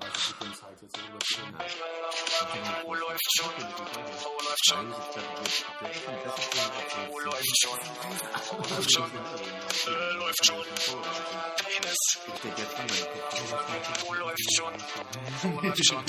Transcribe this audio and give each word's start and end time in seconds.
30 0.00 0.22
Sekunden 0.22 0.54
Zeit 0.54 0.82
jetzt 0.82 0.96
darüber 0.96 1.18
zu 1.20 1.34
reden. 1.40 1.56
Wo 2.84 2.94
läuft 2.94 3.30
schon? 3.36 3.50
Wo 4.22 4.40
läuft 4.42 4.66
schon? 4.66 4.92
Wo 7.08 7.18
läuft 7.20 7.60
schon? 7.60 7.78
Wo 8.50 8.58
läuft 8.58 8.94
schon? 8.94 9.10
Läuft 10.18 10.44
schon. 10.44 10.64
Penis. 11.56 12.02
Wo 14.06 14.12
läuft 14.14 14.54
schon? 14.54 14.74
Wo 15.42 15.60
läuft 15.60 15.84
schon? 15.86 16.04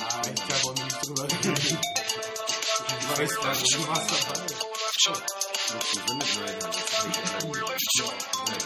Nein, 0.00 0.34
da 0.48 0.54
wollen 0.62 0.76
wir 0.76 0.84
nicht 0.84 1.00
drüber 1.06 1.24
reden. 1.24 1.78
Ich 3.00 3.18
weiß 3.18 3.34
gar 3.40 3.54
nicht, 3.54 3.88
warst 3.88 4.10
dabei. 4.10 4.40
Läuft 4.40 5.00
schon. 5.02 5.18
Läuft 7.60 7.90
schon? 7.96 8.14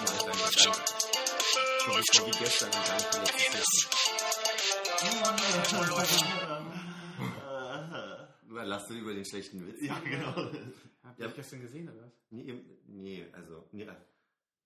Wo 0.07 0.29
läuft 0.29 0.61
schon? 0.61 1.14
Äh, 1.57 1.89
läuft 1.89 2.15
schon. 2.17 2.31
Penis. 2.31 3.89
Lass 8.49 8.87
du 8.89 8.95
über 8.95 9.15
den 9.15 9.25
schlechten 9.25 9.67
Witz. 9.67 9.83
Ja, 9.83 9.99
genau. 10.01 10.35
Habt 11.03 11.19
Ja. 11.19 11.27
ihr 11.27 11.33
gestern 11.33 11.61
gesehen, 11.61 11.89
oder 11.89 12.03
was? 12.07 12.13
Nee, 12.31 12.65
nee, 12.87 13.27
also, 13.33 13.69
nee, 13.73 13.87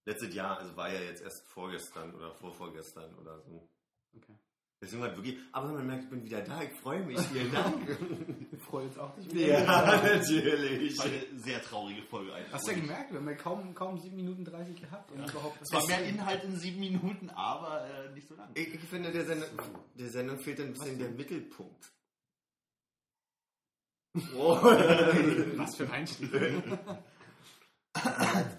letztes 0.04 0.34
Jahr, 0.34 0.58
also 0.58 0.76
war 0.76 0.92
ja 0.92 1.00
jetzt 1.00 1.22
erst 1.22 1.46
vorgestern 1.46 2.14
oder 2.14 2.32
vorvorgestern 2.34 3.14
oder 3.16 3.40
so. 3.40 3.68
Okay. 4.16 4.34
Deswegen 4.80 5.02
war 5.02 5.16
wirklich, 5.16 5.36
aber 5.50 5.72
man 5.72 5.86
merkt, 5.88 6.04
ich 6.04 6.10
bin 6.10 6.22
wieder 6.24 6.40
da, 6.40 6.62
ich 6.62 6.70
freue 6.80 7.02
mich, 7.02 7.18
vielen 7.20 7.52
Dank. 7.52 7.88
Wir 8.50 8.58
freuen 8.60 8.86
uns 8.88 8.96
auch 8.98 9.16
nicht. 9.16 9.32
ja, 9.32 9.64
natürlich. 9.64 10.94
Das 10.96 11.04
war 11.04 11.12
eine 11.12 11.40
sehr 11.40 11.60
traurige 11.62 12.02
Folge 12.04 12.32
eigentlich. 12.32 12.52
Hast 12.52 12.68
du 12.68 12.70
ja 12.72 12.78
gemerkt, 12.78 13.10
wir 13.10 13.18
haben 13.18 13.28
ja 13.28 13.34
kaum, 13.34 13.74
kaum 13.74 13.98
7 13.98 14.14
Minuten 14.14 14.44
30 14.44 14.80
gehabt 14.80 15.10
und 15.10 15.28
überhaupt. 15.28 15.58
Es 15.62 15.72
war 15.72 15.84
mehr 15.88 16.04
Inhalt 16.04 16.44
in 16.44 16.54
sieben 16.56 16.78
Minuten, 16.78 17.28
aber 17.30 17.88
äh, 17.90 18.12
nicht 18.12 18.28
so 18.28 18.36
lang. 18.36 18.50
Ich, 18.54 18.72
ich 18.72 18.80
finde, 18.82 19.10
der 19.10 19.24
Sendung, 19.26 19.48
der 19.94 20.08
Sendung 20.10 20.38
fehlt 20.38 20.60
ein 20.60 20.72
bisschen 20.72 20.98
der 20.98 21.10
Mittelpunkt. 21.10 21.92
Oh. 24.36 24.56
Was 24.62 25.76
für 25.76 25.84
ein 25.84 25.90
Einstieg. 25.92 26.30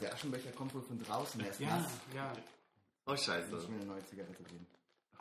Der 0.02 0.14
Aschenbecher 0.14 0.52
kommt 0.52 0.74
wohl 0.74 0.82
von 0.84 1.00
draußen 1.00 1.40
erst. 1.44 1.60
ja, 1.60 1.78
nass. 1.80 1.92
ja. 2.16 2.34
oh, 3.08 3.14
Ich 3.14 3.22
scheiße. 3.22 3.50
muss 3.52 3.68
mir 3.68 3.76
eine 3.78 3.86
neue 3.86 4.06
Zigarette 4.06 4.44
geben. 4.44 4.68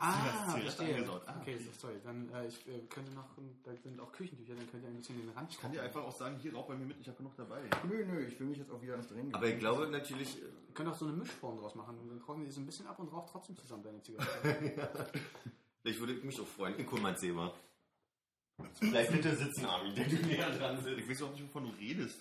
Ah, 0.01 0.51
verstehe. 0.51 0.95
angesaut. 0.95 1.21
Ah, 1.25 1.35
Okay, 1.41 1.57
so, 1.57 1.71
sorry. 1.77 1.95
Dann 2.03 2.29
äh, 2.33 2.47
ich 2.47 2.65
äh, 2.67 2.79
könnte 2.89 3.11
noch, 3.13 3.25
da 3.63 3.71
sind 3.75 3.99
auch 3.99 4.11
Küchentücher, 4.13 4.55
dann 4.55 4.69
könnt 4.71 4.83
ihr 4.83 4.89
ein 4.89 4.95
bisschen 4.97 5.17
den 5.17 5.29
Rand 5.29 5.51
Ich 5.51 5.59
kann 5.59 5.71
dir 5.73 5.83
einfach 5.83 6.01
auch 6.03 6.15
sagen, 6.15 6.37
hier 6.41 6.53
rauch 6.53 6.67
bei 6.67 6.75
mir 6.75 6.85
mit, 6.85 6.97
ich 7.01 7.07
habe 7.07 7.17
genug 7.17 7.35
dabei. 7.35 7.61
Nö, 7.87 8.05
nö, 8.05 8.25
ich 8.25 8.39
will 8.39 8.47
mich 8.47 8.57
jetzt 8.59 8.71
auch 8.71 8.81
wieder 8.81 8.93
ans 8.93 9.07
Drehen 9.09 9.33
Aber 9.33 9.47
ich 9.47 9.59
glaube 9.59 9.87
natürlich, 9.87 10.41
Ihr 10.41 10.73
könnt 10.73 10.89
auch 10.89 10.95
so 10.95 11.05
eine 11.05 11.15
Mischform 11.15 11.57
draus 11.59 11.75
machen. 11.75 11.97
Dann 12.07 12.19
trocknen 12.21 12.45
die 12.45 12.51
so 12.51 12.61
ein 12.61 12.65
bisschen 12.65 12.87
ab 12.87 12.97
und 12.99 13.11
raucht 13.11 13.29
trotzdem 13.31 13.57
zusammen 13.57 13.83
deine 13.83 14.01
Zigarette. 14.01 15.11
vielleicht 15.81 15.99
würde 15.99 16.13
ich 16.13 16.23
mich 16.23 16.39
auch 16.39 16.47
freuen. 16.47 16.79
Ich 16.79 16.87
guck 16.87 17.01
mal, 17.01 17.19
wir. 17.21 17.53
Bleib 18.79 19.11
bitte 19.11 19.35
sitzen, 19.35 19.65
Armin, 19.65 19.95
der 19.95 20.07
du 20.07 20.15
näher 20.17 20.49
dran 20.51 20.81
sitzt. 20.81 20.99
Ich 20.99 21.09
weiß 21.09 21.23
auch 21.23 21.31
nicht, 21.31 21.43
wovon 21.43 21.65
du 21.65 21.69
redest. 21.77 22.19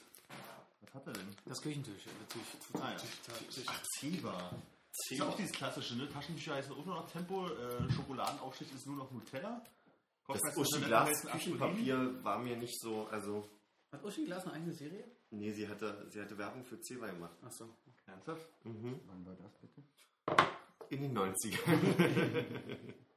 Was 0.80 0.94
hat 0.94 1.06
er 1.06 1.12
denn? 1.12 1.28
Das 1.44 1.60
Küchentisch, 1.60 2.06
natürlich. 2.20 2.48
Ah, 2.74 2.92
ja. 2.92 3.64
Ach, 3.66 3.82
Zebra. 3.98 4.50
Das 4.98 5.12
ist 5.12 5.18
ja 5.18 5.28
auch 5.28 5.36
dieses 5.36 5.52
klassische, 5.52 5.96
ne? 5.96 6.08
Taschentücher 6.08 6.54
heißen 6.54 6.72
auch 6.72 6.84
nur 6.84 6.96
noch 6.96 7.10
Tempo, 7.10 7.48
äh, 7.48 7.90
Schokoladenaufstrich 7.92 8.72
ist 8.74 8.86
nur 8.86 8.96
noch 8.96 9.10
Nutella. 9.12 9.62
Das 10.26 10.42
Kopfhörer 10.42 10.50
ist 10.50 10.58
Uschi 10.58 10.74
Nutella, 10.80 10.86
Glas 11.04 11.08
heißt 11.08 11.26
ein 11.26 11.32
Aspirin. 11.36 11.58
Küchenpapier 11.58 12.24
war 12.24 12.38
mir 12.38 12.56
nicht 12.56 12.80
so, 12.80 13.06
also, 13.06 13.48
Hat 13.92 14.04
Uschi 14.04 14.24
Glas 14.24 14.44
eine 14.44 14.54
eigene 14.54 14.74
Serie? 14.74 15.04
nee, 15.30 15.52
sie 15.52 15.68
hatte, 15.68 16.06
sie 16.10 16.20
hatte 16.20 16.36
Werbung 16.36 16.64
für 16.64 16.80
Zewa 16.80 17.06
gemacht. 17.06 17.36
Achso. 17.42 17.68
Ernsthaft? 18.06 18.48
Mhm. 18.64 19.00
Wann 19.06 19.24
war 19.26 19.34
das 19.36 19.56
bitte? 19.58 19.82
In 20.90 21.02
den 21.02 21.16
90ern. 21.16 22.46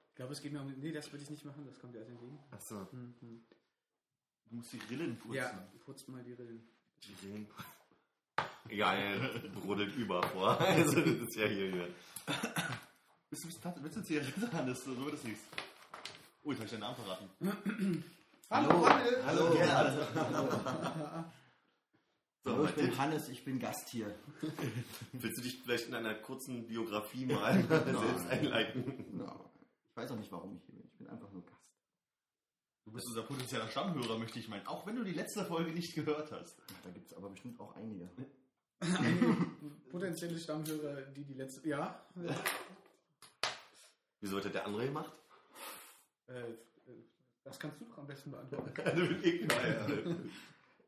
Ich 0.10 0.16
glaube, 0.16 0.34
es 0.34 0.42
geht 0.42 0.52
mir 0.52 0.62
um. 0.62 0.68
Nee, 0.78 0.92
das 0.92 1.12
würde 1.12 1.24
ich 1.24 1.30
nicht 1.30 1.46
machen, 1.46 1.66
das 1.66 1.80
kommt 1.80 1.96
dir 1.96 2.00
alles 2.00 2.10
entgegen. 2.12 2.38
Achso. 2.52 2.88
Mhm. 2.92 3.46
Du 4.46 4.56
musst 4.58 4.74
die 4.74 4.80
Rillen 4.90 5.18
putzen. 5.18 5.36
Ja, 5.36 5.68
putzt 5.86 6.08
mal 6.10 6.22
die 6.24 6.34
Rillen. 6.34 6.68
Egal, 8.72 9.42
brodelt 9.54 9.94
über 9.98 10.24
vor. 10.24 10.58
Also, 10.62 11.02
das 11.02 11.08
ist 11.08 11.36
ja 11.36 11.46
hier. 11.46 11.72
hier. 11.72 11.88
Bist 13.30 13.44
du, 13.44 13.48
bist 13.48 13.66
du, 13.66 13.84
willst 13.84 13.98
du 13.98 14.02
Zigarette 14.02 14.54
an, 14.54 14.68
das, 14.68 14.84
so 14.86 15.06
wird 15.06 15.16
es 15.16 15.24
nichts. 15.26 15.44
Oh, 16.44 16.52
jetzt 16.52 16.60
habe 16.60 16.66
ich 16.66 16.72
deinen 16.72 16.80
Namen 16.80 16.96
verraten. 16.96 18.04
Hallo, 18.50 18.88
Hallo, 19.26 19.54
Gerd. 19.54 20.08
So, 22.44 22.52
Hallo, 22.54 22.66
ich 22.66 22.76
bin 22.76 22.98
Hannes, 22.98 23.28
ich 23.30 23.44
bin 23.44 23.60
Gast 23.60 23.90
hier. 23.90 24.16
willst 25.12 25.38
du 25.38 25.42
dich 25.44 25.62
vielleicht 25.64 25.88
in 25.88 25.96
einer 25.96 26.16
kurzen 26.16 26.66
Biografie 26.66 27.26
mal 27.26 27.62
selbst 27.68 28.28
einleiten? 28.30 29.20
Ja, 29.20 29.36
ich 29.90 29.98
weiß 29.98 30.12
auch 30.12 30.18
nicht, 30.18 30.32
warum 30.32 30.56
ich 30.56 30.64
hier 30.64 30.76
bin. 30.76 30.86
Ich 30.86 30.98
bin 30.98 31.08
einfach 31.10 31.30
nur 31.32 31.46
Gast. 31.46 31.62
Du 32.86 32.94
bist 32.94 33.06
unser 33.08 33.24
potenzieller 33.24 33.68
Stammhörer, 33.68 34.18
möchte 34.18 34.40
ich 34.40 34.48
meinen. 34.48 34.66
Auch 34.66 34.88
wenn 34.88 34.96
du 34.96 35.04
die 35.04 35.12
letzte 35.12 35.46
Folge 35.46 35.72
nicht 35.72 35.94
gehört 35.94 36.32
hast. 36.32 36.58
Da 36.84 36.90
gibt 36.90 37.08
es 37.08 37.14
aber 37.14 37.30
bestimmt 37.30 37.60
auch 37.60 37.76
einige. 37.76 38.10
Potenzielle 39.92 40.38
Stammhörer, 40.38 41.02
die 41.16 41.24
die 41.24 41.34
letzte. 41.34 41.68
Ja. 41.68 42.04
Wieso 44.20 44.38
hat 44.38 44.46
das 44.46 44.52
der 44.52 44.66
andere 44.66 44.86
gemacht? 44.86 45.12
Äh, 46.28 46.34
äh, 46.34 46.56
das 47.44 47.60
kannst 47.60 47.80
du 47.82 47.86
doch 47.86 47.98
am 47.98 48.08
besten 48.08 48.32
beantworten. 48.32 48.72
Ich 49.24 49.42
äh, 49.44 49.48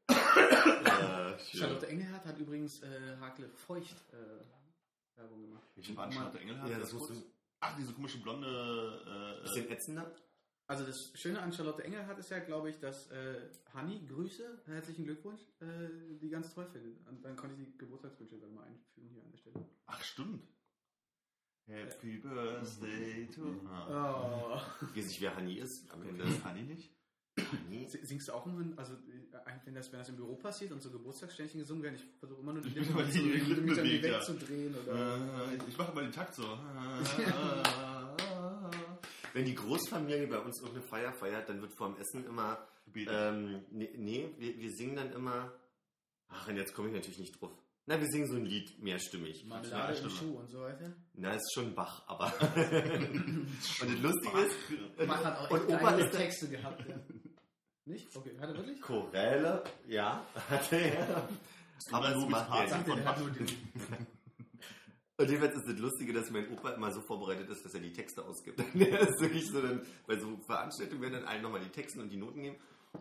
schön. 1.39 1.59
Charlotte 1.59 1.87
Engelhardt 1.87 2.25
hat 2.25 2.37
übrigens 2.37 2.81
äh, 2.83 3.17
Hakle 3.19 3.47
Feucht 3.49 3.95
äh, 4.11 5.17
Werbung 5.17 5.41
gemacht. 5.41 5.63
Welche 5.75 5.95
war 5.95 6.11
Charlotte 6.11 6.39
Engelhardt? 6.39 6.69
Ja, 6.69 6.79
das 6.79 6.91
Ganz 6.91 7.09
musst 7.09 7.11
du. 7.11 7.23
Ach, 7.61 7.75
diese 7.77 7.93
komische 7.93 8.19
blonde. 8.19 9.39
Äh, 9.39 9.43
Bisschen 9.43 9.69
ätzender? 9.71 10.11
Also 10.65 10.85
das 10.85 11.11
Schöne 11.15 11.41
an 11.41 11.51
Charlotte 11.51 11.83
Engelhardt 11.83 12.19
ist 12.19 12.29
ja, 12.29 12.39
glaube 12.39 12.69
ich, 12.69 12.79
dass 12.79 13.11
äh, 13.11 13.49
Hanni, 13.73 14.05
Grüße, 14.07 14.61
herzlichen 14.65 15.03
Glückwunsch, 15.03 15.41
äh, 15.59 16.17
die 16.21 16.29
ganz 16.29 16.53
toll 16.53 16.67
findet. 16.71 17.05
Und 17.07 17.23
dann 17.23 17.35
konnte 17.35 17.55
ich 17.59 17.67
die 17.67 17.77
Geburtstagswünsche 17.77 18.37
dann 18.39 18.53
mal 18.53 18.63
einfügen 18.63 19.09
hier 19.09 19.23
an 19.23 19.31
der 19.31 19.37
Stelle. 19.37 19.65
ach, 19.87 20.01
stimmt. 20.01 20.47
Happy 21.65 22.17
Birthday 22.17 23.27
to. 23.27 23.61
Ah. 23.69 24.57
Oh. 24.57 24.85
Ich 24.93 24.97
weiß 24.97 25.07
nicht, 25.07 25.21
wer 25.21 25.35
Hani 25.35 25.55
ist 25.55 25.89
am 25.91 26.01
Ende. 26.03 26.25
Das 26.25 26.41
kann 26.41 26.57
ich 26.57 26.67
nicht. 26.67 26.91
Hani? 27.37 27.87
Singst 27.87 28.27
du 28.27 28.33
auch 28.33 28.45
immer, 28.45 28.77
also 28.77 28.93
äh, 28.93 29.51
wenn 29.65 29.73
das, 29.73 29.91
wenn 29.91 29.99
das 29.99 30.09
im 30.09 30.17
Büro 30.17 30.35
passiert 30.35 30.71
und 30.71 30.81
so 30.81 30.91
Geburtstagsständchen 30.91 31.61
gesungen 31.61 31.83
werden, 31.83 31.95
ich 31.95 32.05
versuche 32.19 32.41
immer 32.41 32.53
nur 32.53 32.61
die 32.61 32.69
Lippen, 32.69 33.11
zu, 33.11 33.19
mich 33.21 33.75
bewegt, 33.75 34.05
ja. 34.05 34.13
wegzudrehen 34.15 34.75
oder. 34.75 35.51
Äh, 35.51 35.57
ich 35.67 35.77
mache 35.77 35.93
mal 35.93 36.03
den 36.03 36.11
Takt 36.11 36.35
so. 36.35 36.43
Wenn 39.33 39.45
die 39.45 39.55
Großfamilie 39.55 40.27
bei 40.27 40.39
uns 40.39 40.61
irgendeine 40.61 40.87
Feier 40.87 41.13
feiert, 41.13 41.49
dann 41.49 41.61
wird 41.61 41.73
vorm 41.75 41.97
Essen 41.97 42.25
immer. 42.25 42.65
Ähm, 42.95 43.65
nee, 43.71 43.89
nee 43.97 44.29
wir, 44.37 44.57
wir 44.59 44.71
singen 44.71 44.95
dann 44.95 45.11
immer. 45.11 45.51
Ach, 46.29 46.47
und 46.47 46.55
jetzt 46.55 46.73
komme 46.73 46.89
ich 46.89 46.93
natürlich 46.93 47.19
nicht 47.19 47.41
drauf. 47.41 47.51
Na, 47.85 47.99
wir 47.99 48.07
singen 48.07 48.27
so 48.27 48.35
ein 48.35 48.45
Lied 48.45 48.81
mehrstimmig. 48.81 49.45
Marmelade 49.45 49.97
im. 49.99 50.09
Schuh 50.09 50.37
und 50.37 50.49
so 50.49 50.61
weiter. 50.61 50.93
Na, 51.15 51.33
ist 51.33 51.51
schon 51.53 51.75
Bach, 51.75 52.03
aber. 52.07 52.25
und 52.55 53.47
das 53.81 53.99
Lustige 53.99 54.39
ist. 54.39 55.07
Bach 55.07 55.23
hat 55.23 55.37
auch 55.39 55.51
und 55.51 55.69
echt 55.69 55.81
Opa 55.81 55.97
Texte 56.03 56.49
gehabt. 56.49 56.87
Ja. 56.87 56.95
Nicht? 57.85 58.15
Okay, 58.15 58.31
hat 58.39 58.49
er 58.49 58.55
wirklich? 58.55 58.79
Choräle, 58.79 59.63
ja, 59.87 60.25
hatte 60.49 60.77
er. 60.77 61.27
Aber 61.91 62.15
es 62.15 62.29
macht 62.29 62.49
er 62.49 62.67
Sagt 62.69 62.87
nicht. 62.87 62.97
er, 62.97 63.03
der 63.03 63.09
hat 63.09 63.19
nur 63.19 63.31
die, 63.31 63.57
Und 65.23 65.29
jedenfalls 65.29 65.55
ist 65.55 65.69
das 65.69 65.79
Lustige, 65.79 66.11
dass 66.11 66.29
mein 66.31 66.49
Opa 66.49 66.71
immer 66.71 66.91
so 66.91 66.99
vorbereitet 66.99 67.49
ist, 67.49 67.63
dass 67.63 67.73
er 67.73 67.79
die 67.79 67.93
Texte 67.93 68.25
ausgibt. 68.25 68.59
Der 68.73 68.99
ist 68.99 69.21
wirklich 69.21 69.47
so 69.47 69.61
dann, 69.61 69.81
bei 70.05 70.19
so 70.19 70.37
Veranstaltungen 70.45 71.01
werden 71.01 71.13
dann 71.13 71.23
allen 71.23 71.41
nochmal 71.41 71.61
die 71.61 71.69
Texte 71.69 72.01
und 72.01 72.09
die 72.09 72.17
Noten 72.17 72.41
nehmen. 72.41 72.57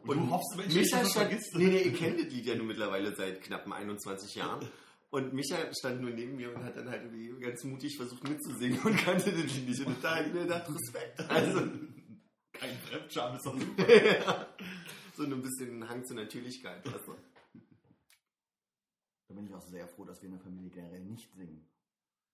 Und 0.06 0.19
du 0.19 0.31
hoffst, 0.31 0.56
Mensch, 0.56 0.72
Micha 0.72 1.05
stand, 1.05 1.32
nee, 1.55 1.66
nee, 1.66 1.82
ihr 1.82 1.93
kennt 1.93 2.21
das 2.21 2.32
Lied 2.32 2.47
ja 2.47 2.55
nun 2.55 2.69
mittlerweile 2.69 3.12
seit 3.16 3.43
knappen 3.43 3.72
21 3.72 4.37
Jahren. 4.37 4.65
Und 5.11 5.34
Micha 5.34 5.56
stand 5.78 6.00
nur 6.00 6.11
neben 6.11 6.37
mir 6.37 6.56
und 6.56 6.65
hat 6.65 6.75
dann 6.75 6.88
halt 6.88 7.03
irgendwie 7.03 7.38
ganz 7.38 7.62
mutig 7.65 7.99
versucht 7.99 8.27
mitzusingen 8.27 8.81
und 8.82 8.97
kannte 8.97 9.31
das 9.31 9.55
Lied 9.55 9.69
nicht. 9.69 9.87
Und 9.87 10.03
da 10.03 10.16
habe 10.16 10.28
ich 10.28 10.32
mir 10.32 10.44
gedacht, 10.44 10.70
Respekt. 10.70 11.20
Also, 11.29 11.69
Kein 12.55 12.79
Fremdscham 12.79 13.37
ist 13.37 13.44
doch 13.44 13.61
super. 13.61 14.05
ja, 14.05 14.46
so 15.14 15.25
ein 15.25 15.43
bisschen 15.43 15.87
Hang 15.87 16.02
zur 16.06 16.17
Natürlichkeit. 16.17 16.87
Du? 16.87 16.91
Da 19.29 19.35
bin 19.35 19.44
ich 19.44 19.55
auch 19.55 19.67
sehr 19.67 19.87
froh, 19.87 20.06
dass 20.06 20.23
wir 20.23 20.31
in 20.31 20.37
der 20.37 20.41
Familie 20.41 20.70
generell 20.70 21.05
nicht 21.05 21.31
singen. 21.35 21.69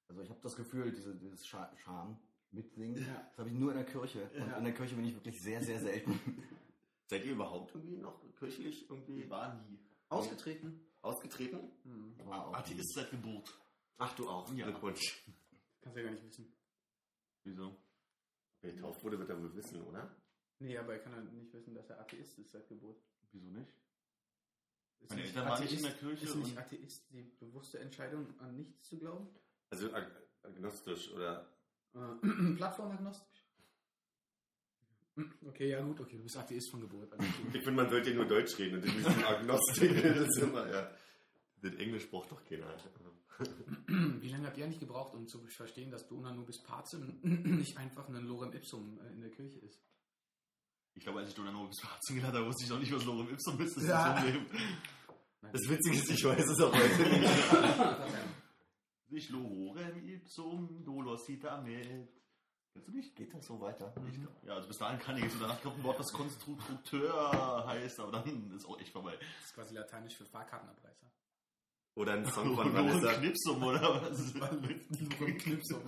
Also 0.08 0.22
ich 0.22 0.30
habe 0.30 0.40
das 0.42 0.56
Gefühl, 0.56 0.90
diese, 0.92 1.14
dieses 1.14 1.46
Scha 1.46 1.70
Scham 1.76 2.18
mitsingen, 2.50 2.96
Ja. 3.06 3.26
das 3.28 3.38
habe 3.38 3.50
ich 3.50 3.54
nur 3.54 3.70
in 3.72 3.76
der 3.76 3.86
Kirche. 3.86 4.22
Und 4.34 4.48
Ja. 4.48 4.56
in 4.56 4.64
der 4.64 4.74
Kirche 4.74 4.94
bin 4.96 5.04
ich 5.04 5.14
wirklich 5.14 5.40
sehr, 5.40 5.62
sehr 5.62 5.78
selten. 5.80 6.18
Seid 7.06 7.24
ihr 7.24 7.32
überhaupt 7.32 7.74
irgendwie 7.74 7.96
noch 7.98 8.20
kirchlich 8.38 8.88
irgendwie 8.90 9.28
War 9.30 9.54
nie. 9.54 9.78
ausgetreten. 10.08 10.84
ausgetreten? 11.02 11.70
Hm. 11.84 12.14
War 12.26 12.48
auch 12.48 12.54
Atheist 12.54 12.92
seit 12.94 13.10
Geburt. 13.10 13.56
Ach, 13.98 14.14
du 14.16 14.28
auch. 14.28 14.52
Ja. 14.54 14.66
Glückwunsch. 14.66 15.24
Kannst 15.80 15.96
du 15.96 16.00
ja 16.00 16.06
gar 16.06 16.12
nicht 16.12 16.24
wissen. 16.26 16.52
Wieso? 17.44 17.76
Wer 18.60 18.72
getauft 18.72 19.02
wurde, 19.04 19.18
wird 19.18 19.30
er 19.30 19.40
wohl 19.40 19.54
wissen, 19.54 19.80
oder? 19.84 20.14
Nee, 20.58 20.76
aber 20.76 20.94
er 20.94 20.98
kann 20.98 21.12
ja 21.12 21.20
nicht 21.20 21.52
wissen, 21.52 21.72
dass 21.74 21.88
er 21.90 22.00
Atheist 22.00 22.38
ist 22.38 22.50
seit 22.50 22.68
Geburt. 22.68 23.00
Wieso 23.32 23.48
nicht? 23.50 23.70
Ist 25.00 25.10
Meine 25.10 25.22
nicht 25.22 25.30
Eltern 25.36 25.48
waren 25.50 25.62
nicht 25.62 25.72
in 25.74 25.82
der 25.82 25.90
Atheist- 25.92 26.00
Kirche 26.00 26.24
Ist 26.24 26.34
nicht 26.36 26.50
und- 26.50 26.58
Atheist 26.58 27.10
die 27.10 27.22
bewusste 27.38 27.78
Entscheidung, 27.78 28.38
an 28.40 28.56
nichts 28.56 28.82
zu 28.88 28.98
glauben? 28.98 29.28
Also 29.70 29.92
ag 29.92 30.06
agnostisch 30.42 31.10
oder 31.12 31.46
Äh, 31.94 32.54
Plattformagnostisch. 32.56 33.44
Okay, 35.48 35.70
ja 35.70 35.80
gut, 35.82 35.98
okay, 36.00 36.16
du 36.16 36.22
bist 36.22 36.36
Atheist 36.36 36.70
von 36.70 36.80
Geburt. 36.80 37.12
Also, 37.12 37.24
Ich 37.52 37.62
finde, 37.64 37.72
man 37.82 37.90
sollte 37.90 38.14
nur 38.14 38.24
Deutsch 38.26 38.56
reden 38.58 38.76
und 38.76 38.84
nicht 38.84 39.02
so 39.02 39.08
Agnostik. 39.26 40.02
Das 40.02 40.28
ist 40.28 40.38
immer, 40.38 40.68
ja. 40.70 40.90
Das 41.60 41.74
Englisch 41.74 42.08
braucht 42.08 42.30
doch 42.30 42.44
keiner. 42.44 42.72
Wie 44.20 44.28
lange 44.28 44.46
habt 44.46 44.58
ihr 44.58 44.64
eigentlich 44.64 44.78
gebraucht, 44.80 45.14
um 45.14 45.26
zu 45.26 45.40
verstehen, 45.48 45.90
dass 45.90 46.06
Dona 46.06 46.32
nubis 46.32 46.62
pacem 46.62 47.18
nicht 47.58 47.76
einfach 47.76 48.08
ein 48.08 48.14
Lorem 48.26 48.52
Ipsum 48.52 48.98
äh, 49.00 49.12
in 49.12 49.20
der 49.20 49.30
Kirche 49.30 49.58
ist? 49.60 49.80
Ich 50.94 51.02
glaube, 51.04 51.20
als 51.20 51.28
ich 51.30 51.34
Donner 51.36 51.52
Nobis 51.52 51.78
verharzen 51.80 52.16
gelernt 52.16 52.34
habe, 52.36 52.46
wusste 52.46 52.64
ich 52.64 52.70
noch 52.70 52.80
nicht, 52.80 52.92
was 52.92 53.04
Lorem 53.04 53.28
Ipsum 53.30 53.60
ist. 53.60 53.76
Das 53.76 53.82
ist 53.84 53.88
Ja. 53.88 54.12
das 54.14 54.22
Problem. 54.24 54.46
Das 55.52 55.60
Witzige 55.68 55.96
ist, 55.96 56.10
ich 56.10 56.24
weiß 56.24 56.44
es 56.48 56.60
auch 56.60 56.72
heute 56.74 57.02
nicht. 57.02 57.28
Nicht 59.10 59.30
Lorem 59.30 60.06
Ipsum, 60.08 60.84
Dolosita 60.84 61.60
mit. 61.62 62.08
Kennst 62.72 62.88
du 62.88 62.92
nicht? 62.92 63.16
Geht 63.16 63.32
das 63.34 63.46
so 63.46 63.60
weiter? 63.60 63.92
Ich 64.06 64.20
glaub, 64.20 64.44
ja, 64.44 64.54
also 64.54 64.68
bis 64.68 64.78
dahin 64.78 64.98
kann 65.00 65.16
ich 65.16 65.24
jetzt. 65.24 65.34
Und 65.34 65.42
danach 65.42 65.60
kommt 65.62 65.78
ein 65.78 65.84
Wort, 65.84 65.98
was 65.98 66.12
Konstrukteur 66.12 67.66
heißt, 67.66 67.98
aber 68.00 68.12
dann 68.12 68.52
ist 68.54 68.66
auch 68.66 68.78
echt 68.78 68.92
vorbei. 68.92 69.16
Das 69.18 69.46
ist 69.46 69.54
quasi 69.54 69.74
lateinisch 69.74 70.14
für 70.14 70.26
Fahrkartenabreißer. 70.26 71.06
Oder 71.94 72.12
ein 72.12 72.26
Song 72.26 72.54
von 72.54 72.72
Vanessa. 72.72 73.14
Knipsum 73.14 73.62
oder 73.62 74.02
was? 74.02 74.34
Knipsum. 75.38 75.80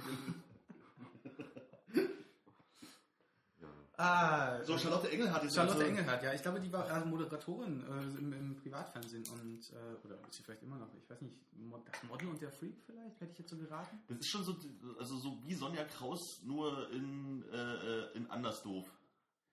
Ah, 4.03 4.63
So, 4.65 4.79
Charlotte 4.79 5.11
Engelhardt 5.11 5.45
ist 5.45 5.55
Charlotte 5.55 5.79
also- 5.79 5.89
Engelhardt, 5.89 6.23
ja, 6.23 6.33
ich 6.33 6.41
glaube, 6.43 6.59
die 6.61 6.73
war 6.73 6.89
äh, 6.89 7.05
Moderatorin 7.05 7.83
äh, 7.83 8.19
im, 8.19 8.33
im 8.33 8.57
Privatfernsehen 8.57 9.25
und, 9.29 9.61
äh, 9.73 10.07
oder 10.07 10.19
ist 10.29 10.37
sie 10.37 10.43
vielleicht 10.43 10.63
immer 10.63 10.79
noch, 10.79 10.89
ich 10.95 11.09
weiß 11.11 11.21
nicht, 11.21 11.37
das 11.85 12.03
Model 12.05 12.29
und 12.29 12.41
der 12.41 12.51
Freak 12.51 12.81
vielleicht, 12.87 13.21
hätte 13.21 13.33
ich 13.33 13.39
jetzt 13.41 13.51
so 13.51 13.59
geraten? 13.59 14.01
Das 14.09 14.19
ist 14.19 14.29
schon 14.31 14.43
so, 14.45 14.57
also 14.99 15.17
so 15.19 15.39
wie 15.45 15.53
Sonja 15.55 15.85
Kraus, 15.85 16.41
nur 16.45 16.91
in, 16.93 17.45
äh, 17.53 18.13
in 18.17 18.27
Andersdorf. 18.31 18.87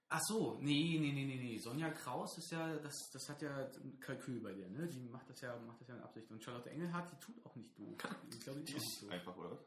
Ach 0.10 0.22
so, 0.22 0.58
nee, 0.62 0.98
nee, 1.02 1.12
nee, 1.12 1.26
nee, 1.26 1.36
nee. 1.36 1.58
Sonja 1.58 1.90
Kraus 1.90 2.38
ist 2.38 2.50
ja, 2.52 2.78
das, 2.78 3.10
das 3.12 3.28
hat 3.28 3.42
ja 3.42 3.54
ein 3.84 4.00
Kalkül 4.00 4.40
bei 4.40 4.54
der, 4.54 4.70
ne? 4.70 4.88
Die 4.88 5.02
macht 5.10 5.30
das 5.30 5.42
ja, 5.42 5.54
macht 5.68 5.82
das 5.82 5.90
ja 5.90 5.96
in 5.98 6.02
Absicht. 6.02 6.32
Und 6.32 6.42
Charlotte 6.42 6.70
Engelhardt, 6.70 7.12
die 7.12 7.18
tut 7.20 7.46
auch 7.46 7.54
nicht 7.58 7.78
doof. 7.78 7.98
Ich 8.32 8.40
glaube, 8.40 8.60
die, 8.62 8.66
Die 8.72 8.78
ist 8.78 8.86
nicht 8.86 9.02
doof. 9.04 9.10
einfach, 9.12 9.36
oder? 9.36 9.60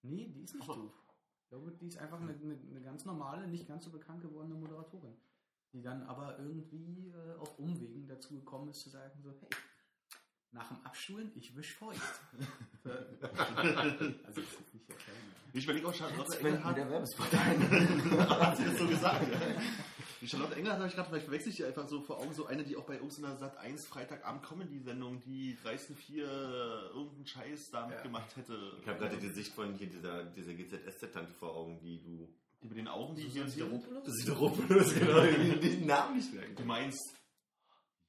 Nee, 0.00 0.28
die 0.28 0.44
ist 0.44 0.54
nicht 0.54 0.62
Ach 0.62 0.74
so. 0.74 0.82
doof. 0.84 1.01
Ich 1.52 1.58
glaube, 1.58 1.70
die 1.82 1.86
ist 1.86 1.98
einfach 1.98 2.18
eine, 2.18 2.32
eine, 2.32 2.58
eine 2.70 2.80
ganz 2.80 3.04
normale, 3.04 3.46
nicht 3.46 3.68
ganz 3.68 3.84
so 3.84 3.90
bekannt 3.90 4.22
gewordene 4.22 4.54
Moderatorin. 4.54 5.14
Die 5.74 5.82
dann 5.82 6.02
aber 6.04 6.38
irgendwie 6.38 7.08
äh, 7.08 7.38
auf 7.38 7.58
Umwegen 7.58 8.08
dazu 8.08 8.36
gekommen 8.36 8.70
ist 8.70 8.80
zu 8.80 8.88
sagen, 8.88 9.20
so, 9.22 9.34
hey, 9.38 9.50
nach 10.52 10.68
dem 10.68 10.78
Abstuhlen, 10.82 11.30
ich 11.34 11.54
wisch 11.54 11.74
feucht. 11.74 12.00
also, 12.84 14.08
das 14.24 14.38
ist 14.38 14.72
nicht 14.72 14.88
erklären. 14.88 15.18
Ich 15.52 15.64
überlege 15.64 15.88
auch, 15.88 15.94
Charlotte 15.94 16.38
Wenn 16.42 16.54
Engelhardt. 16.54 16.76
der 16.78 16.88
Werbespot 16.88 17.34
ein. 17.34 18.18
hat 18.30 18.56
sie 18.56 18.64
das 18.64 18.78
so 18.78 18.88
gesagt. 18.88 19.26
Die 20.22 20.28
Charlotte 20.28 20.54
Engelhardt 20.54 20.78
habe 20.78 20.88
ich 20.88 20.94
gerade, 20.94 21.08
vielleicht 21.08 21.24
verwechsel 21.24 21.50
ich 21.50 21.56
die 21.56 21.64
einfach 21.64 21.88
so 21.88 22.00
vor 22.00 22.18
Augen, 22.20 22.32
so 22.32 22.46
eine, 22.46 22.62
die 22.62 22.76
auch 22.76 22.84
bei 22.86 22.94
irgendeiner 22.94 23.36
Sat 23.36 23.56
1 23.58 23.86
Freitagabend 23.86 24.44
Comedy-Sendung, 24.44 25.20
die 25.20 25.58
dreisten 25.60 25.96
vier 25.96 26.26
irgendeinen 26.94 27.26
Scheiß 27.26 27.70
damit 27.72 27.96
Ja. 27.96 28.02
gemacht 28.04 28.36
hätte. 28.36 28.56
Ich 28.80 28.86
habe 28.86 29.00
gerade 29.00 29.16
die 29.18 29.30
Sicht 29.30 29.52
von 29.52 29.74
hier 29.74 29.88
dieser, 29.88 30.24
dieser 30.26 30.54
GZSZ-Tante 30.54 31.32
vor 31.32 31.56
Augen, 31.56 31.80
die 31.80 32.00
du. 32.00 32.28
Die 32.62 32.68
mit 32.68 32.76
den 32.76 32.86
Augen, 32.86 33.16
die 33.16 33.22
hier 33.24 33.48
Sideropoulos? 33.48 34.04
Das 34.04 34.14
sieht 34.14 34.28
doch 34.28 34.40
Ruppelus, 34.40 34.94
genau. 34.94 35.24
Die 35.24 35.58
den 35.58 35.86
Namen 35.86 36.16
nicht 36.16 36.32
merken. 36.32 36.54
Du 36.54 36.64
meinst. 36.64 37.16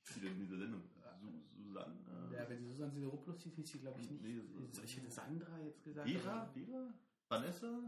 Wie 0.03 0.09
ist 0.09 0.13
sie 0.13 0.19
denn 0.21 0.33
in 0.33 0.39
dieser 0.41 0.57
Sendung? 0.59 0.83
Su 1.19 1.63
Susanne? 1.63 1.95
Ja, 2.31 2.47
wenn 2.47 2.59
die 2.59 2.69
Susanne 2.69 2.91
Sideropoulos 2.91 3.41
hieß, 3.41 3.55
hieß 3.55 3.71
sie, 3.71 3.79
glaube 3.79 3.99
ich, 3.99 4.11
nicht. 4.11 4.21
Nee, 4.21 4.39
ich 4.83 4.97
hätte 4.97 5.09
Sandra 5.09 5.59
jetzt 5.65 5.83
gesagt. 5.83 6.07
Vera? 6.07 6.45
Vera? 6.53 6.93
Vanessa? 7.27 7.79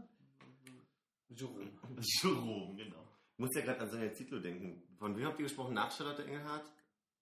Jerome. 1.28 1.70
Jerome, 2.00 2.74
genau. 2.76 3.04
Ich 3.36 3.40
muss 3.40 3.54
ja 3.54 3.60
gerade 3.60 3.80
an 3.80 3.90
Sonja 3.90 4.12
Zietlow 4.14 4.38
denken. 4.38 4.82
Von 4.98 5.14
wem 5.16 5.26
habt 5.26 5.38
ihr 5.38 5.42
gesprochen? 5.44 5.74
Nach 5.74 5.94
Charlotte 5.94 6.24
Engelhardt? 6.24 6.64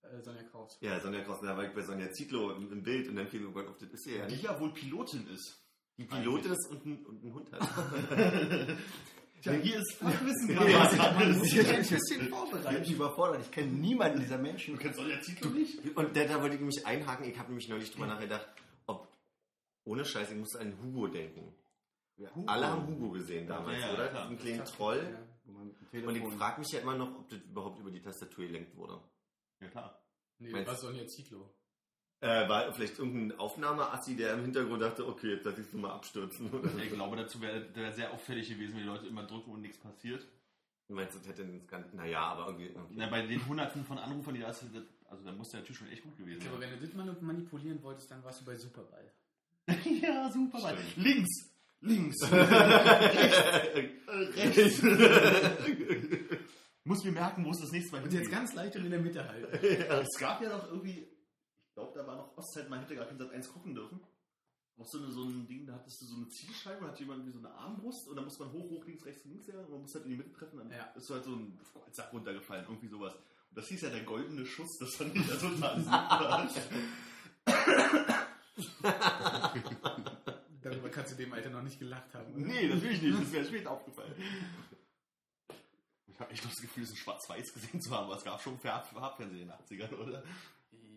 Äh, 0.02 0.20
Sonja 0.22 0.44
Kraus. 0.44 0.78
Ja, 0.80 1.00
Sonja 1.00 1.22
Kraus, 1.22 1.40
da 1.40 1.56
war 1.56 1.64
ich 1.64 1.72
bei 1.74 1.82
Sonja 1.82 2.08
Zietlow 2.12 2.52
im, 2.52 2.70
im 2.70 2.82
Bild 2.84 3.08
und 3.08 3.16
dann 3.16 3.26
fiel 3.26 3.40
mir, 3.40 3.48
oh 3.48 3.52
Gott, 3.52 3.66
auf 3.68 3.78
das 3.78 3.88
ist 3.90 4.04
sie 4.04 4.16
ja 4.16 4.26
Die 4.26 4.34
nicht. 4.34 4.44
ja 4.44 4.58
wohl 4.60 4.72
Pilotin 4.72 5.26
ist. 5.34 5.60
Die 5.98 6.04
Pilotin 6.04 6.52
ist 6.52 6.70
und 6.70 6.86
ein, 6.86 7.04
und 7.06 7.24
ein 7.24 7.34
Hund 7.34 7.52
hat. 7.52 7.60
Tja, 9.42 9.52
hier 9.54 9.76
ist 9.78 9.94
Fachwissen 9.96 10.50
Ja, 10.50 10.64
gerade. 10.64 11.32
Ich 11.44 11.52
bin 11.52 11.66
ein 11.66 11.80
bisschen 11.80 12.28
vorbereitet. 12.28 12.80
Ich 12.82 12.86
bin 12.88 12.94
überfordert. 12.96 13.40
Ich 13.42 13.50
kenne 13.50 13.72
niemanden 13.72 14.20
dieser 14.20 14.38
Menschen. 14.38 14.74
Du 14.76 14.80
kennst 14.80 14.98
Sonja 14.98 15.20
Zietlow 15.20 15.50
nicht? 15.50 15.96
Und 15.96 16.16
da, 16.16 16.24
da 16.26 16.40
wollte 16.42 16.54
ich 16.56 16.62
mich 16.62 16.86
einhaken. 16.86 17.28
Ich 17.28 17.36
habe 17.38 17.48
nämlich 17.48 17.68
neulich 17.68 17.90
drüber 17.90 18.06
nachgedacht, 18.06 18.46
ob, 18.86 19.08
ohne 19.84 20.04
Scheiß, 20.04 20.30
ich 20.30 20.36
musste 20.38 20.60
an 20.60 20.74
Hugo 20.80 21.08
denken. 21.08 21.52
Ja. 22.16 22.28
Alle 22.46 22.68
haben 22.68 22.86
Hugo 22.86 23.10
gesehen 23.10 23.48
damals, 23.48 23.80
Ja, 23.80 23.88
ja, 23.88 23.94
oder? 23.94 24.08
Diesen 24.22 24.38
kleinen 24.38 24.64
Troll. 24.64 25.18
Ja. 25.44 25.52
Wo 25.52 25.52
man 25.58 25.66
mit 25.68 25.76
dem 25.92 26.08
Und 26.08 26.14
ich 26.16 26.20
Telefon- 26.22 26.38
frage 26.38 26.60
mich 26.60 26.72
ja 26.72 26.80
immer 26.80 26.96
noch, 26.96 27.14
ob 27.18 27.28
das 27.28 27.40
überhaupt 27.40 27.78
über 27.80 27.90
die 27.90 28.00
Tastatur 28.00 28.46
gelenkt 28.46 28.74
wurde. 28.76 29.00
Ja, 29.60 29.68
klar. 29.68 30.02
Nee, 30.38 30.50
Meinst- 30.50 30.70
was 30.70 30.80
Sonja 30.80 31.06
Zietlow? 31.06 31.48
Äh, 32.20 32.48
war 32.48 32.72
vielleicht 32.72 32.98
irgendein 32.98 33.38
Aufnahmeassi, 33.38 34.16
der 34.16 34.34
im 34.34 34.42
Hintergrund 34.42 34.80
dachte, 34.82 35.06
okay, 35.06 35.32
jetzt 35.34 35.44
lass 35.44 35.58
ich 35.58 35.66
es 35.66 35.72
mal 35.74 35.90
abstürzen. 35.92 36.50
Oder 36.52 36.68
so. 36.70 36.78
Ich 36.78 36.90
glaube, 36.90 37.16
dazu 37.16 37.40
wäre 37.42 37.74
wär 37.74 37.92
sehr 37.92 38.12
auffällig 38.12 38.48
gewesen, 38.48 38.72
wenn 38.74 38.80
die 38.82 38.88
Leute 38.88 39.06
immer 39.06 39.24
drücken 39.24 39.50
und 39.50 39.60
nichts 39.60 39.76
passiert. 39.78 40.26
Du 40.88 40.94
meinst, 40.94 41.16
das 41.18 41.26
hätte 41.26 41.42
einen 41.42 41.60
Skandal. 41.62 41.90
Naja, 41.94 42.20
aber 42.22 42.46
irgendwie. 42.46 42.66
irgendwie. 42.68 42.94
Na, 42.96 43.08
bei 43.08 43.26
den 43.26 43.46
hunderten 43.46 43.84
von 43.84 43.98
Anrufern, 43.98 44.34
die 44.34 44.40
da 44.40 44.48
ist, 44.50 44.64
also 45.06 45.24
da 45.24 45.32
muss 45.32 45.50
der 45.50 45.60
natürlich 45.60 45.78
schon 45.78 45.88
echt 45.88 46.02
gut 46.02 46.16
gewesen 46.16 46.42
Aber 46.48 46.58
sein. 46.58 46.70
wenn 46.70 46.80
du 46.80 46.86
das 46.86 46.94
mani- 46.94 47.20
manipulieren 47.20 47.82
wolltest, 47.82 48.10
dann 48.10 48.24
warst 48.24 48.40
du 48.40 48.44
bei 48.46 48.56
Superball. 48.56 49.12
ja, 50.02 50.30
super. 50.30 50.60
Mann. 50.60 50.76
Stimmt. 50.78 50.96
Links, 51.06 51.53
links, 51.84 52.16
rechts. 54.32 54.82
Muss 56.86 57.02
mir 57.04 57.12
merken, 57.12 57.44
wo 57.44 57.50
es 57.50 57.60
das 57.60 57.70
nächste 57.72 57.92
Mal 57.92 58.02
Und 58.02 58.12
jetzt 58.12 58.22
hingeht. 58.22 58.32
ganz 58.38 58.52
leicht 58.54 58.76
und 58.76 58.84
in 58.84 58.90
der 58.90 59.00
Mitte 59.00 59.26
halten. 59.28 59.56
Es 59.56 60.18
gab 60.18 60.42
ja 60.42 60.50
noch 60.50 60.66
irgendwie, 60.70 60.98
ich 61.00 61.74
glaube, 61.74 61.92
da 61.98 62.06
war 62.06 62.16
noch 62.16 62.36
Ostzeit, 62.36 62.68
man 62.68 62.80
hätte 62.80 62.94
gar 62.96 63.06
kein 63.06 63.16
Sat 63.18 63.30
1 63.32 63.48
gucken 63.52 63.74
dürfen. 63.74 64.00
Auch 64.76 64.86
so, 64.88 64.98
eine, 64.98 65.10
so 65.12 65.22
ein 65.24 65.46
Ding, 65.46 65.64
da 65.66 65.74
hattest 65.74 66.02
du 66.02 66.06
so 66.06 66.16
eine 66.16 66.28
Zielscheibe, 66.28 66.80
da 66.82 66.88
hat 66.88 66.98
jemand 66.98 67.24
wie 67.26 67.30
so 67.30 67.38
eine 67.38 67.52
Armbrust 67.54 68.08
und 68.08 68.16
dann 68.16 68.24
muss 68.24 68.38
man 68.40 68.50
hoch, 68.50 68.68
hoch, 68.70 68.84
links, 68.86 69.04
rechts, 69.06 69.24
links 69.24 69.46
her 69.46 69.60
und 69.60 69.70
man 69.70 69.80
muss 69.82 69.94
halt 69.94 70.04
in 70.04 70.10
die 70.10 70.16
Mitte 70.16 70.32
treffen, 70.32 70.58
dann 70.58 70.68
Ja. 70.70 70.84
ist 70.96 71.06
so 71.06 71.14
halt 71.14 71.22
so 71.24 71.30
ein 71.30 71.58
Sack 71.92 72.12
runtergefallen, 72.12 72.64
irgendwie 72.68 72.88
sowas. 72.88 73.14
Und 73.14 73.56
das 73.58 73.68
hieß 73.68 73.82
ja 73.82 73.90
der 73.90 74.02
goldene 74.02 74.44
Schuss, 74.44 74.76
das 74.80 74.96
fand 74.96 75.14
ich 75.14 75.26
ja 75.28 75.36
total 75.36 75.80
super. 75.80 76.50
Kannst 80.94 81.12
du 81.12 81.16
dem 81.16 81.32
Alter 81.32 81.50
noch 81.50 81.62
nicht 81.62 81.78
gelacht 81.78 82.14
haben. 82.14 82.32
oder? 82.34 82.46
nee, 82.46 82.68
natürlich 82.68 83.02
nicht, 83.02 83.20
das 83.20 83.32
wäre 83.32 83.44
später 83.48 83.70
aufgefallen. 83.72 84.14
Ich 86.06 86.20
habe 86.20 86.30
echt 86.30 86.44
das 86.44 86.54
Gefühl, 86.56 86.84
es 86.84 86.90
in 86.90 86.96
Schwarz-Weiß 86.96 87.52
gesehen 87.52 87.80
zu 87.80 87.90
haben, 87.90 88.04
aber 88.06 88.16
es 88.16 88.24
gab 88.24 88.40
schon 88.40 88.58
Farb- 88.58 88.86
Farbfernsehen 88.86 89.42
in 89.42 89.48
den 89.48 89.56
80ern, 89.80 89.92
oder? 89.94 90.22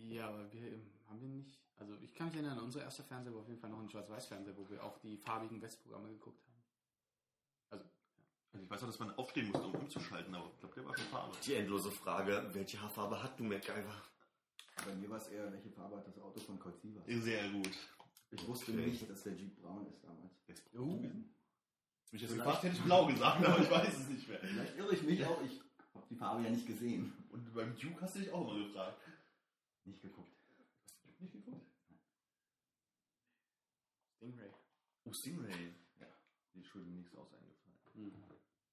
Ja, 0.09 0.27
aber 0.29 0.51
wir 0.53 0.79
haben 1.09 1.21
wir 1.21 1.29
nicht. 1.29 1.57
Also 1.77 1.95
ich 2.01 2.13
kann 2.13 2.27
mich 2.27 2.35
erinnern, 2.35 2.59
unser 2.59 2.81
erster 2.81 3.03
Fernseher 3.03 3.33
war 3.33 3.41
auf 3.41 3.47
jeden 3.47 3.59
Fall 3.59 3.69
noch 3.69 3.79
ein 3.79 3.89
Schwarz-Weiß-Fernseher, 3.89 4.55
wo 4.57 4.69
wir 4.69 4.83
auch 4.83 4.97
die 4.99 5.17
farbigen 5.17 5.61
Westprogramme 5.61 6.09
geguckt 6.09 6.43
haben. 7.71 7.81
Also 8.53 8.63
ich 8.63 8.69
weiß 8.69 8.83
auch, 8.83 8.87
dass 8.87 8.99
man 8.99 9.11
aufstehen 9.17 9.47
musste, 9.49 9.65
um 9.67 9.73
umzuschalten, 9.75 10.33
aber 10.33 10.49
ich 10.53 10.59
glaube, 10.59 10.75
der 10.75 10.85
war 10.85 10.97
schon 10.97 11.07
Farbe. 11.07 11.35
Die 11.45 11.53
endlose 11.55 11.91
Frage, 11.91 12.49
welche 12.53 12.81
Haarfarbe 12.81 13.21
hat 13.21 13.39
du, 13.39 13.43
MacGyver? 13.43 14.01
Bei 14.85 14.93
mir 14.95 15.09
war 15.09 15.17
es 15.17 15.27
eher, 15.27 15.51
welche 15.51 15.69
Farbe 15.71 15.97
hat 15.97 16.07
das 16.07 16.17
Auto 16.19 16.39
von 16.39 16.59
Colt 16.59 16.79
Sievers? 16.79 17.03
Sehr 17.07 17.49
gut. 17.49 17.69
Ich 18.31 18.47
wusste 18.47 18.71
Okay. 18.71 18.85
nicht, 18.87 19.09
dass 19.09 19.23
der 19.23 19.33
Jeep 19.33 19.61
braun 19.61 19.87
ist 19.87 20.03
damals. 20.03 20.33
Uh. 20.73 21.01
Wenn 21.01 21.25
ich 22.11 22.21
jetzt 22.21 22.35
gefragt 22.35 22.63
hätte 22.63 22.75
ich 22.75 22.83
blau 22.83 23.05
gesagt, 23.07 23.43
aber 23.45 23.59
ich 23.59 23.69
weiß 23.69 23.97
es 23.97 24.07
nicht 24.09 24.27
mehr. 24.27 24.39
Vielleicht 24.39 24.77
irre 24.77 24.93
ich 24.93 25.03
mich 25.03 25.25
auch. 25.25 25.41
Ich 25.43 25.61
habe 25.93 26.07
die 26.09 26.15
Farbe 26.15 26.43
ja 26.43 26.49
nicht 26.49 26.65
gesehen. 26.67 27.13
Und 27.29 27.53
beim 27.53 27.75
Duke 27.77 28.01
hast 28.01 28.15
du 28.15 28.19
dich 28.19 28.31
auch 28.31 28.49
immer 28.53 28.65
gefragt. 28.65 29.01
Nicht 29.85 30.01
geguckt. 30.01 30.31
Hast 30.47 31.05
du 31.05 31.11
Duke 31.11 31.23
nicht 31.23 31.33
geguckt? 31.33 31.65
Stingray. 34.17 34.51
Oh, 35.03 35.13
Stingray. 35.13 35.73
Ja, 35.99 36.07
die 36.53 36.59
ist 36.61 36.67
schon 36.67 36.95
nichts 36.95 37.15
aus 37.15 37.33
eingefallen. 37.33 37.79
Mhm. 37.93 38.23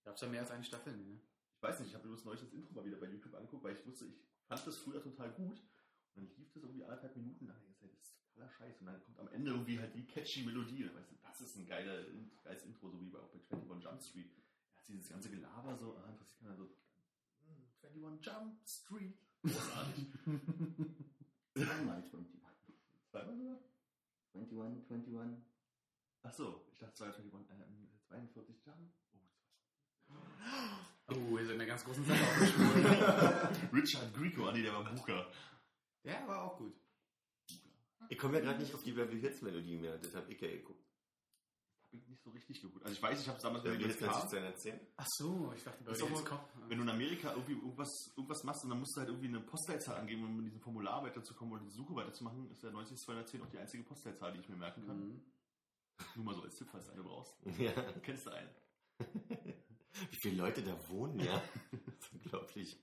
Gab's 0.04 0.20
ja 0.20 0.28
mehr 0.28 0.40
als 0.42 0.50
eine 0.50 0.64
Staffel, 0.64 0.96
ne? 0.96 1.20
Ich 1.56 1.62
weiß 1.62 1.80
nicht, 1.80 1.88
ich 1.88 1.94
habe 1.94 2.06
bloß 2.06 2.24
neulich 2.24 2.40
das 2.42 2.52
Intro 2.52 2.74
mal 2.74 2.84
wieder 2.84 2.98
bei 2.98 3.06
YouTube 3.08 3.34
angeguckt, 3.34 3.64
weil 3.64 3.74
ich 3.74 3.86
wusste, 3.86 4.06
ich 4.06 4.14
fand 4.46 4.66
das 4.66 4.76
früher 4.78 5.02
total 5.02 5.32
gut. 5.32 5.58
Und 6.14 6.28
dann 6.28 6.36
lief 6.36 6.52
das 6.52 6.62
irgendwie 6.62 6.84
anderthalb 6.84 7.16
Minuten, 7.16 7.46
ich, 7.46 7.78
das 7.80 7.90
ist 7.90 8.16
totaler 8.34 8.50
Scheiß. 8.50 8.80
Und 8.80 8.86
dann 8.86 9.02
kommt 9.02 9.18
am 9.20 9.28
Ende 9.28 9.50
irgendwie 9.50 9.78
halt 9.78 9.94
die 9.94 10.06
catchy 10.06 10.42
Melodie. 10.42 10.84
Und 10.84 10.94
weißt 10.94 11.10
du, 11.10 11.16
das 11.22 11.40
ist 11.40 11.56
ein 11.56 11.66
geiler, 11.66 12.04
geiles 12.42 12.64
Intro, 12.64 12.90
so 12.90 13.00
wie 13.00 13.08
bei, 13.08 13.18
auch 13.18 13.30
bei 13.30 13.56
21 13.56 13.84
Jump 13.84 14.02
Street. 14.02 14.30
Er 14.74 14.80
hat 14.80 14.88
dieses 14.88 15.08
ganze 15.08 15.30
Gelaber 15.30 15.76
so, 15.76 15.96
ah, 15.96 16.10
interessiert 16.10 16.40
keiner 16.40 16.56
so, 16.56 16.64
hm, 17.46 17.66
21 17.82 18.26
Jump 18.26 18.60
Street. 18.66 19.18
Großartig. 19.42 20.06
Zweimal 21.54 21.96
21. 21.96 22.40
Zweimal 23.10 23.36
sogar? 23.36 23.58
21, 24.34 24.90
21. 24.90 25.44
Ach 26.22 26.32
so, 26.32 26.66
ich 26.72 26.78
dachte 26.78 26.94
22, 26.94 27.50
ähm, 27.50 27.90
42 28.08 28.56
Jump. 28.64 28.92
Oh, 30.08 30.14
Oh, 31.06 31.36
wir 31.36 31.44
sind 31.44 31.56
in 31.56 31.60
einer 31.60 31.66
ganz 31.66 31.84
großen 31.84 32.02
Sache. 32.02 32.18
Richard 33.74 34.14
Grieco, 34.14 34.48
ah 34.48 34.52
nee, 34.52 34.62
der 34.62 34.72
war 34.72 34.84
Booker. 34.84 35.30
Der 36.02 36.26
war 36.26 36.42
auch 36.44 36.56
gut. 36.56 36.74
Ich 38.08 38.18
komme 38.18 38.34
ja 38.38 38.40
gerade 38.44 38.60
nicht 38.60 38.74
auf 38.74 38.82
die 38.82 38.92
Beverly 38.92 39.20
Hills 39.20 39.42
Melodie 39.42 39.76
mehr, 39.76 39.98
das 39.98 40.14
habe 40.14 40.32
ich 40.32 40.40
ja 40.40 40.48
geguckt. 40.48 40.84
nicht 41.92 42.22
so 42.22 42.30
richtig 42.30 42.60
geguckt. 42.60 42.84
Also 42.84 42.94
ich 42.96 43.02
weiß, 43.02 43.20
ich 43.20 43.28
habe 43.28 43.36
es 43.36 43.42
damals, 43.42 43.64
Ja, 43.64 43.72
jetzt 43.72 44.02
das 44.02 44.20
kam, 44.20 44.28
zu 44.28 44.36
erzählen? 44.38 44.80
Ach 44.96 45.06
so, 45.18 45.52
ich 45.56 45.62
dachte, 45.62 45.84
jetzt 45.86 46.00
doch 46.02 46.24
Kopf. 46.24 46.48
wenn 46.68 46.78
du 46.78 46.84
in 46.84 46.90
Amerika 46.90 47.30
irgendwie 47.32 47.52
irgendwas, 47.52 47.90
irgendwas 48.16 48.42
machst 48.44 48.64
und 48.64 48.70
dann 48.70 48.78
musst 48.80 48.96
du 48.96 49.00
halt 49.00 49.08
irgendwie 49.10 49.28
eine 49.28 49.40
Postleitzahl 49.40 49.96
angeben, 49.96 50.24
um 50.24 50.36
mit 50.36 50.46
diesem 50.46 50.60
Formular 50.60 51.02
weiterzukommen 51.02 51.54
oder 51.54 51.62
die 51.64 51.70
Suche 51.70 51.94
weiterzumachen, 51.94 52.50
ist 52.50 52.62
der 52.62 52.70
90210 52.72 53.42
auch 53.42 53.48
die 53.50 53.58
einzige 53.58 53.82
Postleitzahl, 53.84 54.32
die 54.32 54.40
ich 54.40 54.48
mir 54.48 54.56
merken 54.56 54.86
kann. 54.86 54.98
Mhm. 54.98 55.22
Nur 56.16 56.24
mal 56.24 56.34
so 56.34 56.42
als 56.42 56.56
Tipp, 56.56 56.68
falls 56.70 56.86
du 56.86 56.92
eine 56.92 57.02
brauchst. 57.02 57.34
Ja. 57.58 57.72
Kennst 58.02 58.26
du 58.26 58.30
einen? 58.30 58.50
Wie 60.10 60.16
viele 60.16 60.36
Leute 60.36 60.62
da 60.62 60.76
wohnen, 60.88 61.20
ja. 61.20 61.40
Das 61.70 61.94
ist 61.94 62.12
unglaublich. 62.12 62.76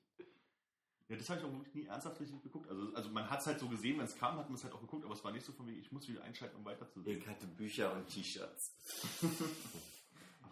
Ja, 1.12 1.18
das 1.18 1.30
habe 1.30 1.42
ich 1.42 1.46
auch 1.46 1.52
wirklich 1.52 1.76
nie 1.76 1.86
ernsthaft 1.88 2.22
richtig 2.22 2.42
geguckt. 2.42 2.70
Also, 2.70 2.94
also 2.94 3.10
man 3.10 3.30
hat 3.30 3.42
es 3.42 3.46
halt 3.46 3.60
so 3.60 3.68
gesehen, 3.68 3.98
wenn 3.98 4.06
es 4.06 4.16
kam, 4.16 4.38
hat 4.38 4.48
man 4.48 4.56
es 4.56 4.64
halt 4.64 4.74
auch 4.74 4.80
geguckt, 4.80 5.04
aber 5.04 5.14
es 5.14 5.22
war 5.26 5.34
nicht 5.34 5.46
so 5.46 5.52
von 5.52 5.68
wegen, 5.68 5.78
ich 5.78 5.92
muss 5.92 6.08
wieder 6.08 6.24
einschalten, 6.24 6.56
um 6.56 6.64
weiterzusehen. 6.64 7.18
Ich 7.18 7.28
hatte 7.28 7.48
Bücher 7.48 7.94
und 7.94 8.08
T-Shirts. 8.08 8.74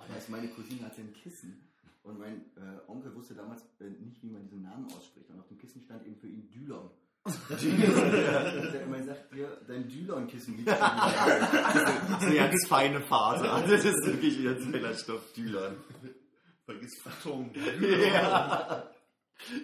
Ich 0.02 0.16
weiß, 0.16 0.30
meine 0.30 0.48
Cousine 0.48 0.86
hatte 0.86 1.02
ein 1.02 1.14
Kissen 1.14 1.70
und 2.04 2.18
mein 2.18 2.38
äh, 2.56 2.90
Onkel 2.90 3.14
wusste 3.14 3.36
damals 3.36 3.62
äh, 3.80 3.84
nicht, 3.84 4.24
wie 4.24 4.30
man 4.30 4.42
diesen 4.42 4.64
Namen 4.64 4.86
ausspricht. 4.86 5.30
Und 5.30 5.40
auf 5.40 5.48
dem 5.50 5.60
Kissen 5.60 5.82
stand 5.82 6.04
eben 6.08 6.16
für 6.16 6.28
ihn 6.28 6.50
Dülon. 6.50 6.90
Der 7.62 8.82
immer 8.82 9.04
sagt, 9.04 9.32
dir, 9.32 9.62
dein 9.68 9.88
Dülon-Kissen 9.88 10.58
liegt. 10.58 10.70
Das 10.70 10.78
ist 10.78 12.24
eine 12.24 12.36
ganz 12.36 12.68
feine 12.68 13.02
Faser. 13.02 13.62
Das 13.68 13.86
ist 13.86 14.06
wirklich 14.08 14.44
ganz 14.44 14.66
feiner 14.66 14.94
Stoff, 14.96 15.32
Dylon. 15.34 15.76
Vergiss 16.66 17.02
Fattung. 17.04 17.54
Ja. 17.82 18.90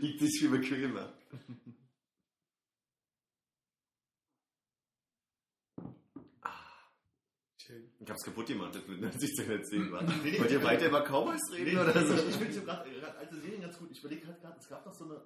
Liegt 0.01 0.19
sich 0.19 0.39
viel 0.39 0.49
bequemer. 0.49 1.13
Schön. 7.57 7.89
Ich 7.99 8.09
hab's 8.09 8.23
kaputt 8.23 8.45
gemacht, 8.45 8.75
das 8.75 8.87
mit 8.87 9.03
1910 9.03 9.91
war. 9.91 10.03
Nee, 10.03 10.39
Wollt 10.39 10.51
ihr 10.51 10.59
nee. 10.59 10.63
weiter 10.63 10.87
über 10.87 11.01
Cowboys 11.01 11.41
reden 11.51 11.73
Nee, 11.73 11.79
oder 11.79 12.05
so? 12.05 12.13
Ich 12.13 12.35
finde 12.35 12.61
gerade 12.61 12.89
gerade 12.91 13.17
alte 13.17 13.39
Serien 13.41 13.61
ganz 13.61 13.77
gut. 13.77 13.89
Ich 13.91 13.99
überlege 13.99 14.27
halt 14.27 14.39
gerade, 14.39 14.59
es 14.59 14.67
gab 14.67 14.83
doch 14.83 14.93
so 14.93 15.05
eine 15.05 15.21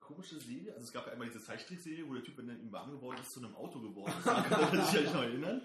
komische 0.00 0.40
Serie. 0.40 0.72
Also 0.72 0.86
es 0.86 0.92
gab 0.92 1.06
ja 1.06 1.12
einmal 1.12 1.28
diese 1.28 1.44
Zeichentrickserie, 1.44 2.08
wo 2.08 2.14
der 2.14 2.22
Typ, 2.22 2.38
wenn 2.38 2.48
er 2.48 2.56
ihm 2.56 2.72
warm 2.72 2.92
geworden 2.92 3.18
ist, 3.20 3.30
zu 3.32 3.40
einem 3.40 3.54
Auto 3.54 3.80
geworden 3.80 4.12
ist. 4.18 4.24
Kann 4.24 4.78
er 4.78 4.84
sich 4.86 5.02
ja 5.02 5.12
noch 5.12 5.22
erinnern. 5.22 5.62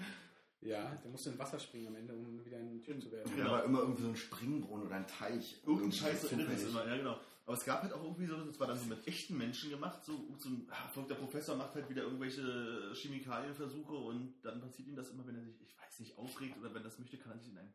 Ja, 0.60 0.94
der 0.96 1.12
musste 1.12 1.30
in 1.30 1.40
Wasser 1.40 1.60
springen 1.60 1.88
am 1.88 1.96
Ende, 1.96 2.14
um 2.14 2.44
wieder 2.44 2.58
ein 2.58 2.82
Typ 2.82 3.02
zu 3.02 3.12
werden. 3.12 3.32
Da 3.38 3.52
war 3.52 3.64
immer 3.64 3.80
irgendwie 3.80 4.02
so 4.02 4.10
ein 4.10 4.16
Springbrunnen 4.16 4.88
oder 4.88 4.96
ein 4.96 5.08
Teich. 5.08 5.62
Irgendein 5.66 5.92
Irgendwie 5.92 5.98
Scheiß 5.98 6.22
so 6.24 6.28
endet 6.30 6.52
das 6.52 6.64
immer, 6.64 6.86
ja 6.88 6.98
genau. 6.98 7.20
Aber 7.48 7.56
es 7.56 7.64
gab 7.64 7.82
halt 7.82 7.94
auch 7.94 8.04
irgendwie 8.04 8.26
so, 8.28 8.36
das 8.44 8.60
war 8.60 8.68
dann 8.68 8.78
so 8.78 8.86
mit 8.86 9.08
echten 9.08 9.38
Menschen 9.38 9.70
gemacht, 9.70 10.04
so, 10.04 10.28
so 10.38 10.50
ein 10.50 10.68
ah, 10.70 10.90
verrückter 10.90 11.16
Professor 11.16 11.56
macht 11.56 11.74
halt 11.76 11.90
wieder 11.90 12.04
irgendwelche 12.04 12.92
Chemikalienversuche 12.94 13.94
und 13.94 14.34
dann 14.44 14.60
passiert 14.62 14.90
ihm 14.90 14.96
das 14.98 15.10
immer, 15.10 15.26
wenn 15.26 15.36
er 15.38 15.44
sich, 15.46 15.56
ich 15.62 15.76
weiß 15.80 16.00
nicht, 16.02 16.18
aufregt 16.18 16.58
oder 16.60 16.70
wenn 16.74 16.82
er 16.82 16.90
das 16.90 17.00
möchte, 17.00 17.18
kann 17.18 17.32
er 17.32 17.40
sich 17.40 17.50
in 17.54 17.58
einen 17.58 17.74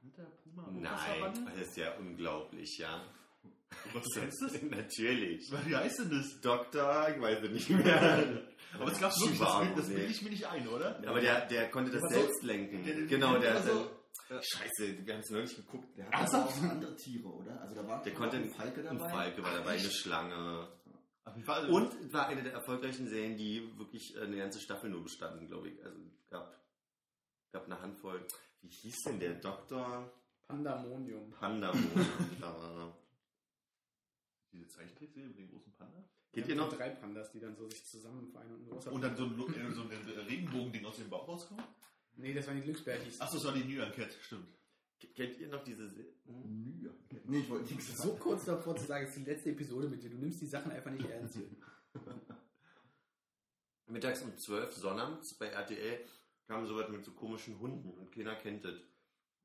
Panther, 0.00 0.24
Puma, 0.42 0.68
Nein, 0.72 1.32
das 1.56 1.68
ist 1.68 1.76
ja 1.76 1.96
unglaublich, 1.96 2.76
ja. 2.78 3.04
Was 3.92 4.04
kennst 4.14 4.40
du 4.42 4.46
das? 4.46 4.62
Natürlich. 4.62 5.50
Wie 5.64 5.76
heißt 5.76 6.00
denn 6.00 6.10
das? 6.10 6.40
Doktor, 6.40 7.08
ich 7.14 7.20
weiß 7.20 7.42
es 7.44 7.50
nicht 7.50 7.70
mehr. 7.70 8.42
Aber 8.80 8.90
es 8.90 8.98
gab 8.98 9.12
wirklich, 9.20 9.38
das, 9.38 9.74
das 9.76 9.88
bilde 9.88 10.06
ich 10.06 10.22
mir 10.22 10.30
nicht 10.30 10.46
ein, 10.48 10.66
oder? 10.66 11.00
Aber 11.06 11.20
der, 11.20 11.46
der 11.46 11.70
konnte 11.70 11.92
das 11.92 12.00
Der 12.02 12.10
selbst 12.10 12.42
lenken. 12.42 12.82
der- 12.84 12.94
der- 12.96 13.06
genau, 13.06 13.38
der, 13.38 13.60
der 13.60 13.86
war 14.34 14.42
so- 14.42 14.58
dann, 14.58 14.68
Scheiße, 14.68 15.06
wir 15.06 15.14
haben 15.14 15.20
es 15.20 15.30
neulich 15.30 15.56
geguckt. 15.56 15.96
Der 15.98 16.10
hatte 16.10 16.36
aber 16.36 16.46
auch 16.46 16.62
andere 16.62 16.96
Tiere, 16.96 17.28
oder? 17.28 17.60
Also 17.60 17.74
da 17.74 17.86
war 17.88 18.02
Der 18.02 18.12
war 18.12 18.18
konnte 18.20 18.36
auch 18.36 18.40
ein 18.42 18.48
ein 18.48 18.54
Falke 18.54 18.88
Ein 18.88 18.98
dabei. 18.98 19.10
Falke 19.10 19.42
war 19.42 19.50
Ach, 19.52 19.56
dabei, 19.58 19.70
eine? 19.72 19.90
Schlange. 19.90 20.68
Fall. 21.44 21.70
Und 21.70 21.94
es 21.94 22.12
war 22.12 22.26
eine 22.28 22.42
der 22.42 22.52
erfolgreichen 22.52 23.08
Serien, 23.08 23.36
die 23.36 23.76
wirklich 23.78 24.14
eine 24.20 24.36
ganze 24.36 24.60
Staffel 24.60 24.90
nur 24.90 25.02
bestanden, 25.02 25.46
glaube 25.48 25.68
ich. 25.70 25.82
Also 25.84 25.98
es 25.98 26.28
gab, 26.28 26.60
gab 27.52 27.64
eine 27.64 27.80
Handvoll. 27.80 28.26
Wie 28.60 28.68
hieß 28.68 29.02
denn 29.06 29.18
der 29.20 29.34
Doktor 29.36 30.12
Pandamonium. 30.46 31.30
Pandamon? 31.30 31.90
da 32.40 32.46
war 32.58 32.76
er. 32.78 32.98
diese 34.52 34.68
Zeichentrickserie 34.68 35.28
mit 35.28 35.38
dem 35.38 35.48
großen 35.50 35.72
Panda. 35.72 36.04
Geht 36.32 36.44
Ja, 36.46 36.50
ihr 36.54 36.56
noch? 36.60 36.72
Drei 36.72 36.90
Pandas, 36.90 37.30
die 37.32 37.40
dann 37.40 37.56
so 37.56 37.68
sich 37.68 37.84
zusammen 37.86 38.28
vereinen 38.30 38.52
und 38.56 38.62
ein 38.64 38.68
großer 38.68 38.92
Und 38.92 39.00
dann 39.02 39.16
so 39.16 39.24
ein, 39.24 39.32
äh, 39.54 39.72
so 39.72 39.82
ein 39.82 39.88
Regenbogending 40.28 40.84
aus 40.84 40.96
dem 40.98 41.08
Bauch 41.08 41.26
rauskommt. 41.26 41.62
Nee, 42.16 42.32
das 42.34 42.46
waren 42.46 42.56
die 42.56 42.62
Glücksbärchis. 42.62 43.20
Achso, 43.20 43.36
das 43.36 43.44
war 43.46 43.52
die 43.54 43.64
New 43.64 43.80
Cat, 43.92 44.12
stimmt. 44.22 44.46
Kennt 45.14 45.38
ihr 45.38 45.48
noch 45.48 45.62
diese 45.64 45.88
Se 45.90 46.04
Mühe. 46.26 46.94
Nee, 47.24 47.40
ich 47.40 47.50
wollte 47.50 47.74
nichts 47.74 47.96
so 47.98 48.14
kurz 48.14 48.44
davor 48.46 48.74
zu 48.76 48.86
sagen, 48.86 49.04
es 49.04 49.10
ist 49.16 49.18
die 49.26 49.30
letzte 49.30 49.50
Episode 49.50 49.88
mit 49.88 50.02
dir. 50.02 50.08
Du 50.10 50.16
nimmst 50.16 50.40
die 50.40 50.46
Sachen 50.46 50.72
einfach 50.72 50.90
nicht 50.90 51.08
ernst 51.08 51.34
hier. 51.34 51.50
Mittags 53.86 54.22
um 54.22 54.36
12 54.36 54.72
Sonnabends 54.74 55.34
bei 55.34 55.46
RTL 55.48 56.00
kam 56.46 56.66
sowas 56.66 56.88
mit 56.88 57.04
so 57.04 57.12
komischen 57.12 57.58
Hunden 57.58 57.90
und 57.90 58.10
keiner 58.12 58.34
kennt 58.36 58.64
das. 58.64 58.74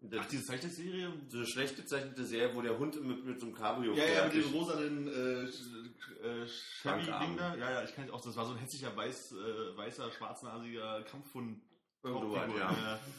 Das 0.01 0.21
Ach, 0.21 0.29
diese 0.29 0.45
Zeichentrickserie? 0.45 1.11
so 1.27 1.37
eine 1.39 1.45
schlecht 1.45 1.75
gezeichnete 1.75 2.23
Serie, 2.25 2.55
wo 2.55 2.61
der 2.61 2.79
Hund 2.79 3.03
mit, 3.05 3.25
mit 3.25 3.37
so 3.37 3.47
einem 3.47 3.55
Cabrio 3.55 3.93
Ja, 3.95 4.05
ja, 4.05 4.25
mit 4.27 4.33
dem 4.35 4.53
rosanen 4.53 5.07
äh, 5.09 5.45
Sch- 5.45 6.21
äh, 6.23 6.45
Chevy-Ding 6.47 7.35
da. 7.35 7.53
Ja, 7.57 7.71
ja, 7.71 7.83
ich 7.83 7.93
kenne 7.93 8.13
auch. 8.13 8.21
Das 8.21 8.33
war 8.37 8.45
so 8.45 8.53
ein 8.53 8.59
hässlicher, 8.59 8.95
weiß, 8.95 9.33
äh, 9.33 9.75
weißer, 9.75 10.09
schwarznasiger 10.13 11.03
Kampfhund. 11.03 11.61
Irgendwo, 12.03 12.37
Hauptfigur, 12.37 12.59
ja. 12.59 12.99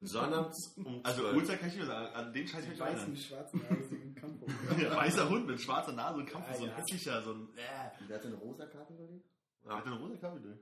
Sonnabends 0.00 0.74
um 0.76 0.84
12 0.84 1.04
Also 1.04 1.30
Uhrzeit 1.32 1.60
kann 1.60 1.68
ich 1.68 1.76
nicht 1.76 1.86
mehr 1.86 1.94
sagen. 1.94 2.14
An 2.14 2.32
den 2.32 2.48
Scheiß 2.48 2.64
Die 2.64 2.70
mich 2.70 2.80
weißen, 2.80 3.16
schwarzen 3.16 3.60
Nagesigen 3.62 4.14
Kampf. 4.16 4.42
Ja, 4.82 4.96
Weißer 4.96 5.28
Hund 5.28 5.46
mit 5.46 5.60
schwarzer 5.60 5.92
Nase 5.92 6.18
und 6.18 6.26
Kampf, 6.26 6.46
Ah, 6.48 6.54
so 6.54 6.64
ein 6.64 6.70
ja. 6.70 6.76
hässlicher, 6.76 7.22
so 7.22 7.34
ein. 7.34 7.48
Äh. 7.56 8.06
Der 8.08 8.16
hatte 8.16 8.26
eine 8.28 8.36
rosa 8.36 8.66
Karte 8.66 8.94
überlegt? 8.94 9.28
Ja. 9.64 9.76
Hat 9.76 9.86
er 9.86 9.92
eine 9.92 10.00
rosa 10.00 10.16
Kabel? 10.16 10.58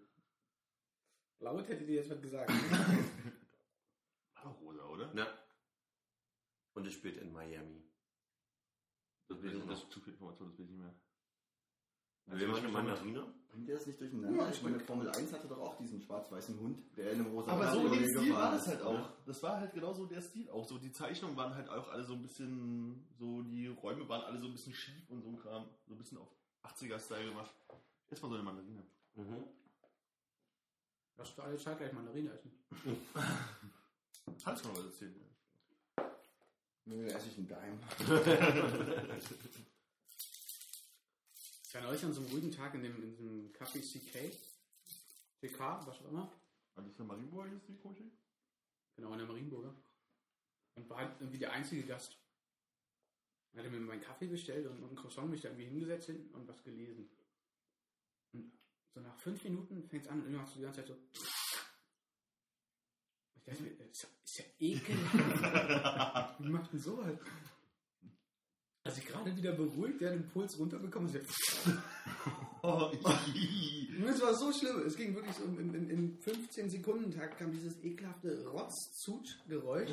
Laut 1.38 1.66
hätte 1.68 1.86
dir 1.86 1.96
jetzt 1.96 2.10
was 2.10 2.20
gesagt. 2.20 2.50
War 4.34 4.44
doch 4.44 4.60
rosa, 4.60 4.84
oder? 4.84 5.14
Ja. 5.14 5.26
Und 6.74 6.86
es 6.86 6.92
spielt 6.92 7.16
in 7.16 7.32
Miami. 7.32 7.82
Das, 9.28 9.38
ich 9.42 9.66
das, 9.66 9.78
ist 9.78 9.90
zu 9.90 10.00
viel 10.00 10.12
Information, 10.12 10.48
das 10.50 10.58
will 10.58 10.66
ich 10.66 10.70
nicht 10.72 10.80
mehr. 10.80 10.94
Will 12.30 12.48
man 12.48 12.58
eine 12.58 12.68
Mandarine? 12.68 13.26
Bringt 13.50 13.68
ihr 13.68 13.74
das 13.74 13.86
nicht 13.86 14.00
durcheinander? 14.00 14.44
Ja, 14.44 14.50
ich 14.50 14.62
meine, 14.62 14.78
Formel 14.78 15.08
1 15.08 15.32
hatte 15.32 15.48
doch 15.48 15.58
auch 15.58 15.76
diesen 15.76 16.00
schwarz-weißen 16.00 16.58
Hund, 16.60 16.78
der 16.96 17.12
in 17.12 17.20
einem 17.20 17.32
rosa 17.32 17.50
Aber 17.50 17.72
so 17.72 17.88
dem 17.88 18.06
Stil 18.06 18.32
war 18.32 18.52
das 18.52 18.68
halt 18.68 18.82
auch. 18.82 19.10
Das 19.26 19.42
war 19.42 19.58
halt 19.58 19.74
genau 19.74 19.92
so 19.92 20.06
der 20.06 20.22
Stil 20.22 20.48
auch. 20.50 20.64
So 20.64 20.78
die 20.78 20.92
Zeichnungen 20.92 21.36
waren 21.36 21.54
halt 21.54 21.68
auch 21.68 21.90
alle 21.90 22.04
so 22.04 22.14
ein 22.14 22.22
bisschen, 22.22 23.08
so 23.18 23.42
die 23.42 23.66
Räume 23.66 24.08
waren 24.08 24.22
alle 24.22 24.38
so 24.38 24.46
ein 24.46 24.52
bisschen 24.52 24.72
schief 24.72 25.10
und 25.10 25.22
so 25.22 25.30
ein 25.30 25.38
Kram. 25.38 25.64
So 25.88 25.94
ein 25.94 25.98
bisschen 25.98 26.18
auf 26.18 26.28
80er-Style 26.62 27.30
gemacht. 27.30 27.54
Jetzt 28.08 28.22
mal 28.22 28.28
so 28.28 28.34
eine 28.34 28.44
Mandarine. 28.44 28.84
Mhm. 29.16 29.44
Lass 31.16 31.34
du 31.34 31.42
alle 31.42 31.58
Zeit 31.58 31.78
gleich 31.78 31.92
Mandarine 31.92 32.30
essen. 32.30 32.52
Kannst 34.44 34.64
du 34.64 34.68
mal 34.68 34.76
was 34.78 34.84
erzählen? 34.84 35.14
Nö, 36.84 37.06
esse 37.06 37.28
ich 37.28 37.36
einen 37.36 37.48
Dime. 37.48 37.78
Ich 41.70 41.74
war 41.76 41.82
neulich 41.82 42.04
an 42.04 42.12
so 42.12 42.20
einem 42.20 42.30
ruhigen 42.30 42.50
Tag 42.50 42.74
in 42.74 42.82
dem, 42.82 43.00
in 43.00 43.10
diesem 43.12 43.52
Café 43.52 43.78
CK. 43.80 44.36
CK, 45.38 45.60
was 45.86 46.00
auch 46.00 46.08
immer. 46.08 46.32
War 46.74 46.82
das 46.82 46.96
der 46.96 47.04
Marienburg 47.06 47.46
jetzt 47.52 47.68
die 47.68 47.76
Coaching? 47.76 48.10
Genau, 48.96 49.12
in 49.12 49.18
der 49.18 49.28
Marienburger. 49.28 49.72
Und 50.74 50.90
war 50.90 50.96
halt 50.96 51.12
irgendwie 51.20 51.38
der 51.38 51.52
einzige 51.52 51.84
Gast. 51.84 52.18
Er 53.52 53.60
hatte 53.60 53.70
mir 53.70 53.78
meinen 53.78 54.00
Kaffee 54.00 54.26
bestellt 54.26 54.66
und, 54.66 54.82
und 54.82 54.90
ein 54.90 54.96
Croissant 54.96 55.30
mich 55.30 55.42
da 55.42 55.50
irgendwie 55.50 55.66
hingesetzt 55.66 56.06
hin 56.06 56.28
und 56.32 56.48
was 56.48 56.60
gelesen. 56.64 57.08
Und 58.32 58.50
so 58.92 58.98
nach 58.98 59.16
fünf 59.18 59.44
Minuten 59.44 59.88
fängt 59.88 60.02
es 60.02 60.08
an 60.08 60.24
und 60.24 60.32
machst 60.32 60.56
du 60.56 60.58
die 60.58 60.64
ganze 60.64 60.80
Zeit 60.80 60.88
so. 60.88 60.96
Ich 63.36 63.44
dachte 63.44 63.62
mir, 63.62 63.70
ist 63.70 64.02
ja, 64.02 64.08
ist 64.24 64.38
ja 64.38 64.44
ekelhaft. 64.58 66.40
Wie 66.44 66.48
macht 66.48 66.72
denn 66.72 66.80
sowas? 66.80 67.16
Als 68.90 68.98
ich 68.98 69.06
gerade 69.06 69.36
wieder 69.36 69.52
beruhigt, 69.52 70.00
der 70.00 70.10
den 70.12 70.28
Puls 70.28 70.58
runterbekommen 70.58 71.08
ist, 71.14 71.26
Oh, 72.62 72.90
und 72.92 74.08
es 74.08 74.20
war 74.22 74.34
so 74.34 74.52
schlimm. 74.52 74.82
Es 74.86 74.96
ging 74.96 75.14
wirklich 75.14 75.34
so 75.36 75.44
in, 75.44 75.72
in, 75.74 75.88
in 75.90 76.18
15 76.18 76.68
Sekunden 76.68 77.10
Tag 77.10 77.38
kam 77.38 77.50
dieses 77.52 77.82
ekelhafte 77.82 78.46
Rotz-Zutsch-Geräusch. 78.48 79.90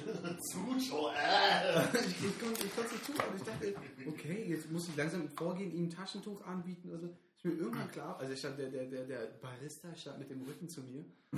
Zuschauer, 0.51 1.13
äh. 1.13 1.83
ich, 1.97 2.25
ich 2.25 2.39
konnte 2.39 2.65
ich 2.65 2.75
konnte 2.75 2.95
und 3.29 3.37
ich 3.37 3.43
dachte, 3.43 3.75
okay, 4.07 4.45
jetzt 4.49 4.69
muss 4.71 4.87
ich 4.89 4.95
langsam 4.95 5.29
vorgehen, 5.29 5.71
ihm 5.71 5.85
ein 5.85 5.89
Taschentuch 5.89 6.41
anbieten 6.45 6.89
oder 6.89 6.99
so. 6.99 7.07
Ist 7.37 7.45
mir 7.45 7.53
irgendwann 7.53 7.91
klar, 7.91 8.19
also 8.19 8.35
stand, 8.35 8.57
der, 8.59 8.69
der, 8.69 8.85
der, 8.87 9.05
der 9.05 9.27
Barista 9.41 9.93
stand 9.95 10.19
mit 10.19 10.29
dem 10.29 10.41
Rücken 10.41 10.67
zu 10.67 10.81
mir 10.81 11.05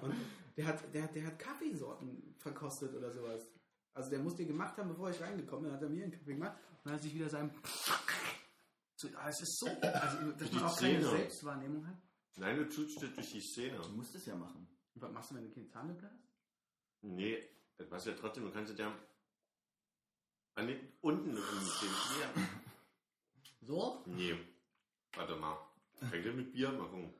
und 0.00 0.14
der 0.56 0.66
hat, 0.66 0.94
der, 0.94 1.02
hat- 1.02 1.14
der 1.16 1.26
hat 1.26 1.38
Kaffeesorten 1.38 2.34
verkostet 2.38 2.94
oder 2.94 3.10
sowas. 3.12 3.42
Also 3.96 4.10
der 4.10 4.18
musste 4.18 4.42
die 4.42 4.48
gemacht 4.48 4.76
haben, 4.76 4.90
bevor 4.90 5.08
ich 5.08 5.18
reingekommen 5.22 5.64
bin, 5.64 5.72
hat 5.72 5.82
er 5.82 5.88
mir 5.88 6.04
einen 6.04 6.12
Kaffee 6.12 6.34
gemacht 6.34 6.58
und 6.68 6.84
dann 6.84 6.94
hat 6.94 7.02
sich 7.02 7.14
wieder 7.14 7.30
seinem 7.30 7.50
so, 8.94 9.08
ah, 9.16 9.28
es 9.28 9.40
ist 9.40 9.58
so, 9.58 9.66
also 9.66 10.32
dass 10.32 10.50
Die 10.50 10.54
man 10.54 10.64
auch 10.64 10.78
keine. 10.78 11.08
Selbstwahrnehmung 11.08 11.86
hat. 11.86 11.96
Nein, 12.36 12.56
du 12.58 12.68
tust 12.68 13.02
das 13.02 13.14
durch 13.14 13.32
die 13.32 13.40
Szene. 13.40 13.78
Du 13.78 13.88
musst 13.88 14.14
es 14.14 14.26
ja 14.26 14.36
machen. 14.36 14.68
Und 14.94 15.02
was 15.02 15.12
machst 15.12 15.30
du, 15.30 15.36
wenn 15.36 15.44
du 15.44 15.50
keine 15.50 15.68
Zahnlücke 15.68 16.10
hast? 16.10 16.28
Nee, 17.00 17.48
das 17.78 17.90
war's 17.90 18.04
ja 18.04 18.12
trotzdem, 18.12 18.44
du 18.44 18.50
kannst 18.50 18.72
es 18.72 18.78
ja 18.78 18.94
an 20.56 20.66
den, 20.66 20.92
unten 21.00 21.30
im 21.30 21.36
Zähne. 21.36 22.48
So? 23.62 24.02
Nee. 24.06 24.38
Warte 25.14 25.36
mal. 25.36 25.58
Fängt 26.10 26.36
mit 26.36 26.52
Bier 26.52 26.72
machen? 26.72 27.14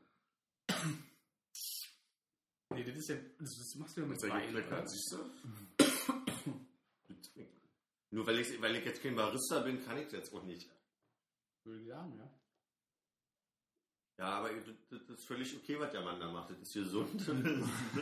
Nee, 2.70 2.84
das 2.84 2.96
ist 2.96 3.08
ja, 3.08 3.16
das 3.38 3.74
machst 3.76 3.96
du 3.96 4.02
ja 4.02 4.06
mit 4.06 4.22
Wein, 4.22 4.86
siehst 4.86 5.12
du? 5.12 5.75
Nur 8.16 8.26
weil 8.26 8.38
ich, 8.40 8.60
weil 8.62 8.74
ich 8.76 8.84
jetzt 8.86 9.02
kein 9.02 9.14
Barista 9.14 9.60
bin, 9.60 9.84
kann 9.84 9.98
ich 9.98 10.04
das 10.04 10.12
jetzt 10.14 10.32
auch 10.34 10.42
nicht. 10.42 10.66
Würde 11.64 11.80
ich 11.82 11.86
sagen, 11.86 12.16
ja. 12.16 12.30
Ja, 14.18 14.38
aber 14.38 14.48
das, 14.54 14.74
das 14.88 15.18
ist 15.18 15.26
völlig 15.26 15.54
okay, 15.54 15.78
was 15.78 15.90
der 15.92 16.00
Mann 16.00 16.18
da 16.18 16.32
macht. 16.32 16.48
Das 16.50 16.58
ist 16.60 16.72
gesund. 16.72 17.10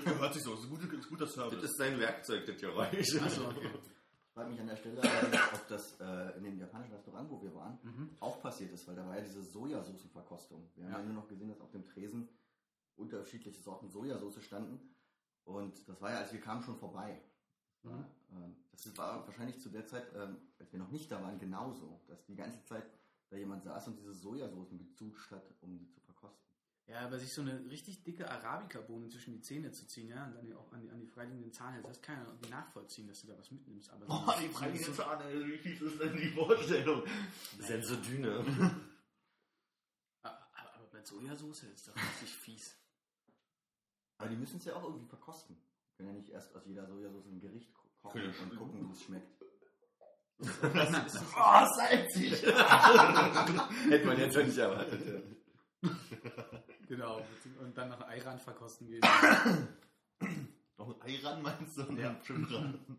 Das 0.04 0.18
hört 0.20 0.34
sich 0.34 0.44
so, 0.44 0.52
das 0.52 0.60
ist 0.60 0.66
ein 0.66 0.70
guter, 0.70 0.86
guter 1.08 1.24
Das 1.24 1.34
Service. 1.34 1.64
ist 1.64 1.76
sein 1.76 1.98
Werkzeug, 1.98 2.46
das 2.46 2.56
Geräusch. 2.60 3.16
Achso, 3.20 3.48
okay. 3.48 3.68
Ich 3.74 4.32
frage 4.34 4.50
mich 4.50 4.60
an 4.60 4.66
der 4.68 4.76
Stelle, 4.76 5.00
ob 5.52 5.66
das 5.68 5.98
äh, 6.00 6.36
in 6.38 6.44
dem 6.44 6.58
japanischen 6.60 6.92
Restaurant, 6.94 7.28
wo 7.30 7.42
wir 7.42 7.52
waren, 7.52 7.78
Mhm. 7.82 8.16
auch 8.20 8.40
passiert 8.40 8.70
ist, 8.72 8.86
weil 8.86 8.94
da 8.94 9.04
war 9.06 9.16
ja 9.16 9.22
diese 9.24 9.42
Sojasoßenverkostung. 9.42 10.70
Wir 10.76 10.84
haben 10.84 10.92
Ja. 10.92 10.98
ja 11.00 11.04
nur 11.06 11.14
noch 11.14 11.28
gesehen, 11.28 11.48
dass 11.48 11.60
auf 11.60 11.72
dem 11.72 11.84
Tresen 11.86 12.28
unterschiedliche 12.94 13.60
Sorten 13.60 13.88
Sojasauce 13.90 14.40
standen. 14.44 14.94
Und 15.44 15.88
das 15.88 16.00
war 16.00 16.10
ja, 16.12 16.18
als 16.18 16.32
wir 16.32 16.40
kamen, 16.40 16.62
schon 16.62 16.78
vorbei. 16.78 17.20
Mhm. 17.84 18.04
Ähm, 18.32 18.56
Das 18.72 18.96
war 18.96 19.26
wahrscheinlich 19.26 19.60
zu 19.60 19.68
der 19.70 19.86
Zeit, 19.86 20.06
ähm, 20.14 20.36
als 20.58 20.72
wir 20.72 20.78
noch 20.80 20.90
nicht 20.90 21.10
da 21.10 21.22
waren, 21.22 21.38
genauso. 21.38 22.00
Dass 22.08 22.24
die 22.26 22.34
ganze 22.36 22.62
Zeit 22.64 22.84
da 23.30 23.36
jemand 23.36 23.62
saß 23.64 23.88
und 23.88 23.96
diese 23.98 24.12
Sojasoßen 24.14 24.78
gezutscht 24.78 25.30
hat, 25.30 25.42
um 25.60 25.78
die 25.78 25.88
zu 25.90 26.00
verkosten. 26.00 26.42
Ja, 26.86 27.00
aber 27.00 27.18
sich 27.18 27.32
so 27.32 27.40
eine 27.40 27.64
richtig 27.70 28.02
dicke 28.04 28.30
Arabica-Bohne 28.30 29.08
zwischen 29.08 29.32
die 29.32 29.40
Zähne 29.40 29.72
zu 29.72 29.86
ziehen, 29.86 30.08
ja, 30.08 30.26
und 30.26 30.34
dann 30.34 30.52
auch 30.52 30.70
an 30.72 30.82
die, 30.82 30.90
an 30.90 31.00
die 31.00 31.06
freiliegenden 31.06 31.50
Zahnhälse, 31.50 31.88
das 31.88 32.02
kann 32.02 32.16
ja 32.18 32.24
irgendwie 32.26 32.50
nachvollziehen, 32.50 33.06
dass 33.08 33.22
du 33.22 33.28
da 33.28 33.38
was 33.38 33.50
mitnimmst. 33.50 33.88
Aber 33.90 34.04
Oh, 34.06 34.30
so- 34.30 34.38
die 34.40 34.48
freie 34.50 34.76
so- 34.76 34.92
Zahne, 34.92 35.46
wie 35.46 35.56
fies 35.56 35.80
ist 35.80 35.98
denn 35.98 36.14
die 36.16 36.28
Vorstellung? 36.28 37.02
Sensodyne. 37.58 38.44
Aber, 40.22 40.38
aber 40.74 40.86
bei 40.92 41.02
Sojasauce 41.02 41.62
ist 41.64 41.88
das 41.88 41.94
richtig 41.96 42.36
fies. 42.36 42.76
Aber 44.18 44.28
die 44.30 44.36
müssen 44.36 44.58
es 44.58 44.64
ja 44.64 44.74
auch 44.76 44.84
irgendwie 44.84 45.06
verkosten. 45.06 45.56
Können 45.96 46.08
ja 46.08 46.14
nicht 46.14 46.30
erst 46.30 46.54
aus 46.56 46.62
jeder 46.66 46.86
Sojasauce 46.86 47.26
ein 47.26 47.40
Gericht 47.40 47.72
ko- 47.74 47.88
kochen 48.02 48.22
und 48.42 48.56
gucken, 48.56 48.88
wie 48.88 48.92
es 48.92 49.02
schmeckt. 49.02 49.28
Oh, 50.40 51.66
salzig! 51.76 52.32
Hätte 53.88 54.06
man 54.06 54.18
jetzt 54.18 54.36
nicht 54.36 54.58
erwartet. 54.58 55.22
Genau. 56.88 57.22
Und 57.60 57.78
dann 57.78 57.88
nach 57.88 58.00
Eiran 58.08 58.38
verkosten 58.40 58.88
gehen. 58.88 59.00
Noch 60.76 60.88
ein 60.88 61.02
Ei 61.02 61.20
ran, 61.22 61.40
meinst 61.42 61.78
du? 61.78 61.82
Und 61.84 61.98
Ja. 61.98 62.20
schön 62.24 62.44
dran. 62.46 62.98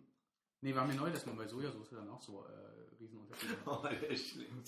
Nee, 0.62 0.74
war 0.74 0.88
mir 0.88 0.96
neu, 0.96 1.10
dass 1.12 1.25
man 1.25 1.36
bei 1.36 1.46
Sojasauce 1.48 1.90
dann 1.92 2.10
auch 2.10 2.22
so 2.22 2.46
äh, 2.46 2.96
Riesenunterschiede 3.00 3.54
hat. 3.54 3.68
Oh, 3.68 3.84
der 3.88 4.10
ist 4.10 4.30
schlimm. 4.30 4.64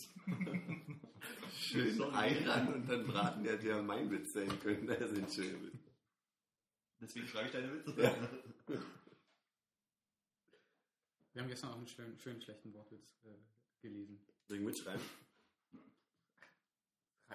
Schön 1.57 2.01
Ei 2.13 2.45
ran 2.45 2.73
und 2.73 2.87
dann 2.89 3.07
braten, 3.07 3.43
der 3.43 3.53
hätte 3.53 3.67
ja 3.69 3.81
mein 3.81 4.11
Witz 4.11 4.33
sein 4.33 4.59
können. 4.59 4.85
Das 4.87 5.09
sind 5.09 5.31
schöne 5.31 5.61
Witze. 5.63 5.86
Deswegen 6.99 7.27
schreibe 7.27 7.47
ich 7.47 7.51
deine 7.53 7.73
Witze. 7.73 7.93
Ja. 8.01 8.15
Wir 11.33 11.41
haben 11.43 11.49
gestern 11.49 11.69
auch 11.71 11.77
einen 11.77 11.87
schönen, 11.87 12.17
schönen 12.19 12.41
schlechten 12.41 12.73
Wortwitz 12.73 13.05
äh, 13.23 13.29
gelesen. 13.81 14.19
Soll 14.47 14.57
ich 14.57 14.63
mitschreiben? 14.63 15.01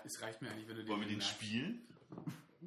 Es 0.04 0.20
reicht 0.20 0.42
mir 0.42 0.50
eigentlich, 0.50 0.66
wenn 0.68 0.76
du 0.76 0.88
Wollen 0.88 1.00
wir 1.02 1.08
den 1.08 1.18
merkst. 1.18 1.34
spielen? 1.36 1.86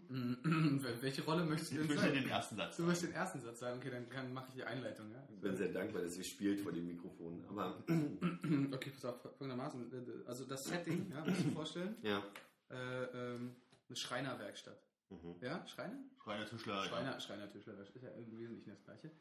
Mm, 0.07 0.79
Welche 1.01 1.23
Rolle 1.25 1.43
möchtest 1.43 1.71
du 1.71 1.75
Ich 1.75 1.81
denn 1.81 1.87
möchte 1.97 2.03
sein? 2.03 2.13
den 2.13 2.29
ersten 2.29 2.55
Satz. 2.55 2.77
Du 2.77 2.87
wirst 2.87 3.03
den 3.03 3.11
ersten 3.11 3.41
Satz 3.41 3.59
sagen, 3.59 3.79
okay, 3.79 3.89
dann 3.89 4.07
kann, 4.09 4.31
mache 4.33 4.47
ich 4.49 4.53
die 4.55 4.63
Einleitung, 4.63 5.11
ja? 5.11 5.27
Ich 5.29 5.41
bin 5.41 5.57
sehr 5.57 5.69
dankbar, 5.73 6.03
dass 6.03 6.15
ihr 6.17 6.23
spielt 6.23 6.61
vor 6.61 6.71
dem 6.71 6.87
Mikrofon. 6.87 7.43
Aber 7.49 7.83
Okay, 8.73 8.91
pass 8.91 9.05
auf, 9.05 9.21
folgendermaßen. 9.37 10.23
Also 10.27 10.45
das 10.45 10.63
Setting, 10.63 11.11
ja, 11.11 11.25
musst 11.25 11.39
du 11.41 11.43
dir 11.43 11.51
vorstellen, 11.51 11.95
ja. 12.03 12.23
äh, 12.69 13.03
ähm, 13.33 13.55
eine 13.89 13.95
Schreinerwerkstatt. 13.97 14.81
Mhm. 15.09 15.37
Ja, 15.41 15.65
Schreiner? 15.67 15.99
Schreiner, 16.23 16.45
Tischler. 16.45 16.83
Schreiner, 16.85 17.19
Schreiner, 17.19 17.51
Tischler, 17.51 17.73
das 17.75 17.89
ist 17.89 18.03
ja 18.03 18.09
im 18.11 18.37
Wesentlichen 18.37 18.71
das 18.71 18.83
Gleiche. 18.83 19.11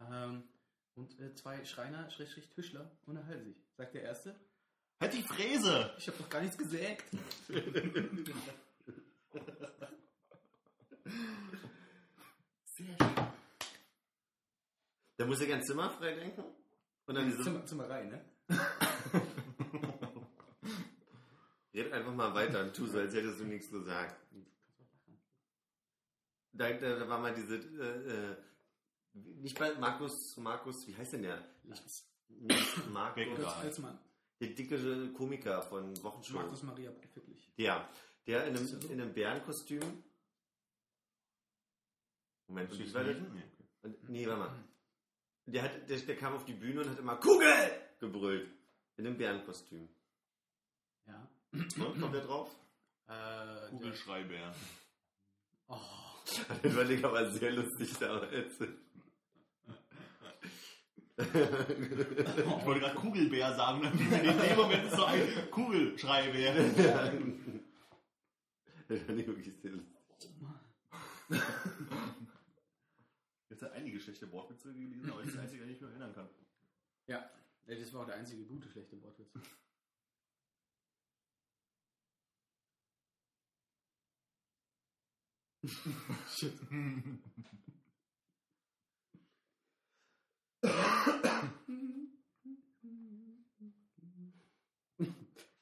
Ähm, 0.00 0.44
und 0.94 1.18
äh, 1.20 1.34
zwei 1.34 1.64
Schreiner, 1.64 2.10
Schrägstrich 2.10 2.48
Tischler, 2.50 2.90
unterhalten 3.06 3.44
sich. 3.44 3.56
Sagt 3.76 3.94
der 3.94 4.02
Erste, 4.02 4.38
Halt 5.00 5.14
die 5.14 5.22
Fräse! 5.22 5.92
ich 5.98 6.06
habe 6.06 6.18
doch 6.18 6.28
gar 6.28 6.40
nichts 6.42 6.56
gesägt. 6.56 7.04
Da 15.16 15.26
muss 15.26 15.40
ich 15.40 15.52
an 15.52 15.62
Zimmer 15.64 15.90
frei 15.90 16.14
denken. 16.14 16.44
Und 17.06 17.14
dann 17.14 17.26
diese. 17.26 17.42
Zimmer, 17.42 17.66
Zimmerei, 17.66 18.04
ne? 18.04 18.24
Red 21.74 21.92
einfach 21.92 22.14
mal 22.14 22.32
weiter 22.34 22.60
und 22.60 22.76
tu 22.76 22.86
so, 22.86 22.98
als 22.98 23.14
hättest 23.14 23.40
du 23.40 23.44
nichts 23.44 23.70
gesagt. 23.70 24.16
Da, 26.52 26.70
da, 26.72 26.98
da 26.98 27.08
war 27.08 27.18
mal 27.18 27.34
diese. 27.34 27.56
Äh, 27.56 28.32
äh, 28.32 28.36
nicht 29.14 29.58
bei 29.58 29.74
Markus, 29.74 30.36
Markus, 30.36 30.86
wie 30.86 30.96
heißt 30.96 31.14
denn 31.14 31.22
der? 31.22 31.44
Nicht 31.64 31.82
Markus. 32.90 33.14
Becker. 33.14 33.34
Kurz 33.36 33.56
als 33.56 33.78
Mann. 33.78 33.98
Der 34.40 34.48
dicke 34.48 35.12
Komiker 35.12 35.62
von 35.62 36.02
Wochenshow. 36.02 36.34
Markus 36.34 36.62
Maria 36.62 36.90
Profitlich. 36.90 37.52
Ja, 37.56 37.88
der 38.26 38.46
in 38.46 38.56
einem, 38.56 38.80
in 38.90 39.00
einem 39.00 39.12
Bärenkostüm. 39.12 40.02
Moment, 42.48 42.72
und 42.72 42.78
wie 42.78 42.94
war 42.94 43.04
das? 43.04 43.16
Nee. 43.16 43.42
Und, 43.82 44.08
nee, 44.08 44.26
warte 44.26 44.40
mal. 44.40 44.64
Der, 45.46 45.62
hat, 45.62 45.88
der, 45.88 45.98
der 45.98 46.16
kam 46.16 46.34
auf 46.34 46.44
die 46.44 46.54
Bühne 46.54 46.82
und 46.82 46.90
hat 46.90 46.98
immer 46.98 47.16
Kugel 47.16 47.70
gebrüllt. 47.98 48.48
In 48.96 49.06
einem 49.06 49.16
Bärenkostüm. 49.16 49.88
Ja. 51.06 51.28
So, 51.68 51.84
kommt 51.92 52.14
der 52.14 52.22
drauf? 52.22 52.50
Äh, 53.08 53.68
Kugelschreibär. 53.70 54.54
oh, 55.68 55.78
Das 56.62 56.76
war 56.76 56.84
Digga, 56.84 57.08
aber 57.08 57.30
sehr 57.30 57.52
lustig 57.52 57.92
damals. 57.98 58.54
Ich 61.18 61.34
wollte 62.66 62.80
gerade 62.80 62.94
Kugelbär 62.96 63.54
sagen, 63.54 63.82
dann 63.82 63.96
fiel 63.96 64.08
mir 64.08 64.22
in 64.22 64.38
dem 64.38 64.56
Moment 64.56 64.90
so 64.90 65.04
ein 65.04 65.20
Kugelschreibär. 65.50 66.54
Das 68.88 69.02
fand 69.06 69.18
ich 69.20 69.26
wirklich 69.26 69.52
sehr 69.62 69.70
lustig. 69.72 69.94
Jetzt 73.50 73.62
hat 73.62 73.72
einige 73.72 74.00
schlechte 74.00 74.30
Wortwitze 74.32 74.72
gelesen, 74.72 75.10
aber 75.10 75.20
das 75.20 75.28
ist 75.28 75.36
das 75.36 75.42
einzige, 75.44 75.62
an 75.62 75.68
das 75.68 75.76
ich 75.76 75.82
mich 75.82 75.90
erinnern 75.90 76.14
kann. 76.14 76.28
ja. 77.06 77.30
Ja, 77.68 77.74
Das 77.76 77.92
war 77.92 78.00
auch 78.02 78.06
der 78.06 78.16
einzige 78.16 78.44
gute 78.44 78.68
schlechte 78.68 79.00
Wortwitz. 79.02 79.30
Shit. 85.64 86.58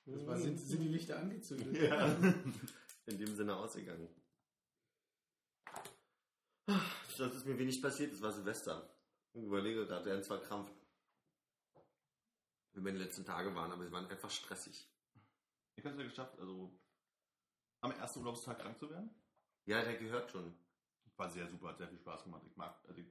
Das 0.06 0.26
war, 0.26 0.38
sind, 0.38 0.58
sind 0.58 0.80
die 0.80 0.88
Lichter 0.88 1.18
angezündet? 1.18 1.82
Ja. 1.82 2.06
In 3.06 3.18
dem 3.18 3.34
Sinne 3.34 3.56
ausgegangen. 3.56 4.08
Das 6.66 7.34
ist 7.34 7.44
mir 7.44 7.58
wenig 7.58 7.82
passiert, 7.82 8.12
es 8.12 8.22
war 8.22 8.32
Silvester. 8.32 8.96
Ich 9.34 9.42
überlege 9.42 9.86
gerade, 9.86 10.04
der 10.04 10.22
zwar 10.22 10.40
krampft. 10.40 10.74
Wie 12.72 12.80
meine 12.80 12.98
letzten 12.98 13.24
Tage 13.24 13.54
waren, 13.54 13.72
aber 13.72 13.84
sie 13.84 13.92
waren 13.92 14.06
einfach 14.06 14.30
stressig. 14.30 14.88
Ich 15.76 15.84
habe 15.84 15.94
es 15.94 16.00
ja 16.00 16.08
geschafft, 16.08 16.38
also 16.38 16.78
am 17.80 17.92
ersten 17.92 18.20
Urlaubstag 18.20 18.58
krank 18.60 18.78
zu 18.78 18.88
werden. 18.90 19.10
Ja, 19.66 19.82
der 19.82 19.96
gehört 19.96 20.30
schon. 20.30 20.54
War 21.16 21.28
sehr 21.28 21.46
super, 21.48 21.68
hat 21.68 21.78
sehr 21.78 21.88
viel 21.88 21.98
Spaß 21.98 22.24
gemacht. 22.24 22.42
Ich 22.46 22.56
mag, 22.56 22.74
also 22.88 22.98
ich 23.00 23.06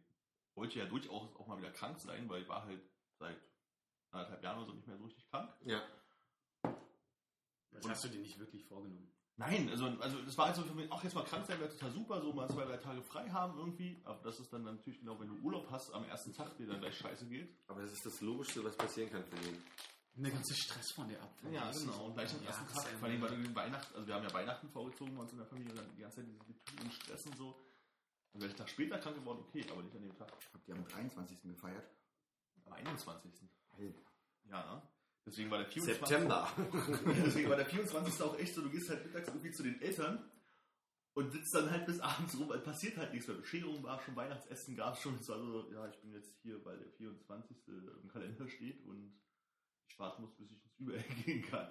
wollte 0.56 0.80
ja 0.80 0.86
durchaus 0.86 1.36
auch 1.36 1.48
mal 1.48 1.58
wieder 1.60 1.72
krank 1.72 2.00
sein, 2.00 2.28
weil 2.28 2.42
ich 2.42 2.50
war 2.50 2.66
halt 2.66 2.82
seit 3.20 3.38
anderthalb 4.10 4.44
Jahren 4.44 4.58
oder 4.58 4.68
so 4.68 4.74
nicht 4.74 4.88
mehr 4.88 4.98
so 4.98 5.06
richtig 5.06 5.30
krank. 5.30 5.54
Ja. 5.62 5.82
Das 7.72 7.88
hast 7.88 8.04
du 8.06 8.10
dir 8.10 8.20
nicht 8.20 8.40
wirklich 8.40 8.66
vorgenommen. 8.66 9.14
Nein, 9.38 9.70
also, 9.70 9.86
also 9.86 10.22
das 10.24 10.38
war 10.38 10.48
halt 10.48 10.58
so 10.58 10.64
für 10.64 10.74
mich, 10.74 10.92
auch 10.92 11.02
jetzt 11.02 11.14
mal 11.14 11.24
krank 11.24 11.46
sein 11.46 11.58
wäre 11.62 11.70
total 11.70 11.92
super, 11.92 12.22
so 12.22 12.34
mal 12.34 12.50
zwei, 12.50 12.66
drei 12.66 12.76
Tage 12.76 13.02
frei 13.02 13.30
haben 13.30 13.58
irgendwie. 13.58 14.02
Aber 14.04 14.20
das 14.22 14.38
ist 14.40 14.52
dann 14.52 14.64
natürlich 14.64 15.00
genau, 15.00 15.18
wenn 15.18 15.30
du 15.30 15.36
Urlaub 15.42 15.70
hast, 15.72 15.94
am 15.94 16.04
ersten 16.04 16.34
Tag 16.34 16.58
dir 16.58 16.68
dann 16.68 16.82
gleich 16.82 16.98
scheiße 16.98 17.26
geht. 17.28 17.56
Aber 17.68 17.82
das 17.82 17.94
ist 17.94 18.06
das 18.06 18.20
Logischste, 18.20 18.64
was 18.66 18.76
passieren 18.76 19.10
kann 19.10 19.24
für 19.24 19.38
ihn. 19.48 19.64
Der 20.24 20.32
ganze 20.32 20.54
Stress 20.54 20.92
von 20.92 21.08
dir 21.08 21.22
ab. 21.22 21.34
Ja, 21.52 21.72
genau. 21.72 22.08
Und 22.08 22.14
gleich 22.14 22.34
am 22.34 22.42
Ja, 22.42 22.50
ersten 22.50 22.68
Tag, 22.68 22.92
ja 22.92 22.98
vor 22.98 23.08
allem, 23.08 23.22
weil 23.22 23.30
du 23.30 23.56
Weihnachten, 23.56 23.96
also 23.96 24.08
wir 24.08 24.16
haben 24.16 24.24
ja 24.24 24.34
Weihnachten 24.34 24.70
vorgezogen 24.70 25.16
bei 25.16 25.22
uns 25.22 25.32
in 25.32 25.38
der 25.38 25.48
Familie 25.48 25.72
und 25.72 25.78
dann 25.78 25.96
die 25.96 26.02
ganze 26.02 26.18
Zeit 26.18 26.28
diese 26.28 26.44
Getüte 26.46 26.84
und 26.84 26.94
Stress 26.94 27.26
und 27.26 27.38
so. 27.38 27.56
Und 28.34 28.42
wenn 28.42 28.50
ich 28.50 28.56
Tag 28.56 28.70
später 28.70 28.98
krank 29.00 29.16
geworden, 29.16 29.40
okay, 29.48 29.66
aber 29.72 29.82
nicht 29.82 29.96
an 29.96 30.02
dem 30.02 30.16
Tag. 30.16 30.32
Habt 30.54 30.68
ihr 30.68 30.76
am 30.76 30.86
23. 30.86 31.42
gefeiert? 31.42 31.90
Am 32.66 32.74
21. 32.74 33.34
Alter. 33.70 34.02
Ja, 34.50 34.76
ne? 34.76 34.82
Deswegen 35.26 35.52
war 35.52 35.60
der 35.60 35.68
24. 35.68 36.08
September. 36.08 36.52
Deswegen 37.26 37.50
war 37.50 37.58
der 37.58 37.66
24. 37.66 38.22
auch 38.22 38.38
echt 38.38 38.54
so, 38.56 38.62
du 38.62 38.70
gehst 38.70 38.90
halt 38.90 39.06
mittags 39.06 39.28
irgendwie 39.28 39.52
zu 39.52 39.64
den 39.64 39.82
Eltern 39.82 40.30
und 41.14 41.32
sitzt 41.32 41.54
dann 41.54 41.70
halt 41.70 41.86
bis 41.86 42.00
abends 42.00 42.38
rum, 42.38 42.50
weil 42.50 42.60
passiert 42.60 42.98
halt 42.98 43.14
nichts 43.14 43.28
mehr. 43.28 43.38
Bescherung 43.38 43.84
war 43.84 44.02
schon, 44.02 44.16
Weihnachtsessen 44.16 44.76
gab 44.76 44.96
es 44.96 45.02
schon. 45.02 45.16
Es 45.16 45.30
war 45.30 45.40
so, 45.40 45.72
ja, 45.72 45.88
ich 45.88 45.98
bin 46.00 46.14
jetzt 46.14 46.36
hier, 46.42 46.64
weil 46.66 46.78
der 46.78 46.90
24. 46.92 47.58
im 48.02 48.08
Kalender 48.10 48.48
steht 48.48 48.84
und 48.86 49.14
ich 49.90 50.00
warten 50.00 50.22
muss, 50.22 50.36
bis 50.36 50.52
ich 50.52 50.64
ins 50.64 50.78
Überall 50.80 51.04
gehen 51.26 51.42
kann. 51.44 51.70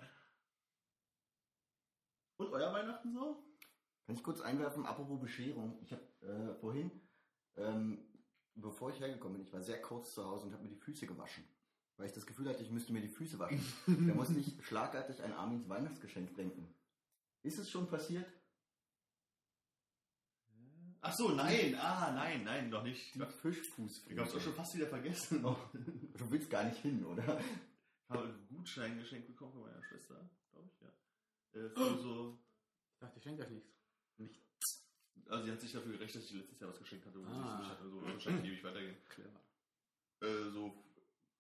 Und 2.37 2.53
euer 2.53 2.73
Weihnachten 2.73 3.13
so? 3.13 3.45
Kann 4.07 4.15
ich 4.17 4.23
kurz 4.23 4.41
einwerfen, 4.41 4.87
apropos 4.87 5.21
Bescherung. 5.21 5.79
Ich 5.83 5.93
habe 5.93 6.03
äh, 6.23 6.55
vorhin, 6.61 6.91
ähm, 7.57 7.99
bevor 8.55 8.91
ich 8.91 9.01
hergekommen 9.01 9.39
bin, 9.39 9.47
ich 9.47 9.53
war 9.53 9.63
sehr 9.63 9.81
kurz 9.83 10.15
zu 10.15 10.25
Hause 10.25 10.47
und 10.47 10.53
habe 10.53 10.63
mir 10.63 10.71
die 10.71 10.77
Füße 10.77 11.07
gewaschen. 11.07 11.45
Weil 11.97 12.07
ich 12.07 12.13
das 12.13 12.27
Gefühl 12.27 12.49
hatte, 12.49 12.63
ich 12.63 12.71
müsste 12.71 12.93
mir 12.93 13.01
die 13.03 13.09
Füße 13.09 13.39
waschen. 13.39 13.61
da 13.87 14.15
musste 14.15 14.39
ich 14.39 14.65
schlagartig 14.65 15.23
an 15.23 15.33
Armins 15.33 15.69
Weihnachtsgeschenk 15.69 16.35
denken. 16.37 16.73
Ist 17.43 17.59
es 17.59 17.71
schon 17.71 17.89
passiert? 17.89 18.27
Ach 21.01 21.13
so, 21.13 21.31
nein, 21.31 21.77
ah, 21.77 22.11
nein, 22.13 22.43
nein, 22.45 22.71
noch 22.71 22.83
nicht. 22.83 23.15
Die 23.15 23.21
Ich 23.21 23.29
Fischfußfüße. 23.29 24.21
hab's 24.21 24.35
auch 24.35 24.41
schon 24.41 24.55
fast 24.55 24.75
wieder 24.75 24.89
vergessen. 24.89 25.43
Du 25.43 26.31
willst 26.31 26.51
gar 26.51 26.65
nicht 26.65 26.79
hin, 26.79 27.05
oder? 27.05 27.41
Ich 28.09 28.15
habe 28.15 28.25
einen 28.25 28.49
Gutschein 28.49 28.99
geschenkt 28.99 29.27
bekommen 29.29 29.53
von 29.53 29.63
meiner 29.63 29.83
Schwester, 29.83 30.31
glaube 30.51 30.69
ich, 30.73 30.81
ja. 30.81 31.61
Äh, 31.61 31.69
für 31.71 31.99
so, 32.03 32.39
Ich 32.95 32.99
dachte, 33.01 33.19
ich 33.19 33.23
schenke 33.23 33.43
euch 33.43 33.51
nichts. 34.17 34.83
also 35.29 35.45
sie 35.45 35.53
hat 35.53 35.61
sich 35.61 35.73
dafür 35.73 35.93
gerechnet, 35.93 36.23
dass 36.25 36.31
ich 36.31 36.37
letztes 36.37 36.61
Jahr 36.61 36.71
was 36.71 36.79
geschenkt 36.79 37.07
hatte 37.07 37.19
und 37.19 37.27
Ah. 37.27 37.33
sie 37.33 37.49
es 37.53 37.59
nicht 37.59 37.71
hatte. 37.71 37.91
So, 37.91 38.03
wahrscheinlich 38.03 38.45
ewig 38.53 38.65
weitergehen. 38.65 38.97
Clever. 39.11 39.41
Äh, 40.23 40.51
so, 40.51 40.85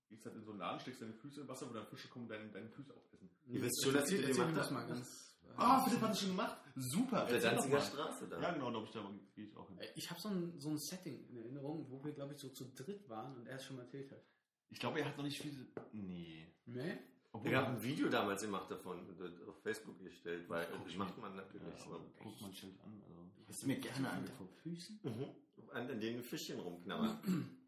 gehst 0.08 0.24
halt 0.26 0.36
in 0.36 0.44
so 0.44 0.50
einen 0.50 0.60
Laden, 0.60 0.80
steckst 0.80 1.00
deine 1.02 1.14
Füße 1.14 1.40
im 1.40 1.48
Wasser, 1.48 1.68
wo 1.70 1.72
dann 1.72 1.86
Fische 1.86 2.08
kommen 2.08 2.26
und 2.26 2.30
deine, 2.30 2.50
deine 2.50 2.68
Füße 2.68 2.94
aufessen. 2.94 3.30
Ihr 3.46 3.62
wisst 3.62 3.82
schon, 3.82 3.94
dass 3.94 4.10
ich 4.10 4.20
mir 4.20 4.34
gemacht 4.34 4.56
das 4.56 4.70
mal 4.70 4.86
ganz. 4.86 5.08
äh, 5.44 5.52
Ah, 5.56 5.82
Philipp 5.84 6.00
hat 6.02 6.10
das 6.10 6.20
schon 6.20 6.30
gemacht? 6.30 6.58
Super. 6.76 7.22
Auf 7.24 7.28
der 7.30 7.40
Danziger. 7.40 7.80
Straße 7.80 8.28
da. 8.28 8.40
Ja, 8.42 8.52
genau, 8.52 8.70
glaube 8.70 8.84
ich, 8.86 8.92
da 8.92 9.10
gehe 9.34 9.46
ich 9.46 9.56
auch 9.56 9.68
hin. 9.68 9.78
Äh, 9.78 9.88
Ich 9.96 10.10
habe 10.10 10.20
so 10.20 10.28
ein, 10.28 10.60
so 10.60 10.68
ein 10.68 10.78
Setting 10.78 11.26
in 11.30 11.38
Erinnerung, 11.38 11.90
wo 11.90 12.04
wir, 12.04 12.12
glaube 12.12 12.34
ich, 12.34 12.38
so 12.40 12.50
zu 12.50 12.66
dritt 12.74 13.08
waren 13.08 13.34
und 13.38 13.46
er 13.46 13.56
es 13.56 13.64
schon 13.64 13.76
mal 13.76 13.82
erzählt 13.82 14.10
hat. 14.12 14.22
Ich 14.70 14.78
glaube, 14.78 15.00
er 15.00 15.06
hat 15.06 15.16
noch 15.16 15.24
nicht 15.24 15.40
viel. 15.40 15.66
Nee. 15.92 16.46
Nee? 16.66 16.98
Obwohl, 17.32 17.50
Ich 17.50 17.56
habe 17.56 17.68
ein 17.68 17.82
Video 17.82 18.08
damals 18.08 18.42
gemacht 18.42 18.70
davon 18.70 18.98
und 19.06 19.48
auf 19.48 19.60
Facebook 19.62 20.02
gestellt, 20.02 20.48
weil 20.48 20.66
das 20.84 20.94
macht 20.96 21.18
man 21.18 21.36
natürlich 21.36 21.66
ja, 21.78 21.84
so. 21.84 21.94
aber 21.94 22.04
guckt 22.22 22.40
man 22.40 22.50
sich 22.52 22.64
an. 22.64 23.02
Also. 23.06 23.30
Ich 23.48 23.56
hätte 23.56 23.66
mir 23.66 23.78
gerne 23.78 24.10
angeguckt. 24.10 24.56
Füßen? 24.62 25.00
Mhm. 25.02 25.26
An, 25.72 25.90
an 25.90 26.00
denen 26.00 26.22
Fischchen 26.22 26.60
rumknabbern. 26.60 27.54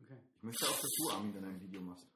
Okay. 0.00 0.16
Ich 0.36 0.42
möchte 0.44 0.64
auch, 0.64 0.80
dass 0.80 0.90
du, 0.96 1.10
Armin, 1.10 1.34
dann 1.34 1.44
ein 1.44 1.60
Video 1.60 1.80
machst. 1.80 2.06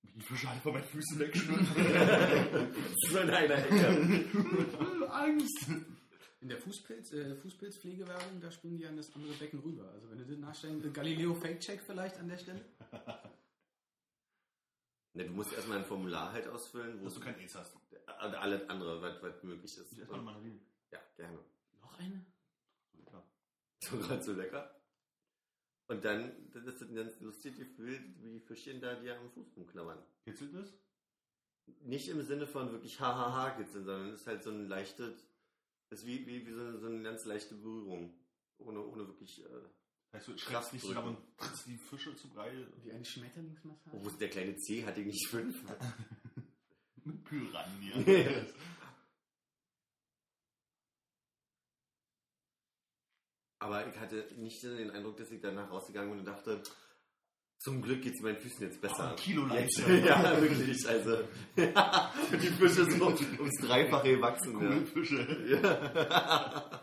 Wie 0.00 0.12
die 0.12 0.22
Fische 0.22 0.48
alle 0.48 0.60
von 0.60 0.72
meinen 0.72 0.84
Füßen 0.84 1.18
wegschwimmen. 1.18 1.66
so 3.10 3.18
in 3.18 3.30
einer 3.30 3.58
Ecke. 3.58 5.08
Angst. 5.12 5.70
In 6.42 6.48
der 6.48 6.58
Fußpilz, 6.58 7.12
äh, 7.12 7.36
Fußpilzpflegewerbung, 7.36 8.40
da 8.40 8.50
springen 8.50 8.76
die 8.76 8.86
an 8.86 8.96
das 8.96 9.14
andere 9.14 9.32
Becken 9.34 9.60
rüber. 9.60 9.88
Also 9.92 10.10
wenn 10.10 10.18
du 10.18 10.24
das 10.24 10.38
nachstellen, 10.38 10.84
äh, 10.84 10.90
Galileo 10.90 11.34
Fake 11.34 11.60
Check 11.60 11.80
vielleicht 11.80 12.18
an 12.18 12.28
der 12.28 12.38
Stelle. 12.38 12.64
Ne, 15.14 15.26
du 15.26 15.32
musst 15.32 15.52
erstmal 15.52 15.76
ein 15.76 15.84
Formular 15.84 16.32
halt 16.32 16.48
ausfüllen, 16.48 16.98
wo 16.98 17.04
Dass 17.04 17.14
du 17.14 17.20
kein 17.20 17.34
Ace 17.38 17.54
hast. 17.54 17.74
und 17.74 18.34
alles 18.34 18.66
andere, 18.70 19.02
was, 19.02 19.22
was 19.22 19.42
möglich 19.42 19.76
ist. 19.76 19.92
Ich 19.92 19.98
esse 19.98 20.10
mal 20.10 20.14
eine 20.14 20.24
Mandarine. 20.24 20.58
Ja, 20.90 21.00
gerne. 21.16 21.38
Noch 21.82 21.98
eine? 21.98 22.24
So, 22.94 23.02
klar. 23.02 23.30
So 23.80 23.98
gerade 23.98 24.22
so 24.22 24.32
lecker. 24.32 24.74
Und 25.88 26.02
dann, 26.02 26.32
das 26.52 26.64
ist 26.64 26.80
ein 26.80 26.94
ganz 26.94 27.20
lustig 27.20 27.56
Gefühl, 27.58 28.00
wie 28.22 28.30
die 28.32 28.40
Fischchen 28.40 28.80
da 28.80 28.94
dir 28.94 29.18
am 29.18 29.30
Fuß 29.32 29.54
rumknabbern. 29.54 29.98
Kitzelt 30.24 30.54
das? 30.54 30.72
Nicht 31.82 32.08
im 32.08 32.22
Sinne 32.22 32.46
von 32.46 32.72
wirklich 32.72 32.98
hahaha 32.98 33.50
kitzeln, 33.50 33.84
sondern 33.84 34.08
es 34.08 34.22
ist 34.22 34.26
halt 34.26 34.42
so 34.42 34.50
ein 34.50 34.66
leichtes, 34.66 35.26
es 35.92 36.00
ist 36.00 36.06
wie, 36.06 36.26
wie, 36.26 36.46
wie 36.46 36.52
so, 36.52 36.60
eine, 36.60 36.78
so 36.78 36.86
eine 36.86 37.02
ganz 37.02 37.24
leichte 37.26 37.54
Berührung. 37.54 38.14
Ohne, 38.58 38.80
ohne 38.80 39.06
wirklich, 39.06 39.44
äh, 39.44 39.48
Heißt 40.14 40.28
du, 40.28 40.36
schreibst 40.36 40.74
nicht 40.74 40.84
zusammen 40.84 41.16
und 41.16 41.38
trittst 41.38 41.66
die 41.66 41.78
Fische 41.78 42.14
zu 42.16 42.28
Brei 42.28 42.52
Wie 42.82 42.92
eine 42.92 43.04
Schmetterlingsmassage? 43.04 43.96
oh, 43.96 44.10
der 44.10 44.28
kleine 44.28 44.56
C 44.56 44.84
hatte 44.84 45.00
nicht 45.00 45.26
fünf. 45.28 45.62
mit 47.04 47.24
Piranha. 47.24 47.96
Aber 53.58 53.86
ich 53.86 53.96
hatte 53.98 54.28
nicht 54.36 54.62
den 54.62 54.90
Eindruck, 54.90 55.16
dass 55.16 55.30
ich 55.30 55.40
danach 55.40 55.70
rausgegangen 55.70 56.10
bin 56.10 56.18
und 56.20 56.26
dachte, 56.26 56.62
zum 57.62 57.80
Glück 57.80 58.02
geht 58.02 58.14
es 58.14 58.20
meinen 58.20 58.36
Füßen 58.38 58.62
jetzt 58.62 58.80
besser. 58.80 59.06
Oh, 59.06 59.10
ein 59.10 59.16
Kilo 59.16 59.46
leichter. 59.46 59.94
ja, 60.04 60.40
wirklich. 60.40 60.88
Also, 60.88 61.22
die 61.56 62.48
Fische 62.48 62.90
so 62.90 63.06
ums 63.06 63.56
Dreifache 63.60 64.16
gewachsen. 64.16 64.54
Coole 64.54 64.84
Fische. 64.86 65.46
Ja. 65.48 65.60
Ja. 65.60 66.80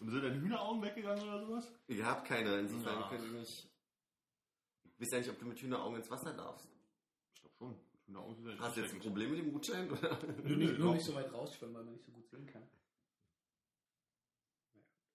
Und 0.00 0.10
sind 0.10 0.22
deine 0.22 0.40
Hühneraugen 0.40 0.82
weggegangen 0.82 1.22
oder 1.22 1.40
sowas? 1.46 1.72
Ich 1.86 2.02
habe 2.02 2.26
keine, 2.26 2.58
insofern 2.58 3.00
Ja. 3.00 3.08
könnte 3.08 3.24
ich 3.26 3.32
nicht. 3.32 3.70
Ich 4.84 5.00
weiß 5.00 5.10
ja 5.12 5.18
nicht, 5.18 5.30
ob 5.30 5.38
du 5.38 5.46
mit 5.46 5.58
Hühneraugen 5.60 5.96
ins 5.96 6.10
Wasser 6.10 6.32
darfst. 6.34 6.68
Ich 7.34 7.40
glaube 7.40 7.54
schon. 7.56 7.76
Hühneraugen 8.06 8.34
sind 8.34 8.44
ja 8.46 8.52
nicht 8.52 8.62
Hast 8.62 8.76
du 8.76 8.80
jetzt 8.82 8.94
ein. 8.94 9.00
Problem 9.00 9.30
mit 9.30 9.38
dem 9.38 9.52
Gutschein? 9.52 9.90
Oder? 9.90 10.18
Nur, 10.44 10.56
nicht, 10.56 10.78
nur 10.78 10.94
nicht 10.94 11.04
so 11.06 11.14
weit 11.14 11.32
rausschwimmen, 11.32 11.74
weil 11.74 11.84
man 11.84 11.94
nicht 11.94 12.04
so 12.04 12.12
gut 12.12 12.28
sehen 12.28 12.46
kann. 12.46 12.62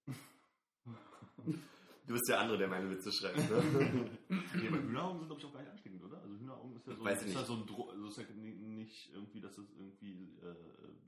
Du 2.10 2.14
bist 2.16 2.28
der 2.28 2.40
andere, 2.40 2.58
der 2.58 2.68
meine 2.68 2.90
Witze 2.90 3.12
schreibt. 3.12 3.38
Ne? 3.38 4.10
Nee, 4.56 4.68
aber 4.68 4.78
Hühneraugen 4.82 5.20
sind, 5.20 5.28
glaube 5.28 5.40
ich, 5.42 5.46
auch 5.46 5.54
gar 5.54 5.60
nicht 5.62 5.70
ansteckend, 5.70 6.04
oder? 6.04 6.20
Also 6.24 6.36
Hühneraugen 6.40 6.76
ist 6.76 6.88
ja 6.88 6.96
so, 6.96 7.04
Weiß 7.06 7.22
ist 7.24 7.34
ja 7.34 7.40
nicht. 7.40 7.48
so 7.48 7.54
ein 7.54 7.68
Dro 7.68 7.90
also 7.92 8.08
ist 8.08 8.18
ja 8.18 8.24
ni- 8.34 8.56
nicht 8.56 9.14
irgendwie, 9.14 9.40
dass 9.42 9.58
es 9.60 9.72
irgendwie 9.74 10.36
äh, 10.40 10.56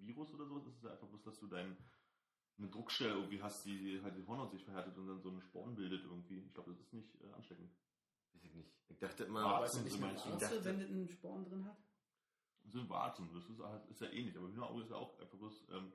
Virus 0.06 0.32
oder 0.36 0.46
sowas 0.46 0.64
ist. 0.68 0.74
Es 0.74 0.78
ist 0.78 0.84
ja 0.84 0.92
einfach 0.92 1.08
bloß, 1.08 1.24
dass 1.24 1.40
du 1.40 1.48
dein, 1.48 1.76
eine 2.60 2.68
Druckstelle 2.70 3.16
irgendwie 3.16 3.42
hast, 3.42 3.66
die 3.66 4.00
halt 4.04 4.16
die 4.16 4.28
Hornhaut 4.28 4.52
sich 4.52 4.64
verhärtet 4.64 4.96
und 4.96 5.08
dann 5.08 5.20
so 5.22 5.30
einen 5.30 5.42
Sporn 5.42 5.74
bildet 5.76 6.04
irgendwie. 6.04 6.38
Ich 6.46 6.54
glaube, 6.54 6.70
das 6.72 6.80
ist 6.82 6.94
nicht 6.94 7.20
äh, 7.24 7.32
ansteckend. 7.34 7.72
Weiß 8.34 8.44
ich 8.44 8.54
nicht. 8.54 8.72
Ich 8.90 9.00
dachte 9.00 9.24
immer, 9.24 9.60
Weißt 9.62 9.84
du 9.84 9.90
so 9.90 9.98
meinst 9.98 10.24
du. 10.26 10.30
Dachte- 10.38 10.64
wenn 10.66 10.80
das 10.80 10.90
einen 10.92 11.10
Sporn 11.10 11.46
drin 11.46 11.66
hat? 11.66 11.78
Das 12.64 12.74
sind 12.74 12.88
Warzen, 12.90 13.28
das 13.34 13.50
ist, 13.50 13.60
halt- 13.60 13.90
ist 13.90 14.02
ja 14.02 14.10
ähnlich, 14.12 14.38
aber 14.38 14.50
Hühnerauge 14.50 14.84
ist 14.84 14.92
ja 14.92 14.98
auch 14.98 15.20
einfach 15.20 15.38
bloß 15.40 15.66
ähm, 15.72 15.92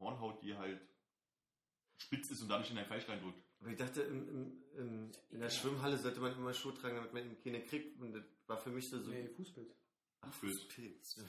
Hornhaut, 0.00 0.42
die 0.42 0.54
halt 0.54 0.82
spitz 1.96 2.30
ist 2.30 2.42
und 2.42 2.48
dadurch 2.50 2.68
in 2.68 2.76
dein 2.76 2.84
Fleisch 2.84 3.08
reindrückt. 3.08 3.42
Aber 3.62 3.70
ich 3.70 3.78
dachte, 3.78 4.02
im, 4.02 4.28
im, 4.28 4.62
im, 4.76 5.10
in 5.30 5.40
der 5.40 5.48
Schwimmhalle 5.48 5.96
sollte 5.96 6.20
man 6.20 6.34
immer 6.34 6.52
Schuhe 6.52 6.74
tragen, 6.74 6.96
damit 6.96 7.12
man 7.12 7.22
eben 7.22 7.40
keine 7.42 7.62
kriegt. 7.62 8.00
Und 8.00 8.12
das 8.12 8.24
war 8.48 8.58
für 8.58 8.70
mich 8.70 8.88
so. 8.88 9.00
so 9.00 9.10
Nee, 9.10 9.28
Fußpilz. 9.28 9.72
Ach, 10.20 10.32
Fußpilz. 10.34 11.14
Pilz. 11.14 11.26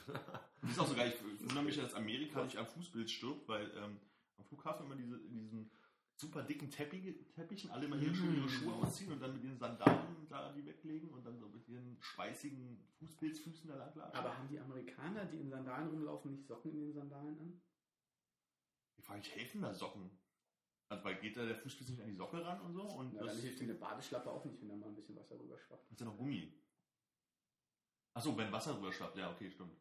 Das 0.62 0.72
ist 0.72 0.80
auch 0.80 0.88
so 0.88 0.96
geil. 0.96 1.13
Ich 1.13 1.41
wundere 1.41 1.63
mich, 1.63 1.78
dass 1.78 1.93
Amerika 1.93 2.43
nicht 2.43 2.58
am 2.58 2.65
Fußbild 2.65 3.10
stirbt, 3.10 3.48
weil 3.48 3.72
ähm, 3.78 4.00
am 4.38 4.46
Flughafen 4.46 4.88
immer 4.88 4.96
diese, 4.96 5.17
in 5.17 5.39
diesen 5.39 5.72
super 6.15 6.41
dicken 6.41 6.72
Teppich, 6.72 7.15
Teppichen 7.36 7.69
alle 7.69 7.88
mal 7.88 8.02
ihre, 8.02 8.15
Schuhe, 8.15 8.34
ihre 8.36 8.50
Schuhe 8.50 8.74
ausziehen 8.76 9.12
und 9.12 9.22
dann 9.22 9.34
mit 9.34 9.43
ihren 9.43 9.58
Sandalen 9.58 10.28
da 10.30 10.52
die 10.54 10.65
weglegen 10.65 11.10
und 11.10 11.24
dann 11.26 11.38
so 11.38 11.48
mit 11.50 11.67
ihren 11.67 11.98
schweißigen 12.02 12.84
Fußpilzfüßen 13.00 13.67
da 13.69 13.76
langlatschen. 13.76 14.19
Aber 14.19 14.36
haben 14.36 14.48
die 14.48 14.60
Amerikaner, 14.60 15.26
die 15.26 15.38
in 15.38 15.50
Sandalen 15.50 15.89
rumlaufen, 15.89 16.32
nicht 16.32 16.48
Socken 16.48 16.72
in 16.72 16.80
den 16.80 16.93
Sandalen 16.93 17.38
an? 17.39 17.62
Ich 18.98 19.06
frage 19.06 19.19
mich, 19.19 19.36
helfen 19.36 19.62
da 19.62 19.74
Socken? 19.74 20.10
Also, 20.93 21.06
weil 21.06 21.15
geht 21.15 21.36
da 21.36 21.45
der 21.45 21.56
Fußpilz 21.56 21.89
nicht 21.89 22.01
an 22.01 22.08
die 22.08 22.15
Socke 22.15 22.43
ran 22.43 22.62
und 22.62 22.73
so? 22.73 22.84
Und 22.84 23.13
Na, 23.13 23.21
das 23.21 23.34
dann 23.34 23.41
hilft 23.41 23.60
dir 23.60 23.63
eine 23.63 23.73
Badeschlappe 23.75 24.29
auch 24.29 24.45
nicht, 24.45 24.62
wenn 24.62 24.69
da 24.69 24.75
mal 24.75 24.88
ein 24.88 24.95
bisschen 24.95 25.15
Wasser 25.15 25.39
rüber 25.39 25.58
schwappt. 25.58 25.86
das 25.86 25.91
ist 25.91 25.99
ja 25.99 26.06
noch 26.06 26.17
Gummi. 26.17 26.53
Achso, 28.13 28.38
wenn 28.38 28.51
Wasser 28.51 28.73
drüber 28.73 28.93
schwappt, 28.93 29.17
ja, 29.17 29.32
okay, 29.32 29.49
stimmt. 29.49 29.75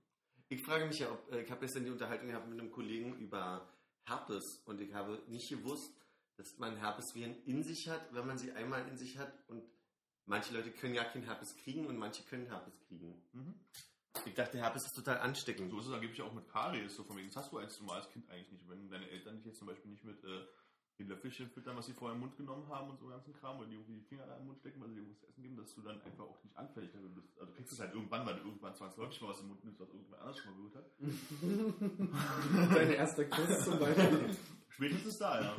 Ich 0.49 0.63
frage 0.63 0.87
mich 0.87 0.99
ja, 0.99 1.11
ob, 1.11 1.31
äh, 1.33 1.43
ich 1.43 1.51
habe 1.51 1.61
gestern 1.61 1.85
die 1.85 1.91
Unterhaltung 1.91 2.29
gehabt 2.29 2.49
mit 2.49 2.59
einem 2.59 2.71
Kollegen 2.71 3.17
über 3.19 3.69
Herpes 4.05 4.63
und 4.65 4.81
ich 4.81 4.93
habe 4.95 5.23
nicht 5.29 5.49
gewusst, 5.49 5.93
dass 6.37 6.59
man 6.59 6.77
Herpesviren 6.77 7.43
in 7.45 7.63
sich 7.63 7.89
hat, 7.89 8.13
wenn 8.15 8.27
man 8.27 8.39
sie 8.39 8.53
einmal 8.53 8.87
in 8.89 8.97
sich 8.97 9.19
hat 9.19 9.33
und 9.49 9.63
manche 10.25 10.55
Leute 10.55 10.73
können 10.73 10.95
ja 10.95 11.05
kein 11.05 11.23
Herpes 11.23 11.57
kriegen 11.57 11.87
und 11.87 11.99
manche 11.99 12.23
können 12.25 12.47
Herpes 12.47 12.81
kriegen. 12.89 13.23
Mhm. 13.33 13.55
Ich 14.27 14.35
dachte, 14.35 14.59
Herpes 14.59 14.87
ist 14.87 14.95
total 14.95 15.19
ansteckend. 15.19 15.71
So 15.71 15.79
ist 15.79 15.87
es 15.87 15.93
angeblich 15.93 16.21
auch 16.23 16.33
mit 16.33 16.49
Karies, 16.49 16.95
so 16.95 17.05
von 17.05 17.17
wegen, 17.17 17.29
das 17.29 17.37
hast 17.37 17.53
du 17.53 17.59
als 17.59 17.81
normales 17.81 18.09
Kind 18.11 18.29
eigentlich 18.31 18.53
nicht. 18.53 18.69
Wenn 18.69 18.89
deine 18.91 19.09
Eltern 19.09 19.37
dich 19.37 19.47
jetzt 19.47 19.59
zum 19.59 19.69
Beispiel 19.69 19.91
nicht 19.91 20.05
mit 20.05 20.23
äh, 20.25 20.47
den 21.03 21.09
Löffelchen 21.09 21.49
füttern, 21.51 21.77
was 21.77 21.87
sie 21.87 21.93
vorher 21.93 22.15
im 22.15 22.21
Mund 22.21 22.37
genommen 22.37 22.67
haben 22.69 22.91
und 22.91 22.99
so 22.99 23.07
ganzen 23.09 23.33
Kram, 23.35 23.59
oder 23.59 23.67
die 23.69 23.75
irgendwie 23.75 23.95
die 23.95 24.03
Finger 24.07 24.27
da 24.27 24.37
im 24.37 24.47
Mund 24.47 24.59
stecken, 24.59 24.81
weil 24.81 24.89
sie 24.89 24.95
dir 24.97 25.01
irgendwas 25.03 25.21
zu 25.21 25.27
essen 25.29 25.43
geben, 25.43 25.57
dass 25.57 25.75
du 25.75 25.83
dann 25.83 26.01
einfach 26.03 26.25
auch 26.25 26.43
nicht 26.45 26.57
anfällig 26.57 26.91
dafür 26.93 27.09
bist. 27.11 27.39
Also 27.39 27.51
du 27.53 27.57
kriegst 27.57 27.73
es 27.73 27.81
halt 27.81 27.95
irgendwann, 27.95 28.27
weil 28.27 28.35
du 28.37 28.41
irgendwann 28.45 28.75
zwangsläufig 28.75 29.21
mal 29.21 29.29
was 29.31 29.41
im 29.41 29.49
Mund 29.49 29.65
nimmst, 29.65 29.81
was 29.81 29.89
irgendwer 29.91 30.21
anders 30.21 30.39
schon 30.39 30.51
mal 30.53 30.57
berührt 30.59 30.77
hat. 30.77 30.91
Dein 32.77 32.91
erster 32.93 33.25
Kuss 33.27 33.65
zum 33.65 33.79
Beispiel. 33.79 34.37
Spätestens 34.69 35.19
da, 35.19 35.41
ja. 35.43 35.57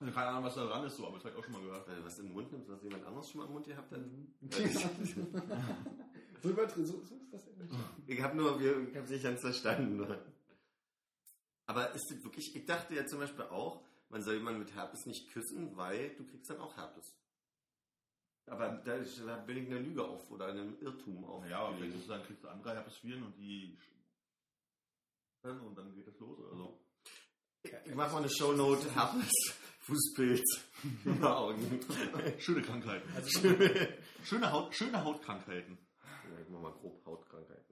Also 0.00 0.12
keine 0.14 0.28
Ahnung, 0.30 0.44
was 0.44 0.54
da 0.56 0.66
dran 0.66 0.84
ist, 0.84 0.96
so, 0.96 1.06
aber 1.06 1.14
das 1.16 1.24
habe 1.24 1.34
ich 1.34 1.38
auch 1.40 1.44
schon 1.44 1.52
mal 1.52 1.62
gehört. 1.62 1.86
Weil 1.88 1.96
du 1.96 2.04
was 2.04 2.18
in 2.18 2.26
den 2.26 2.34
Mund 2.34 2.50
nimmst, 2.50 2.68
was 2.68 2.82
jemand 2.82 3.04
anderes 3.06 3.30
schon 3.30 3.40
mal 3.40 3.46
im 3.46 3.52
Mund 3.52 3.66
gehabt 3.66 3.92
hat. 3.92 4.00
so, 6.42 6.48
übertri- 6.48 6.84
so, 6.84 7.04
so 7.04 7.14
ist 7.16 7.32
das 7.32 7.46
ja 7.46 7.52
nicht. 7.62 7.72
Ich 8.08 8.20
habe 8.20 8.36
nur, 8.36 8.58
wir- 8.58 8.88
ich 8.88 8.96
habe 8.96 9.04
es 9.04 9.10
nicht 9.10 9.22
ganz 9.22 9.40
verstanden. 9.40 10.04
Aber 11.72 11.90
ist 11.94 12.10
das 12.10 12.22
wirklich, 12.22 12.54
ich 12.54 12.66
dachte 12.66 12.94
ja 12.94 13.06
zum 13.06 13.18
Beispiel 13.20 13.44
auch, 13.44 13.82
man 14.10 14.22
soll 14.22 14.34
jemanden 14.34 14.60
mit 14.60 14.74
Herpes 14.74 15.06
nicht 15.06 15.30
küssen, 15.32 15.74
weil 15.76 16.10
du 16.16 16.26
kriegst 16.26 16.50
dann 16.50 16.60
auch 16.60 16.76
Herpes. 16.76 17.16
Aber 18.46 18.68
da, 18.84 18.96
ist- 18.96 19.18
da 19.26 19.36
bin 19.36 19.56
ich 19.56 19.66
eine 19.70 19.78
Lüge 19.78 20.04
auf 20.04 20.30
oder 20.30 20.46
einem 20.46 20.76
Irrtum 20.82 21.24
auf. 21.24 21.42
Naja, 21.44 21.60
aber 21.60 21.78
ist 21.78 21.94
es 21.94 22.06
dann, 22.08 22.22
kriegst 22.24 22.44
du 22.44 22.48
andere 22.48 22.74
Herpesviren 22.74 23.22
und 23.22 23.36
die 23.38 23.78
und 25.44 25.76
dann 25.76 25.92
geht 25.94 26.06
das 26.06 26.18
los 26.20 26.38
oder 26.38 26.54
so. 26.56 26.78
Ich 27.62 27.94
mach 27.94 28.12
mal 28.12 28.18
eine 28.18 28.28
Shownote, 28.28 28.94
Herpes, 28.94 29.30
Fußpilz, 29.80 30.60
Augen. 31.22 31.80
Schöne 32.38 32.62
Krankheiten. 32.62 33.08
Also, 33.14 33.40
Schöne, 34.24 34.52
Haut, 34.52 34.74
schöne 34.74 35.02
Hautkrankheiten. 35.02 35.78
Ja, 36.04 36.38
ich 36.40 36.48
mach 36.50 36.60
mal 36.60 36.72
grob 36.72 37.04
Hautkrankheiten, 37.06 37.71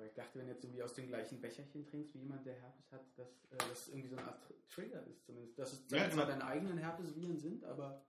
Aber 0.00 0.06
ich 0.08 0.14
dachte, 0.14 0.38
wenn 0.38 0.46
du 0.46 0.52
jetzt 0.54 0.64
irgendwie 0.64 0.82
aus 0.82 0.94
dem 0.94 1.08
gleichen 1.08 1.42
Becherchen 1.42 1.86
trinkst 1.86 2.14
wie 2.14 2.20
jemand, 2.20 2.46
der 2.46 2.54
Herpes 2.54 2.90
hat, 2.90 3.04
dass 3.18 3.44
äh, 3.50 3.56
das 3.68 3.88
irgendwie 3.88 4.08
so 4.08 4.16
eine 4.16 4.28
Art 4.28 4.42
Tr- 4.42 4.74
Trigger 4.74 5.06
ist 5.06 5.26
zumindest. 5.26 5.58
Dass 5.58 5.72
es 5.74 5.80
Ja, 5.90 5.98
zwar 5.98 6.08
genau. 6.08 6.24
deine 6.26 6.44
eigenen 6.46 6.78
Herpesviren 6.78 7.38
sind, 7.38 7.64
aber 7.64 8.02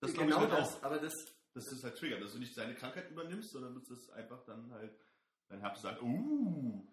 Das 0.00 0.12
genau 0.12 0.44
das, 0.44 0.76
auch. 0.76 0.82
aber 0.82 0.98
das, 0.98 1.14
Das 1.54 1.66
ist 1.72 1.82
halt 1.82 1.96
Trigger, 1.96 2.20
dass 2.20 2.32
du 2.34 2.38
nicht 2.40 2.54
seine 2.54 2.74
Krankheit 2.74 3.10
übernimmst, 3.10 3.52
sondern 3.52 3.74
dass 3.74 3.84
das 3.88 4.10
einfach 4.10 4.44
dann 4.44 4.70
halt 4.70 5.00
dein 5.48 5.60
Herz 5.60 5.80
sagt, 5.80 6.02
uh, 6.02 6.86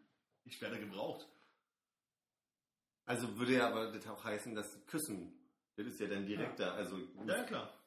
ich 0.46 0.62
werde 0.62 0.80
gebraucht. 0.80 1.28
also 3.04 3.38
würde 3.38 3.56
ja 3.56 3.68
aber 3.70 3.92
das 3.92 4.08
auch 4.08 4.24
heißen, 4.24 4.56
dass 4.56 4.86
Küssen, 4.86 5.38
das 5.76 5.88
ist 5.88 6.00
ja 6.00 6.08
dann 6.08 6.26
direkter, 6.26 6.74
also 6.74 6.98
Ja, 7.28 7.36
ja, 7.36 7.44
klar. 7.44 7.84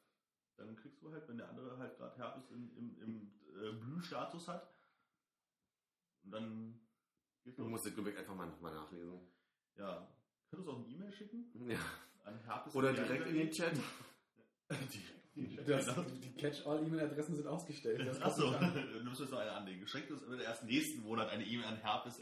Dann 0.58 0.76
kriegst 0.76 1.00
du 1.02 1.10
halt, 1.10 1.26
wenn 1.26 1.38
der 1.38 1.48
andere 1.48 1.78
halt 1.78 1.96
gerade 1.96 2.18
Herpes 2.18 2.50
im, 2.50 2.70
im, 2.76 3.00
im 3.02 3.32
äh, 3.62 3.72
Blühstatus 3.72 4.46
hat, 4.46 4.68
und 6.28 6.32
dann 6.32 6.80
geht's 7.42 7.56
du 7.56 7.64
musst 7.64 7.86
das, 7.86 7.94
ich, 8.10 8.18
einfach 8.18 8.34
mal 8.34 8.46
nochmal 8.46 8.74
nachlesen. 8.74 9.18
Ja. 9.76 10.06
Könntest 10.50 10.68
du 10.68 10.72
auch 10.72 10.78
eine 10.78 10.86
E-Mail 10.88 11.10
schicken? 11.12 11.50
Ja. 11.70 11.78
An 12.24 12.38
Herpes 12.44 12.74
Oder 12.74 12.92
direkt 12.92 13.26
in 13.28 13.34
den 13.34 13.50
Chat. 13.50 13.72
direkt 14.70 15.36
in 15.36 15.44
den 15.44 15.56
Chat. 15.56 15.68
das, 15.68 15.86
genau. 15.86 16.02
die 16.02 16.34
Catch-all-E-Mail-Adressen 16.34 17.36
sind 17.36 17.46
ausgestellt. 17.46 18.06
Das 18.06 18.20
Achso, 18.20 18.50
dann- 18.50 18.74
du 18.92 19.04
musst 19.04 19.20
jetzt 19.22 19.30
noch 19.30 19.38
eine 19.38 19.52
anlegen. 19.52 19.80
Geschenkt 19.80 20.10
ist 20.10 20.28
wird 20.28 20.42
erst 20.42 20.64
nächsten 20.64 21.02
Monat 21.02 21.30
eine 21.30 21.46
E-Mail 21.46 21.64
an 21.66 21.76
Herpes. 21.78 22.20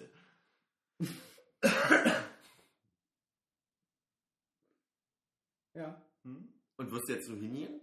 Ja. 5.75 6.01
Hm? 6.23 6.53
Und 6.77 6.91
wirst 6.93 7.09
du 7.09 7.13
jetzt 7.15 7.27
so 7.27 7.35
hingehen? 7.35 7.81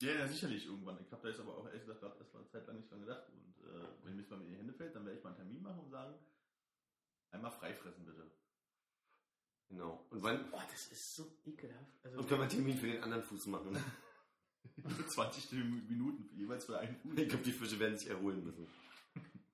Ja, 0.00 0.12
ja, 0.12 0.28
sicherlich 0.28 0.66
irgendwann. 0.66 0.98
Ich 1.00 1.10
habe 1.10 1.22
da 1.22 1.28
jetzt 1.28 1.40
aber 1.40 1.56
auch 1.56 1.66
ehrlich 1.66 1.82
gesagt 1.82 2.00
gerade 2.00 2.18
erstmal 2.18 2.42
eine 2.42 2.50
Zeit 2.50 2.66
lang 2.66 2.76
nicht 2.76 2.90
dran 2.90 3.00
gedacht. 3.00 3.28
Und 3.30 3.64
äh, 3.66 3.86
wenn 4.04 4.16
mir 4.16 4.22
das 4.22 4.30
mal 4.30 4.42
in 4.42 4.48
die 4.50 4.56
Hände 4.56 4.72
fällt, 4.74 4.94
dann 4.94 5.04
werde 5.06 5.18
ich 5.18 5.24
mal 5.24 5.30
einen 5.30 5.38
Termin 5.38 5.62
machen 5.62 5.80
und 5.80 5.90
sagen, 5.90 6.14
einmal 7.30 7.50
freifressen 7.50 8.04
bitte. 8.04 8.30
Genau. 9.68 10.06
Und 10.10 10.22
wann? 10.22 10.50
Boah, 10.50 10.64
das 10.70 10.92
ist 10.92 11.14
so 11.14 11.38
ekelhaft. 11.44 11.92
Also, 12.04 12.18
Und 12.18 12.28
können 12.28 12.40
wir 12.40 12.44
einen 12.44 12.52
Termin 12.52 12.76
für 12.78 12.86
den 12.86 13.02
anderen 13.02 13.22
Fuß 13.22 13.46
machen? 13.46 13.76
20 15.08 15.52
Minuten 15.52 16.28
jeweils 16.36 16.66
für 16.66 16.78
einen 16.78 16.96
Fuß. 16.96 17.18
Ich 17.18 17.28
glaube, 17.28 17.44
die 17.44 17.52
Fische 17.52 17.78
werden 17.78 17.96
sich 17.96 18.10
erholen 18.10 18.44
müssen. 18.44 18.66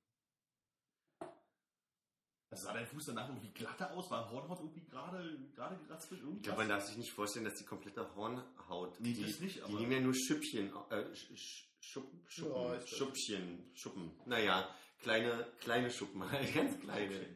Also 2.52 2.66
sah 2.66 2.72
dein 2.74 2.86
Fuß 2.86 3.06
danach 3.06 3.28
irgendwie 3.28 3.48
glatter 3.48 3.90
aus? 3.92 4.10
War 4.10 4.30
Hornhaut 4.30 4.60
irgendwie 4.60 4.82
gerade 4.84 5.38
gerade 5.54 5.76
geraspelt? 5.76 6.20
Ich 6.20 6.24
Irgendwas? 6.26 6.42
glaube, 6.44 6.58
man 6.60 6.68
darf 6.68 6.84
sich 6.86 6.96
nicht 6.98 7.10
vorstellen, 7.12 7.44
dass 7.46 7.54
die 7.54 7.64
komplette 7.64 8.14
Hornhaut, 8.14 9.00
Nee, 9.00 9.14
die, 9.14 9.22
das 9.24 9.40
nicht, 9.40 9.56
die 9.56 9.62
aber- 9.62 9.72
nehmen 9.80 9.92
ja 9.92 10.00
nur 10.00 10.14
Schüppchen, 10.14 10.68
äh, 10.90 10.94
Sch- 11.14 11.32
Sch- 11.34 11.64
Schuppen, 11.80 12.20
Schuppen, 12.28 12.62
Ja, 12.62 12.74
das- 12.74 12.88
Schubchen, 12.90 13.64
Schuppen. 13.74 14.10
Naja, 14.26 14.68
kleine, 15.00 15.46
kleine 15.60 15.90
Schuppen, 15.90 16.22
halt, 16.30 16.54
ganz 16.54 16.78
kleine. 16.78 17.26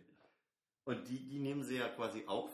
Und 0.84 1.08
die, 1.08 1.26
die 1.26 1.38
nehmen 1.38 1.64
sie 1.64 1.76
ja 1.78 1.88
quasi 1.88 2.24
auf. 2.26 2.50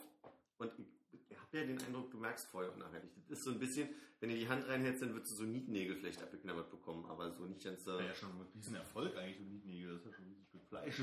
Und 0.58 0.72
ich, 0.78 1.36
habe 1.36 1.58
ja 1.58 1.64
den 1.66 1.82
Eindruck, 1.82 2.10
du 2.12 2.18
merkst 2.18 2.46
vorher 2.46 2.72
und 2.72 2.78
nachher 2.78 3.00
nicht. 3.02 3.14
Das 3.28 3.38
ist 3.38 3.44
so 3.44 3.50
ein 3.50 3.58
bisschen, 3.58 3.88
wenn 4.20 4.30
du 4.30 4.36
die 4.36 4.48
Hand 4.48 4.66
reinhältst, 4.68 5.02
dann 5.02 5.12
würdest 5.12 5.32
du 5.32 5.36
so 5.36 5.42
Nietnägel 5.42 5.96
vielleicht 5.96 6.22
abgeknabbert 6.22 6.70
bekommen, 6.70 7.04
aber 7.06 7.32
so 7.32 7.44
nicht 7.44 7.64
ganz 7.64 7.82
so. 7.84 7.90
Das 7.90 7.98
wäre 7.98 8.08
ja 8.10 8.14
schon 8.14 8.30
ein 8.30 8.46
riesen 8.54 8.74
Erfolg 8.76 9.16
eigentlich 9.16 9.36
für 9.36 9.42
Nietnägel. 9.42 9.88
Das 9.94 10.00
ist 10.02 10.06
ja 10.06 10.12
schon 10.16 10.24
richtig 10.28 10.50
gut 10.52 10.64
Fleisch. 10.64 11.02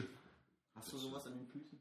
Hast 0.76 0.92
du 0.94 0.98
sowas 0.98 1.26
an 1.28 1.38
den 1.38 1.48
Füßen? 1.48 1.78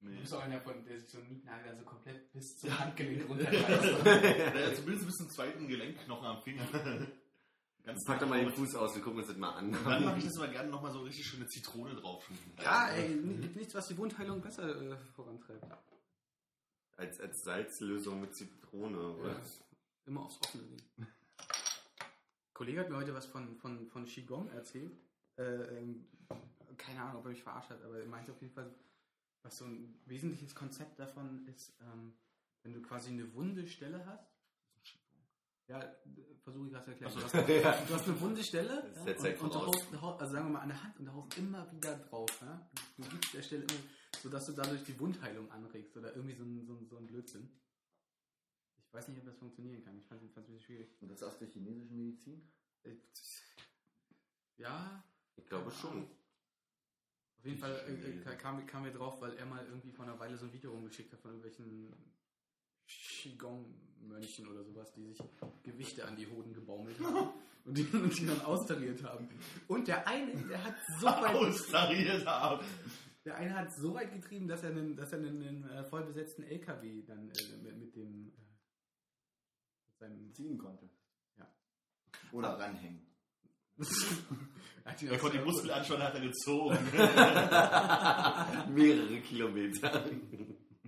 Du 0.00 0.08
Nee. 0.10 0.20
bist 0.20 0.34
auch 0.34 0.42
einer 0.42 0.60
von, 0.60 0.84
der 0.84 1.00
sich 1.00 1.08
so 1.10 1.18
einen 1.18 1.28
Nietnagel 1.28 1.70
also 1.70 1.82
komplett 1.84 2.30
bis 2.32 2.58
zum 2.58 2.78
Handgelenk 2.78 3.26
runterreißt. 3.28 4.04
Ja, 4.06 4.74
zumindest 4.74 5.06
bis 5.06 5.16
zum 5.16 5.30
zweiten 5.30 5.66
Gelenkknochen 5.66 6.26
am 6.26 6.42
Finger. 6.42 6.66
Ganz 7.84 8.02
Pack 8.04 8.18
doch 8.20 8.28
mal 8.28 8.40
den 8.42 8.50
Fuß 8.52 8.74
aus, 8.76 8.94
wir 8.94 9.02
gucken 9.02 9.18
uns 9.18 9.28
das 9.28 9.36
mal 9.36 9.50
an. 9.52 9.72
Dann 9.72 10.04
mache 10.04 10.18
ich 10.18 10.24
das 10.24 10.36
mal 10.36 10.50
gerne 10.50 10.70
nochmal 10.70 10.90
so 10.92 11.02
richtig 11.02 11.26
schöne 11.26 11.46
Zitrone 11.46 11.94
drauf. 11.94 12.26
ja, 12.62 12.88
ey, 12.88 13.14
gibt 13.14 13.56
nichts, 13.56 13.74
was 13.74 13.88
die 13.88 13.96
Wundheilung 13.98 14.40
besser 14.40 14.74
äh, 14.80 14.96
vorantreibt. 15.14 15.66
Als, 16.96 17.20
als 17.20 17.42
Salzlösung 17.42 18.20
mit 18.22 18.34
Zitrone. 18.34 18.98
Oder? 19.16 19.32
Ja, 19.32 19.42
immer 20.06 20.22
aufs 20.22 20.38
Offene 20.42 20.64
legen. 20.64 20.84
Kollege 22.54 22.80
hat 22.80 22.88
mir 22.90 22.96
heute 22.96 23.12
was 23.14 23.26
von, 23.26 23.56
von, 23.56 23.86
von 23.88 24.04
Qigong 24.06 24.48
erzählt. 24.50 24.96
Äh, 25.36 25.42
ähm, 25.78 26.06
keine 26.76 27.00
Ahnung, 27.02 27.16
ob 27.20 27.26
er 27.26 27.30
mich 27.30 27.42
verarscht 27.42 27.70
hat, 27.70 27.82
aber 27.82 27.98
er 27.98 28.06
meinte 28.06 28.32
auf 28.32 28.40
jeden 28.40 28.52
Fall, 28.54 28.72
was 29.42 29.58
so 29.58 29.64
ein 29.64 30.00
wesentliches 30.06 30.54
Konzept 30.54 30.98
davon 30.98 31.46
ist, 31.48 31.74
ähm, 31.80 32.14
wenn 32.62 32.72
du 32.72 32.82
quasi 32.82 33.10
eine 33.10 33.32
wunde 33.34 33.66
Stelle 33.66 34.04
hast. 34.06 34.30
Ja, 35.66 35.80
versuche 36.42 36.66
ich 36.66 36.72
gerade 36.72 36.84
zu 36.84 36.90
erklären. 36.90 37.12
Du, 37.14 37.22
hast, 37.22 37.34
Ja. 37.48 37.84
du 37.86 37.94
hast 37.94 38.06
eine 38.08 38.20
wunde 38.20 38.44
Stelle 38.44 38.92
ja, 38.94 39.00
und, 39.00 39.40
und 39.40 39.54
du 39.54 39.66
haust, 39.66 40.00
hau- 40.02 40.16
also 40.16 40.32
sagen 40.34 40.46
wir 40.48 40.52
mal 40.52 40.60
an 40.60 40.68
der 40.68 40.82
Hand 40.82 40.98
und 40.98 41.06
du 41.06 41.12
haust 41.14 41.38
immer 41.38 41.70
wieder 41.72 41.96
drauf. 41.96 42.28
Ja? 42.42 42.70
Du 42.98 43.02
gibst 43.08 43.32
der 43.32 43.42
Stelle 43.42 43.62
immer, 43.62 43.80
sodass 44.22 44.44
du 44.46 44.52
dadurch 44.52 44.84
die 44.84 44.98
Wundheilung 45.00 45.50
anregst 45.50 45.96
oder 45.96 46.14
irgendwie 46.14 46.34
so 46.36 46.44
ein, 46.44 46.66
so 46.66 46.74
ein, 46.74 46.86
so 46.86 46.96
ein 46.98 47.06
Blödsinn. 47.06 47.48
Ich 48.86 48.92
weiß 48.92 49.08
nicht, 49.08 49.18
ob 49.20 49.24
das 49.24 49.36
funktionieren 49.38 49.82
kann. 49.82 49.96
Ich 49.98 50.06
fand 50.06 50.22
es 50.22 50.28
ein 50.28 50.34
bisschen 50.34 50.60
schwierig. 50.60 50.88
Und 51.00 51.10
das 51.10 51.22
aus 51.22 51.38
der 51.38 51.48
chinesischen 51.48 51.96
Medizin? 51.96 52.46
Äh, 52.82 52.96
Ja, 54.58 55.02
Ich 55.36 55.46
glaube 55.46 55.70
schon. 55.70 56.04
auf 57.38 57.44
jeden 57.44 57.58
Fall 57.58 57.72
äh, 58.26 58.36
kam, 58.36 58.64
kam 58.66 58.82
mir 58.82 58.92
drauf, 58.92 59.20
weil 59.20 59.34
er 59.34 59.46
mal 59.46 59.64
irgendwie 59.66 59.92
vor 59.92 60.04
einer 60.04 60.18
Weile 60.18 60.36
so 60.36 60.46
ein 60.46 60.52
Video 60.52 60.70
rumgeschickt 60.72 61.12
hat 61.12 61.20
von 61.20 61.30
irgendwelchen 61.32 61.92
Qigong-Mönchen 62.86 64.46
oder 64.48 64.62
sowas, 64.64 64.92
die 64.92 65.04
sich 65.04 65.18
Gewichte 65.62 66.06
an 66.06 66.16
die 66.16 66.26
Hoden 66.26 66.52
gebaumelt 66.52 66.98
haben 67.00 67.30
und 67.64 67.76
die, 67.76 67.84
und 67.84 68.16
die 68.18 68.26
dann 68.26 68.40
austariert 68.42 69.02
haben. 69.02 69.28
Und 69.68 69.88
der 69.88 70.06
eine, 70.06 70.32
der 70.46 70.62
hat 70.62 70.76
so 71.00 71.06
weit, 71.06 71.34
Austariert 71.34 72.26
haben. 72.26 72.64
der 73.24 73.36
eine 73.36 73.54
hat 73.54 73.72
so 73.72 73.94
weit 73.94 74.12
getrieben, 74.12 74.46
dass 74.46 74.62
er 74.62 74.70
einen, 74.70 74.96
dass 74.96 75.12
er 75.12 75.18
einen, 75.18 75.42
einen 75.42 75.70
äh, 75.70 75.84
voll 75.84 76.04
besetzten 76.04 76.42
LKW 76.42 77.02
dann 77.02 77.30
äh, 77.30 77.56
mit, 77.62 77.76
mit 77.78 77.96
dem 77.96 78.28
äh, 78.28 78.44
mit 79.86 79.98
seinem 79.98 80.32
Ziehen 80.34 80.58
konnte. 80.58 80.90
Ja. 81.38 81.50
Oder 82.32 82.58
ranhängen. 82.58 83.13
Er 84.84 85.18
konnte 85.18 85.38
die 85.38 85.44
Muskeln 85.44 85.70
anschauen, 85.70 86.02
hat 86.02 86.14
er 86.14 86.20
gezogen. 86.20 86.78
Mehrere 88.74 89.20
Kilometer. 89.20 90.04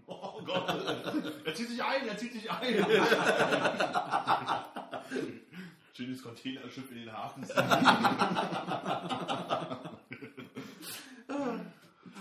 Oh 0.08 0.40
Gott. 0.44 0.68
Er 1.44 1.52
zieht 1.52 1.68
sich 1.68 1.82
ein, 1.82 2.06
er 2.06 2.16
zieht 2.16 2.32
sich 2.32 2.48
ein. 2.48 2.86
Schönes 5.92 6.22
Containerschiff 6.22 6.88
in 6.92 6.98
den 6.98 7.12
Hafen. 7.12 7.44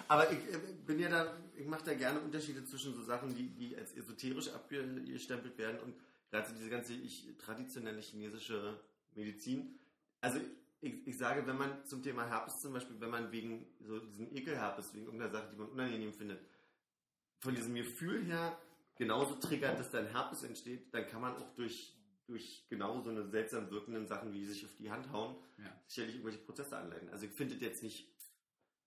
Aber 0.07 0.31
ich 0.31 0.39
äh, 0.51 0.57
bin 0.87 0.99
ja 0.99 1.09
da, 1.09 1.37
ich 1.55 1.67
mache 1.67 1.83
da 1.83 1.93
gerne 1.93 2.19
Unterschiede 2.21 2.63
zwischen 2.65 2.95
so 2.95 3.03
Sachen, 3.03 3.35
die, 3.35 3.49
die 3.49 3.75
als 3.77 3.95
esoterisch 3.95 4.49
abgestempelt 4.49 5.57
werden 5.59 5.79
und 5.81 5.93
gerade 6.31 6.51
diese 6.57 6.69
ganze 6.69 6.93
ich, 6.93 7.37
traditionelle 7.37 8.01
chinesische 8.01 8.79
Medizin. 9.13 9.77
Also 10.25 10.39
ich, 10.81 11.05
ich 11.07 11.17
sage, 11.19 11.45
wenn 11.45 11.55
man 11.57 11.85
zum 11.85 12.01
Thema 12.01 12.25
Herpes 12.27 12.59
zum 12.59 12.73
Beispiel, 12.73 12.99
wenn 12.99 13.11
man 13.11 13.31
wegen 13.31 13.67
so 13.79 13.99
diesem 13.99 14.35
Ekelherpes, 14.35 14.91
wegen 14.95 15.05
irgendeiner 15.05 15.31
Sache, 15.31 15.49
die 15.51 15.55
man 15.57 15.69
unangenehm 15.69 16.11
findet, 16.13 16.39
von 17.41 17.53
diesem 17.53 17.75
Gefühl 17.75 18.25
her 18.25 18.57
genauso 18.95 19.35
triggert, 19.35 19.77
dass 19.77 19.91
dann 19.91 20.07
Herpes 20.07 20.41
entsteht, 20.41 20.91
dann 20.95 21.05
kann 21.07 21.21
man 21.21 21.35
auch 21.35 21.53
durch, 21.53 21.95
durch 22.25 22.65
genau 22.69 22.99
so 23.01 23.11
eine 23.11 23.27
seltsam 23.27 23.69
wirkenden 23.69 24.07
Sachen, 24.07 24.33
wie 24.33 24.45
sich 24.45 24.65
auf 24.65 24.75
die 24.77 24.89
Hand 24.89 25.11
hauen, 25.11 25.35
Ja. 25.59 25.79
sicherlich 25.85 26.15
irgendwelche 26.15 26.43
Prozesse 26.43 26.75
anleiten. 26.75 27.09
Also 27.09 27.27
ich 27.27 27.33
finde 27.33 27.53
jetzt 27.55 27.83
nicht. 27.83 28.11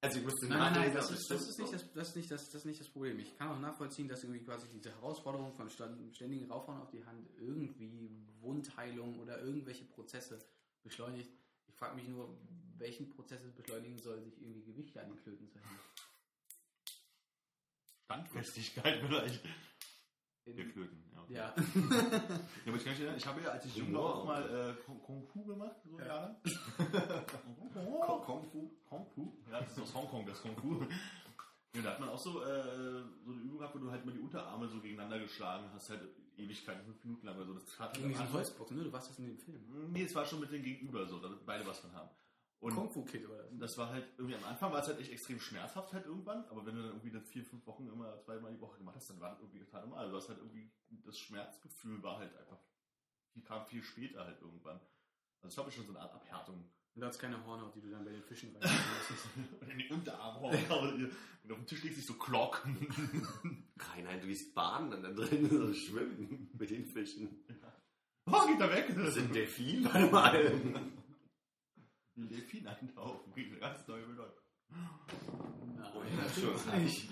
Also 0.00 0.18
ich 0.18 0.24
müsste 0.24 0.46
Nein, 0.48 0.58
nein, 0.58 0.72
nein, 0.72 0.94
das 0.94 1.10
ist, 1.12 1.30
das, 1.30 1.48
ist 1.48 1.58
nicht 1.60 1.72
das, 1.72 1.92
das, 1.92 2.08
ist 2.08 2.16
nicht 2.16 2.30
das, 2.32 2.46
das 2.46 2.54
ist 2.62 2.64
nicht 2.64 2.80
das 2.80 2.88
Problem. 2.88 3.20
Ich 3.20 3.36
kann 3.36 3.48
auch 3.48 3.60
nachvollziehen, 3.60 4.08
dass 4.08 4.24
irgendwie 4.24 4.44
quasi 4.44 4.66
diese 4.68 4.90
Herausforderung 4.90 5.52
von 5.54 5.68
ständigen 5.70 6.50
Raufhauen 6.50 6.80
auf 6.80 6.90
die 6.90 7.04
Hand 7.04 7.28
irgendwie 7.38 8.10
Wundheilung 8.40 9.20
oder 9.20 9.40
irgendwelche 9.40 9.84
Prozesse 9.84 10.38
beschleunigt. 10.88 11.30
Ich 11.68 11.74
frage 11.74 11.94
mich 11.96 12.08
nur, 12.08 12.36
welchen 12.78 13.08
Prozess 13.10 13.42
es 13.44 13.54
beschleunigen 13.54 13.98
soll, 13.98 14.22
sich 14.22 14.40
irgendwie 14.40 14.62
Gewichte 14.64 15.00
an 15.02 15.10
die 15.12 15.16
Klöten 15.18 15.48
zu 15.48 15.58
hängen. 15.58 15.78
Standfestigkeit 18.04 19.00
vielleicht. 19.06 19.44
In- 20.44 20.56
Wir 20.56 20.64
flöten, 20.66 21.04
ja. 21.12 21.20
okay. 21.22 21.34
Ja. 21.34 21.54
Ja, 22.64 22.72
aber 22.72 22.76
ich, 22.76 22.84
kann 22.84 22.98
mich, 22.98 23.16
ich 23.16 23.26
habe 23.26 23.42
ja, 23.42 23.50
als 23.50 23.64
ich 23.66 23.76
jung 23.76 23.92
war, 23.92 24.14
auch 24.14 24.24
mal 24.24 24.76
äh, 24.78 24.82
Kung 25.04 25.26
Fu 25.26 25.44
gemacht, 25.44 25.76
so 25.84 25.98
Ja. 25.98 26.06
Jahre. 26.06 26.40
Kung 28.26 28.44
Fu. 28.50 28.70
Kung 28.88 29.06
Fu? 29.14 29.36
Ja, 29.50 29.60
das 29.60 29.72
ist 29.72 29.80
aus 29.80 29.94
Hongkong, 29.94 30.24
das 30.26 30.40
Kung 30.40 30.56
Fu. 30.56 30.86
Ja, 31.78 31.82
da 31.84 31.90
hat 31.92 32.00
man 32.00 32.08
auch 32.10 32.18
so, 32.18 32.42
äh, 32.42 33.02
so 33.24 33.32
eine 33.32 33.40
Übung 33.42 33.58
gehabt, 33.58 33.74
wo 33.74 33.78
du 33.78 33.90
halt 33.90 34.04
mal 34.04 34.12
die 34.12 34.20
Unterarme 34.20 34.68
so 34.68 34.80
gegeneinander 34.80 35.18
geschlagen 35.18 35.68
hast, 35.72 35.90
halt 35.90 36.02
Ewigkeiten, 36.36 36.84
fünf 36.84 37.02
Minuten 37.04 37.26
lang 37.26 37.36
oder 37.36 37.46
so. 37.46 37.54
Das 37.54 37.78
hat 37.78 37.96
ein 37.98 38.04
am 38.04 38.10
Anfang- 38.10 38.32
Holzbox, 38.32 38.70
ne? 38.72 38.84
Du 38.84 38.92
warst 38.92 39.10
das 39.10 39.18
in 39.18 39.26
dem 39.26 39.38
Film. 39.38 39.90
Nee, 39.92 40.02
es 40.04 40.14
war 40.14 40.24
schon 40.24 40.40
mit 40.40 40.52
den 40.52 40.62
Gegenüber 40.62 41.06
so, 41.06 41.18
damit 41.18 41.44
beide 41.44 41.66
was 41.66 41.78
von 41.80 41.92
haben. 41.92 42.10
Und 42.60 42.74
Kung 42.74 42.90
Fu 42.90 43.04
Kid 43.04 43.24
oder 43.24 43.38
was? 43.38 43.58
das 43.58 43.78
war 43.78 43.90
halt 43.90 44.04
irgendwie 44.16 44.34
am 44.36 44.44
Anfang 44.44 44.72
war 44.72 44.80
es 44.80 44.88
halt 44.88 44.98
echt 44.98 45.12
extrem 45.12 45.38
schmerzhaft 45.38 45.92
halt 45.92 46.06
irgendwann, 46.06 46.44
aber 46.46 46.66
wenn 46.66 46.74
du 46.74 46.82
dann 46.82 46.90
irgendwie 47.00 47.20
vier, 47.20 47.44
fünf 47.44 47.64
Wochen 47.68 47.86
immer 47.86 48.18
zweimal 48.18 48.52
die 48.52 48.60
Woche 48.60 48.78
gemacht 48.78 48.96
hast, 48.96 49.10
dann 49.10 49.20
war 49.20 49.30
das 49.30 49.40
irgendwie 49.40 49.60
total 49.60 49.82
normal. 49.82 50.10
Du 50.10 50.16
hast 50.16 50.28
halt 50.28 50.38
irgendwie, 50.38 50.68
das 51.04 51.16
Schmerzgefühl 51.18 52.02
war 52.02 52.18
halt 52.18 52.36
einfach, 52.36 52.58
die 53.36 53.42
kam 53.42 53.64
viel 53.64 53.82
später 53.82 54.24
halt 54.24 54.40
irgendwann. 54.40 54.80
Also 55.40 55.48
ich 55.50 55.54
glaube, 55.54 55.70
schon 55.70 55.84
so 55.86 55.92
eine 55.92 56.00
Art 56.00 56.12
Abhärtung. 56.14 56.68
Und 56.98 57.02
du 57.02 57.06
hast 57.06 57.20
keine 57.20 57.46
Hornhaut, 57.46 57.72
die 57.76 57.80
du 57.80 57.90
dann 57.90 58.04
bei 58.04 58.10
den 58.10 58.24
Fischen 58.24 58.56
reinschmeißt. 58.60 59.28
Und 59.60 59.70
in 59.70 59.78
die 59.78 59.88
Unterarme. 59.88 60.48
und 61.44 61.52
auf 61.52 61.56
dem 61.56 61.64
Tisch 61.64 61.84
liegt 61.84 61.94
sich 61.94 62.04
so 62.04 62.14
Glock. 62.14 62.66
Reinhard, 63.78 64.20
du 64.20 64.26
gehst 64.26 64.52
baden 64.52 64.92
und 64.92 65.04
dann 65.04 65.14
drin 65.14 65.48
so 65.48 65.72
schwimmen 65.72 66.50
mit 66.58 66.70
den 66.70 66.84
Fischen. 66.84 67.44
Oh, 68.26 68.44
geht 68.48 68.60
da 68.60 68.68
weg. 68.72 68.92
Das 68.96 69.14
sind 69.14 69.32
Delfin, 69.32 69.84
warte 69.84 70.10
mal. 70.10 70.90
Delfin 72.16 72.66
eintauchen. 72.66 73.32
Kriegt 73.32 73.52
eine 73.52 73.60
ganz 73.60 73.86
neue 73.86 74.04
Bedeutung. 74.04 74.44
Oh, 74.74 76.02
ja, 76.02 76.28
schon. 76.28 76.82
nicht. 76.82 77.08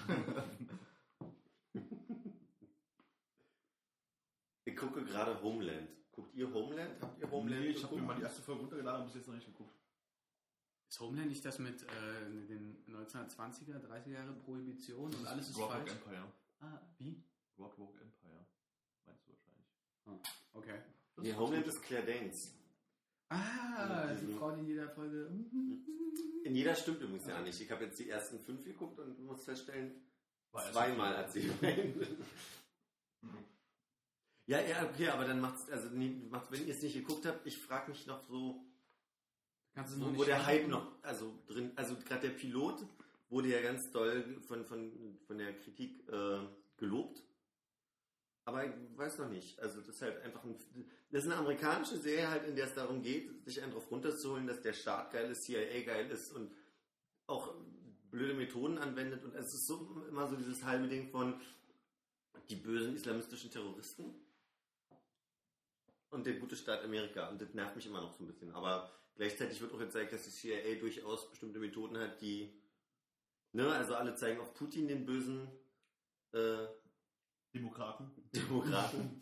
Ich 4.65 4.77
gucke 4.77 5.05
gerade 5.05 5.41
Homeland. 5.41 5.96
Ihr 6.37 6.53
Homeland? 6.53 7.01
Habt 7.01 7.19
ihr 7.21 7.31
Homeland? 7.31 7.63
Nee, 7.63 7.69
ich 7.71 7.83
habe 7.83 7.97
mir 7.97 8.03
mal 8.03 8.15
die 8.17 8.23
erste 8.23 8.43
Folge 8.43 8.61
runtergeladen 8.61 9.01
und 9.01 9.07
bis 9.07 9.15
jetzt 9.17 9.27
noch 9.27 9.35
nicht 9.35 9.47
geguckt. 9.47 9.75
Ist 10.89 11.01
Homeland 11.01 11.29
nicht 11.31 11.45
das 11.45 11.59
mit 11.59 11.83
äh, 11.83 12.47
den 12.47 12.85
1920er, 12.89 13.81
30er 13.81 14.11
Jahre 14.13 14.33
Prohibition 14.45 15.13
und 15.15 15.27
alles 15.27 15.49
ist 15.49 15.59
Rockwood 15.59 15.89
falsch? 15.89 15.93
Empire. 15.93 16.33
Ah, 16.61 16.79
wie? 16.99 17.23
Rockwood 17.59 18.01
Empire. 18.01 18.47
Meinst 19.07 19.27
du 19.27 19.33
wahrscheinlich. 19.33 19.67
Okay. 20.53 20.79
Das 21.17 21.23
Nee, 21.25 21.31
ist 21.31 21.39
Homeland 21.39 21.67
ist 21.67 21.83
Claire 21.83 22.07
Danes. 22.07 22.55
Ah, 23.31 24.07
die 24.15 24.27
diesen- 24.27 24.39
Frau, 24.39 24.51
die 24.53 24.61
in 24.61 24.67
jeder 24.67 24.89
Folge. 24.91 25.31
In 26.45 26.55
jeder 26.55 26.75
stimmt 26.77 27.01
übrigens 27.01 27.27
ja 27.27 27.41
nicht. 27.41 27.61
Ich 27.61 27.71
habe 27.71 27.85
jetzt 27.85 27.99
die 27.99 28.09
ersten 28.11 28.39
fünf 28.39 28.63
geguckt 28.63 29.01
und 29.01 29.19
muss 29.25 29.43
feststellen, 29.43 29.93
zweimal 30.53 31.17
hat 31.17 31.33
sie 31.33 31.51
Ja, 34.47 34.61
ja, 34.61 34.85
okay, 34.85 35.09
aber 35.09 35.25
dann 35.25 35.41
macht's, 35.41 35.69
also 35.71 35.89
macht's, 36.31 36.51
wenn 36.53 36.67
ihr 36.67 36.75
es 36.75 36.83
nicht 36.83 36.95
geguckt 36.95 37.27
habt, 37.27 37.45
ich 37.47 37.59
frage 37.59 37.91
mich 37.91 38.07
noch 38.07 38.23
so, 38.29 38.65
wo, 39.75 40.17
wo 40.17 40.25
der? 40.25 40.47
Hype 40.47 40.69
noch, 40.69 41.03
also 41.03 41.37
drin, 41.49 41.73
also 41.75 41.97
gerade 41.97 42.29
der 42.29 42.35
Pilot 42.35 42.87
wurde 43.29 43.49
ja 43.49 43.61
ganz 43.61 43.91
doll 43.91 44.41
von, 44.47 44.65
von, 44.65 45.19
von 45.27 45.39
der 45.39 45.53
Kritik 45.59 46.09
äh, 46.09 46.39
gelobt. 46.77 47.23
Aber 48.45 48.65
ich 48.65 48.73
weiß 48.95 49.19
noch 49.19 49.29
nicht. 49.29 49.59
Also 49.59 49.81
das 49.81 49.97
ist 49.97 50.03
halt 50.03 50.23
einfach 50.23 50.45
ein, 50.45 50.57
das 51.11 51.25
ist 51.25 51.31
eine 51.31 51.41
amerikanische 51.41 51.97
Serie 51.97 52.31
halt, 52.31 52.47
in 52.47 52.55
der 52.55 52.67
es 52.67 52.75
darum 52.75 53.03
geht, 53.03 53.29
sich 53.45 53.61
einen 53.61 53.73
drauf 53.73 53.91
runterzuholen, 53.91 54.47
dass 54.47 54.63
der 54.63 54.73
Staat 54.73 55.13
geil 55.13 55.29
ist, 55.29 55.43
CIA 55.43 55.83
geil 55.85 56.09
ist 56.09 56.33
und 56.33 56.53
auch 57.27 57.53
blöde 58.13 58.35
Methoden 58.35 58.79
anwendet. 58.79 59.25
Und 59.25 59.35
es 59.35 59.53
ist 59.53 59.67
so 59.67 60.07
immer 60.09 60.29
so 60.29 60.37
dieses 60.37 60.63
halbe 60.63 60.87
Ding 60.87 61.11
von 61.11 61.41
die 62.49 62.55
bösen 62.55 62.95
islamistischen 62.95 63.51
Terroristen 63.51 64.15
und 66.11 66.27
der 66.27 66.35
gute 66.35 66.57
Staat 66.57 66.83
Amerika. 66.85 67.29
Und 67.29 67.41
das 67.41 67.53
nervt 67.55 67.77
mich 67.77 67.87
immer 67.87 68.01
noch 68.01 68.13
so 68.13 68.25
ein 68.25 68.27
bisschen. 68.27 68.53
Aber 68.55 68.91
gleichzeitig 69.17 69.61
wird 69.61 69.73
auch 69.73 69.79
gezeigt, 69.79 70.13
dass 70.13 70.25
die 70.25 70.31
CIA 70.31 70.75
durchaus 70.81 71.29
bestimmte 71.31 71.59
Methoden 71.59 71.99
hat, 71.99 72.21
die, 72.21 72.53
ne, 73.53 73.69
also 73.73 73.95
alle 73.95 74.15
zeigen 74.15 74.41
auf 74.41 74.55
Putin 74.55 74.89
den 74.89 75.05
bösen 75.07 75.49
äh, 76.33 76.67
Demokraten. 77.55 78.11
Demokraten. 78.35 79.21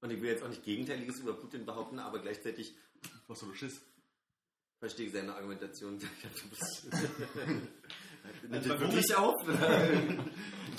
Und 0.00 0.10
ich 0.10 0.20
will 0.20 0.30
jetzt 0.30 0.42
auch 0.42 0.48
nicht 0.48 0.62
Gegenteiliges 0.64 1.18
über 1.20 1.34
Putin 1.34 1.64
behaupten, 1.66 1.98
aber 1.98 2.20
gleichzeitig 2.20 2.76
Was 3.26 3.40
so 3.40 3.46
ein 3.46 3.54
Schiss. 3.54 3.80
verstehe 4.78 5.06
ich 5.06 5.12
seine 5.12 5.34
Argumentation. 5.34 5.98
Ich 6.00 6.24
hab 6.24 6.36
so 6.36 6.44
ein 6.44 6.50
bisschen- 6.50 7.68
Also 8.52 8.68
Das 8.70 8.80
wirklich 8.80 9.14
auf? 9.16 9.34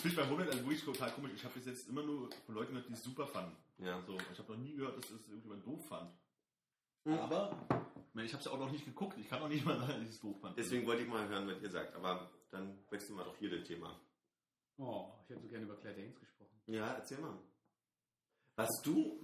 Ich 0.08 0.14
finde 0.14 0.24
bei 0.24 0.32
Homeland 0.32 0.52
also 0.52 0.64
wirklich 0.64 0.86
total 0.86 1.12
komisch. 1.12 1.34
Ich 1.36 1.44
habe 1.44 1.54
bis 1.56 1.66
jetzt 1.66 1.90
immer 1.90 2.02
nur 2.02 2.30
von 2.46 2.56
Leuten 2.56 2.72
gehört, 2.72 2.88
die 2.88 2.94
es 2.94 3.04
super 3.04 3.28
fanden. 3.28 3.58
ja. 3.80 4.02
So, 4.08 4.18
ich 4.32 4.40
habe 4.40 4.54
noch 4.54 4.60
nie 4.60 4.74
gehört, 4.74 4.98
dass 4.98 5.10
es 5.10 5.28
irgendjemand 5.28 5.66
doof 5.66 5.86
fand. 5.86 6.10
Hm. 7.04 7.20
Aber 7.20 7.68
ich, 7.70 8.14
meine, 8.16 8.26
ich 8.26 8.34
habe 8.34 8.40
es 8.40 8.46
ja 8.46 8.54
auch 8.54 8.60
noch 8.60 8.72
nicht 8.72 8.86
geguckt. 8.86 9.18
Ich 9.20 9.28
kann 9.28 9.42
auch 9.42 9.50
nicht 9.50 9.66
mal 9.66 9.78
sagen, 9.78 9.92
dass 10.00 10.04
ich 10.04 10.16
es 10.16 10.22
doof 10.22 10.40
fand. 10.40 10.58
Deswegen 10.58 10.88
wollte 10.88 11.04
ich 11.04 11.10
mal 11.10 11.28
hören, 11.28 11.46
was 11.50 11.62
ihr 11.62 11.70
sagt. 11.70 11.94
Aber 11.94 12.32
dann 12.52 12.80
wechseln 12.90 13.18
wir 13.18 13.26
doch 13.26 13.36
hier 13.36 13.50
das 13.50 13.68
Thema. 13.68 14.00
Oh, 14.78 15.12
ich 15.24 15.30
hätte 15.30 15.42
so 15.42 15.48
gerne 15.50 15.66
über 15.66 15.76
Claire 15.76 15.98
Danes 15.98 16.18
gesprochen. 16.18 16.56
Ja, 16.68 16.94
erzähl 16.94 17.18
mal. 17.18 17.38
Was 18.56 18.70
du, 18.84 19.20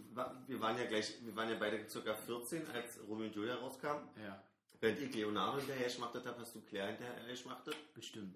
wir 0.48 0.60
waren 0.60 0.78
ja 0.78 0.86
gleich, 0.86 1.16
wir 1.24 1.34
waren 1.34 1.50
ja 1.50 1.56
beide 1.58 1.86
ca. 1.86 2.14
14, 2.14 2.68
als 2.68 3.00
Romeo 3.08 3.28
und 3.28 3.36
Julia 3.36 3.56
rauskam. 3.56 4.10
Ja, 4.22 4.44
Während 4.82 5.00
ich 5.00 5.16
Leonardo 5.16 5.60
hinterher 5.60 5.86
geschmachtet 5.86 6.26
habe, 6.26 6.42
hast 6.42 6.54
du 6.56 6.62
Claire 6.62 6.90
hinterher 6.90 7.26
geschmachtet. 7.26 7.76
bestimmt. 7.94 8.36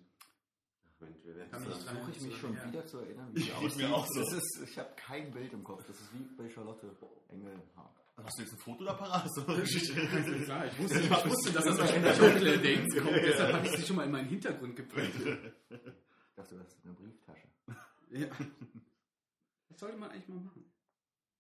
Ach 0.98 1.02
Mensch, 1.02 1.18
wir 1.24 1.36
werden 1.36 1.52
dran- 1.52 1.64
Versuche 1.64 2.12
ich 2.12 2.22
mich 2.22 2.38
schon 2.38 2.54
Ja. 2.56 2.66
wieder 2.68 2.86
zu 2.86 2.98
erinnern, 3.00 3.30
wie 3.34 3.40
Ich 3.42 3.54
aussieht. 3.54 3.78
mir 3.78 3.94
auch 3.96 4.08
so. 4.08 4.20
Das 4.22 4.34
ist, 4.34 4.62
ich 4.64 4.78
habe 4.80 4.90
kein 4.96 5.32
Bild 5.32 5.54
im 5.54 5.64
Kopf. 5.64 5.86
Das 5.86 6.00
ist 6.00 6.12
wie 6.14 6.24
bei 6.36 6.50
Charlotte 6.50 6.88
Engelhardt. 7.30 7.96
Hast 8.24 8.38
du 8.40 8.42
jetzt 8.44 8.54
ein 8.54 8.60
Foto 8.60 8.84
da 8.84 8.94
parat? 8.94 9.30
So, 9.36 9.44
Klar, 9.44 9.62
ich 9.64 10.80
wusste, 10.80 11.00
ich 11.00 11.10
wusste 11.12 11.52
dass 11.52 11.66
das 11.66 11.78
wahrscheinlich 11.78 12.18
Claire 12.18 12.58
Danes 12.58 12.96
kommt. 12.96 13.16
Deshalb 13.24 13.54
habe 13.54 13.66
ich 13.68 13.72
sie 13.74 13.84
schon 13.86 13.96
mal 13.96 14.06
in 14.06 14.12
meinen 14.12 14.28
Hintergrund 14.30 14.76
geprägt. 14.76 15.14
Ich 15.16 16.36
dachte, 16.36 16.56
du 16.56 16.62
hast 16.64 16.78
eine 16.84 16.94
Brieftasche. 16.96 17.48
Ja. 18.10 18.28
Das 19.70 19.80
sollte 19.80 19.98
man 19.98 20.10
eigentlich 20.10 20.28
mal 20.30 20.40
machen. 20.40 20.66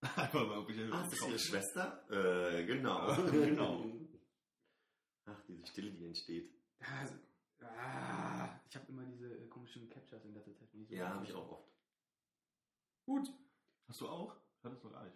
Einfach 0.02 0.46
mal 0.48 0.58
irgendwelche 0.60 0.94
Ah, 0.94 1.02
ist 1.04 1.14
das 1.14 1.28
ihre 1.30 1.40
Schwester? 1.40 2.04
Äh, 2.12 2.66
genau. 2.66 3.16
Genau. 3.32 3.86
Ach, 5.26 5.42
diese 5.48 5.66
Stille, 5.66 5.92
die 5.92 6.06
entsteht. 6.06 6.52
Das, 6.80 7.14
ah, 7.68 8.47
ich 8.68 8.76
habe 8.76 8.86
immer 8.90 9.04
diese 9.06 9.34
äh, 9.38 9.48
komischen 9.48 9.90
Captures 9.90 10.26
in 10.26 10.34
letzter 10.34 10.54
Zeit. 10.56 10.70
so 10.72 10.78
Ja, 10.94 11.10
habe 11.14 11.26
ich 11.26 11.34
auch 11.34 11.50
oft. 11.52 11.72
Gut. 13.06 13.32
Hast 13.88 14.02
du 14.02 14.08
auch? 14.10 14.36
Ich 14.58 14.64
hatte 14.66 14.76
es 14.76 14.84
noch 14.84 14.92
gar 14.92 15.04
nicht. 15.04 15.16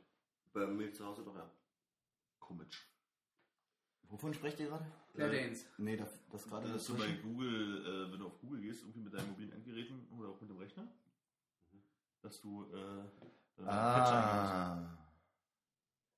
Bei 0.54 0.66
mir 0.68 0.92
zu 0.94 1.06
Hause 1.06 1.24
doch, 1.24 1.36
ja. 1.36 1.50
Komisch. 2.40 2.88
Wovon 4.04 4.34
sprecht 4.34 4.60
ihr 4.60 4.68
gerade? 4.68 4.86
Claire 5.14 5.34
Äh. 5.52 5.56
Nee, 5.78 5.96
das, 5.98 6.10
das 6.30 6.46
gerade 6.48 6.68
Dass 6.72 6.86
du 6.86 6.98
bei. 6.98 7.08
Google, 7.18 7.86
äh, 7.86 8.12
wenn 8.12 8.20
du 8.20 8.28
auf 8.28 8.40
Google 8.40 8.62
gehst, 8.62 8.82
irgendwie 8.84 9.00
mit 9.02 9.14
deinen 9.14 9.30
mobilen 9.30 9.52
Endgeräten 9.54 10.08
oder 10.18 10.30
auch 10.30 10.42
mit 10.42 10.50
dem 10.50 10.58
Rechner, 10.58 10.88
dass 12.22 12.42
du 12.42 12.66
äh. 12.74 13.04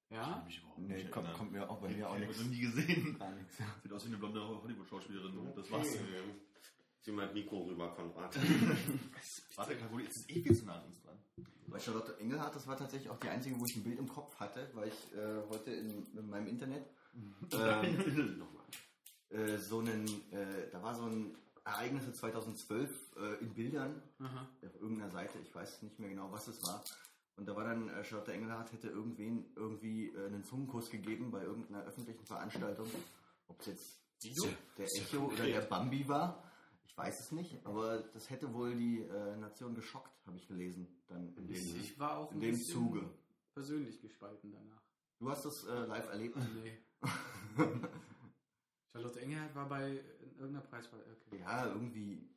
Ich 0.09 0.17
Ja? 0.19 0.23
kann 0.33 0.45
mich 0.45 0.59
überhaupt 0.59 0.77
Nee, 0.79 0.93
nicht 0.95 1.11
kommt, 1.11 1.33
kommt 1.33 1.51
mir 1.51 1.67
auch 1.69 1.79
bei 1.81 1.89
mir 1.89 2.07
auch 2.09 2.15
Ich 2.15 2.21
habe 2.21 2.27
nichts. 2.27 2.43
noch 2.43 2.49
nie 2.49 2.59
gesehen. 2.61 3.17
Gar 3.19 3.31
nichts. 3.31 3.57
Sieht 3.81 3.91
aus 3.91 4.03
wie 4.03 4.07
eine 4.09 4.17
blonde 4.17 4.47
Hollywood-Schauspielerin. 4.47 5.53
Das 5.55 5.71
war's. 5.71 5.97
Zieh 7.03 7.11
mal 7.11 7.25
das 7.25 7.33
Mikro 7.33 7.63
rüber, 7.63 7.89
Konrad. 7.89 8.33
Warte, 9.55 9.75
Caroline, 9.75 10.03
jetzt 10.03 10.17
ist 10.17 10.29
es 10.29 10.35
eh 10.35 10.41
viel 10.41 10.57
zu 10.57 10.65
nah 10.65 10.75
an 10.75 10.85
uns 10.85 11.01
dran. 11.01 11.17
Bei 11.67 11.77
Charlotte 11.77 12.17
Engelhardt, 12.17 12.55
das 12.55 12.65
war 12.65 12.77
tatsächlich 12.77 13.09
auch 13.09 13.19
die 13.19 13.27
einzige, 13.27 13.59
wo 13.59 13.65
ich 13.65 13.75
ein 13.75 13.83
Bild 13.83 13.99
im 13.99 14.07
Kopf 14.07 14.39
hatte, 14.39 14.69
weil 14.73 14.87
ich 14.87 15.17
äh, 15.17 15.41
heute 15.49 15.71
in, 15.71 16.07
in 16.17 16.29
meinem 16.29 16.47
Internet 16.47 16.85
ähm, 17.51 18.41
äh, 19.29 19.57
so 19.57 19.79
einen, 19.79 20.05
äh, 20.31 20.69
da 20.71 20.81
war 20.81 20.95
so 20.95 21.03
ein 21.03 21.35
Ereignisse 21.65 22.13
2012 22.13 23.15
äh, 23.17 23.43
in 23.43 23.53
Bildern 23.53 24.01
Aha. 24.19 24.47
auf 24.65 24.75
irgendeiner 24.81 25.11
Seite, 25.11 25.39
ich 25.39 25.53
weiß 25.53 25.81
nicht 25.81 25.99
mehr 25.99 26.09
genau, 26.09 26.31
was 26.31 26.47
es 26.47 26.63
war. 26.63 26.85
Und 27.35 27.47
da 27.47 27.55
war 27.55 27.65
dann, 27.65 27.89
äh, 27.89 28.03
Charlotte 28.05 28.31
Engelhardt 28.31 28.71
hätte 28.71 28.87
irgendwen 28.87 29.51
irgendwie 29.57 30.07
äh, 30.07 30.27
einen 30.27 30.45
Zungenkuss 30.45 30.89
gegeben 30.89 31.31
bei 31.31 31.43
irgendeiner 31.43 31.83
öffentlichen 31.83 32.25
Veranstaltung. 32.25 32.87
Ob 33.47 33.59
es 33.59 33.65
jetzt 33.65 33.99
der 34.77 34.85
Echo 34.85 35.25
oder 35.25 35.45
der 35.45 35.61
Bambi 35.61 36.07
war, 36.07 36.52
ich 36.85 36.97
weiß 36.97 37.19
es 37.19 37.31
nicht, 37.31 37.65
aber 37.65 37.99
das 38.13 38.29
hätte 38.29 38.53
wohl 38.53 38.75
die 38.75 39.01
äh, 39.01 39.35
Nation 39.37 39.73
geschockt, 39.75 40.11
habe 40.27 40.37
ich 40.37 40.47
gelesen, 40.47 40.87
dann 41.07 41.35
in 41.35 41.47
dem, 41.47 41.55
Ich 41.55 41.97
war 41.99 42.17
auch 42.17 42.31
in 42.31 42.39
dem 42.41 42.55
Zuge. 42.55 43.09
persönlich 43.53 43.99
gespalten 44.01 44.51
danach. 44.51 44.81
Du 45.19 45.29
hast 45.29 45.45
das 45.45 45.63
äh, 45.65 45.85
live 45.85 46.09
erlebt? 46.09 46.37
Nee. 46.63 46.77
Charlotte 48.91 49.19
Engelhardt 49.21 49.55
war 49.55 49.67
bei 49.69 49.91
in 50.21 50.35
irgendeiner 50.37 50.65
Preiswahl. 50.65 50.99
Okay. 51.27 51.39
ja, 51.39 51.65
irgendwie 51.67 52.29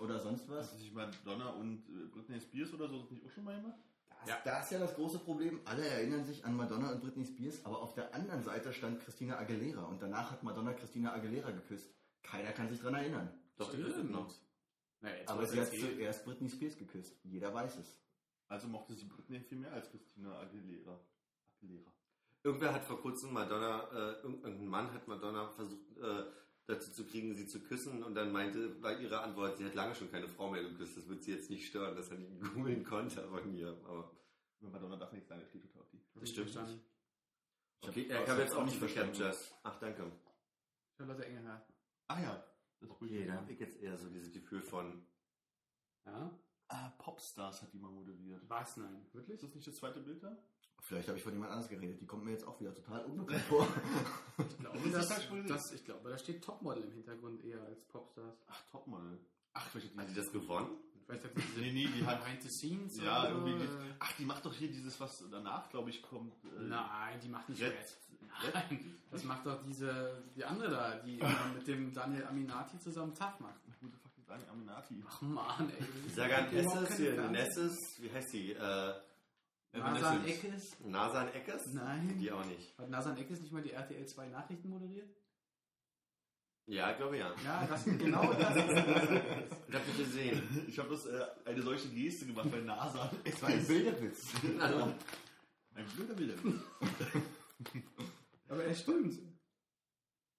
oder 0.00 0.20
sonst 0.20 0.48
was. 0.48 0.66
Hast 0.66 0.74
du 0.74 0.78
nicht 0.78 0.94
mal 0.94 1.08
Madonna 1.24 1.50
und 1.50 1.88
äh, 1.88 2.06
Britney 2.12 2.40
Spears 2.40 2.72
oder 2.74 2.88
so 2.88 3.00
das 3.00 3.10
nicht 3.10 3.26
auch 3.26 3.30
schon 3.30 3.44
mal 3.44 3.56
gemacht? 3.60 3.76
Das, 4.20 4.28
Ja. 4.28 4.38
da 4.44 4.60
ist 4.60 4.70
ja 4.70 4.78
das 4.78 4.94
große 4.94 5.18
Problem. 5.18 5.60
Alle 5.64 5.84
erinnern 5.84 6.24
sich 6.24 6.44
an 6.44 6.56
Madonna 6.56 6.92
und 6.92 7.00
Britney 7.00 7.24
Spears, 7.26 7.64
aber 7.64 7.80
auf 7.82 7.94
der 7.94 8.14
anderen 8.14 8.42
Seite 8.44 8.72
stand 8.72 9.00
Christina 9.00 9.36
Aguilera 9.38 9.82
und 9.84 10.00
danach 10.00 10.30
hat 10.30 10.44
Madonna 10.44 10.74
Christina 10.74 11.12
Aguilera 11.12 11.50
geküsst. 11.50 11.92
Keiner 12.22 12.52
kann 12.52 12.68
sich 12.68 12.80
dran 12.80 12.94
erinnern. 12.94 13.30
Doch, 13.56 13.72
Stimmt. 13.72 14.10
noch. 14.10 14.32
Naja, 15.00 15.16
jetzt 15.16 15.28
Aber 15.28 15.46
sie 15.46 15.60
hat 15.60 15.68
zuerst 15.68 16.24
Britney 16.24 16.48
Spears 16.48 16.76
geküsst. 16.76 17.16
Jeder 17.24 17.52
weiß 17.52 17.76
es. 17.78 18.00
Also 18.48 18.68
mochte 18.68 18.94
sie 18.94 19.06
Britney 19.06 19.40
viel 19.40 19.58
mehr 19.58 19.72
als 19.72 19.90
Christina 19.90 20.38
Aguilera. 20.38 21.00
Aguilera. 21.58 21.92
Irgendwer 22.44 22.72
hat 22.74 22.84
vor 22.84 23.00
kurzem 23.00 23.32
Madonna, 23.32 23.88
äh, 23.92 24.22
irgendein 24.22 24.66
Mann 24.66 24.92
hat 24.92 25.06
Madonna 25.06 25.48
versucht, 25.48 25.96
äh, 25.98 26.24
dazu 26.66 26.90
zu 26.92 27.04
kriegen, 27.04 27.34
sie 27.34 27.46
zu 27.46 27.60
küssen 27.60 28.02
und 28.02 28.14
dann 28.14 28.32
meinte 28.32 28.68
bei 28.68 28.96
ihrer 28.96 29.22
Antwort, 29.22 29.58
sie 29.58 29.64
hat 29.64 29.74
lange 29.74 29.94
schon 29.94 30.10
keine 30.10 30.28
Frau 30.28 30.50
mehr 30.50 30.62
geküsst, 30.62 30.96
das 30.96 31.08
wird 31.08 31.22
sie 31.22 31.32
jetzt 31.32 31.50
nicht 31.50 31.66
stören, 31.66 31.96
dass 31.96 32.10
er 32.10 32.18
nicht 32.18 32.40
googeln 32.54 32.84
konnte 32.84 33.26
von 33.28 33.54
ihr. 33.54 33.68
Aber 33.84 34.12
Madonna 34.60 34.96
darf 34.96 35.12
nichts 35.12 35.28
sagen, 35.28 35.40
der 35.40 35.48
steht 35.48 35.62
total 35.62 35.82
auf 35.82 35.90
die. 35.90 36.00
das 36.14 36.28
stimmt 36.30 36.50
Verstanden. 36.50 36.72
nicht. 36.74 37.88
Okay, 37.88 38.02
ich 38.02 38.28
habe 38.28 38.40
jetzt 38.42 38.54
auch 38.54 38.64
nicht 38.64 38.94
Captures. 38.94 39.54
Ach, 39.64 39.78
danke. 39.80 40.12
Charlotte 40.96 41.24
Engelhardt. 41.26 41.71
Ah 42.12 42.20
ja, 42.20 42.44
das 42.80 42.90
ist 42.90 42.96
Okay, 43.00 43.26
da 43.26 43.34
habe 43.34 43.50
ich 43.52 43.58
jetzt 43.58 43.80
eher 43.80 43.96
so 43.96 44.10
dieses 44.10 44.32
Gefühl 44.32 44.60
von, 44.60 45.02
Ja? 46.04 46.38
Ah, 46.68 46.90
Popstars 46.98 47.62
hat 47.62 47.72
die 47.72 47.78
mal 47.78 47.90
moderiert. 47.90 48.42
Was? 48.48 48.76
Nein. 48.76 49.06
Wirklich? 49.12 49.36
Ist 49.36 49.44
das 49.44 49.54
nicht 49.54 49.66
das 49.66 49.76
zweite 49.76 50.00
Bild 50.00 50.22
da? 50.22 50.36
Vielleicht 50.80 51.08
habe 51.08 51.16
ich 51.16 51.24
von 51.24 51.32
jemand 51.32 51.52
anders 51.52 51.68
geredet. 51.68 52.00
Die 52.00 52.06
kommt 52.06 52.24
mir 52.24 52.32
jetzt 52.32 52.46
auch 52.46 52.60
wieder 52.60 52.74
total 52.74 53.04
unbekannt 53.04 53.42
vor. 53.44 53.66
Ich 54.38 54.58
glaube, 54.58 54.90
das 54.90 55.24
formuliert? 55.24 55.50
das, 55.50 55.72
ich 55.72 55.84
glaube, 55.84 56.08
da 56.08 56.18
steht 56.18 56.42
Topmodel 56.42 56.84
im 56.84 56.92
Hintergrund 56.92 57.44
eher 57.44 57.62
als 57.62 57.84
Popstars. 57.84 58.36
Ach, 58.48 58.70
Topmodel. 58.70 59.18
Ach, 59.52 59.68
vielleicht 59.70 59.96
Hat 59.96 60.08
die 60.08 60.14
das 60.14 60.32
gewonnen? 60.32 60.70
Vielleicht 61.06 61.24
hat 61.24 61.30
diese 61.36 61.60
Nee, 61.60 61.72
nee, 61.72 61.88
die 61.88 62.06
hat. 62.06 62.20
Behind 62.24 62.42
the 62.42 62.48
Scenes 62.48 62.96
Ja, 63.02 63.22
oder 63.24 63.40
so, 63.40 63.46
irgendwie. 63.46 63.64
äh, 63.64 63.94
Ach, 63.98 64.12
die 64.18 64.24
macht 64.24 64.44
doch 64.44 64.54
hier 64.54 64.68
dieses, 64.68 64.98
was 65.00 65.10
danach, 65.30 65.68
glaube 65.70 65.90
ich, 65.90 66.02
kommt. 66.02 66.32
äh, 66.44 66.60
Nein, 66.62 67.18
die 67.22 67.28
macht 67.28 67.48
nicht 67.48 67.60
Red- 67.62 67.72
Red. 67.74 68.54
Nein, 68.54 68.94
das 69.10 69.24
macht 69.24 69.44
doch 69.44 69.62
diese, 69.64 70.22
die 70.34 70.44
andere 70.44 70.70
da, 70.70 70.94
die 71.00 71.18
immer 71.20 71.46
mit 71.54 71.66
dem 71.66 71.92
Daniel 71.92 72.24
Aminati 72.26 72.78
zusammen 72.78 73.14
Tough 73.14 73.40
macht. 73.40 73.60
Who 73.80 73.88
the 73.88 73.96
fuck 74.02 74.12
is 74.16 74.24
Dani 74.26 74.44
Aminati? 74.50 75.02
Ach 75.06 75.20
man, 75.22 75.68
ey. 75.70 75.84
Ich 76.06 76.14
sage 76.14 76.36
an 76.38 76.52
Esses, 76.54 76.96
hier, 76.96 77.28
Nesses, 77.30 77.76
wie 78.00 78.10
heißt 78.10 78.30
sie? 78.30 78.52
Äh, 78.52 78.94
Nasan 79.74 80.24
Eckes? 80.26 80.78
Nasan 80.84 81.28
Eckes? 81.28 81.62
Nein. 81.72 82.16
Die 82.18 82.30
auch 82.30 82.44
nicht. 82.44 82.76
Hat 82.78 82.90
Nasan 82.90 83.16
Eckes 83.16 83.40
nicht 83.40 83.52
mal 83.52 83.62
die 83.62 83.72
RTL 83.72 84.06
2 84.06 84.28
Nachrichten 84.28 84.68
moderiert? 84.68 85.10
Ja, 86.66 86.90
ich 86.92 86.96
glaube 86.96 87.18
ja. 87.18 87.34
Ja, 87.44 87.66
das 87.66 87.84
genau 87.84 88.32
das 88.32 88.56
ist 88.56 88.66
Nasan 88.72 89.16
Eckes. 89.16 89.58
Ich 89.68 89.74
habe 89.74 89.92
gesehen. 89.98 90.64
Ich 90.68 90.78
habe 90.78 90.88
das 90.90 91.06
äh, 91.06 91.24
eine 91.44 91.62
solche 91.62 91.88
Geste 91.88 92.26
gemacht 92.26 92.50
bei 92.50 92.60
NASA. 92.60 93.10
Das 93.24 93.42
war 93.42 93.48
ein 93.48 93.66
Bilderwitz. 93.66 94.32
Ein 95.74 95.86
blöder 95.96 96.14
Bilder. 96.14 96.34
Aber 98.48 98.64
er 98.64 98.74
stimmt. 98.74 99.18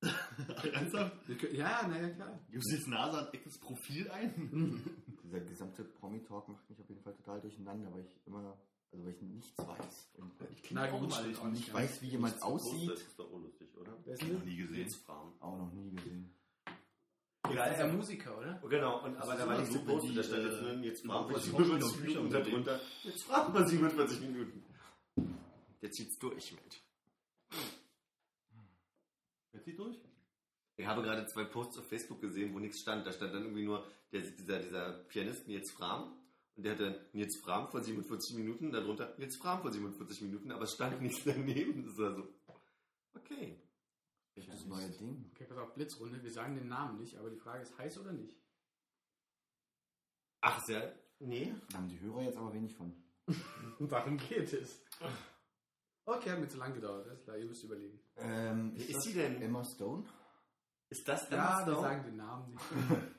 Ernsthaft? 0.74 1.18
Ja, 1.54 1.88
naja, 1.88 2.10
klar. 2.10 2.40
Gibst 2.50 2.72
du 2.72 2.76
jetzt 2.76 2.88
NASA 2.88 3.26
ein 3.26 3.34
echtes 3.34 3.58
Profil 3.60 4.10
ein? 4.12 4.82
Dieser 5.24 5.40
gesamte 5.42 5.84
Promi-Talk 5.84 6.50
macht 6.50 6.70
mich 6.70 6.80
auf 6.80 6.90
jeden 6.90 7.02
Fall 7.02 7.14
total 7.16 7.42
durcheinander, 7.42 7.92
weil 7.94 8.04
ich 8.04 8.28
immer, 8.28 8.58
also 8.94 9.06
weil 9.06 9.14
ich 9.14 9.22
nichts 9.22 9.58
weiß. 9.58 10.10
Und 10.18 10.32
Ich 10.64 10.72
Na 10.72 10.92
auch 10.92 11.02
mal 11.02 11.36
auch 11.40 11.44
nicht 11.46 11.52
nicht. 11.52 11.74
weiß, 11.74 12.02
wie 12.02 12.08
jemand 12.10 12.42
aussieht, 12.42 12.90
Das 12.92 13.02
ist 13.02 13.20
doch 13.20 13.30
unlustig, 13.32 13.68
oder? 13.76 13.92
Wer 14.06 14.14
ist 14.14 14.22
noch 14.22 14.30
denn 14.30 14.46
nie 14.46 14.56
gesehen. 14.58 14.96
Auch 15.40 15.58
noch 15.58 15.72
nie 15.74 15.90
gesehen. 15.96 16.30
das? 17.56 17.72
ist 17.74 17.80
ja 17.80 17.88
Musiker, 17.88 18.38
oder? 18.38 18.60
Oh, 18.64 18.68
Genau, 18.68 19.04
und, 19.04 19.18
aber 19.18 19.36
da 19.36 19.48
war 19.48 19.58
nichts 19.60 19.74
so, 19.74 19.86
wenn 19.88 20.16
da 20.16 20.24
stand 20.24 20.44
äh, 20.44 20.48
jetzt 20.50 20.62
nur, 20.62 20.72
jetzt 20.84 21.04
über 21.04 21.14
fragen 21.14 21.30
wir 21.30 21.36
welche 21.36 21.50
47 21.50 22.02
Bücher 22.02 22.22
Minuten 22.22 22.36
reden. 22.36 22.50
darunter. 22.66 22.80
Jetzt 23.04 23.24
fragen 23.24 23.54
wir 23.54 23.68
47 23.68 24.22
Minuten. 24.22 24.64
Jetzt 25.82 25.96
zieht's 25.96 26.20
durch, 26.20 26.54
Mensch. 26.54 26.82
Wer 29.52 29.62
zieht 29.64 29.78
durch? 29.78 29.98
Ich 30.78 30.86
habe 30.88 31.04
gerade 31.04 31.26
zwei 31.28 31.44
Posts 31.44 31.80
auf 31.80 31.88
Facebook 31.88 32.22
gesehen, 32.22 32.54
wo 32.54 32.60
nichts 32.60 32.80
stand. 32.80 33.06
Da 33.06 33.12
stand 33.12 33.34
dann 33.34 33.44
irgendwie 33.44 33.66
nur 33.66 33.86
der, 34.12 34.22
dieser, 34.22 34.60
dieser 34.60 34.92
Pianist 35.10 35.48
Nils 35.48 35.72
Fram. 35.72 36.14
Und 36.56 36.64
der 36.64 36.74
hatte 36.74 37.10
Nils 37.14 37.40
Fram 37.44 37.68
vor 37.70 37.82
47 37.82 38.36
Minuten, 38.36 38.72
darunter 38.72 39.16
Nils 39.18 39.36
Fram 39.38 39.62
vor 39.62 39.72
47 39.72 40.22
Minuten, 40.22 40.52
aber 40.52 40.64
es 40.64 40.74
stand 40.74 41.02
nichts 41.02 41.24
daneben. 41.26 41.84
Das 41.86 41.98
war 41.98 42.14
so, 42.16 42.28
okay. 43.16 43.60
Das 44.36 44.46
ist 44.46 44.54
das 44.54 44.66
neue 44.66 44.90
Ding. 44.90 45.30
Okay, 45.34 45.46
pass 45.46 45.58
auf, 45.58 45.74
Blitzrunde. 45.74 46.22
Wir 46.24 46.32
sagen 46.32 46.56
den 46.56 46.68
Namen 46.68 47.00
nicht, 47.00 47.16
aber 47.18 47.30
die 47.30 47.38
Frage 47.38 47.64
ist, 47.64 47.78
heiß 47.78 47.98
oder 48.00 48.14
nicht? 48.14 48.36
Ach, 50.42 50.60
sehr, 50.66 50.94
nee. 51.20 51.54
Da 51.72 51.78
haben 51.78 51.88
die 51.88 52.00
Hörer 52.00 52.24
jetzt 52.24 52.38
aber 52.38 52.54
wenig 52.54 52.74
von. 52.76 52.94
Warum 53.80 54.18
geht 54.18 54.52
es? 54.54 54.84
Okay, 56.06 56.32
hat 56.32 56.40
mir 56.40 56.48
zu 56.50 56.58
lang 56.58 56.74
gedauert. 56.74 57.08
Alles 57.08 57.24
klar, 57.24 57.38
ihr 57.38 57.46
müsst 57.46 57.64
überlegen. 57.64 58.00
Ähm, 58.18 58.76
ist 58.76 58.94
das 58.94 59.04
sie 59.04 59.14
denn? 59.14 59.42
Emma 59.42 59.64
Stone? 59.64 60.04
Ist 60.90 61.08
das 61.08 61.26
Emma 61.32 61.62
Ja, 61.62 61.66
wir 61.66 61.74
Stone? 61.74 61.88
sagen 61.88 62.04
den 62.04 62.16
Namen 62.18 62.52
nicht. 62.52 62.64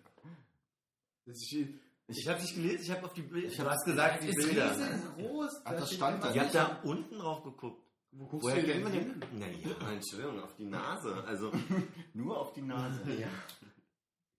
Das 1.27 1.37
ist, 1.39 1.69
Ich 2.07 2.29
habe 2.29 2.39
dich 2.41 2.55
gelesen, 2.55 2.83
ich 2.83 2.91
habe 2.91 3.05
auf 3.07 3.15
die 3.15 3.23
Bilder. 3.23 3.49
Ich 3.49 3.57
Du 3.57 3.63
hab- 3.65 3.71
hast 3.73 3.85
gesagt, 3.85 4.23
die 4.23 4.29
ist 4.29 4.37
Bilder. 4.47 4.71
riesengroß. 4.71 5.63
Ach, 5.65 5.71
das 5.73 5.87
steht 5.87 5.97
stand 5.99 6.23
da. 6.25 6.33
Ihr 6.35 6.41
habt 6.43 6.55
da 6.55 6.81
unten 6.85 7.19
drauf 7.19 7.43
geguckt. 7.43 7.83
Wo 8.13 8.27
guckst 8.27 8.45
Woher 8.45 8.57
du 8.57 8.63
kennt 8.63 8.75
denn 8.75 8.83
man 8.85 8.93
hin? 8.93 9.21
den? 9.21 9.39
Naja, 9.39 9.93
Entschuldigung, 9.93 10.41
auf 10.41 10.55
die 10.57 10.67
Nase. 10.67 11.25
Also, 11.25 11.51
Nur 12.15 12.39
auf 12.39 12.53
die 12.53 12.63
Nase. 12.63 13.01
ja. 13.21 13.29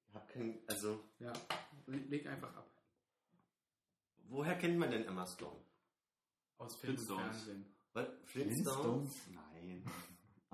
Ich 0.08 0.14
hab 0.16 0.30
kein, 0.30 0.60
also, 0.68 1.02
Ja, 1.20 1.34
leg 1.88 2.26
einfach 2.28 2.56
ab. 2.56 2.70
woher 4.30 4.56
kennt 4.58 4.78
man 4.78 4.92
denn 4.92 5.04
Emma 5.06 5.26
Stone? 5.28 5.60
Aus 6.58 6.76
Film 6.80 6.94
und 6.96 7.00
Flintstones. 7.06 7.50
Was? 7.94 8.08
Flintstones? 8.26 9.12
Nein. 9.34 9.84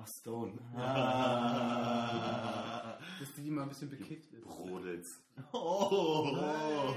Ach, 0.02 0.08
Stone. 0.08 0.54
Das 3.20 3.30
ist 3.30 3.38
die, 3.38 3.52
mal 3.52 3.64
ein 3.64 3.70
bisschen 3.70 3.89
bekifft 3.89 4.34
ist. 4.34 4.43
Brodels. 4.43 5.22
Oh. 5.52 6.95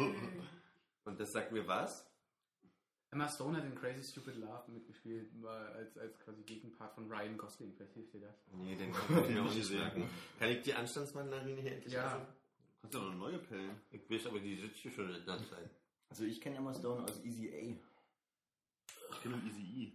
Und 1.04 1.20
das 1.20 1.32
sagt 1.32 1.52
mir 1.52 1.66
was? 1.66 2.06
Emma 3.10 3.28
Stone 3.28 3.58
hat 3.58 3.64
in 3.64 3.74
Crazy 3.74 4.02
Stupid 4.02 4.36
Love 4.36 4.70
mitgespielt, 4.70 5.30
als, 5.44 5.98
als 5.98 6.18
quasi 6.20 6.42
Gegenpart 6.42 6.94
von 6.94 7.10
Ryan 7.12 7.36
Gosling. 7.36 7.72
Vielleicht 7.74 7.92
hilft 7.92 8.14
dir 8.14 8.20
das. 8.20 8.34
Nee, 8.52 8.74
den 8.74 8.90
kann 8.92 9.24
ich 9.24 9.30
mir 9.34 9.42
auch 9.42 9.54
nicht 9.54 9.66
sagen. 9.66 10.08
Kann 10.38 10.50
ich 10.50 10.62
die 10.62 10.72
Anstandsmandarine 10.74 11.60
hier 11.60 11.72
endlich 11.74 11.92
Ja. 11.92 12.06
essen? 12.06 12.26
Kannst 12.80 12.94
du 12.94 12.98
noch 13.00 13.08
eine 13.10 13.16
neue 13.18 13.38
pellen? 13.38 13.80
Ich 13.90 14.10
weiß 14.10 14.26
aber, 14.26 14.40
die 14.40 14.56
sitzt 14.56 14.78
hier 14.78 14.92
schon 14.92 15.14
in 15.14 15.26
der 15.26 15.38
Zeit. 15.38 15.70
Also 16.08 16.24
ich 16.24 16.40
kenne 16.40 16.56
Emma 16.56 16.72
Stone 16.72 17.04
aus 17.04 17.22
Easy 17.22 17.48
A. 17.50 19.14
Ich 19.14 19.20
kenne 19.22 19.42
Easy 19.46 19.62
E. 19.62 19.92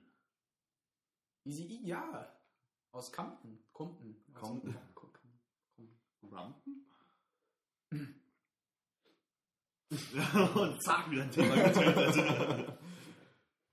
Easy 1.49 1.64
E, 1.64 1.88
ja. 1.88 2.32
Aus 2.91 3.11
Compton. 3.11 3.59
Compton. 3.73 4.15
Aus 4.33 4.41
Compton. 4.41 4.75
Compton. 4.93 5.29
Rumpen? 6.23 6.85
Und 10.55 10.83
zack, 10.83 11.09
wieder 11.09 11.23
ein 11.23 11.31
Thema 11.31 11.55
getrennt. 11.55 12.73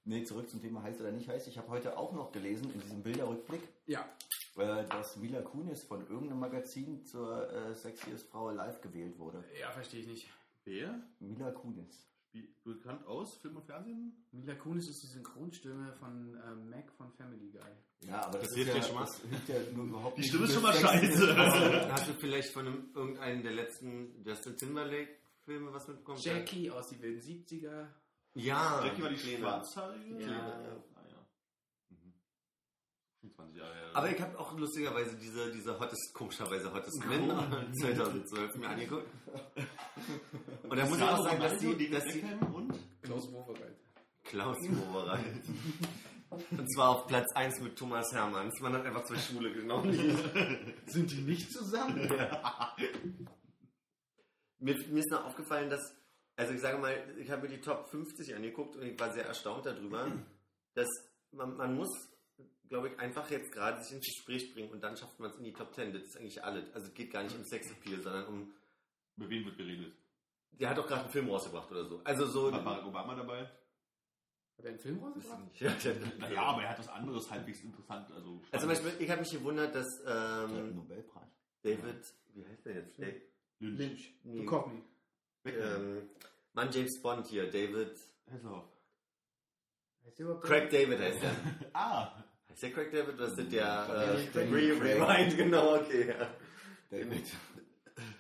Nee, 0.09 0.23
zurück 0.23 0.49
zum 0.49 0.61
Thema 0.63 0.85
heiß 0.85 1.01
oder 1.01 1.11
nicht 1.11 1.29
heiß. 1.29 1.49
Ich 1.49 1.59
habe 1.59 1.67
heute 1.69 1.99
auch 1.99 2.13
noch 2.13 2.31
gelesen 2.31 2.73
in 2.73 2.81
diesem 2.81 3.03
Bilderrückblick, 3.03 3.61
Ja. 3.87 4.09
äh, 4.57 4.87
dass 4.87 5.17
Mila 5.17 5.43
Kunis 5.43 5.83
von 5.83 6.03
irgendeinem 6.07 6.39
Magazin 6.39 7.05
zur 7.05 7.53
äh, 7.53 7.75
Sexiest 7.75 8.29
Frau 8.29 8.47
Alive 8.47 8.79
gewählt 8.83 9.19
wurde. 9.19 9.43
Ja, 9.61 9.69
verstehe 9.73 10.03
ich 10.03 10.07
nicht. 10.07 10.31
Wer? 10.63 11.03
Mila 11.19 11.51
Kunis. 11.51 12.07
Wie 12.37 12.73
bekannt 12.73 13.07
aus 13.07 13.37
Film 13.39 13.57
und 13.57 13.65
Fernsehen? 13.65 14.13
Mila 14.33 14.55
Kunis 14.55 14.89
ist 14.89 15.03
die 15.03 15.07
Synchronstimme 15.07 15.93
von 15.95 16.35
äh, 16.37 16.55
Mac 16.55 16.93
von 16.93 17.11
Family 17.13 17.51
Guy. 17.51 17.61
Ja, 18.09 18.27
aber 18.27 18.39
das, 18.41 18.55
hilft 18.55 18.69
ist 18.69 18.75
ja 18.75 18.81
ja, 18.81 18.83
schon 18.87 18.95
mal. 18.97 19.01
das 19.05 19.21
hilft 19.21 19.49
ja 19.49 19.55
nur 19.75 19.85
überhaupt 19.87 20.17
Die 20.17 20.21
nicht. 20.21 20.31
Stimme 20.31 20.45
ist 20.45 20.55
schon 20.55 20.63
mal 20.63 20.75
scheiße. 20.75 21.35
Frau. 21.35 21.89
Hast 21.93 22.09
du 22.09 22.13
vielleicht 22.15 22.53
von 22.53 22.67
einem, 22.67 22.91
irgendeinem 22.95 23.43
der 23.43 23.53
letzten 23.53 24.23
Justin 24.25 24.57
Timberlake-Filme 24.57 25.73
was 25.73 25.89
mitbekommen? 25.89 26.19
Jackie 26.21 26.71
aus 26.71 26.89
die 26.89 27.01
wilden 27.01 27.21
70er. 27.21 27.87
Ja. 28.35 28.85
Jackie 28.85 29.03
war 29.03 29.09
die 29.11 29.17
schwarzhaarige? 29.19 30.21
Ja. 30.23 30.29
Ja. 30.31 30.77
Mhm. 33.39 33.53
25 33.53 33.57
Jahre 33.57 33.75
her. 33.75 33.91
Aber 33.95 34.11
ich 34.11 34.21
habe 34.21 34.39
auch 34.39 34.57
lustigerweise 34.59 35.17
diese, 35.17 35.53
diese 35.53 35.79
Hottest, 35.79 36.15
komischerweise 36.15 36.73
Hottest 36.73 37.05
Men 37.07 37.29
2012 37.81 38.57
mir 38.57 38.69
angeguckt. 38.69 39.09
Und 40.69 40.77
da 40.77 40.87
muss 40.87 40.99
ich 40.99 41.05
auch 41.05 41.25
sagen, 41.25 41.41
dass 41.41 41.59
die, 41.59 41.91
dass 41.91 42.05
die 42.05 42.23
und? 42.55 42.75
Klaus 43.03 43.33
Wowereit. 43.33 43.77
Klaus 44.25 44.57
Mobereit. 44.69 45.25
Und 46.51 46.75
zwar 46.75 46.91
auf 46.91 47.07
Platz 47.07 47.33
1 47.35 47.61
mit 47.61 47.77
Thomas 47.79 48.13
Hermanns. 48.13 48.61
Man 48.61 48.75
hat 48.75 48.85
einfach 48.85 49.05
zwei 49.05 49.17
Schwule 49.17 49.53
genommen. 49.53 49.93
Sind 50.87 51.11
die 51.13 51.23
nicht 51.23 51.53
zusammen? 51.53 52.09
Mir, 54.59 54.75
mir 54.89 55.01
ist 55.01 55.11
noch 55.11 55.25
aufgefallen, 55.25 55.71
dass, 55.71 55.95
also 56.37 56.53
ich 56.53 56.61
sage 56.61 56.79
mal, 56.79 56.97
ich 57.19 57.31
habe 57.31 57.43
mir 57.43 57.55
die 57.55 57.61
Top 57.61 57.89
50 57.89 58.35
angeguckt 58.35 58.77
und 58.77 58.83
ich 58.83 58.99
war 58.99 59.13
sehr 59.13 59.27
erstaunt 59.27 59.67
darüber, 59.67 60.11
dass 60.75 60.89
man, 61.31 61.57
man 61.57 61.77
muss, 61.77 61.91
glaube 62.69 62.89
ich, 62.89 62.99
einfach 62.99 63.31
jetzt 63.31 63.53
gerade 63.53 63.83
sich 63.83 63.93
ins 63.97 64.07
Gespräch 64.07 64.53
bringen 64.53 64.71
und 64.71 64.83
dann 64.83 64.97
schafft 64.97 65.19
man 65.21 65.31
es 65.31 65.37
in 65.37 65.45
die 65.45 65.53
Top 65.53 65.75
10. 65.75 65.93
Das 65.93 66.03
ist 66.03 66.17
eigentlich 66.17 66.43
alles. 66.43 66.73
Also 66.75 66.89
es 66.89 66.95
geht 66.95 67.13
gar 67.13 67.23
nicht 67.23 67.37
um 67.37 67.45
Sexappeal, 67.45 68.01
sondern 68.03 68.27
um, 68.27 68.53
Über 69.17 69.29
wen 69.29 69.45
wird 69.45 69.57
geredet? 69.57 69.95
der 70.53 70.71
hat 70.71 70.79
doch 70.79 70.87
gerade 70.87 71.03
einen 71.03 71.11
Film 71.11 71.29
rausgebracht 71.29 71.71
oder 71.71 71.85
so. 71.85 72.01
Also 72.05 72.27
so... 72.27 72.51
War 72.51 72.63
Barack 72.63 72.87
Obama 72.87 73.15
dabei? 73.15 73.41
Hat 73.43 74.65
er 74.65 74.71
einen 74.71 74.79
Film 74.79 74.99
rausgebracht? 75.03 75.61
Ja, 75.61 75.73
Naja, 76.19 76.43
aber 76.43 76.63
er 76.63 76.71
hat 76.71 76.79
was 76.79 76.89
anderes 76.89 77.31
halbwegs 77.31 77.61
interessant. 77.63 78.11
Also, 78.11 78.41
also 78.51 78.67
zum 78.67 78.69
Beispiel, 78.69 79.05
ich 79.05 79.11
habe 79.11 79.21
mich 79.21 79.31
gewundert, 79.31 79.75
dass 79.75 79.87
Der 80.03 80.15
hat 80.15 80.49
einen 80.49 80.71
ähm, 80.71 80.77
Nobelpreis. 80.77 81.29
David, 81.63 82.15
wie 82.33 82.47
heißt 82.47 82.65
der 82.65 82.75
jetzt? 82.75 82.99
Dave, 82.99 83.21
Lynch. 83.59 83.79
Lynch. 83.79 84.15
Nee. 84.25 84.39
Duchovny. 84.45 84.83
ähm, 85.45 86.11
Mann 86.55 86.71
James 86.73 87.03
Bond 87.03 87.27
hier, 87.27 87.51
David, 87.51 87.99
Hasselhoff. 88.31 88.65
Craig 90.41 90.71
David 90.71 91.01
heißt 91.01 91.23
der. 91.23 91.35
Ah, 91.75 92.25
Heißt 92.57 92.63
der 92.63 92.73
Craig 92.73 92.91
David? 92.91 93.19
Was 93.19 93.37
ist 93.37 93.53
der? 93.53 93.61
Ja, 93.61 94.15
Äh, 94.15 94.27
Daniel 94.33 94.73
Re 94.73 94.97
Craig. 94.99 95.19
Rewind, 95.19 95.37
genau, 95.37 95.77
okay. 95.77 96.09
Ja. 96.09 96.35
David. 96.91 97.27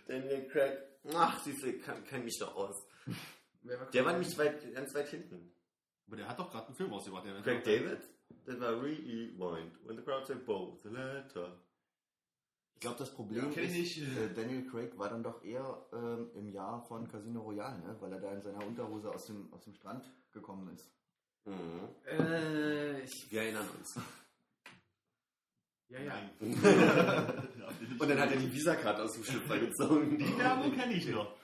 Daniel 0.06 0.48
Craig. 0.48 0.78
Ach, 1.14 1.42
siehst 1.42 1.62
du, 1.62 1.68
ich 1.68 1.82
kann, 1.82 2.04
kann 2.04 2.22
mich 2.22 2.36
doch 2.38 2.54
aus. 2.54 2.86
Der 3.94 4.04
war 4.04 4.18
nicht 4.18 4.36
weit, 4.36 4.74
ganz 4.74 4.94
weit 4.94 5.08
hinten. 5.08 5.52
aber 6.06 6.16
der 6.16 6.28
hat 6.28 6.38
doch 6.38 6.50
gerade 6.50 6.66
einen 6.66 6.76
Film 6.76 6.92
rausgebracht. 6.92 7.24
Der 7.24 7.40
Craig 7.40 7.64
David? 7.64 8.00
Das 8.44 8.60
war 8.60 8.82
Rewind. 8.82 9.38
When 9.86 9.96
the 9.96 10.02
crowd 10.02 10.26
said 10.26 10.44
both, 10.44 10.82
the 10.82 10.90
letter. 10.90 11.58
Ich 12.74 12.80
glaube, 12.80 12.98
das 12.98 13.10
Problem 13.14 13.50
Ja, 13.52 13.62
ist, 13.62 13.74
ich. 13.74 14.02
äh, 14.02 14.34
Daniel 14.34 14.66
Craig 14.70 14.98
war 14.98 15.08
dann 15.08 15.22
doch 15.22 15.42
eher 15.42 15.86
ähm, 15.94 16.30
im 16.34 16.50
Jahr 16.50 16.82
von 16.82 17.08
Casino 17.08 17.40
Royale, 17.40 17.78
ne? 17.78 17.96
weil 18.00 18.12
er 18.12 18.20
da 18.20 18.32
in 18.32 18.42
seiner 18.42 18.62
Unterhose 18.66 19.10
aus 19.10 19.24
dem, 19.24 19.50
aus 19.54 19.64
dem 19.64 19.72
Strand 19.72 20.04
gekommen 20.32 20.68
ist. 20.74 20.90
Mhm. 21.46 21.88
Äh, 22.06 23.00
ich, 23.00 23.30
Wir 23.30 23.40
erinnern 23.42 23.66
uns. 23.78 23.98
Ja, 25.88 25.98
ja. 26.00 26.30
Und 26.40 28.08
dann 28.08 28.18
hat 28.20 28.30
er 28.32 28.36
die 28.38 28.52
Visakarte 28.52 29.02
aus 29.02 29.14
dem 29.14 29.24
Schlüpfer 29.24 29.58
gezogen. 29.58 30.18
Die 30.18 30.38
Werbung 30.38 30.72
kenne 30.74 30.94
ich 30.94 31.08
noch. 31.08 31.34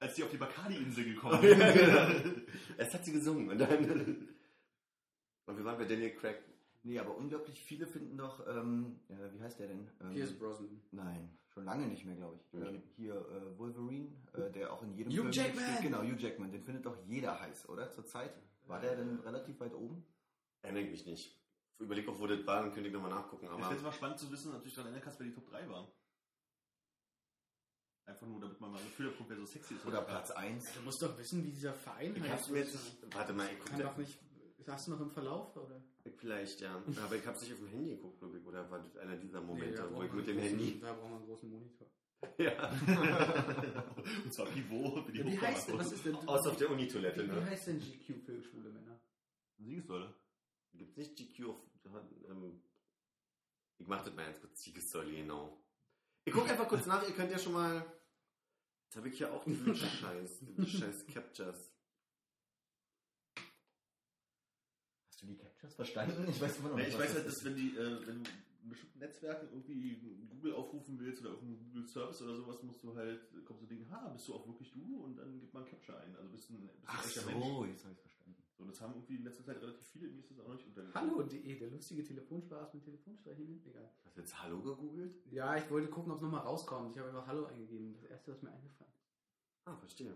Als 0.00 0.14
die 0.14 0.24
auf 0.24 0.30
die 0.30 0.36
Bacardi-Insel 0.36 1.04
gekommen 1.04 1.40
Ja, 1.42 1.72
sind. 1.72 1.80
genau. 1.80 2.42
Erst 2.78 2.94
hat 2.94 3.04
sie 3.04 3.12
gesungen 3.12 3.48
und 3.50 3.58
dann. 3.58 4.28
Und 5.46 5.56
wir 5.58 5.64
waren 5.64 5.76
bei 5.78 5.84
Daniel 5.84 6.10
Craig. 6.14 6.36
Nee, 6.84 6.98
aber 7.00 7.16
unglaublich 7.16 7.62
viele 7.64 7.86
finden 7.86 8.16
doch, 8.16 8.46
ähm, 8.46 9.00
äh, 9.08 9.14
wie 9.34 9.40
heißt 9.42 9.58
der 9.58 9.68
denn? 9.68 9.88
Ähm, 10.00 10.14
Pierce 10.14 10.32
Brosnan. 10.38 10.80
Nein, 10.92 11.36
schon 11.52 11.64
lange 11.64 11.86
nicht 11.86 12.04
mehr, 12.04 12.14
glaube 12.16 12.36
ich. 12.36 12.54
Okay. 12.54 12.68
Ähm, 12.76 12.82
hier 12.96 13.14
äh, 13.14 13.58
Wolverine, 13.58 14.08
äh, 14.34 14.50
der 14.52 14.72
auch 14.72 14.82
in 14.84 14.94
jedem 14.94 15.12
Hugh 15.12 15.28
Jackman! 15.30 15.56
mitspielt. 15.64 15.82
Genau, 15.82 16.02
Hugh 16.02 16.16
Jackman. 16.16 16.52
Den 16.52 16.62
findet 16.62 16.86
doch 16.86 16.96
jeder 17.06 17.40
heiß, 17.40 17.68
oder? 17.68 17.90
Zurzeit. 17.90 18.32
War 18.66 18.80
der 18.80 18.94
denn 18.96 19.18
relativ 19.20 19.58
weit 19.60 19.74
oben? 19.74 20.04
Erinnere 20.62 20.84
mich 20.84 21.06
nicht. 21.06 21.36
Überlege 21.82 22.10
auch, 22.10 22.18
wo 22.18 22.26
das 22.26 22.46
war, 22.46 22.62
dann 22.62 22.72
könnte 22.72 22.88
ich 22.88 22.94
nochmal 22.94 23.10
nachgucken. 23.10 23.46
Es 23.46 23.50
Aber 23.52 23.60
wäre 23.62 23.72
jetzt 23.72 23.82
mal 23.82 23.92
spannend 23.92 24.18
zu 24.18 24.30
wissen, 24.30 24.52
natürlich 24.52 24.74
daran 24.74 24.88
erinnern 24.92 25.04
kannst, 25.04 25.18
wer 25.20 25.26
die 25.26 25.32
Top 25.34 25.46
3 25.50 25.68
waren. 25.68 25.88
Einfach 28.06 28.26
nur, 28.26 28.40
damit 28.40 28.60
man 28.60 28.72
mal 28.72 28.78
ein 28.78 28.84
Gefühl 28.84 29.10
bekommt, 29.10 29.30
wer 29.30 29.36
so 29.36 29.46
sexy 29.46 29.74
ist. 29.74 29.86
Oder 29.86 30.02
Platz 30.02 30.30
1? 30.32 30.74
Du 30.74 30.80
musst 30.82 31.00
doch 31.02 31.16
wissen, 31.18 31.44
wie 31.44 31.50
dieser 31.50 31.72
Verein 31.72 32.12
nicht. 32.12 32.24
Warte 33.14 33.32
mal, 33.32 33.46
ich 33.46 33.58
Kann 33.64 33.68
gucke. 33.76 33.82
doch 33.82 33.96
nicht. 33.96 34.18
Hast 34.66 34.86
du 34.86 34.92
noch 34.92 35.00
im 35.00 35.10
Verlauf, 35.10 35.56
oder? 35.56 35.82
Vielleicht, 36.18 36.60
ja. 36.60 36.80
Aber 37.04 37.16
ich 37.16 37.26
hab's 37.26 37.42
nicht 37.42 37.52
auf 37.52 37.58
dem 37.58 37.68
Handy 37.68 37.90
geguckt, 37.90 38.18
glaube 38.18 38.38
ich. 38.38 38.44
Oder 38.46 38.68
war 38.70 38.80
das 38.80 38.96
einer 38.96 39.16
dieser 39.16 39.40
Momente, 39.40 39.74
da 39.76 39.92
wo 39.92 40.02
ich 40.02 40.12
mit 40.12 40.26
dem 40.26 40.38
einen 40.38 40.46
großen- 40.46 40.58
Handy. 40.58 40.80
Da 40.80 40.92
braucht 40.92 41.10
man 41.10 41.18
einen 41.18 41.26
großen 41.26 41.50
Monitor. 41.50 41.86
Ja. 42.38 42.70
Und 44.24 44.32
zwar 44.32 44.46
Pivot 44.46 45.08
die 45.08 45.24
Wie 45.24 45.40
heißt 45.40 45.68
denn, 45.68 45.78
was 45.78 45.90
ist 45.92 46.04
denn, 46.04 46.14
Aus 46.14 46.46
auf 46.46 46.56
der 46.56 46.70
Unitoilette, 46.70 47.24
wie 47.24 47.32
ne? 47.32 47.44
heißt 47.46 47.66
denn 47.66 47.80
GQ 47.80 48.24
für 48.24 48.40
schwule 48.42 48.70
Männer? 48.70 49.00
Siegessäule. 49.58 50.14
Gibt's 50.74 50.96
nicht 50.96 51.16
GQ 51.16 51.46
auf. 51.48 51.60
Ähm, 51.84 52.62
ich 53.78 53.86
mach 53.86 54.04
das 54.04 54.14
mal 54.14 54.24
ganz 54.26 54.40
kurz. 54.40 54.62
Siegessäule, 54.62 55.10
genau. 55.12 55.62
Ich 56.24 56.32
guck 56.32 56.48
einfach 56.48 56.68
kurz 56.68 56.86
nach, 56.86 57.06
ihr 57.06 57.14
könnt 57.14 57.30
ja 57.32 57.38
schon 57.38 57.52
mal. 57.54 57.84
Jetzt 58.84 58.96
habe 58.96 59.08
ich 59.08 59.16
hier 59.18 59.32
auch 59.32 59.44
diesen 59.44 59.74
Scheiß. 59.76 60.38
Diese 60.40 60.66
Scheiß 60.66 61.06
Captures. 61.06 61.72
Hast 65.08 65.22
du 65.22 65.26
die 65.26 65.36
Captures 65.36 65.74
verstanden? 65.74 66.26
Ich 66.28 66.40
weiß 66.40 66.58
immer 66.58 66.70
noch 66.70 66.78
Ja, 66.78 66.84
nicht. 66.84 66.94
ich 66.94 67.00
weiß 67.00 67.14
halt, 67.14 67.26
das 67.26 67.34
dass 67.36 67.44
wenn, 67.44 67.56
die, 67.56 67.76
äh, 67.76 68.06
wenn 68.06 68.22
du 68.24 68.30
in 68.62 68.68
bestimmten 68.68 68.98
Netzwerken 69.00 69.48
irgendwie 69.50 70.26
Google 70.30 70.54
aufrufen 70.54 70.98
willst 71.00 71.20
oder 71.22 71.30
irgendeinen 71.30 71.58
Google 71.64 71.86
Service 71.88 72.22
oder 72.22 72.36
sowas, 72.36 72.62
musst 72.62 72.82
du 72.84 72.94
halt, 72.94 73.20
kommst 73.44 73.62
du 73.62 73.66
denken, 73.66 73.90
ha, 73.90 74.08
bist 74.10 74.28
du 74.28 74.34
auch 74.34 74.46
wirklich 74.46 74.70
du? 74.72 75.02
Und 75.02 75.16
dann 75.16 75.40
gibt 75.40 75.52
man 75.52 75.64
Capture 75.64 75.98
ein. 75.98 76.14
Also 76.16 76.28
bist 76.30 76.48
du 76.48 76.54
ein, 76.54 76.60
bist 76.68 76.76
du 76.76 76.78
ein 76.78 76.86
Ach 76.86 77.04
so, 77.04 77.20
Mensch. 77.60 77.70
jetzt 77.72 77.84
habe 77.84 77.94
ich 77.94 78.00
verstanden. 78.00 78.41
So, 78.62 78.68
das 78.68 78.80
haben 78.80 78.94
irgendwie 78.94 79.16
in 79.16 79.24
letzter 79.24 79.44
Zeit 79.44 79.60
relativ 79.60 79.84
viele, 79.88 80.08
mir 80.08 80.20
ist 80.20 80.30
das 80.30 80.38
auch 80.38 80.46
noch 80.46 80.54
nicht 80.54 80.66
untergegangen. 80.66 81.10
Hallo.de, 81.10 81.58
der 81.58 81.70
lustige 81.70 82.04
Telefonspaß 82.04 82.74
mit 82.74 82.84
Telefonstreichen. 82.84 83.60
Egal. 83.66 83.90
Hast 84.04 84.16
du 84.16 84.20
jetzt 84.20 84.40
Hallo 84.40 84.60
gegoogelt? 84.62 85.16
Ja, 85.32 85.56
ich 85.56 85.68
wollte 85.68 85.88
gucken, 85.88 86.12
ob 86.12 86.18
es 86.18 86.22
nochmal 86.22 86.42
rauskommt. 86.42 86.92
Ich 86.92 86.98
habe 86.98 87.08
einfach 87.08 87.26
Hallo 87.26 87.46
eingegeben. 87.46 87.92
Das 87.92 88.04
erste, 88.04 88.32
was 88.32 88.42
mir 88.42 88.52
eingefallen 88.52 88.92
ist. 88.92 89.10
Ah, 89.64 89.76
verstehe. 89.76 90.14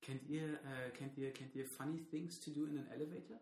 Kennt 0.00 0.26
ihr, 0.28 0.54
äh, 0.64 0.90
kennt 0.94 1.18
ihr, 1.18 1.32
kennt 1.32 1.54
ihr 1.54 1.66
Funny 1.66 2.04
Things 2.06 2.40
to 2.40 2.50
Do 2.50 2.64
in 2.64 2.78
an 2.78 2.86
Elevator? 2.88 3.38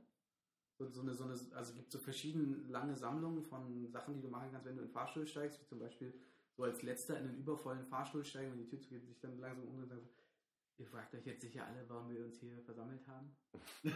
So, 0.78 0.88
so 0.88 1.02
eine, 1.02 1.14
so 1.14 1.24
eine, 1.24 1.32
also 1.32 1.70
es 1.70 1.74
gibt 1.74 1.92
so 1.92 1.98
verschiedene 1.98 2.56
lange 2.68 2.96
Sammlungen 2.96 3.44
von 3.44 3.88
Sachen, 3.92 4.14
die 4.14 4.22
du 4.22 4.28
machen 4.28 4.50
kannst, 4.50 4.66
wenn 4.66 4.74
du 4.74 4.82
in 4.82 4.88
den 4.88 4.92
Fahrstuhl 4.92 5.26
steigst, 5.26 5.60
wie 5.60 5.66
zum 5.66 5.78
Beispiel 5.78 6.12
so 6.56 6.64
als 6.64 6.82
letzter 6.82 7.18
in 7.18 7.28
einen 7.28 7.38
übervollen 7.38 7.86
Fahrstuhl 7.86 8.24
steigen 8.24 8.52
und 8.52 8.58
die 8.58 8.66
Tür 8.66 8.80
zugeht, 8.80 9.06
sich 9.06 9.20
dann 9.20 9.38
langsam 9.38 9.68
umdrehen 9.68 9.84
und 9.84 9.88
sagen, 9.88 10.08
ihr 10.80 10.86
fragt 10.86 11.14
euch 11.14 11.26
jetzt 11.26 11.42
sicher 11.42 11.66
alle, 11.66 11.84
warum 11.88 12.10
wir 12.10 12.24
uns 12.24 12.40
hier 12.40 12.58
versammelt 12.64 13.06
haben. 13.06 13.30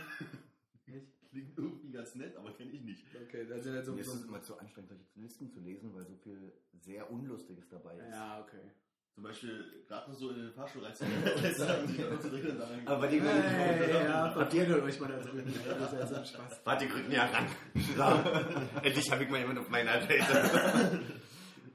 Nicht? 0.87 1.07
Klingt 1.31 1.59
irgendwie 1.59 1.91
ganz 1.91 2.15
nett, 2.15 2.37
aber 2.37 2.53
kenne 2.53 2.71
ich 2.71 2.83
nicht. 2.83 3.07
Okay, 3.13 3.45
da 3.49 3.59
sind 3.59 3.75
halt 3.75 3.87
so, 3.87 3.93
Mir 3.93 4.03
ist 4.03 4.07
es 4.07 4.21
so 4.21 4.29
immer 4.29 4.43
zu 4.43 4.57
anstrengend, 4.57 4.91
solche 4.91 5.05
Listen 5.17 5.51
zu 5.51 5.61
lesen, 5.61 5.93
weil 5.95 6.05
so 6.05 6.15
viel 6.15 6.53
sehr 6.81 7.11
Unlustiges 7.11 7.69
dabei 7.71 7.97
ist. 7.97 8.11
Ja, 8.11 8.41
okay. 8.41 8.71
Zum 9.15 9.25
Beispiel 9.25 9.85
gerade 9.89 10.13
so 10.15 10.31
in 10.31 10.37
den 10.37 10.53
Fahrstuhl 10.53 10.83
dann 10.83 10.93
drinnen 10.97 12.59
sagen. 12.59 12.87
Aber 12.87 13.09
die 13.09 13.21
Hey, 13.21 14.05
ja, 14.05 14.31
verkehrt 14.31 14.71
euch 14.83 15.01
mal 15.01 15.09
da 15.09 15.19
drüben. 15.19 15.53
Das 15.65 15.93
ist 15.93 15.99
ja 15.99 16.07
so 16.07 16.15
ein 16.17 16.27
Spaß. 16.27 16.61
Warte, 16.65 16.87
die 16.87 16.93
rücken 16.93 17.11
ja 17.11 17.27
ran. 17.27 17.47
Endlich 18.83 19.11
habe 19.11 19.25
ich 19.25 19.31
mal 19.31 19.39
jemanden 19.41 19.63
auf 19.63 19.71
meiner 19.71 20.03
Seite. 20.03 21.01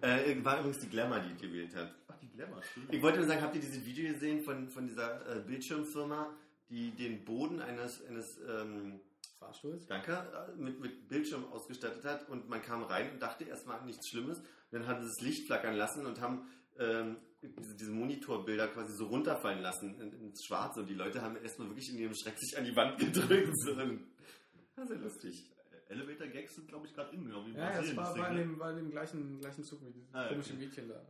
äh, 0.02 0.46
war 0.46 0.60
übrigens 0.60 0.80
die 0.80 0.90
Glamour, 0.90 1.20
die 1.20 1.34
ich 1.34 1.42
gewählt 1.42 1.76
hat. 1.76 1.96
Glamour, 2.40 2.64
stimmt. 2.64 2.94
Ich 2.94 3.02
wollte 3.02 3.20
nur 3.20 3.28
sagen, 3.28 3.42
habt 3.42 3.56
ihr 3.56 3.62
dieses 3.62 3.86
Video 3.86 4.14
gesehen 4.14 4.42
von, 4.42 4.70
von 4.70 4.88
dieser 4.88 5.36
äh, 5.38 5.42
Bildschirmfirma, 5.42 6.34
die 6.70 6.92
den 6.92 7.26
Boden 7.26 7.62
eines, 7.62 8.06
eines 8.06 8.40
ähm, 8.48 9.02
Fahrstuhls? 9.38 9.86
Danke, 9.88 10.14
äh, 10.14 10.56
mit, 10.60 10.80
mit 10.80 11.08
Bildschirm 11.10 11.46
ausgestattet 11.52 12.06
hat 12.06 12.30
und 12.30 12.48
man 12.48 12.62
kam 12.62 12.84
rein 12.84 13.12
und 13.12 13.22
dachte 13.22 13.44
erstmal 13.44 13.84
nichts 13.86 14.08
Schlimmes. 14.10 14.40
Und 14.40 14.46
dann 14.72 14.88
haben 14.88 15.02
sie 15.02 15.08
das 15.10 15.22
Licht 15.22 15.48
flackern 15.48 15.76
lassen 15.76 16.06
und 16.06 16.22
haben 16.22 16.48
ähm, 16.78 17.18
diese, 17.42 17.76
diese 17.76 17.92
Monitorbilder 17.92 18.70
quasi 18.70 18.94
so 18.94 19.08
runterfallen 19.08 19.62
lassen 19.62 20.00
in, 20.00 20.14
ins 20.14 20.46
Schwarze 20.46 20.80
und 20.82 20.88
die 20.90 20.94
Leute 20.94 21.22
haben 21.22 21.36
erstmal 21.36 21.68
wirklich 21.68 21.90
in 21.92 21.98
ihrem 21.98 22.14
Schreck 22.16 22.38
sich 22.40 22.58
an 22.58 22.64
die 22.64 22.76
Wand 22.76 22.98
gedrückt. 23.00 23.52
So. 23.66 23.76
Das 24.76 24.90
ist 24.90 24.96
ja 24.96 25.02
lustig. 25.02 25.52
Elevator 25.90 26.28
Gags 26.28 26.56
sind, 26.56 26.70
glaube 26.70 26.88
ich, 26.88 26.94
gerade 26.94 27.14
in, 27.14 27.26
genau 27.26 27.44
in 27.44 27.54
Ja, 27.56 27.82
das 27.82 27.94
war, 27.98 28.14
Ding, 28.14 28.24
ne? 28.24 28.36
dem, 28.46 28.62
in 28.62 28.76
dem 28.78 28.92
gleichen, 28.92 29.40
gleichen 29.42 29.64
Zug 29.66 29.82
wie 29.86 29.92
dieses 29.92 30.14
Ah, 30.14 30.24
okay. 30.26 30.36
komische 30.36 30.54
Mädchen 30.54 30.88
da. 30.88 31.06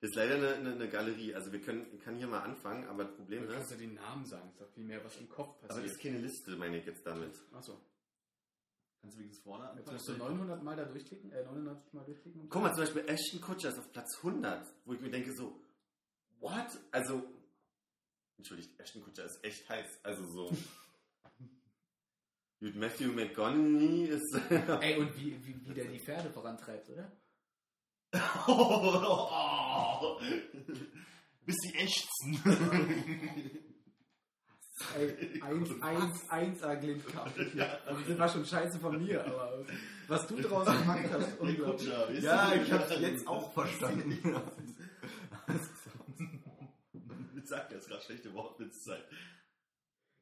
Das 0.00 0.10
ist 0.10 0.16
leider 0.16 0.36
eine, 0.36 0.54
eine, 0.54 0.72
eine 0.72 0.88
Galerie. 0.88 1.34
Also 1.34 1.52
wir 1.52 1.60
können, 1.60 1.98
kann 2.00 2.16
hier 2.16 2.26
mal 2.26 2.40
anfangen, 2.40 2.86
aber 2.88 3.04
das 3.04 3.14
Problem 3.16 3.46
Du 3.46 3.52
kannst 3.52 3.70
ist, 3.70 3.80
ja 3.80 3.86
den 3.86 3.94
Namen 3.94 4.24
sagen, 4.24 4.48
ist 4.50 4.60
doch 4.60 4.70
viel 4.70 4.84
mehr, 4.84 5.04
was 5.04 5.16
im 5.18 5.28
Kopf 5.28 5.56
aber 5.58 5.68
das 5.68 5.76
passiert. 5.76 5.92
ist 5.92 6.02
keine 6.02 6.18
Liste, 6.18 6.56
meine 6.56 6.78
ich 6.78 6.86
jetzt 6.86 7.06
damit. 7.06 7.34
Achso, 7.52 7.78
Kannst 9.02 9.16
du 9.16 9.20
wenigstens 9.20 9.44
vorne 9.44 9.64
jetzt 9.64 9.78
anfangen? 9.78 9.96
musst 9.96 10.08
du 10.08 10.12
900 10.16 10.62
Mal 10.62 10.76
da 10.76 10.84
durchklicken, 10.84 11.32
äh, 11.32 11.44
99 11.44 11.92
Mal 11.92 12.04
durchklicken. 12.04 12.48
Guck 12.48 12.62
mal, 12.62 12.74
zum 12.74 12.84
Beispiel 12.84 13.08
Ashton 13.08 13.40
Kutcher 13.40 13.68
ist 13.70 13.78
auf 13.78 13.92
Platz 13.92 14.16
100, 14.18 14.66
wo 14.84 14.92
ich 14.94 15.00
mir 15.00 15.10
denke 15.10 15.32
so, 15.32 15.60
what? 16.40 16.66
Also, 16.90 17.22
entschuldigt, 18.38 18.78
Ashton 18.80 19.02
Kutcher 19.02 19.24
ist 19.26 19.42
echt 19.44 19.68
heiß. 19.68 20.00
Also 20.02 20.24
so. 20.26 20.50
Gut, 22.60 22.74
Matthew 22.76 23.12
McConaughey 23.12 24.04
ist... 24.04 24.34
Ey, 24.82 24.98
und 24.98 25.16
wie, 25.16 25.34
wie, 25.46 25.66
wie 25.66 25.72
der 25.74 25.86
die 25.86 25.98
Pferde 25.98 26.28
vorantreibt, 26.30 26.90
oder? 26.90 27.10
Bis 31.46 31.56
die 31.58 31.74
ächzen. 31.76 32.40
Ey, 34.96 35.40
1, 35.42 35.82
1, 35.82 36.30
1 36.30 36.62
A 36.62 36.74
Glindkamp. 36.74 37.32
Also 37.86 38.00
das 38.08 38.18
war 38.18 38.28
schon 38.28 38.44
scheiße 38.46 38.78
von 38.80 38.98
mir, 39.02 39.24
aber 39.24 39.64
was 40.08 40.26
du 40.26 40.40
draus 40.40 40.66
gemacht 40.66 41.04
hast, 41.10 41.38
unglaublich. 41.38 41.88
Kutscher, 41.88 42.10
Ja, 42.20 42.54
ich 42.54 42.72
hab's 42.72 42.98
jetzt 42.98 43.26
auch 43.26 43.52
verstanden. 43.52 44.18
Ich 47.36 47.48
sag 47.56 47.68
jetzt 47.72 47.88
gerade 47.88 48.02
schlechte 48.02 48.32
Wortwitzzeit. 48.32 49.04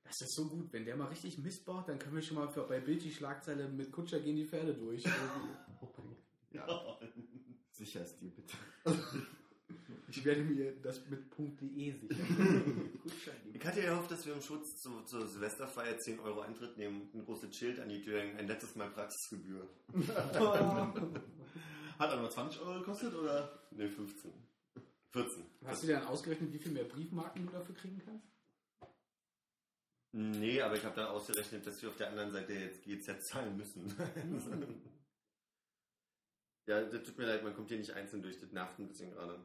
Das 0.05 0.19
ist 0.23 0.35
so 0.35 0.49
gut, 0.49 0.73
wenn 0.73 0.87
der 0.87 0.97
mal 0.97 1.09
richtig 1.09 1.37
Mist 1.37 1.67
baut, 1.67 1.87
dann 1.87 1.99
können 1.99 2.15
wir 2.15 2.23
schon 2.23 2.39
mal 2.39 2.49
für, 2.49 2.63
bei 2.63 2.81
Bild 2.81 3.03
die 3.05 3.13
Schlagzeile 3.13 3.69
mit 3.69 3.93
Kutscher 3.93 4.21
gehen 4.21 4.37
die 4.37 4.47
Pferde 4.47 4.73
durch. 4.75 5.05
Ja. 6.51 6.67
Sicher 7.79 8.03
ist 8.03 8.21
dir 8.21 8.31
bitte. 8.31 8.57
Ich 10.11 10.25
werde 10.25 10.41
mir 10.41 10.73
das 10.83 11.07
mit 11.11 11.21
.de 11.61 11.93
sichern. 11.93 12.91
Ich 13.53 13.67
hatte 13.67 13.83
ja 13.83 13.91
gehofft, 13.91 14.11
dass 14.11 14.25
wir 14.25 14.33
im 14.33 14.41
Schutz 14.41 14.81
zu, 14.81 15.03
zur 15.03 15.27
Silvesterfeier 15.27 15.99
10 15.99 16.21
Euro 16.21 16.41
Eintritt 16.41 16.79
nehmen, 16.79 17.11
ein 17.13 17.27
großes 17.27 17.55
Schild 17.55 17.79
an 17.79 17.91
die 17.91 18.01
Tür 18.01 18.21
hängen, 18.21 18.39
ein 18.39 18.47
letztes 18.47 18.75
Mal 18.75 18.89
Praxisgebühr. 18.89 19.69
Hat 21.99 22.11
aber 22.11 22.31
20 22.31 22.61
Euro 22.63 22.79
gekostet, 22.79 23.15
oder? 23.15 23.61
Ne, 23.73 23.91
15. 23.91 24.33
14. 25.11 25.45
Hast 25.67 25.83
du 25.83 25.89
dir 25.89 25.97
dann 25.97 26.07
ausgerechnet, 26.07 26.51
wie 26.55 26.59
viel 26.59 26.73
mehr 26.73 26.85
Briefmarken 26.85 27.45
du 27.45 27.53
dafür 27.53 27.75
kriegen 27.75 28.01
kannst? 28.03 28.27
Nee, 30.13 30.63
aber 30.63 30.77
ich 30.77 30.85
habe 30.85 30.97
dann 30.97 31.09
ausgerechnet, 31.09 31.67
dass 31.67 31.83
wir 31.83 31.91
auf 31.91 31.97
der 31.97 32.09
anderen 32.09 32.33
Seite 32.33 32.55
jetzt 32.55 32.83
GZ 32.83 33.23
zahlen 33.27 33.59
müssen. 33.59 33.95
Ja, 36.69 36.83
das 36.85 37.03
tut 37.03 37.19
mir 37.19 37.27
leid, 37.27 37.43
man 37.43 37.55
kommt 37.55 37.69
hier 37.69 37.79
nicht 37.79 37.93
einzeln 37.93 38.23
durch, 38.23 38.39
das 38.39 38.53
nervt 38.53 38.79
ein 38.79 38.89
bisschen 38.89 39.11
gerade. 39.11 39.41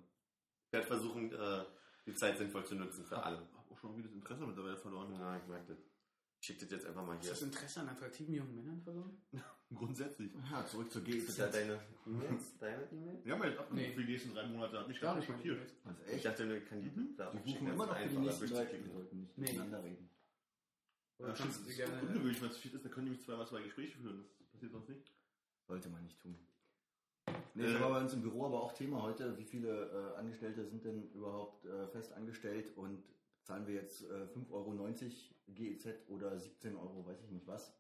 Ich 0.68 0.74
werde 0.74 0.88
versuchen, 0.88 1.32
äh, 1.34 1.66
die 2.06 2.14
Zeit 2.14 2.38
sinnvoll 2.38 2.66
zu 2.66 2.76
nutzen 2.76 3.06
für 3.06 3.22
alle. 3.24 3.38
Hab 3.56 3.72
auch 3.72 3.78
schon 3.78 3.92
irgendwie 3.92 4.08
das 4.10 4.16
Interesse 4.16 4.46
mittlerweile 4.46 4.78
verloren. 4.78 5.14
Ja, 5.14 5.38
ich 5.38 5.48
merke 5.48 5.74
das. 5.74 5.78
Ich 6.40 6.48
schicke 6.48 6.62
das 6.62 6.72
jetzt 6.72 6.86
einfach 6.88 7.06
mal 7.06 7.16
Hast 7.16 7.24
hier. 7.24 7.32
du 7.34 7.40
das 7.40 7.42
Interesse 7.44 7.80
an 7.80 7.90
attraktiven 7.90 8.34
jungen 8.36 8.56
Männern 8.56 8.82
verloren? 8.82 9.22
Grundsätzlich. 9.74 10.34
Ja, 10.52 10.66
zurück 10.66 10.92
zur 10.92 11.08
Ist 11.08 11.40
da 11.40 11.46
GZ. 11.48 11.54
deine 11.56 11.80
E-Mails? 12.06 12.58
Deine 12.60 12.84
E-Mail? 12.92 13.22
Wir 13.24 13.34
haben 13.34 13.44
ja 13.44 13.50
jetzt 13.50 13.72
Nee. 13.72 13.94
für 13.94 14.04
die 14.04 14.12
nächsten 14.12 14.34
drei 14.34 14.46
Monate. 14.48 14.78
Hat 14.80 14.88
mich 14.90 15.00
Da 15.00 15.08
gar 15.08 15.16
nicht 15.16 15.30
ich 15.30 15.34
schockiert. 15.36 15.86
mal 15.86 15.92
Also 15.92 16.04
Ich 16.06 16.14
echt? 16.16 16.26
dachte, 16.26 16.50
wir 16.50 16.66
kann 16.66 16.82
die 16.82 17.16
da 17.16 17.32
Die 17.32 17.52
rufen 17.54 17.68
immer 17.68 17.86
noch 17.88 17.98
für 17.98 18.10
die 18.10 18.18
nächsten 18.18 18.50
Leute. 18.50 18.84
Wir 18.86 18.92
sollten 18.92 19.20
nicht 19.22 19.38
Nee. 19.38 19.46
miteinander 19.48 19.84
reden. 19.84 20.10
Ja, 21.20 21.34
stimmt, 21.36 21.52
das 21.56 21.64
du 21.64 21.70
ist 21.70 21.80
ungewöhnlich, 21.80 22.42
wenn 22.42 22.50
es 22.50 22.56
zu 22.56 22.62
viel 22.62 22.74
ist, 22.76 22.84
dann 22.84 22.92
können 22.92 23.06
die 23.06 23.12
nämlich 23.12 23.26
zweimal 23.26 23.48
zwei 23.48 23.62
Gespräche 23.62 23.98
führen. 23.98 24.26
Das 24.40 24.48
passiert 24.50 24.72
sonst 24.74 24.90
nicht. 24.90 25.14
Sollte 25.68 25.90
man 25.90 26.04
nicht 26.04 26.20
tun. 26.20 26.38
Nee, 27.54 27.64
Äh. 27.64 27.74
das 27.74 27.82
war 27.82 27.90
bei 27.92 28.02
uns 28.02 28.14
im 28.14 28.22
Büro 28.22 28.46
aber 28.46 28.62
auch 28.62 28.74
Thema 28.74 29.02
heute. 29.04 29.38
Wie 29.38 29.46
viele 29.46 30.14
äh, 30.16 30.18
Angestellte 30.18 30.66
sind 30.66 30.84
denn 30.86 31.12
überhaupt 31.12 31.66
äh, 31.66 31.88
fest 31.88 32.14
angestellt 32.14 32.76
und 32.78 33.04
zahlen 33.44 33.68
wir 33.68 33.76
jetzt 33.76 34.04
äh, 34.04 34.28
5,90 34.36 34.52
Euro 34.52 34.74
GEZ 35.48 35.88
oder 36.08 36.38
17 36.40 36.76
Euro, 36.76 37.06
weiß 37.06 37.22
ich 37.24 37.32
nicht 37.32 37.48
was. 37.48 37.74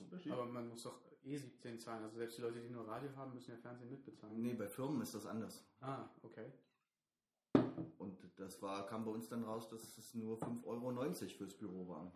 Unterschied? 0.00 0.32
Aber 0.32 0.46
man 0.46 0.68
muss 0.68 0.82
doch 0.82 1.00
eh 1.24 1.36
17 1.36 1.80
zahlen. 1.80 2.04
Also 2.04 2.18
selbst 2.18 2.38
die 2.38 2.42
Leute, 2.42 2.60
die 2.60 2.68
nur 2.70 2.86
Radio 2.86 3.14
haben, 3.16 3.34
müssen 3.34 3.50
ja 3.50 3.56
Fernsehen 3.56 3.90
mitbezahlen. 3.90 4.40
Nee, 4.40 4.54
bei 4.54 4.68
Firmen 4.68 5.00
ist 5.00 5.14
das 5.14 5.26
anders. 5.26 5.64
Ah, 5.80 6.08
okay. 6.22 6.52
Und 7.98 8.18
das 8.36 8.60
war, 8.62 8.86
kam 8.86 9.04
bei 9.04 9.10
uns 9.10 9.28
dann 9.28 9.44
raus, 9.44 9.68
dass 9.68 9.96
es 9.98 10.14
nur 10.14 10.38
5,90 10.38 10.64
Euro 10.66 11.04
fürs 11.36 11.54
Büro 11.56 11.88
waren. 11.88 12.12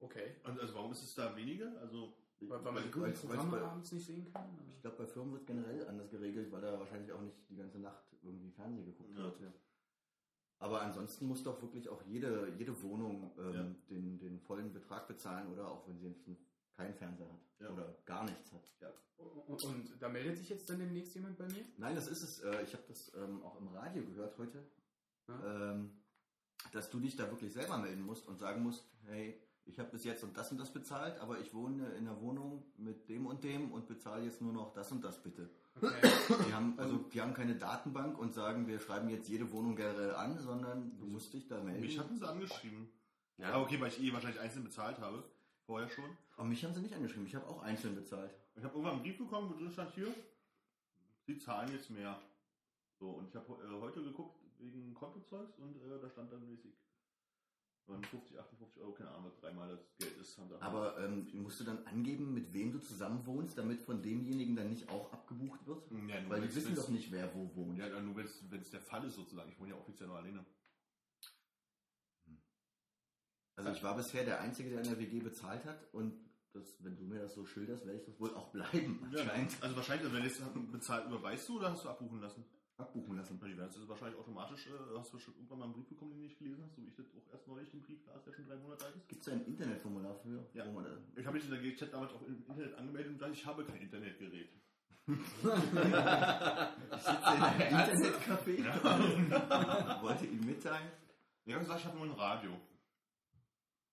Okay. 0.00 0.36
Und 0.44 0.58
also 0.60 0.74
warum 0.74 0.92
ist 0.92 1.02
es 1.02 1.14
da 1.14 1.36
weniger? 1.36 1.78
Also 1.80 2.14
Weil, 2.40 2.64
weil 2.64 2.72
man 2.72 2.82
die 2.84 2.90
guten 2.90 3.12
Programme 3.14 3.60
abends 3.62 3.92
nicht 3.92 4.06
sehen 4.06 4.32
kann? 4.32 4.44
oder? 4.54 4.68
Ich 4.74 4.80
glaube, 4.80 4.96
bei 4.98 5.06
Firmen 5.06 5.32
wird 5.34 5.46
generell 5.46 5.86
anders 5.88 6.08
geregelt, 6.10 6.50
weil 6.52 6.60
da 6.60 6.78
wahrscheinlich 6.78 7.10
auch 7.12 7.20
nicht 7.20 7.36
die 7.50 7.56
ganze 7.56 7.78
Nacht 7.80 8.04
irgendwie 8.22 8.50
Fernsehen 8.50 8.86
geguckt 8.86 9.10
Ja. 9.16 9.24
wird. 9.24 9.54
Aber 10.60 10.82
ansonsten 10.82 11.26
muss 11.26 11.42
doch 11.42 11.60
wirklich 11.62 11.88
auch 11.88 12.02
jede, 12.02 12.52
jede 12.56 12.80
Wohnung 12.82 13.32
ähm, 13.38 13.54
Ja. 13.54 13.64
den, 13.90 14.18
den 14.18 14.40
vollen 14.40 14.72
Betrag 14.72 15.06
bezahlen, 15.08 15.52
oder 15.52 15.68
auch 15.68 15.86
wenn 15.88 15.98
sie 15.98 16.14
keinen 16.76 16.94
Fernseher 16.94 17.28
hat 17.28 17.40
Ja. 17.60 17.70
oder 17.72 17.96
gar 18.04 18.24
nichts 18.24 18.52
hat. 18.52 18.70
Und, 19.46 19.64
und 19.64 20.00
da 20.00 20.08
meldet 20.08 20.36
sich 20.36 20.48
jetzt 20.48 20.68
dann 20.70 20.78
demnächst 20.78 21.14
jemand 21.14 21.36
bei 21.38 21.46
mir? 21.48 21.64
Nein, 21.76 21.96
das 21.96 22.06
ist 22.06 22.22
es. 22.22 22.40
Äh, 22.40 22.62
ich 22.62 22.72
habe 22.72 22.84
das 22.86 23.12
ähm, 23.16 23.42
auch 23.42 23.58
im 23.60 23.68
Radio 23.68 24.04
gehört 24.04 24.38
heute, 24.38 24.64
ähm, 25.28 25.90
dass 26.72 26.88
du 26.90 27.00
dich 27.00 27.16
da 27.16 27.28
wirklich 27.30 27.52
selber 27.52 27.78
melden 27.78 28.02
musst 28.02 28.26
und 28.28 28.38
sagen 28.38 28.62
musst, 28.62 28.84
hey, 29.06 29.40
ich 29.68 29.78
habe 29.78 29.90
bis 29.90 30.04
jetzt 30.04 30.24
und 30.24 30.36
das 30.36 30.50
und 30.50 30.58
das 30.58 30.72
bezahlt, 30.72 31.20
aber 31.20 31.38
ich 31.40 31.52
wohne 31.52 31.86
in 31.90 32.08
einer 32.08 32.20
Wohnung 32.20 32.64
mit 32.78 33.08
dem 33.08 33.26
und 33.26 33.44
dem 33.44 33.70
und 33.70 33.86
bezahle 33.86 34.24
jetzt 34.24 34.40
nur 34.40 34.52
noch 34.52 34.72
das 34.72 34.90
und 34.90 35.04
das 35.04 35.22
bitte. 35.22 35.50
Okay. 35.76 36.10
Die 36.48 36.54
haben, 36.54 36.74
also, 36.78 36.96
die 36.96 37.20
haben 37.20 37.34
keine 37.34 37.54
Datenbank 37.54 38.18
und 38.18 38.32
sagen, 38.32 38.66
wir 38.66 38.80
schreiben 38.80 39.08
jetzt 39.10 39.28
jede 39.28 39.52
Wohnung 39.52 39.76
generell 39.76 40.14
an, 40.14 40.38
sondern 40.38 40.98
du 40.98 41.06
musst 41.06 41.32
dich 41.34 41.46
da 41.46 41.62
melden. 41.62 41.80
mich 41.80 41.98
hatten 41.98 42.16
sie 42.16 42.28
angeschrieben. 42.28 42.88
Ja. 43.36 43.60
Okay, 43.60 43.80
weil 43.80 43.88
ich 43.88 44.02
eh 44.02 44.12
wahrscheinlich 44.12 44.40
einzeln 44.40 44.64
bezahlt 44.64 44.98
habe. 44.98 45.22
Vorher 45.66 45.88
schon. 45.88 46.16
Aber 46.36 46.46
mich 46.46 46.64
haben 46.64 46.72
sie 46.72 46.80
nicht 46.80 46.94
angeschrieben, 46.94 47.26
ich 47.26 47.34
habe 47.34 47.46
auch 47.46 47.62
einzeln 47.62 47.94
bezahlt. 47.94 48.34
Ich 48.56 48.64
habe 48.64 48.74
irgendwann 48.74 48.94
einen 48.94 49.02
Brief 49.02 49.18
bekommen, 49.18 49.50
wo 49.50 49.54
drin 49.54 49.70
stand 49.70 49.94
hier, 49.94 50.12
sie 51.26 51.38
zahlen 51.38 51.70
jetzt 51.72 51.90
mehr. 51.90 52.18
So, 52.98 53.10
und 53.10 53.28
ich 53.28 53.36
habe 53.36 53.52
äh, 53.52 53.80
heute 53.80 54.02
geguckt 54.02 54.40
wegen 54.58 54.94
Kontozeugs 54.94 55.58
und 55.58 55.76
äh, 55.76 56.00
da 56.00 56.08
stand 56.08 56.32
dann 56.32 56.44
mäßig 56.48 56.72
50, 57.88 58.38
58 58.38 58.82
Euro, 58.82 58.92
keine 58.92 59.10
Ahnung, 59.10 59.32
dreimal 59.40 59.68
das 59.70 59.96
Geld 59.98 60.16
ist. 60.18 60.38
Aber 60.60 60.98
ähm, 60.98 61.28
musst 61.32 61.60
du 61.60 61.64
dann 61.64 61.86
angeben, 61.86 62.34
mit 62.34 62.52
wem 62.52 62.72
du 62.72 62.78
zusammen 62.78 63.24
wohnst, 63.26 63.56
damit 63.56 63.80
von 63.80 64.02
demjenigen 64.02 64.56
dann 64.56 64.68
nicht 64.70 64.88
auch 64.90 65.12
abgebucht 65.12 65.66
wird? 65.66 65.90
ja, 66.08 66.28
Weil 66.28 66.42
die 66.42 66.54
wissen 66.54 66.74
doch 66.74 66.88
nicht, 66.88 67.10
wer 67.10 67.34
wo 67.34 67.54
wohnt. 67.56 67.78
Ja, 67.78 68.00
nur 68.00 68.16
wenn 68.16 68.60
es 68.60 68.70
der 68.70 68.80
Fall 68.80 69.04
ist 69.06 69.14
sozusagen. 69.14 69.50
Ich 69.50 69.58
wohne 69.58 69.70
ja 69.70 69.76
offiziell 69.76 70.08
nur 70.08 70.18
alleine. 70.18 70.44
Also 73.56 73.70
ich 73.72 73.82
war 73.82 73.96
bisher 73.96 74.24
der 74.24 74.40
Einzige, 74.40 74.70
der 74.70 74.82
in 74.82 74.88
der 74.88 74.98
WG 75.00 75.20
bezahlt 75.20 75.64
hat 75.64 75.92
und 75.92 76.14
das, 76.52 76.76
wenn 76.84 76.96
du 76.96 77.04
mir 77.04 77.20
das 77.20 77.34
so 77.34 77.44
schilderst, 77.44 77.84
werde 77.86 77.98
ich 77.98 78.06
das 78.06 78.18
wohl 78.20 78.34
auch 78.34 78.50
bleiben 78.52 79.00
anscheinend 79.04 79.62
Also 79.62 79.76
wahrscheinlich, 79.76 80.12
wenn 80.12 80.22
jetzt 80.22 80.40
bezahlt, 80.70 81.06
überweist 81.06 81.48
du 81.48 81.56
oder 81.58 81.72
hast 81.72 81.84
du 81.84 81.88
abbuchen 81.88 82.20
lassen? 82.20 82.44
Abbuchen 82.78 83.16
lassen. 83.16 83.38
Die 83.40 83.56
werden 83.56 83.68
es 83.68 83.88
wahrscheinlich 83.88 84.18
automatisch, 84.18 84.66
äh, 84.68 84.70
hast 84.96 85.12
du 85.12 85.18
schon 85.18 85.34
irgendwann 85.34 85.58
mal 85.58 85.64
einen 85.66 85.74
Brief 85.74 85.88
bekommen, 85.88 86.12
den 86.12 86.20
du 86.20 86.24
nicht 86.26 86.38
gelesen 86.38 86.62
hast, 86.64 86.74
so 86.76 86.82
wie 86.82 86.86
ich 86.88 86.94
das 86.94 87.06
auch 87.10 87.26
erst 87.32 87.46
neulich 87.48 87.68
den 87.70 87.82
Brief 87.82 88.06
las, 88.06 88.22
der 88.24 88.32
schon 88.32 88.46
drei 88.46 88.56
Monate 88.56 88.86
alt 88.86 88.96
ist. 88.96 89.08
Gibt 89.08 89.20
es 89.20 89.26
da 89.26 89.32
ein 89.32 89.44
Internetformular 89.44 90.14
für? 90.14 90.46
Ja. 90.54 90.64
Wo 90.66 90.72
man 90.72 90.84
da, 90.84 90.96
Ich 91.16 91.26
habe 91.26 91.36
mich 91.36 91.44
in 91.44 91.50
der 91.50 91.60
GZ 91.60 91.92
damals 91.92 92.12
auch 92.12 92.22
im 92.22 92.36
Internet 92.36 92.74
angemeldet 92.74 93.10
und 93.12 93.18
gesagt, 93.18 93.34
ich 93.34 93.44
habe 93.46 93.64
kein 93.64 93.80
Internetgerät. 93.80 94.48
ich 95.08 95.16
sitze 95.16 95.50
in 95.50 95.56
einem 97.42 97.60
Internetcafé 97.74 98.58
wollte 100.02 100.26
ihm 100.26 100.44
mitteilen. 100.46 100.90
Ich 101.44 101.52
habe 101.54 101.64
gesagt, 101.64 101.80
ich 101.80 101.86
habe 101.86 101.96
nur 101.96 102.06
ein 102.06 102.12
Radio. 102.12 102.52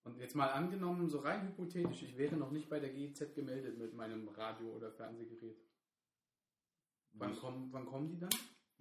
Und 0.04 0.20
jetzt 0.20 0.36
mal 0.36 0.52
angenommen, 0.52 1.10
so 1.10 1.18
rein 1.20 1.48
hypothetisch, 1.48 2.04
ich 2.04 2.16
wäre 2.18 2.36
noch 2.36 2.52
nicht 2.52 2.70
bei 2.70 2.80
der 2.80 2.92
GEZ 2.92 3.34
gemeldet 3.34 3.80
mit 3.80 3.96
meinem 3.96 4.28
Radio- 4.28 4.76
oder 4.76 4.92
Fernsehgerät. 4.92 5.58
Wann 7.14 7.36
kommen, 7.36 7.70
wann 7.72 7.86
kommen 7.88 8.10
die 8.10 8.20
dann? 8.20 8.30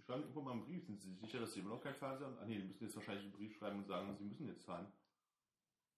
Schreiben 0.05 0.23
irgendwann 0.23 0.45
mal 0.45 0.53
einen 0.53 0.65
Brief. 0.65 0.85
Sind 0.85 1.01
Sie 1.01 1.09
sich 1.11 1.21
sicher, 1.21 1.41
dass 1.41 1.53
Sie 1.55 1.61
immer 1.61 1.71
noch 1.71 1.81
kein 1.81 1.95
Fernseher 1.95 2.27
haben? 2.27 2.37
Ah 2.39 2.45
nee, 2.45 2.59
die 2.59 2.65
müssen 2.65 2.85
jetzt 2.85 2.97
wahrscheinlich 2.97 3.25
einen 3.25 3.33
Brief 3.33 3.57
schreiben 3.57 3.79
und 3.79 3.87
sagen, 3.87 4.15
Sie 4.17 4.25
müssen 4.25 4.47
jetzt 4.47 4.63
zahlen. 4.63 4.87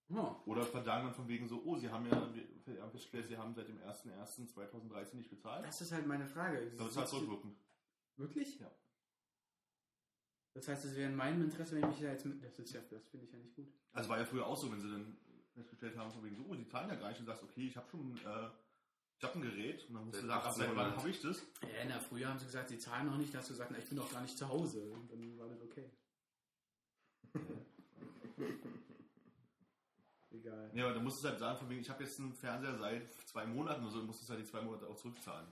Oh, 0.09 0.37
Oder 0.47 0.63
verdanken 0.63 1.07
dann 1.07 1.15
von 1.15 1.27
wegen 1.27 1.49
so, 1.49 1.63
oh, 1.65 1.77
Sie 1.77 1.91
haben 1.91 2.07
ja, 2.07 2.33
wir 2.65 2.81
haben 2.81 2.91
festgestellt, 2.93 3.27
Sie 3.27 3.37
haben 3.37 3.53
seit 3.55 3.67
dem 3.67 3.79
01.01.2013 3.79 5.17
nicht 5.17 5.31
bezahlt. 5.31 5.67
das 5.67 5.81
ist 5.81 5.91
halt 5.91 6.07
meine 6.07 6.27
Frage. 6.27 6.71
Das 6.77 6.91
ist 6.91 6.97
halt 6.97 7.09
zurückwirkend. 7.09 7.57
Wirklich? 8.17 8.61
Ja. 8.61 8.71
Das 10.55 10.69
heißt, 10.69 10.85
es 10.85 10.95
wäre 10.97 11.11
in 11.11 11.17
meinem 11.17 11.43
Interesse, 11.43 11.75
wenn 11.75 11.83
ich 11.83 11.89
mich 11.89 12.01
da 12.01 12.13
jetzt 12.13 12.25
mit. 12.25 12.43
Das 12.43 12.59
ist 12.59 12.73
ja, 12.73 12.81
das 12.89 13.09
finde 13.09 13.27
ich 13.27 13.33
ja 13.33 13.39
nicht 13.39 13.55
gut. 13.57 13.69
Also 13.93 14.09
war 14.09 14.19
ja 14.19 14.25
früher 14.25 14.47
auch 14.47 14.57
so, 14.57 14.71
wenn 14.71 14.81
Sie 14.81 14.91
dann 14.91 15.19
festgestellt 15.53 15.97
haben, 15.97 16.11
von 16.13 16.23
wegen 16.25 16.37
so, 16.37 16.45
oh, 16.49 16.55
Sie 16.55 16.67
zahlen 16.69 16.89
ja 16.89 16.95
gar 16.95 17.09
nicht 17.09 17.19
und 17.21 17.27
sagst, 17.27 17.43
okay, 17.43 17.67
ich 17.67 17.77
habe 17.77 17.89
schon, 17.91 18.17
äh, 18.17 18.51
ich 19.19 19.25
habe 19.25 19.39
ein 19.39 19.43
Gerät 19.43 19.89
und 19.89 19.95
dann 19.95 20.05
musst 20.07 20.23
du 20.23 20.27
sagen, 20.27 20.53
seit 20.53 20.77
wann 20.77 20.93
1800. 20.93 20.99
habe 20.99 21.11
ich 21.11 21.21
das? 21.23 21.39
Ja, 21.63 21.85
na, 21.89 21.99
früher 22.01 22.29
haben 22.29 22.39
sie 22.39 22.45
gesagt, 22.47 22.69
sie 22.69 22.79
zahlen 22.79 23.07
noch 23.07 23.17
nicht, 23.17 23.33
da 23.33 23.39
hast 23.39 23.49
du 23.49 23.55
gesagt, 23.55 23.71
na, 23.71 23.79
ich 23.79 23.89
bin 23.89 23.97
doch 23.97 24.13
gar 24.13 24.21
nicht 24.21 24.37
zu 24.37 24.47
Hause. 24.49 24.93
Und 24.93 25.11
dann 25.11 25.39
war 25.39 25.49
das 25.49 25.63
okay. 25.63 25.91
Egal. 30.31 30.71
Ja, 30.75 30.85
aber 30.85 30.95
dann 30.95 31.05
musst 31.05 31.25
du 31.25 31.29
halt 31.29 31.39
sagen, 31.39 31.59
von 31.59 31.71
wegen, 31.71 31.81
ich 31.81 31.89
habe 31.89 32.05
jetzt 32.05 32.21
einen 32.21 32.35
Fernseher 32.35 32.77
seit 32.77 33.11
zwei 33.27 33.47
Monaten 33.47 33.83
oder 33.83 33.91
so, 33.91 33.99
dann 33.99 34.07
musst 34.07 34.23
du 34.23 34.29
halt 34.29 34.41
die 34.45 34.51
zwei 34.51 34.61
Monate 34.61 34.87
auch 34.87 34.97
zurückzahlen. 34.97 35.49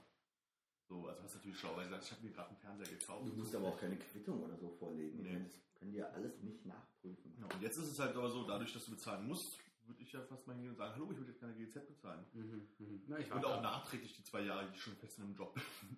So, 0.87 1.07
also 1.07 1.23
das 1.23 1.31
ist 1.31 1.37
natürlich 1.37 1.57
schlau, 1.59 1.75
weil 1.75 1.85
du 1.85 1.91
sagst, 1.91 2.09
ich 2.09 2.11
habe 2.15 2.27
mir 2.27 2.33
gerade 2.33 2.49
einen 2.49 2.59
Fernseher 2.59 2.87
gekauft. 2.87 3.27
Du 3.27 3.33
musst 3.33 3.55
aber 3.55 3.69
auch 3.69 3.79
keine 3.79 3.97
Quittung 3.97 4.43
oder 4.43 4.55
so 4.57 4.69
vorlegen. 4.69 5.23
Nee. 5.23 5.39
Das 5.43 5.59
können 5.79 5.91
die 5.91 5.97
ja 5.97 6.09
alles 6.11 6.39
nicht 6.43 6.63
nachprüfen. 6.67 7.35
Ja, 7.39 7.45
und 7.45 7.61
jetzt 7.63 7.77
ist 7.77 7.91
es 7.91 7.97
halt 7.97 8.15
aber 8.15 8.29
so, 8.29 8.43
dadurch, 8.43 8.71
dass 8.73 8.85
du 8.85 8.91
bezahlen 8.91 9.27
musst, 9.27 9.57
würde 9.87 10.01
ich 10.01 10.11
ja 10.11 10.21
fast 10.21 10.47
mal 10.47 10.53
hingehen 10.53 10.71
und 10.71 10.77
sagen, 10.77 10.93
hallo, 10.93 11.11
ich 11.11 11.17
würde 11.17 11.31
jetzt 11.31 11.39
keine 11.39 11.55
GZ 11.55 11.87
bezahlen. 11.87 12.25
Mhm, 12.33 12.67
mhm. 12.77 13.03
Na, 13.07 13.19
ich 13.19 13.31
Und 13.31 13.45
auch 13.45 13.61
nachträglich 13.61 14.15
die 14.15 14.23
zwei 14.23 14.41
Jahre, 14.41 14.67
die 14.67 14.75
ich 14.75 14.81
schon 14.81 14.95
fest 14.95 15.17
in 15.17 15.25
einem 15.25 15.35
Job 15.35 15.53
bin. 15.53 15.97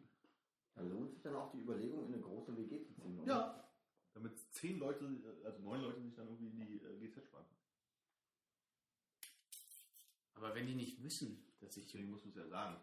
Da 0.76 0.82
lohnt 0.84 1.12
sich 1.12 1.22
dann 1.22 1.36
auch 1.36 1.52
die 1.52 1.60
Überlegung, 1.62 2.08
in 2.08 2.14
eine 2.14 2.22
große 2.22 2.56
WG 2.56 2.84
zu 2.84 2.94
ziehen. 2.94 3.20
oder? 3.20 3.28
Ja. 3.28 3.70
Damit 4.14 4.38
zehn 4.52 4.80
Leute, 4.80 5.06
also 5.44 5.62
neun 5.62 5.82
Leute 5.82 6.02
sich 6.02 6.16
dann 6.16 6.28
irgendwie 6.28 6.48
in 6.48 6.60
die 6.60 6.82
äh, 6.84 7.00
GZ 7.00 7.24
sparen. 7.24 7.46
Aber 10.36 10.54
wenn 10.54 10.68
die 10.68 10.76
nicht 10.76 11.04
wissen, 11.04 11.52
dass 11.60 11.78
ich 11.78 11.86
hier 11.86 12.00
Deswegen 12.00 12.12
musst 12.12 12.26
du 12.26 12.30
es 12.30 12.36
ja 12.36 12.48
sagen. 12.48 12.80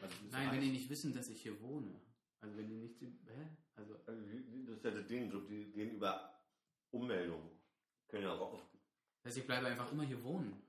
Also, 0.00 0.14
Nein, 0.30 0.52
wenn 0.52 0.60
die 0.60 0.70
nicht 0.72 0.90
wissen, 0.90 1.14
dass 1.14 1.28
ich 1.28 1.40
hier 1.40 1.60
wohne. 1.62 2.00
Also 2.40 2.56
wenn 2.56 2.68
die 2.68 2.76
nicht. 2.76 3.00
Hä? 3.00 3.56
Also. 3.76 3.94
Also, 4.06 4.22
Das 4.66 4.76
ist 4.76 4.84
ja 4.84 4.90
das 4.90 5.06
Ding, 5.06 5.30
die 5.48 5.72
gehen 5.72 5.92
über 5.92 6.42
Ummeldung. 6.90 7.50
Können 8.08 8.24
ja 8.24 8.32
auch. 8.32 8.60
Das 9.26 9.32
heißt, 9.32 9.38
ich 9.38 9.46
bleibe 9.48 9.66
einfach 9.66 9.90
immer 9.90 10.04
hier 10.04 10.22
wohnen. 10.22 10.62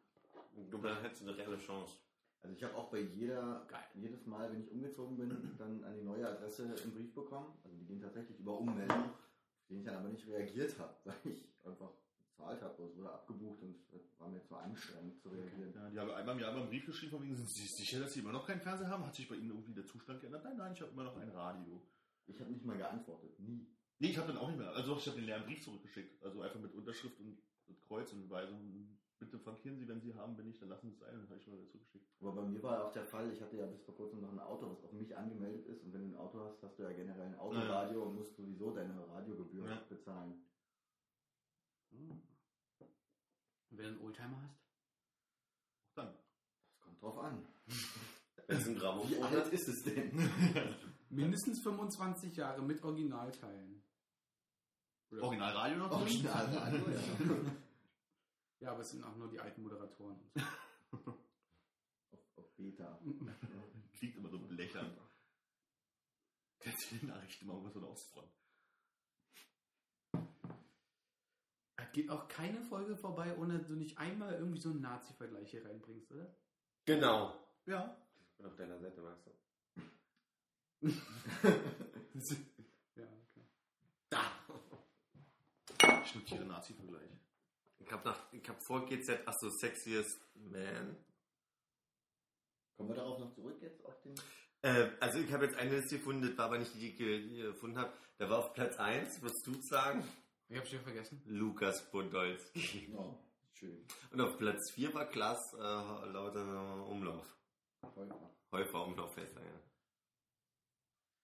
Du 0.72 0.80
dann 0.80 0.99
hättest 1.03 1.22
du 1.22 1.28
eine 1.28 1.38
reelle 1.38 1.60
Chance. 1.60 1.97
Also 2.41 2.55
ich 2.55 2.64
habe 2.64 2.74
auch 2.74 2.89
bei 2.89 3.01
jeder, 3.01 3.64
Geil. 3.68 3.84
jedes 3.93 4.26
Mal, 4.26 4.51
wenn 4.51 4.64
ich 4.64 4.72
umgezogen 4.72 5.16
bin, 5.16 5.30
dann 5.60 5.84
an 5.84 5.93
die 5.93 6.01
neue 6.01 6.28
Adresse 6.28 6.64
einen 6.64 6.91
Brief 6.91 7.14
bekommen. 7.14 7.53
Also 7.64 7.78
die 7.78 7.86
gehen 7.86 8.01
tatsächlich 8.01 8.39
über 8.39 8.58
Ummeldung, 8.58 9.12
auf 9.12 9.68
den 9.70 9.78
ich 9.78 9.86
dann 9.86 9.97
aber 9.97 10.10
nicht 10.10 10.26
reagiert 10.26 10.74
habe, 10.80 10.91
weil 11.03 11.32
ich 11.32 11.47
einfach 11.64 11.91
bezahlt 12.18 12.60
habe. 12.64 12.84
Es 12.84 12.97
wurde 12.97 13.12
abgebucht 13.12 13.62
und 13.62 13.76
es 13.93 14.20
war 14.20 14.28
mir 14.28 14.41
zu 14.41 14.55
anstrengend 14.55 15.22
zu 15.22 15.30
reagieren. 15.30 15.72
Ja, 15.76 15.89
die 15.91 15.99
haben 15.99 16.10
einmal 16.10 16.34
im 16.34 16.41
Jahr 16.41 16.51
mal 16.53 16.62
einen 16.62 16.70
Brief 16.70 16.88
geschrieben, 16.88 17.12
von 17.12 17.22
wegen, 17.22 17.36
sind 17.36 17.49
Sie 17.49 17.68
sicher, 17.68 17.99
dass 17.99 18.14
Sie 18.14 18.22
immer 18.22 18.32
noch 18.32 18.47
keinen 18.47 18.62
Fernseher 18.62 18.89
haben? 18.89 19.05
Hat 19.05 19.14
sich 19.14 19.30
bei 19.30 19.36
Ihnen 19.36 19.51
irgendwie 19.51 19.76
der 19.76 19.86
Zustand 19.86 20.20
geändert? 20.20 20.43
Nein, 20.43 20.58
nein, 20.58 20.74
ich 20.74 20.82
habe 20.82 20.93
immer 20.93 21.03
noch 21.03 21.18
ein 21.18 21.30
Radio. 21.30 21.80
Ich 22.26 22.39
habe 22.39 22.49
nicht 22.49 22.66
mal 22.66 22.76
geantwortet, 22.76 23.39
nie. 23.39 23.68
Nee, 23.99 24.10
ich 24.10 24.18
habe 24.18 24.34
dann 24.34 24.38
auch 24.38 24.47
nicht 24.47 24.58
mehr. 24.58 24.72
Also 24.72 24.97
ich 24.97 25.05
habe 25.05 25.18
den 25.18 25.26
leeren 25.26 25.43
Brief 25.43 25.64
zurückgeschickt. 25.64 26.24
Also 26.24 26.41
einfach 26.41 26.60
mit 26.60 26.74
Unterschrift 26.74 27.20
und, 27.20 27.38
und 27.68 27.80
Kreuz 27.88 28.11
und 28.13 28.28
Beweisung. 28.28 28.97
Bitte 29.20 29.39
frankieren 29.39 29.78
Sie, 29.80 29.88
wenn 29.88 29.99
Sie 29.99 30.13
haben, 30.13 30.36
bin 30.36 30.47
ich, 30.47 30.59
dann 30.59 30.70
lassen 30.70 30.89
Sie 30.89 30.93
es 30.93 30.99
sein. 30.99 31.09
Dann 31.11 31.28
habe 31.30 31.39
ich 31.39 31.47
mal 31.47 31.57
wieder 31.57 31.68
zurückgeschickt. 31.70 32.05
Aber 32.22 32.34
bei 32.34 32.43
mir 32.43 32.61
war 32.61 32.86
auch 32.86 32.91
der 32.91 33.05
Fall, 33.05 33.32
ich 33.34 33.41
hatte 33.41 33.57
ja 33.57 33.65
bis 33.65 33.82
vor 33.82 33.95
kurzem 33.95 34.22
noch 34.22 34.32
ein 34.32 34.39
Auto, 34.39 34.70
was 34.70 34.84
auf 34.84 34.91
mich 34.93 35.15
angemeldet 35.18 35.65
ist. 35.65 35.84
Und 35.84 35.91
wenn 35.93 36.01
du 36.11 36.15
ein 36.15 36.20
Auto 36.20 36.39
hast, 36.41 36.61
hast 36.61 36.78
du 36.78 36.84
ja 36.84 36.91
generell 36.93 37.26
ein 37.26 37.39
Autoradio 37.39 38.03
und 38.03 38.15
musst 38.15 38.36
sowieso 38.36 38.72
deine 38.76 39.07
Radiogebühr 39.09 39.68
Ja. 39.68 39.82
bezahlen. 39.89 40.36
Und 41.91 42.22
wenn 43.72 43.78
du 43.86 43.91
einen 43.91 44.01
Oldtimer 44.01 44.41
hast? 44.43 44.59
Auch 45.89 45.93
dann. 45.95 46.13
Das 46.70 46.80
kommt 46.82 47.01
drauf 47.01 47.18
an. 47.20 47.45
Das 48.47 48.59
ist 48.61 48.68
ein 48.70 48.76
Wie 48.76 48.80
Grammophon. 48.80 49.24
alt 49.26 49.51
ist 49.51 49.68
es 49.68 49.84
denn? 49.84 50.09
Mindestens 51.09 51.59
25 51.63 52.34
Jahre 52.38 52.61
mit 52.61 52.82
Originalteilen. 52.82 53.77
Oder- 55.12 55.24
Originalradio 55.24 55.78
noch? 55.78 55.91
Originalradio, 55.91 56.89
ja. 56.89 57.53
Ja, 58.60 58.72
aber 58.72 58.82
es 58.82 58.89
sind 58.89 59.03
auch 59.03 59.16
nur 59.16 59.30
die 59.30 59.39
alten 59.39 59.62
Moderatoren. 59.62 60.20
Auf, 60.91 62.20
auf 62.38 62.55
Beta. 62.55 62.99
Klingt 63.93 64.16
immer 64.16 64.30
so 64.30 64.39
blechern. 64.39 64.97
Kennst 66.60 66.91
du 66.91 66.95
die 66.95 67.05
Nachricht 67.05 67.41
immer 67.41 67.53
irgendwas 67.53 67.74
von 67.74 67.82
der 67.84 67.91
Ostfront? 67.91 68.32
Es 71.76 71.91
geht 71.91 72.10
auch 72.10 72.28
keine 72.28 72.62
Folge 72.64 72.97
vorbei, 72.97 73.36
ohne 73.38 73.60
du 73.60 73.76
nicht 73.76 73.97
einmal 73.99 74.34
irgendwie 74.34 74.60
so 74.60 74.70
einen 74.70 74.82
Nazi-Vergleich 74.82 75.51
hier 75.51 75.64
reinbringst, 75.66 76.12
oder? 76.12 76.36
Genau. 76.86 77.38
Ja. 77.66 77.95
Ich 78.32 78.38
bin 78.38 78.45
auf 78.47 78.55
deiner 78.55 78.80
Seite, 78.80 79.03
weißt 79.03 79.28
du. 79.28 79.32
ja, 82.95 83.05
okay. 83.05 83.47
Da! 84.10 84.22
Ich 86.08 86.16
notiere 86.16 86.45
Nazi-Vergleich. 86.45 87.10
Ich 87.80 87.91
hab 87.91 88.05
nach, 88.05 88.32
ich 88.32 88.47
hab 88.47 88.64
vor 88.64 88.86
GZ, 88.86 89.20
ach 89.26 89.34
so, 89.41 89.49
Sexiest 89.49 90.22
Man. 90.36 90.95
Kommen 92.78 92.89
wir 92.89 92.95
darauf 92.95 93.20
noch 93.20 93.34
zurück 93.34 93.58
jetzt 93.62 93.84
auf 93.84 93.99
den. 94.01 94.16
Äh, 94.62 94.89
also 95.01 95.20
ich 95.20 95.32
habe 95.34 95.45
jetzt 95.45 95.58
eine 95.58 95.76
Liste 95.76 95.97
gefunden, 95.97 96.22
das 96.22 96.38
war 96.38 96.45
aber 96.45 96.60
nicht 96.60 96.74
die, 96.76 96.95
die 96.95 97.03
ich 97.03 97.41
gefunden 97.41 97.78
habe. 97.78 97.91
Da 98.20 98.30
war 98.30 98.39
auf 98.39 98.53
Platz 98.53 98.78
1, 98.78 99.22
wirst 99.22 99.45
du 99.45 99.62
sagen, 99.62 100.01
Ich 100.47 100.58
hab's 100.58 100.70
schon 100.70 100.80
vergessen. 100.80 101.22
Lukas 101.26 101.89
Podolski. 101.91 102.93
Oh, 102.95 103.16
schön. 103.51 103.86
Und 104.12 104.22
auf 104.22 104.38
Platz 104.38 104.72
4 104.72 104.93
war 104.93 105.05
Klaas 105.10 105.53
äh, 105.55 105.58
lauter 105.58 106.88
Umlauf. 106.88 107.38
Vollkommen. 107.93 108.30
Häufer 108.53 108.86
Umlauf 108.86 109.18
heißt 109.18 109.36
er, 109.36 109.43
ja. 109.43 109.62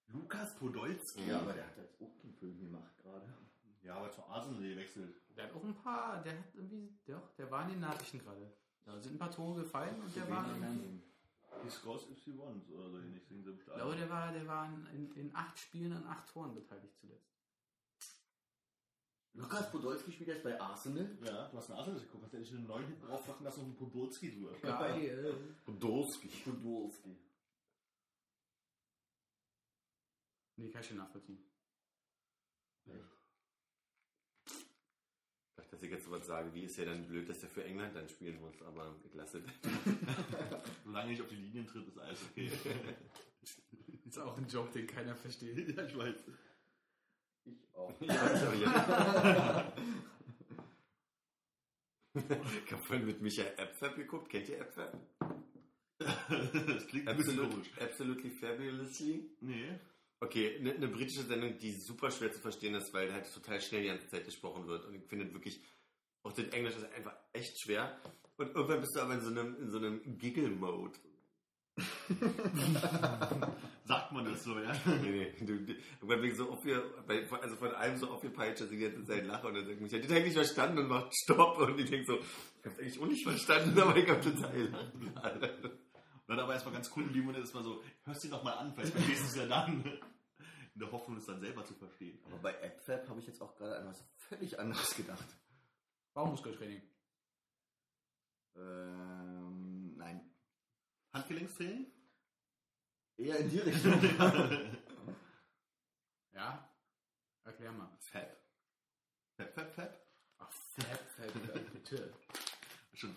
Lukas 0.08 0.54
Podolski. 0.56 1.26
Ja, 1.26 1.40
aber 1.40 1.54
der 1.54 1.68
hat 1.68 1.78
jetzt 1.78 2.02
auch 2.02 2.20
den 2.22 2.34
Film 2.34 2.60
gemacht 2.60 2.98
gerade. 3.02 3.43
Ja, 3.84 3.96
aber 3.96 4.12
zu 4.12 4.24
Arsenal 4.24 4.62
gewechselt. 4.62 5.14
Der 5.36 5.46
hat 5.46 5.54
auch 5.56 5.64
ein 5.64 5.76
paar, 5.76 6.22
der 6.24 6.38
hat 6.38 6.56
irgendwie, 6.56 6.90
doch, 7.06 7.34
der 7.36 7.52
war 7.52 7.64
in 7.64 7.72
den 7.72 7.80
Nachrichten 7.82 8.20
gerade. 8.20 8.54
Da 8.86 9.00
sind 9.00 9.16
ein 9.16 9.20
paar 9.20 9.32
Tore 9.32 9.62
gefallen 9.62 10.02
und 10.02 10.16
der 10.16 10.30
war, 10.30 10.46
Die 11.64 11.70
Scores 11.70 12.04
FC 12.04 12.28
Ones 12.40 12.70
oder 12.70 12.90
so 12.90 13.00
ähnlich 13.00 13.26
singen 13.26 13.44
sie 13.44 13.50
im 13.52 13.58
ich 13.58 13.64
glaube, 13.66 13.80
Stadion. 13.80 13.98
der 13.98 14.10
war, 14.10 14.32
der 14.32 14.48
war 14.48 14.74
in, 14.94 15.12
in 15.16 15.36
acht 15.36 15.58
Spielen 15.58 15.94
an 15.94 16.06
acht 16.06 16.28
Toren 16.32 16.54
beteiligt 16.54 16.98
zuletzt. 17.00 17.30
Lukas 19.36 19.72
Podolski 19.72 20.12
spielt 20.12 20.30
jetzt 20.30 20.44
bei 20.44 20.60
Arsenal. 20.60 21.10
Ja, 21.24 21.48
du 21.48 21.58
hast 21.58 21.70
eine 21.72 21.80
Arsenal 21.80 22.00
geguckt, 22.00 22.24
hast 22.24 22.34
endlich 22.36 22.54
einen 22.54 22.68
neuen 22.68 22.86
hinten 22.86 23.06
drauf 23.08 23.28
machen 23.28 23.44
lassen 23.44 23.62
und 23.62 23.66
einen 23.68 23.76
Podolski 23.78 24.32
drüber. 24.32 24.54
Geil. 24.62 25.56
Podolski. 25.66 26.28
Podolski. 26.28 27.18
Nee, 30.56 30.70
kann 30.70 30.82
ich 30.82 30.88
schon 30.88 30.98
nachvollziehen. 30.98 31.40
Dass 32.86 33.13
ich 35.84 35.92
jetzt 35.92 36.06
sowas 36.06 36.26
sage, 36.26 36.54
wie 36.54 36.64
ist 36.64 36.78
ja 36.78 36.86
dann 36.86 37.06
blöd, 37.08 37.28
dass 37.30 37.44
er 37.44 37.50
für 37.50 37.64
England 37.64 37.96
dann 37.96 38.08
spielen 38.10 38.40
muss, 38.42 38.62
aber 38.62 38.96
ich 39.06 39.14
lasse 39.14 39.42
das. 39.42 39.52
Solange 40.84 41.12
nicht 41.12 41.22
auf 41.22 41.28
die 41.28 41.36
Linien 41.36 41.68
tritt, 41.68 41.88
ist 41.88 41.98
alles 42.00 42.20
okay. 42.32 42.52
Ist 44.06 44.20
auch 44.20 44.38
ein 44.38 44.48
Joke, 44.48 44.72
den 44.72 44.86
keiner 44.86 45.16
versteht. 45.16 45.58
ja, 45.76 45.84
ich 45.86 45.98
weiß. 45.98 46.16
Ich 47.46 47.74
auch. 47.74 47.92
ich 48.02 48.10
habe 52.72 52.84
vorhin 52.86 53.06
mit 53.08 53.22
Michael 53.22 53.54
Epfab 53.58 53.96
geguckt. 53.96 54.30
Kennt 54.30 54.50
ihr 54.50 54.60
Epfab? 54.60 54.94
das 55.98 56.88
klingt 56.88 57.08
ein 57.08 57.18
bisschen 57.18 57.40
Absolut, 57.40 57.52
komisch. 57.52 57.72
absolutely 57.80 58.30
Fabulously. 58.30 59.30
Nee. 59.42 59.80
Okay, 60.20 60.58
eine 60.58 60.78
ne 60.80 60.88
britische 60.88 61.24
Sendung, 61.24 61.58
die 61.58 61.74
super 61.74 62.10
schwer 62.10 62.32
zu 62.32 62.40
verstehen 62.40 62.76
ist, 62.76 62.94
weil 62.94 63.12
halt 63.12 63.32
total 63.34 63.60
schnell 63.60 63.82
die 63.82 63.90
ganze 63.90 64.08
Zeit 64.08 64.26
gesprochen 64.26 64.68
wird. 64.68 64.86
Und 64.86 64.96
ich 64.96 65.04
finde 65.08 65.34
wirklich, 65.34 65.62
auch 66.24 66.32
das 66.32 66.48
Englisch 66.48 66.76
ist 66.76 66.92
einfach 66.94 67.16
echt 67.34 67.60
schwer. 67.60 68.00
Und 68.38 68.56
irgendwann 68.56 68.80
bist 68.80 68.96
du 68.96 69.02
aber 69.02 69.14
in 69.16 69.22
so 69.22 69.30
einem, 69.30 69.56
in 69.60 69.70
so 69.70 69.78
einem 69.78 70.18
Giggle-Mode. 70.18 70.98
Sagt 73.86 74.12
man 74.12 74.26
das 74.26 74.44
so, 74.44 74.58
ja? 74.60 74.72
Nee, 75.02 75.10
nee, 75.10 75.34
du, 75.40 75.58
du, 75.60 75.74
irgendwann 75.74 76.22
bin 76.22 76.30
ich 76.30 76.38
so 76.38 76.50
auf 76.52 76.64
ihr, 76.66 76.84
also 77.42 77.56
von 77.56 77.72
allem 77.72 77.98
so 77.98 78.10
aufgepeitscht, 78.10 78.62
dass 78.62 78.72
ich 78.72 78.78
die 78.78 78.84
ganze 78.84 79.04
Zeit 79.06 79.26
lache 79.26 79.48
und 79.48 79.56
dann 79.56 79.66
sagt 79.66 79.82
mich, 79.82 79.92
ich 79.92 80.04
hätte 80.04 80.14
nicht 80.22 80.34
verstanden 80.36 80.78
und 80.80 80.88
macht 80.88 81.12
Stopp 81.16 81.58
und 81.58 81.80
ich 81.80 81.90
denke 81.90 82.06
so, 82.06 82.20
ich 82.20 82.66
hab's 82.66 82.80
eigentlich 82.80 83.00
auch 83.00 83.08
nicht 83.08 83.24
verstanden, 83.24 83.80
aber 83.80 83.98
ich 83.98 84.08
hab 84.08 84.22
total 84.22 84.62
lachen. 84.68 85.02
Und 85.63 85.63
dann 86.38 86.46
aber 86.46 86.54
erstmal 86.54 86.74
ganz 86.74 86.92
cool 86.96 87.04
geblieben 87.04 87.28
und 87.28 87.34
dann 87.34 87.44
ist 87.44 87.54
mal 87.54 87.64
so, 87.64 87.84
hörst 88.04 88.24
du 88.24 88.30
doch 88.30 88.44
mal 88.44 88.54
an, 88.54 88.74
vielleicht 88.74 88.94
verstehst 88.94 89.22
du 89.22 89.28
es 89.28 89.36
ja 89.36 89.46
dann. 89.46 89.84
In 90.74 90.80
der 90.80 90.92
Hoffnung, 90.92 91.18
es 91.18 91.26
dann 91.26 91.40
selber 91.40 91.64
zu 91.64 91.76
verstehen. 91.76 92.20
Aber 92.26 92.38
bei 92.38 92.64
AppFab 92.64 93.08
habe 93.08 93.20
ich 93.20 93.28
jetzt 93.28 93.42
auch 93.42 93.56
gerade 93.56 93.78
an 93.78 93.88
was 93.88 94.04
völlig 94.16 94.58
anderes 94.60 94.96
gedacht. 94.96 95.38
Baumuskeltraining. 96.14 96.82
Ähm, 98.56 99.96
nein. 99.98 100.22
Handgelenkstraining? 101.14 101.86
Eher 103.18 103.38
in 103.40 103.50
die 103.50 103.60
Richtung. 103.60 103.94
Ja? 106.34 106.68
Erklär 107.44 107.72
mal. 107.72 107.90
Fab. 108.00 108.36
Fab, 109.38 109.54
Fab, 109.54 109.76
Fab. 109.76 110.08
Ach, 110.40 110.52
fett, 110.52 111.00
fett, 111.16 111.32
fett, 111.32 111.74
bitte. 111.74 112.14
Schon. 112.94 113.16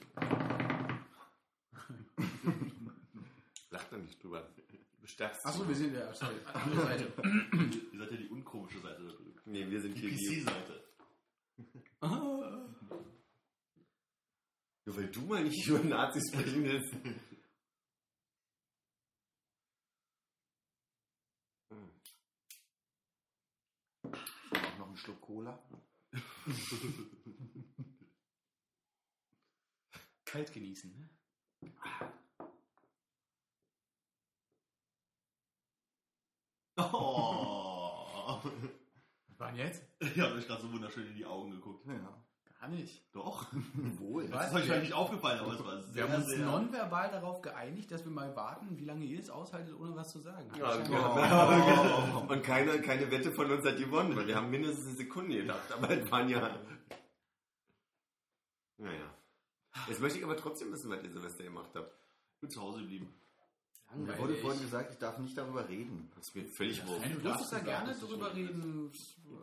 Lach 3.71 3.85
doch 3.85 3.99
nicht 3.99 4.16
drüber. 4.27 4.49
Du 4.99 5.07
stärkst. 5.13 5.47
Achso, 5.47 5.69
wir 5.69 5.75
sind 5.77 5.95
ja, 5.95 6.13
sorry, 6.15 6.35
andere 6.53 6.81
Seite. 6.83 7.13
Ihr 7.93 7.99
seid 8.01 8.11
ja 8.11 8.17
die 8.17 8.29
unkomische 8.29 8.81
Seite 8.81 9.03
da 9.05 9.13
drüben. 9.13 9.41
Nee, 9.45 9.71
wir 9.71 9.81
sind 9.81 9.95
Die 9.95 10.01
hier 10.01 10.11
die. 10.11 10.41
PC-Seite. 10.41 10.85
Ah. 12.01 12.67
Nur 14.85 14.97
weil 14.97 15.09
du 15.09 15.21
mal 15.23 15.45
nicht 15.45 15.65
über 15.69 15.79
Nazis 15.85 16.25
sprechen 16.33 16.65
willst. 16.65 16.93
Auch 24.05 24.79
noch 24.79 24.87
einen 24.89 24.97
Schluck 24.97 25.21
Cola. 25.21 25.59
Kalt 30.25 30.53
genießen, 30.53 30.97
ne? 30.99 31.09
Oh. 36.77 38.41
Denn 39.39 39.57
jetzt? 39.57 39.83
Ihr 40.15 40.25
habt 40.25 40.35
euch 40.35 40.47
gerade 40.47 40.63
so 40.63 40.73
wunderschön 40.73 41.07
in 41.07 41.15
die 41.15 41.27
Augen 41.27 41.51
geguckt. 41.51 41.87
Ja. 41.87 42.23
Gar 42.61 42.69
nicht. 42.69 43.03
Doch. 43.13 43.47
Wohl. 43.99 44.29
Das 44.29 44.49
ist 44.49 44.55
euch 44.55 44.67
ja 44.67 44.79
nicht 44.79 44.93
aufgefallen, 44.93 45.41
aber 45.41 45.53
es 45.53 45.65
war 45.65 45.83
sehr, 45.83 45.95
Wir 45.95 46.03
haben 46.05 46.23
uns 46.23 46.31
sehr... 46.31 46.45
nonverbal 46.45 47.11
darauf 47.11 47.43
geeinigt, 47.43 47.91
dass 47.91 48.05
wir 48.05 48.11
mal 48.11 48.35
warten, 48.35 48.79
wie 48.79 48.85
lange 48.85 49.05
ihr 49.05 49.21
es 49.21 49.29
aushaltet, 49.29 49.75
ohne 49.79 49.95
was 49.95 50.11
zu 50.11 50.21
sagen. 50.21 50.51
Ja, 50.59 50.77
genau. 50.77 52.27
Und 52.29 52.43
keine, 52.43 52.81
keine 52.81 53.11
Wette 53.11 53.31
von 53.33 53.51
uns 53.51 53.65
hat 53.65 53.77
gewonnen, 53.77 54.17
weil 54.17 54.27
wir 54.27 54.37
haben 54.37 54.51
mindestens 54.51 54.87
eine 54.87 54.97
Sekunde 54.97 55.37
gedacht, 55.37 55.71
aber 55.71 55.91
es 55.91 56.11
waren 56.11 56.29
ja. 56.29 56.59
Naja. 58.79 59.15
Jetzt 59.89 60.01
möchte 60.01 60.19
ich 60.19 60.25
aber 60.25 60.37
trotzdem 60.37 60.73
wissen, 60.73 60.91
was 60.91 61.03
ihr 61.03 61.11
Silvester 61.11 61.45
gemacht 61.45 61.71
habt. 61.75 61.93
Ich 62.35 62.41
bin 62.41 62.51
zu 62.51 62.61
Hause 62.63 62.81
geblieben. 62.81 63.15
Mir 63.95 64.19
wurde 64.19 64.35
vorhin 64.37 64.61
gesagt, 64.61 64.93
ich 64.93 64.99
darf 64.99 65.17
nicht 65.19 65.37
darüber 65.39 65.69
reden. 65.69 66.11
Das 66.17 66.29
ist 66.29 66.35
mir 66.35 66.45
völlig 66.47 66.87
wurscht. 66.87 67.15
du 67.15 67.21
darfst 67.21 67.53
da 67.53 67.61
gerne 67.61 67.95
schon 67.99 68.23
reden. 68.23 68.93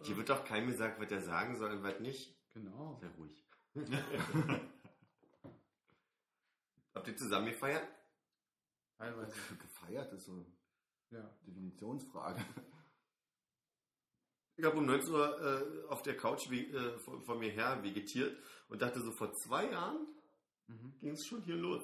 Hier 0.04 0.18
wird 0.18 0.30
doch 0.30 0.44
keinem 0.46 0.68
gesagt, 0.68 1.00
was 1.00 1.10
er 1.12 1.22
sagen 1.22 1.56
soll 1.58 1.72
und 1.72 1.82
was 1.84 2.00
nicht. 2.00 2.36
Genau. 2.54 2.98
Sehr 3.00 3.10
ruhig. 3.18 3.44
Habt 6.94 7.08
ihr 7.08 7.18
zusammen 7.18 7.48
gefeiert? 7.48 7.88
Teilweise. 8.98 9.34
Gefeiert 9.60 10.14
ist 10.14 10.26
so 10.26 10.34
eine 10.34 10.46
Ja. 11.10 11.30
Definitionsfrage. 11.48 12.44
Ich 14.56 14.64
habe 14.66 14.78
um 14.78 14.86
19 14.86 15.12
Uhr 15.14 15.42
äh, 15.42 15.88
auf 15.90 16.04
der 16.04 16.16
Couch 16.16 16.50
wie, 16.52 16.66
äh, 16.72 17.00
vor, 17.00 17.20
vor 17.22 17.36
mir 17.40 17.50
her 17.50 17.82
vegetiert 17.84 18.38
und 18.70 18.82
dachte 18.84 19.02
so, 19.02 19.12
vor 19.12 19.34
zwei 19.34 19.70
Jahren 19.72 20.08
Mhm. 20.68 20.94
ging 21.02 21.12
es 21.12 21.26
schon 21.26 21.42
hier 21.42 21.58
los. 21.58 21.84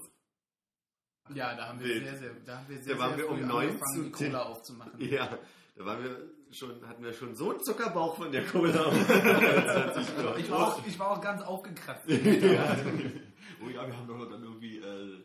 Ja, 1.35 1.53
da 1.55 1.67
haben 1.69 1.79
wir 1.79 1.87
Wild. 1.87 2.03
sehr, 2.05 2.17
sehr, 2.17 2.29
da 2.45 2.57
haben 2.57 2.65
wir 2.69 2.77
sehr, 2.81 2.95
Da 2.95 2.99
waren 3.01 3.09
sehr 3.15 3.17
wir 3.25 3.29
um 3.31 3.37
früh 3.37 3.45
19 3.45 3.69
angefangen, 3.69 4.03
die 4.03 4.11
Cola 4.11 4.41
aufzumachen. 4.43 4.91
Ja, 5.11 5.37
da 5.77 5.85
waren 5.85 6.03
wir 6.03 6.17
schon, 6.51 6.87
hatten 6.87 7.03
wir 7.03 7.13
schon 7.13 7.35
so 7.35 7.51
einen 7.51 7.63
Zuckerbauch 7.63 8.15
von 8.17 8.31
der 8.31 8.45
Cola. 8.45 8.91
Ich 10.37 10.49
war, 10.51 10.67
auch, 10.67 10.85
ich 10.87 10.97
war 10.99 11.11
auch 11.11 11.21
ganz 11.21 11.41
aufgekratzt. 11.41 12.05
Oh 12.07 13.69
ja, 13.69 13.85
wir 13.87 13.95
haben 13.97 14.07
doch 14.07 14.29
dann 14.29 14.41
irgendwie 14.43 14.77
äh, 14.77 15.17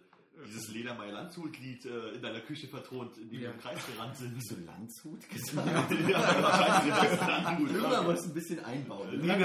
dieses 0.47 0.69
Ledermeier-Landshut-Lied 0.73 1.87
äh, 1.87 2.09
in 2.17 2.23
deiner 2.23 2.41
Küche 2.41 2.67
vertont, 2.69 3.17
in 3.17 3.31
dem 3.31 3.35
Ja. 3.41 3.41
wir 3.43 3.51
im 3.53 3.61
Kreis 3.61 3.79
gerannt 3.87 4.17
sind. 4.17 4.45
So 4.45 4.57
Landshut 4.67 5.29
gesagt. 5.31 5.67
ja, 6.09 6.43
wahrscheinlich 6.43 6.95
das 6.95 7.21
Landshut. 7.29 7.71
Irgendwann 7.71 8.05
muss 8.07 8.25
ein 8.25 8.35
bisschen 8.35 8.65
einbauen. 8.65 9.11
Lena, 9.21 9.37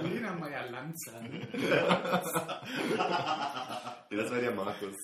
Lena 0.00 0.34
Meyer 0.34 0.70
Lanzer. 0.70 1.20
Ja, 4.10 4.16
das 4.16 4.30
war 4.30 4.38
der 4.40 4.52
Markus. 4.54 4.96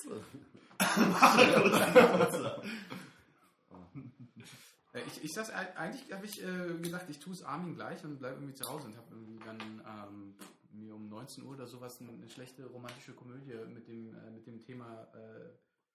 Äh, 4.92 5.02
Ich, 5.06 5.24
ich 5.24 5.32
eig- 5.38 5.74
eigentlich 5.76 6.12
habe 6.12 6.24
ich 6.26 6.42
äh, 6.42 6.74
gedacht, 6.80 7.06
ich 7.08 7.18
tue 7.18 7.32
es 7.34 7.42
Armin 7.42 7.74
gleich 7.74 8.02
und 8.04 8.18
bleibe 8.18 8.36
irgendwie 8.36 8.54
zu 8.54 8.66
Hause 8.68 8.86
und 8.86 8.96
habe 8.96 9.14
irgendwie 9.14 9.38
dann 9.44 9.60
ähm, 9.86 10.34
mir 10.72 10.94
um 10.94 11.08
19 11.08 11.44
Uhr 11.44 11.52
oder 11.54 11.66
sowas 11.66 12.00
eine, 12.00 12.28
schlechte 12.28 12.64
romantische 12.66 13.12
Komödie 13.12 13.54
mit 13.72 13.88
dem, 13.88 14.14
äh, 14.14 14.30
mit 14.30 14.46
dem 14.46 14.60
Thema 14.60 15.06
äh, 15.14 15.48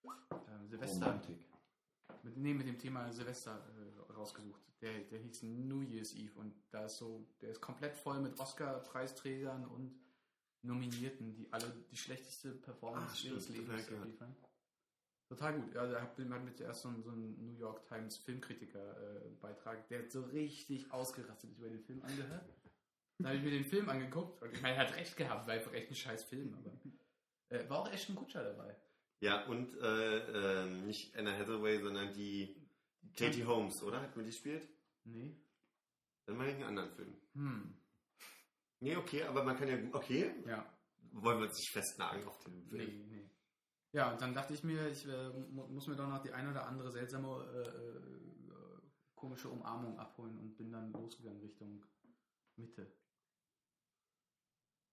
äh, 0.05 0.67
Silvester. 0.67 1.05
Romantik. 1.07 1.47
Mit, 2.23 2.37
nee, 2.37 2.53
mit 2.53 2.67
dem 2.67 2.77
Thema 2.77 3.11
Silvester 3.11 3.55
äh, 4.09 4.13
rausgesucht. 4.13 4.61
Der, 4.81 4.99
der 4.99 5.19
hieß 5.19 5.43
New 5.43 5.81
Year's 5.81 6.13
Eve 6.13 6.39
und 6.39 6.53
da 6.71 6.85
ist 6.85 6.97
so, 6.97 7.27
der 7.41 7.49
ist 7.51 7.61
komplett 7.61 7.95
voll 7.95 8.19
mit 8.19 8.39
Oscar-Preisträgern 8.39 9.65
und 9.67 9.95
Nominierten, 10.63 11.33
die 11.33 11.51
alle 11.51 11.71
die 11.91 11.97
schlechteste 11.97 12.51
Performance 12.51 13.15
Ach, 13.17 13.23
ihres 13.25 13.49
Lebens 13.49 13.87
abliefern. 13.87 14.35
Total 15.31 15.53
gut. 15.53 15.73
Ja, 15.73 15.87
da 15.87 16.01
hat 16.01 16.17
mir 16.43 16.53
zuerst 16.53 16.81
so 16.81 16.89
ein, 16.89 17.01
so 17.03 17.11
ein 17.11 17.41
New 17.41 17.57
York 17.57 17.85
Times 17.87 18.17
Filmkritiker 18.17 19.23
äh, 19.23 19.29
der 19.89 19.99
hat 19.99 20.11
so 20.11 20.23
richtig 20.23 20.91
ausgerastet 20.91 21.51
ist 21.51 21.57
über 21.57 21.69
den 21.69 21.79
Film 21.79 22.01
angehört. 22.03 22.49
Dann 23.17 23.27
habe 23.27 23.37
ich 23.37 23.43
mir 23.43 23.51
den 23.51 23.63
Film 23.63 23.87
angeguckt 23.87 24.41
und 24.41 24.51
ich 24.51 24.61
meine, 24.61 24.75
er 24.75 24.81
hat 24.89 24.93
recht 24.97 25.15
gehabt, 25.15 25.49
einfach 25.49 25.71
echt 25.71 25.89
ein 25.89 25.95
scheiß 25.95 26.25
Film, 26.25 26.53
aber 26.53 26.77
äh, 27.47 27.69
war 27.69 27.79
auch 27.79 27.93
echt 27.93 28.09
ein 28.09 28.15
Kutscher 28.15 28.43
dabei. 28.43 28.75
Ja, 29.21 29.45
und 29.45 29.73
äh, 29.79 30.63
ähm, 30.63 30.85
nicht 30.85 31.15
Anna 31.15 31.31
Hathaway, 31.31 31.79
sondern 31.79 32.13
die 32.13 32.53
Katie 33.15 33.45
Holmes, 33.45 33.81
oder? 33.83 34.01
Hat 34.01 34.13
man 34.17 34.25
die 34.25 34.31
gespielt? 34.31 34.67
Nee. 35.05 35.33
Dann 36.25 36.35
meine 36.35 36.49
ich 36.49 36.55
einen 36.57 36.65
anderen 36.77 36.91
Film. 36.91 37.15
Hm. 37.35 37.73
Nee, 38.81 38.97
okay, 38.97 39.23
aber 39.23 39.45
man 39.45 39.55
kann 39.55 39.69
ja. 39.69 39.77
Okay, 39.93 40.33
Ja. 40.45 40.65
wollen 41.13 41.39
wir 41.39 41.47
uns 41.47 41.55
nicht 41.55 41.71
festnageln 41.71 42.27
auf 42.27 42.37
den 42.39 42.65
Film? 42.65 42.85
Nee, 42.85 43.15
nee. 43.15 43.29
Ja, 43.93 44.11
und 44.11 44.21
dann 44.21 44.33
dachte 44.33 44.53
ich 44.53 44.63
mir, 44.63 44.87
ich 44.87 45.05
äh, 45.05 45.29
mu 45.29 45.67
muss 45.67 45.87
mir 45.87 45.95
doch 45.95 46.07
noch 46.07 46.21
die 46.21 46.31
ein 46.31 46.49
oder 46.49 46.65
andere 46.65 46.91
seltsame, 46.91 47.27
äh, 47.53 47.67
äh, 47.67 48.81
komische 49.15 49.49
Umarmung 49.49 49.99
abholen 49.99 50.37
und 50.37 50.55
bin 50.55 50.71
dann 50.71 50.91
losgegangen 50.93 51.41
Richtung 51.41 51.83
Mitte. 52.55 52.93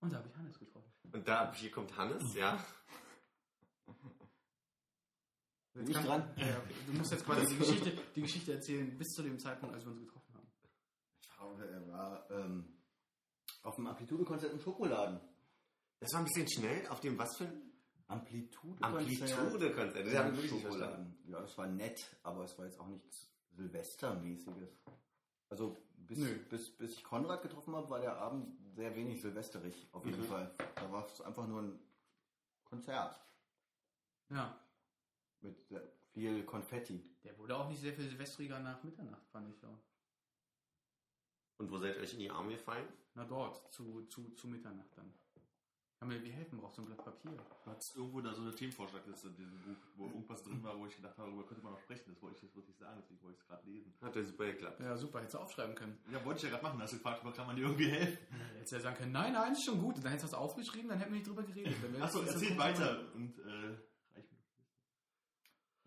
Und 0.01 0.12
da 0.12 0.18
habe 0.18 0.28
ich 0.28 0.36
Hannes 0.36 0.59
getroffen. 0.59 0.92
Und 1.12 1.26
da, 1.26 1.53
hier 1.55 1.70
kommt 1.70 1.96
Hannes, 1.96 2.34
ja. 2.34 2.64
Bin 5.74 5.90
ich 5.90 5.96
dran? 5.96 6.28
Ja. 6.36 6.61
Du 6.86 6.92
musst 6.92 7.12
jetzt 7.12 7.24
quasi 7.24 7.46
die 7.46 7.59
Geschichte, 7.59 8.03
die 8.16 8.22
Geschichte 8.22 8.53
erzählen 8.53 8.99
bis 8.99 9.09
zu 9.09 9.22
dem 9.22 9.38
Zeitpunkt, 9.38 9.74
als 9.74 9.84
wir 9.84 9.92
uns 9.92 10.01
getroffen 10.01 10.34
haben. 10.34 10.53
Ich 11.20 11.30
glaube, 11.36 11.68
er 11.68 11.88
war 11.88 12.30
ähm, 12.30 12.78
auf 13.62 13.76
dem 13.76 13.86
Amplitude-Konzert 13.86 14.53
im 14.53 14.61
Schokoladen. 14.61 15.20
Das 16.01 16.12
war 16.12 16.20
ein 16.20 16.24
bisschen 16.24 16.49
schnell. 16.49 16.86
Auf 16.88 17.01
dem 17.01 17.16
was 17.16 17.36
für 17.36 17.44
ein 17.44 17.67
Amplitude-Konzert. 18.09 19.38
Amplitude-Konzert? 19.38 20.06
Das 20.06 20.12
Ja, 20.12 20.24
haben 20.24 20.36
wir 20.36 20.42
wirklich 20.42 20.62
verstanden. 20.62 21.18
Ja, 21.26 21.40
das 21.40 21.56
war 21.59 21.66
nett, 21.66 22.06
aber 22.22 22.44
es 22.44 22.59
war 22.59 22.64
jetzt 22.66 22.80
auch 22.80 22.86
nichts 22.86 23.30
Silvestermäßiges. 23.52 24.78
Also 25.50 25.76
bis, 25.96 26.18
Nö. 26.18 26.38
bis, 26.48 26.70
bis 26.76 26.94
ich 26.94 27.04
Konrad 27.04 27.42
getroffen 27.42 27.74
habe, 27.76 27.88
war 27.90 28.00
der 28.00 28.16
Abend 28.16 28.56
sehr 28.74 28.94
wenig 28.96 29.20
silvesterig, 29.20 29.88
auf 29.92 30.04
jeden 30.06 30.20
Mhm. 30.20 30.24
Fall. 30.24 30.54
Da 30.74 30.90
war 30.92 31.04
es 31.06 31.20
einfach 31.20 31.46
nur 31.46 31.62
ein 31.62 31.78
Konzert 32.64 33.20
Ja, 34.30 34.59
mit 35.40 35.62
sehr 35.68 35.82
viel 36.12 36.44
Konfetti. 36.44 37.02
der 37.24 37.36
wurde 37.38 37.56
auch 37.56 37.68
nicht 37.68 37.80
sehr 37.80 37.92
viel 37.94 38.09
silvestriger 38.09 38.59
nach 38.61 38.82
Mitternacht, 38.84 39.26
fand 39.28 39.48
ich 39.54 39.64
auch. 39.64 39.82
Und 41.59 41.70
wo 41.70 41.78
seid 41.78 41.96
ihr 41.96 42.02
euch 42.02 42.12
in 42.12 42.20
die 42.20 42.30
Arme 42.30 42.52
gefallen? 42.52 42.86
Na 43.14 43.24
dort, 43.24 43.72
zu, 43.72 44.02
zu, 44.06 44.30
zu 44.30 44.46
Mitternacht 44.48 44.96
dann. 44.96 45.12
Kann 45.99 46.09
mir 46.09 46.22
wie 46.22 46.30
helfen, 46.30 46.59
brauchst 46.59 46.78
du 46.78 46.82
ein 46.82 46.86
Blatt 46.86 47.05
Papier. 47.05 47.32
Du 47.64 47.70
hattest 47.70 47.96
irgendwo 47.96 48.20
da 48.20 48.32
so 48.32 48.42
eine 48.42 48.55
Themenvorschlagliste 48.55 49.28
in 49.28 49.36
diesem 49.36 49.59
Buch, 49.62 49.76
wo 49.96 50.07
irgendwas 50.07 50.44
drin 50.44 50.62
war, 50.62 50.78
wo 50.78 50.86
ich 50.86 50.94
gedacht 50.94 51.18
habe, 51.18 51.28
darüber 51.28 51.44
könnte 51.44 51.64
man 51.64 51.72
noch 51.72 51.80
sprechen. 51.80 52.05
Das 52.07 52.22
wollte 52.22 52.36
ich 52.36 52.42
jetzt 52.44 52.55
wirklich 52.55 52.76
sagen, 52.76 53.01
deswegen 53.03 53.20
wollte 53.20 53.34
ich 53.34 53.42
es 53.42 53.49
gerade 53.49 53.68
lesen. 53.68 53.92
Hat 54.01 54.14
ja 54.14 54.22
super 54.22 54.46
geklappt. 54.46 54.80
Ja, 54.80 54.96
super, 54.96 55.18
hättest 55.18 55.34
du 55.34 55.38
aufschreiben 55.38 55.74
können. 55.74 55.99
Ja, 56.12 56.24
wollte 56.24 56.38
ich 56.38 56.44
ja 56.44 56.51
gerade 56.51 56.62
machen. 56.62 56.80
Hast 56.80 56.92
du 56.92 56.99
gefragt, 56.99 57.20
aber 57.22 57.32
kann 57.32 57.49
man 57.49 57.57
dir 57.57 57.62
irgendwie 57.62 57.88
helfen? 57.88 58.18
Dann 58.30 58.40
hättest 58.55 58.72
du 58.72 58.76
ja 58.76 58.82
sagen 58.82 58.96
können, 58.96 59.12
nein, 59.12 59.32
nein, 59.32 59.53
ist 59.53 59.64
schon 59.64 59.80
gut. 59.80 59.96
Und 59.96 60.05
dann 60.05 60.12
hättest 60.12 60.32
du 60.32 60.36
was 60.36 60.40
aufgeschrieben, 60.40 60.88
dann 60.88 60.99
hätten 60.99 61.11
wir 61.11 61.18
nicht 61.18 61.28
drüber 61.28 61.42
geredet. 61.42 61.74
Achso, 62.01 62.20
erzähl 62.22 62.57
weiter. 62.57 63.12
Und, 63.14 63.36
äh. 63.40 63.74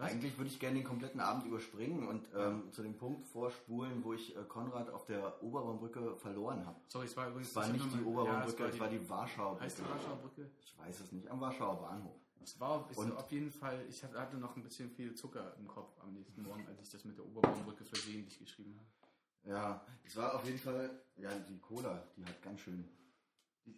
Was? 0.02 0.12
Eigentlich 0.12 0.38
würde 0.38 0.49
ich 0.49 0.60
gerne 0.60 0.78
den 0.80 0.84
kompletten 0.84 1.20
Abend 1.20 1.45
überspringen 1.45 2.08
und 2.08 2.28
ähm, 2.36 2.72
zu 2.72 2.82
dem 2.82 2.97
Punkt 2.97 3.26
vorspulen, 3.28 4.04
wo 4.04 4.14
ich 4.14 4.36
äh, 4.36 4.43
Konrad 4.47 4.89
auf 4.89 5.06
der 5.06 5.41
Oberbaumbrücke 5.43 6.16
verloren 6.18 6.66
habe. 6.66 6.80
Sorry, 6.88 7.06
es 7.06 7.16
war 7.16 7.28
übrigens... 7.30 7.49
Es 7.49 7.56
war 7.56 7.68
nicht 7.68 7.86
die 7.93 8.04
Oberbaumbrücke, 8.04 8.64
ja, 8.64 8.70
es 8.70 8.80
war 8.80 8.89
die 8.89 9.10
Warschauer 9.10 9.60
Heißt 9.60 9.78
die 9.78 9.82
Brücke. 9.84 9.95
Warschauer 9.95 10.18
Brücke? 10.18 10.52
Ich 10.60 10.78
weiß 10.78 10.99
es 11.02 11.12
nicht, 11.12 11.28
am 11.28 11.39
Warschauer 11.39 11.80
Bahnhof. 11.82 12.16
Es 12.43 12.60
war 12.60 12.89
Und- 12.97 13.16
auf 13.16 13.32
jeden 13.32 13.52
Fall, 13.52 13.86
ich 13.88 14.04
hatte 14.04 14.20
hatte 14.20 14.38
noch 14.38 14.56
ein 14.56 14.64
bisschen 14.64 14.89
viel 14.89 15.14
Zucker 15.14 15.56
im 15.60 15.68
Kopf 15.68 15.93
am 16.02 16.12
nächsten 16.14 16.41
Morgen, 16.41 16.66
als 16.68 16.82
ich 16.82 16.89
das 16.89 17.06
mit 17.06 17.18
der 17.18 17.26
Oberbaumbrücke 17.26 17.86
versehentlich 17.86 18.39
geschrieben 18.39 18.76
habe. 18.78 19.52
Ja, 19.54 19.86
es 20.04 20.16
war 20.18 20.34
auf 20.36 20.45
jeden 20.45 20.58
Fall, 20.60 20.89
ja, 21.18 21.30
die 21.47 21.60
Cola, 21.60 22.04
die 22.18 22.26
hat 22.26 22.41
ganz 22.41 22.60
schön, 22.62 22.88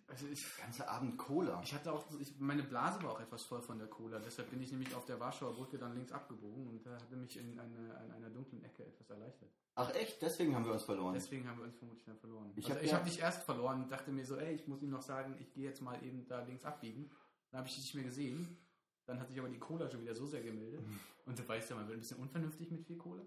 Also 0.07 0.27
ich, 0.27 0.45
ganze 0.57 0.87
Abend 0.87 1.17
Cola. 1.17 1.61
ich 1.63 1.73
hatte 1.73 1.91
auch, 1.91 2.05
ich, 2.19 2.39
meine 2.39 2.63
Blase 2.63 3.01
war 3.03 3.11
auch 3.13 3.19
etwas 3.19 3.43
voll 3.43 3.61
von 3.61 3.77
der 3.79 3.87
Cola, 3.87 4.19
deshalb 4.19 4.49
bin 4.49 4.61
ich 4.61 4.71
nämlich 4.71 4.93
auf 4.95 5.05
der 5.05 5.19
Warschauer 5.19 5.53
Brücke 5.55 5.77
dann 5.77 5.93
links 5.95 6.11
abgebogen 6.11 6.67
und 6.69 6.85
da 6.85 6.91
hatte 6.95 7.15
mich 7.15 7.37
in, 7.37 7.59
eine, 7.59 8.03
in 8.05 8.11
einer 8.13 8.29
dunklen 8.29 8.63
Ecke 8.63 8.85
etwas 8.85 9.09
erleichtert. 9.09 9.49
Ach 9.75 9.93
echt, 9.95 10.21
deswegen 10.21 10.55
haben 10.55 10.65
wir 10.65 10.73
uns 10.73 10.83
verloren. 10.83 11.13
Deswegen 11.13 11.47
haben 11.49 11.57
wir 11.57 11.65
uns 11.65 11.75
vermutlich 11.75 12.05
dann 12.05 12.17
verloren. 12.17 12.53
Ich 12.55 12.65
also 12.65 12.75
hab 12.77 12.83
ich 12.83 12.91
ja- 12.91 12.97
habe 12.97 13.09
dich 13.09 13.19
erst 13.19 13.43
verloren 13.43 13.83
und 13.83 13.91
dachte 13.91 14.11
mir 14.11 14.25
so, 14.25 14.37
ey, 14.37 14.53
ich 14.53 14.67
muss 14.67 14.81
ihm 14.83 14.91
noch 14.91 15.01
sagen, 15.01 15.35
ich 15.39 15.51
gehe 15.51 15.63
jetzt 15.65 15.81
mal 15.81 16.01
eben 16.03 16.25
da 16.27 16.43
links 16.43 16.63
abbiegen. 16.63 17.09
Dann 17.49 17.59
habe 17.59 17.67
ich 17.67 17.75
dich 17.75 17.83
nicht 17.85 17.95
mehr 17.95 18.03
gesehen. 18.03 18.57
Dann 19.05 19.19
hat 19.19 19.27
sich 19.29 19.39
aber 19.39 19.49
die 19.49 19.59
Cola 19.59 19.89
schon 19.89 20.01
wieder 20.01 20.15
so 20.15 20.25
sehr 20.27 20.41
gemeldet. 20.41 20.81
Und 21.25 21.37
du 21.39 21.47
weißt 21.47 21.71
ja, 21.71 21.75
man 21.75 21.87
wird 21.87 21.97
ein 21.97 22.01
bisschen 22.01 22.19
unvernünftig 22.19 22.69
mit 22.71 22.85
viel 22.85 22.97
Cola. 22.97 23.23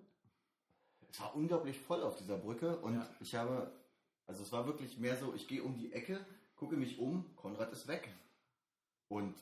Es 1.10 1.20
war 1.20 1.34
unglaublich 1.34 1.78
voll 1.80 2.02
auf 2.02 2.16
dieser 2.16 2.36
Brücke 2.36 2.76
und 2.78 2.94
Ja. 2.94 3.08
ich 3.20 3.34
habe, 3.34 3.72
also 4.26 4.42
es 4.42 4.52
war 4.52 4.66
wirklich 4.66 4.98
mehr 4.98 5.16
so, 5.16 5.34
ich 5.34 5.48
gehe 5.48 5.62
um 5.62 5.76
die 5.78 5.92
Ecke, 5.92 6.24
gucke 6.56 6.76
mich 6.76 6.98
um, 6.98 7.34
Konrad 7.36 7.72
ist 7.72 7.86
weg. 7.86 8.08
Und 9.08 9.36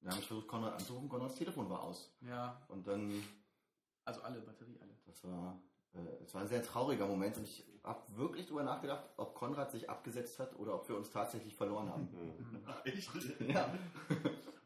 dann 0.00 0.12
habe 0.12 0.20
ich 0.20 0.28
versucht, 0.28 0.48
Konrad 0.48 0.74
anzurufen, 0.74 1.08
Konrads 1.08 1.34
Telefon 1.36 1.68
war 1.68 1.82
aus. 1.82 2.12
Ja, 2.20 2.60
Und 2.68 2.86
dann, 2.86 3.22
also 4.04 4.22
alle, 4.22 4.40
Batterie 4.40 4.78
alle. 4.80 4.96
das 5.06 5.24
war, 5.24 5.60
äh, 5.94 6.22
es 6.24 6.34
war 6.34 6.42
ein 6.42 6.48
sehr 6.48 6.62
trauriger 6.62 7.06
Moment 7.06 7.36
und 7.38 7.44
ich 7.44 7.64
habe 7.84 8.00
wirklich 8.16 8.46
darüber 8.46 8.64
nachgedacht, 8.64 9.04
ob 9.16 9.34
Konrad 9.34 9.70
sich 9.70 9.88
abgesetzt 9.90 10.38
hat 10.38 10.56
oder 10.58 10.74
ob 10.74 10.88
wir 10.88 10.96
uns 10.96 11.10
tatsächlich 11.10 11.54
verloren 11.56 11.88
haben. 11.88 12.08
Mhm. 12.12 12.62
Ach, 12.66 12.84
echt? 12.84 13.10
ja. 13.48 13.72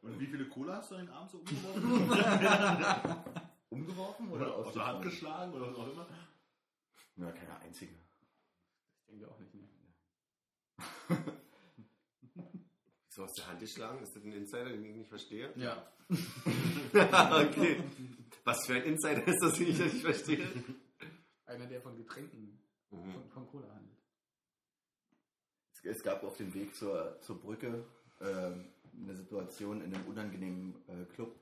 Und 0.03 0.20
wie 0.20 0.26
viele 0.26 0.49
Cola 0.49 0.76
hast 0.76 0.91
du 0.93 0.97
denn 0.97 1.09
abends 1.09 1.32
so 1.32 1.39
umgeworfen? 1.39 3.14
Umgeworfen 3.70 4.30
oder, 4.30 4.57
oder 4.59 4.66
aus 4.66 4.72
der 4.72 4.87
Hand 4.87 5.03
geschlagen 5.03 5.53
oder 5.53 5.68
was 5.68 5.76
auch 5.76 5.93
immer? 5.93 6.07
Ja, 7.16 7.32
keine 7.32 7.59
einzige. 7.59 7.95
Ich 7.95 9.07
denke 9.09 9.28
auch 9.28 9.39
nicht 9.39 9.55
mehr. 9.55 9.66
So 13.16 13.24
aus 13.24 13.32
der 13.32 13.46
Hand 13.46 13.60
geschlagen? 13.60 14.02
Ist 14.02 14.14
das 14.14 14.22
ein 14.24 14.32
Insider, 14.34 14.66
den 14.68 14.84
ich 14.84 14.94
nicht 14.94 15.08
verstehe? 15.08 15.50
Ja. 15.56 15.90
okay. 16.10 17.82
Was 18.44 18.66
für 18.66 18.74
ein 18.74 18.82
Insider 18.82 19.26
ist 19.26 19.40
das, 19.42 19.54
den 19.54 19.68
ich 19.68 19.78
nicht 19.78 20.02
verstehe? 20.02 20.46
Einer, 21.46 21.64
der 21.66 21.80
von 21.80 21.96
Getränken, 21.96 22.58
Mhm. 22.90 23.10
von, 23.12 23.28
von 23.30 23.46
Cola 23.48 23.68
handelt. 23.74 23.96
Es, 25.72 25.96
es 25.96 26.02
gab 26.04 26.22
auf 26.24 26.36
dem 26.36 26.52
Weg 26.54 26.74
zur, 26.76 27.18
zur 27.22 27.40
Brücke 27.40 27.84
ähm, 28.20 28.66
eine 29.02 29.16
Situation 29.16 29.80
in 29.82 29.92
einem 29.94 30.06
unangenehmen 30.06 30.74
äh, 30.86 31.04
Club, 31.14 31.34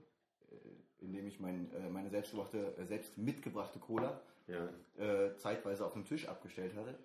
äh, 0.53 1.05
in 1.05 1.13
dem 1.13 1.27
ich 1.27 1.41
mein, 1.41 1.71
äh, 1.75 1.91
meine 1.91 2.09
selbstgebrachte, 2.09 2.77
äh, 2.79 2.87
selbst 2.87 3.19
mitgebrachte 3.19 3.79
Cola 3.81 4.21
Ja. 4.47 4.69
äh, 4.97 5.37
zeitweise 5.37 5.85
auf 5.85 5.93
dem 5.95 6.05
Tisch 6.07 6.27
abgestellt 6.29 6.75
hatte, 6.77 6.97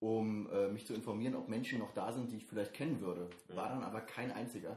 um 0.00 0.48
äh, 0.52 0.68
mich 0.68 0.86
zu 0.86 0.94
informieren, 0.94 1.34
ob 1.34 1.48
Menschen 1.48 1.78
noch 1.80 1.92
da 1.94 2.12
sind, 2.12 2.30
die 2.30 2.36
ich 2.36 2.46
vielleicht 2.46 2.72
kennen 2.74 3.00
würde. 3.00 3.28
War 3.48 3.68
dann 3.68 3.82
aber 3.82 4.00
kein 4.00 4.30
einziger. 4.32 4.76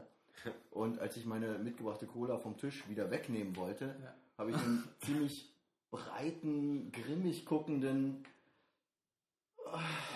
Und 0.70 0.98
als 0.98 1.16
ich 1.16 1.24
meine 1.26 1.58
mitgebrachte 1.58 2.06
Cola 2.06 2.38
vom 2.38 2.56
Tisch 2.56 2.88
wieder 2.88 3.10
wegnehmen 3.10 3.54
wollte, 3.56 3.94
Ja. 4.02 4.14
habe 4.38 4.50
ich 4.50 4.56
einen 4.56 4.88
ziemlich 5.00 5.52
breiten, 5.90 6.90
grimmig 6.90 7.44
guckenden 7.46 8.24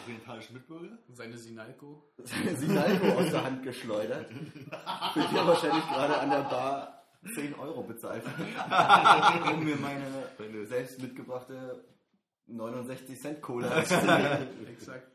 Orientalischen 0.04 0.54
Mitbürger? 0.56 0.98
Seine 1.12 1.36
Sinalco. 1.38 2.02
Sinalco 2.24 3.06
aus 3.18 3.30
der 3.30 3.44
Hand 3.44 3.62
geschleudert, 3.62 4.28
für 4.28 5.20
die 5.20 5.36
er 5.36 5.46
wahrscheinlich 5.46 5.84
gerade 5.86 6.18
an 6.18 6.30
der 6.30 6.42
Bar 6.42 7.02
10 7.34 7.54
Euro 7.54 7.82
bezahlt 7.82 8.22
um 9.52 9.64
mir 9.64 9.76
meine 9.76 10.04
Meine- 10.38 10.66
selbst 10.66 11.00
mitgebrachte 11.00 11.84
69 12.46 13.20
Cent 13.20 13.42
Cola. 13.42 13.80
Exakt. 14.68 15.10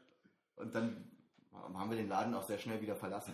Und 0.55 0.73
dann 0.75 1.09
haben 1.53 1.89
wir 1.89 1.97
den 1.97 2.09
Laden 2.09 2.34
auch 2.34 2.43
sehr 2.43 2.57
schnell 2.57 2.82
wieder 2.82 2.95
verlassen. 2.95 3.34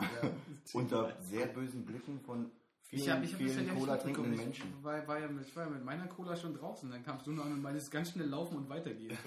Ja. 0.00 0.06
Unter 0.72 1.20
sehr 1.20 1.46
bösen 1.46 1.84
Blicken 1.84 2.20
von 2.20 2.50
vielen, 2.82 3.02
Ich 3.02 3.10
habe 3.10 3.24
ich 3.24 3.32
hab 3.34 3.40
ja 3.40 3.48
vielen 3.48 3.74
Cola 3.78 3.96
trinkenden 3.96 4.32
Ich 4.34 4.40
Menschen. 4.40 4.84
war, 4.84 5.06
war, 5.08 5.18
ja 5.18 5.28
mit, 5.28 5.46
ich 5.46 5.54
war 5.56 5.64
ja 5.64 5.70
mit 5.70 5.84
meiner 5.84 6.06
Cola 6.06 6.36
schon 6.36 6.54
draußen. 6.54 6.90
Dann 6.90 7.02
kamst 7.04 7.26
du 7.26 7.32
noch 7.32 7.44
an 7.44 7.52
und 7.52 7.62
meintest 7.62 7.90
ganz 7.90 8.10
schnell 8.12 8.28
laufen 8.28 8.56
und 8.56 8.68
weitergehen. 8.68 9.16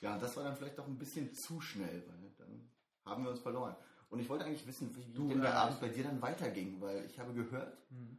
Ja, 0.00 0.18
das 0.18 0.36
war 0.36 0.44
dann 0.44 0.54
vielleicht 0.56 0.78
doch 0.78 0.86
ein 0.86 0.98
bisschen 0.98 1.32
zu 1.34 1.60
schnell, 1.62 2.04
weil 2.06 2.30
dann 2.36 2.68
haben 3.06 3.24
wir 3.24 3.30
uns 3.30 3.40
verloren. 3.40 3.74
Und 4.10 4.20
ich 4.20 4.28
wollte 4.28 4.44
eigentlich 4.44 4.66
wissen, 4.66 4.94
wie 4.94 5.04
Du, 5.14 5.28
denn 5.28 5.40
der 5.40 5.54
Abend 5.56 5.80
bei 5.80 5.88
dir 5.88 6.04
dann 6.04 6.20
weiterging, 6.20 6.78
weil 6.80 7.06
ich 7.06 7.18
habe 7.18 7.32
gehört, 7.32 7.74
Hm. 7.88 8.18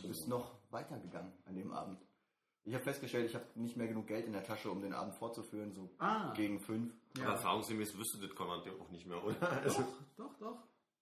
du 0.00 0.08
bist 0.08 0.26
noch 0.26 0.57
weitergegangen 0.70 1.32
an 1.46 1.54
dem 1.54 1.72
Abend. 1.72 2.00
Ich 2.64 2.74
habe 2.74 2.84
festgestellt, 2.84 3.26
ich 3.26 3.34
habe 3.34 3.46
nicht 3.54 3.76
mehr 3.76 3.88
genug 3.88 4.06
Geld 4.06 4.26
in 4.26 4.32
der 4.32 4.44
Tasche, 4.44 4.70
um 4.70 4.82
den 4.82 4.92
Abend 4.92 5.14
fortzuführen, 5.14 5.72
so 5.72 5.88
Ah, 5.98 6.32
gegen 6.34 6.60
fünf. 6.60 6.92
Aber 7.14 7.24
ja. 7.24 7.30
erfahrungsgemäß 7.32 7.96
wüsste 7.96 8.18
das 8.26 8.34
Konrad 8.34 8.66
ja 8.66 8.72
auch 8.72 8.90
nicht 8.90 9.06
mehr, 9.06 9.22
oder? 9.24 9.40
Also, 9.62 9.82
Doch, 9.82 9.94
doch, 10.16 10.38
doch. 10.38 10.58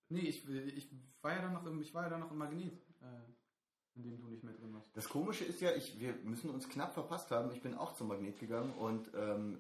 Nee, 0.08 0.20
ich, 0.20 0.48
ich 0.48 0.88
war 1.22 1.32
ja 1.34 1.42
dann 1.42 1.54
noch 1.54 1.66
im, 1.66 1.80
ich 1.80 1.92
war 1.92 2.04
ja 2.04 2.10
dann 2.10 2.20
noch 2.20 2.30
im 2.30 2.38
Magnet, 2.38 2.72
äh, 3.02 3.96
in 3.96 4.04
dem 4.04 4.20
du 4.20 4.28
nicht 4.28 4.44
mehr 4.44 4.54
drin 4.54 4.72
warst. 4.74 4.96
Das 4.96 5.08
Komische 5.08 5.44
ist 5.44 5.60
ja, 5.60 5.72
ich, 5.74 5.98
wir 5.98 6.12
müssen 6.22 6.50
uns 6.50 6.68
knapp 6.68 6.94
verpasst 6.94 7.32
haben. 7.32 7.50
Ich 7.50 7.62
bin 7.62 7.74
auch 7.74 7.94
zum 7.94 8.08
Magnet 8.08 8.38
gegangen 8.38 8.72
und 8.74 9.10
ähm, 9.16 9.58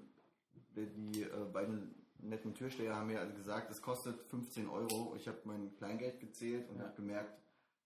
die, 0.76 0.86
die 0.86 1.22
äh, 1.22 1.44
beiden 1.52 1.92
netten 2.18 2.54
Türsteher 2.54 2.94
haben 2.94 3.08
mir 3.08 3.18
also 3.20 3.34
gesagt, 3.34 3.70
es 3.72 3.82
kostet 3.82 4.20
15 4.28 4.68
Euro. 4.68 5.14
Ich 5.16 5.26
habe 5.26 5.38
mein 5.44 5.74
Kleingeld 5.74 6.20
gezählt 6.20 6.68
und 6.70 6.78
Ja. 6.78 6.84
habe 6.84 6.94
gemerkt, 6.94 7.36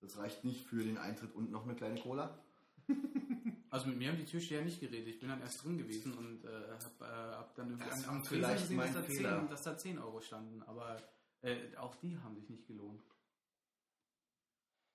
das 0.01 0.17
reicht 0.19 0.45
nicht 0.45 0.65
für 0.67 0.83
den 0.83 0.99
Eintritt 0.99 1.35
und 1.35 1.51
noch 1.51 1.65
eine 1.65 1.75
kleine 1.75 2.01
Cola. 2.01 2.39
Also 3.73 3.87
mit 3.87 3.99
mir 3.99 4.09
haben 4.11 4.19
die 4.19 4.25
Türsteher 4.25 4.65
nicht 4.65 4.81
geredet. 4.81 5.07
Ich 5.07 5.21
bin 5.21 5.29
dann 5.29 5.41
erst 5.41 5.63
drin 5.63 5.79
gewesen 5.79 6.13
und 6.15 6.45
äh, 6.45 6.49
hab, 6.73 7.01
äh, 7.01 7.05
hab 7.37 7.55
dann 7.55 7.71
irgendwie 7.71 7.89
Das 7.89 8.09
am, 8.09 8.21
Tresen 8.21 8.43
vielleicht 8.43 8.63
gesehen, 8.63 8.77
mein 8.79 8.93
dass 8.93 9.07
da, 9.07 9.13
Fehler. 9.15 9.39
10, 9.39 9.49
dass 9.49 9.63
da 9.63 9.79
10 9.79 9.99
Euro 10.01 10.21
standen. 10.21 10.63
Aber 10.65 11.01
äh, 11.43 11.77
auch 11.77 11.95
die 11.95 12.19
haben 12.19 12.35
sich 12.35 12.49
nicht 12.51 12.67
gelohnt. 12.67 13.01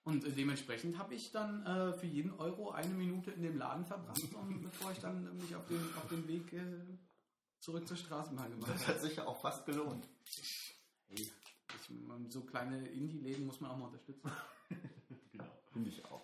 Und 0.03 0.25
äh, 0.25 0.31
dementsprechend 0.31 0.97
habe 0.97 1.15
ich 1.15 1.31
dann 1.31 1.65
äh, 1.65 1.93
für 1.93 2.05
jeden 2.05 2.33
Euro 2.33 2.71
eine 2.71 2.93
Minute 2.93 3.31
in 3.31 3.43
dem 3.43 3.57
Laden 3.57 3.85
verbracht, 3.85 4.21
und 4.33 4.61
bevor 4.63 4.91
ich 4.91 4.99
dann 4.99 5.37
mich 5.37 5.55
auf 5.55 5.65
den, 5.67 5.79
auf 5.95 6.09
den 6.09 6.27
Weg 6.27 6.51
äh, 6.51 6.83
zurück 7.61 7.87
zur 7.87 7.95
Straßenbahn 7.95 8.51
gemacht 8.51 8.71
Das 8.73 8.81
habe. 8.81 8.93
hat 8.95 9.01
sich 9.03 9.15
ja 9.15 9.25
auch 9.25 9.39
fast 9.39 9.65
gelohnt. 9.65 10.05
Hey, 11.07 11.21
ich, 11.21 11.31
so 12.27 12.41
kleine 12.41 12.85
Indie-Läden 12.89 13.45
muss 13.45 13.61
man 13.61 13.71
auch 13.71 13.77
mal 13.77 13.85
unterstützen. 13.85 14.29
Genau. 15.31 15.51
Finde 15.73 15.89
ich 15.89 16.03
auch. 16.05 16.21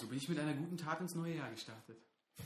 So 0.00 0.06
bin 0.08 0.16
ich 0.16 0.28
mit 0.28 0.38
einer 0.38 0.54
guten 0.54 0.76
Tat 0.78 1.00
ins 1.00 1.14
neue 1.14 1.34
Jahr 1.36 1.50
gestartet. 1.50 2.00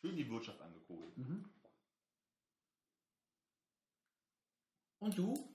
Schön 0.00 0.14
die 0.16 0.30
Wirtschaft 0.30 0.60
angekurbelt. 0.60 1.12
Und 5.00 5.18
du? 5.18 5.52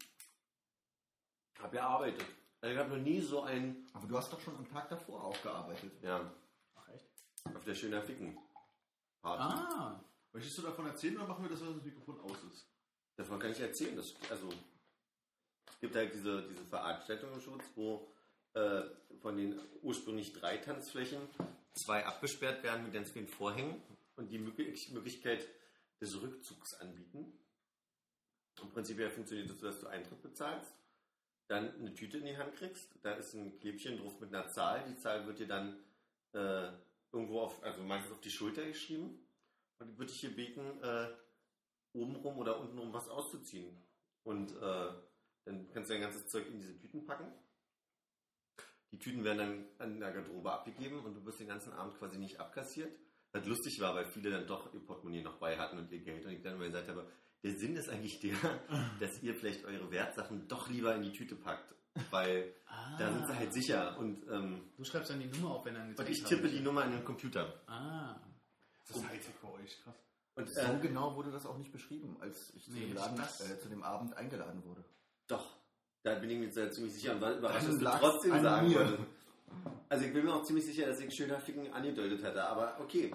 Hab 1.60 1.72
gearbeitet. 1.72 2.26
Also 2.60 2.74
ich 2.74 2.80
habe 2.80 2.98
noch 2.98 3.04
nie 3.04 3.22
so 3.22 3.44
ein, 3.44 3.88
Aber 3.94 4.08
du 4.08 4.18
hast 4.18 4.32
doch 4.34 4.40
schon 4.42 4.56
am 4.58 4.68
Tag 4.68 4.90
davor 4.90 5.24
auch 5.24 5.42
gearbeitet. 5.42 5.92
ja, 6.04 6.32
Ach 6.76 6.88
echt? 6.90 7.08
auf 7.56 7.64
der 7.64 7.76
schöner 7.76 8.02
Ficken. 8.02 8.38
Party. 9.22 9.42
Ah, 9.44 10.04
Möchtest 10.34 10.58
du 10.58 10.62
davon 10.64 10.86
erzählen 10.88 11.18
oder 11.18 11.28
machen 11.28 11.44
wir 11.44 11.50
das, 11.50 11.62
wenn 11.62 11.74
das 11.76 11.84
Mikrofon 11.84 12.20
aus 12.22 12.44
ist? 12.44 12.68
Davon 13.16 13.40
kann 13.40 13.52
ich 13.52 13.60
erzählen. 13.60 13.96
Das, 13.96 14.16
also, 14.30 14.50
gibt 15.82 15.96
halt 15.96 16.14
diese, 16.14 16.44
diese 16.48 16.64
Veranstaltungsschutz, 16.66 17.64
wo 17.76 18.08
äh, 18.54 18.84
von 19.22 19.36
den 19.36 19.60
ursprünglich 19.82 20.32
drei 20.34 20.58
Tanzflächen 20.58 21.20
zwei 21.74 22.06
abgesperrt 22.06 22.64
werden 22.64 22.84
mit 22.84 22.94
ganz 22.94 23.12
vielen 23.12 23.28
Vorhängen 23.28 23.82
und 24.16 24.32
die 24.32 24.40
Möglich- 24.40 24.92
Möglichkeit 24.92 25.48
des 26.00 26.22
Rückzugs 26.22 26.74
anbieten. 26.80 27.38
Im 28.62 28.70
Prinzip 28.70 29.00
ja 29.00 29.10
funktioniert 29.10 29.50
das 29.50 29.60
so, 29.60 29.66
dass 29.66 29.80
du 29.80 29.88
Eintritt 29.88 30.22
bezahlst, 30.22 30.72
dann 31.48 31.74
eine 31.76 31.94
Tüte 31.94 32.18
in 32.18 32.26
die 32.26 32.38
Hand 32.38 32.56
kriegst, 32.56 32.90
da 33.02 33.14
ist 33.14 33.34
ein 33.34 33.60
Klebchen 33.60 33.98
drauf 33.98 34.20
mit 34.20 34.34
einer 34.34 34.48
Zahl. 34.50 34.86
Die 34.88 34.98
Zahl 34.98 35.26
wird 35.26 35.40
dir 35.40 35.48
dann 35.48 35.80
äh, 36.34 36.72
irgendwo 37.12 37.42
auf, 37.42 37.64
also 37.64 37.84
meistens 37.84 38.14
auf 38.14 38.22
die 38.22 38.30
Schulter 38.30 38.66
geschrieben. 38.66 39.20
Und 39.80 39.88
die 39.88 39.98
würde 39.98 40.12
ich 40.12 40.20
hier 40.20 40.36
beten, 40.36 40.82
äh, 40.82 41.10
obenrum 41.94 42.38
oder 42.38 42.60
untenrum 42.60 42.94
was 42.94 43.10
auszuziehen. 43.10 43.76
Und 44.24 44.52
äh, 44.62 44.94
dann 45.46 45.72
kannst 45.72 45.90
du 45.90 45.94
dein 45.94 46.04
ganzes 46.04 46.28
Zeug 46.28 46.48
in 46.48 46.60
diese 46.60 46.78
Tüten 46.78 47.06
packen. 47.06 47.32
Die 48.92 49.00
Tüten 49.00 49.24
werden 49.24 49.38
dann 49.38 49.66
an 49.80 50.00
der 50.00 50.12
Garderobe 50.12 50.52
abgegeben 50.52 51.00
und 51.00 51.16
du 51.16 51.26
wirst 51.26 51.40
den 51.40 51.48
ganzen 51.48 51.72
Abend 51.74 51.98
quasi 51.98 52.18
nicht 52.18 52.40
abkassiert. 52.40 52.92
Was 53.32 53.46
lustig 53.46 53.80
war, 53.80 53.96
weil 53.96 54.06
viele 54.06 54.30
dann 54.30 54.46
doch 54.46 54.74
ihr 54.74 54.82
Portemonnaie 54.82 55.22
noch 55.22 55.38
bei 55.38 55.58
hatten 55.58 55.78
und 55.78 55.90
ihr 55.92 56.02
Geld. 56.02 56.26
Und 56.26 56.34
ich 56.34 56.42
dann 56.42 56.56
immer 56.56 56.66
gesagt 56.66 56.90
habe, 56.90 57.10
der 57.44 57.56
Sinn 57.56 57.76
ist 57.78 57.90
eigentlich 57.90 58.20
der, 58.20 58.36
dass 59.00 59.24
ihr 59.24 59.34
vielleicht 59.36 59.64
eure 59.64 59.90
Wertsachen 59.90 60.48
doch 60.50 60.70
lieber 60.70 60.94
in 60.96 61.04
die 61.04 61.14
Tüte 61.14 61.36
packt. 61.36 61.74
Weil 62.10 62.54
ah. 62.68 62.98
da 62.98 63.12
sind 63.12 63.28
sie 63.28 63.36
halt 63.36 63.54
sicher. 63.54 63.98
Und, 63.98 64.26
ähm, 64.30 64.62
Du 64.78 64.84
schreibst 64.84 65.10
dann 65.10 65.20
die 65.20 65.28
Nummer 65.28 65.56
auf, 65.56 65.66
wenn 65.66 65.76
er 65.76 65.84
ein 65.84 65.96
und 65.96 66.10
ich 66.10 66.24
tippe 66.24 66.48
die. 66.50 66.60
Nummer 66.62 66.86
in 66.86 66.92
den 66.92 67.06
Computer. 67.06 67.62
Ah. 67.68 68.16
Das 68.88 68.98
ist 68.98 69.10
Hightech 69.10 69.36
bei 69.42 69.50
euch, 69.50 69.82
krass. 69.84 69.96
Und 70.36 70.50
So 70.50 70.62
äh, 70.62 70.80
genau 70.82 71.16
wurde 71.16 71.32
das 71.32 71.46
auch 71.46 71.58
nicht 71.58 71.72
beschrieben, 71.72 72.18
als 72.22 72.54
ich 72.56 72.66
zu, 72.66 72.72
Nee, 72.72 72.88
dem, 72.88 72.96
Laden, 72.96 73.18
das- 73.18 73.50
äh, 73.50 73.60
zu 73.60 73.70
dem 73.70 73.84
Abend 73.84 74.16
eingeladen 74.16 74.64
wurde. 74.64 74.84
Da 76.04 76.16
bin 76.16 76.30
ich 76.32 76.40
mir 76.40 76.52
sehr 76.52 76.72
ziemlich 76.72 76.94
sicher 76.94 77.14
und 77.14 77.22
war 77.22 77.34
überrascht, 77.34 77.68
Dann 77.68 77.68
dass 77.72 77.78
du 77.80 77.84
lag's 77.84 78.00
trotzdem 78.00 78.42
sagen 78.42 78.68
mir. 78.70 78.76
wolltest. 78.76 79.04
Also 79.90 80.06
ich 80.06 80.14
bin 80.14 80.26
mir 80.26 80.34
auch 80.34 80.44
ziemlich 80.44 80.66
sicher, 80.66 80.88
dass 80.88 81.00
ich 81.00 81.14
schöner 81.14 81.40
Ficken 81.40 81.72
angedeutet 81.74 82.24
hätte, 82.24 82.44
aber 82.44 82.80
okay. 82.80 83.12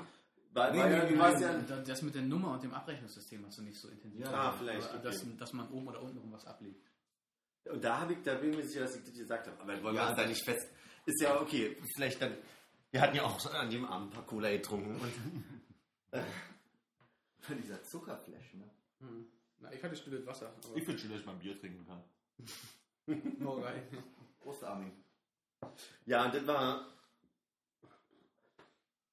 War, 0.53 0.71
Nee, 0.71 0.79
war 0.79 0.89
nee, 0.89 1.11
nee, 1.11 1.43
ja, 1.43 1.83
Das 1.83 2.03
mit 2.03 2.15
der 2.15 2.23
Nummer 2.23 2.53
und 2.53 2.63
dem 2.63 2.73
Abrechnungssystem 2.73 3.45
hast 3.47 3.59
du 3.59 3.63
nicht 3.63 3.79
so 3.79 3.89
intensiv. 3.89 4.21
Ja, 4.21 4.29
ah, 4.29 4.31
gemacht, 4.31 4.57
vielleicht, 4.61 4.89
okay. 4.95 5.03
dass, 5.03 5.37
dass 5.39 5.53
man 5.53 5.69
oben 5.71 5.89
oder 5.89 6.03
unten 6.03 6.19
rum 6.19 6.33
was 6.33 6.47
ablegt. 6.47 6.83
Und 7.65 7.83
da, 7.83 8.01
hab 8.01 8.11
ich, 8.11 8.23
da 8.23 8.35
bin 8.35 8.51
ich 8.51 8.57
mir 8.57 8.65
sicher, 8.65 8.81
dass 8.81 8.97
ich 8.97 9.05
das 9.05 9.15
gesagt 9.15 9.49
habe. 9.49 9.61
Aber 9.61 9.83
wollen 9.83 9.97
Ja, 9.97 10.05
wir 10.05 10.09
uns 10.11 10.17
da 10.17 10.27
nicht 10.27 10.45
fest. 10.45 10.69
Ist 11.05 11.21
ja 11.21 11.41
okay. 11.41 11.77
Vielleicht 11.95 12.23
dann. 12.23 12.37
Wir 12.93 13.01
hatten 13.01 13.17
ja 13.17 13.25
auch 13.25 13.55
an 13.55 13.69
dem 13.71 13.85
Abend 13.85 14.09
ein 14.09 14.15
paar 14.15 14.25
Cola 14.27 14.51
getrunken. 14.51 14.95
Und 14.95 15.13
Von 17.41 17.57
dieser 17.61 17.83
Zuckerflash, 17.83 18.55
ne? 18.55 18.71
Hm. 19.01 19.27
Na, 19.61 19.73
ich 19.73 19.83
hatte 19.83 19.97
stilles 19.97 20.25
Wasser. 20.27 20.53
Ich 20.75 20.85
finde 20.85 20.99
schön, 21.01 21.11
dass 21.11 21.21
ich 21.21 21.27
mal 21.27 21.33
ein 21.33 21.39
Bier 21.39 21.59
trinken 21.59 21.85
kann. 21.87 22.03
nur 23.39 23.65
rein. 23.65 23.83
Prost, 24.41 24.65
Armin. 24.65 24.93
ja, 26.07 26.29
das 26.29 26.47
war 26.47 26.87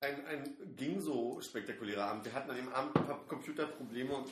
ein, 0.04 0.26
ein 0.26 0.76
ging 0.76 1.00
so 1.00 1.40
spektakulärer 1.42 2.06
Abend. 2.06 2.26
Wir 2.26 2.34
hatten 2.34 2.50
an 2.50 2.58
dem 2.58 2.70
Abend 2.70 2.96
ein 2.96 3.06
paar 3.06 3.26
Computerprobleme 3.28 4.14
und 4.14 4.30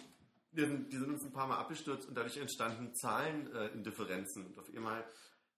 wir 0.52 0.68
sind, 0.68 0.92
die 0.92 0.98
sind 0.98 1.10
uns 1.10 1.24
ein 1.24 1.32
paar 1.32 1.48
Mal 1.48 1.58
abgestürzt 1.58 2.08
und 2.08 2.16
dadurch 2.16 2.38
entstanden 2.38 2.94
Zahlenindifferenzen. 2.94 4.48
Und 4.48 4.60
auf 4.60 4.68
einmal 4.76 5.06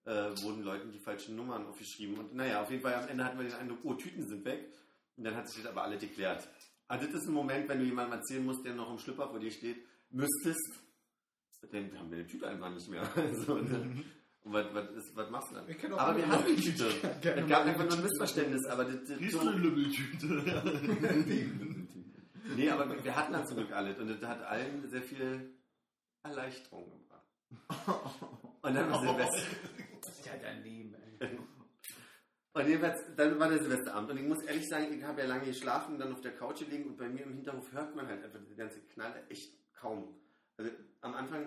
äh, 0.05 0.11
wurden 0.43 0.63
Leuten 0.63 0.91
die 0.91 0.99
falschen 0.99 1.35
Nummern 1.35 1.65
aufgeschrieben. 1.65 2.17
Und 2.17 2.35
naja, 2.35 2.61
auf 2.61 2.69
jeden 2.69 2.83
Fall 2.83 2.93
am 2.93 3.07
Ende 3.07 3.23
hatten 3.23 3.39
wir 3.39 3.45
den 3.45 3.55
Eindruck, 3.55 3.79
oh, 3.83 3.93
Tüten 3.95 4.27
sind 4.27 4.45
weg. 4.45 4.71
Und 5.17 5.23
dann 5.23 5.35
hat 5.35 5.49
sich 5.49 5.63
das 5.63 5.71
aber 5.71 5.83
alle 5.83 5.97
geklärt. 5.97 6.47
Also 6.87 7.07
das 7.07 7.21
ist 7.21 7.27
ein 7.27 7.33
Moment, 7.33 7.67
wenn 7.69 7.79
du 7.79 7.85
jemandem 7.85 8.19
erzählen 8.19 8.45
musst, 8.45 8.65
der 8.65 8.75
noch 8.75 8.91
im 8.91 8.99
Schlüpper 8.99 9.29
vor 9.29 9.39
dir 9.39 9.51
steht, 9.51 9.83
müsstest, 10.09 10.73
dann 11.71 11.97
haben 11.99 12.11
wir 12.11 12.19
die 12.23 12.27
Tüte 12.27 12.47
einfach 12.47 12.69
nicht 12.73 12.89
mehr. 12.89 13.01
Also, 13.15 13.55
und, 13.55 13.71
dann- 13.71 14.03
und 14.43 14.51
was, 14.53 14.65
was, 14.73 14.89
ist, 14.91 15.15
was 15.15 15.29
machst 15.29 15.51
du 15.51 15.55
dann? 15.55 15.67
Wir 15.67 15.75
Aber 15.97 16.17
wir 16.17 16.23
eine 16.25 16.33
haben 16.33 16.45
die 16.55 16.61
Tüte. 16.61 16.85
Es 17.21 17.47
gab 17.47 17.61
eine 17.61 17.71
einfach 17.71 17.85
nur 17.85 17.93
ein. 17.97 18.03
Missverständnis, 18.03 18.65
aber 18.65 18.83
das, 18.85 18.95
das, 19.07 19.31
so, 19.31 19.39
eine 19.39 19.51
Lümmeltüte? 19.51 20.27
Nee, 22.57 22.69
aber 22.69 23.03
wir 23.03 23.15
hatten 23.15 23.31
dann 23.31 23.47
zum 23.47 23.55
Glück 23.57 23.71
alles 23.71 23.97
und 23.99 24.09
das 24.09 24.21
hat 24.29 24.43
allen 24.43 24.87
sehr 24.89 25.01
viel 25.01 25.53
Erleichterung 26.23 26.91
gebracht. 26.91 27.25
Und 28.61 28.73
dann 28.75 28.91
war 28.91 28.99
Silvester. 28.99 29.41
Das 30.01 30.19
ist 30.19 30.25
ja 30.25 30.33
dein 30.41 30.61
Leben, 30.61 30.93
ey. 31.19 31.29
Und 32.51 32.67
jedenfalls, 32.67 32.99
dann 33.15 33.39
war 33.39 33.47
der 33.49 33.59
Silvesterabend. 33.59 34.11
Und 34.11 34.17
ich 34.17 34.27
muss 34.27 34.41
ehrlich 34.43 34.67
sagen, 34.67 34.93
ich 34.93 35.03
habe 35.03 35.21
ja 35.21 35.27
lange 35.27 35.45
geschlafen, 35.45 35.97
dann 35.97 36.11
auf 36.11 36.19
der 36.21 36.35
Couch 36.35 36.59
gelegen 36.59 36.89
und 36.89 36.97
bei 36.97 37.07
mir 37.07 37.23
im 37.23 37.33
Hinterhof 37.33 37.71
hört 37.71 37.95
man 37.95 38.07
halt 38.07 38.23
einfach 38.23 38.39
diese 38.41 38.55
ganze 38.57 38.81
Knalle 38.81 39.25
echt 39.29 39.53
kaum. 39.73 40.13
Also 40.57 40.71
am 41.01 41.15
Anfang 41.15 41.45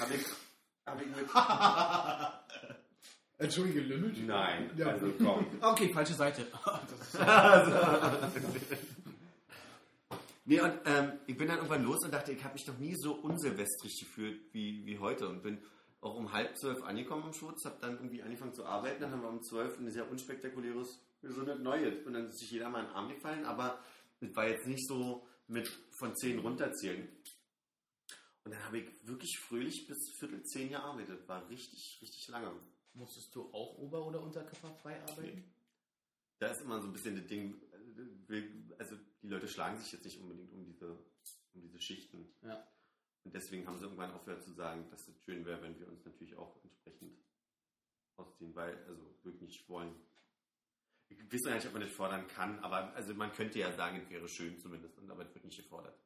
habe 0.00 0.14
ich, 0.14 0.24
habe 0.86 1.02
ich 1.02 1.08
mit. 1.16 1.26
Entschuldige, 3.38 3.80
Lümmel? 3.80 4.12
Nein, 4.24 4.70
Ja. 4.76 4.88
also 4.88 5.12
komm. 5.18 5.46
Okay, 5.60 5.92
falsche 5.92 6.14
Seite. 6.14 6.46
Nee, 10.48 10.60
und 10.60 10.72
ähm, 10.84 11.12
ich 11.26 11.36
bin 11.36 11.48
dann 11.48 11.56
irgendwann 11.56 11.82
los 11.84 12.04
und 12.04 12.14
dachte, 12.14 12.30
ich 12.32 12.42
habe 12.44 12.54
mich 12.54 12.66
noch 12.68 12.78
nie 12.78 12.94
so 12.96 13.14
unsilvestrig 13.14 13.98
gefühlt 13.98 14.40
wie, 14.52 14.86
wie 14.86 14.98
heute 14.98 15.28
und 15.28 15.42
bin 15.42 15.58
auch 16.00 16.14
um 16.14 16.32
halb 16.32 16.56
zwölf 16.56 16.82
angekommen 16.84 17.24
im 17.26 17.32
Schutz, 17.32 17.64
habe 17.64 17.76
dann 17.80 17.94
irgendwie 17.96 18.22
angefangen 18.22 18.54
zu 18.54 18.64
arbeiten, 18.64 19.00
dann 19.00 19.10
haben 19.10 19.22
wir 19.22 19.28
um 19.28 19.42
zwölf 19.42 19.76
ein 19.78 19.90
sehr 19.90 20.08
unspektakuläres, 20.08 21.00
so 21.22 21.40
eine 21.40 21.56
neue 21.56 22.04
und 22.04 22.12
dann 22.12 22.28
ist 22.28 22.38
sich 22.38 22.52
jeder 22.52 22.68
mal 22.68 22.80
in 22.80 22.86
den 22.86 22.94
Arm 22.94 23.08
gefallen, 23.08 23.44
aber 23.44 23.80
es 24.20 24.34
war 24.36 24.46
jetzt 24.46 24.66
nicht 24.68 24.86
so 24.86 25.26
mit 25.48 25.68
von 25.98 26.14
zehn 26.14 26.38
runterzählen. 26.38 27.08
Und 28.46 28.52
dann 28.52 28.64
habe 28.64 28.78
ich 28.78 29.08
wirklich 29.08 29.40
fröhlich 29.40 29.88
bis 29.88 30.08
Viertel 30.08 30.40
zehn 30.44 30.68
gearbeitet, 30.68 31.26
war 31.26 31.48
richtig, 31.50 31.98
richtig 32.00 32.28
lange. 32.28 32.54
Musstest 32.92 33.34
du 33.34 33.52
auch 33.52 33.76
Ober- 33.76 34.06
oder 34.06 34.22
Unterkörperfrei 34.22 35.02
arbeiten? 35.02 35.52
Da 36.38 36.52
ist 36.52 36.60
immer 36.60 36.80
so 36.80 36.86
ein 36.86 36.92
bisschen 36.92 37.16
das 37.16 37.26
Ding, 37.26 37.60
also 38.78 38.94
die 39.20 39.26
Leute 39.26 39.48
schlagen 39.48 39.76
sich 39.78 39.90
jetzt 39.90 40.04
nicht 40.04 40.20
unbedingt 40.20 40.52
um 40.52 40.64
diese, 40.64 40.96
um 41.54 41.60
diese 41.60 41.80
Schichten. 41.80 42.36
Ja. 42.42 42.64
Und 43.24 43.34
deswegen 43.34 43.66
haben 43.66 43.78
sie 43.78 43.84
irgendwann 43.84 44.12
aufgehört 44.12 44.44
zu 44.44 44.52
sagen, 44.52 44.88
dass 44.90 45.08
es 45.08 45.20
schön 45.24 45.44
wäre, 45.44 45.60
wenn 45.60 45.76
wir 45.80 45.88
uns 45.88 46.04
natürlich 46.04 46.36
auch 46.36 46.62
entsprechend 46.62 47.18
ausziehen, 48.14 48.54
weil, 48.54 48.76
also 48.86 49.02
wirklich 49.24 49.42
nicht 49.42 49.68
wollen. 49.68 49.92
Ich 51.08 51.18
weiß 51.18 51.42
noch 51.46 51.54
nicht, 51.54 51.66
ob 51.66 51.72
man 51.72 51.82
das 51.82 51.90
fordern 51.90 52.28
kann, 52.28 52.60
aber 52.60 52.94
also 52.94 53.12
man 53.12 53.32
könnte 53.32 53.58
ja 53.58 53.72
sagen, 53.72 54.00
es 54.00 54.08
wäre 54.08 54.28
schön 54.28 54.60
zumindest, 54.60 54.96
und 54.98 55.10
aber 55.10 55.24
es 55.24 55.34
wird 55.34 55.44
nicht 55.44 55.56
gefordert. 55.56 55.98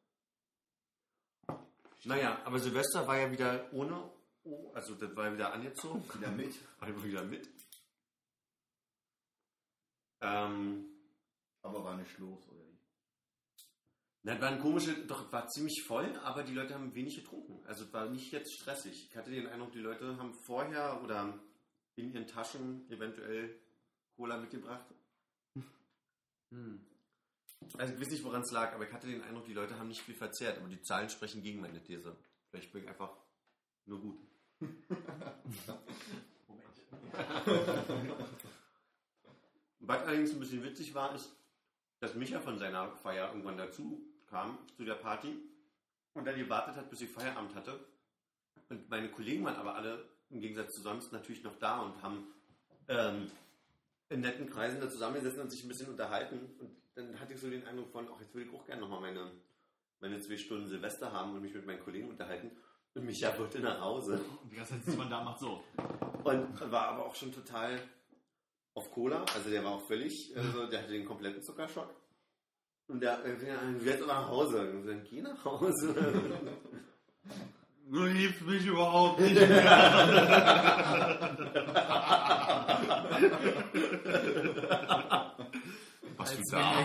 Naja, 2.04 2.40
aber 2.44 2.58
Silvester 2.58 3.06
war 3.06 3.18
ja 3.18 3.30
wieder 3.30 3.72
ohne, 3.72 4.10
oh, 4.44 4.72
also 4.74 4.94
das 4.94 5.14
war 5.14 5.26
ja 5.26 5.32
wieder 5.34 5.52
angezogen. 5.52 6.02
Wieder 6.14 6.30
mit. 6.30 6.54
Einfach 6.80 7.04
wieder 7.04 7.24
mit. 7.24 7.48
Ähm, 10.22 10.86
Aber 11.62 11.84
war 11.84 11.96
nicht 11.96 12.18
los, 12.18 12.46
oder 12.48 12.60
wie? 12.66 12.78
Na, 14.22 14.34
es 14.34 14.40
war 14.40 14.48
ein 14.48 14.60
komische, 14.60 15.06
doch, 15.06 15.32
war 15.32 15.48
ziemlich 15.48 15.82
voll, 15.86 16.14
aber 16.18 16.42
die 16.42 16.52
Leute 16.52 16.74
haben 16.74 16.94
wenig 16.94 17.16
getrunken. 17.16 17.64
Also 17.66 17.84
es 17.84 17.92
war 17.92 18.08
nicht 18.10 18.30
jetzt 18.32 18.52
stressig. 18.52 19.08
Ich 19.10 19.16
hatte 19.16 19.30
den 19.30 19.46
Eindruck, 19.46 19.72
die 19.72 19.78
Leute 19.78 20.16
haben 20.18 20.34
vorher 20.44 21.02
oder 21.02 21.38
in 21.96 22.12
ihren 22.12 22.26
Taschen 22.26 22.90
eventuell 22.90 23.58
Cola 24.16 24.36
mitgebracht. 24.36 24.86
Hm. 26.50 26.89
Also 27.78 27.94
ich 27.94 28.00
weiß 28.00 28.10
nicht, 28.10 28.24
woran 28.24 28.42
es 28.42 28.50
lag, 28.50 28.72
aber 28.72 28.86
ich 28.86 28.92
hatte 28.92 29.06
den 29.06 29.22
Eindruck, 29.22 29.46
die 29.46 29.54
Leute 29.54 29.78
haben 29.78 29.88
nicht 29.88 30.02
viel 30.02 30.14
verzehrt, 30.14 30.58
aber 30.58 30.68
die 30.68 30.82
Zahlen 30.82 31.10
sprechen 31.10 31.42
gegen 31.42 31.60
meine 31.60 31.82
These. 31.82 32.16
Vielleicht 32.50 32.72
bin 32.72 32.82
ich 32.82 32.88
einfach 32.88 33.12
nur 33.86 34.00
gut. 34.00 34.18
Was 39.80 40.02
allerdings 40.02 40.32
ein 40.32 40.40
bisschen 40.40 40.62
witzig 40.62 40.94
war, 40.94 41.14
ist, 41.14 41.34
dass 42.00 42.14
Micha 42.14 42.40
von 42.40 42.58
seiner 42.58 42.90
Feier 42.96 43.28
irgendwann 43.28 43.56
dazu 43.56 44.02
kam, 44.26 44.58
zu 44.76 44.84
der 44.84 44.94
Party, 44.94 45.36
und 46.14 46.24
dann 46.24 46.36
gewartet 46.36 46.76
hat, 46.76 46.90
bis 46.90 47.00
ich 47.00 47.10
Feierabend 47.10 47.54
hatte. 47.54 47.78
Und 48.68 48.88
meine 48.90 49.10
Kollegen 49.10 49.44
waren 49.44 49.56
aber 49.56 49.74
alle 49.74 50.04
im 50.30 50.40
Gegensatz 50.40 50.74
zu 50.74 50.80
sonst 50.80 51.12
natürlich 51.12 51.42
noch 51.42 51.58
da 51.58 51.80
und 51.80 52.02
haben 52.02 52.26
ähm, 52.88 53.30
in 54.08 54.20
netten 54.20 54.50
Kreisen 54.50 54.80
da 54.80 54.88
zusammengesessen 54.88 55.42
und 55.42 55.50
sich 55.50 55.64
ein 55.64 55.68
bisschen 55.68 55.88
unterhalten. 55.88 56.38
Und 56.58 56.70
dann 57.00 57.20
hatte 57.20 57.34
ich 57.34 57.40
so 57.40 57.48
den 57.48 57.66
Eindruck 57.66 57.90
von, 57.90 58.06
ach, 58.14 58.20
jetzt 58.20 58.34
will 58.34 58.46
ich 58.46 58.54
auch 58.54 58.64
gerne 58.64 58.82
nochmal 58.82 59.00
meine, 59.00 59.30
meine 60.00 60.20
zwei 60.20 60.36
Stunden 60.36 60.68
Silvester 60.68 61.12
haben 61.12 61.34
und 61.34 61.42
mich 61.42 61.54
mit 61.54 61.66
meinen 61.66 61.80
Kollegen 61.80 62.08
unterhalten. 62.08 62.50
Und 62.94 63.04
Micha 63.04 63.36
wollte 63.38 63.60
nach 63.60 63.80
Hause. 63.80 64.20
Und 64.42 64.42
die 64.52 64.56
ganze 64.56 64.74
Zeit 64.74 64.84
sitzt 64.84 64.98
man 64.98 65.10
da, 65.10 65.22
macht 65.22 65.40
so. 65.40 65.62
Und 66.24 66.70
war 66.70 66.88
aber 66.88 67.06
auch 67.06 67.14
schon 67.14 67.32
total 67.32 67.80
auf 68.74 68.90
Cola. 68.90 69.24
Also 69.34 69.50
der 69.50 69.64
war 69.64 69.72
auch 69.72 69.86
völlig, 69.86 70.36
also 70.36 70.66
der 70.66 70.82
hatte 70.82 70.92
den 70.92 71.06
kompletten 71.06 71.42
Zuckerschock. 71.42 71.94
Und 72.88 73.00
der, 73.00 73.24
äh, 73.24 73.40
wir 73.40 73.92
jetzt 73.92 74.02
aber 74.02 74.14
nach 74.14 74.28
Hause. 74.28 74.70
Und 74.70 74.84
sagen, 74.84 75.06
geh 75.08 75.22
nach 75.22 75.44
Hause. 75.44 75.94
Du 77.88 78.04
liebst 78.04 78.42
mich 78.42 78.66
überhaupt 78.66 79.20
nicht. 79.20 79.40
Was 86.38 86.46
du 86.46 86.56
da? 86.56 86.84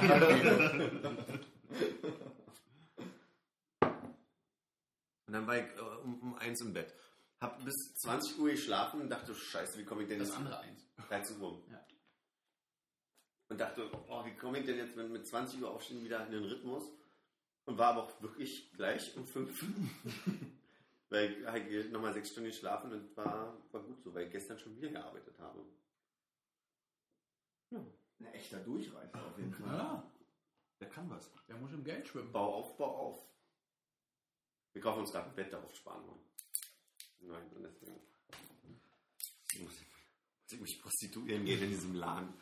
Und 5.28 5.34
dann 5.34 5.48
war 5.48 5.58
ich 5.58 5.66
äh, 5.76 5.82
um, 6.04 6.20
um 6.22 6.36
eins 6.36 6.62
im 6.62 6.74
Bett. 6.74 6.94
Hab 7.42 7.64
bis 7.64 7.76
20 7.96 8.40
Uhr 8.40 8.52
geschlafen 8.52 9.02
und 9.02 9.10
dachte, 9.10 9.36
scheiße, 9.36 9.78
wie 9.80 9.86
komme 9.86 10.04
ich 10.04 10.08
denn 10.08 10.20
Das 10.20 10.30
jetzt 10.30 10.38
andere 10.38 10.60
eins. 10.60 10.88
13 11.10 11.42
Uhr? 11.42 11.62
Ja. 11.70 11.86
Und 13.50 13.60
dachte, 13.60 13.92
oh, 14.08 14.26
wie 14.26 14.36
komme 14.36 14.60
ich 14.60 14.66
denn 14.66 14.78
jetzt 14.78 14.96
mit, 14.96 15.10
mit 15.10 15.28
20 15.28 15.62
Uhr 15.62 15.72
aufstehen 15.72 16.04
wieder 16.04 16.26
in 16.26 16.32
den 16.32 16.46
Rhythmus? 16.46 16.84
Und 17.66 17.78
war 17.78 17.88
aber 17.90 18.04
auch 18.04 18.22
wirklich 18.22 18.72
gleich 18.74 19.16
um 19.18 19.26
5. 19.26 19.66
weil 21.10 21.32
ich 21.32 21.46
halt 21.46 21.92
nochmal 21.92 22.14
sechs 22.14 22.30
Stunden 22.30 22.50
geschlafen 22.50 22.92
und 22.92 23.16
war, 23.18 23.58
war 23.72 23.82
gut 23.84 24.02
so, 24.02 24.14
weil 24.14 24.26
ich 24.26 24.32
gestern 24.32 24.60
schon 24.60 24.76
wieder 24.76 24.90
gearbeitet 24.90 25.38
habe. 25.40 25.66
Ein 28.20 28.26
echter 28.28 28.60
Durchreißer 28.60 29.26
auf 29.26 29.38
jeden 29.38 29.54
Fall. 29.54 29.68
Ja, 29.78 30.12
Der 30.80 30.90
kann 30.90 31.10
was. 31.10 31.32
der 31.48 31.58
muss 31.58 31.72
im 31.74 31.84
Geld 31.84 32.08
schwimmen. 32.08 32.32
Bau 32.32 32.56
auf, 32.56 32.78
bau 32.78 32.96
auf. 32.98 33.26
Wir 34.74 34.82
kaufen 34.82 35.00
uns 35.02 35.12
gerade 35.12 35.30
ein 35.30 35.36
Bett 35.36 35.52
darauf 35.52 35.74
sparen 35.76 36.06
wollen. 36.08 36.20
Nein, 37.20 37.50
deswegen 37.64 37.94
muss 39.64 39.74
ich, 39.82 39.88
muss 40.44 40.52
ich 40.52 40.60
mich 40.62 40.82
prostituieren 40.82 41.46
gehen 41.46 41.62
in 41.64 41.70
diesem 41.70 41.96
Laden. 41.96 42.34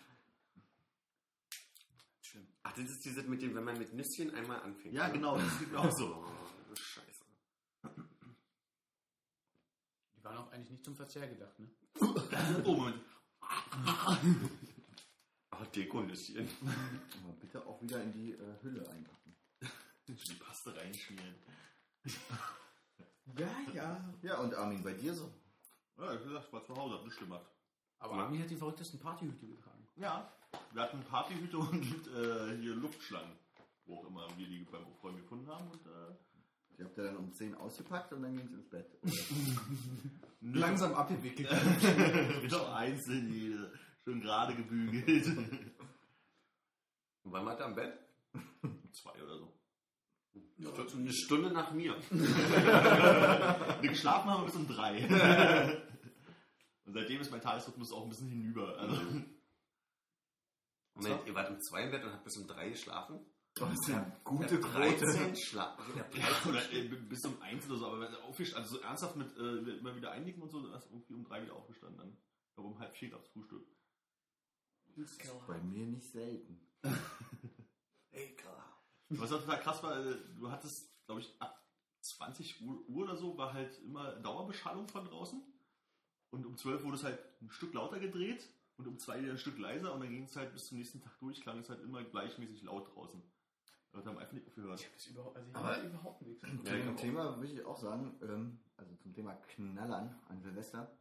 Schlimm. 2.21 2.47
Ach, 2.63 2.73
das 2.73 2.85
ist 2.89 3.05
dieses 3.05 3.25
mit 3.27 3.41
dem, 3.41 3.55
wenn 3.55 3.63
man 3.63 3.77
mit 3.77 3.93
Nüsschen 3.93 4.33
einmal 4.33 4.61
anfängt. 4.61 4.93
Ja, 4.95 5.07
ne? 5.07 5.13
genau, 5.13 5.37
das 5.37 5.59
geht 5.59 5.75
auch 5.75 5.91
so. 5.91 6.15
Oh, 6.15 6.25
das 6.69 6.79
ist 6.79 6.85
scheiße. 6.85 7.23
Die 10.15 10.23
waren 10.23 10.37
auch 10.37 10.51
eigentlich 10.51 10.71
nicht 10.71 10.83
zum 10.85 10.95
Verzehr 10.95 11.27
gedacht, 11.27 11.57
ne? 11.59 11.69
Oh, 12.63 12.73
Moment. 12.73 13.01
Deko-Nüsschen. 15.71 16.47
Aber 17.23 17.33
bitte 17.39 17.65
auch 17.65 17.81
wieder 17.81 18.01
in 18.01 18.11
die 18.13 18.31
äh, 18.31 18.61
Hülle 18.61 18.87
einpacken. 18.89 19.35
Die 20.07 20.33
Paste 20.35 20.75
reinschmieren. 20.75 21.35
Ja, 23.37 23.47
ja. 23.73 24.13
Ja, 24.21 24.37
und 24.39 24.53
Armin, 24.53 24.83
bei 24.83 24.93
dir 24.93 25.13
so? 25.13 25.31
Ja, 25.97 26.19
wie 26.19 26.23
gesagt, 26.27 26.51
war 26.51 26.63
zu 26.65 26.75
Hause, 26.75 26.95
hab 26.95 27.03
nichts 27.03 27.19
gemacht. 27.19 27.45
Aber 27.99 28.15
Armin 28.15 28.41
hat 28.41 28.49
die 28.49 28.57
verrücktesten 28.57 28.99
Partyhüte 28.99 29.47
getragen. 29.47 29.87
Ja, 29.95 30.29
wir 30.73 30.81
hatten 30.81 31.01
Partyhüte 31.03 31.57
und 31.59 32.07
äh, 32.07 32.57
hier 32.59 32.75
Luftschlangen. 32.75 33.37
Wo 33.85 33.97
auch 33.99 34.07
immer 34.07 34.27
wir 34.37 34.47
die 34.47 34.65
beim 34.69 34.85
Freund 34.99 35.17
gefunden 35.17 35.47
haben. 35.47 35.69
Und, 35.71 35.85
äh, 35.85 36.15
Die 36.77 36.83
habt 36.83 36.97
ihr 36.97 37.03
dann 37.05 37.17
um 37.17 37.31
10 37.33 37.55
ausgepackt 37.55 38.11
und 38.13 38.23
dann 38.23 38.35
ging 38.35 38.45
es 38.45 38.53
ins 38.53 38.69
Bett. 38.69 38.97
Langsam 40.41 40.93
abgewickelt. 40.93 41.49
Genau, 42.41 42.65
einzeln 42.73 43.31
jede. 43.31 43.71
Schön 44.03 44.21
gerade 44.21 44.55
gebügelt. 44.55 45.27
Und 47.23 47.31
wann 47.31 47.45
war 47.45 47.57
er 47.57 47.65
am 47.65 47.75
Bett? 47.75 47.97
Zwei 48.91 49.23
oder 49.23 49.37
so. 49.37 49.53
Eine 50.97 51.13
Stunde 51.13 51.51
nach 51.51 51.71
mir. 51.71 51.95
Wir 52.11 53.89
geschlafen 53.89 54.29
haben 54.29 54.41
wir 54.41 54.45
bis 54.45 54.55
um 54.55 54.67
drei. 54.67 55.81
Und 56.85 56.93
seitdem 56.93 57.21
ist 57.21 57.31
mein 57.31 57.41
Tagesrhythmus 57.41 57.91
auch 57.91 58.03
ein 58.03 58.09
bisschen 58.09 58.29
hinüber. 58.29 58.77
Also, 58.77 59.01
Moment, 60.95 61.27
ihr 61.27 61.35
wart 61.35 61.49
um 61.49 61.59
zwei 61.61 61.83
im 61.83 61.91
Bett 61.91 62.03
und 62.03 62.11
habt 62.11 62.23
bis 62.23 62.37
um 62.37 62.47
drei 62.47 62.69
geschlafen? 62.69 63.19
Das 63.55 63.71
ist 63.71 63.87
ja 63.89 64.19
gute 64.23 64.59
Quote. 64.59 65.05
13 65.05 65.35
Schlafen. 65.35 65.83
Ich 65.93 65.99
hab 65.99 66.15
ja, 66.15 66.25
13 66.25 66.51
oder 66.51 66.73
äh, 66.73 66.87
bis 66.87 67.23
um 67.25 67.41
eins 67.41 67.67
oder 67.67 67.77
so, 67.77 67.87
aber 67.87 67.99
wenn 68.01 68.13
er 68.13 68.23
aufwischt, 68.23 68.55
also 68.55 68.77
so 68.77 68.81
ernsthaft 68.81 69.15
mit 69.15 69.35
äh, 69.37 69.77
immer 69.77 69.95
wieder 69.95 70.11
einnicken 70.11 70.41
und 70.41 70.49
so, 70.49 70.61
dann 70.61 70.73
ist 70.75 70.87
irgendwie 70.87 71.13
um 71.13 71.23
drei 71.23 71.43
wieder 71.43 71.53
aufgestanden. 71.55 71.97
Dann. 71.99 72.17
Ich 72.49 72.55
glaube 72.55 72.69
um 72.69 72.79
halb 72.79 72.95
vier 72.95 73.09
gab's 73.11 73.29
Frühstück. 73.29 73.67
Bei 75.47 75.59
mir 75.61 75.85
nicht 75.85 76.11
selten. 76.11 76.59
Was 79.09 79.31
auch 79.31 79.39
total 79.41 79.59
krass 79.59 79.83
war, 79.83 79.99
äh, 80.05 80.15
du 80.35 80.49
hattest, 80.51 81.05
glaube 81.05 81.21
ich, 81.21 81.35
ab 81.39 81.59
20 82.01 82.61
Uhr, 82.61 82.87
Uhr 82.89 83.03
oder 83.03 83.15
so 83.15 83.37
war 83.37 83.53
halt 83.53 83.79
immer 83.83 84.13
Dauerbeschallung 84.17 84.87
von 84.87 85.05
draußen. 85.05 85.41
Und 86.31 86.45
um 86.45 86.57
12 86.57 86.83
wurde 86.83 86.95
es 86.97 87.03
halt 87.03 87.19
ein 87.41 87.51
Stück 87.51 87.73
lauter 87.73 87.99
gedreht 87.99 88.49
und 88.77 88.87
um 88.87 88.97
2 88.97 89.21
wieder 89.21 89.31
ein 89.33 89.37
Stück 89.37 89.57
leiser 89.59 89.93
und 89.93 89.99
dann 90.01 90.09
ging 90.09 90.23
es 90.23 90.35
halt 90.35 90.51
bis 90.53 90.67
zum 90.67 90.77
nächsten 90.79 91.01
Tag 91.01 91.17
durch, 91.19 91.41
klang 91.41 91.59
es 91.59 91.69
halt 91.69 91.81
immer 91.83 92.03
gleichmäßig 92.03 92.63
laut 92.63 92.93
draußen. 92.95 93.21
Leute 93.91 94.09
haben 94.09 94.17
einfach 94.17 94.33
nicht 94.33 94.47
aufgehört. 94.47 94.79
Ich 94.79 94.87
hab 94.87 94.93
das 94.95 95.05
überhaupt, 95.07 95.37
also 95.37 95.49
ich 95.51 95.55
Aber- 95.55 95.81
überhaupt 95.83 96.21
nichts. 96.23 96.41
Ja, 96.41 96.83
Zum. 96.83 96.97
Thema 96.97 97.37
würde 97.37 97.53
ich 97.53 97.63
auch 97.63 97.77
sagen, 97.77 98.19
ähm, 98.23 98.59
also 98.77 98.95
zum 98.95 99.13
Thema 99.13 99.35
Knallern 99.35 100.19
an 100.27 100.41
Silvester. 100.41 100.91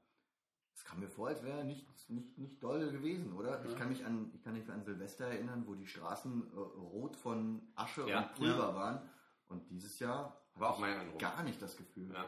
Es 0.75 0.85
kam 0.85 1.01
mir 1.01 1.09
vor, 1.09 1.29
als 1.29 1.43
wäre 1.43 1.65
nicht, 1.65 1.87
nicht, 2.11 2.37
nicht 2.39 2.63
doll 2.63 2.91
gewesen, 2.91 3.33
oder? 3.35 3.63
Ich 3.65 3.73
Ja. 3.73 3.79
kann 3.79 3.89
mich 3.91 4.05
an, 4.05 4.31
ich 4.35 4.43
kann 4.43 4.55
mich 4.55 4.69
an 4.71 4.85
Silvester 4.85 5.27
erinnern, 5.27 5.65
wo 5.67 5.75
die 5.75 5.87
Straßen 5.87 6.53
äh, 6.53 6.57
rot 6.57 7.17
von 7.17 7.63
Asche 7.75 8.09
Ja. 8.09 8.21
und 8.23 8.35
Pulver 8.35 8.75
waren. 8.75 9.09
Und 9.49 9.69
dieses 9.71 9.99
Jahr 9.99 10.43
War 10.55 10.71
auch 10.71 10.79
mein 10.79 10.95
ich 10.95 10.99
Eindruck. 11.01 11.21
gar 11.21 11.43
nicht 11.43 11.61
das 11.61 11.77
Gefühl. 11.77 12.13
Ja. 12.13 12.27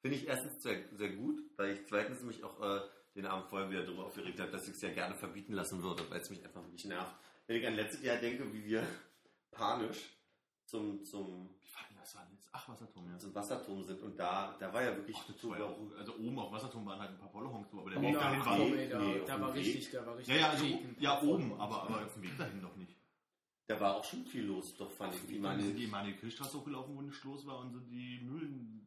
Finde 0.00 0.16
ich 0.16 0.26
erstens 0.26 0.62
sehr, 0.62 0.84
sehr 0.96 1.10
gut, 1.16 1.40
weil 1.56 1.72
ich 1.72 1.86
zweitens 1.86 2.22
mich 2.22 2.42
auch 2.44 2.60
äh, 2.62 2.80
den 3.14 3.26
Abend 3.26 3.48
vorher 3.48 3.68
wieder 3.68 3.84
darüber 3.84 4.06
aufgeregt 4.06 4.38
habe, 4.40 4.50
dass 4.50 4.66
ich 4.68 4.74
es 4.74 4.80
ja 4.82 4.92
gerne 4.92 5.14
verbieten 5.16 5.52
lassen 5.52 5.82
würde, 5.82 6.08
weil 6.10 6.20
es 6.20 6.30
mich 6.30 6.44
einfach 6.44 6.62
wirklich 6.62 6.84
nervt. 6.84 7.14
Wenn 7.46 7.56
ich 7.56 7.66
an 7.66 7.74
letztes 7.74 8.02
Jahr 8.02 8.16
denke, 8.18 8.52
wie 8.52 8.64
wir 8.64 8.86
panisch 9.50 10.16
zum, 10.66 11.04
zum, 11.04 11.50
Wie 11.60 11.74
war 11.74 11.82
denn 11.88 11.96
das 11.98 12.14
war 12.14 12.28
jetzt? 12.30 12.37
Ach, 12.58 12.68
Wasserturm, 12.68 13.10
ja. 13.10 13.18
zum 13.18 13.34
Wasserturm 13.34 13.84
sind 13.84 14.02
und 14.02 14.18
da, 14.18 14.56
da 14.58 14.72
war 14.72 14.82
ja 14.82 14.96
wirklich 14.96 15.16
Ach, 15.18 15.26
das 15.26 15.48
war 15.48 15.58
ja 15.58 15.64
auch, 15.64 15.78
also 15.96 16.14
oben 16.16 16.38
auf 16.38 16.52
Wasserturm 16.52 16.86
waren 16.86 17.00
halt 17.00 17.10
ein 17.10 17.18
paar 17.18 17.30
Polohongs, 17.30 17.68
aber 17.72 17.90
der 17.90 18.02
Weg 18.02 18.14
dahin 18.14 18.44
war. 18.44 18.58
nee, 18.58 18.88
da, 18.88 18.98
nee, 18.98 19.42
war 19.42 19.54
Weg. 19.54 19.64
richtig, 19.64 19.90
da 19.92 20.06
war 20.06 20.16
richtig. 20.16 20.34
Ja, 20.34 20.40
ja, 20.40 20.50
also, 20.50 20.64
ja, 20.98 21.22
oben, 21.22 21.52
aber, 21.60 21.82
aber 21.82 22.04
auf 22.04 22.14
dem 22.14 22.22
Weg 22.22 22.36
dahin 22.36 22.60
noch 22.60 22.76
nicht. 22.76 22.96
da 23.68 23.80
war 23.80 23.96
auch 23.96 24.04
schon 24.04 24.24
viel 24.24 24.44
los, 24.44 24.76
doch 24.76 24.90
fand 24.90 25.14
ich. 25.14 25.28
Wie 25.28 25.38
Die 25.38 25.62
sind 25.62 25.76
die 25.76 25.84
Emanuel 25.84 26.16
Kirchstraße 26.16 26.58
hochgelaufen, 26.58 26.96
wo 26.96 27.02
nicht 27.02 27.22
los 27.24 27.46
war 27.46 27.60
und 27.60 27.72
sind 27.72 27.88
die 27.90 28.20
Mühlen? 28.24 28.84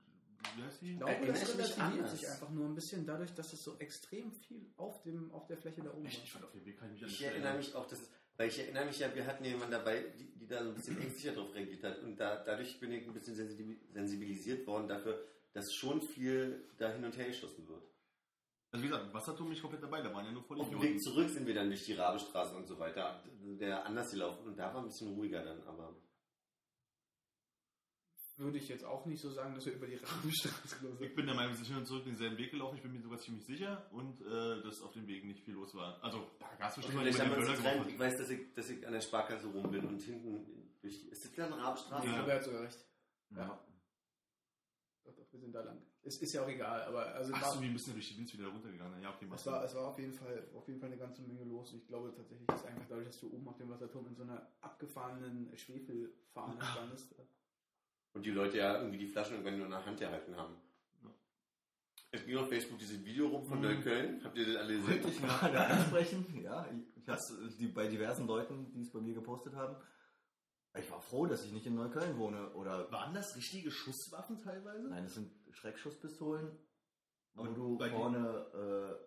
Ich 0.82 0.98
glaube, 0.98 1.28
das 1.28 1.54
relativiert 1.54 2.10
sich 2.10 2.28
einfach 2.28 2.50
nur 2.50 2.66
ein 2.66 2.76
bisschen 2.76 3.06
dadurch, 3.06 3.34
dass 3.36 3.54
es 3.54 3.64
so 3.64 3.78
extrem 3.78 4.32
viel 4.32 4.72
auf, 4.76 5.02
dem, 5.04 5.32
auf 5.32 5.46
der 5.48 5.58
Fläche 5.58 5.82
da 5.82 5.94
oben 5.94 6.06
Echt, 6.06 6.24
ich 6.24 6.34
ich 6.34 7.02
nichts 7.02 7.22
erinnere 7.22 7.44
erinnern. 7.44 7.58
mich 7.58 7.76
auch, 7.76 7.88
dass, 7.88 8.10
weil 8.42 8.50
ich 8.50 8.58
erinnere 8.58 8.86
mich 8.86 8.98
ja, 8.98 9.14
wir 9.14 9.24
hatten 9.28 9.46
jemanden 9.46 9.72
dabei, 9.72 10.04
die, 10.18 10.32
die 10.40 10.48
da 10.48 10.64
so 10.64 10.70
ein 10.70 10.74
bisschen 10.76 11.00
ängstlicher 11.00 11.34
drauf 11.36 11.54
reagiert 11.54 11.84
hat. 11.84 12.00
Und 12.00 12.18
da, 12.20 12.38
dadurch 12.44 12.80
bin 12.80 12.92
ich 12.92 13.06
ein 13.06 13.14
bisschen 13.14 13.36
sensibil- 13.36 13.78
sensibilisiert 13.94 14.66
worden 14.66 14.88
dafür, 14.88 15.24
dass 15.54 15.72
schon 15.72 16.02
viel 16.02 16.68
da 16.80 16.90
hin 16.92 17.06
und 17.06 17.16
her 17.16 17.28
geschossen 17.28 17.68
wird. 17.68 17.84
Also 18.72 18.84
wie 18.84 18.90
gesagt, 18.90 19.14
Wasserturm 19.14 19.50
bin 19.50 19.56
ich 19.58 19.62
komplett 19.62 19.84
dabei, 19.84 20.02
da 20.02 20.12
waren 20.12 20.26
ja 20.26 20.32
nur 20.32 20.44
voll 20.44 20.60
Auf 20.60 20.70
dem. 20.72 20.82
Weg 20.82 21.00
zurück 21.04 21.30
sind 21.30 21.46
wir 21.46 21.54
dann 21.54 21.68
durch 21.68 21.86
die 21.86 21.94
Rabestraße 21.94 22.56
und 22.56 22.66
so 22.68 22.80
weiter, 22.80 23.24
der 23.60 23.86
anders 23.86 24.10
gelaufen. 24.10 24.48
Und 24.48 24.58
da 24.58 24.74
war 24.74 24.82
ein 24.82 24.88
bisschen 24.88 25.14
ruhiger 25.14 25.44
dann, 25.44 25.62
aber. 25.68 25.96
Würde 28.42 28.58
ich 28.58 28.68
jetzt 28.70 28.84
auch 28.84 29.06
nicht 29.06 29.22
so 29.22 29.30
sagen, 29.30 29.54
dass 29.54 29.66
wir 29.68 29.74
über 29.74 29.86
die 29.86 29.98
Rahmenstraße 29.98 30.84
los 30.84 30.94
Ich 30.94 31.00
sind. 31.00 31.16
bin 31.16 31.26
der 31.28 31.36
Meinung, 31.36 31.52
wir 31.52 31.58
sind 31.58 31.68
hin 31.68 31.78
und 31.78 31.86
zurück 31.86 32.04
denselben 32.06 32.38
Weg 32.38 32.50
gelaufen, 32.50 32.76
ich 32.76 32.82
bin 32.82 32.92
mir 32.92 33.02
sogar 33.02 33.20
ziemlich 33.20 33.46
sicher 33.46 33.86
und 33.92 34.20
äh, 34.22 34.64
dass 34.64 34.82
auf 34.82 34.94
dem 34.94 35.08
Weg 35.08 35.26
nicht 35.26 35.44
viel 35.44 35.54
los 35.54 35.76
war. 35.76 36.04
Also, 36.04 36.28
da 36.40 36.48
gab 36.58 36.70
es 36.70 36.76
bestimmt 36.76 36.96
mal 36.98 37.04
Böller 37.04 37.54
getrennt. 37.54 37.62
gemacht 37.62 37.90
Ich 37.90 38.00
weiß, 38.00 38.18
dass 38.18 38.30
ich, 38.32 38.54
dass 38.56 38.70
ich 38.70 38.88
an 38.88 38.94
der 38.94 39.02
Sparkasse 39.02 39.48
rum 39.48 39.70
bin 39.70 39.86
und 39.86 40.02
hinten 40.02 40.72
durch. 40.82 41.06
Ist 41.12 41.24
das 41.24 41.32
dann 41.36 41.54
Rabestraße? 41.54 42.08
Ja. 42.08 42.20
Aber 42.20 42.30
er 42.32 42.36
hat 42.38 42.44
sogar 42.44 42.64
recht. 42.64 42.86
Ja. 43.30 43.60
Doch, 45.04 45.16
doch, 45.16 45.32
wir 45.32 45.40
sind 45.40 45.54
da 45.54 45.62
lang. 45.62 45.82
Es 46.04 46.18
ist 46.20 46.34
ja 46.34 46.44
auch 46.44 46.50
egal, 46.50 46.82
aber 46.84 47.14
also 47.14 47.32
Ach 47.36 47.46
so, 47.46 47.62
wir 47.62 47.70
müssen 47.70 47.94
durch 47.94 48.10
die 48.10 48.18
Winz 48.18 48.34
wieder 48.34 48.48
runtergegangen. 48.48 49.04
Ja, 49.04 49.14
okay, 49.14 49.28
es, 49.34 49.46
war, 49.46 49.64
es 49.64 49.76
war 49.76 49.88
auf 49.90 50.00
jeden, 50.00 50.14
Fall, 50.14 50.50
auf 50.56 50.68
jeden 50.68 50.80
Fall 50.80 50.90
eine 50.90 50.98
ganze 50.98 51.22
Menge 51.22 51.44
los. 51.44 51.72
Und 51.74 51.80
ich 51.80 51.88
glaube 51.88 52.12
tatsächlich, 52.16 52.48
dass 52.48 52.66
einfach 52.66 52.86
dadurch, 52.90 53.08
dass 53.08 53.20
du 53.20 53.32
oben 53.32 53.48
auf 53.48 53.58
dem 53.58 53.70
Wasserturm 53.70 54.08
in 54.08 54.16
so 54.16 54.24
einer 54.24 54.48
abgefahrenen 54.62 55.56
Schwefelfahne 55.56 56.60
standest. 56.74 57.16
Und 58.14 58.26
die 58.26 58.32
Leute 58.32 58.58
ja 58.58 58.78
irgendwie 58.78 58.98
die 58.98 59.08
Flaschen 59.08 59.34
irgendwann 59.34 59.58
nur 59.58 59.66
in 59.66 59.72
der 59.72 59.86
Hand 59.86 60.00
gehalten 60.00 60.36
haben. 60.36 60.56
Es 62.14 62.26
ging 62.26 62.36
auf 62.38 62.50
Facebook 62.50 62.78
dieses 62.78 63.06
Video 63.06 63.28
rum 63.30 63.46
von 63.46 63.60
Mhm. 63.60 63.64
Neukölln. 63.64 64.22
Habt 64.24 64.38
ihr 64.38 64.46
das 64.48 64.56
alle 64.58 64.76
gesehen? 64.76 65.08
ich 65.08 65.22
gerade 65.22 65.60
ansprechen. 65.62 66.42
Ja, 66.44 66.68
ich, 66.70 67.56
die, 67.58 67.68
bei 67.68 67.88
diversen 67.88 68.28
Leuten, 68.28 68.70
die 68.74 68.82
es 68.82 68.92
bei 68.92 69.00
mir 69.00 69.14
gepostet 69.14 69.56
haben. 69.56 69.78
Ich 70.78 70.90
war 70.92 71.02
froh, 71.02 71.26
dass 71.26 71.46
ich 71.46 71.54
nicht 71.54 71.66
in 71.66 71.76
Neukölln 71.76 72.18
wohne. 72.18 72.54
Oder 72.54 72.92
Waren 72.92 73.14
das 73.14 73.36
richtige 73.38 73.72
Schusswaffen 73.72 74.38
teilweise? 74.40 74.90
nein, 74.90 75.04
das 75.04 75.14
sind 75.16 75.32
Schreckschusspistolen, 75.52 76.52
wo 77.34 77.44
Aber 77.44 77.54
du 77.54 77.78
bei 77.78 77.88
den- 77.88 77.98
vorne 77.98 79.00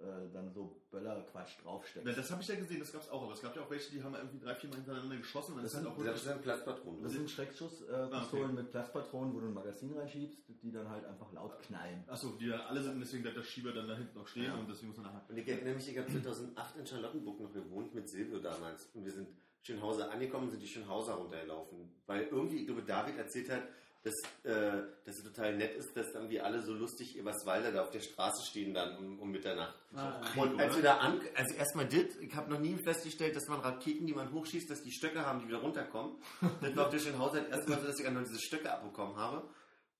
äh, 0.00 0.32
dann 0.32 0.50
so 0.52 0.80
Böllerquatsch 0.90 1.52
draufsteckst. 1.62 2.06
Na, 2.06 2.12
das 2.12 2.30
habe 2.30 2.42
ich 2.42 2.48
ja 2.48 2.56
gesehen, 2.56 2.80
das 2.80 2.92
gab 2.92 3.02
es 3.02 3.08
auch. 3.10 3.22
Aber 3.22 3.32
es 3.32 3.40
gab 3.40 3.54
ja 3.56 3.62
auch 3.62 3.70
welche, 3.70 3.92
die 3.92 4.02
haben 4.02 4.14
irgendwie 4.14 4.38
drei, 4.38 4.54
vier 4.54 4.68
Mal 4.70 4.76
hintereinander 4.76 5.16
geschossen. 5.16 5.52
Und 5.54 5.62
Das 5.62 5.72
das, 5.72 5.82
sind 5.82 5.94
sind- 5.96 6.00
auch 6.00 6.04
Das 6.12 6.24
sind 6.24 6.42
Platzpatronen. 6.42 7.02
Das 7.02 7.12
sind 7.12 7.30
Schreckschusspistolen 7.30 8.10
äh, 8.12 8.14
Ah, 8.14 8.26
okay. 8.32 8.52
mit 8.52 8.70
Platzpatronen, 8.70 9.34
wo 9.34 9.40
du 9.40 9.46
ein 9.46 9.54
Magazin 9.54 9.92
reinschiebst, 9.96 10.38
die 10.62 10.72
dann 10.72 10.88
halt 10.88 11.04
einfach 11.04 11.32
laut 11.32 11.58
knallen. 11.62 12.02
Achso, 12.06 12.30
die 12.40 12.46
ja 12.46 12.66
alle 12.66 12.82
sind, 12.82 13.00
deswegen 13.00 13.22
bleibt 13.22 13.36
der 13.38 13.42
Schieber 13.44 13.72
dann 13.72 13.86
da 13.88 13.94
hinten 13.96 14.18
noch 14.18 14.26
stehen 14.26 14.44
Ja. 14.44 14.54
und 14.54 14.68
deswegen 14.68 14.88
muss 14.88 14.96
man 14.98 15.06
nachher. 15.06 15.22
Und 15.28 15.36
ich 15.36 15.48
erinnere 15.48 15.74
mich, 15.74 15.88
ich 15.88 15.96
habe 15.98 16.10
2008 16.10 16.76
in 16.76 16.86
Charlottenburg 16.86 17.40
noch 17.40 17.52
gewohnt 17.52 17.94
mit 17.94 18.08
Silvio 18.08 18.38
damals. 18.40 18.86
Und 18.94 19.04
wir 19.04 19.12
sind 19.12 19.28
Schönhauser 19.62 20.10
angekommen, 20.10 20.50
sind 20.50 20.62
die 20.62 20.66
Schönhauser 20.68 21.14
runtergelaufen. 21.14 21.90
Weil 22.06 22.24
irgendwie, 22.24 22.58
ich 22.58 22.66
glaube, 22.66 22.82
David 22.82 23.16
erzählt 23.16 23.48
hat, 23.50 23.62
dass, 24.04 24.14
äh, 24.44 24.82
dass 25.06 25.16
es 25.16 25.24
total 25.24 25.56
nett 25.56 25.74
ist, 25.76 25.96
dass 25.96 26.14
irgendwie 26.14 26.38
alle 26.38 26.62
so 26.62 26.74
lustig 26.74 27.16
Eberswalder 27.16 27.72
da 27.72 27.82
auf 27.82 27.90
der 27.90 28.00
Straße 28.00 28.44
stehen 28.44 28.74
dann 28.74 28.98
um, 28.98 29.18
um 29.18 29.30
Mitternacht. 29.30 29.74
Ah, 29.96 30.20
Und 30.36 30.60
als 30.60 30.76
wir 30.76 30.82
da 30.82 30.98
an, 30.98 31.22
also 31.34 31.54
erstmal 31.54 31.86
dit, 31.86 32.14
ich 32.20 32.34
habe 32.34 32.50
noch 32.50 32.60
nie 32.60 32.76
festgestellt, 32.76 33.34
dass 33.34 33.48
man 33.48 33.60
Raketen, 33.60 34.06
die 34.06 34.12
man 34.12 34.30
hochschießt, 34.30 34.68
dass 34.70 34.82
die 34.82 34.92
Stöcke 34.92 35.24
haben, 35.24 35.40
die 35.40 35.48
wieder 35.48 35.58
runterkommen. 35.58 36.16
Das 36.60 36.76
war 36.76 36.86
auf 36.86 36.90
der 36.90 36.98
Schönhauser 36.98 37.48
erstmal 37.48 37.80
so, 37.80 37.86
dass 37.86 37.98
ich 37.98 38.06
einmal 38.06 38.24
diese 38.24 38.40
Stöcke 38.40 38.70
abbekommen 38.70 39.16
habe. 39.16 39.48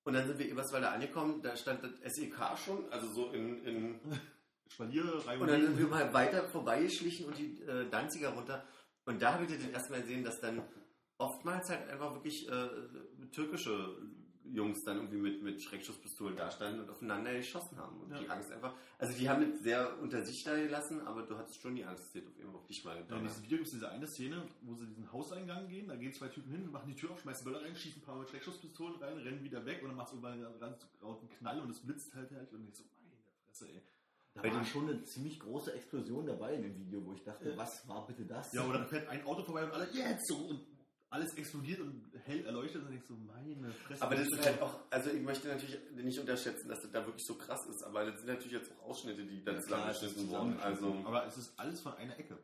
Und 0.04 0.12
dann 0.12 0.26
sind 0.26 0.38
wir 0.38 0.48
Eberswalder 0.48 0.92
angekommen, 0.92 1.40
da 1.42 1.56
stand 1.56 1.82
das 1.82 1.92
SEK 2.14 2.36
schon, 2.62 2.84
also 2.90 3.10
so 3.10 3.30
in, 3.30 3.64
in 3.64 4.00
und 4.78 5.48
dann 5.48 5.62
sind 5.62 5.78
wir 5.78 5.86
mal 5.86 6.12
weiter 6.12 6.48
vorbeigeschlichen 6.48 7.26
und 7.26 7.38
die 7.38 7.62
äh, 7.62 7.88
Danziger 7.90 8.30
runter. 8.30 8.64
Und 9.06 9.22
da 9.22 9.34
habe 9.34 9.44
ich 9.44 9.50
das 9.52 9.66
erstmal 9.68 10.02
gesehen, 10.02 10.24
dass 10.24 10.40
dann 10.40 10.62
oftmals 11.24 11.68
halt 11.70 11.88
einfach 11.90 12.12
wirklich 12.14 12.48
äh, 12.48 12.68
türkische 13.32 13.96
Jungs 14.52 14.84
dann 14.84 14.98
irgendwie 14.98 15.16
mit, 15.16 15.42
mit 15.42 15.62
Schreckschusspistolen 15.62 16.36
da 16.36 16.50
standen 16.50 16.80
und 16.80 16.90
aufeinander 16.90 17.32
geschossen 17.32 17.78
haben. 17.78 17.98
Und 18.02 18.10
Ja. 18.10 18.18
die 18.18 18.28
Angst 18.28 18.52
einfach, 18.52 18.74
also 18.98 19.16
die 19.16 19.26
haben 19.28 19.50
das 19.50 19.60
sehr 19.62 19.98
unter 20.02 20.22
sich 20.22 20.44
da 20.44 20.54
gelassen, 20.54 21.00
aber 21.06 21.22
du 21.22 21.36
hattest 21.38 21.62
schon 21.62 21.74
die 21.74 21.84
Angst, 21.84 22.04
dass 22.04 22.12
das 22.12 22.22
auf, 22.26 22.34
Fall 22.36 22.54
auf 22.54 22.66
dich 22.66 22.84
mal 22.84 23.02
Ja, 23.08 23.16
in 23.16 23.22
diesem 23.24 23.42
Video 23.42 23.56
gibt 23.56 23.68
es 23.68 23.72
diese 23.72 23.88
eine 23.88 24.06
Szene, 24.06 24.46
wo 24.60 24.74
sie 24.74 24.86
diesen 24.86 25.10
Hauseingang 25.10 25.66
gehen, 25.68 25.88
da 25.88 25.96
gehen 25.96 26.12
zwei 26.12 26.28
Typen 26.28 26.50
hin, 26.52 26.70
machen 26.70 26.88
die 26.88 26.94
Tür 26.94 27.12
auf, 27.12 27.20
schmeißen 27.22 27.42
Böller 27.44 27.62
rein, 27.62 27.74
schießen 27.74 28.02
ein 28.02 28.04
paar 28.04 28.16
Mal 28.16 28.20
mit 28.22 28.30
Schreckschusspistolen 28.30 28.96
rein, 28.96 29.16
rennen 29.16 29.42
wieder 29.42 29.64
weg 29.64 29.80
und 29.82 29.88
dann 29.88 29.96
macht 29.96 30.08
es 30.08 30.12
irgendwann 30.12 30.32
einen 30.34 30.60
ganz 30.60 30.86
lauten 31.00 31.28
Knall 31.30 31.60
und 31.60 31.70
es 31.70 31.80
blitzt 31.80 32.14
halt 32.14 32.30
halt 32.32 32.52
und 32.52 32.68
ich 32.68 32.74
so, 32.76 32.84
meine 33.02 33.16
Fresse, 33.46 33.68
ey. 33.68 33.80
Da 34.34 34.42
Bei 34.42 34.52
war 34.52 34.64
schon 34.64 34.88
eine 34.90 35.02
ziemlich 35.04 35.38
große 35.38 35.72
Explosion 35.72 36.26
dabei 36.26 36.54
in 36.56 36.62
dem 36.64 36.76
Video, 36.76 37.06
wo 37.06 37.12
ich 37.12 37.22
dachte, 37.22 37.56
was 37.56 37.88
war 37.88 38.04
bitte 38.06 38.26
das? 38.26 38.52
Ja, 38.52 38.66
oder 38.66 38.78
dann 38.80 38.88
fährt 38.88 39.08
ein 39.08 39.24
Auto 39.24 39.42
vorbei 39.44 39.64
und 39.64 39.72
alle, 39.72 39.88
jetzt 39.92 40.26
so 40.26 40.36
und 40.36 40.60
alles 41.14 41.34
explodiert 41.34 41.80
und 41.80 42.10
hell 42.24 42.44
erleuchtet 42.44 42.82
und 42.82 42.90
denkst 42.90 43.06
du, 43.08 43.14
meine 43.14 43.70
Fresse. 43.72 44.02
Aber 44.02 44.16
das 44.16 44.26
ist 44.28 44.44
halt 44.44 44.60
auch, 44.60 44.80
also 44.90 45.10
ich 45.10 45.22
möchte 45.22 45.48
natürlich 45.48 45.78
nicht 45.94 46.18
unterschätzen, 46.18 46.68
dass 46.68 46.82
das 46.82 46.90
da 46.90 47.06
wirklich 47.06 47.24
so 47.24 47.36
krass 47.36 47.64
ist, 47.66 47.82
aber 47.84 48.04
das 48.04 48.16
sind 48.18 48.26
natürlich 48.28 48.52
jetzt 48.52 48.72
auch 48.72 48.90
Ausschnitte, 48.90 49.24
die 49.24 49.42
dann 49.44 49.54
Ja, 49.54 49.60
zusammengeschnitten 49.62 50.28
wurden. 50.28 50.58
Also. 50.60 51.02
Aber 51.04 51.26
es 51.26 51.36
ist 51.38 51.52
alles 51.58 51.80
von 51.80 51.94
einer 51.94 52.18
Ecke. 52.18 52.36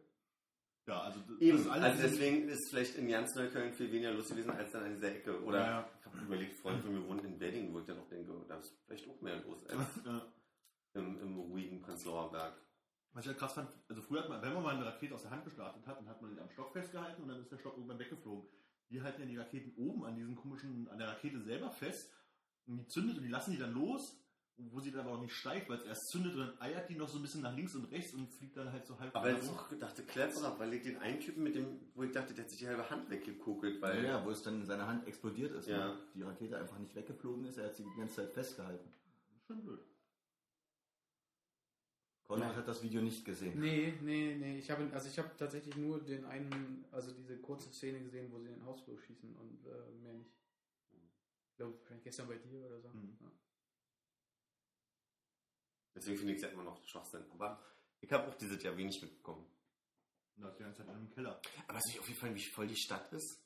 Ja, 0.86 1.02
also 1.02 1.20
Eben, 1.40 1.70
also 1.70 2.02
deswegen 2.02 2.48
ist 2.48 2.68
vielleicht 2.70 2.96
in 2.96 3.08
ganz 3.08 3.34
Neukölln 3.34 3.72
viel 3.74 3.92
weniger 3.92 4.12
los 4.12 4.28
gewesen 4.28 4.50
als 4.50 4.72
dann 4.72 4.84
an 4.84 4.94
dieser 4.94 5.12
Ecke. 5.14 5.42
Oder 5.44 5.58
Ja. 5.58 5.88
ich 6.00 6.06
habe 6.06 6.18
überlegt, 6.24 6.54
Freunde 6.60 6.82
von 6.82 6.92
mir 6.94 7.06
wohnen 7.08 7.24
in 7.24 7.38
Wedding, 7.40 7.72
wo 7.74 7.80
ich 7.80 7.86
dann 7.86 7.98
auch 7.98 8.08
denke, 8.08 8.32
da 8.48 8.56
ist 8.56 8.74
vielleicht 8.86 9.08
auch 9.08 9.20
mehr 9.20 9.36
los 9.46 9.64
als 9.66 9.78
Ja. 10.06 10.22
im, 10.94 11.20
im 11.20 11.38
ruhigen 11.38 11.80
Prenzlauer 11.80 12.30
Berg. 12.32 12.54
Was 13.12 13.24
ich 13.24 13.28
halt 13.28 13.38
krass 13.38 13.54
fand, 13.54 13.68
also 13.88 14.02
früher 14.02 14.22
hat 14.22 14.28
man, 14.28 14.40
wenn 14.40 14.54
man 14.54 14.62
mal 14.62 14.76
eine 14.76 14.86
Rakete 14.86 15.14
aus 15.14 15.22
der 15.22 15.32
Hand 15.32 15.44
gestartet 15.44 15.84
hat, 15.86 15.98
dann 15.98 16.08
hat 16.08 16.22
man 16.22 16.30
ihn 16.30 16.38
am 16.38 16.50
Stock 16.50 16.72
festgehalten 16.72 17.22
und 17.22 17.28
dann 17.28 17.40
ist 17.40 17.50
der 17.50 17.58
Stock 17.58 17.76
irgendwann 17.76 17.98
weggeflogen. 17.98 18.48
Die 18.90 19.02
halten 19.02 19.20
ja 19.22 19.26
die 19.26 19.36
Raketen 19.36 19.72
oben 19.76 20.04
an 20.04 20.14
diesen 20.14 20.36
komischen, 20.36 20.88
an 20.88 20.98
der 20.98 21.08
Rakete 21.08 21.40
selber 21.40 21.70
fest 21.70 22.12
und 22.66 22.76
die 22.76 22.86
zündet 22.86 23.16
und 23.16 23.24
die 23.24 23.28
lassen 23.28 23.52
die 23.52 23.58
dann 23.58 23.72
los, 23.72 24.16
wo 24.56 24.80
sie 24.80 24.92
dann 24.92 25.06
aber 25.06 25.16
auch 25.16 25.22
nicht 25.22 25.34
steigt, 25.34 25.68
weil 25.68 25.78
es 25.78 25.84
erst 25.84 26.08
zündet 26.08 26.34
und 26.34 26.40
dann 26.40 26.60
eiert 26.60 26.88
die 26.88 26.94
noch 26.94 27.08
so 27.08 27.18
ein 27.18 27.22
bisschen 27.22 27.40
nach 27.40 27.54
links 27.54 27.74
und 27.74 27.90
rechts 27.90 28.12
und 28.14 28.28
fliegt 28.28 28.56
dann 28.56 28.70
halt 28.70 28.86
so 28.86 28.98
halb 28.98 29.14
Aber 29.14 29.30
jetzt 29.30 29.48
auch 29.48 29.68
dachte 29.78 30.02
cleverer, 30.04 30.58
weil 30.58 30.74
ich 30.74 30.82
den 30.82 30.98
einen 30.98 31.18
Typen 31.18 31.42
mit 31.42 31.54
dem, 31.54 31.80
wo 31.94 32.02
ich 32.02 32.12
dachte, 32.12 32.34
der 32.34 32.44
hat 32.44 32.50
sich 32.50 32.60
die 32.60 32.68
halbe 32.68 32.88
Hand 32.88 33.10
weggekokelt, 33.10 33.76
Ja, 33.76 33.82
weil 33.82 34.04
ja, 34.04 34.24
wo 34.24 34.30
es 34.30 34.42
dann 34.42 34.60
in 34.60 34.66
seiner 34.66 34.86
Hand 34.86 35.06
explodiert 35.06 35.52
ist. 35.52 35.66
Ja. 35.68 35.96
Die 36.14 36.22
Rakete 36.22 36.58
einfach 36.58 36.78
nicht 36.78 36.94
weggeflogen 36.94 37.44
ist, 37.46 37.58
er 37.58 37.66
hat 37.66 37.76
sie 37.76 37.84
die 37.84 37.98
ganze 37.98 38.16
Zeit 38.16 38.32
festgehalten. 38.32 38.92
Schon 39.46 39.62
blöd. 39.62 39.80
Konrad 42.30 42.54
hat 42.54 42.68
das 42.68 42.80
Video 42.80 43.02
nicht 43.02 43.24
gesehen. 43.24 43.58
Nee, 43.58 43.92
nee, 44.02 44.36
nee. 44.36 44.58
Ich 44.58 44.70
habe 44.70 44.88
also 44.92 45.08
ich 45.08 45.18
habe 45.18 45.30
tatsächlich 45.36 45.76
nur 45.76 46.00
den 46.00 46.24
einen, 46.26 46.84
also 46.92 47.12
diese 47.12 47.36
kurze 47.38 47.72
Szene 47.72 48.00
gesehen, 48.00 48.30
wo 48.30 48.38
sie 48.38 48.46
in 48.46 48.54
den 48.54 48.64
Hausflur 48.64 49.00
schießen 49.00 49.34
und 49.34 49.66
äh, 49.66 49.90
mehr 50.00 50.14
nicht. 50.14 50.30
Ich 51.50 51.56
glaube, 51.56 51.76
vielleicht 51.84 52.04
gestern 52.04 52.28
bei 52.28 52.36
dir 52.36 52.64
oder 52.64 52.80
so. 52.80 52.88
Mhm. 52.88 53.18
Ja. 53.20 53.30
deswegen 55.96 56.18
finde 56.18 56.32
ich 56.34 56.36
es 56.38 56.44
ja 56.44 56.50
immer 56.50 56.62
noch 56.62 56.82
Schwachsinn. 56.86 57.24
Aber 57.32 57.60
ich 58.00 58.12
habe 58.12 58.28
auch 58.28 58.34
dieses 58.36 58.62
Jahr 58.62 58.76
wenig 58.76 59.02
mitbekommen. 59.02 59.44
Das 60.36 60.56
die 60.56 60.62
ganze 60.62 60.78
Zeit 60.78 60.86
in 60.88 60.94
einem 60.94 61.10
Keller. 61.10 61.40
Aber 61.66 61.78
es 61.78 61.84
ist 61.84 61.94
nicht 61.94 62.00
aufgefallen, 62.00 62.34
wie 62.36 62.50
voll 62.54 62.68
die 62.68 62.76
Stadt 62.76 63.12
ist? 63.12 63.42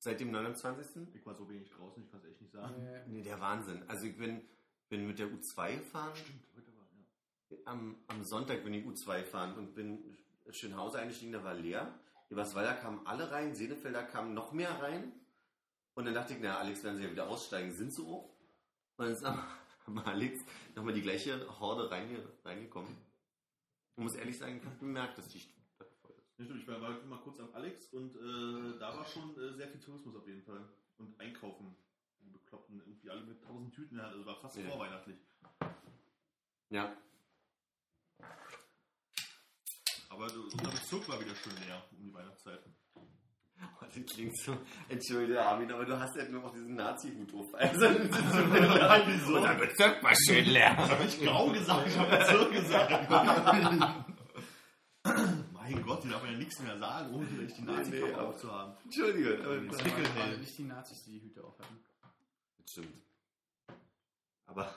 Seit 0.00 0.18
dem 0.18 0.32
29. 0.32 1.14
Ich 1.14 1.24
war 1.24 1.34
so 1.34 1.48
wenig 1.48 1.70
draußen, 1.70 2.02
ich 2.02 2.10
kann 2.10 2.18
es 2.20 2.26
echt 2.26 2.40
nicht 2.40 2.52
sagen. 2.52 2.84
Äh, 2.84 3.06
Nee, 3.06 3.22
der 3.22 3.40
Wahnsinn. 3.40 3.82
Also 3.88 4.06
ich 4.06 4.16
bin, 4.16 4.42
bin 4.88 5.06
mit 5.06 5.18
der 5.20 5.28
U2 5.28 5.76
gefahren. 5.78 6.16
Stimmt. 6.16 6.44
Am, 7.64 7.96
am 8.08 8.22
Sonntag 8.24 8.64
bin 8.64 8.74
ich 8.74 8.84
U2 8.84 9.22
fahren 9.24 9.56
und 9.56 9.74
bin 9.74 10.16
in 10.44 10.52
Schönhausen 10.52 11.00
eingestiegen, 11.00 11.32
da 11.32 11.44
war 11.44 11.54
leer. 11.54 11.98
Eberswalder 12.30 12.74
kamen 12.74 13.06
alle 13.06 13.30
rein, 13.30 13.54
Senefelder 13.54 14.02
kamen 14.04 14.34
noch 14.34 14.52
mehr 14.52 14.70
rein. 14.82 15.12
Und 15.94 16.04
dann 16.04 16.14
dachte 16.14 16.34
ich, 16.34 16.40
na, 16.40 16.58
Alex 16.58 16.84
werden 16.84 16.96
sie 16.96 17.04
ja 17.04 17.10
wieder 17.10 17.28
aussteigen, 17.28 17.72
sind 17.72 17.92
sie 17.92 18.02
auch. 18.02 18.24
Und 18.96 19.04
dann 19.06 19.12
ist 19.12 19.24
am 19.24 19.98
Alex 20.04 20.44
nochmal 20.74 20.94
die 20.94 21.02
gleiche 21.02 21.46
Horde 21.58 21.90
reinge, 21.90 22.22
reingekommen. 22.44 22.96
Ich 23.96 24.02
muss 24.02 24.14
ehrlich 24.14 24.38
sagen, 24.38 24.58
ich 24.58 24.64
habe 24.64 24.76
bemerkt, 24.76 25.18
dass 25.18 25.28
die 25.28 25.40
Stadt 25.40 25.92
voll 26.02 26.12
ist. 26.18 26.38
Ja, 26.38 26.44
stimmt, 26.44 26.60
ich 26.60 26.68
war 26.68 26.80
war 26.80 26.90
mal 27.04 27.18
kurz 27.20 27.40
am 27.40 27.52
Alex 27.54 27.86
und 27.92 28.14
äh, 28.14 28.78
da 28.78 28.96
war 28.96 29.04
schon 29.04 29.36
äh, 29.38 29.52
sehr 29.54 29.68
viel 29.68 29.80
Tourismus 29.80 30.14
auf 30.14 30.26
jeden 30.26 30.42
Fall. 30.42 30.60
Und 30.98 31.18
Einkaufen. 31.18 31.74
Die 32.20 32.30
Bekloppten, 32.30 32.80
irgendwie 32.80 33.10
alle 33.10 33.22
mit 33.22 33.42
tausend 33.42 33.74
Tüten 33.74 33.98
also 33.98 34.24
war 34.26 34.36
fast 34.36 34.56
Ja. 34.56 34.68
vorweihnachtlich. 34.68 35.16
Ja, 36.70 36.94
Aber 40.08 40.28
so- 40.30 40.42
unser 40.42 40.70
Bezirk 40.70 41.08
war 41.08 41.20
wieder 41.20 41.34
schön 41.36 41.54
leer 41.66 41.82
um 41.92 42.02
die 42.02 42.12
Weihnachtszeit. 42.14 42.60
Oh, 43.60 43.84
das 43.92 44.04
klingt 44.14 44.36
so. 44.38 44.56
Entschuldige, 44.88 45.44
Armin, 45.44 45.70
aber 45.72 45.84
du 45.84 45.98
hast 45.98 46.14
ja 46.16 46.24
nur 46.28 46.42
noch 46.42 46.52
diesen 46.52 46.76
Nazi-Hut 46.76 47.34
auf. 47.34 47.52
Also, 47.54 47.80
das 47.80 47.96
ist 47.98 48.14
so 48.14 48.22
wieso? 49.06 49.36
Unser 49.36 49.54
Bezirk 49.54 50.00
war 50.02 50.14
schön 50.14 50.44
leer. 50.44 50.76
Habe 50.76 51.04
ich 51.04 51.20
grau 51.20 51.48
gesagt, 51.50 51.88
ich 51.88 51.98
habe 51.98 52.16
Bezirk 52.16 52.52
gesagt. 52.52 53.10
mein 55.52 55.82
Gott, 55.82 56.04
die 56.04 56.08
darf 56.08 56.22
man 56.22 56.32
ja 56.32 56.38
nichts 56.38 56.58
mehr 56.60 56.78
sagen, 56.78 57.12
ohne 57.14 57.26
vielleicht 57.26 57.58
die 57.58 57.62
nazi 57.62 57.90
Nee, 57.90 58.14
aufzuhaben. 58.14 58.76
Entschuldige. 58.84 59.38
Aber 59.44 59.56
Das 59.60 59.76
das 59.78 60.16
waren 60.16 60.40
nicht 60.40 60.56
die 60.58 60.64
Nazis, 60.64 61.02
die 61.04 61.18
die 61.18 61.22
Hüte 61.26 61.44
aufhatten. 61.44 61.78
Stimmt. 62.64 63.02
Aber. 64.46 64.72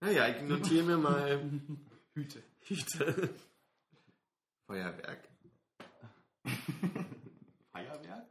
Naja, 0.00 0.28
ich 0.28 0.42
notiere 0.42 0.84
mir 0.84 0.96
mal 0.98 1.50
Hüte. 2.14 2.42
Feuerwerk. 4.66 5.28
Feuerwerk? 7.72 8.26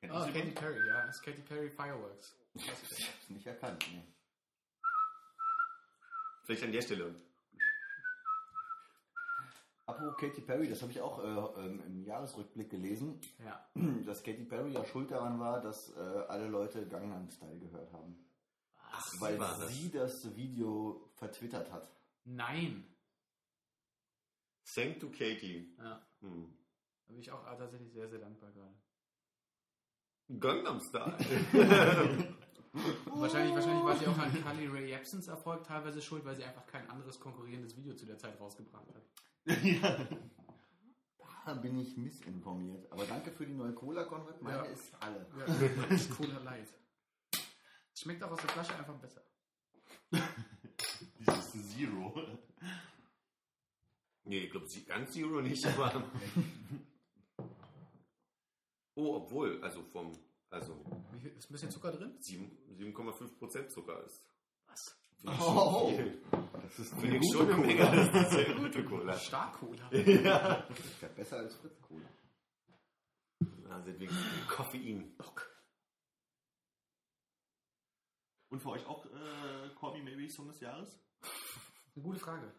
Kennt 0.00 0.12
Oh, 0.12 0.26
Katy? 0.26 0.50
Perry, 0.52 0.86
ja. 0.88 1.06
Das 1.06 1.16
ist 1.16 1.22
Katy 1.22 1.42
Perry 1.42 1.70
Fireworks. 1.70 2.34
Ich 2.54 2.68
hab's 2.68 3.08
nicht 3.28 3.46
erkannt. 3.46 3.84
Nee. 3.90 4.02
Vielleicht 6.44 6.62
an 6.62 6.72
der 6.72 6.82
Stelle. 6.82 7.14
Apropos 9.86 10.16
Katy 10.16 10.40
Perry, 10.40 10.68
das 10.68 10.82
habe 10.82 10.90
ich 10.90 11.00
auch 11.00 11.22
äh, 11.22 11.60
ähm, 11.64 11.80
im 11.86 12.04
Jahresrückblick 12.04 12.68
gelesen, 12.70 13.20
Ja. 13.44 13.68
dass 14.04 14.22
Katy 14.22 14.44
Perry 14.44 14.72
ja 14.72 14.84
schuld 14.84 15.10
daran 15.12 15.38
war, 15.38 15.60
dass 15.60 15.96
äh, 15.96 16.00
alle 16.28 16.48
Leute 16.48 16.86
Gangnam 16.88 17.30
Style 17.30 17.58
gehört 17.58 17.92
haben. 17.92 18.16
Ach, 18.90 19.20
Weil 19.20 19.38
war 19.38 19.56
das. 19.58 19.72
sie 19.74 19.90
das 19.90 20.34
Video 20.36 21.10
vertwittert 21.14 21.70
hat. 21.72 21.88
Nein. 22.24 22.84
Thank 24.74 24.98
to 25.00 25.08
Katie. 25.10 25.72
Ja. 25.78 26.04
Hm. 26.20 26.52
Da 27.06 27.12
bin 27.12 27.20
ich 27.20 27.30
auch 27.30 27.44
tatsächlich 27.44 27.92
sehr, 27.92 28.08
sehr 28.08 28.18
dankbar 28.18 28.50
gerade. 28.50 28.74
Gangnam 30.40 30.80
Style. 30.80 31.16
Und 33.06 33.20
wahrscheinlich, 33.20 33.54
wahrscheinlich 33.54 33.84
war 33.84 33.96
sie 33.96 34.06
auch 34.06 34.18
an 34.18 34.42
Carly 34.42 34.66
Ray 34.66 34.88
Jepsens 34.90 35.28
Erfolg 35.28 35.64
teilweise 35.64 36.02
schuld, 36.02 36.24
weil 36.24 36.36
sie 36.36 36.44
einfach 36.44 36.66
kein 36.66 36.88
anderes 36.90 37.18
konkurrierendes 37.18 37.76
Video 37.76 37.94
zu 37.94 38.04
der 38.06 38.18
Zeit 38.18 38.38
rausgebracht 38.40 38.86
hat. 38.94 39.62
ja. 39.62 40.06
Da 41.46 41.54
bin 41.54 41.78
ich 41.78 41.96
missinformiert. 41.96 42.90
Aber 42.90 43.04
danke 43.04 43.30
für 43.30 43.46
die 43.46 43.54
neue 43.54 43.72
Cola, 43.72 44.02
Konrad. 44.02 44.42
Meine 44.42 44.56
Ja. 44.56 44.62
ist 44.64 44.92
alle. 44.98 45.24
Ja, 45.38 45.46
das 45.88 46.00
ist 46.00 46.16
Cola 46.16 46.38
Light. 46.40 46.66
Schmeckt 47.94 48.20
auch 48.24 48.32
aus 48.32 48.40
der 48.40 48.50
Flasche 48.50 48.74
einfach 48.74 48.96
besser. 48.96 49.22
Dieses 51.20 51.52
Zero. 51.76 52.20
Nee, 54.24 54.38
ich 54.40 54.50
glaube, 54.50 54.66
ganz 54.86 55.12
Zero 55.12 55.40
nicht, 55.40 55.64
aber. 55.66 56.02
oh, 58.96 59.14
obwohl, 59.14 59.62
also 59.62 59.84
vom. 59.84 60.18
Also 60.50 60.84
Wie 61.12 61.20
viel, 61.20 61.32
ist 61.32 61.50
ein 61.50 61.52
bisschen 61.52 61.70
Zucker 61.70 61.92
drin? 61.92 62.16
7 62.20 62.50
7,5% 62.78 63.68
Zucker 63.68 64.04
ist. 64.04 64.24
Was? 64.66 64.96
Oh. 65.26 65.92
Das 66.62 66.78
ist 66.78 66.94
Finde 66.94 67.16
ich 67.16 67.32
schon 67.32 67.50
eine 67.50 67.66
Menge. 67.66 67.80
Das 67.80 68.06
ist 68.08 68.14
eine 68.14 68.28
sehr 68.28 68.54
gute 68.54 68.84
Cola. 68.88 69.18
Stark 69.18 69.54
Cola. 69.58 69.90
ja. 69.92 70.66
Das 70.68 70.78
ist 70.78 71.02
ja 71.02 71.08
besser 71.08 71.36
als 71.38 71.54
Fritz 71.56 71.80
Cola. 71.80 72.08
Also 73.70 73.98
wegen 73.98 74.14
Koffein. 74.48 75.16
Und 78.48 78.60
für 78.60 78.70
euch 78.70 78.86
auch 78.86 79.04
äh, 79.06 79.70
Call 79.78 79.98
Me 79.98 80.04
Maybe 80.04 80.30
Song 80.30 80.48
des 80.48 80.60
Jahres? 80.60 81.00
Eine 81.94 82.04
gute 82.04 82.18
Frage. 82.18 82.52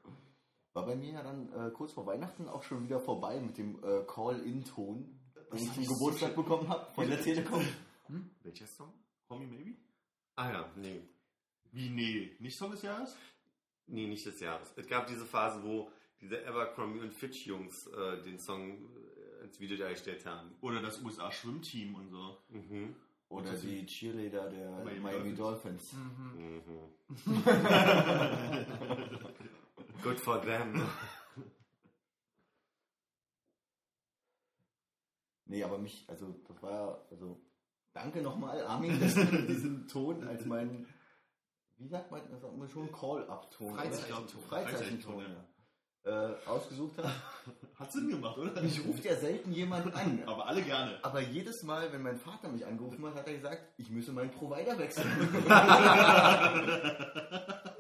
War 0.74 0.86
bei 0.86 0.96
mir 0.96 1.14
ja 1.14 1.24
dann 1.24 1.52
äh, 1.54 1.72
kurz 1.72 1.94
vor 1.94 2.06
Weihnachten 2.06 2.48
auch 2.48 2.64
schon 2.64 2.84
wieder 2.84 3.00
vorbei 3.00 3.40
mit 3.40 3.58
dem 3.58 3.84
äh, 3.84 4.04
Call-In-Ton, 4.06 5.16
den 5.52 5.60
ich 5.60 5.74
zum 5.74 5.86
Geburtstag 5.88 6.36
bekommen 6.36 6.68
habe 6.69 6.91
von 6.94 7.10
der 7.10 7.22
Telekom. 7.22 7.65
Welcher 8.44 8.68
Song? 8.68 8.94
Call 9.28 9.40
Me 9.40 9.48
Maybe? 9.48 9.76
Ah 10.36 10.52
ja, 10.52 10.72
nee. 10.76 11.02
Wie, 11.72 11.90
nee, 11.90 12.32
nicht 12.40 12.57
Song 12.57 12.72
des 12.72 12.82
Jahres? 12.82 13.15
Nee, 13.88 14.07
nicht 14.07 14.26
des 14.26 14.40
Jahres. 14.40 14.74
Es 14.76 14.88
gab 14.88 15.07
diese 15.07 15.26
Phase, 15.26 15.61
wo 15.64 15.91
diese 16.22 16.45
Abercrombie 16.48 16.99
und 16.99 17.14
Fitch 17.14 17.45
Jungs 17.45 17.88
äh, 17.88 18.22
den 18.24 18.40
Song 18.40 18.72
äh, 18.72 19.44
ins 19.45 19.60
Video 19.60 19.78
dargestellt 19.78 20.26
haben. 20.26 20.52
Oder 20.61 20.82
das 20.82 21.02
USA-Schwimmteam 21.02 21.95
und 21.95 22.10
so. 22.10 22.38
Mhm. 22.49 22.95
Oder 23.30 23.53
die 23.53 23.86
Cheerleader 23.86 24.49
der 24.49 24.69
Miami 24.84 24.99
Miami, 24.99 25.36
Dolphins. 25.36 25.94
Mhm. 25.94 26.61
Mhm. 26.65 27.36
Good 30.03 30.19
for 30.19 30.41
them. 30.41 30.82
Nee, 35.48 35.64
aber 35.64 35.78
mich, 35.78 36.06
also 36.07 36.36
das 36.48 36.61
war 36.61 36.72
ja, 36.72 36.98
also 37.11 37.40
danke 37.94 38.22
nochmal, 38.22 38.61
Armin, 38.65 38.99
dass 38.99 39.15
du 39.15 39.26
diesen 39.48 39.88
Ton 39.88 40.28
als 40.28 40.45
meinen, 40.45 40.88
wie 41.78 41.88
sagt 41.88 42.11
man, 42.11 42.22
das 42.30 42.41
sagt 42.41 42.57
man 42.57 42.69
schon 42.69 42.91
Call-Up-Ton. 42.91 43.74
Freizeichenton. 43.76 44.41
Freizeichenton, 44.41 45.22
ja. 45.22 45.45
Äh, 46.07 46.36
ausgesucht 46.45 46.98
habe. 46.99 47.11
Hat 47.76 47.91
Sinn 47.94 48.07
gemacht, 48.07 48.38
oder? 48.38 48.61
Mich 48.61 48.86
ruft 48.86 49.03
ja 49.03 49.14
selten 49.15 49.52
jemand 49.52 49.94
an. 49.94 50.24
Aber 50.28 50.48
alle 50.48 50.61
gerne. 50.61 50.98
Aber 51.03 51.19
jedes 51.19 51.64
Mal, 51.64 51.91
wenn 51.91 52.02
mein 52.02 52.18
Vater 52.18 52.48
mich 52.48 52.65
angerufen 52.65 53.06
hat, 53.06 53.15
hat 53.15 53.28
er 53.28 53.34
gesagt, 53.34 53.61
ich 53.78 53.90
müsse 53.90 54.14
meinen 54.14 54.32
Provider 54.32 54.80
wechseln. 54.80 55.11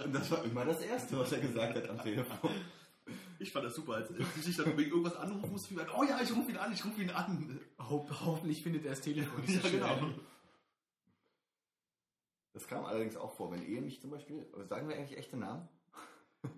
Und 0.03 0.13
das 0.13 0.29
war 0.31 0.43
immer 0.43 0.65
das 0.65 0.81
Erste, 0.81 1.17
was 1.19 1.31
er 1.31 1.39
gesagt 1.39 1.75
hat 1.75 1.89
am 1.89 2.01
Telefon. 2.01 2.51
Ich 3.39 3.51
fand 3.51 3.65
das 3.65 3.75
super, 3.75 3.93
als 3.95 4.09
ich 4.09 4.43
dich 4.43 4.57
dann 4.57 4.75
wegen 4.77 4.89
irgendwas 4.89 5.15
anrufen 5.15 5.51
musste, 5.51 5.71
wie 5.71 5.77
weit, 5.77 5.89
oh 5.95 6.03
ja, 6.03 6.19
ich 6.21 6.35
rufe 6.35 6.51
ihn 6.51 6.57
an, 6.57 6.73
ich 6.73 6.83
rufe 6.83 7.01
ihn 7.01 7.11
an. 7.11 7.59
Ho 7.79 8.07
hoffentlich 8.25 8.63
findet 8.63 8.83
er 8.85 8.91
das 8.91 9.01
Telefon 9.01 9.41
nicht 9.41 9.61
so 9.61 9.67
Ja, 9.67 9.69
schnell. 9.69 9.81
genau. 9.99 10.09
Das 12.53 12.67
kam 12.67 12.85
allerdings 12.85 13.15
auch 13.15 13.31
vor, 13.33 13.51
wenn 13.51 13.63
Ehe 13.63 13.81
mich 13.81 14.01
zum 14.01 14.09
Beispiel, 14.09 14.45
sagen 14.67 14.89
wir 14.89 14.95
eigentlich 14.95 15.17
echte 15.17 15.37
Namen? 15.37 15.67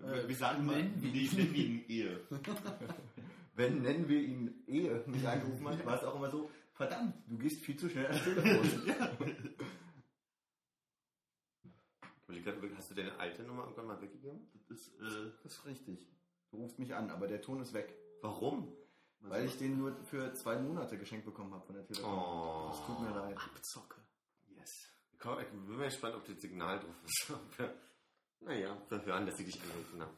Wir- 0.02 0.28
wir 0.28 0.36
sagen 0.36 0.66
mal, 0.66 0.78
nennen 0.78 1.02
wir 1.02 1.12
nee, 1.12 1.22
ich 1.24 1.34
nenne 1.34 1.50
ihn 1.56 1.86
Ehe. 1.88 2.22
Wenn, 3.56 3.82
nennen 3.82 4.08
wir 4.08 4.22
ihn 4.22 4.64
Ehe, 4.68 5.04
mich 5.08 5.28
angerufen 5.28 5.68
hat, 5.68 5.86
war 5.86 5.98
es 5.98 6.04
auch 6.06 6.16
immer 6.16 6.30
so, 6.30 6.50
verdammt, 6.74 7.16
du 7.28 7.38
gehst 7.38 7.60
viel 7.62 7.76
zu 7.76 7.90
schnell 7.90 8.06
ans 8.06 8.24
Telefon. 8.24 8.86
Grad, 12.44 12.56
Hast 12.78 12.92
du 12.92 12.96
deine 12.96 13.18
alte 13.20 13.44
Nummer 13.44 13.64
irgendwann 13.64 13.88
mal 13.88 14.02
weggegeben? 14.02 14.40
Das 14.70 14.78
ist, 14.80 14.94
äh, 15.02 15.32
Das 15.44 15.54
ist 15.54 15.66
richtig. 15.66 16.08
Du 16.52 16.58
rufst 16.58 16.80
mich 16.80 16.94
an, 16.94 17.10
aber 17.12 17.28
der 17.28 17.42
Ton 17.42 17.62
ist 17.62 17.74
weg. 17.74 17.96
Warum? 18.22 18.76
Weil 19.22 19.46
ich 19.46 19.58
den 19.58 19.78
nur 19.78 19.96
für 20.06 20.34
zwei 20.34 20.58
Monate 20.58 20.98
geschenkt 20.98 21.26
bekommen 21.26 21.54
habe 21.54 21.66
von 21.66 21.76
der 21.76 21.86
Telekom. 21.86 22.12
Oh. 22.14 22.70
Das 22.70 22.86
tut 22.86 23.02
mir 23.02 23.12
leid. 23.12 23.38
Abzocke. 23.38 24.02
yes. 24.56 24.94
Komm, 25.20 25.40
Ich 25.40 25.48
bin 25.48 25.78
mal 25.78 25.86
gespannt, 25.86 26.16
ob 26.16 26.26
das 26.26 26.40
Signal 26.42 26.80
drauf 26.80 26.96
ist. 27.04 27.34
Naja, 28.42 28.82
wir 28.88 29.04
hören, 29.04 29.26
dass 29.26 29.36
sie 29.36 29.44
dich 29.44 29.62
angerufen 29.62 30.02
haben. 30.02 30.18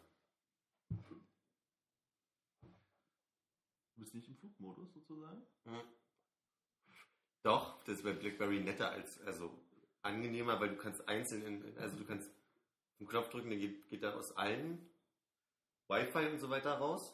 Du 3.95 3.99
bist 4.01 4.13
nicht 4.13 4.29
im 4.29 4.37
Flugmodus 4.37 4.93
sozusagen? 4.93 5.41
Doch, 7.41 7.83
das 7.83 7.97
ist 7.97 8.03
bei 8.03 8.13
BlackBerry 8.13 8.59
netter 8.59 8.91
als, 8.91 9.19
also 9.21 9.51
angenehmer, 10.03 10.59
weil 10.59 10.69
du 10.69 10.75
kannst 10.77 11.07
einzeln, 11.07 11.43
in, 11.43 11.77
also 11.79 11.97
du 11.97 12.05
kannst 12.05 12.29
einen 12.99 13.09
Knopf 13.09 13.29
drücken, 13.29 13.49
der 13.49 13.57
geht, 13.57 13.87
geht 13.89 14.03
dann 14.03 14.13
aus 14.13 14.37
allen 14.37 14.87
Wi-Fi 15.91 16.27
und 16.29 16.39
so 16.39 16.49
weiter 16.49 16.73
raus. 16.77 17.13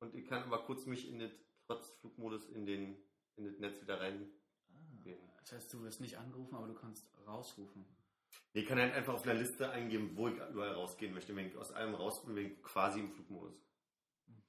Und 0.00 0.14
ich 0.14 0.26
kann 0.26 0.42
aber 0.42 0.64
kurz 0.64 0.86
mich 0.86 1.08
in 1.08 1.20
das, 1.20 1.30
trotz 1.66 1.88
Flugmodus 2.00 2.48
in 2.48 2.66
den, 2.66 2.96
in 3.36 3.44
das 3.44 3.58
Netz 3.58 3.80
wieder 3.80 4.00
rein. 4.00 4.28
gehen. 5.04 5.20
Das 5.40 5.52
heißt, 5.52 5.72
du 5.72 5.82
wirst 5.82 6.00
nicht 6.00 6.18
angerufen, 6.18 6.54
aber 6.56 6.66
du 6.66 6.74
kannst 6.74 7.06
rausrufen. 7.26 7.84
Ich 8.54 8.66
kann 8.66 8.78
halt 8.78 8.94
einfach 8.94 9.14
auf 9.14 9.22
einer 9.22 9.34
Liste 9.34 9.70
eingeben, 9.70 10.16
wo 10.16 10.28
ich 10.28 10.34
überall 10.36 10.72
rausgehen 10.72 11.14
möchte. 11.14 11.34
Wenn 11.36 11.46
ich 11.46 11.56
aus 11.56 11.72
allem 11.72 11.94
raus 11.94 12.24
bin, 12.24 12.34
bin 12.34 12.46
ich 12.52 12.62
quasi 12.62 13.00
im 13.00 13.10
Flugmodus. 13.12 13.54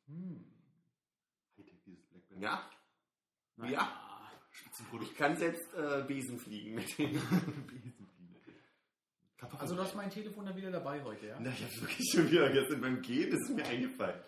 Hm. 0.08 0.46
Hightech, 1.58 1.82
dieses 1.86 2.04
Blackberry. 2.08 2.42
Ja, 2.42 2.70
Na 3.56 3.70
Ja. 3.70 4.00
Spitzenprodukt. 4.52 5.12
ich 5.12 5.18
kann 5.18 5.36
selbst 5.36 5.74
äh, 5.74 6.04
Besen 6.08 6.38
fliegen 6.40 6.76
mit 6.76 6.98
dem. 6.98 7.20
Also 9.60 9.76
du 9.76 9.82
hast 9.82 9.96
mein 9.96 10.10
Telefon 10.10 10.46
dann 10.46 10.56
wieder 10.56 10.72
dabei 10.72 11.04
heute, 11.04 11.28
ja? 11.28 11.38
Na, 11.40 11.50
ich 11.52 11.64
hab's 11.64 11.82
wirklich 11.82 12.10
schon 12.12 12.30
wieder 12.32 12.50
gestern 12.52 12.82
beim 12.82 13.02
Gehen, 13.02 13.30
das 13.32 13.40
ist 13.42 13.56
mir 13.56 13.66
eingefallen. 13.66 14.20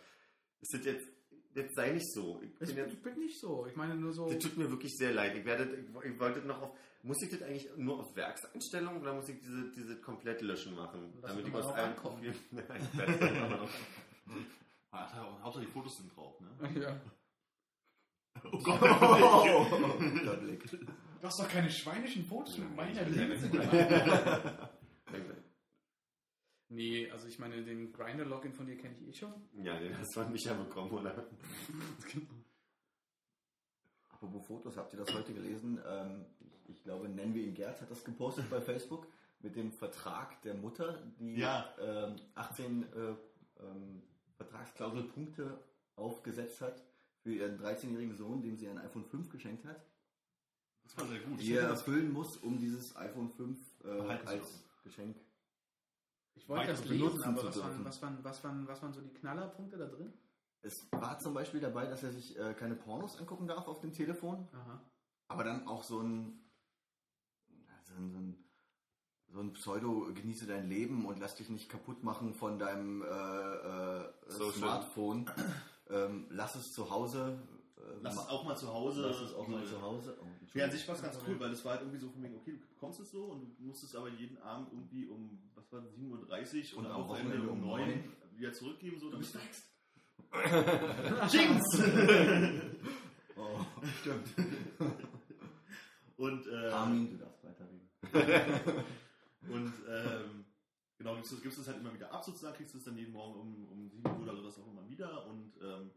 Ist 0.61 0.73
das 0.73 0.85
jetzt, 0.85 1.07
jetzt 1.53 1.75
sei 1.75 1.91
nicht 1.91 2.11
so. 2.13 2.41
Ich 2.41 2.49
Ich 2.51 2.57
bin 2.59 2.67
bin, 2.69 2.77
jetzt, 2.77 2.93
ich 2.93 3.01
bin 3.01 3.19
nicht 3.19 3.39
so. 3.39 3.65
Ich 3.67 3.75
meine 3.75 3.95
nur 3.95 4.13
so. 4.13 4.27
das 4.27 4.37
tut 4.39 4.57
mir 4.57 4.69
wirklich 4.69 4.95
sehr 4.97 5.13
leid. 5.13 5.35
Ich 5.35 5.45
werde, 5.45 5.63
ich, 5.75 6.11
ich 6.11 6.19
wollte 6.19 6.39
noch 6.39 6.61
auf, 6.61 6.77
muss 7.03 7.21
ich 7.21 7.29
das 7.29 7.41
eigentlich 7.43 7.67
nur 7.77 7.99
auf 7.99 8.15
Werkseinstellungen 8.15 9.01
oder 9.01 9.13
muss 9.13 9.29
ich 9.29 9.39
diese, 9.39 9.71
diese 9.71 9.99
komplett 10.01 10.41
löschen 10.41 10.75
machen? 10.75 11.13
Lass 11.21 11.31
damit 11.31 11.47
ich 11.47 11.53
aus 11.53 11.73
allen. 11.73 11.95
Profilen, 11.95 12.35
Nein, 12.51 12.65
ich 12.91 12.97
werde 12.97 13.49
noch- 13.49 13.69
Hauptsache 15.43 15.65
die 15.65 15.71
Fotos 15.71 15.97
sind 15.97 16.15
drauf, 16.15 16.39
ne? 16.39 16.49
Ja. 16.81 16.99
Oh 18.51 18.57
Gott. 18.59 18.79
Guter 19.99 20.37
Blick. 20.37 20.63
Du 20.71 21.27
hast 21.27 21.39
doch 21.39 21.47
keine 21.49 21.69
schweinischen 21.69 22.25
Fotos 22.25 22.57
mit 22.57 22.75
meiner 22.75 23.03
Liebe. 23.03 23.37
Nee, 26.69 27.09
also 27.11 27.27
ich 27.27 27.37
meine, 27.39 27.63
den 27.63 27.93
Grinder-Login 27.93 28.53
von 28.53 28.65
dir 28.65 28.75
kenne 28.77 28.95
ich 28.95 29.07
eh 29.07 29.13
schon. 29.13 29.33
Ja, 29.63 29.79
den 29.79 29.97
hast 29.97 30.15
du 30.15 30.21
an 30.21 30.31
mich 30.31 30.43
ja 30.45 30.53
bekommen, 30.53 30.91
oder? 30.91 31.15
Apropos 34.09 34.45
Fotos, 34.47 34.77
habt 34.77 34.93
ihr 34.93 34.99
das 34.99 35.13
heute 35.13 35.33
gelesen? 35.33 35.79
Ähm, 35.87 36.25
ich, 36.39 36.69
ich 36.77 36.83
glaube, 36.83 37.07
nennen 37.09 37.33
wir 37.35 37.43
ihn 37.43 37.53
Gerd, 37.53 37.81
hat 37.81 37.91
das 37.91 38.03
gepostet 38.03 38.49
bei 38.49 38.61
Facebook 38.61 39.05
mit 39.41 39.55
dem 39.55 39.71
Vertrag 39.71 40.41
der 40.41 40.55
Mutter, 40.55 41.03
die 41.19 41.35
Ja. 41.35 41.69
ähm, 41.79 42.15
18 42.33 42.83
äh, 42.93 43.15
ähm, 43.59 44.01
Vertragsklauselpunkte 44.37 45.59
aufgesetzt 45.95 46.61
hat 46.61 46.83
für 47.21 47.33
ihren 47.35 47.59
13-jährigen 47.59 48.15
Sohn, 48.15 48.41
dem 48.41 48.57
sie 48.57 48.67
ein 48.67 48.77
iPhone 48.79 49.05
5 49.05 49.29
geschenkt 49.29 49.65
hat, 49.65 49.85
Das 50.83 50.97
war 50.97 51.05
sehr 51.07 51.19
gut. 51.19 51.39
die 51.39 51.53
er 51.53 51.67
erfüllen 51.67 52.11
muss, 52.11 52.37
um 52.37 52.57
dieses 52.57 52.95
iPhone 52.95 53.29
5 53.29 53.59
äh, 53.83 53.89
als. 54.25 54.63
Geschenk. 54.85 55.17
Ich 56.35 56.47
wollte 56.47 56.67
das 56.67 56.81
benutzen 56.81 57.23
aber 57.23 57.43
was 57.43 57.59
waren, 57.59 57.85
was, 57.85 58.01
waren, 58.01 58.23
was, 58.23 58.43
waren, 58.43 58.67
was 58.67 58.81
waren 58.81 58.93
so 58.93 59.01
die 59.01 59.13
Knallerpunkte 59.13 59.77
da 59.77 59.87
drin? 59.87 60.13
Es 60.61 60.87
war 60.91 61.19
zum 61.19 61.33
Beispiel 61.33 61.59
dabei, 61.59 61.85
dass 61.85 62.03
er 62.03 62.11
sich 62.11 62.37
äh, 62.37 62.53
keine 62.53 62.75
Pornos 62.75 63.17
angucken 63.19 63.47
darf 63.47 63.67
auf 63.67 63.81
dem 63.81 63.93
Telefon, 63.93 64.47
Aha. 64.53 64.81
aber 65.27 65.43
dann 65.43 65.67
auch 65.67 65.83
so 65.83 66.01
ein, 66.01 66.39
so 67.83 67.95
ein, 67.95 68.11
so 68.11 68.17
ein, 68.17 68.45
so 69.27 69.39
ein 69.41 69.53
Pseudo 69.53 70.11
genieße 70.13 70.47
dein 70.47 70.69
Leben 70.69 71.05
und 71.05 71.19
lass 71.19 71.35
dich 71.35 71.49
nicht 71.49 71.69
kaputt 71.69 72.03
machen 72.03 72.33
von 72.33 72.57
deinem 72.59 73.01
äh, 73.01 73.05
äh. 73.05 74.51
Smartphone. 74.53 75.29
Ähm, 75.87 76.25
lass 76.31 76.55
es 76.55 76.73
zu 76.73 76.89
Hause. 76.89 77.37
Äh, 77.85 77.97
Lass 78.01 78.15
es 78.15 78.29
auch 78.29 78.43
mal 78.43 78.55
zu 78.57 78.73
Hause. 78.73 79.01
lass 79.07 79.21
es 79.21 79.33
auch 79.33 79.47
mal 79.47 79.63
zu 79.65 79.81
Hause. 79.81 80.17
Oh, 80.21 80.25
Ja, 80.57 80.65
an 80.65 80.71
sich 80.71 80.87
war 80.87 80.95
es 80.95 81.01
ganz 81.01 81.17
cool, 81.27 81.39
weil 81.39 81.49
das 81.51 81.63
war 81.63 81.73
halt 81.73 81.81
irgendwie 81.81 81.99
so 81.99 82.09
von 82.09 82.23
wegen, 82.23 82.35
okay, 82.35 82.51
du 82.53 82.57
bekommst 82.73 82.99
es 82.99 83.11
so 83.11 83.25
und 83.25 83.55
du 83.59 83.63
musstest 83.63 83.95
aber 83.95 84.09
jeden 84.09 84.37
Abend 84.41 84.69
irgendwie 84.71 85.07
um, 85.07 85.39
was 85.55 85.71
war 85.71 85.81
das, 85.81 85.91
7.30 85.93 86.73
Uhr 86.73 86.79
Und 86.79 86.85
und 86.85 86.91
am 86.91 87.07
Wochenende 87.07 87.49
um 87.49 87.61
um 87.63 87.69
9 87.69 87.87
neun. 87.87 88.03
wieder 88.35 88.53
zurückgeben, 88.53 88.99
so, 88.99 89.09
damit 89.11 89.27
du 89.33 89.39
wächst. 89.39 89.65
Jinx! 91.33 91.63
oh, 93.37 93.59
stimmt. 94.01 94.27
Und, 96.17 96.47
äh, 96.47 96.67
Armin, 96.69 97.11
du 97.11 97.17
darfst 97.17 97.43
weiterreden. 97.43 97.89
und 99.49 99.73
ähm, 99.89 100.45
genau, 100.97 101.15
gibst 101.15 101.31
du 101.33 101.41
gibst 101.41 101.59
es 101.59 101.67
halt 101.67 101.77
immer 101.79 101.93
wieder 101.93 102.09
ab 102.11 102.23
sozusagen, 102.23 102.55
kriegst 102.55 102.73
du 102.73 102.77
es 102.77 102.85
dann 102.85 102.95
jeden 102.97 103.11
Morgen 103.11 103.37
um, 103.37 103.67
um 103.69 103.89
7 103.89 104.05
Uhr 104.05 104.21
oder 104.23 104.33
sowas 104.37 104.57
auch 104.59 104.67
immer 104.71 104.87
wieder 104.87 105.25
und 105.27 105.51
ähm, 105.61 105.91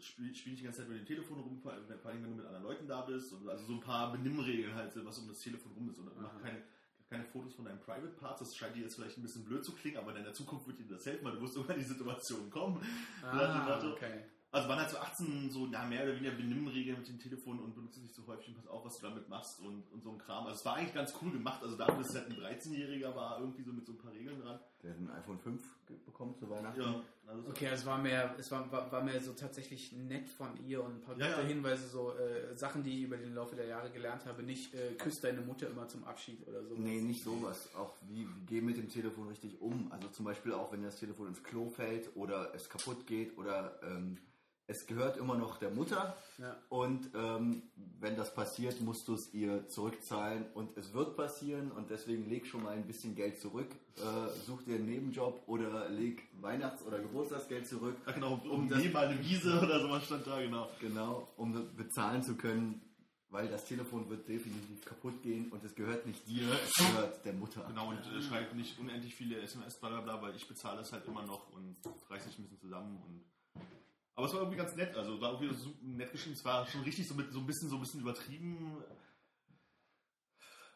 spiel, 0.00 0.34
spiel 0.34 0.52
nicht 0.52 0.60
die 0.60 0.64
ganze 0.64 0.80
Zeit 0.80 0.88
mit 0.88 0.98
dem 0.98 1.06
Telefon 1.06 1.38
rum, 1.40 1.58
vor 1.60 1.72
allem 1.72 1.84
wenn 1.88 2.22
du 2.22 2.36
mit 2.36 2.46
anderen 2.46 2.64
Leuten 2.64 2.86
da 2.88 3.02
bist. 3.02 3.32
Und 3.32 3.48
also 3.48 3.64
so 3.66 3.74
ein 3.74 3.80
paar 3.80 4.12
Benimmregeln 4.12 4.74
halt, 4.74 4.92
was 5.04 5.18
um 5.18 5.28
das 5.28 5.38
Telefon 5.40 5.72
rum 5.72 5.90
ist. 5.90 5.98
Und 5.98 6.10
mach 6.20 6.32
Mhm. 6.34 6.42
keine, 6.42 6.62
keine 7.08 7.24
Fotos 7.24 7.54
von 7.54 7.64
deinen 7.64 7.80
Private 7.80 8.08
Parts. 8.18 8.40
Das 8.40 8.56
scheint 8.56 8.74
dir 8.76 8.82
jetzt 8.82 8.94
vielleicht 8.96 9.18
ein 9.18 9.22
bisschen 9.22 9.44
blöd 9.44 9.64
zu 9.64 9.72
klingen, 9.72 9.98
aber 9.98 10.16
in 10.16 10.24
der 10.24 10.32
Zukunft 10.32 10.66
wird 10.66 10.78
dir 10.78 10.86
das 10.88 11.06
helfen, 11.06 11.24
weil 11.24 11.32
du 11.32 11.40
wirst 11.42 11.56
irgendwann 11.56 11.76
in 11.76 11.82
die 11.82 11.88
Situation 11.88 12.50
kommen. 12.50 12.80
Ah, 13.22 13.76
okay. 13.92 14.24
Also 14.54 14.68
waren 14.68 14.80
halt 14.80 14.90
so 14.90 14.98
18 14.98 15.48
so 15.50 15.66
ja, 15.68 15.82
mehr 15.84 16.02
oder 16.04 16.14
weniger 16.14 16.32
Benimmregeln 16.34 16.98
mit 16.98 17.08
dem 17.08 17.18
Telefon 17.18 17.58
und 17.58 17.74
benutze 17.74 18.00
es 18.00 18.02
nicht 18.02 18.14
so 18.14 18.26
häufig 18.26 18.48
und 18.48 18.56
pass 18.56 18.66
auf, 18.66 18.84
was 18.84 18.98
du 18.98 19.06
damit 19.08 19.26
machst 19.26 19.60
und, 19.60 19.82
und 19.90 20.02
so 20.02 20.10
ein 20.12 20.18
Kram. 20.18 20.44
Also 20.44 20.58
es 20.58 20.64
war 20.66 20.74
eigentlich 20.76 20.92
ganz 20.92 21.14
cool 21.22 21.30
gemacht. 21.30 21.62
Also 21.62 21.74
dafür, 21.76 21.96
dass 21.96 22.10
es 22.10 22.16
halt 22.16 22.28
ein 22.28 22.36
13-Jähriger 22.36 23.14
war, 23.16 23.40
irgendwie 23.40 23.62
so 23.62 23.72
mit 23.72 23.86
so 23.86 23.92
ein 23.92 23.98
paar 23.98 24.12
Regeln 24.12 24.38
dran. 24.42 24.60
Der 24.82 24.90
hat 24.90 24.98
ein 24.98 25.10
iPhone 25.10 25.38
5 25.38 25.62
ge- 25.62 25.81
bekommen 26.04 26.34
zu 26.36 26.48
Weihnachten. 26.50 26.80
Ja, 26.80 27.02
also 27.26 27.48
Okay, 27.48 27.68
es 27.72 27.84
war 27.86 27.98
mehr, 27.98 28.34
es 28.38 28.50
war, 28.50 28.70
war, 28.72 28.90
war 28.90 29.02
mehr 29.02 29.20
so 29.20 29.32
tatsächlich 29.32 29.92
nett 29.92 30.28
von 30.28 30.48
ihr 30.66 30.82
und 30.82 30.96
ein 30.96 31.00
paar 31.00 31.18
Ja, 31.18 31.28
gute 31.28 31.42
ja. 31.42 31.46
Hinweise, 31.48 31.88
so 31.88 32.12
äh, 32.16 32.54
Sachen, 32.56 32.82
die 32.82 32.98
ich 32.98 33.04
über 33.04 33.16
den 33.16 33.34
Laufe 33.34 33.56
der 33.56 33.66
Jahre 33.66 33.90
gelernt 33.90 34.26
habe. 34.26 34.42
Nicht 34.42 34.74
äh, 34.74 34.92
küsst 34.94 35.22
deine 35.24 35.40
Mutter 35.40 35.68
immer 35.68 35.88
zum 35.88 36.04
Abschied 36.04 36.46
oder 36.48 36.64
so. 36.64 36.74
Nee, 36.76 37.00
nicht 37.00 37.22
sowas. 37.22 37.68
Auch 37.74 37.94
wie, 38.08 38.26
wie 38.26 38.46
geh 38.46 38.60
mit 38.60 38.76
dem 38.76 38.88
Telefon 38.88 39.28
richtig 39.28 39.60
um. 39.60 39.90
Also 39.92 40.08
zum 40.08 40.24
Beispiel 40.24 40.52
auch, 40.52 40.72
wenn 40.72 40.82
das 40.82 40.96
Telefon 40.98 41.28
ins 41.28 41.42
Klo 41.42 41.68
fällt 41.68 42.14
oder 42.16 42.54
es 42.54 42.68
kaputt 42.68 43.06
geht 43.06 43.36
oder 43.38 43.80
ähm, 43.82 44.18
es 44.66 44.86
gehört 44.86 45.16
immer 45.16 45.36
noch 45.36 45.58
der 45.58 45.70
Mutter. 45.70 46.16
Ja. 46.38 46.56
Und 46.68 47.10
ähm, 47.14 47.62
wenn 47.98 48.16
das 48.16 48.34
passiert, 48.34 48.80
musst 48.80 49.08
du 49.08 49.14
es 49.14 49.32
ihr 49.34 49.68
zurückzahlen. 49.68 50.46
Und 50.54 50.76
es 50.76 50.94
wird 50.94 51.16
passieren 51.16 51.70
und 51.72 51.90
deswegen 51.90 52.28
leg 52.28 52.46
schon 52.46 52.62
mal 52.62 52.74
ein 52.74 52.86
bisschen 52.86 53.14
Geld 53.14 53.40
zurück. 53.40 53.68
Äh, 53.96 54.00
such 54.46 54.62
dir 54.62 54.76
einen 54.76 54.86
Nebenjob 54.86 55.42
oder 55.46 55.88
leg 55.88 56.28
Weihnachts- 56.40 56.84
oder 56.84 56.98
Geburtstagsgeld 56.98 57.66
zurück. 57.66 57.96
ja, 58.06 58.12
genau, 58.12 58.40
um, 58.44 58.70
Um 58.70 58.92
mal 58.92 59.08
eine 59.08 59.20
Wiese 59.20 59.60
oder 59.60 59.80
sowas 59.80 60.04
stand 60.04 60.26
da, 60.26 60.40
genau. 60.40 60.68
Genau, 60.80 61.28
um 61.36 61.74
bezahlen 61.76 62.22
zu 62.22 62.36
können. 62.36 62.80
Weil 63.30 63.48
das 63.48 63.64
Telefon 63.64 64.10
wird 64.10 64.28
definitiv 64.28 64.84
kaputt 64.84 65.22
gehen 65.22 65.50
und 65.52 65.64
es 65.64 65.74
gehört 65.74 66.06
nicht 66.06 66.28
dir, 66.28 66.46
es 66.52 66.74
gehört 66.74 67.24
der 67.24 67.32
Mutter. 67.32 67.64
Genau, 67.66 67.88
und 67.88 67.96
äh, 67.96 68.20
schreibt 68.20 68.54
nicht 68.54 68.78
unendlich 68.78 69.14
viele 69.14 69.40
SMS, 69.40 69.80
bla 69.80 69.88
bla 69.88 70.00
bla, 70.02 70.20
weil 70.20 70.36
ich 70.36 70.46
bezahle 70.46 70.76
das 70.80 70.92
halt 70.92 71.06
immer 71.06 71.22
noch 71.22 71.50
und 71.50 71.76
reiß 72.10 72.24
sich 72.24 72.38
ein 72.38 72.42
bisschen 72.42 72.60
zusammen 72.60 73.02
und 73.06 73.24
aber 74.22 74.28
es 74.28 74.34
war 74.34 74.42
irgendwie 74.42 74.58
ganz 74.58 74.76
nett, 74.76 74.96
also 74.96 75.20
war 75.20 75.32
irgendwie 75.32 75.52
so 75.52 75.70
nett 75.82 76.12
geschrieben, 76.12 76.36
es 76.36 76.44
war 76.44 76.64
schon 76.64 76.82
richtig 76.82 77.08
so 77.08 77.14
mit 77.14 77.32
so 77.32 77.40
ein 77.40 77.46
bisschen 77.46 77.68
so 77.68 77.74
ein 77.74 77.80
bisschen 77.80 78.02
übertrieben 78.02 78.80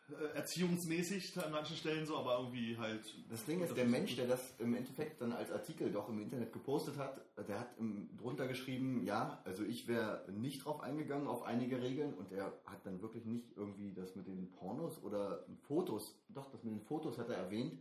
äh, 0.09 0.37
erziehungsmäßig 0.37 1.39
an 1.39 1.53
manchen 1.53 1.77
Stellen 1.77 2.07
so, 2.07 2.17
aber 2.17 2.39
irgendwie 2.39 2.77
halt 2.77 3.03
Das 3.31 3.45
Ding 3.45 3.61
ist, 3.61 3.77
der 3.77 3.85
Mensch, 3.85 4.17
der 4.17 4.27
das 4.27 4.59
im 4.59 4.75
Endeffekt 4.75 5.21
dann 5.21 5.33
als 5.33 5.53
Artikel 5.53 5.93
doch 5.93 6.09
im 6.09 6.21
Internet 6.21 6.53
gepostet 6.53 6.97
hat, 6.99 7.21
der 7.47 7.61
hat 7.61 7.69
im, 7.79 8.17
drunter 8.17 8.49
geschrieben, 8.49 9.05
ja, 9.05 9.41
also 9.45 9.63
ich 9.63 9.87
wäre 9.87 10.25
nicht 10.33 10.65
drauf 10.65 10.81
eingegangen 10.81 11.29
auf 11.29 11.45
einige 11.45 11.81
Regeln 11.81 12.15
und 12.15 12.33
er 12.33 12.47
hat 12.65 12.85
dann 12.85 13.01
wirklich 13.01 13.27
nicht 13.27 13.57
irgendwie 13.57 13.93
das 13.93 14.17
mit 14.17 14.27
den 14.27 14.51
Pornos 14.51 15.01
oder 15.05 15.47
Fotos, 15.69 16.21
doch, 16.31 16.51
das 16.51 16.65
mit 16.65 16.73
den 16.73 16.83
Fotos 16.83 17.17
hat 17.17 17.29
er 17.29 17.37
erwähnt, 17.37 17.79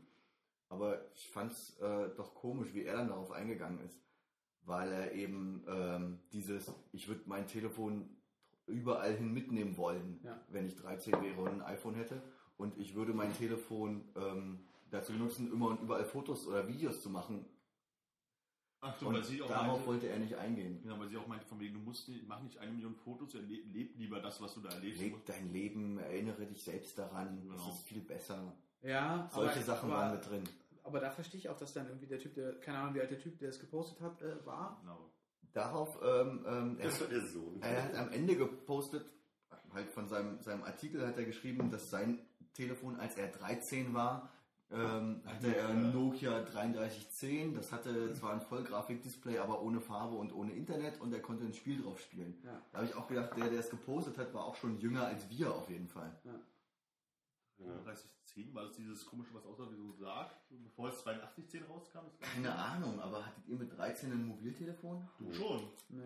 aber 0.69 1.11
ich 1.15 1.27
fand 1.27 1.53
es 1.53 1.75
äh, 1.79 2.09
doch 2.15 2.35
komisch, 2.35 2.71
wie 2.75 2.83
er 2.83 2.97
dann 2.97 3.07
darauf 3.07 3.31
eingegangen 3.31 3.83
ist, 3.83 4.04
weil 4.65 4.91
er 4.91 5.11
eben 5.13 5.63
ähm, 5.67 6.19
dieses, 6.33 6.71
ich 6.91 7.07
würde 7.07 7.21
mein 7.25 7.47
Telefon 7.47 8.09
überall 8.67 9.13
hin 9.15 9.33
mitnehmen 9.33 9.77
wollen, 9.77 10.19
Ja. 10.23 10.39
wenn 10.49 10.65
ich 10.65 10.75
13 10.75 11.13
wäre 11.21 11.39
und 11.41 11.49
ein 11.49 11.61
iPhone 11.61 11.95
hätte. 11.95 12.21
Und 12.57 12.77
ich 12.77 12.95
würde 12.95 13.13
mein 13.13 13.33
Telefon 13.33 14.03
ähm, 14.15 14.59
dazu 14.89 15.11
benutzen, 15.13 15.51
immer 15.51 15.67
und 15.69 15.81
überall 15.81 16.05
Fotos 16.05 16.47
oder 16.47 16.67
Videos 16.67 17.01
zu 17.01 17.09
machen. 17.09 17.45
Ach 18.81 18.95
so, 18.99 19.07
Und 19.07 19.15
weil 19.15 19.23
sie 19.23 19.41
auch 19.41 19.47
darauf 19.47 19.67
meinte, 19.77 19.87
wollte 19.87 20.07
er 20.09 20.19
nicht 20.19 20.35
eingehen. 20.35 20.79
genau, 20.81 20.99
weil 20.99 21.09
sie 21.09 21.17
auch 21.17 21.25
meinte, 21.27 21.45
von 21.45 21.59
wegen, 21.59 21.73
du 21.73 21.79
musst 21.79 22.07
nicht, 22.07 22.27
mach 22.27 22.41
nicht 22.41 22.57
eine 22.59 22.71
Million 22.71 22.93
Fotos, 22.95 23.33
erle- 23.35 23.63
leb 23.73 23.97
lieber 23.97 24.19
das, 24.19 24.39
was 24.41 24.53
du 24.53 24.61
da 24.61 24.69
erlebst. 24.69 25.01
Leb 25.01 25.25
dein 25.25 25.51
Leben, 25.51 25.97
erinnere 25.97 26.45
dich 26.45 26.61
selbst 26.63 26.97
daran, 26.97 27.41
Genau. 27.41 27.55
das 27.55 27.67
ist 27.75 27.81
viel 27.87 28.01
besser. 28.01 28.53
Ja, 28.81 29.27
Solche 29.33 29.61
Sachen 29.63 29.89
waren 29.89 30.13
mit 30.15 30.29
drin. 30.29 30.43
Aber 30.85 30.99
da 30.99 31.09
verstehe 31.09 31.39
ich 31.39 31.49
auch, 31.49 31.57
dass 31.57 31.73
dann 31.73 31.87
irgendwie 31.87 32.07
der 32.07 32.19
Typ, 32.19 32.35
der, 32.35 32.59
keine 32.59 32.77
Ahnung, 32.77 32.95
wie 32.95 33.01
alt 33.01 33.11
der 33.11 33.19
Typ, 33.19 33.39
der 33.39 33.49
es 33.49 33.59
gepostet 33.59 33.99
hat, 34.01 34.21
äh, 34.21 34.45
war. 34.45 34.77
Genau. 34.81 35.11
Darauf, 35.51 35.97
ähm, 36.03 36.45
ähm, 36.47 36.77
er, 36.79 36.85
Das 36.85 37.01
war 37.01 37.07
der 37.07 37.25
Sohn. 37.25 37.61
er 37.61 37.83
hat 37.83 37.95
am 37.95 38.11
Ende 38.11 38.35
gepostet, 38.35 39.05
halt 39.73 39.89
von 39.91 40.07
seinem, 40.07 40.41
seinem 40.41 40.63
Artikel 40.63 41.05
hat 41.05 41.17
er 41.17 41.25
geschrieben, 41.25 41.71
dass 41.71 41.89
sein 41.89 42.19
Telefon, 42.53 42.97
als 42.99 43.15
er 43.15 43.27
13 43.27 43.93
war, 43.93 44.31
ähm, 44.71 45.21
hatte 45.25 45.55
er 45.55 45.69
ein 45.69 45.93
Nokia 45.93 46.41
3310. 46.41 47.55
Das 47.55 47.71
hatte 47.71 48.13
zwar 48.13 48.33
ein 48.33 48.41
Vollgrafikdisplay, 48.41 49.37
aber 49.37 49.61
ohne 49.61 49.79
Farbe 49.79 50.15
und 50.15 50.33
ohne 50.33 50.53
Internet 50.53 50.99
und 50.99 51.13
er 51.13 51.21
konnte 51.21 51.45
ein 51.45 51.53
Spiel 51.53 51.81
drauf 51.81 51.99
spielen. 51.99 52.41
Ja. 52.43 52.61
Da 52.71 52.79
habe 52.79 52.87
ich 52.87 52.95
auch 52.95 53.07
gedacht, 53.07 53.37
der, 53.37 53.49
der 53.49 53.59
es 53.59 53.69
gepostet 53.69 54.17
hat, 54.17 54.33
war 54.33 54.45
auch 54.45 54.55
schon 54.55 54.79
jünger 54.79 55.05
als 55.05 55.29
wir 55.29 55.53
auf 55.53 55.69
jeden 55.69 55.87
Fall. 55.87 56.11
Ja. 56.23 56.33
3010 57.57 58.53
war 58.53 58.63
das 58.63 58.75
dieses 58.75 59.05
komische, 59.05 59.33
was 59.33 59.45
aussah 59.45 59.69
wie 59.71 59.75
so 59.75 59.83
ein 59.83 59.93
Sarg, 59.97 60.31
bevor 60.49 60.89
es 60.89 61.05
8210 61.05 61.63
rauskam? 61.63 61.99
Keine 62.19 62.53
Ahnung, 62.53 62.99
aber 62.99 63.25
hattet 63.25 63.47
ihr 63.47 63.55
mit 63.57 63.75
13 63.77 64.11
ein 64.11 64.27
Mobiltelefon? 64.27 65.07
Du 65.19 65.33
schon. 65.33 65.61
Nee. 65.89 66.01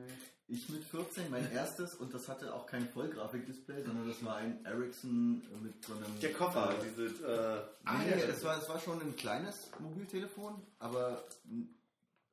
Ich 0.47 0.67
mit 0.69 0.83
14, 0.83 1.29
mein 1.29 1.51
erstes, 1.51 1.95
und 1.95 2.13
das 2.13 2.27
hatte 2.29 2.53
auch 2.53 2.65
kein 2.65 2.87
Vollgrafikdisplay, 2.89 3.83
sondern 3.83 4.07
das 4.07 4.23
war 4.23 4.35
ein 4.37 4.63
Ericsson 4.65 5.41
mit 5.61 5.83
so 5.85 5.93
einem. 5.93 6.19
Der 6.21 6.33
Koffer, 6.33 6.71
Äh, 6.71 6.83
diese, 6.83 7.05
äh, 7.25 7.61
Ah, 7.85 7.97
nee, 7.99 8.25
das 8.27 8.43
war, 8.43 8.55
das 8.55 8.67
war 8.69 8.79
schon 8.79 9.01
ein 9.01 9.15
kleines 9.15 9.69
Mobiltelefon, 9.79 10.61
aber 10.79 11.23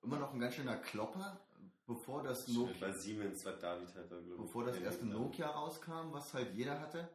immer 0.02 0.18
noch 0.18 0.32
ein 0.32 0.40
ganz 0.40 0.54
schöner 0.54 0.76
Klopper, 0.76 1.40
bevor 1.86 2.22
das, 2.22 2.48
Nokia, 2.48 2.74
bei 2.80 2.92
Siemens 2.92 3.44
war 3.44 3.52
David 3.54 3.94
halt 3.94 4.10
da, 4.10 4.16
glaube 4.16 4.34
ich. 4.34 4.40
bevor 4.40 4.64
das 4.64 4.78
erste 4.78 5.06
Nokia 5.06 5.48
rauskam, 5.48 6.12
was 6.12 6.32
halt 6.34 6.54
jeder 6.54 6.78
hatte. 6.80 7.08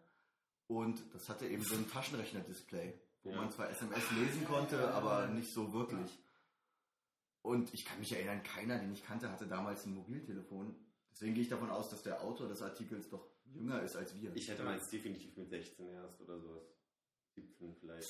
Und 0.72 1.03
das 1.14 1.27
hatte 1.27 1.45
eben 1.48 1.64
so 1.64 1.76
ein 1.76 1.89
Taschenrechner-Display, 1.91 2.93
wo 3.23 3.31
Ja. 3.31 3.35
man 3.41 3.52
zwar 3.52 3.69
SMS 3.69 4.10
lesen 4.11 4.45
konnte, 4.45 4.93
aber 4.93 5.27
nicht 5.27 5.52
so 5.52 5.73
wirklich. 5.73 6.18
Und 7.41 7.73
ich 7.73 7.84
kann 7.84 7.99
mich 7.99 8.14
erinnern, 8.14 8.41
keiner, 8.41 8.80
den 8.80 8.93
ich 8.93 9.03
kannte, 9.03 9.30
hatte 9.30 9.48
damals 9.48 9.85
ein 9.85 9.93
Mobiltelefon. 9.93 10.73
Deswegen 11.11 11.34
gehe 11.34 11.43
ich 11.43 11.49
davon 11.49 11.69
aus, 11.69 11.89
dass 11.89 12.03
der 12.03 12.22
Autor 12.22 12.48
des 12.48 12.61
Artikels 12.61 13.10
doch 13.10 13.27
jünger 13.43 13.81
ist 13.81 13.98
als 13.98 14.15
wir. 14.15 14.34
Ich 14.34 14.48
hätte 14.48 14.64
meins 14.64 14.89
definitiv 14.89 15.35
mit 15.35 15.49
16 15.49 15.89
erst 15.89 16.22
oder 16.22 16.39
sowas. 16.39 16.64
17 17.35 17.76
vielleicht. 17.76 18.10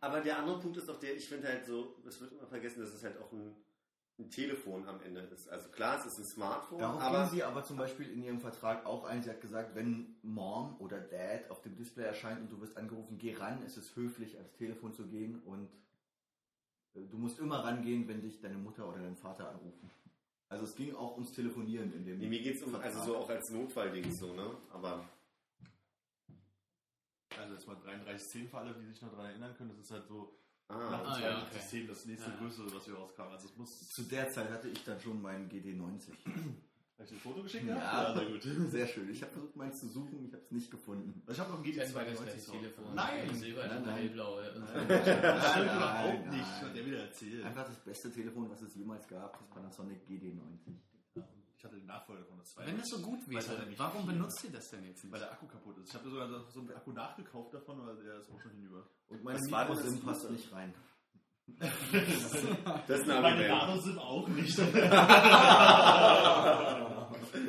Aber 0.00 0.20
der 0.20 0.38
andere 0.38 0.60
Punkt 0.60 0.76
ist 0.76 0.88
doch 0.88 1.00
der, 1.00 1.16
ich 1.16 1.28
finde 1.28 1.48
halt 1.48 1.66
so, 1.66 2.00
es 2.06 2.20
wird 2.20 2.30
immer 2.30 2.46
vergessen, 2.46 2.78
dass 2.80 2.92
es 2.94 3.02
halt 3.02 3.18
auch 3.18 3.32
ein, 3.32 3.56
ein 4.20 4.30
Telefon 4.30 4.86
am 4.86 5.00
Ende 5.02 5.20
ist. 5.20 5.48
Also 5.48 5.68
klar, 5.70 5.98
es 5.98 6.06
ist 6.06 6.18
ein 6.18 6.24
Smartphone, 6.24 6.78
Darauf 6.78 7.00
aber 7.00 7.26
sie 7.26 7.42
aber 7.42 7.64
zum 7.64 7.76
Beispiel 7.76 8.10
in 8.10 8.22
ihrem 8.22 8.40
Vertrag 8.40 8.86
auch 8.86 9.04
ein. 9.04 9.22
Sie 9.22 9.30
hat 9.30 9.40
gesagt, 9.40 9.74
wenn 9.74 10.16
Mom 10.22 10.76
oder 10.78 11.00
Dad 11.00 11.50
auf 11.50 11.60
dem 11.62 11.76
Display 11.76 12.04
erscheint 12.04 12.40
und 12.40 12.52
du 12.52 12.60
wirst 12.60 12.76
angerufen, 12.76 13.18
geh 13.18 13.34
ran, 13.34 13.62
ist 13.64 13.76
es 13.76 13.96
höflich, 13.96 14.36
ans 14.36 14.52
Telefon 14.54 14.92
zu 14.92 15.06
gehen 15.06 15.40
und 15.42 15.68
äh, 16.94 17.06
du 17.06 17.16
musst 17.16 17.38
immer 17.38 17.64
rangehen, 17.64 18.06
wenn 18.08 18.20
dich 18.20 18.40
deine 18.40 18.58
Mutter 18.58 18.88
oder 18.88 18.98
dein 18.98 19.16
Vater 19.16 19.48
anrufen. 19.50 19.90
Also 20.48 20.64
es 20.64 20.74
ging 20.74 20.94
auch 20.96 21.14
ums 21.14 21.32
Telefonieren 21.32 21.92
in 21.92 22.04
dem. 22.04 22.18
nee, 22.18 22.28
mir 22.28 22.42
geht 22.42 22.56
es 22.56 22.62
um, 22.62 22.70
Vertrag. 22.70 22.94
also 22.94 23.04
so 23.12 23.16
auch 23.18 23.28
als 23.30 23.50
Notfallding 23.50 24.10
so, 24.10 24.34
ne? 24.34 24.56
Aber 24.72 25.04
Also 27.38 27.54
jetzt 27.54 27.66
mal 27.68 27.76
3310 27.76 28.48
für 28.48 28.58
alle, 28.58 28.74
die 28.74 28.86
sich 28.86 29.00
noch 29.00 29.10
daran 29.10 29.26
erinnern 29.26 29.54
können, 29.56 29.70
das 29.70 29.78
ist 29.78 29.90
halt 29.92 30.06
so 30.06 30.36
ah, 30.70 30.90
nach 30.90 31.04
Ah, 31.04 31.14
dem 31.16 31.22
ja, 31.24 31.30
3210 31.50 31.86
das 31.88 32.06
nächste 32.06 32.30
Ja. 32.30 32.36
größere, 32.36 32.74
was 32.74 32.84
hier 32.84 32.94
rauskam. 32.94 33.22
Also 33.30 33.46
es 33.48 33.56
muss. 33.56 33.88
Zu 33.90 34.02
der 34.04 34.30
Zeit 34.30 34.50
hatte 34.50 34.68
ich 34.68 34.82
dann 34.84 35.00
schon 35.00 35.20
meinen 35.20 35.48
GD90. 35.50 36.10
Habe 37.00 37.06
ich 37.08 37.12
ein 37.12 37.18
Foto 37.20 37.42
geschickt? 37.42 37.66
Ja. 37.66 38.14
sehr 38.14 38.26
gut. 38.26 38.42
Sehr 38.70 38.86
schön. 38.86 39.08
Ich 39.10 39.22
habe 39.22 39.32
versucht, 39.32 39.56
meins 39.56 39.80
zu 39.80 39.88
suchen, 39.88 40.22
ich 40.26 40.34
habe 40.34 40.42
es 40.44 40.50
nicht 40.50 40.70
gefunden. 40.70 41.22
Ich 41.32 41.40
habe 41.40 41.50
noch 41.50 41.64
ein 41.64 41.74
Das 41.74 41.94
war 41.94 42.04
das 42.04 42.20
GT92 42.20 42.22
gleiche 42.24 42.40
so. 42.40 42.52
Telefon. 42.52 42.94
Nein! 42.94 43.34
Silber, 43.34 43.66
Nein, 43.68 43.82
nein. 43.86 43.94
hellblau. 43.96 44.38
Das 44.42 44.58
Nein, 44.58 44.84
stimmt 44.84 45.16
nein, 45.16 45.76
überhaupt 45.76 46.26
nein. 46.26 46.36
nicht, 46.36 46.46
hat 46.46 46.76
der 46.76 46.84
wieder 46.86 46.98
erzählt. 46.98 47.44
Einfach 47.46 47.64
das 47.66 47.76
beste 47.78 48.12
Telefon, 48.12 48.50
was 48.50 48.60
es 48.60 48.74
jemals 48.74 49.08
gab, 49.08 49.38
das 49.38 49.48
Panasonic 49.48 50.06
GD90. 50.06 50.74
Ich 51.60 51.64
hatte 51.66 51.76
den 51.76 51.84
Nachfolger 51.84 52.24
von 52.24 52.38
das 52.38 52.56
Wenn 52.56 52.78
das 52.78 52.88
so 52.88 53.02
gut 53.02 53.28
wäre, 53.28 53.66
nicht 53.66 53.78
warum 53.78 54.06
benutzt 54.06 54.42
ihr 54.44 54.50
das 54.50 54.70
denn 54.70 54.82
jetzt 54.86 55.02
Weil 55.04 55.10
nicht? 55.10 55.24
der 55.24 55.32
Akku 55.32 55.46
kaputt 55.46 55.76
ist. 55.76 55.90
Ich 55.90 55.94
habe 55.94 56.08
sogar 56.08 56.26
so 56.26 56.42
so 56.48 56.60
einen 56.60 56.70
Akku 56.72 56.90
nachgekauft 56.90 57.52
davon, 57.52 57.86
weil 57.86 58.02
der 58.02 58.16
ist 58.16 58.30
auch 58.30 58.40
schon 58.40 58.52
hinüber. 58.52 58.88
Und 59.08 59.22
meine 59.22 59.38
das 59.38 59.50
Mikrosim 59.50 60.00
passt 60.00 60.22
Gute? 60.22 60.32
nicht 60.32 60.50
rein. 60.52 60.72
das 61.60 61.72
ist 63.00 63.10
ein 63.10 63.20
Meine 63.20 63.26
Argument. 63.26 63.48
Nano 63.50 63.78
sind 63.82 63.98
auch 63.98 64.26
nicht. 64.28 64.56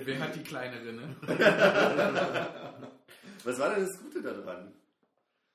Wer 0.05 0.19
hat 0.19 0.35
die 0.35 0.43
kleinere, 0.43 0.91
ne? 0.91 1.15
Was 3.45 3.59
war 3.59 3.73
denn 3.75 3.85
das 3.85 3.97
Gute 3.97 4.21
daran? 4.21 4.73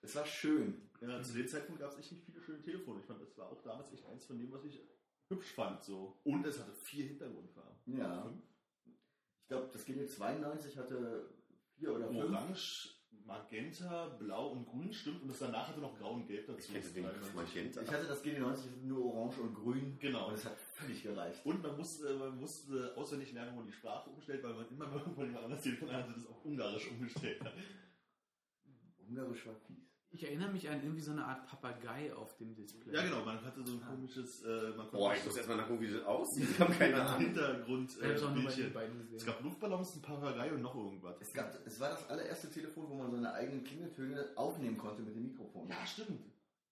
Es 0.01 0.17
war 0.17 0.25
schön. 0.25 0.81
ja, 1.03 1.23
zu 1.23 1.35
dem 1.35 1.47
Zeitpunkt 1.47 1.83
gab 1.83 1.91
es 1.93 1.99
echt 1.99 2.11
nicht 2.13 2.25
viele 2.25 2.41
schöne 2.41 2.63
Telefone. 2.63 3.01
Ich 3.01 3.07
fand, 3.07 3.21
das 3.21 3.37
war 3.37 3.49
auch 3.51 3.61
damals 3.63 3.93
echt 3.93 4.07
eins 4.07 4.25
von 4.25 4.39
dem, 4.39 4.51
was 4.51 4.65
ich 4.65 4.81
hübsch 5.29 5.53
fand. 5.53 5.83
So. 5.85 6.17
Und 6.25 6.47
es 6.47 6.59
hatte 6.59 6.73
vier 6.85 7.05
Hintergrundfarben. 7.07 7.77
Ja. 7.87 8.23
Fünf. 8.23 8.43
Ich 9.47 9.49
glaube, 9.49 9.69
das 9.73 9.87
GD92 9.87 10.77
hatte 10.77 11.31
vier 11.79 11.95
oder 11.95 12.09
fünf. 12.09 12.35
Orange, 12.35 12.97
Magenta, 13.25 14.09
Blau 14.19 14.49
und 14.49 14.67
Grün 14.67 14.93
stimmt 14.93 15.23
und 15.23 15.29
das 15.29 15.39
danach 15.39 15.69
hatte 15.69 15.79
noch 15.79 15.97
Grau 15.97 16.15
und 16.15 16.27
Gelb 16.27 16.49
dazu. 16.49 16.59
Ich 16.59 16.75
hätte 16.75 16.89
den 16.89 17.07
Magenta. 17.33 17.81
Ich 17.81 17.93
hatte 17.93 18.09
das 18.09 18.25
GD90 18.25 18.83
nur 18.83 19.05
Orange 19.15 19.43
und 19.43 19.55
Grün. 19.55 19.97
Genau. 20.01 20.27
Und 20.27 20.35
es 20.35 20.45
hat 20.45 20.59
völlig 20.59 21.01
gereicht. 21.01 21.47
Und 21.47 21.63
man 21.63 21.77
musste, 21.77 22.13
man 22.17 22.41
musste 22.41 22.93
auswendig 22.97 23.33
lernen, 23.35 23.53
wo 23.53 23.59
man 23.59 23.67
die 23.67 23.73
Sprache 23.73 24.11
umstellt, 24.11 24.43
weil 24.43 24.55
man 24.55 24.69
immer 24.69 24.89
mal 24.89 24.99
von 24.99 25.25
jemand 25.25 25.45
anderes 25.45 25.63
Telefon 25.63 25.93
hatte, 25.93 26.13
das 26.13 26.27
auf 26.27 26.45
Ungarisch 26.45 26.91
umgestellt 26.91 27.41
hat. 27.45 27.53
Ungarisch 29.07 29.47
war 29.47 29.55
fies. 29.55 29.86
Ich 30.11 30.25
erinnere 30.25 30.51
mich 30.51 30.69
an 30.71 30.83
irgendwie 30.83 31.03
so 31.03 31.11
eine 31.13 31.25
Art 31.27 31.47
Papagei 31.47 32.15
auf 32.15 32.37
dem 32.39 32.55
Display. 32.55 32.95
Ja, 32.95 33.03
genau, 33.03 33.25
man 33.25 33.43
hatte 33.45 33.63
so 33.65 33.73
ein 33.75 33.83
komisches, 33.83 34.43
äh, 34.45 34.69
man 34.71 34.79
konnte 34.89 34.97
Boah, 34.97 35.15
ich 35.15 35.25
muss 35.25 35.37
erstmal 35.37 35.59
nachgucken, 35.59 35.81
wie 35.83 35.93
das 35.93 36.05
aussieht. 36.05 36.49
Ich 36.51 36.59
habe 36.61 36.73
keine 36.73 37.03
Ahnung. 37.03 37.21
Hintergrund 37.21 37.91
Ich 37.91 38.03
habe 38.03 38.13
es 38.15 38.23
äh, 38.23 38.25
auch 38.25 38.35
nur 38.35 38.45
bei 38.45 38.49
den 38.51 38.57
Bildchen. 38.57 38.73
beiden 38.73 38.99
gesehen. 38.99 39.17
Es 39.17 39.27
gab 39.27 39.43
Luftballons, 39.43 39.97
ein 39.97 40.03
Papagei 40.03 40.53
und 40.53 40.63
noch 40.63 40.75
irgendwas. 40.75 41.17
Es, 41.21 41.33
gab, 41.35 41.53
es 41.67 41.81
war 41.81 41.91
das 41.91 42.09
allererste 42.09 42.51
Telefon, 42.51 42.89
wo 42.89 42.95
man 42.95 43.11
seine 43.11 43.33
eigenen 43.33 43.63
Klingeltöne 43.65 44.27
aufnehmen 44.37 44.79
konnte 44.79 45.03
mit 45.03 45.15
dem 45.15 45.25
Mikrofon. 45.25 45.69
Ja, 45.69 45.85
stimmt. 45.87 46.21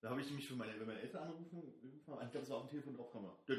Da 0.05 0.11
habe 0.11 0.21
ich 0.21 0.27
nämlich 0.27 0.47
für 0.47 0.55
meine, 0.55 0.79
wenn 0.79 0.87
meine 0.87 1.01
Eltern 1.01 1.23
anrufen, 1.23 1.63
ich 1.97 2.05
glaube, 2.05 2.27
es 2.43 2.51
war 2.51 2.59
auf 2.59 2.69
dem 2.69 2.73
Telefon 2.73 2.95
drauf. 2.95 3.11
Das 3.47 3.57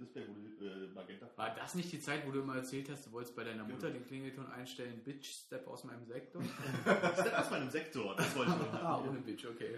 Display 0.00 0.26
wurde 0.26 0.86
äh, 0.86 0.86
magenta. 0.94 1.28
War 1.36 1.54
das 1.54 1.74
nicht 1.74 1.92
die 1.92 2.00
Zeit, 2.00 2.26
wo 2.26 2.30
du 2.30 2.40
immer 2.40 2.56
erzählt 2.56 2.88
hast, 2.88 3.04
du 3.04 3.12
wolltest 3.12 3.36
bei 3.36 3.44
deiner 3.44 3.64
Mutter 3.64 3.90
den 3.90 4.06
Klingelton 4.06 4.46
einstellen, 4.46 5.02
Bitch, 5.04 5.26
step 5.26 5.68
aus 5.68 5.84
meinem 5.84 6.06
Sektor? 6.06 6.40
Ist 7.18 7.34
aus 7.34 7.50
meinem 7.50 7.68
Sektor, 7.68 8.16
das 8.16 8.34
wollte 8.34 8.52
ich 8.52 8.58
noch 8.58 8.72
ah, 8.72 9.04
ohne 9.06 9.20
Bitch, 9.20 9.44
okay. 9.44 9.76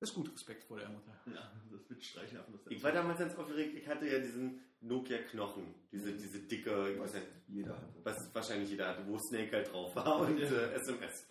Das 0.00 0.08
ist 0.08 0.14
gut, 0.14 0.32
Respekt 0.32 0.64
vor 0.64 0.78
der 0.78 0.88
Mutter. 0.88 1.12
Ja, 1.26 1.52
das 1.70 1.90
wird 1.90 2.02
streichen 2.02 2.38
einfach 2.38 2.52
das 2.52 2.66
Ich 2.68 2.82
war 2.82 2.92
damals 2.92 3.18
ganz 3.18 3.34
aufgeregt, 3.34 3.76
ich 3.76 3.86
hatte 3.86 4.08
ja 4.08 4.18
diesen 4.18 4.62
Nokia-Knochen, 4.86 5.74
diese, 5.92 6.12
diese 6.12 6.40
dicke, 6.40 6.92
ich 6.92 7.00
weiß 7.00 7.14
nicht, 7.14 7.26
Jeder 7.48 7.74
hatte. 7.74 7.86
was 8.02 8.16
wahrscheinlich 8.34 8.70
jeder 8.70 8.88
hatte, 8.88 9.02
wo 9.06 9.18
Snake 9.18 9.52
halt 9.52 9.72
drauf 9.72 9.94
war 9.96 10.20
und 10.20 10.38
äh, 10.40 10.72
SMS. 10.74 11.26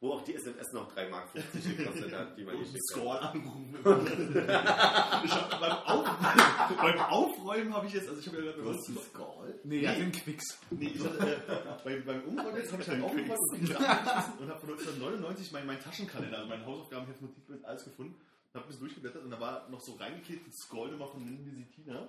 Wo 0.00 0.12
auch 0.12 0.22
die 0.22 0.34
SMS 0.36 0.72
noch 0.72 0.94
3,50 0.94 1.10
Mark 1.10 1.32
gekostet 1.32 2.12
hat, 2.14 2.38
die 2.38 2.44
man 2.44 2.54
Und 2.54 2.60
geschickt 2.60 2.78
hat. 2.78 2.96
Score 3.00 3.20
anrufen. 3.20 3.74
ich 5.24 5.32
hab 5.32 5.60
beim, 5.60 5.72
Auf, 5.72 6.06
beim 6.82 6.98
Aufräumen 7.00 7.74
habe 7.74 7.86
ich 7.86 7.94
jetzt, 7.94 8.08
also 8.08 8.20
ich 8.20 8.28
habe 8.28 8.36
ja 8.36 8.44
gerade 8.44 8.62
Du 8.62 8.68
hast 8.72 8.88
einen 8.88 8.98
Skull? 8.98 9.60
Nee, 9.64 9.82
er 9.82 9.90
hat 9.90 9.98
den 9.98 10.12
Quicks. 10.12 10.60
Nee, 10.70 10.92
ich 10.94 11.04
hatte, 11.04 11.18
äh, 11.34 11.38
beim, 11.84 12.04
beim 12.04 12.22
Umräumen 12.22 12.56
jetzt 12.58 12.72
habe 12.72 12.82
ich 12.82 12.88
halt 12.88 13.02
aufgeräumt 13.02 13.40
und 13.50 13.60
und 13.60 13.68
habe 13.68 14.60
von 14.60 14.70
1999 14.70 15.50
meinen 15.52 15.66
mein 15.66 15.80
Taschenkalender, 15.80 16.36
also 16.38 16.48
meinen 16.48 16.64
Hausaufgaben, 16.64 17.06
Notizblatt, 17.20 17.64
alles 17.64 17.84
gefunden. 17.84 18.14
Habe 18.54 18.64
ein 18.64 18.68
bisschen 18.68 18.80
durchgeblättert 18.80 19.24
und 19.24 19.30
da 19.30 19.40
war 19.40 19.68
noch 19.68 19.80
so 19.80 19.94
reingeklebt 19.94 20.46
ein 20.46 20.52
Scroll-Nummer 20.52 21.08
von 21.08 21.24
Lindy 21.24 21.50
Sitina. 21.50 22.08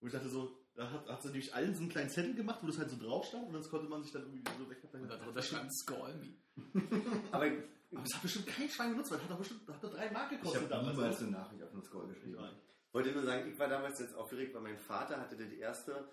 Wo 0.00 0.06
ich 0.06 0.12
dachte 0.12 0.28
so, 0.28 0.56
da 0.74 0.90
hat, 0.90 1.08
hat 1.08 1.22
sie 1.22 1.28
nämlich 1.28 1.52
allen 1.52 1.74
so 1.74 1.80
einen 1.80 1.90
kleinen 1.90 2.10
Zettel 2.10 2.34
gemacht, 2.34 2.60
wo 2.62 2.68
das 2.68 2.78
halt 2.78 2.90
so 2.90 2.96
drauf 2.96 3.26
stand 3.26 3.48
und 3.48 3.52
das 3.52 3.68
konnte 3.68 3.88
man 3.88 4.02
sich 4.02 4.12
dann 4.12 4.22
irgendwie 4.22 4.44
so 4.56 4.70
weg. 4.70 4.78
Und 4.92 5.10
darunter 5.10 5.42
stand 5.42 5.74
Skull 5.74 6.14
Me. 6.14 7.02
Aber 7.32 7.46
Aber 7.46 8.02
das 8.02 8.14
hat 8.14 8.22
bestimmt 8.22 8.46
kein 8.46 8.68
Schwein 8.68 8.90
genutzt, 8.90 9.10
weil 9.10 9.18
das 9.18 9.24
hat 9.24 9.32
doch 9.32 9.38
bestimmt 9.38 9.68
hat 9.68 9.82
doch 9.82 9.90
drei 9.90 10.10
Mark 10.10 10.30
Ich 10.30 10.38
gekostet 10.38 10.70
habe 10.70 10.86
niemals 10.86 11.20
ne? 11.20 11.26
eine 11.26 11.36
Nachricht 11.38 11.62
auf 11.62 11.72
einen 11.72 11.82
Skull 11.82 12.06
Ich 12.08 12.14
geschrieben. 12.14 12.38
Ich 12.86 12.94
wollte 12.94 13.12
nur 13.12 13.24
sagen, 13.24 13.50
ich 13.50 13.58
war 13.58 13.68
damals 13.68 13.98
jetzt 13.98 14.14
aufgeregt, 14.14 14.54
weil 14.54 14.62
mein 14.62 14.78
Vater 14.78 15.20
hatte 15.20 15.36
die 15.36 15.58
erste, 15.58 16.08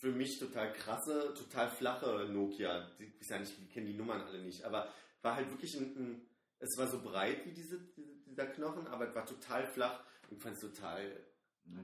für 0.00 0.12
mich 0.12 0.38
total 0.38 0.72
krasse, 0.72 1.34
total 1.34 1.70
flache 1.70 2.28
Nokia. 2.30 2.90
Die, 2.98 3.12
ich 3.18 3.26
sag 3.26 3.40
nicht, 3.40 3.58
die 3.58 3.68
kennen 3.68 3.86
die 3.86 3.96
Nummern 3.96 4.20
alle 4.20 4.42
nicht, 4.42 4.64
aber 4.64 4.92
war 5.22 5.34
halt 5.34 5.50
wirklich 5.50 5.74
ein, 5.76 5.96
ein 5.96 6.28
es 6.58 6.76
war 6.76 6.88
so 6.88 7.00
breit 7.00 7.46
wie 7.46 7.52
diese, 7.52 7.80
diese, 7.96 8.16
dieser 8.26 8.46
Knochen, 8.46 8.86
aber 8.88 9.08
es 9.08 9.14
war 9.14 9.24
total 9.24 9.66
flach. 9.66 10.04
Ich 10.30 10.42
fand 10.42 10.56
es 10.56 10.60
total 10.60 11.10
ich 11.10 11.27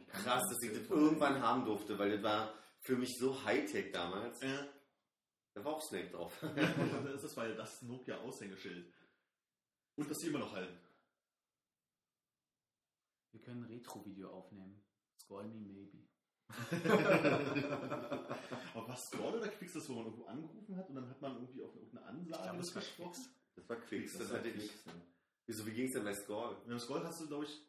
krass, 0.09 0.43
dass 0.49 0.63
ich 0.63 0.73
das 0.73 0.89
irgendwann 0.89 1.41
haben 1.41 1.65
durfte, 1.65 1.99
weil 1.99 2.11
das 2.13 2.23
war 2.23 2.55
für 2.81 2.97
mich 2.97 3.17
so 3.19 3.45
Hightech 3.45 3.93
damals. 3.93 4.41
Ja. 4.43 4.67
Da 5.55 5.65
war 5.65 5.75
auch 5.75 5.83
Snake 5.83 6.11
drauf. 6.11 6.33
das, 7.05 7.23
das 7.23 7.37
war 7.37 7.49
ja 7.49 7.55
das 7.55 7.83
Nokia-Aushängeschild. 7.83 8.93
Und 9.97 10.11
das 10.11 10.19
sie 10.19 10.29
immer 10.29 10.41
noch 10.41 10.53
halten. 10.53 10.77
Wir 13.33 13.41
können 13.41 13.65
ein 13.65 13.71
Retro-Video 13.71 14.31
aufnehmen. 14.31 14.85
Skull 15.19 15.45
Me 15.45 15.61
Maybe. 15.61 16.05
Aber 18.75 18.89
was 18.89 19.07
Scroll 19.07 19.35
oder 19.35 19.49
Quicks 19.49 19.73
das, 19.73 19.89
wo 19.89 19.95
man 19.95 20.05
irgendwo 20.05 20.27
angerufen 20.27 20.77
hat 20.77 20.89
und 20.89 20.97
dann 20.97 21.09
hat 21.09 21.21
man 21.23 21.35
irgendwie 21.37 21.63
auf 21.63 21.75
irgendeine 21.75 22.07
Ansage 22.07 22.43
glaube, 22.43 22.59
das 22.59 22.75
war 22.75 22.83
gesprochen? 22.83 23.25
Das 23.55 23.69
war 23.69 23.77
Quicks, 23.77 24.19
das, 24.19 24.29
Das 24.29 24.39
hatte 24.39 24.49
ich. 24.51 24.71
Wieso, 25.47 25.67
wie 25.67 25.73
ging 25.73 25.87
es 25.87 25.93
denn 25.93 26.05
bei 26.05 26.15
Score? 26.15 26.57
Und 26.57 26.69
beim 26.69 26.79
Scroll 26.79 27.05
hast 27.05 27.21
du, 27.21 27.29
glaube 27.29 27.45
ich, 27.45 27.61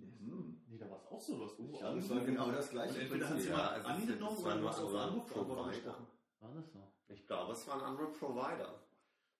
Hm. 0.00 0.62
nee, 0.68 0.78
da 0.78 0.88
war 0.90 0.98
es 0.98 1.06
auch 1.06 1.20
so, 1.20 1.44
hast 1.44 1.58
irgendwo 1.58 1.74
Ich 1.74 1.80
glaube, 1.80 1.98
es 1.98 2.10
war 2.10 2.20
genau 2.24 2.50
das 2.50 2.70
gleiche. 2.70 3.00
Entweder 3.00 3.26
hat 3.26 3.32
Prinzip. 3.34 3.50
sie 3.50 3.56
mal 3.56 3.68
also 3.68 3.88
angenommen 3.88 4.36
das 4.36 4.44
war 4.44 4.56
oder 4.58 4.68
hast 4.68 4.78
auf 4.78 4.84
andere 4.88 5.02
Anruf 5.02 5.32
aber 5.36 5.44
Provider. 5.44 5.70
gesprochen. 5.70 6.06
War 6.40 6.54
das 6.54 6.72
so? 6.72 6.92
Ich 7.08 7.26
glaube, 7.26 7.52
es 7.52 7.66
war 7.66 7.74
ein 7.74 7.80
anderer 7.82 8.12
Provider. 8.12 8.88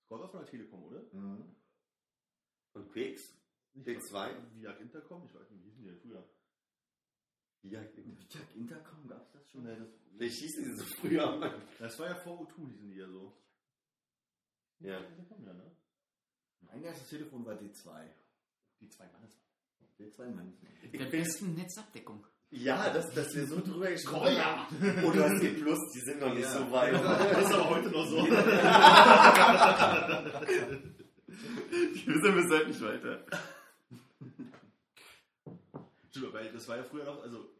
Scroll 0.04 0.20
war 0.20 0.28
von 0.28 0.40
der 0.40 0.48
Telekom, 0.48 0.82
oder? 0.84 1.02
Mhm. 1.12 1.54
Und 2.72 2.92
Quicks? 2.92 3.34
Nicht 3.74 3.86
P2? 3.88 4.30
Via 4.54 4.72
Intercom? 4.72 5.24
Ich 5.26 5.34
weiß 5.34 5.50
nicht, 5.50 5.62
wie 5.62 5.68
hießen 5.68 5.82
die 5.82 5.88
denn 5.90 6.00
früher? 6.00 6.28
Ja, 7.62 7.82
Jack 7.82 8.54
Intercom 8.54 9.06
gab 9.08 9.22
es 9.26 9.32
das 9.32 9.50
schon? 9.50 9.64
Nee, 9.64 9.76
das, 9.76 9.88
vielleicht 10.12 10.38
hießen 10.38 10.64
die 10.64 10.72
so 10.72 10.84
früher. 11.00 11.60
das 11.78 11.98
war 11.98 12.06
ja 12.08 12.16
VO2, 12.24 12.66
hießen 12.68 12.90
die 12.90 12.96
ja 12.96 13.08
so. 13.08 13.36
Ja. 14.78 14.98
Intercom, 14.98 15.44
ja, 15.44 15.52
ne? 15.52 15.76
Mein 16.60 16.82
erstes 16.82 17.08
Telefon 17.08 17.44
war 17.44 17.54
D2. 17.54 18.08
Die 18.80 18.88
zwei 18.88 19.06
Mannes. 19.80 20.16
D2 20.16 20.34
Mann. 20.34 20.52
Der 20.92 21.04
besten 21.06 21.54
Netzabdeckung. 21.54 22.24
Ja, 22.50 22.88
dass, 22.90 23.12
dass 23.12 23.34
wir 23.34 23.46
so 23.46 23.60
drüber 23.60 23.90
gesprochen 23.90 24.28
Oh 24.34 24.40
haben. 24.40 24.66
ja! 24.82 25.02
Oh, 25.04 25.10
du 25.10 25.22
hast 25.22 25.42
die 25.42 25.48
Plus, 25.48 25.78
die 25.94 26.00
sind 26.00 26.20
noch 26.20 26.32
nicht 26.32 26.44
Ja. 26.44 26.58
so 26.58 26.70
weit. 26.72 26.94
Das 26.94 27.44
ist 27.44 27.52
aber 27.54 27.68
heute 27.70 27.90
noch 27.90 28.06
so. 28.06 28.16
Wir 31.28 32.20
sind 32.22 32.34
bis 32.36 32.50
heute 32.50 32.66
nicht 32.68 32.80
weiter. 32.82 33.24
Stimmt, 36.10 36.32
weil 36.32 36.50
das 36.52 36.66
war 36.68 36.76
ja 36.78 36.82
früher 36.84 37.04
noch, 37.04 37.22
also 37.22 37.50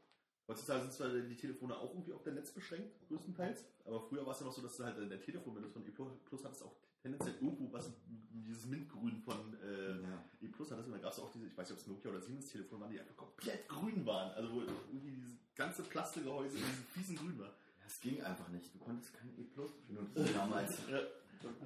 heutzutage 0.49 0.81
sind 0.83 0.93
zwar 0.95 1.09
die 1.11 1.37
Telefone 1.37 1.77
auch 1.77 1.93
irgendwie 1.93 2.13
auf 2.15 2.23
der 2.23 2.33
Netz 2.33 2.51
beschränkt, 2.53 2.91
größtenteils, 3.09 3.65
aber 3.85 4.01
früher 4.01 4.25
war 4.25 4.33
es 4.33 4.41
ja 4.41 4.47
noch 4.47 4.53
so, 4.55 4.63
dass 4.63 4.77
du 4.77 4.85
halt 4.85 4.97
in 4.99 5.11
der 5.11 5.21
Telefon, 5.21 5.55
wenn 5.55 5.63
du 5.63 5.69
es 5.69 5.75
von 5.75 5.87
E 5.87 5.91
Plus 5.91 6.45
hattest, 6.45 6.63
auch 6.63 6.75
tendenziell 7.09 7.37
irgendwo 7.43 7.73
was, 7.73 7.91
dieses 8.31 8.67
Mintgrün 8.67 9.17
von 9.19 9.55
äh, 9.63 10.01
Ja. 10.03 10.25
E 10.41 10.49
Plus 10.49 10.71
hattest 10.71 10.87
und 10.87 10.93
dann 10.93 11.03
gab 11.03 11.13
es 11.13 11.19
auch 11.21 11.31
diese, 11.33 11.47
ich 11.47 11.57
weiß 11.57 11.69
nicht, 11.69 11.79
ob 11.79 11.83
es 11.83 11.87
Nokia 11.89 12.11
oder 12.11 12.21
Siemens 12.21 12.47
Telefon 12.47 12.81
waren, 12.81 12.91
die 12.91 13.01
einfach 13.01 13.17
komplett 13.17 13.69
grün 13.69 14.07
waren, 14.07 14.31
also 14.33 14.53
wo 14.53 14.61
irgendwie 14.61 15.11
dieses 15.13 15.37
ganze 15.55 15.83
Plastikgehäuse 15.83 16.59
in 16.59 16.65
diesem 16.65 16.85
fiesen 16.85 17.17
Grün 17.17 17.39
war. 17.39 17.55
Das 17.83 18.01
ging 18.01 18.23
einfach 18.23 18.49
nicht. 18.49 18.75
Du 18.75 18.79
konntest 18.79 19.15
kein 19.15 19.37
E 19.39 19.45
Plus 19.45 19.73
benutzen 19.87 20.29
damals. 20.35 20.79
Ja. 20.91 21.01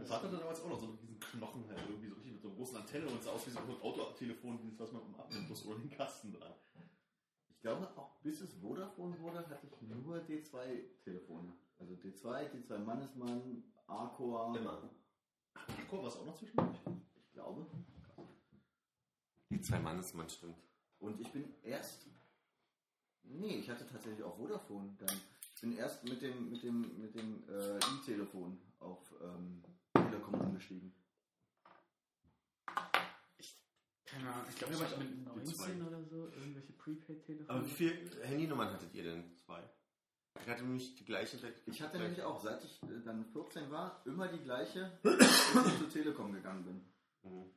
Vater 0.05 0.27
hatte 0.27 0.37
damals 0.37 0.61
auch 0.61 0.69
noch 0.69 0.81
so 0.81 0.93
diesen 0.93 1.19
Knochen 1.19 1.67
halt 1.67 1.81
irgendwie 1.89 2.09
so 2.09 2.15
richtig 2.15 2.33
mit 2.33 2.43
so 2.43 2.49
einer 2.49 2.57
großen 2.59 2.77
Antenne 2.77 3.07
und 3.07 3.23
sah 3.23 3.31
aus 3.31 3.47
wie 3.47 3.51
so 3.51 3.59
ein 3.59 3.81
Autotelefon, 3.81 4.59
dieses, 4.59 4.79
was 4.79 4.93
man 4.93 5.03
abnehmen 5.17 5.49
muss 5.49 5.65
oder 5.65 5.79
den 5.79 5.89
Kasten 5.89 6.31
dran. 6.31 6.53
Ich 7.49 7.59
glaube, 7.63 7.89
auch 7.97 8.21
bis 8.21 8.43
es 8.43 8.53
Vodafone 8.61 9.19
wurde, 9.21 9.39
hatte 9.39 9.67
ich 9.67 9.81
nur 9.89 10.19
D2-Telefone. 10.19 11.55
Also 11.79 11.95
D2, 11.95 12.51
D2 12.51 12.79
Mannesmann, 12.81 13.65
Arcor. 13.87 14.55
Immer. 14.55 14.91
Akku 15.55 15.99
war 15.99 16.07
es 16.09 16.17
auch 16.17 16.27
noch 16.27 16.37
zwischendurch? 16.37 16.79
Ich 17.17 17.33
glaube. 17.33 17.67
Die 19.51 19.61
zwei 19.61 19.79
Mannesmann 19.79 20.29
stimmt. 20.29 20.57
Und 20.99 21.21
ich 21.21 21.31
bin 21.33 21.45
erst. 21.63 22.07
Nee, 23.25 23.57
ich 23.59 23.71
hatte 23.71 23.87
tatsächlich 23.87 24.23
auch 24.25 24.37
Vodafone 24.37 24.95
dann. 24.99 25.17
Ich 25.55 25.61
bin 25.61 25.77
erst 25.77 26.03
mit 26.05 26.21
dem, 26.23 26.51
mit 26.51 26.63
dem, 26.63 27.01
mit 27.01 27.15
dem 27.15 27.49
äh, 27.49 27.77
E-Telefon 27.77 28.59
auf 28.81 29.15
ähm, 29.23 29.63
Telekom 29.95 30.35
umgestiegen. 30.41 30.93
Keine 34.05 34.31
Ahnung. 34.31 34.47
Ich 34.51 34.57
glaube, 34.57 34.75
Ich 34.75 34.81
war 34.81 34.93
auch 34.93 34.99
mit 34.99 35.47
nicht. 35.47 35.59
19 35.59 35.83
oder 35.87 36.03
so. 36.05 36.29
Irgendwelche 36.29 36.73
Prepaid-Telefone. 36.73 37.49
Aber 37.49 37.67
wie 37.67 37.71
viele 37.71 38.25
Handynummern 38.25 38.73
hattet 38.73 38.95
ihr 38.95 39.05
denn? 39.05 39.25
Zwei. 39.45 39.63
Ich 40.41 40.49
hatte 40.49 40.63
nämlich 40.63 40.95
die 40.97 41.05
gleiche. 41.05 41.39
Ich 41.67 41.83
hatte 41.83 41.99
nämlich 41.99 42.23
auch, 42.23 42.41
seit 42.43 42.65
ich 42.65 42.83
äh, 42.85 43.01
dann 43.05 43.25
14 43.27 43.71
war, 43.71 44.01
immer 44.05 44.29
die 44.29 44.43
gleiche, 44.43 44.91
bis 45.03 45.21
ich 45.21 45.79
zur 45.79 45.91
Telekom 45.91 46.33
gegangen 46.33 46.65
bin. 46.65 47.31
Mhm. 47.31 47.51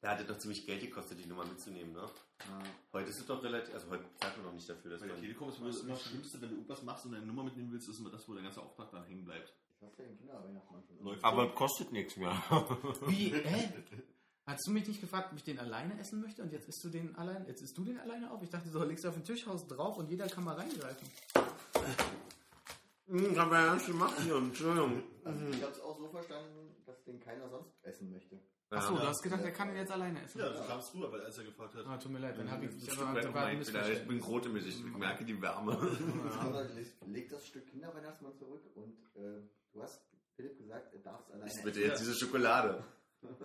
Da 0.00 0.12
hat 0.12 0.20
es 0.20 0.26
doch 0.26 0.38
ziemlich 0.38 0.64
Geld 0.64 0.80
gekostet, 0.80 1.18
die 1.22 1.26
Nummer 1.28 1.44
mitzunehmen, 1.44 1.92
ne? 1.92 2.00
Äh, 2.00 2.64
Heute 2.92 3.10
ist 3.10 3.18
es 3.18 3.26
doch 3.26 3.42
relativ, 3.42 3.74
also 3.74 3.90
heute 3.90 4.04
zahlt 4.18 4.34
man 4.38 4.46
noch 4.46 4.52
nicht 4.54 4.66
dafür, 4.68 4.92
dass 4.92 5.00
Bei 5.00 5.06
der 5.08 5.14
man... 5.16 5.22
Telekom 5.22 5.50
ist 5.50 5.58
immer 5.58 5.66
das, 5.68 5.80
immer 5.80 5.92
das 5.92 6.02
Schlimmste, 6.04 6.40
wenn 6.40 6.48
du 6.48 6.54
irgendwas 6.54 6.82
machst 6.84 7.04
und 7.04 7.12
deine 7.12 7.26
Nummer 7.26 7.44
mitnehmen 7.44 7.70
willst, 7.70 7.88
ist 7.88 7.98
immer 7.98 8.08
das, 8.10 8.26
wo 8.26 8.32
der 8.32 8.42
ganze 8.42 8.62
Auftrag 8.62 8.90
dann 8.92 9.04
hängen 9.04 9.26
bleibt. 9.26 9.52
ich 9.76 9.82
hatte 9.86 10.02
den 10.02 10.16
Kinderweihnachtsmann 10.16 10.82
schon. 10.86 11.04
Läuft 11.04 11.22
Aber 11.22 11.54
kostet 11.54 11.92
nichts 11.92 12.16
mehr. 12.16 12.30
Wie? 13.08 13.30
Hä? 13.34 13.72
Hast 14.50 14.66
du 14.66 14.72
mich 14.72 14.88
nicht 14.88 15.00
gefragt, 15.00 15.28
ob 15.30 15.36
ich 15.38 15.44
den 15.44 15.60
alleine 15.60 15.96
essen 16.00 16.20
möchte 16.20 16.42
und 16.42 16.52
jetzt 16.52 16.68
isst 16.68 16.82
du 16.82 16.88
den 16.88 17.14
allein, 17.14 17.46
jetzt 17.46 17.62
isst 17.62 17.78
du 17.78 17.84
den 17.84 18.00
alleine 18.00 18.32
auf? 18.32 18.42
Ich 18.42 18.50
dachte, 18.50 18.68
du 18.68 18.82
legst 18.82 19.06
auf 19.06 19.14
den 19.14 19.22
Tisch, 19.24 19.46
haust 19.46 19.70
drauf 19.70 19.96
und 19.96 20.10
jeder 20.10 20.26
kann 20.26 20.42
mal 20.42 20.56
reingreifen. 20.56 21.06
Hm, 23.06 23.34
kann 23.34 23.48
man 23.48 23.64
ja 23.64 23.78
schon 23.78 23.96
machen, 23.96 24.24
hier, 24.24 24.36
Entschuldigung. 24.36 25.02
Also 25.24 25.46
ich 25.46 25.62
habe 25.62 25.72
es 25.72 25.80
auch 25.80 25.96
so 25.98 26.08
verstanden, 26.08 26.74
dass 26.84 27.00
den 27.04 27.20
keiner 27.20 27.48
sonst 27.48 27.70
essen 27.82 28.10
möchte. 28.10 28.40
Achso, 28.70 28.94
Ja. 28.94 29.00
du 29.00 29.06
hast 29.06 29.22
gedacht, 29.22 29.42
er 29.42 29.52
kann 29.52 29.68
ihn 29.70 29.76
jetzt 29.76 29.92
alleine 29.92 30.22
essen. 30.22 30.40
Ja, 30.40 30.52
so 30.52 30.64
kam 30.64 30.78
es 30.80 30.94
rüber, 30.94 31.12
weil 31.12 31.20
als 31.22 31.38
er 31.38 31.44
gefragt 31.44 31.74
hat. 31.76 31.86
Ah, 31.86 31.96
tut 31.96 32.10
mir 32.10 32.18
leid, 32.18 32.36
dann 32.36 32.50
habe 32.50 32.64
ich 32.64 32.76
Ich, 32.76 32.88
ich 32.88 32.98
aber, 32.98 33.34
war 33.34 33.46
ein 33.46 33.60
ich, 33.62 34.06
bin, 34.06 34.16
ich 34.18 34.26
rot 34.26 34.46
im 34.46 34.54
Gesicht, 34.54 34.78
ich 34.80 34.96
merke 34.96 35.24
die 35.24 35.40
Wärme. 35.40 35.72
Aber 36.40 36.64
leg, 37.06 37.28
das 37.28 37.46
Stück 37.46 37.66
Kinderweihnachtsmann 37.68 38.34
zurück 38.36 38.62
und 38.74 38.96
äh, 39.16 39.42
du 39.72 39.82
hast 39.82 40.00
Philipp 40.34 40.56
gesagt, 40.58 40.92
er 40.92 41.00
darf 41.00 41.20
es 41.20 41.30
alleine 41.32 41.50
Ich 41.52 41.62
bitte 41.62 41.80
jetzt 41.80 42.00
diese 42.00 42.14
Schokolade. 42.14 42.84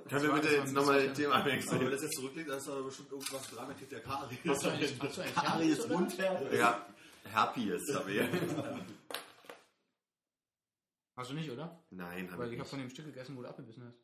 Können 0.10 0.24
wir 0.24 0.34
bitte 0.34 0.56
jetzt 0.56 0.72
nochmal 0.74 1.08
das 1.08 1.18
Thema 1.18 1.36
Aber 1.36 1.46
wenn 1.46 1.56
wechseln? 1.58 1.92
das 1.92 2.02
jetzt 2.04 2.16
zurücklegt, 2.16 2.50
dann 2.50 2.58
ist 2.60 2.68
da 2.68 2.80
bestimmt 2.82 3.12
irgendwas 3.12 3.50
dran, 3.50 3.68
dann 3.68 3.78
kriegt 3.78 3.92
der 3.92 4.02
Karies. 4.02 4.40
Hast 4.48 4.64
du 4.64 4.70
eigentlich, 4.70 4.96
hast 5.02 5.18
du 5.18 5.22
eigentlich 5.22 5.36
Karies 5.36 5.78
Herpes, 5.78 5.86
oder? 5.86 5.96
runter. 5.96 6.54
Ja, 6.56 6.86
Herpes 7.26 7.96
habe 7.96 8.12
ich. 8.12 8.22
Hast 11.18 11.30
du 11.32 11.36
nicht, 11.36 11.50
oder? 11.50 11.82
Nein, 11.92 12.30
habe 12.30 12.44
Weil 12.44 12.48
ich 12.50 12.56
ich 12.56 12.60
habe 12.60 12.64
nicht. 12.66 12.70
von 12.70 12.80
dem 12.80 12.90
Stück 12.90 13.06
gegessen, 13.06 13.38
wo 13.38 13.42
du 13.42 13.48
abgebissen 13.48 13.86
hast. 13.88 13.96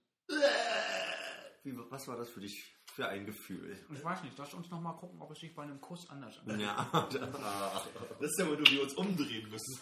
Wie, 1.64 1.78
was 1.90 2.08
war 2.08 2.16
das 2.16 2.30
für 2.30 2.40
dich 2.40 2.74
für 2.96 3.06
ein 3.08 3.26
Gefühl? 3.26 3.78
Ich 3.94 4.02
weiß 4.04 4.24
nicht, 4.24 4.38
lass 4.38 4.54
uns 4.54 4.70
noch 4.70 4.80
mal 4.80 4.94
gucken, 4.94 5.22
ob 5.22 5.30
es 5.32 5.40
sich 5.40 5.54
bei 5.54 5.64
einem 5.64 5.82
Kuss 5.82 6.10
anders 6.10 6.40
anfühlt. 6.40 6.62
Ja, 6.62 6.88
da- 7.12 7.84
Das 8.20 8.32
ist 8.32 8.40
ja, 8.40 8.48
wo 8.48 8.58
wir 8.58 8.82
uns 8.84 8.94
umdrehen 8.94 9.50
müssen. 9.50 9.80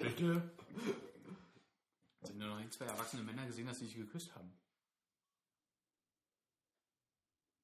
Bitte? 0.00 0.50
Sind 2.38 2.46
ja 2.46 2.54
noch 2.54 2.60
nie 2.62 2.70
zwei 2.70 2.84
erwachsene 2.84 3.24
Männer 3.24 3.44
gesehen, 3.46 3.66
dass 3.66 3.80
sie 3.80 3.86
sich 3.86 3.96
geküsst 3.96 4.32
haben. 4.36 4.52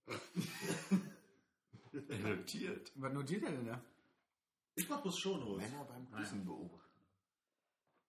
notiert. 1.93 2.91
Was 2.97 3.13
notiert 3.13 3.45
er 3.45 3.53
denn 3.53 3.67
da? 3.67 3.81
Ich 4.75 4.89
mach 4.89 5.01
bloß 5.01 5.17
schon, 5.17 5.41
Rot. 5.45 5.59
Männer 5.59 5.85
beim 5.85 6.11
Küssen 6.11 6.45
beobachten. 6.45 7.01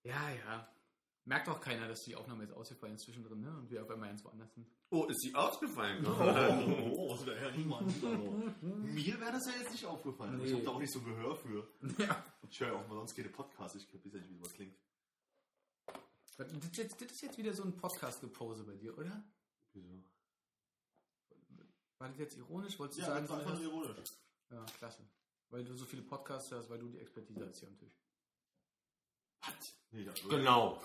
Ja, 0.02 0.28
ja. 0.32 0.68
Merkt 1.26 1.48
auch 1.50 1.62
keiner, 1.62 1.88
dass 1.88 2.04
die 2.04 2.16
Aufnahme 2.16 2.46
jetzt 2.46 2.54
ausgefallen 2.56 2.96
ist 2.96 3.04
zwischendrin, 3.04 3.42
ne? 3.42 3.56
Und 3.56 3.70
wir 3.70 3.84
auf 3.84 3.90
einmal 3.92 4.10
ganz 4.10 4.24
woanders 4.26 4.52
sind. 4.56 4.66
Oh, 4.90 5.06
ist 5.06 5.22
sie 5.22 5.36
ausgefallen? 5.36 6.04
Oh, 6.04 7.16
der 7.28 7.40
Herr 7.42 7.54
Riemann. 7.54 7.86
Mir 8.62 9.20
wäre 9.20 9.34
das 9.34 9.46
ja 9.46 9.54
jetzt 9.62 9.72
nicht 9.72 9.86
aufgefallen. 9.86 10.34
aber 10.34 10.44
Ich 10.46 10.50
Nee. 10.50 10.56
habe 10.58 10.66
da 10.66 10.72
auch 10.72 10.80
nicht 10.80 10.92
so 10.92 10.98
ein 11.00 11.06
Gehör 11.06 11.36
für. 11.36 11.68
Ja. 12.00 12.26
Ich 12.50 12.60
höre 12.60 12.70
ja 12.70 12.74
auch 12.74 12.88
mal 12.88 12.96
sonst 12.96 13.16
keine 13.16 13.30
Podcasts. 13.30 13.76
Ich 13.78 13.88
weiß 13.94 14.14
ja 14.14 14.20
nicht, 14.20 14.30
wie 14.32 14.36
sowas 14.38 14.54
klingt. 14.54 14.76
Das 16.38 16.52
ist 16.52 16.78
jetzt, 16.78 17.02
das 17.02 17.12
ist 17.12 17.22
jetzt 17.22 17.38
wieder 17.38 17.53
so 17.53 17.64
ein 17.64 17.76
Podcast-Gepose 17.78 18.64
bei 18.64 18.76
dir, 18.76 18.98
oder? 18.98 19.24
Wieso? 19.74 20.03
War 21.98 22.10
das 22.10 22.18
jetzt 22.18 22.38
ironisch? 22.38 22.78
Wolltest 22.78 22.99
du 22.99 23.03
Ja, 23.03 23.07
sagen, 23.10 23.28
das 23.28 23.45
war 23.45 23.62
ironisch. 23.62 24.10
Ja, 24.52 24.66
klasse. 24.78 25.07
Weil 25.49 25.64
du 25.64 25.76
so 25.76 25.86
viele 25.86 26.02
Podcasts 26.02 26.52
hast, 26.52 26.70
weil 26.70 26.80
du 26.80 26.90
die 26.90 26.99
Expertise 26.99 27.48
hast 27.48 27.60
hier 27.60 27.70
am 27.70 27.78
Tisch. 27.78 27.94
Nee, 29.91 30.02
ja, 30.03 30.14
Genau. 30.30 30.82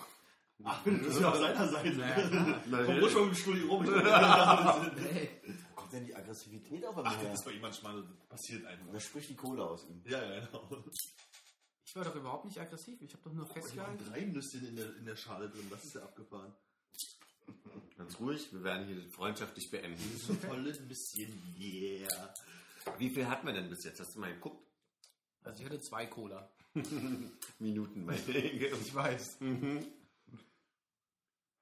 Ach, 0.63 0.83
das 0.85 0.93
ist 1.07 1.19
ja 1.19 1.29
auf 1.31 1.37
seiner 1.39 1.67
Seite. 1.67 1.89
Naja. 1.97 2.85
Komm 2.85 2.99
ruhig 2.99 3.13
mal 3.15 3.25
mit 3.25 3.33
dem 3.33 3.35
Stuhl 3.35 3.55
hier 3.57 3.67
rum. 3.67 3.83
Hey. 3.83 5.41
Wo 5.43 5.75
kommt 5.75 5.91
denn 5.93 6.05
die 6.05 6.15
Aggressivität 6.15 6.85
auf 6.85 6.93
Ach, 6.95 6.97
einmal 6.99 7.13
das 7.15 7.23
her? 7.23 7.33
ist 7.33 7.45
bei 7.45 7.51
ihm 7.53 7.61
manchmal, 7.61 8.03
das 8.03 8.25
passiert 8.27 8.65
einfach. 8.65 8.85
Da 8.93 8.99
spricht 8.99 9.29
die 9.31 9.35
Kohle 9.35 9.63
aus 9.65 9.85
ihm. 9.85 10.01
Ja, 10.05 10.23
ja, 10.23 10.45
genau. 10.45 10.69
Ich 11.91 11.95
war 11.97 12.05
doch 12.05 12.15
überhaupt 12.15 12.45
nicht 12.45 12.57
aggressiv. 12.57 13.01
Ich 13.01 13.11
habe 13.11 13.21
doch 13.25 13.33
nur 13.33 13.43
Oh, 13.49 13.53
festgehalten. 13.53 14.05
drei 14.05 14.21
Nüsschen 14.21 14.65
in 14.65 14.77
der, 14.77 14.95
in 14.95 15.03
der 15.03 15.17
Schale 15.17 15.49
drin. 15.49 15.67
Das 15.69 15.83
ist 15.83 15.95
ja 15.95 16.03
abgefahren. 16.03 16.55
Ganz 17.97 18.17
ruhig, 18.17 18.53
wir 18.53 18.63
werden 18.63 18.87
hier 18.87 19.11
freundschaftlich 19.11 19.69
beenden. 19.69 20.17
So 20.17 20.33
volle 20.35 20.71
Nüsschen, 20.83 21.53
yeah. 21.59 22.33
Wie 22.97 23.09
viel 23.09 23.27
hatten 23.27 23.45
wir 23.45 23.51
denn 23.51 23.69
bis 23.69 23.83
jetzt? 23.83 23.99
Hast 23.99 24.15
du 24.15 24.21
mal 24.21 24.33
geguckt? 24.33 24.65
Also 25.43 25.59
ich 25.59 25.65
hatte 25.65 25.81
zwei 25.81 26.05
Cola. 26.05 26.49
Minuten, 27.59 28.05
meine 28.05 28.21
Ich 28.25 28.95
weiß. 28.95 29.41
Mhm. 29.41 29.85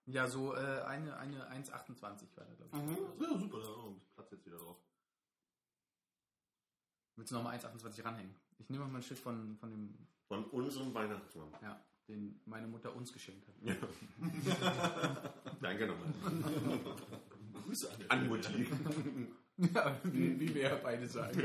Ja, 0.05 0.27
so 0.27 0.53
äh, 0.53 0.59
eine, 0.83 1.17
eine 1.17 1.49
1,28 1.51 2.03
war 2.03 2.45
da, 2.45 2.53
glaube 2.53 2.69
ich. 3.17 3.19
Ja, 3.27 3.39
super, 3.39 3.57
da 3.61 3.67
wir 3.67 4.01
Platz 4.13 4.31
jetzt 4.31 4.45
wieder 4.45 4.59
drauf. 4.59 4.77
Willst 7.15 7.31
du 7.31 7.35
nochmal 7.35 7.57
1,28 7.57 8.05
ranhängen? 8.05 8.35
Ich 8.59 8.69
nehme 8.69 8.85
mal 8.85 8.97
ein 8.97 9.03
Stück 9.03 9.17
von, 9.17 9.57
von 9.57 9.71
dem, 9.71 10.08
Von 10.29 10.45
unserem 10.51 10.93
Weihnachtsmann. 10.93 11.49
ja, 11.61 11.83
den 12.07 12.39
meine 12.45 12.67
Mutter 12.67 12.95
uns 12.95 13.11
geschenkt 13.11 13.47
hat. 13.47 13.55
Ja. 13.61 13.75
Danke 15.61 15.87
nochmal. 15.87 16.13
Grüße 17.65 17.91
an 17.91 18.05
An 18.09 18.27
Mutti. 18.29 18.67
Ja, 19.75 19.99
wie, 20.05 20.39
wie 20.39 20.55
wir 20.55 20.61
ja 20.61 20.75
beide 20.81 21.05
sagen. 21.05 21.37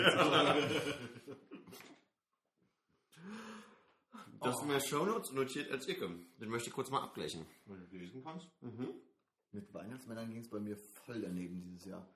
Du 4.38 4.44
hast 4.44 4.64
mir 4.64 4.80
Shownotes 4.80 5.32
notiert 5.32 5.68
als 5.72 5.88
Icke. 5.88 6.08
Den 6.40 6.48
möchte 6.48 6.68
ich 6.68 6.74
kurz 6.74 6.90
mal 6.90 7.02
abgleichen. 7.02 7.44
Wenn 7.66 7.90
du 7.90 7.96
lesen 7.96 8.22
kannst. 8.22 8.48
Mit 9.50 9.74
Weihnachtsmännern 9.74 10.30
ging 10.30 10.42
es 10.42 10.48
bei 10.48 10.60
mir 10.60 10.76
voll 10.76 11.20
daneben 11.22 11.60
dieses 11.60 11.86
Jahr. 11.86 12.06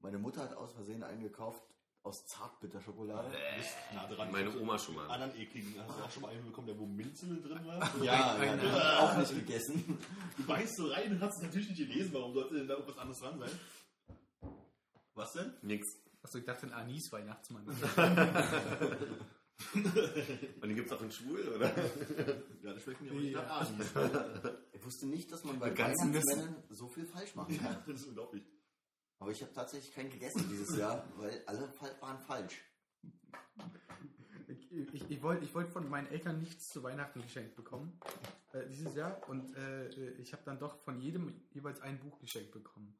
Meine 0.00 0.18
Mutter 0.18 0.40
hat 0.42 0.54
aus 0.54 0.72
Versehen 0.72 1.02
einen 1.02 1.20
gekauft 1.22 1.62
aus 2.04 2.26
Zartbitterschokolade. 2.26 3.30
Nah 3.94 4.06
dran. 4.08 4.30
Meine 4.32 4.58
Oma 4.58 4.78
schon 4.78 4.94
mal. 4.96 5.08
Anderen 5.08 5.36
ekligen. 5.40 5.74
Hast 5.86 5.98
du 5.98 6.02
auch 6.02 6.10
schon 6.10 6.22
mal 6.22 6.28
einen 6.32 6.44
bekommen, 6.46 6.66
der 6.66 6.78
wo 6.78 6.86
Minzel 6.86 7.40
drin 7.42 7.64
war? 7.66 7.78
Ja, 8.02 8.04
ja, 8.04 8.38
hab 8.38 8.62
ich 8.62 8.72
auch 8.72 9.16
nicht 9.18 9.34
gegessen. 9.46 9.98
Du 10.36 10.44
beißt 10.44 10.76
so 10.76 10.86
rein 10.88 11.12
und 11.12 11.20
hast 11.20 11.36
es 11.36 11.42
natürlich 11.42 11.68
nicht 11.68 11.78
gelesen. 11.78 12.10
Warum 12.12 12.32
sollte 12.34 12.54
denn 12.54 12.66
da 12.68 12.74
irgendwas 12.74 12.98
anderes 12.98 13.20
dran 13.20 13.38
sein? 13.38 13.50
Was 15.14 15.32
denn? 15.32 15.52
Nix. 15.62 15.86
Achso, 16.22 16.38
ich 16.38 16.44
dachte 16.44 16.66
ein 16.66 16.72
Anis-Weihnachtsmann. 16.72 17.66
Und 19.74 20.68
den 20.68 20.74
gibt's 20.74 20.90
auch 20.92 21.02
in 21.02 21.12
schwul, 21.12 21.40
oder? 21.56 21.66
Ja, 22.62 22.72
das 22.72 22.82
schmeckt 22.82 23.00
mir 23.02 23.10
auch 23.12 23.14
nicht 23.14 23.32
Ja. 23.32 23.42
nach 23.42 23.60
Anis. 23.68 23.86
Ich 24.72 24.84
wusste 24.84 25.06
nicht, 25.06 25.30
dass 25.30 25.44
man 25.44 25.60
bei 25.60 25.70
ganzen 25.70 26.08
Weihnachtsmännern 26.12 26.56
so 26.70 26.88
viel 26.88 27.06
falsch 27.06 27.36
machen 27.36 27.56
kann. 27.60 27.76
Das 27.86 28.00
ist 28.00 28.06
unglaublich. 28.08 28.42
Aber 29.22 29.30
ich 29.30 29.40
habe 29.40 29.52
tatsächlich 29.52 29.94
keinen 29.94 30.10
gegessen 30.10 30.48
dieses 30.50 30.76
Jahr, 30.76 31.04
weil 31.16 31.44
alle 31.46 31.72
waren 32.00 32.18
falsch. 32.18 32.60
Ich, 34.48 34.72
ich, 34.72 35.10
ich 35.10 35.22
wollte 35.22 35.44
ich 35.44 35.54
wollt 35.54 35.68
von 35.68 35.88
meinen 35.88 36.08
Eltern 36.08 36.40
nichts 36.40 36.70
zu 36.70 36.82
Weihnachten 36.82 37.22
geschenkt 37.22 37.54
bekommen 37.54 38.00
äh, 38.52 38.66
dieses 38.66 38.96
Jahr 38.96 39.20
und 39.28 39.54
äh, 39.54 39.88
ich 40.14 40.32
habe 40.32 40.42
dann 40.44 40.58
doch 40.58 40.76
von 40.82 40.98
jedem 40.98 41.40
jeweils 41.50 41.80
ein 41.82 42.00
Buch 42.00 42.18
geschenkt 42.18 42.50
bekommen. 42.50 42.98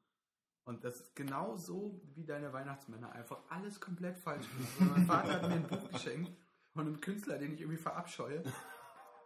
Und 0.62 0.84
das 0.84 1.00
ist 1.00 1.16
genau 1.16 1.56
so 1.56 2.00
wie 2.14 2.24
deine 2.24 2.52
Weihnachtsmänner, 2.52 3.10
einfach 3.10 3.40
alles 3.48 3.80
komplett 3.80 4.16
falsch. 4.16 4.46
Und 4.78 4.92
mein 4.92 5.06
Vater 5.06 5.32
hat 5.32 5.48
mir 5.48 5.54
ein 5.56 5.66
Buch 5.66 5.90
geschenkt 5.90 6.30
von 6.72 6.86
einem 6.86 7.00
Künstler, 7.00 7.38
den 7.38 7.52
ich 7.52 7.62
irgendwie 7.62 7.82
verabscheue. 7.82 8.44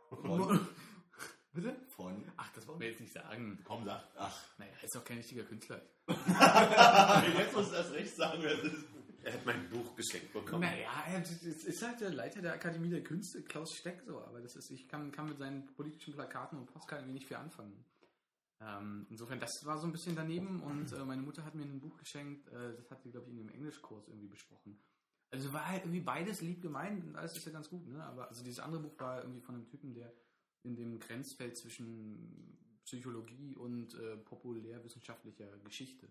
Von, 0.09 0.66
Bitte? 1.57 1.74
von 1.89 2.23
Ach, 2.37 2.53
das 2.53 2.66
wollen 2.69 2.81
wir 2.81 2.89
jetzt 2.89 3.01
nicht 3.01 3.15
sagen. 3.15 3.59
Komm, 3.65 3.85
sag. 3.87 4.05
ach, 4.19 4.45
Naja, 4.59 4.73
ist 4.83 4.95
doch 4.95 5.05
kein 5.05 5.16
richtiger 5.16 5.43
Künstler. 5.43 5.81
Jetzt 6.07 7.55
musst 7.55 7.73
du 7.73 7.77
erst 7.77 7.93
recht 7.93 8.15
sagen, 8.15 8.43
wer 8.43 8.57
das 8.57 8.65
ist. 8.74 8.85
Er 9.23 9.33
hat 9.33 9.47
mein 9.47 9.69
Buch 9.70 9.97
geschenkt 9.97 10.33
bekommen. 10.35 10.61
Naja, 10.61 10.89
es 11.20 11.65
ist 11.65 11.83
halt 11.83 12.01
der 12.01 12.11
Leiter 12.11 12.43
der 12.43 12.53
Akademie 12.53 12.91
der 12.91 13.03
Künste, 13.03 13.43
Klaus 13.43 13.74
Steck, 13.74 14.03
so, 14.07 14.20
aber 14.20 14.41
das 14.41 14.55
ist, 14.55 14.70
ich 14.70 14.87
kann, 14.87 15.11
kann 15.11 15.28
mit 15.28 15.39
seinen 15.39 15.66
politischen 15.74 16.12
Plakaten 16.15 16.59
und 16.59 16.66
Postkarten 16.66 17.09
wenig 17.09 17.27
viel 17.27 17.39
anfangen. 17.39 17.85
Ähm, 18.61 19.07
insofern, 19.11 19.41
das 19.41 19.51
war 19.65 19.78
so 19.78 19.87
ein 19.87 19.93
bisschen 19.93 20.15
daneben 20.15 20.62
und 20.62 20.93
äh, 20.93 21.05
meine 21.05 21.23
Mutter 21.23 21.45
hat 21.45 21.55
mir 21.55 21.65
ein 21.65 21.81
Buch 21.81 21.97
geschenkt, 21.97 22.47
äh, 22.49 22.77
das 22.77 22.91
hat 22.91 23.03
sie, 23.03 23.11
glaube 23.11 23.27
ich, 23.27 23.33
in 23.33 23.39
dem 23.39 23.49
Englischkurs 23.49 24.07
irgendwie 24.09 24.28
besprochen. 24.28 24.78
Also 25.31 25.53
war 25.53 25.66
halt 25.66 25.83
irgendwie 25.83 26.01
beides 26.01 26.41
lieb 26.41 26.62
gemeint 26.62 27.05
und 27.05 27.16
alles 27.16 27.37
ist 27.37 27.47
ja 27.47 27.53
ganz 27.53 27.69
gut, 27.69 27.87
ne? 27.89 28.05
Aber 28.05 28.28
also 28.28 28.45
dieses 28.45 28.61
andere 28.61 28.83
Buch 28.83 28.99
war 28.99 29.23
irgendwie 29.23 29.41
von 29.41 29.57
einem 29.57 29.66
Typen, 29.66 29.93
der 29.93 30.12
in 30.67 30.77
dem 30.77 30.99
Grenzfeld 30.99 31.57
zwischen 31.57 32.59
Psychologie 32.85 33.55
und 33.57 33.95
äh, 33.95 34.17
populärwissenschaftlicher 34.17 35.47
Geschichte 35.65 36.09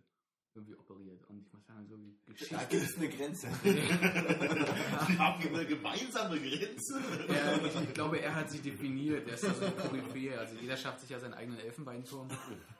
irgendwie 0.56 0.76
operiert. 0.76 1.22
Und 1.28 1.42
ich 1.42 1.52
muss 1.52 1.66
sagen, 1.66 1.86
so 1.86 2.00
wie 2.00 2.18
Geschichte. 2.26 2.56
da 2.56 2.64
gibt 2.64 2.84
es 2.84 2.96
eine 2.96 3.10
Grenze. 3.10 3.48
Wir 3.64 5.20
haben 5.20 5.48
eine 5.48 5.66
gemeinsame 5.66 6.40
Grenze. 6.40 7.02
Er, 7.28 7.66
ich, 7.66 7.76
ich 7.76 7.94
glaube, 7.94 8.22
er 8.22 8.34
hat 8.34 8.50
sich 8.50 8.62
definiert. 8.62 9.28
Er 9.28 9.34
ist 9.34 9.44
also 9.44 9.70
Koryphäe. 9.72 10.40
Also 10.40 10.56
jeder 10.56 10.78
schafft 10.78 11.02
sich 11.02 11.10
ja 11.10 11.20
seinen 11.20 11.34
eigenen 11.34 11.60
Elfenbeinturm. 11.60 12.30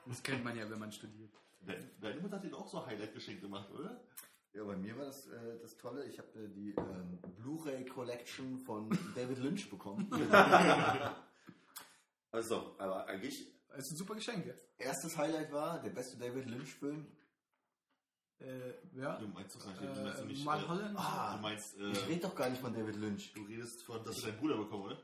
Das 0.06 0.22
kennt 0.22 0.42
man 0.42 0.56
ja, 0.56 0.68
wenn 0.70 0.78
man 0.78 0.90
studiert. 0.90 1.30
Deine 2.00 2.20
Mutter 2.20 2.36
hat 2.36 2.44
dir 2.44 2.56
auch 2.56 2.68
so 2.68 2.86
Highlight-Geschenk 2.86 3.42
gemacht, 3.42 3.70
oder? 3.72 4.00
Ja, 4.54 4.64
bei 4.64 4.76
mir 4.76 4.96
war 4.96 5.04
das 5.04 5.26
äh, 5.26 5.58
das 5.60 5.76
Tolle. 5.76 6.06
Ich 6.06 6.18
habe 6.18 6.28
äh, 6.38 6.48
die 6.48 6.70
ähm, 6.70 7.18
Blu-ray 7.36 7.84
Collection 7.84 8.58
von 8.58 8.88
David 9.14 9.38
Lynch 9.38 9.68
bekommen. 9.68 10.08
Also, 12.32 12.74
aber 12.78 13.06
eigentlich, 13.06 13.52
Das 13.68 13.78
ist 13.78 13.92
ein 13.92 13.96
super 13.96 14.14
Geschenk 14.14 14.46
jetzt. 14.46 14.64
Erstes 14.78 15.16
Highlight 15.16 15.52
war 15.52 15.80
der 15.82 15.90
beste 15.90 16.16
David 16.18 16.46
Lynch 16.46 16.74
Film. 16.74 17.06
Äh, 18.38 18.72
ja. 18.94 19.16
Du 19.18 19.28
meinst 19.28 19.56
doch 19.56 19.66
nicht, 19.66 19.80
du 19.80 20.02
meinst 20.02 20.20
Äh, 20.20 20.24
nicht. 20.26 20.44
Mulholland? 20.44 20.98
Ah, 20.98 21.36
du 21.36 21.42
meinst, 21.42 21.76
äh, 21.78 21.90
Ich 21.92 22.06
rede 22.08 22.20
doch 22.22 22.34
gar 22.34 22.50
nicht 22.50 22.60
von 22.60 22.72
David 22.74 22.96
Lynch. 22.96 23.32
du 23.32 23.42
redest 23.44 23.82
von, 23.84 24.02
dass 24.04 24.16
du 24.16 24.26
deinen 24.26 24.38
Bruder 24.38 24.56
bekommen, 24.58 24.84
oder? 24.84 24.98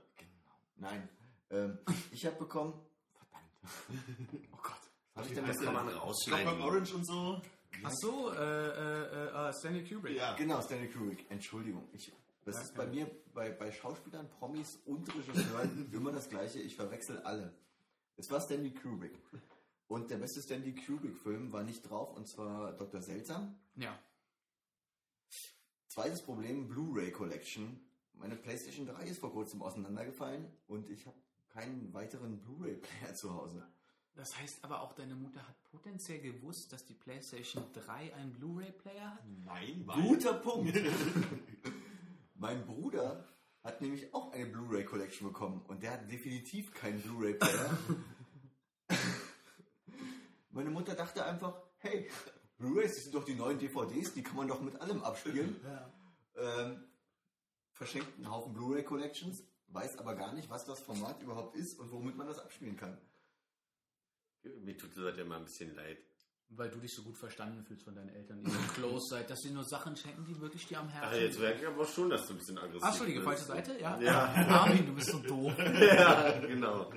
Nein. 0.76 1.08
Ähm, 1.50 1.78
ich 2.10 2.24
habe 2.26 2.36
bekommen. 2.36 2.74
Verdammt. 3.14 4.38
Oh 4.52 4.56
Gott. 4.62 4.72
Habe 5.14 5.28
ich 5.28 5.34
denn 5.34 5.46
das 5.46 5.58
kann 5.60 5.72
man 5.74 5.88
Clockwork 5.88 6.04
rausschneiden. 6.08 6.60
Orange 6.62 6.94
und 6.94 7.06
so. 7.06 7.42
Ach 7.84 7.90
so, 7.92 8.32
äh, 8.32 8.36
äh, 8.68 9.48
äh, 9.48 9.52
Stanley 9.54 9.84
Kubrick. 9.88 10.16
Ja. 10.16 10.34
Genau, 10.34 10.60
Stanley 10.60 10.88
Kubrick. 10.90 11.30
Entschuldigung. 11.30 11.88
Ich, 11.92 12.12
das 12.44 12.62
ist 12.62 12.74
bei 12.74 12.86
mir 12.86 13.10
bei, 13.34 13.50
bei 13.50 13.70
Schauspielern, 13.70 14.28
Promis 14.28 14.78
und 14.84 15.08
Regisseuren 15.14 15.90
immer 15.92 16.12
das 16.12 16.28
Gleiche. 16.28 16.60
Ich 16.60 16.76
verwechsel 16.76 17.20
alle. 17.20 17.54
Es 18.16 18.30
war 18.30 18.40
Stanley 18.40 18.72
Kubrick. 18.72 19.18
Und 19.86 20.10
der 20.10 20.16
beste 20.16 20.40
Stanley 20.40 20.74
Kubrick-Film 20.74 21.52
war 21.52 21.62
nicht 21.62 21.82
drauf, 21.82 22.16
und 22.16 22.26
zwar 22.26 22.72
Dr. 22.72 23.02
Seltsam. 23.02 23.58
Ja. 23.76 23.98
Zweites 25.88 26.22
Problem, 26.22 26.68
Blu-ray 26.68 27.10
Collection. 27.10 27.78
Meine 28.14 28.36
PlayStation 28.36 28.86
3 28.86 29.04
ist 29.04 29.18
vor 29.18 29.32
kurzem 29.32 29.62
auseinandergefallen 29.62 30.46
und 30.66 30.88
ich 30.88 31.06
habe 31.06 31.16
keinen 31.48 31.92
weiteren 31.92 32.40
Blu-ray-Player 32.40 33.14
zu 33.14 33.34
Hause. 33.34 33.66
Das 34.14 34.38
heißt 34.38 34.64
aber 34.64 34.82
auch, 34.82 34.92
deine 34.92 35.14
Mutter 35.14 35.46
hat 35.46 35.62
potenziell 35.64 36.20
gewusst, 36.20 36.72
dass 36.72 36.84
die 36.84 36.94
PlayStation 36.94 37.64
3 37.72 38.14
einen 38.14 38.32
Blu-ray-Player 38.32 39.14
hat? 39.14 39.24
Nein, 39.44 39.82
weil. 39.86 40.02
Guter 40.02 40.34
Punkt. 40.34 40.74
mein 42.42 42.66
Bruder 42.66 43.24
hat 43.62 43.80
nämlich 43.80 44.12
auch 44.12 44.32
eine 44.32 44.46
Blu-ray 44.46 44.84
Collection 44.84 45.28
bekommen 45.28 45.64
und 45.68 45.80
der 45.80 45.92
hat 45.92 46.10
definitiv 46.10 46.74
keinen 46.74 47.00
Blu-ray-Player. 47.00 47.78
Meine 50.50 50.70
Mutter 50.70 50.96
dachte 50.96 51.24
einfach, 51.24 51.62
hey, 51.78 52.10
Blu-rays 52.58 52.96
das 52.96 53.04
sind 53.04 53.14
doch 53.14 53.24
die 53.24 53.36
neuen 53.36 53.60
DVDs, 53.60 54.12
die 54.14 54.24
kann 54.24 54.34
man 54.34 54.48
doch 54.48 54.60
mit 54.60 54.78
allem 54.80 55.02
abspielen. 55.02 55.58
Ähm, 56.34 56.88
verschenkt 57.72 58.16
einen 58.16 58.30
Haufen 58.30 58.54
Blu-ray 58.54 58.84
Collections, 58.84 59.44
weiß 59.68 59.98
aber 59.98 60.14
gar 60.14 60.32
nicht, 60.32 60.48
was 60.48 60.64
das 60.64 60.80
Format 60.80 61.22
überhaupt 61.22 61.54
ist 61.56 61.78
und 61.78 61.92
womit 61.92 62.16
man 62.16 62.26
das 62.26 62.38
abspielen 62.38 62.74
kann. 62.74 62.98
Mir 64.42 64.78
tut 64.78 64.96
das 64.96 65.14
ja 65.14 65.22
immer 65.22 65.36
ein 65.36 65.44
bisschen 65.44 65.74
leid. 65.74 65.98
Weil 66.54 66.68
du 66.70 66.78
dich 66.80 66.92
so 66.94 67.02
gut 67.02 67.16
verstanden 67.16 67.64
fühlst 67.64 67.82
von 67.84 67.94
deinen 67.94 68.10
Eltern, 68.10 68.42
die 68.44 68.50
so 68.50 68.58
close 68.74 69.08
seid, 69.08 69.30
dass 69.30 69.40
sie 69.40 69.50
nur 69.50 69.64
Sachen 69.64 69.96
schenken, 69.96 70.24
die 70.26 70.38
wirklich 70.38 70.66
dir 70.66 70.80
am 70.80 70.88
Herzen 70.88 71.08
Ach, 71.10 71.18
jetzt 71.18 71.38
merke 71.38 71.62
ich 71.62 71.66
aber 71.66 71.86
schon, 71.86 72.10
dass 72.10 72.26
du 72.26 72.34
ein 72.34 72.38
bisschen 72.38 72.58
aggressiv 72.58 72.82
Achso, 72.82 73.04
die 73.06 73.12
bist. 73.12 73.24
falsche 73.24 73.44
Seite? 73.44 73.78
Ja. 73.80 73.98
Ja. 74.00 74.24
Armin, 74.48 74.84
du 74.86 74.94
bist 74.94 75.10
so 75.10 75.18
doof. 75.20 75.52
ja, 75.80 76.38
genau. 76.40 76.92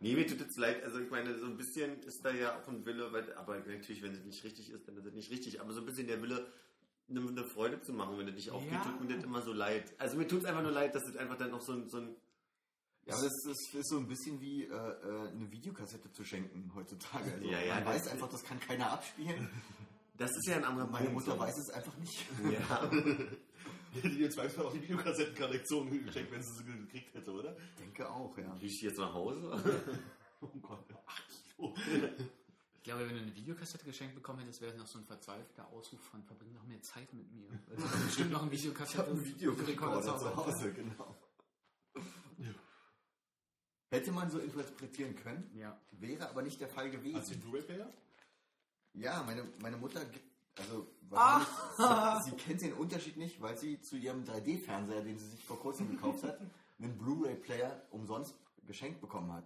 Nee, 0.00 0.14
mir 0.14 0.26
tut 0.26 0.40
es 0.40 0.56
leid. 0.56 0.82
Also 0.82 0.98
ich 0.98 1.10
meine, 1.10 1.38
so 1.38 1.46
ein 1.46 1.56
bisschen 1.56 2.02
ist 2.02 2.24
da 2.24 2.30
ja 2.32 2.58
auch 2.58 2.66
ein 2.68 2.84
Wille, 2.86 3.12
weil, 3.12 3.32
aber 3.34 3.58
natürlich, 3.58 4.02
wenn 4.02 4.12
es 4.12 4.24
nicht 4.24 4.42
richtig 4.42 4.70
ist, 4.70 4.88
dann 4.88 4.96
ist 4.96 5.04
es 5.06 5.14
nicht 5.14 5.30
richtig. 5.30 5.60
Aber 5.60 5.72
so 5.72 5.80
ein 5.80 5.86
bisschen 5.86 6.06
der 6.08 6.20
Wille, 6.22 6.46
eine, 7.08 7.44
Freude 7.44 7.80
zu 7.82 7.92
machen, 7.92 8.18
wenn 8.18 8.26
es 8.28 8.34
nicht 8.34 8.50
aufgeht, 8.50 8.72
Ja. 8.72 8.82
tut 8.84 9.00
mir 9.00 9.14
das 9.14 9.24
immer 9.24 9.42
so 9.42 9.52
leid. 9.52 9.92
Also 9.98 10.16
mir 10.16 10.26
tut 10.26 10.40
es 10.40 10.44
einfach 10.46 10.62
nur 10.62 10.72
leid, 10.72 10.94
dass 10.94 11.06
es 11.06 11.16
einfach 11.16 11.36
dann 11.36 11.50
noch 11.50 11.60
so 11.60 11.72
ein, 11.72 11.88
so 11.88 11.98
ein 11.98 12.16
Ja, 13.10 13.16
aber 13.16 13.24
das, 13.24 13.32
das 13.44 13.74
ist 13.74 13.88
so 13.90 13.98
ein 13.98 14.06
bisschen 14.08 14.40
wie 14.40 14.64
äh, 14.64 14.68
äh, 14.68 15.28
eine 15.30 15.50
Videokassette 15.50 16.10
zu 16.12 16.24
schenken 16.24 16.70
heutzutage. 16.74 17.32
Also 17.32 17.44
Ja, 17.46 17.60
ja, 17.60 17.74
man 17.76 17.86
weiß 17.86 18.08
einfach, 18.08 18.28
das 18.28 18.42
kann 18.42 18.58
keiner 18.60 18.90
abspielen. 18.92 19.48
das 20.16 20.30
ist 20.30 20.46
ja 20.48 20.56
ein 20.56 20.64
anderer 20.64 20.86
Meine 20.88 21.10
Punkt. 21.10 21.26
Mutter 21.26 21.38
weiß 21.38 21.58
es 21.58 21.70
einfach 21.70 21.96
nicht. 21.98 22.24
Ja, 22.50 22.90
Hätte 23.92 24.08
die 24.08 24.22
im 24.22 24.30
Zweifelsfall 24.30 24.66
auch 24.66 24.72
die 24.72 24.82
Videokassettenkollektion 24.82 26.04
geschenkt, 26.06 26.30
wenn 26.30 26.40
sie 26.42 26.52
sie 26.52 26.64
gekriegt 26.64 27.12
hätte, 27.12 27.32
oder? 27.32 27.56
Ich 27.58 27.74
denke 27.82 28.08
auch, 28.08 28.38
ja. 28.38 28.54
Wie 28.60 28.66
ich 28.66 28.80
jetzt 28.82 28.98
nach 28.98 29.12
Hause? 29.12 29.90
Oh 30.40 30.46
Gott, 30.62 30.84
ach 31.06 31.20
so. 31.58 31.74
Ich 32.76 32.84
glaube, 32.84 33.06
wenn 33.08 33.16
du 33.16 33.22
eine 33.22 33.34
Videokassette 33.34 33.84
geschenkt 33.84 34.14
bekommen 34.14 34.38
hättest, 34.38 34.60
wäre 34.62 34.72
es 34.72 34.78
noch 34.78 34.86
so 34.86 34.98
ein 34.98 35.04
verzweifelter 35.04 35.66
Ausruf 35.72 36.00
von 36.00 36.22
verbring 36.22 36.52
noch 36.54 36.64
mehr 36.66 36.80
Zeit 36.82 37.12
mit 37.12 37.30
mir. 37.32 37.48
Weil 37.66 37.76
du 37.76 37.82
hast 37.82 38.04
bestimmt 38.06 38.30
noch 38.30 38.42
ein 38.44 38.52
Ich 38.52 38.60
Videokassette. 38.62 38.98
habe 38.98 39.10
einen 39.10 39.24
Videorekorder 39.24 40.02
zu 40.02 40.36
Hause, 40.36 40.72
genau. 40.72 41.16
Hätte 43.90 44.12
man 44.12 44.30
so 44.30 44.38
interpretieren 44.38 45.16
können, 45.16 45.50
Ja. 45.54 45.76
wäre 45.92 46.28
aber 46.30 46.42
nicht 46.42 46.60
der 46.60 46.68
Fall 46.68 46.86
Hast 46.86 46.94
du 46.94 47.00
den 47.02 47.12
gewesen. 47.12 47.40
Blu-ray-Player? 47.40 47.92
Ja, 48.94 49.22
meine, 49.24 49.44
meine 49.60 49.76
Mutter 49.76 50.04
gibt, 50.04 50.24
also 50.56 50.86
wahrscheinlich, 51.08 52.24
sie, 52.24 52.30
sie 52.30 52.36
kennt 52.36 52.60
den 52.62 52.72
Unterschied 52.74 53.16
nicht, 53.16 53.40
weil 53.40 53.56
sie 53.58 53.80
zu 53.80 53.96
ihrem 53.96 54.24
3D-Fernseher, 54.24 55.02
den 55.02 55.18
sie 55.18 55.28
sich 55.28 55.44
vor 55.44 55.58
kurzem 55.58 55.90
gekauft 55.90 56.22
hat, 56.24 56.38
einen 56.78 56.96
Blu-ray-Player 56.98 57.82
umsonst 57.90 58.34
geschenkt 58.66 59.00
bekommen 59.00 59.32
hat. 59.32 59.44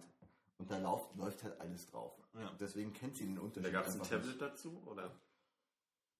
Und 0.57 0.69
da 0.71 0.77
läuft, 0.77 1.15
läuft 1.15 1.43
halt 1.43 1.59
alles 1.59 1.87
drauf. 1.87 2.13
Ja. 2.33 2.51
Deswegen 2.59 2.93
kennt 2.93 3.15
sie 3.17 3.25
den 3.25 3.39
Unterschied. 3.39 3.65
Da 3.65 3.71
gab 3.79 3.87
es 3.87 3.95
ein 3.95 4.01
Tablet 4.03 4.25
nicht. 4.27 4.41
dazu, 4.41 4.81
oder? 4.85 5.11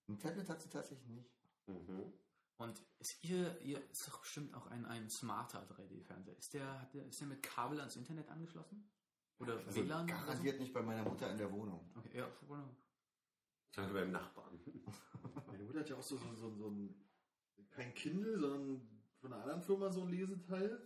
Ein 0.08 0.18
Tablet 0.18 0.48
hat 0.48 0.60
sie 0.60 0.68
tatsächlich 0.68 1.08
nicht. 1.08 1.30
Mhm. 1.66 2.12
Und 2.58 2.82
ist 3.00 3.22
ihr, 3.22 3.60
ihr 3.60 3.78
ist 3.90 4.08
doch 4.08 4.20
bestimmt 4.20 4.54
auch 4.54 4.66
ein, 4.68 4.86
ein 4.86 5.10
smarter 5.10 5.62
3D-Fernseher. 5.68 6.36
Ist 6.38 6.54
der, 6.54 6.80
hat 6.80 6.94
der, 6.94 7.04
ist 7.06 7.20
der 7.20 7.26
mit 7.28 7.42
Kabel 7.42 7.78
ans 7.80 7.96
Internet 7.96 8.28
angeschlossen? 8.30 8.88
Oder 9.38 9.58
Also 9.66 9.84
WLAN? 9.84 10.06
garantiert 10.06 10.58
nicht 10.60 10.72
bei 10.72 10.80
meiner 10.80 11.02
Mutter 11.02 11.30
in 11.30 11.36
der 11.36 11.52
Wohnung. 11.52 11.90
Okay, 11.96 12.16
ja, 12.18 12.28
wunderbar. 12.46 12.74
Danke 13.72 13.92
beim 13.92 14.10
Nachbarn. 14.10 14.58
Meine 15.46 15.64
Mutter 15.64 15.80
hat 15.80 15.88
ja 15.90 15.96
auch 15.96 16.02
so, 16.02 16.16
so, 16.16 16.32
so, 16.34 16.50
so 16.54 16.68
ein, 16.70 16.94
kein 17.70 17.92
Kindle, 17.94 18.38
sondern 18.38 18.88
von 19.20 19.32
einer 19.32 19.42
anderen 19.42 19.62
Firma 19.62 19.90
so 19.90 20.02
ein 20.02 20.08
Leseteil. 20.08 20.80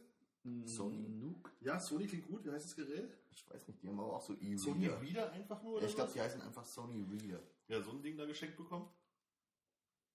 Sony? 0.64 1.08
Nuke? 1.08 1.52
Ja, 1.60 1.78
Sony 1.78 2.06
klingt 2.08 2.26
gut. 2.26 2.44
Wie 2.44 2.50
heißt 2.50 2.64
das 2.64 2.74
Gerät? 2.74 3.16
Ich 3.30 3.48
weiß 3.48 3.68
nicht, 3.68 3.80
die 3.82 3.88
haben 3.88 4.00
aber 4.00 4.16
auch 4.16 4.22
so 4.22 4.34
Sony 4.56 4.86
E-Reader. 4.86 5.00
Reader 5.02 5.32
einfach 5.32 5.62
nur? 5.62 5.72
Ja, 5.74 5.78
Oder 5.78 5.86
ich 5.86 5.94
glaube, 5.94 6.12
die 6.12 6.20
heißen 6.20 6.40
einfach 6.42 6.64
Sony 6.64 7.04
Reader. 7.04 7.40
ja, 7.68 7.80
so 7.80 7.90
ein 7.92 8.02
Ding 8.02 8.16
da 8.16 8.24
geschenkt 8.26 8.56
bekommen. 8.56 8.88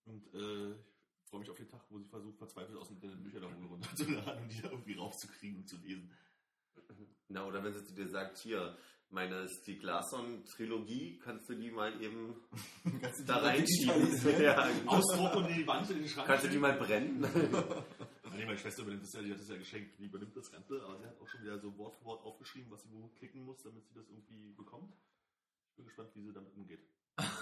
Und 0.06 0.34
äh, 0.34 0.72
ich 0.72 0.95
freue 1.36 1.42
mich 1.42 1.50
auf 1.50 1.58
den 1.58 1.68
Tag, 1.68 1.82
wo 1.90 2.00
sie 2.00 2.06
versucht, 2.06 2.38
verzweifelt 2.38 2.78
aus 2.78 2.88
dem 2.88 2.96
Internet 2.96 3.24
Bücher 3.24 3.42
da 3.42 3.48
runterzuladen 3.48 4.44
und 4.44 4.54
die 4.54 4.62
da 4.62 4.70
irgendwie 4.72 4.94
rauszukriegen 4.94 5.60
und 5.60 5.68
zu 5.68 5.76
lesen. 5.78 6.10
Na, 7.28 7.46
oder 7.46 7.62
wenn 7.62 7.74
sie 7.74 7.84
zu 7.84 7.94
dir 7.94 8.08
sagt, 8.08 8.38
hier, 8.38 8.78
meine 9.10 9.50
Stieg 9.50 9.84
Larsson-Trilogie, 9.84 11.20
kannst 11.20 11.50
du 11.50 11.56
die 11.56 11.72
mal 11.72 12.02
eben 12.02 12.36
da 13.28 13.38
reinschieben? 13.38 14.42
ja, 14.42 14.66
genau. 14.68 14.92
Ausdruck 14.92 15.36
und 15.36 15.50
in 15.50 15.56
die 15.56 15.68
Wand 15.68 15.90
in 15.90 16.00
den 16.00 16.08
Schrank. 16.08 16.28
Kannst 16.28 16.46
du 16.46 16.50
die 16.50 16.58
mal 16.58 16.74
brennen? 16.74 17.26
Nee, 18.36 18.46
meine 18.46 18.58
Schwester 18.58 18.82
übernimmt 18.82 19.04
das 19.04 19.14
ja, 19.14 19.22
die 19.22 19.32
hat 19.32 19.40
das 19.40 19.48
ja 19.48 19.56
geschenkt, 19.56 19.98
die 19.98 20.08
übernimmt 20.08 20.36
das 20.36 20.52
Ganze, 20.52 20.84
aber 20.84 20.98
sie 20.98 21.06
hat 21.06 21.22
auch 21.22 21.28
schon 21.30 21.42
wieder 21.42 21.58
so 21.58 21.78
Wort 21.78 21.96
für 21.96 22.04
Wort 22.04 22.22
aufgeschrieben, 22.26 22.70
was 22.70 22.84
sie 22.84 22.92
wo 22.92 23.08
klicken 23.18 23.46
muss, 23.46 23.64
damit 23.64 23.88
sie 23.88 23.94
das 23.94 24.10
irgendwie 24.10 24.52
bekommt. 24.52 24.94
Ich 25.70 25.76
bin 25.78 25.86
gespannt, 25.86 26.10
wie 26.16 26.22
sie 26.22 26.34
damit 26.34 26.54
umgeht. 26.54 26.82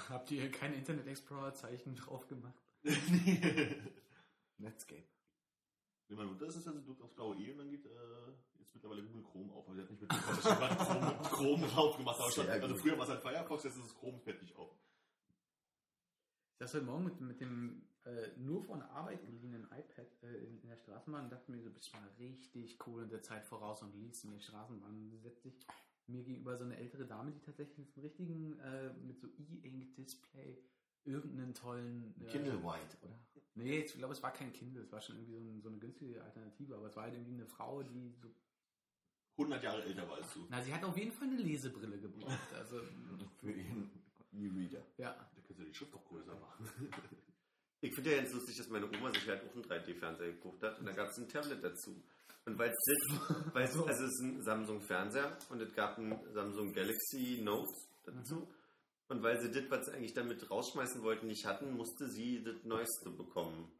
Habt 0.08 0.30
ihr 0.30 0.52
kein 0.52 0.76
Internet 0.76 1.08
Explorer-Zeichen 1.08 1.96
drauf 1.96 2.28
gemacht? 2.28 2.62
Nee, 2.84 3.76
Netscape. 4.58 5.04
meine 6.10 6.30
Mutter 6.32 6.46
ist 6.48 6.56
es 6.58 6.66
ja, 6.66 6.74
sie 6.74 6.84
drückt 6.84 7.02
aufs 7.02 7.14
blaue 7.16 7.36
E 7.38 7.52
und 7.52 7.58
dann 7.60 7.70
geht 7.70 7.86
äh, 7.86 7.90
jetzt 8.60 8.74
mittlerweile 8.74 9.04
Google 9.04 9.24
Chrome 9.24 9.52
auf. 9.54 9.66
Aber 9.68 9.76
sie 9.76 9.82
hat 9.82 9.90
nicht 9.90 10.02
jemand 10.02 10.80
Chrome, 10.80 11.18
Chrome 11.24 11.68
drauf 11.68 11.98
gemacht 11.98 12.32
statt- 12.32 12.50
Also 12.50 12.76
früher 12.76 12.98
war 12.98 13.04
es 13.06 13.10
halt 13.10 13.22
Firefox, 13.22 13.64
jetzt 13.64 13.78
ist 13.78 13.86
es 13.86 13.96
Chrome 13.96 14.20
fertig 14.20 14.56
auf. 14.56 14.72
Ich 16.54 16.60
saß 16.60 16.76
heute 16.76 16.86
Morgen 16.86 17.04
mit, 17.06 17.20
mit 17.20 17.42
dem 17.42 17.88
äh, 18.06 18.28
nur 18.38 18.64
von 18.64 18.80
der 18.80 18.90
Arbeit 18.92 19.26
geliehenen 19.26 19.64
iPad 19.66 20.08
äh, 20.24 20.36
in, 20.46 20.62
in 20.62 20.68
der 20.70 20.78
Straßenbahn 20.78 21.26
und 21.26 21.30
dachte 21.32 21.52
mir, 21.52 21.62
so 21.62 21.72
bist 21.72 21.94
mal 21.94 22.08
richtig 22.20 22.78
cool 22.86 23.04
in 23.04 23.10
der 23.10 23.24
Zeit 23.24 23.46
voraus 23.46 23.82
und 23.82 23.94
liest 23.96 24.24
in 24.26 24.32
die 24.32 24.42
Straßenbahn. 24.42 24.92
Und 25.12 25.18
setzt 25.22 25.44
sich 25.44 25.66
mir 26.08 26.24
gegenüber 26.24 26.58
so 26.58 26.66
eine 26.66 26.78
ältere 26.78 27.06
Dame, 27.06 27.32
die 27.32 27.40
tatsächlich 27.42 27.78
mit 27.78 27.90
so 27.92 28.02
einem 28.02 28.06
richtigen, 28.08 28.60
äh, 28.60 28.94
mit 28.94 29.20
so 29.20 29.28
E-Ink-Display 29.28 30.62
irgendeinen 31.06 31.54
tollen... 31.54 32.14
Äh, 32.22 32.32
Kindle 32.32 32.64
White, 32.64 32.98
oder? 33.02 33.20
Nee, 33.56 33.80
ich 33.80 33.94
glaube, 33.94 34.14
es 34.14 34.24
war 34.24 34.34
kein 34.34 34.52
Kindle, 34.52 34.82
es 34.82 34.92
war 34.92 35.02
schon 35.02 35.16
irgendwie 35.18 35.34
so, 35.34 35.40
ein, 35.40 35.62
so 35.62 35.70
eine 35.70 35.78
günstige 35.78 36.24
Alternative, 36.24 36.76
aber 36.76 36.88
es 36.88 36.96
war 36.96 37.04
halt 37.04 37.14
irgendwie 37.14 37.34
eine 37.34 37.46
Frau, 37.46 37.84
die 37.84 38.14
so... 38.22 38.30
100 39.38 39.64
Jahre 39.64 39.84
älter 39.84 40.08
war 40.08 40.18
als 40.18 40.32
du. 40.34 40.46
Na, 40.50 40.62
sie 40.62 40.74
hat 40.74 40.84
auf 40.84 40.98
jeden 40.98 41.12
Fall 41.12 41.28
eine 41.28 41.38
Lesebrille 41.38 41.98
gebraucht. 42.00 42.38
Also, 42.56 42.82
Für 43.40 43.52
ihren 43.52 43.90
E-Reader. 44.32 44.84
ja. 44.98 45.14
Da 45.14 45.42
könntest 45.42 45.60
du 45.60 45.66
die 45.66 45.74
Schrift 45.74 45.94
doch 45.94 46.06
größer 46.06 46.36
machen. 46.36 46.70
Ich 47.82 47.94
finde 47.96 48.12
ja 48.12 48.22
ganz 48.22 48.32
lustig, 48.32 48.56
dass 48.56 48.70
meine 48.70 48.86
Oma 48.86 49.12
sich 49.12 49.28
halt 49.28 49.44
auch 49.44 49.54
einen 49.54 49.66
3D-Fernseher 49.66 50.32
gekauft 50.32 50.64
hat 50.64 50.80
und 50.80 50.86
da 50.86 50.94
gab 50.94 51.10
es 51.10 51.18
ein 51.18 51.28
Tablet 51.28 51.62
dazu. 51.62 52.02
Und 52.46 52.58
weil 52.58 52.72
es 52.72 53.10
also 53.54 53.90
es 53.90 54.00
ist 54.00 54.22
ein 54.22 54.42
Samsung-Fernseher 54.42 55.38
und 55.50 55.62
es 55.62 55.74
gab 55.74 55.98
ein 55.98 56.18
Samsung 56.32 56.72
Galaxy 56.72 57.42
Note 57.44 57.70
dazu. 58.06 58.48
Und 59.10 59.22
weil 59.22 59.40
sie 59.40 59.52
das, 59.52 59.70
was 59.70 59.86
sie 59.86 59.94
eigentlich 59.94 60.14
damit 60.14 60.50
rausschmeißen 60.50 61.04
wollten, 61.04 61.28
nicht 61.28 61.46
hatten, 61.46 61.76
musste 61.76 62.10
sie 62.10 62.44
das 62.44 62.64
Neueste 62.64 63.10
bekommen. 63.10 63.72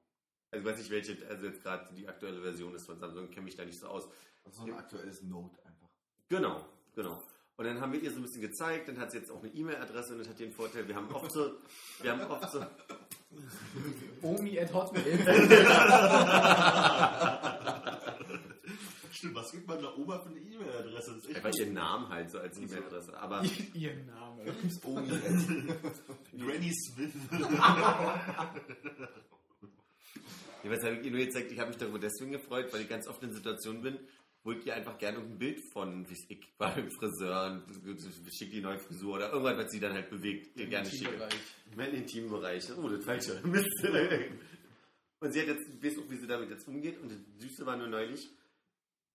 Also 0.52 0.66
ich 0.66 0.72
weiß 0.72 0.80
nicht, 0.80 0.92
welche, 0.92 1.28
also 1.28 1.48
jetzt 1.48 1.64
gerade 1.64 1.94
die 1.96 2.08
aktuelle 2.08 2.42
Version 2.42 2.76
ist 2.76 2.86
von 2.86 3.00
Samsung, 3.00 3.30
kenne 3.32 3.46
mich 3.46 3.56
da 3.56 3.66
nicht 3.66 3.80
so 3.80 3.88
aus. 3.88 4.08
Also 4.44 4.62
so 4.62 4.68
ein 4.68 4.78
aktuelles 4.78 5.24
Note 5.24 5.58
einfach. 5.66 5.90
Genau, 6.30 6.64
genau. 6.94 7.24
Und 7.56 7.66
dann 7.66 7.80
haben 7.80 7.94
wir 7.94 8.02
ihr 8.02 8.12
so 8.12 8.18
ein 8.18 8.24
bisschen 8.24 8.42
gezeigt, 8.42 8.88
dann 8.88 9.00
hat 9.00 9.12
sie 9.12 9.18
jetzt 9.18 9.32
auch 9.32 9.42
eine 9.42 9.54
E-Mail-Adresse 9.54 10.14
und 10.14 10.20
das 10.20 10.28
hat 10.28 10.40
den 10.40 10.52
Vorteil, 10.52 10.88
wir 10.88 10.96
haben 10.96 11.12
oft 11.14 11.32
so, 11.32 11.52
wir 12.02 12.12
haben 12.12 12.22
oft 12.30 12.52
so, 12.52 12.66
Omi 14.22 14.60
at 14.60 14.74
Hotmail. 14.74 15.04
Stimmt, 19.24 19.36
was 19.36 19.52
gibt 19.54 19.66
man 19.70 19.82
da 19.82 19.96
Oma 19.96 20.20
für 20.20 20.32
eine 20.32 20.40
E-Mail-Adresse? 20.40 21.22
Einfach 21.34 21.54
ihren 21.58 21.74
Namen 21.74 22.10
halt 22.10 22.30
so 22.30 22.40
als 22.40 22.60
E-Mail-Adresse. 22.60 23.18
Aber 23.18 23.42
Ihr 23.74 23.96
Name. 24.04 24.54
Omi 24.84 25.08
Granny 26.38 26.74
Smith. 26.74 27.14
Habe 27.32 28.60
ich 30.98 31.06
ihr 31.06 31.12
nur 31.12 31.22
gezeigt, 31.22 31.54
ich 31.54 31.60
habe 31.60 31.70
mich 31.70 31.78
darüber 31.78 32.00
deswegen 32.00 32.34
gefreut, 32.34 32.74
weil 32.74 32.82
ich 32.82 32.90
ganz 32.90 33.08
oft 33.08 33.24
in 33.24 33.32
Situationen 33.32 33.82
bin, 33.82 33.98
wo 34.44 34.52
ich 34.52 34.66
ihr 34.66 34.76
einfach 34.76 34.98
gerne 34.98 35.20
ein 35.20 35.38
Bild 35.38 35.62
von, 35.72 36.06
wie 36.10 36.18
ich 36.28 36.58
beim 36.58 36.92
Friseur, 36.92 37.64
schick 38.30 38.52
die 38.52 38.60
neue 38.60 38.80
Frisur 38.80 39.16
oder 39.16 39.32
irgendwas, 39.32 39.58
was 39.58 39.72
sie 39.72 39.80
dann 39.80 39.94
halt 39.94 40.10
bewegt, 40.10 40.58
ihr 40.58 40.68
gerne 40.68 40.90
schicke. 40.90 41.30
Mein 41.78 41.94
Intimbereich. 41.94 42.66
Oh, 42.78 42.90
das 42.90 43.06
falsche. 43.06 43.40
Mist. 43.48 43.70
Und 45.22 45.32
sie 45.32 45.40
hat 45.40 45.48
jetzt, 45.48 45.82
weiß 45.82 45.98
auch, 46.00 46.12
wie 46.12 46.18
sie 46.18 46.28
damit 46.28 46.50
jetzt 46.50 46.68
umgeht. 46.68 47.00
Und 47.00 47.10
das 47.10 47.20
Süße 47.40 47.66
war 47.66 47.78
nur 47.78 47.88
neulich, 47.88 48.30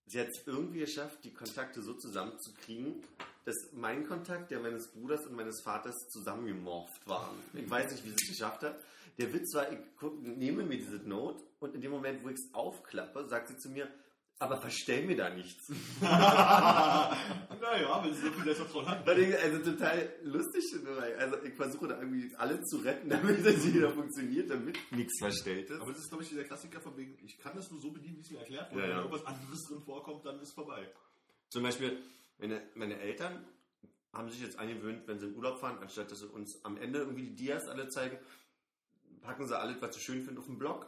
sie 0.09 0.20
hat 0.20 0.28
es 0.28 0.47
irgendwie 0.47 0.80
geschafft, 0.80 1.18
die 1.24 1.32
Kontakte 1.32 1.82
so 1.82 1.94
zusammenzukriegen, 1.94 3.02
dass 3.44 3.56
mein 3.72 4.06
Kontakt, 4.06 4.51
der 4.51 4.60
meines 4.60 4.89
Bruders 4.89 5.26
und 5.26 5.36
meines 5.36 5.60
Vaters 5.60 6.09
zusammengemorpht 6.10 7.06
waren. 7.06 7.36
Ich 7.55 7.68
weiß 7.68 7.93
nicht, 7.93 8.05
wie 8.05 8.10
sie 8.10 8.16
es 8.16 8.28
geschafft 8.28 8.62
hat. 8.62 8.78
Der 9.18 9.32
Witz 9.32 9.55
war, 9.55 9.70
ich 9.72 9.78
guck, 9.98 10.20
nehme 10.22 10.64
mir 10.64 10.76
diese 10.76 10.97
Note 10.97 11.43
und 11.60 11.74
in 11.74 11.80
dem 11.80 11.90
Moment, 11.90 12.22
wo 12.22 12.28
ich 12.28 12.36
es 12.36 12.55
aufklappe, 12.55 13.26
sagt 13.26 13.48
sie 13.48 13.56
zu 13.56 13.70
mir, 13.70 13.89
aber 14.40 14.56
verstell 14.56 15.05
mir 15.05 15.16
da 15.16 15.31
nichts. 15.31 15.69
naja, 16.01 18.05
wenn 18.05 18.15
sie 18.15 18.20
so 18.20 18.31
viel 18.31 18.44
Selbstvertrauen 18.44 18.86
ich 19.19 19.39
also 19.39 19.70
total 19.70 20.12
lustig 20.23 20.65
also 21.19 21.43
ich 21.43 21.55
versuche 21.55 21.89
da 21.89 21.98
irgendwie 21.98 22.35
alle 22.36 22.62
zu 22.62 22.78
retten, 22.78 23.09
damit 23.09 23.44
das 23.44 23.66
wieder 23.66 23.90
funktioniert, 23.90 24.51
damit 24.51 24.78
nichts 24.93 25.19
verstellt 25.19 25.70
ist. 25.70 25.81
Aber 25.81 25.93
das 25.93 26.02
ist, 26.02 26.09
glaube 26.09 26.23
ich, 26.23 26.31
dieser 26.31 26.44
Klassiker 26.44 26.81
von 26.81 26.97
wegen, 26.97 27.19
ich 27.24 27.39
kann 27.39 27.55
das 27.56 27.70
nur 27.70 27.81
so 27.81 27.90
bedienen, 27.90 28.19
wie 28.19 28.20
es 28.20 28.31
mir 28.31 28.39
erklärt 28.39 28.73
wurde. 28.73 28.82
Ja, 28.82 28.89
ja. 28.89 28.97
Wenn 28.97 29.05
irgendwas 29.05 29.27
anderes 29.27 29.65
drin 29.66 29.82
vorkommt, 29.82 30.24
dann 30.24 30.40
ist 30.40 30.52
vorbei. 30.52 30.89
Zum 31.48 31.62
Beispiel, 31.62 31.98
meine, 32.39 32.62
meine 32.74 32.98
Eltern 32.98 33.44
haben 34.12 34.31
sich 34.31 34.40
jetzt 34.40 34.59
angewöhnt, 34.59 35.06
wenn 35.06 35.19
sie 35.19 35.27
in 35.27 35.36
Urlaub 35.36 35.59
fahren, 35.59 35.78
anstatt 35.81 36.10
dass 36.10 36.20
sie 36.20 36.28
uns 36.28 36.65
am 36.65 36.77
Ende 36.77 37.01
irgendwie 37.01 37.23
die 37.23 37.35
Dias 37.35 37.69
alle 37.69 37.89
zeigen, 37.89 38.19
packen 39.20 39.47
sie 39.47 39.59
alles, 39.59 39.81
was 39.81 39.94
sie 39.94 40.01
schön 40.01 40.24
finden, 40.24 40.39
auf 40.39 40.47
den 40.47 40.59
Blog. 40.59 40.86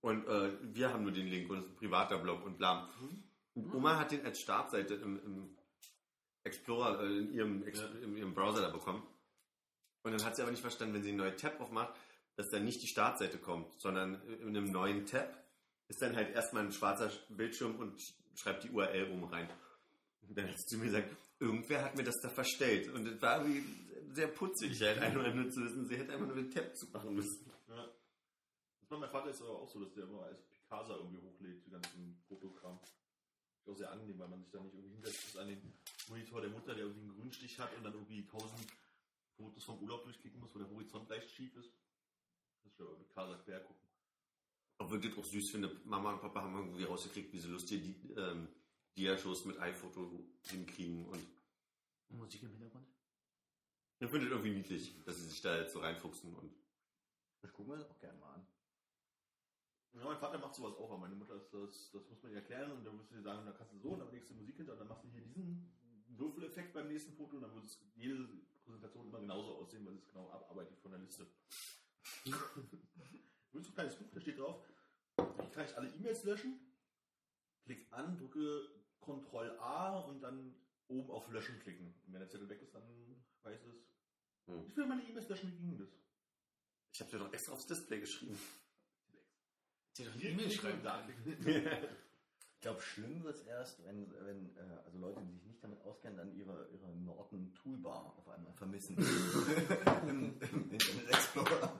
Und 0.00 0.26
äh, 0.26 0.52
wir 0.74 0.92
haben 0.92 1.02
nur 1.02 1.12
den 1.12 1.26
Link 1.26 1.50
und 1.50 1.58
es 1.58 1.64
ist 1.64 1.70
ein 1.72 1.76
privater 1.76 2.18
Blog 2.18 2.44
und 2.44 2.56
bla. 2.56 2.88
Und 3.54 3.74
Oma 3.74 3.98
hat 3.98 4.12
den 4.12 4.24
als 4.24 4.40
Startseite 4.40 4.94
im, 4.94 5.20
im 5.24 5.56
Explorer, 6.44 7.02
äh, 7.02 7.18
in, 7.18 7.32
ihrem, 7.34 7.66
Ex 7.66 7.80
in 8.02 8.16
ihrem 8.16 8.34
Browser 8.34 8.62
da 8.62 8.70
bekommen. 8.70 9.02
Und 10.02 10.12
dann 10.12 10.24
hat 10.24 10.36
sie 10.36 10.42
aber 10.42 10.50
nicht 10.50 10.62
verstanden, 10.62 10.94
wenn 10.94 11.02
sie 11.02 11.10
einen 11.10 11.18
neuen 11.18 11.36
Tab 11.36 11.60
aufmacht, 11.60 11.94
dass 12.36 12.48
dann 12.48 12.64
nicht 12.64 12.82
die 12.82 12.88
Startseite 12.88 13.38
kommt, 13.38 13.78
sondern 13.78 14.22
in 14.40 14.48
einem 14.48 14.70
neuen 14.70 15.04
Tab 15.04 15.28
ist 15.88 16.00
dann 16.00 16.16
halt 16.16 16.34
erstmal 16.34 16.64
ein 16.64 16.72
schwarzer 16.72 17.10
Bildschirm 17.28 17.76
und 17.76 18.00
schreibt 18.34 18.64
die 18.64 18.70
URL 18.70 19.10
oben 19.10 19.24
rein. 19.24 19.50
Und 20.26 20.38
dann 20.38 20.48
hat 20.48 20.58
sie 20.58 20.66
zu 20.66 20.78
mir 20.78 20.86
gesagt, 20.86 21.14
irgendwer 21.38 21.84
hat 21.84 21.96
mir 21.96 22.04
das 22.04 22.20
da 22.22 22.30
verstellt. 22.30 22.88
Und 22.94 23.04
das 23.04 23.20
war 23.20 23.44
irgendwie 23.44 23.64
sehr 24.12 24.28
putzig, 24.28 24.80
halt 24.80 24.98
einfach 25.00 25.34
nur 25.34 25.50
zu 25.50 25.64
wissen, 25.64 25.86
sie 25.86 25.96
hätte 25.96 26.12
einfach 26.12 26.26
nur 26.26 26.36
den 26.36 26.50
Tab 26.50 26.74
zu 26.76 26.86
machen 26.92 27.14
müssen. 27.14 27.50
Macht 28.90 29.00
mein 29.02 29.10
Vater 29.10 29.30
ist 29.30 29.40
aber 29.42 29.60
auch 29.60 29.68
so, 29.68 29.84
dass 29.84 29.92
der 29.94 30.04
immer 30.04 30.24
als 30.24 30.42
Picasa 30.42 30.96
irgendwie 30.96 31.20
hochlädt, 31.22 31.64
die 31.64 31.70
ganzen 31.70 32.20
Fotogramm. 32.26 32.80
Ist 33.60 33.68
auch 33.68 33.76
sehr 33.76 33.92
angenehm, 33.92 34.18
weil 34.18 34.28
man 34.28 34.40
sich 34.40 34.50
da 34.50 34.58
nicht 34.58 34.74
irgendwie 34.74 34.94
hinsetzt 34.94 35.36
an 35.38 35.46
den 35.46 35.72
Monitor 36.08 36.40
der 36.40 36.50
Mutter, 36.50 36.74
der 36.74 36.84
irgendwie 36.84 37.02
einen 37.02 37.14
Grünstich 37.14 37.58
hat 37.60 37.72
und 37.76 37.84
dann 37.84 37.92
irgendwie 37.92 38.26
tausend 38.26 38.66
Fotos 39.36 39.64
vom 39.64 39.78
Urlaub 39.78 40.02
durchklicken 40.02 40.40
muss, 40.40 40.52
wo 40.54 40.58
der 40.58 40.68
Horizont 40.70 41.08
leicht 41.08 41.30
schief 41.30 41.54
ist. 41.56 41.72
Das 42.64 42.72
ist 42.72 42.80
ja 42.80 42.86
mit 42.98 43.08
Casa 43.10 43.36
quer 43.36 43.60
gucken. 43.60 43.88
Obwohl 44.78 44.98
ich 44.98 45.08
das 45.08 45.18
auch 45.18 45.24
süß 45.24 45.50
finde, 45.50 45.80
Mama 45.84 46.14
und 46.14 46.20
Papa 46.20 46.42
haben 46.42 46.56
irgendwie 46.56 46.84
rausgekriegt, 46.84 47.32
wie 47.32 47.38
sie 47.38 47.48
lustige 47.48 47.84
die, 47.84 48.12
ähm, 48.14 48.48
Dia-Shows 48.96 49.44
mit 49.44 49.58
iPhoto 49.58 50.26
hinkriegen 50.48 51.06
und 51.06 51.24
Musik 52.08 52.42
im 52.42 52.50
Hintergrund. 52.50 52.88
ich 54.00 54.08
finde 54.08 54.26
das 54.26 54.30
irgendwie 54.30 54.56
niedlich, 54.56 55.04
dass 55.04 55.16
sie 55.16 55.28
sich 55.28 55.40
da 55.42 55.60
jetzt 55.60 55.74
so 55.74 55.78
reinfuchsen 55.78 56.34
und 56.34 56.52
Das 57.40 57.52
gucken 57.52 57.72
wir 57.72 57.78
uns 57.78 57.88
auch 57.88 58.00
gerne 58.00 58.18
mal 58.18 58.34
an. 58.34 58.46
Ja, 59.92 60.04
mein 60.04 60.18
Vater 60.18 60.38
macht 60.38 60.54
sowas 60.54 60.74
auch, 60.76 60.90
aber 60.90 60.98
meine 60.98 61.14
Mutter 61.14 61.34
ist 61.34 61.52
das, 61.52 61.90
das 61.90 62.08
muss 62.08 62.22
man 62.22 62.32
ihr 62.32 62.38
erklären 62.38 62.70
und 62.72 62.84
dann 62.84 62.96
musst 62.96 63.10
du 63.10 63.16
dir 63.16 63.22
sagen, 63.22 63.44
da 63.44 63.52
kannst 63.52 63.72
du 63.72 63.78
so 63.78 63.90
und 63.90 64.00
dann 64.00 64.10
legst 64.12 64.30
du 64.30 64.34
Musik 64.34 64.56
hinter 64.56 64.72
und 64.72 64.78
dann 64.78 64.88
machst 64.88 65.04
du 65.04 65.08
hier 65.08 65.22
diesen 65.22 65.68
Würfeleffekt 66.08 66.72
beim 66.72 66.88
nächsten 66.88 67.12
Foto 67.12 67.36
und 67.36 67.42
dann 67.42 67.54
wird 67.54 67.64
jede 67.96 68.28
Präsentation 68.64 69.08
immer 69.08 69.20
genauso 69.20 69.56
aussehen, 69.56 69.84
weil 69.84 69.94
sie 69.94 69.98
es 69.98 70.06
genau 70.06 70.30
abarbeitet 70.30 70.78
von 70.78 70.92
der 70.92 71.00
Liste. 71.00 71.26
Willst 73.52 73.68
du 73.68 73.72
ein 73.72 73.74
kleines 73.74 73.96
Buch, 73.96 74.06
da 74.12 74.20
steht 74.20 74.38
drauf, 74.38 74.64
ich 75.42 75.50
kann 75.50 75.64
ich 75.64 75.76
alle 75.76 75.88
E-Mails 75.88 76.22
löschen, 76.24 76.60
klick 77.64 77.92
an, 77.92 78.16
drücke 78.16 78.70
Ctrl 79.00 79.58
A 79.58 79.98
und 80.00 80.20
dann 80.20 80.54
oben 80.86 81.10
auf 81.10 81.28
Löschen 81.30 81.58
klicken. 81.58 81.94
Und 82.06 82.12
wenn 82.12 82.20
der 82.20 82.28
Zettel 82.28 82.48
weg 82.48 82.62
ist, 82.62 82.74
dann 82.74 82.84
weiß 83.42 83.64
es. 83.64 83.88
Hm. 84.46 84.64
Ich 84.66 84.76
will 84.76 84.86
meine 84.86 85.02
E-Mails 85.02 85.28
löschen, 85.28 85.50
wie 85.50 85.56
ging 85.56 85.78
das? 85.78 85.88
ich 86.92 87.00
habe 87.00 87.10
dir 87.10 87.24
doch 87.24 87.32
extra 87.32 87.52
aufs 87.52 87.66
Display 87.66 88.00
geschrieben. 88.00 88.38
Sie 89.92 90.04
doch 90.04 90.12
eine 90.12 90.20
Hier, 90.20 90.30
E-Mail 90.30 90.50
schreiben. 90.50 90.78
und 90.78 90.84
da 90.84 91.02
klicken. 91.22 91.88
Ich 92.54 92.60
glaube, 92.62 92.80
schlimm 92.82 93.22
wird 93.24 93.36
es 93.36 93.42
erst, 93.46 93.82
wenn, 93.86 94.10
wenn 94.24 94.54
äh, 94.56 94.60
also 94.84 94.98
Leute, 94.98 95.22
die 95.22 95.32
sich 95.32 95.46
nicht 95.46 95.64
damit 95.64 95.80
auskennen, 95.80 96.18
dann 96.18 96.34
ihre, 96.34 96.68
ihre 96.68 96.94
Norton 96.96 97.54
Toolbar 97.54 98.14
auf 98.18 98.28
einmal 98.28 98.52
vermissen. 98.52 98.96
Im, 100.08 100.38
Im 100.40 100.70
Internet 100.70 101.08
Explorer. 101.08 101.78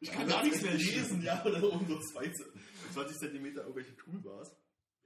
Ich 0.00 0.10
kann 0.10 0.26
gar 0.26 0.42
nichts 0.42 0.62
mehr 0.62 0.74
lesen, 0.74 1.20
ja, 1.22 1.44
oder 1.44 1.70
um 1.70 1.86
so 1.86 1.98
20, 2.00 2.46
20 2.94 3.18
Zentimeter 3.18 3.60
irgendwelche 3.60 3.94
Toolbars. 3.96 4.56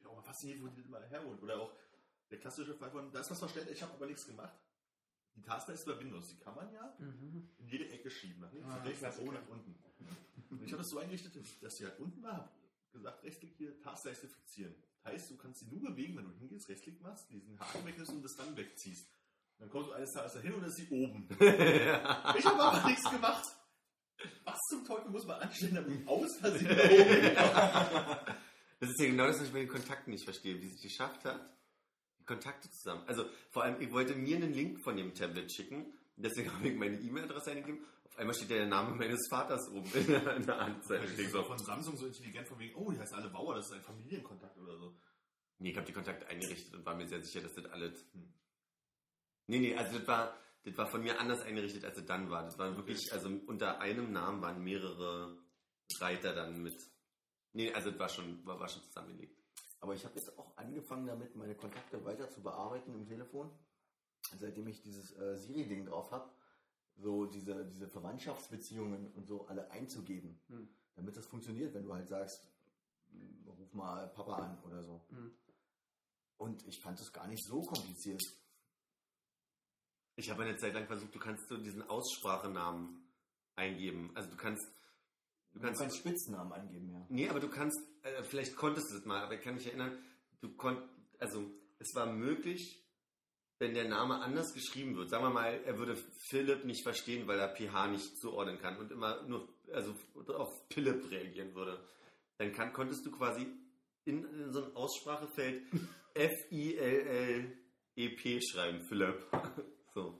Ja, 0.02 0.10
aber 0.10 0.22
fasziniert, 0.22 0.62
wo 0.62 0.68
die 0.68 0.76
das 0.76 0.86
immer 0.86 1.00
herholen. 1.02 1.38
Oder 1.40 1.60
auch 1.60 1.72
der 2.30 2.38
klassische 2.38 2.74
Fall 2.74 2.90
von, 2.92 3.10
da 3.10 3.20
ist 3.20 3.30
was 3.30 3.38
verstellt, 3.40 3.68
ich 3.70 3.82
habe 3.82 3.92
aber 3.94 4.06
nichts 4.06 4.26
gemacht. 4.26 4.54
Die 5.34 5.42
Taste 5.42 5.72
ist 5.72 5.84
bei 5.84 5.98
Windows, 5.98 6.28
die 6.28 6.38
kann 6.38 6.54
man 6.54 6.72
ja 6.72 6.94
Mhm. 7.00 7.48
in 7.58 7.66
jede 7.68 7.88
Ecke 7.90 8.10
schieben, 8.10 8.40
nach 8.40 8.52
links, 8.52 8.68
Ah, 8.70 8.76
nach 8.78 8.86
rechts, 8.86 9.02
nach 9.02 9.18
oben, 9.18 9.34
nach 9.34 9.48
unten. 9.48 9.74
Und 10.50 10.62
ich 10.62 10.72
habe 10.72 10.82
das 10.82 10.90
so 10.90 10.98
eingerichtet, 10.98 11.34
dass 11.62 11.74
die 11.76 11.84
halt 11.84 11.98
unten 11.98 12.22
war, 12.22 12.52
gesagt, 12.92 13.22
Rechtsklick 13.24 13.54
hier, 13.56 13.80
Taskleiste 13.80 14.28
fixieren. 14.28 14.74
Das 15.02 15.12
heißt, 15.12 15.30
du 15.30 15.36
kannst 15.36 15.60
sie 15.60 15.66
nur 15.66 15.90
bewegen, 15.90 16.16
wenn 16.16 16.24
du 16.24 16.32
hingehst, 16.38 16.68
Rechtsklick 16.68 17.00
machst, 17.00 17.30
diesen 17.30 17.58
Haken 17.58 17.86
wegnimmst 17.86 18.12
und 18.12 18.22
das 18.22 18.34
dann 18.36 18.56
wegziehst. 18.56 19.06
Dann 19.58 19.70
kommst 19.70 19.90
du 19.90 19.92
eines 19.94 20.12
Tages 20.12 20.34
dahin 20.34 20.54
und 20.54 20.60
dann 20.60 20.70
ist 20.70 20.76
sie 20.76 20.88
oben. 20.90 21.28
Ich 21.38 22.44
habe 22.44 22.62
aber 22.62 22.88
nichts 22.88 23.10
gemacht. 23.10 23.44
Was 24.44 24.58
zum 24.70 24.84
Teufel 24.84 25.10
muss 25.10 25.26
man 25.26 25.40
anstellen, 25.40 25.74
damit 25.74 26.08
aus 26.08 26.36
Versehen 26.38 26.68
da 26.68 26.84
oben 26.84 28.36
Das 28.80 28.90
ist 28.90 29.00
ja 29.00 29.06
genau 29.06 29.26
das, 29.26 29.40
was 29.40 29.46
ich 29.46 29.52
bei 29.52 29.60
den 29.60 29.68
Kontakten 29.68 30.10
nicht 30.10 30.24
verstehe, 30.24 30.60
wie 30.60 30.68
sie 30.68 30.74
es 30.74 30.82
geschafft 30.82 31.24
hat, 31.24 31.40
die 32.18 32.24
Kontakte 32.24 32.70
zusammen. 32.70 33.02
Also 33.06 33.24
vor 33.50 33.62
allem, 33.62 33.80
ich 33.80 33.90
wollte 33.92 34.14
mir 34.14 34.36
einen 34.36 34.52
Link 34.52 34.82
von 34.82 34.96
dem 34.96 35.14
Tablet 35.14 35.50
schicken, 35.52 35.86
deswegen 36.16 36.52
habe 36.54 36.68
ich 36.68 36.76
meine 36.76 36.98
E-Mail-Adresse 37.00 37.52
eingegeben. 37.52 37.84
Einmal 38.16 38.34
steht 38.34 38.50
ja 38.50 38.56
der 38.56 38.66
Name 38.66 38.94
meines 38.94 39.28
Vaters 39.28 39.68
oben 39.70 39.90
in 39.92 40.06
der, 40.06 40.36
in 40.36 40.46
der 40.46 40.58
Anzeige. 40.58 41.02
Das 41.02 41.10
Ich 41.10 41.16
denk 41.16 41.28
ist 41.28 41.34
so, 41.34 41.44
von 41.44 41.58
Samsung 41.58 41.96
so 41.96 42.06
intelligent, 42.06 42.48
von 42.48 42.58
wegen, 42.58 42.74
oh, 42.74 42.90
die 42.90 42.98
heißt 42.98 43.12
alle 43.12 43.28
Bauer, 43.28 43.54
das 43.54 43.66
ist 43.66 43.72
ein 43.72 43.82
Familienkontakt 43.82 44.56
oder 44.56 44.78
so. 44.78 44.96
Nee, 45.58 45.70
ich 45.70 45.76
habe 45.76 45.86
die 45.86 45.92
Kontakte 45.92 46.26
eingerichtet 46.26 46.74
und 46.74 46.84
war 46.84 46.94
mir 46.94 47.06
sehr 47.06 47.22
sicher, 47.22 47.42
dass 47.42 47.54
das 47.54 47.66
alles. 47.66 48.06
Hm. 48.12 48.32
Nee, 49.48 49.58
nee, 49.60 49.76
also 49.76 49.98
das 49.98 50.08
war, 50.08 50.36
das 50.64 50.76
war 50.76 50.86
von 50.86 51.02
mir 51.02 51.20
anders 51.20 51.42
eingerichtet, 51.42 51.84
als 51.84 51.98
es 51.98 52.06
dann 52.06 52.30
war. 52.30 52.42
Das 52.42 52.58
war 52.58 52.76
wirklich, 52.76 53.12
also 53.12 53.28
unter 53.46 53.80
einem 53.80 54.12
Namen 54.12 54.40
waren 54.42 54.62
mehrere 54.62 55.38
Reiter 56.00 56.34
dann 56.34 56.62
mit. 56.62 56.76
Nee, 57.52 57.72
also 57.72 57.90
das 57.90 57.98
war 57.98 58.08
schon, 58.08 58.44
war, 58.46 58.58
war 58.58 58.68
schon 58.68 58.82
zusammengelegt. 58.82 59.38
Aber 59.80 59.94
ich 59.94 60.04
habe 60.04 60.14
jetzt 60.16 60.36
auch 60.38 60.56
angefangen 60.56 61.06
damit, 61.06 61.36
meine 61.36 61.54
Kontakte 61.54 62.04
weiter 62.04 62.28
zu 62.30 62.42
bearbeiten 62.42 62.92
im 62.94 63.06
Telefon. 63.06 63.50
Seitdem 64.38 64.66
ich 64.66 64.82
dieses 64.82 65.12
äh, 65.16 65.36
Siri-Ding 65.36 65.86
drauf 65.86 66.10
habe, 66.10 66.28
so 66.96 67.26
diese, 67.26 67.64
diese 67.66 67.88
Verwandtschaftsbeziehungen 67.88 69.12
und 69.12 69.26
so 69.26 69.46
alle 69.46 69.70
einzugeben. 69.70 70.40
Hm. 70.48 70.68
Damit 70.94 71.16
das 71.16 71.26
funktioniert, 71.26 71.74
wenn 71.74 71.82
du 71.84 71.92
halt 71.92 72.08
sagst, 72.08 72.42
hm, 73.10 73.44
ruf 73.48 73.72
mal 73.74 74.08
Papa 74.08 74.36
an 74.36 74.58
oder 74.64 74.82
so. 74.82 75.00
Hm. 75.10 75.30
Und 76.38 76.66
ich 76.66 76.80
fand 76.80 76.98
es 77.00 77.12
gar 77.12 77.26
nicht 77.28 77.44
so 77.44 77.60
kompliziert. 77.62 78.22
Ich 80.16 80.30
habe 80.30 80.44
eine 80.44 80.56
Zeit 80.56 80.74
lang 80.74 80.86
versucht, 80.86 81.14
du 81.14 81.18
kannst 81.18 81.46
so 81.48 81.56
diesen 81.58 81.82
Aussprachenamen 81.82 83.06
eingeben. 83.56 84.10
Also 84.14 84.30
du 84.30 84.36
kannst. 84.36 84.64
Du 85.52 85.58
Du 85.60 85.64
kannst. 85.66 85.80
kannst 85.80 85.96
Spitznamen 85.98 86.52
angeben, 86.52 86.90
ja. 86.90 87.06
Nee, 87.08 87.28
aber 87.30 87.40
du 87.40 87.48
kannst, 87.48 87.78
äh, 88.02 88.22
vielleicht 88.24 88.56
konntest 88.56 88.90
du 88.90 88.96
es 88.98 89.04
mal, 89.06 89.22
aber 89.22 89.34
ich 89.36 89.40
kann 89.40 89.54
mich 89.54 89.66
erinnern, 89.66 89.96
du 90.40 90.54
konntest, 90.54 90.86
also 91.18 91.50
es 91.78 91.94
war 91.94 92.12
möglich, 92.12 92.85
wenn 93.58 93.74
der 93.74 93.88
Name 93.88 94.20
anders 94.20 94.52
geschrieben 94.52 94.96
wird. 94.96 95.08
Sagen 95.10 95.24
wir 95.24 95.30
mal, 95.30 95.60
er 95.64 95.78
würde 95.78 95.96
Philipp 96.28 96.64
nicht 96.64 96.82
verstehen, 96.82 97.26
weil 97.26 97.38
er 97.38 97.54
PH 97.54 97.86
nicht 97.88 98.18
zuordnen 98.18 98.58
kann 98.58 98.76
und 98.76 98.92
immer 98.92 99.22
nur, 99.22 99.48
also 99.72 99.94
auf 100.28 100.50
Philipp 100.70 101.10
reagieren 101.10 101.54
würde. 101.54 101.80
Dann 102.38 102.52
kann, 102.52 102.72
konntest 102.72 103.06
du 103.06 103.10
quasi 103.10 103.46
in, 104.04 104.24
in 104.24 104.52
so 104.52 104.64
ein 104.64 104.76
Aussprachefeld 104.76 105.62
F-I-L-L-E-P 106.14 107.50
schreiben, 108.42 108.80
Philipp. 108.82 109.26
So. 109.94 110.18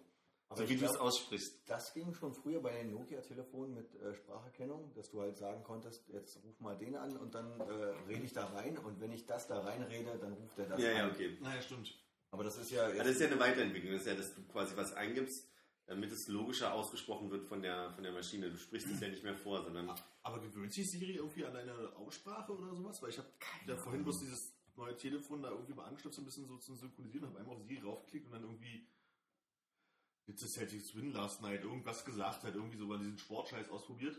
Aber 0.48 0.62
so 0.62 0.68
wie 0.70 0.76
du 0.76 0.86
es 0.86 0.96
aussprichst. 0.96 1.68
Das 1.68 1.92
ging 1.92 2.14
schon 2.14 2.32
früher 2.32 2.62
bei 2.62 2.70
den 2.72 2.90
Nokia-Telefonen 2.92 3.74
mit 3.74 3.94
äh, 3.96 4.14
Spracherkennung, 4.14 4.94
dass 4.94 5.10
du 5.10 5.20
halt 5.20 5.36
sagen 5.36 5.62
konntest, 5.64 6.08
jetzt 6.08 6.42
ruf 6.42 6.58
mal 6.60 6.78
den 6.78 6.96
an 6.96 7.14
und 7.18 7.34
dann 7.34 7.60
äh, 7.60 7.64
rede 8.08 8.24
ich 8.24 8.32
da 8.32 8.46
rein 8.46 8.78
und 8.78 8.98
wenn 8.98 9.12
ich 9.12 9.26
das 9.26 9.48
da 9.48 9.58
reinrede, 9.60 10.16
dann 10.18 10.32
ruft 10.32 10.58
er 10.58 10.64
das 10.66 10.78
an. 10.82 11.10
okay. 11.10 11.36
Naja, 11.42 11.60
stimmt. 11.60 11.92
Aber 12.30 12.44
das 12.44 12.58
ist 12.58 12.70
ja, 12.70 12.88
Ja, 12.88 13.02
das 13.02 13.12
ist 13.12 13.20
ja 13.20 13.28
eine 13.28 13.38
Weiterentwicklung. 13.38 13.92
Das 13.92 14.02
ist 14.02 14.08
ja, 14.08 14.14
dass 14.14 14.34
du 14.34 14.42
quasi 14.44 14.76
was 14.76 14.92
eingibst, 14.92 15.48
damit 15.86 16.10
es 16.10 16.28
logischer 16.28 16.72
ausgesprochen 16.72 17.30
wird 17.30 17.44
von 17.44 17.62
der, 17.62 17.92
von 17.92 18.02
der 18.02 18.12
Maschine. 18.12 18.50
Du 18.50 18.58
sprichst 18.58 18.88
es 18.88 19.00
ja 19.00 19.08
nicht 19.08 19.22
mehr 19.22 19.36
vor, 19.36 19.62
sondern. 19.62 19.92
Aber 20.22 20.40
gewöhnt 20.40 20.72
sich 20.72 20.90
Siri 20.90 21.16
irgendwie 21.16 21.44
an 21.44 21.54
deine 21.54 21.94
Aussprache 21.96 22.52
oder 22.52 22.74
sowas? 22.74 23.00
Weil 23.02 23.10
ich 23.10 23.18
habe 23.18 23.28
ja 23.66 23.76
vorhin 23.76 24.02
bloß 24.02 24.20
dieses 24.20 24.52
neue 24.76 24.96
Telefon 24.96 25.42
da 25.42 25.50
irgendwie 25.50 25.74
mal 25.74 25.86
angeschlossen, 25.86 26.22
ein 26.22 26.26
bisschen 26.26 26.46
so 26.46 26.58
zu 26.58 26.74
synchronisieren, 26.74 27.28
habe 27.28 27.38
einmal 27.38 27.56
auf 27.56 27.62
Siri 27.62 27.80
raufgeklickt 27.80 28.26
und 28.26 28.32
dann 28.32 28.42
irgendwie 28.42 28.86
It's 30.28 30.42
a 30.42 30.48
Celtic 30.48 30.94
Win 30.94 31.12
last 31.12 31.40
night 31.40 31.62
irgendwas 31.62 32.04
gesagt 32.04 32.42
hat, 32.42 32.54
irgendwie 32.54 32.76
so 32.76 32.86
mal 32.86 32.98
diesen 32.98 33.16
Sportscheiß 33.16 33.70
ausprobiert. 33.70 34.16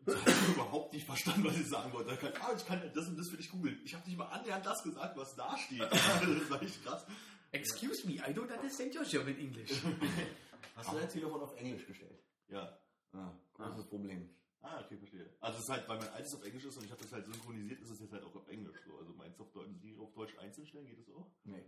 Das 0.00 0.16
habe 0.16 0.30
ich 0.30 0.48
überhaupt 0.54 0.92
nicht 0.92 1.06
verstanden, 1.06 1.44
was 1.44 1.56
ich 1.56 1.68
sagen 1.68 1.92
wollte. 1.92 2.10
Da 2.10 2.16
kann, 2.16 2.32
ah, 2.42 2.54
ich 2.56 2.66
kann 2.66 2.82
das 2.92 3.06
und 3.06 3.16
das 3.16 3.28
für 3.28 3.36
dich 3.36 3.50
googeln. 3.50 3.80
Ich 3.84 3.94
habe 3.94 4.06
nicht 4.06 4.18
mal 4.18 4.26
annähernd 4.26 4.66
das 4.66 4.82
gesagt, 4.82 5.16
was 5.16 5.36
da 5.36 5.56
steht. 5.56 5.80
das 5.92 6.50
war 6.50 6.60
echt 6.60 6.84
krass. 6.84 7.06
Excuse 7.54 8.04
me, 8.04 8.14
I 8.14 8.32
don't 8.32 8.50
understand 8.50 8.92
your 8.94 9.04
German 9.04 9.38
English. 9.38 9.70
Hast 10.76 10.92
du 10.92 10.96
dein 10.98 11.08
Telefon 11.08 11.40
auf 11.40 11.56
Englisch 11.56 11.86
gestellt? 11.86 12.20
Ja. 12.48 12.76
Ah, 13.12 13.30
großes 13.54 13.86
Problem. 13.86 14.28
Ah, 14.60 14.80
okay, 14.84 14.96
verstehe. 14.96 15.30
Also 15.40 15.58
es 15.58 15.64
ist 15.64 15.70
halt, 15.70 15.88
weil 15.88 15.98
mein 15.98 16.08
altes 16.08 16.34
auf 16.34 16.44
Englisch 16.44 16.64
ist 16.64 16.76
und 16.76 16.84
ich 16.84 16.90
habe 16.90 17.00
das 17.00 17.12
halt 17.12 17.26
synchronisiert, 17.26 17.80
ist 17.80 17.90
es 17.90 18.00
jetzt 18.00 18.12
halt 18.12 18.24
auch 18.24 18.34
auf 18.34 18.48
Englisch 18.48 18.76
so. 18.84 18.98
Also 18.98 19.12
meins 19.12 19.38
auf 19.38 19.52
Deutsch, 19.52 19.70
die 19.80 19.96
auf 19.96 20.12
Deutsch 20.14 20.36
einzeln 20.38 20.66
stellen, 20.66 20.86
geht 20.88 20.98
das 20.98 21.14
auch? 21.14 21.30
Nee. 21.44 21.64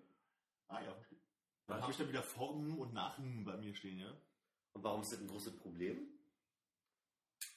Ah 0.67 0.83
ja, 0.83 0.93
verstehe. 0.93 1.21
Dann 1.69 1.81
habe 1.81 1.93
ich 1.93 1.99
dann 1.99 2.09
wieder 2.09 2.23
Formen 2.23 2.79
und 2.79 2.93
Nachen 2.93 3.45
bei 3.45 3.57
mir 3.57 3.75
stehen, 3.75 4.01
ja? 4.01 4.11
Und 4.73 4.83
warum 4.83 5.03
ist 5.03 5.13
das 5.13 5.21
ein 5.21 5.29
großes 5.29 5.57
Problem? 5.57 6.09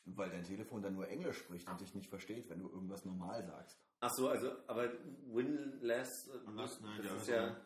Weil 0.05 0.29
dein 0.29 0.43
Telefon 0.43 0.83
dann 0.83 0.93
nur 0.93 1.07
Englisch 1.07 1.37
spricht 1.37 1.67
und 1.67 1.81
dich 1.81 1.95
nicht 1.95 2.09
versteht, 2.09 2.47
wenn 2.49 2.59
du 2.59 2.69
irgendwas 2.69 3.05
normal 3.05 3.43
sagst. 3.43 3.79
Ach 4.01 4.11
so, 4.11 4.29
also, 4.29 4.51
aber 4.67 4.91
Winless, 5.25 6.27
äh, 6.27 6.47
Winless, 6.47 6.79
nein, 6.81 6.97
das 6.97 7.11
ja, 7.11 7.17
ist 7.17 7.27
ja 7.27 7.61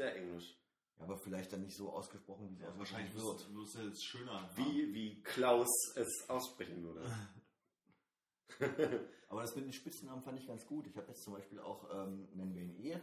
sehr 0.00 0.16
englisch. 0.16 0.56
Ja, 0.98 1.04
aber 1.04 1.18
vielleicht 1.18 1.52
dann 1.52 1.60
nicht 1.62 1.76
so 1.76 1.92
ausgesprochen, 1.92 2.48
wie 2.48 2.54
es 2.54 2.60
ja 2.60 2.68
ausgesprochen 2.68 2.78
wahrscheinlich 2.78 3.14
wird 3.54 3.66
es 3.68 3.74
ja 3.74 3.82
jetzt 3.82 4.04
schöner. 4.04 4.50
Wie, 4.56 4.94
wie 4.94 5.22
Klaus 5.22 5.68
es 5.96 6.28
aussprechen 6.28 6.82
würde. 6.82 7.04
Aber 9.28 9.42
das 9.42 9.54
mit 9.54 9.64
den 9.64 9.72
Spitznamen 9.72 10.22
fand 10.22 10.40
ich 10.40 10.46
ganz 10.46 10.66
gut. 10.66 10.88
Ich 10.88 10.96
habe 10.96 11.06
jetzt 11.06 11.22
zum 11.22 11.34
Beispiel 11.34 11.60
auch, 11.60 11.88
ähm, 11.94 12.28
nennen 12.34 12.52
wir 12.52 12.62
ihn 12.62 12.76
eh, 12.84 12.98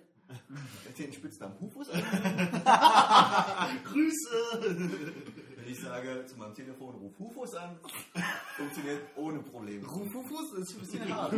den 0.98 1.14
Spitznamen 1.14 1.58
Hufus. 1.62 1.88
Grüße! 3.86 4.76
Wenn 5.56 5.68
ich 5.68 5.80
sage 5.80 6.26
zu 6.26 6.36
meinem 6.36 6.54
Telefon, 6.54 6.96
ruf 6.96 7.18
Hufus 7.18 7.56
an, 7.56 7.80
funktioniert 8.58 9.04
ohne 9.16 9.40
Probleme. 9.42 9.88
Rufufus 9.88 10.52
ist 10.60 10.74
ein 10.74 10.80
bisschen 10.82 11.16
hart. 11.16 11.34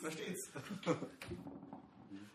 Verstehst? 0.00 0.50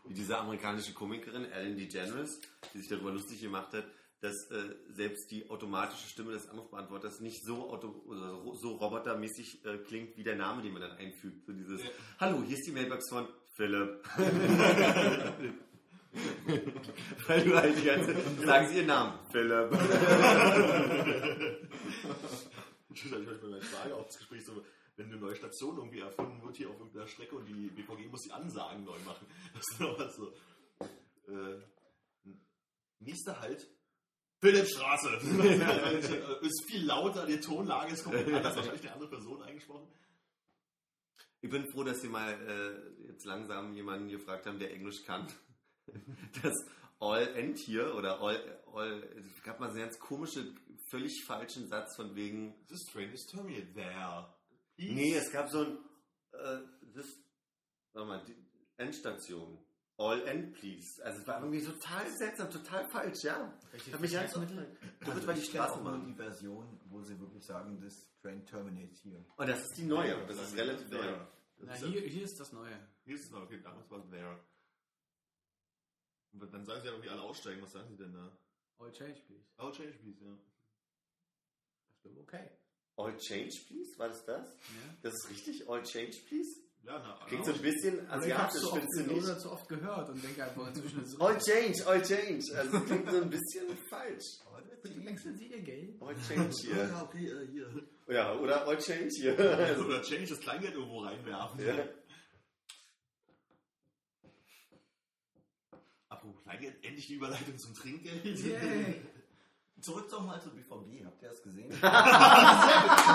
Wie 0.07 0.13
diese 0.13 0.37
amerikanische 0.37 0.93
Komikerin 0.93 1.45
Ellen 1.51 1.77
DeGeneres, 1.77 2.39
die 2.73 2.79
sich 2.79 2.87
darüber 2.87 3.11
lustig 3.11 3.41
gemacht 3.41 3.73
hat, 3.73 3.85
dass 4.21 4.49
äh, 4.49 4.75
selbst 4.89 5.29
die 5.29 5.47
automatische 5.49 6.07
Stimme 6.07 6.31
des 6.31 6.49
Anrufbeantworters 6.49 7.19
nicht 7.19 7.43
so, 7.43 7.69
auto, 7.69 7.89
oder 8.07 8.19
so- 8.31 8.53
so 8.55 8.75
robotermäßig 8.77 9.63
äh, 9.65 9.77
klingt 9.77 10.17
wie 10.17 10.23
der 10.23 10.35
Name, 10.35 10.61
den 10.63 10.73
man 10.73 10.81
dann 10.81 10.91
einfügt. 10.97 11.45
So 11.45 11.53
dieses 11.53 11.83
Ja. 11.83 11.89
Hallo, 12.19 12.41
hier 12.43 12.57
ist 12.57 12.65
die 12.65 12.71
Mailbox 12.71 13.09
von 13.09 13.27
Philipp. 13.53 14.03
Weil 17.27 17.43
du 17.43 17.55
halt 17.55 17.77
die 17.77 17.83
ganze 17.85 18.15
sagen 18.45 18.67
Sie 18.69 18.77
Ihren 18.77 18.87
Namen. 18.87 19.19
Philipp. 19.31 19.71
Ich 22.93 23.03
heute 23.11 23.23
bei 23.25 23.47
meiner 23.47 23.61
Frage 23.61 23.93
das 24.05 24.17
Gespräch 24.17 24.43
so, 24.45 24.63
wenn 24.97 25.05
eine 25.11 25.17
neue 25.17 25.35
Station 25.35 25.77
irgendwie 25.77 25.99
erfunden 25.99 26.41
wird 26.43 26.57
hier 26.57 26.69
auf 26.69 26.77
irgendeiner 26.79 27.07
Strecke 27.07 27.35
und 27.35 27.45
die 27.45 27.69
BVG 27.69 28.09
muss 28.09 28.23
die 28.23 28.31
Ansagen 28.31 28.83
neu 28.83 28.97
machen. 29.05 29.27
Das 29.53 29.63
ist 29.71 29.79
noch 29.79 29.97
was 29.99 30.15
so. 30.15 30.33
Äh, 31.31 31.61
nächster 32.99 33.39
Halt. 33.39 33.67
Philippstraße. 34.39 35.09
ist 36.41 36.65
viel 36.67 36.85
lauter, 36.85 37.25
die 37.25 37.39
Tonlage 37.39 37.93
ist 37.93 38.03
komplett 38.03 38.27
anders. 38.27 38.55
Wahrscheinlich 38.55 38.81
eine 38.81 38.93
andere 38.93 39.09
Person 39.09 39.41
eingesprochen. 39.41 39.87
Ich 41.41 41.49
bin 41.49 41.69
froh, 41.71 41.83
dass 41.83 42.01
Sie 42.01 42.09
mal 42.09 42.33
äh, 42.33 43.07
jetzt 43.07 43.25
langsam 43.25 43.73
jemanden 43.73 44.09
gefragt 44.09 44.45
haben, 44.45 44.59
der 44.59 44.73
Englisch 44.73 45.03
kann. 45.05 45.27
Das 46.41 46.53
All 46.99 47.27
End 47.35 47.59
hier 47.59 47.95
oder 47.95 48.19
All, 48.19 48.63
all 48.73 49.01
gab 49.43 49.59
mal 49.59 49.67
so 49.67 49.75
einen 49.75 49.83
ganz 49.83 49.99
komischen, 49.99 50.59
völlig 50.89 51.23
falschen 51.25 51.67
Satz 51.67 51.95
von 51.95 52.15
wegen. 52.15 52.55
This 52.67 52.83
train 52.91 53.11
is 53.13 53.25
terminated 53.25 53.73
there. 53.75 54.27
Please. 54.77 54.93
Nee, 54.93 55.15
es 55.15 55.31
gab 55.31 55.49
so 55.49 55.63
ein 55.63 55.77
äh, 56.31 56.59
das, 56.93 57.05
warte 57.93 58.07
mal, 58.07 58.23
die 58.25 58.35
Endstation. 58.77 59.57
All 59.99 60.21
End, 60.27 60.53
please. 60.53 61.03
Also 61.03 61.21
es 61.21 61.27
war 61.27 61.39
irgendwie 61.39 61.63
total 61.63 62.07
seltsam, 62.11 62.51
total 62.51 62.87
falsch, 62.87 63.23
ja. 63.23 63.51
Ich 63.73 63.91
hab 63.91 63.99
mich 63.99 64.13
ganz 64.13 64.31
Verkehrsmittel? 64.31 64.77
damit 64.99 65.25
war 65.25 65.33
die 65.33 65.41
ich 65.41 65.51
kenne 65.51 65.63
auch 65.63 65.81
nur 65.81 65.93
Straßenbahn. 65.93 66.05
die 66.05 66.13
Version, 66.13 66.79
wo 66.85 67.01
sie 67.01 67.19
wirklich 67.19 67.43
sagen, 67.43 67.79
this 67.81 68.07
train 68.21 68.45
terminates 68.45 69.03
here. 69.03 69.25
Und 69.35 69.49
das 69.49 69.59
ist 69.61 69.75
die 69.77 69.85
neue, 69.85 70.23
das 70.27 70.39
ist 70.39 70.55
relativ 70.55 70.87
neu. 70.91 70.99
there. 70.99 71.27
Na, 71.57 71.65
Das 71.71 71.81
ist 71.81 71.87
hier, 71.87 72.01
hier 72.01 72.23
ist 72.23 72.39
das 72.39 72.51
Neue. 72.53 72.87
Hier 73.05 73.15
ist 73.15 73.23
es 73.23 73.31
noch, 73.31 73.41
okay, 73.41 73.59
damals 73.59 73.89
war 73.89 73.97
es 73.97 74.09
there. 74.11 74.39
Und 76.33 76.53
dann 76.53 76.63
sagen 76.63 76.81
sie 76.81 76.85
ja 76.87 76.93
irgendwie 76.93 77.09
alle 77.09 77.21
aussteigen, 77.23 77.63
was 77.63 77.71
sagen 77.71 77.89
sie 77.89 77.97
denn 77.97 78.13
da? 78.13 78.37
All 78.77 78.91
change, 78.91 79.19
please. 79.25 79.47
Oh, 79.57 79.71
change 79.71 79.97
please, 79.97 80.23
ja. 80.23 80.37
Das 82.03 82.11
ist 82.11 82.19
okay. 82.19 82.51
All 82.97 83.15
Change, 83.17 83.51
please? 83.67 83.97
War 83.97 84.09
das 84.09 84.25
das? 84.25 84.47
Ja. 84.47 84.97
Das 85.03 85.13
ist 85.13 85.29
richtig? 85.29 85.69
All 85.69 85.83
Change, 85.83 86.17
please? 86.27 86.61
Ja, 86.83 86.99
na, 86.99 87.25
Klingt 87.27 87.45
so 87.45 87.51
ein 87.53 87.61
bisschen 87.61 87.95
ich 88.05 88.09
asiatisch, 88.09 88.61
so 88.61 88.71
oft, 88.71 88.79
findest 88.79 88.99
du 88.99 89.13
nicht? 89.13 89.23
oder 89.25 89.37
zu 89.39 89.51
oft 89.51 89.67
gehört 89.67 90.09
und 90.09 90.23
denke 90.23 90.43
einfach 90.43 90.67
inzwischen 90.69 91.01
es 91.03 91.19
All 91.19 91.37
Change, 91.37 91.85
All 91.85 92.01
Change. 92.01 92.43
Also 92.57 92.79
klingt 92.81 93.11
so 93.11 93.21
ein 93.21 93.29
bisschen 93.29 93.77
falsch. 93.89 94.23
Wechseln 94.83 95.37
Sie 95.37 95.47
Ihr 95.47 95.61
Geld. 95.61 96.01
All 96.01 96.15
Change 96.15 96.55
Ja, 96.63 96.75
hier. 96.75 96.87
ja, 96.87 97.03
okay, 97.03 97.27
äh, 97.29 97.47
hier. 97.51 97.87
Ja, 98.07 98.33
oder 98.39 98.65
All 98.67 98.77
Change 98.77 99.09
hier. 99.09 99.37
Also, 99.37 99.83
Oder 99.85 100.01
change 100.01 100.27
das 100.27 100.39
Kleingeld 100.39 100.73
irgendwo 100.75 100.99
reinwerfen. 100.99 101.65
ja. 101.67 101.75
Apropos 106.09 106.41
Kleingeld, 106.43 106.83
endlich 106.83 107.07
die 107.07 107.15
Überleitung 107.15 107.57
zum 107.57 107.73
Trinkgeld. 107.75 108.23
Yay. 108.25 109.01
Zurück 109.81 110.09
doch 110.09 110.25
mal 110.25 110.41
zur 110.41 110.51
BVG. 110.53 111.05
Habt 111.05 111.21
ihr 111.21 111.29
das 111.29 111.41
gesehen? 111.43 111.69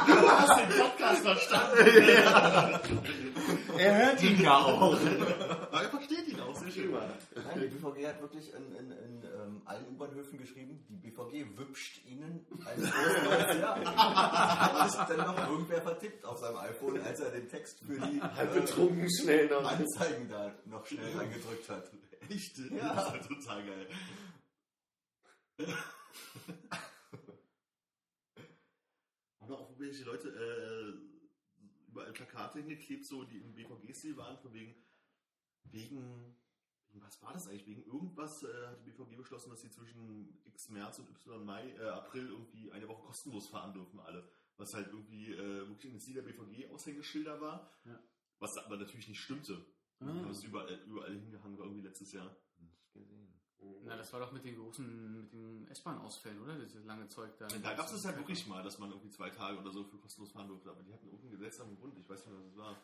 Du 0.06 0.30
hast 0.30 0.60
den 0.60 0.68
Podcast 0.80 1.22
verstanden. 1.22 1.76
Er 3.78 3.96
hört 3.96 4.22
ihn 4.22 4.40
ja 4.40 4.58
auch. 4.58 4.92
Aber 4.92 5.82
er 5.82 5.90
versteht 5.90 6.28
ihn 6.28 6.40
auch, 6.40 6.54
sehr 6.54 6.70
schön. 6.70 6.92
Nein, 6.92 7.60
die 7.60 7.66
BVG 7.66 8.06
hat 8.06 8.20
wirklich 8.20 8.52
in, 8.54 8.76
in, 8.76 8.90
in 8.92 9.22
ähm, 9.24 9.62
allen 9.64 9.86
U-Bahnhöfen 9.88 10.38
geschrieben, 10.38 10.84
die 10.88 10.96
BVG 10.96 11.56
wünscht 11.58 12.04
ihnen 12.06 12.46
ein 12.64 12.78
frohes 12.78 13.22
neues 13.24 13.58
Jahr. 13.60 13.84
Hat 13.84 15.10
dann 15.10 15.18
noch 15.18 15.50
irgendwer 15.50 15.82
vertippt 15.82 16.24
auf 16.24 16.38
seinem 16.38 16.58
iPhone, 16.58 17.00
als 17.02 17.20
er 17.20 17.30
den 17.30 17.48
Text 17.48 17.80
für 17.80 17.98
die 17.98 18.22
Halb 18.22 18.54
äh, 18.56 18.60
betrunken 18.60 19.08
schnell 19.10 19.48
noch. 19.48 19.64
Anzeigen 19.70 20.28
da 20.28 20.54
noch 20.66 20.86
schnell 20.86 21.16
reingedrückt 21.16 21.68
hat. 21.68 21.90
Echt? 22.28 22.58
Ja. 22.58 22.94
Das 22.94 23.06
ist 23.06 23.10
halt 23.10 23.28
total 23.28 23.62
geil. 23.64 23.86
Haben 29.40 29.52
auch 29.54 29.78
welche 29.78 30.04
Leute 30.04 30.28
äh, 30.28 30.92
überall 31.88 32.12
Plakate 32.12 32.60
hingeklebt, 32.60 33.04
so 33.04 33.24
die 33.24 33.38
im 33.38 33.54
BVG-Stil 33.54 34.16
waren, 34.16 34.38
von 34.38 34.52
wegen, 34.54 34.74
wegen, 35.64 36.36
wegen, 36.90 37.02
was 37.02 37.20
war 37.22 37.32
das 37.32 37.48
eigentlich? 37.48 37.66
Wegen 37.66 37.82
irgendwas 37.84 38.42
äh, 38.44 38.66
hat 38.68 38.78
die 38.80 38.90
BVG 38.90 39.16
beschlossen, 39.16 39.50
dass 39.50 39.60
sie 39.62 39.70
zwischen 39.70 40.40
X 40.44 40.68
März 40.70 40.98
und 41.00 41.10
Y 41.10 41.44
Mai, 41.44 41.70
äh, 41.72 41.88
April 41.88 42.28
irgendwie 42.28 42.70
eine 42.72 42.86
Woche 42.88 43.02
kostenlos 43.02 43.48
fahren 43.48 43.72
dürfen, 43.72 43.98
alle. 44.00 44.28
Was 44.58 44.74
halt 44.74 44.88
irgendwie 44.88 45.32
äh, 45.32 45.66
wirklich 45.68 45.86
in 45.86 45.92
den 45.92 46.00
Stil 46.00 46.14
der 46.14 46.22
BVG-Aushängeschilder 46.22 47.40
war, 47.40 47.72
Ja. 47.84 47.98
was 48.38 48.56
aber 48.58 48.76
natürlich 48.76 49.08
nicht 49.08 49.20
stimmte. 49.20 49.64
Ah. 49.98 50.24
Das 50.28 50.44
überall, 50.44 50.74
überall 50.86 51.12
hingehangen 51.14 51.58
war 51.58 51.66
irgendwie 51.66 51.86
letztes 51.86 52.12
Jahr. 52.12 52.36
Na, 53.84 53.96
das 53.96 54.12
war 54.12 54.20
doch 54.20 54.32
mit 54.32 54.44
den 54.44 54.56
großen, 54.56 55.16
mit 55.16 55.32
den 55.32 55.66
S-Bahn-Ausfällen, 55.68 56.40
oder? 56.42 56.58
Dieses 56.58 56.84
lange 56.84 57.08
Zeug 57.08 57.36
da. 57.38 57.46
Da 57.46 57.74
gab 57.74 57.86
es 57.86 57.92
es 57.92 58.04
halt 58.04 58.16
wirklich 58.16 58.46
mal, 58.46 58.62
dass 58.62 58.78
man 58.78 58.90
irgendwie 58.90 59.10
zwei 59.10 59.30
Tage 59.30 59.58
oder 59.58 59.70
so 59.70 59.84
für 59.84 59.98
kostenlos 59.98 60.32
fahren 60.32 60.48
durfte, 60.48 60.70
aber 60.70 60.82
die 60.82 60.92
hatten 60.92 61.06
irgendeinen 61.06 61.32
gesetzlichen 61.32 61.78
Grund, 61.78 61.96
ich 61.98 62.08
weiß 62.08 62.26
nicht, 62.26 62.36
was 62.36 62.46
es 62.46 62.56
war. 62.56 62.76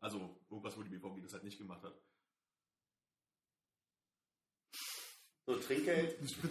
Also 0.00 0.36
irgendwas, 0.50 0.76
wo 0.76 0.82
die 0.82 0.90
BVG 0.90 1.22
das 1.22 1.32
halt 1.32 1.44
nicht 1.44 1.58
gemacht 1.58 1.82
hat. 1.82 1.94
So, 5.46 5.54
Trinkgeld. 5.56 6.18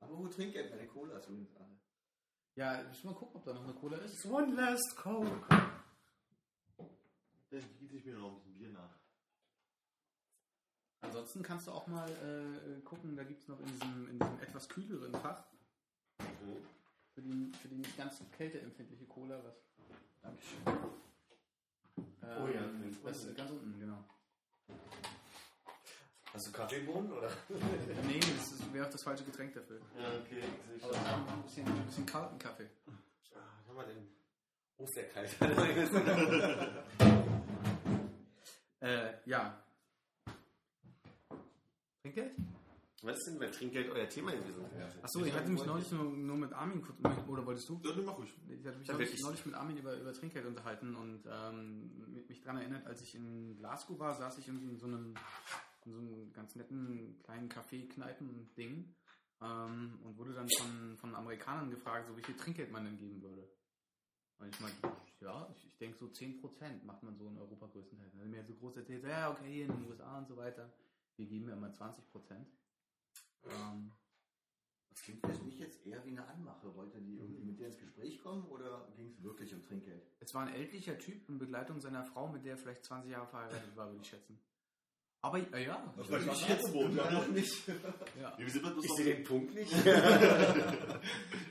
Aber 0.00 0.18
wo 0.18 0.28
Trinkgeld? 0.28 0.70
Meine 0.70 0.86
Cola 0.86 1.16
ist 1.18 1.28
übrigens 1.28 1.56
alle. 1.56 1.80
Ja, 2.54 2.82
müssen 2.84 3.02
wir 3.02 3.10
mal 3.10 3.16
gucken, 3.18 3.36
ob 3.36 3.44
da 3.44 3.52
noch 3.52 3.64
eine 3.64 3.74
Cola 3.74 3.96
ist. 3.98 4.24
One 4.26 4.54
last 4.54 4.96
Coke. 4.96 5.44
Dann 7.50 7.78
gieße 7.80 7.96
ich 7.96 8.04
mir 8.04 8.14
noch 8.14 8.28
ein 8.28 8.36
bisschen 8.36 8.54
Bier 8.58 8.68
nach. 8.70 8.99
Ansonsten 11.02 11.42
kannst 11.42 11.66
du 11.66 11.72
auch 11.72 11.86
mal 11.86 12.08
äh, 12.08 12.80
gucken, 12.82 13.16
da 13.16 13.24
gibt 13.24 13.40
es 13.42 13.48
noch 13.48 13.58
in 13.60 13.66
diesem, 13.66 14.08
in 14.10 14.18
diesem 14.18 14.38
etwas 14.40 14.68
kühleren 14.68 15.12
Fach 15.14 15.44
für 17.14 17.22
die, 17.22 17.50
für 17.60 17.68
die 17.68 17.76
nicht 17.76 17.96
ganz 17.96 18.18
so 18.18 18.24
kälteempfindliche 18.36 19.06
Cola 19.06 19.40
was. 19.44 19.56
Dankeschön. 20.22 20.58
Ähm, 20.66 22.42
Oh 22.42 22.46
ja, 22.48 22.60
das 23.04 23.24
ist 23.24 23.36
ganz 23.36 23.50
unten, 23.50 23.78
genau. 23.80 24.04
Hast 26.32 26.46
du 26.46 26.52
Kaffeebohnen 26.52 27.10
oder? 27.12 27.28
Nee, 28.06 28.20
das 28.20 28.72
wäre 28.72 28.86
auch 28.86 28.90
das 28.90 29.02
falsche 29.02 29.24
Getränk 29.24 29.52
dafür. 29.54 29.80
Ja, 29.98 30.12
okay. 30.20 30.42
Aber 30.82 30.92
es 30.92 30.96
ist 30.98 31.06
noch 31.06 31.32
ein 31.32 31.42
bisschen, 31.42 31.66
ein 31.66 31.86
bisschen 31.86 32.06
kalten 32.06 32.38
Kaffee. 32.38 32.68
Ah, 33.34 33.40
haben 33.66 33.76
wir 33.76 33.84
den? 33.86 34.06
Oh, 34.78 34.86
der 34.94 35.08
kalt. 35.08 35.36
Äh, 38.82 39.12
ja. 39.26 39.62
Trinkgeld? 42.02 42.32
Was 43.02 43.16
ist 43.16 43.28
denn 43.28 43.38
bei 43.38 43.46
Trinkgeld 43.46 43.90
euer 43.90 44.08
Thema 44.08 44.32
gewesen? 44.32 44.64
Achso, 45.02 45.24
ich 45.24 45.32
hatte 45.32 45.50
mich 45.50 45.64
neulich 45.64 45.90
nur, 45.90 46.04
nur 46.04 46.36
mit 46.36 46.52
Armin 46.52 46.82
kurz, 46.82 46.98
oder 47.28 47.46
wolltest 47.46 47.68
du? 47.68 47.80
Ja, 47.82 47.92
dann 47.92 48.04
mach 48.04 48.18
ruhig. 48.18 48.30
Ich 48.48 48.66
hatte 48.66 48.78
mich 48.78 48.88
neulich, 48.88 49.20
neulich 49.22 49.46
mit 49.46 49.54
Armin 49.54 49.76
über, 49.78 49.96
über 49.98 50.12
Trinkgeld 50.12 50.44
unterhalten 50.46 50.94
und 50.94 51.22
ähm, 51.26 52.12
mich- 52.28 52.40
daran 52.42 52.58
erinnert, 52.60 52.86
als 52.86 53.00
ich 53.02 53.14
in 53.14 53.56
Glasgow 53.56 53.98
war, 53.98 54.14
saß 54.14 54.36
ich 54.38 54.48
irgendwie 54.48 54.68
in 54.68 54.78
so 54.78 54.86
einem, 54.86 55.14
in 55.86 55.92
so 55.92 55.98
einem 55.98 56.32
ganz 56.34 56.56
netten 56.56 57.18
kleinen 57.22 57.48
Café-Kneipen-Ding 57.48 58.94
ähm, 59.40 59.98
und 60.04 60.18
wurde 60.18 60.34
dann 60.34 60.48
von, 60.58 60.96
von 60.98 61.14
Amerikanern 61.14 61.70
gefragt, 61.70 62.06
so 62.06 62.16
wie 62.18 62.22
viel 62.22 62.36
Trinkgeld 62.36 62.70
man 62.70 62.84
denn 62.84 62.98
geben 62.98 63.22
würde. 63.22 63.48
Und 64.38 64.54
ich 64.54 64.60
meinte, 64.60 64.76
ja, 65.20 65.48
ich, 65.56 65.66
ich 65.68 65.76
denke 65.78 65.96
so 65.96 66.06
10% 66.06 66.84
macht 66.84 67.02
man 67.02 67.16
so 67.16 67.28
in 67.28 67.38
Europa 67.38 67.66
größtenteils. 67.66 68.12
Dann 68.12 68.20
hat 68.20 68.26
er 68.26 68.30
mir 68.42 68.44
so 68.46 68.54
groß 68.54 68.76
erzählt, 68.76 69.04
ja, 69.04 69.30
okay, 69.30 69.50
hier 69.50 69.64
in 69.66 69.72
den 69.72 69.88
USA 69.88 70.18
und 70.18 70.28
so 70.28 70.36
weiter, 70.36 70.70
wir 71.20 71.26
geben 71.26 71.48
ja 71.48 71.54
immer 71.54 71.68
20%. 71.68 72.00
Ähm, 73.44 73.92
Das 74.90 75.02
klingt 75.02 75.24
für 75.26 75.44
mich 75.44 75.58
jetzt 75.58 75.86
eher 75.86 76.04
wie 76.04 76.10
eine 76.10 76.26
Anmache. 76.26 76.74
Wollte 76.74 77.00
die 77.00 77.18
irgendwie 77.18 77.42
mit 77.44 77.58
dir 77.58 77.66
ins 77.66 77.78
Gespräch 77.78 78.18
kommen 78.22 78.44
oder 78.46 78.88
ging 78.96 79.06
es 79.08 79.22
wirklich 79.22 79.54
um 79.54 79.62
Trinkgeld? 79.62 80.02
Es 80.20 80.34
war 80.34 80.46
ein 80.46 80.54
ältlicher 80.54 80.98
Typ 80.98 81.28
in 81.28 81.38
Begleitung 81.38 81.78
seiner 81.80 82.04
Frau, 82.04 82.28
mit 82.28 82.44
der 82.44 82.52
er 82.52 82.58
vielleicht 82.58 82.84
20 82.84 83.10
Jahre 83.10 83.26
verheiratet 83.28 83.76
war, 83.76 83.88
würde 83.90 84.00
ich 84.02 84.08
schätzen. 84.08 84.40
Aber 85.22 85.38
äh, 85.52 85.66
ja, 85.66 85.92
Das 85.98 86.10
war 86.10 86.18
nicht 86.18 86.48
jetzt. 86.48 86.74
Immer 86.74 87.10
noch 87.10 87.28
nicht. 87.28 87.68
ja. 88.18 88.38
Wir 88.38 88.48
sind 88.50 88.62
bloß 88.62 88.84
Ich 88.86 88.92
sehe 88.92 89.14
den 89.16 89.24
Punkt 89.24 89.54
nicht. 89.54 89.70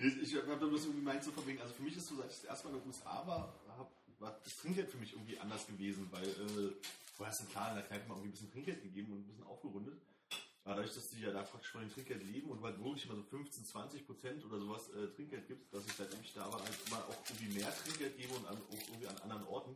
ich 0.02 0.22
ich 0.24 0.36
habe 0.36 0.48
da 0.48 0.66
bloß 0.66 0.86
irgendwie 0.88 1.22
so 1.22 1.32
von 1.32 1.46
wegen, 1.46 1.62
also 1.62 1.76
für 1.76 1.84
mich 1.84 1.96
ist 1.96 2.08
so, 2.08 2.20
als 2.20 2.34
ich 2.34 2.42
das 2.42 2.50
erste 2.50 2.68
Mal 2.68 2.74
in 2.74 2.80
den 2.82 2.88
USA 2.88 3.28
war, 3.28 3.54
hab, 3.78 3.92
war 4.18 4.40
das 4.44 4.56
Trinkgeld 4.58 4.90
für 4.90 4.98
mich 4.98 5.14
irgendwie 5.14 5.38
anders 5.38 5.68
gewesen, 5.68 6.08
weil 6.12 6.28
äh, 6.28 6.74
vorher 7.20 7.34
hast 7.34 7.42
du 7.42 7.48
klar 7.48 7.70
in 7.72 7.76
der 7.76 7.84
Kneipe 7.86 8.08
mal 8.08 8.14
irgendwie 8.16 8.30
ein 8.30 8.32
bisschen 8.32 8.50
Trinkgeld 8.50 8.82
gegeben 8.82 9.12
und 9.12 9.20
ein 9.20 9.28
bisschen 9.28 9.44
aufgerundet. 9.44 10.02
Aber 10.64 10.76
dadurch, 10.76 10.96
dass 10.96 11.10
die 11.10 11.20
ja 11.20 11.32
da 11.34 11.44
praktisch 11.44 11.70
von 11.72 11.82
dem 11.82 11.92
Trinkgeld 11.92 12.24
leben 12.24 12.50
und 12.50 12.62
halt 12.64 12.82
wirklich 12.82 13.06
immer 13.06 13.16
so 13.16 13.24
15, 13.24 13.66
20 13.66 14.06
Prozent 14.06 14.46
oder 14.46 14.58
sowas 14.58 14.90
äh, 14.92 15.08
Trinkgeld 15.10 15.46
gibt, 15.48 15.74
dass 15.74 15.86
ich 15.86 15.92
seitdem 15.94 16.22
ich 16.22 16.34
da 16.34 16.46
war, 16.52 16.64
halt 16.64 16.78
immer 16.88 16.98
auch 17.00 17.18
irgendwie 17.30 17.60
mehr 17.60 17.76
Trinkgeld 17.76 18.16
gebe 18.16 18.34
und 18.36 18.46
an, 18.48 18.56
auch 18.58 18.88
irgendwie 18.88 19.08
an 19.08 19.18
anderen 19.18 19.44
Orten. 19.48 19.76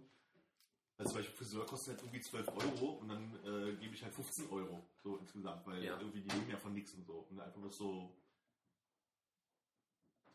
Also 0.98 1.12
zum 1.12 1.20
Beispiel 1.20 1.36
Friseur 1.36 1.66
kostet 1.66 1.96
halt 1.96 2.04
irgendwie 2.06 2.22
12 2.22 2.48
Euro 2.48 2.92
und 3.02 3.10
dann 3.10 3.36
äh, 3.44 3.76
gebe 3.76 3.94
ich 3.94 4.04
halt 4.04 4.14
15 4.14 4.50
Euro 4.52 4.88
so 5.04 5.18
insgesamt, 5.18 5.68
weil 5.68 5.84
Ja. 5.84 6.00
irgendwie 6.00 6.22
die 6.22 6.30
leben 6.30 6.50
ja 6.50 6.58
von 6.58 6.74
nichts 6.74 6.94
und 6.94 7.06
so. 7.06 7.28
Und 7.30 7.42
einfach 7.42 7.60
bloß 7.60 7.78
so 7.78 8.16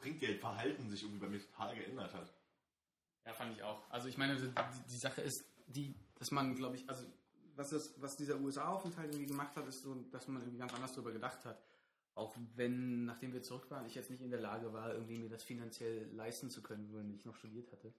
Trinkgeldverhalten 0.00 0.90
sich 0.90 1.02
irgendwie 1.04 1.20
bei 1.20 1.28
mir 1.28 1.40
total 1.40 1.74
geändert 1.74 2.12
hat. 2.12 2.34
ja, 3.24 3.32
fand 3.32 3.56
ich 3.56 3.62
auch. 3.62 3.88
Also 3.90 4.08
ich 4.08 4.18
meine, 4.18 4.36
die, 4.36 4.50
die 4.90 4.96
Sache 4.98 5.22
ist, 5.22 5.44
die, 5.66 5.94
dass 6.18 6.30
man, 6.30 6.54
glaube 6.54 6.76
ich, 6.76 6.88
also 6.88 7.04
was, 7.56 7.70
das, 7.70 8.00
was 8.00 8.16
dieser 8.16 8.38
USA-Aufenthalt 8.40 9.12
irgendwie 9.12 9.26
gemacht 9.26 9.56
hat, 9.56 9.66
ist 9.66 9.82
so, 9.82 9.94
dass 10.12 10.28
man 10.28 10.42
irgendwie 10.42 10.58
ganz 10.58 10.74
anders 10.74 10.92
darüber 10.92 11.12
gedacht 11.12 11.44
hat. 11.44 11.60
Auch 12.14 12.36
wenn, 12.56 13.04
nachdem 13.04 13.32
wir 13.32 13.42
zurück 13.42 13.70
waren, 13.70 13.86
ich 13.86 13.94
jetzt 13.94 14.10
nicht 14.10 14.22
in 14.22 14.30
der 14.30 14.40
Lage 14.40 14.72
war, 14.72 14.92
irgendwie 14.92 15.18
mir 15.18 15.28
das 15.28 15.42
finanziell 15.42 16.08
leisten 16.12 16.50
zu 16.50 16.62
können, 16.62 16.92
wenn 16.92 17.14
ich 17.14 17.24
noch 17.24 17.36
studiert 17.36 17.70
hatte. 17.72 17.92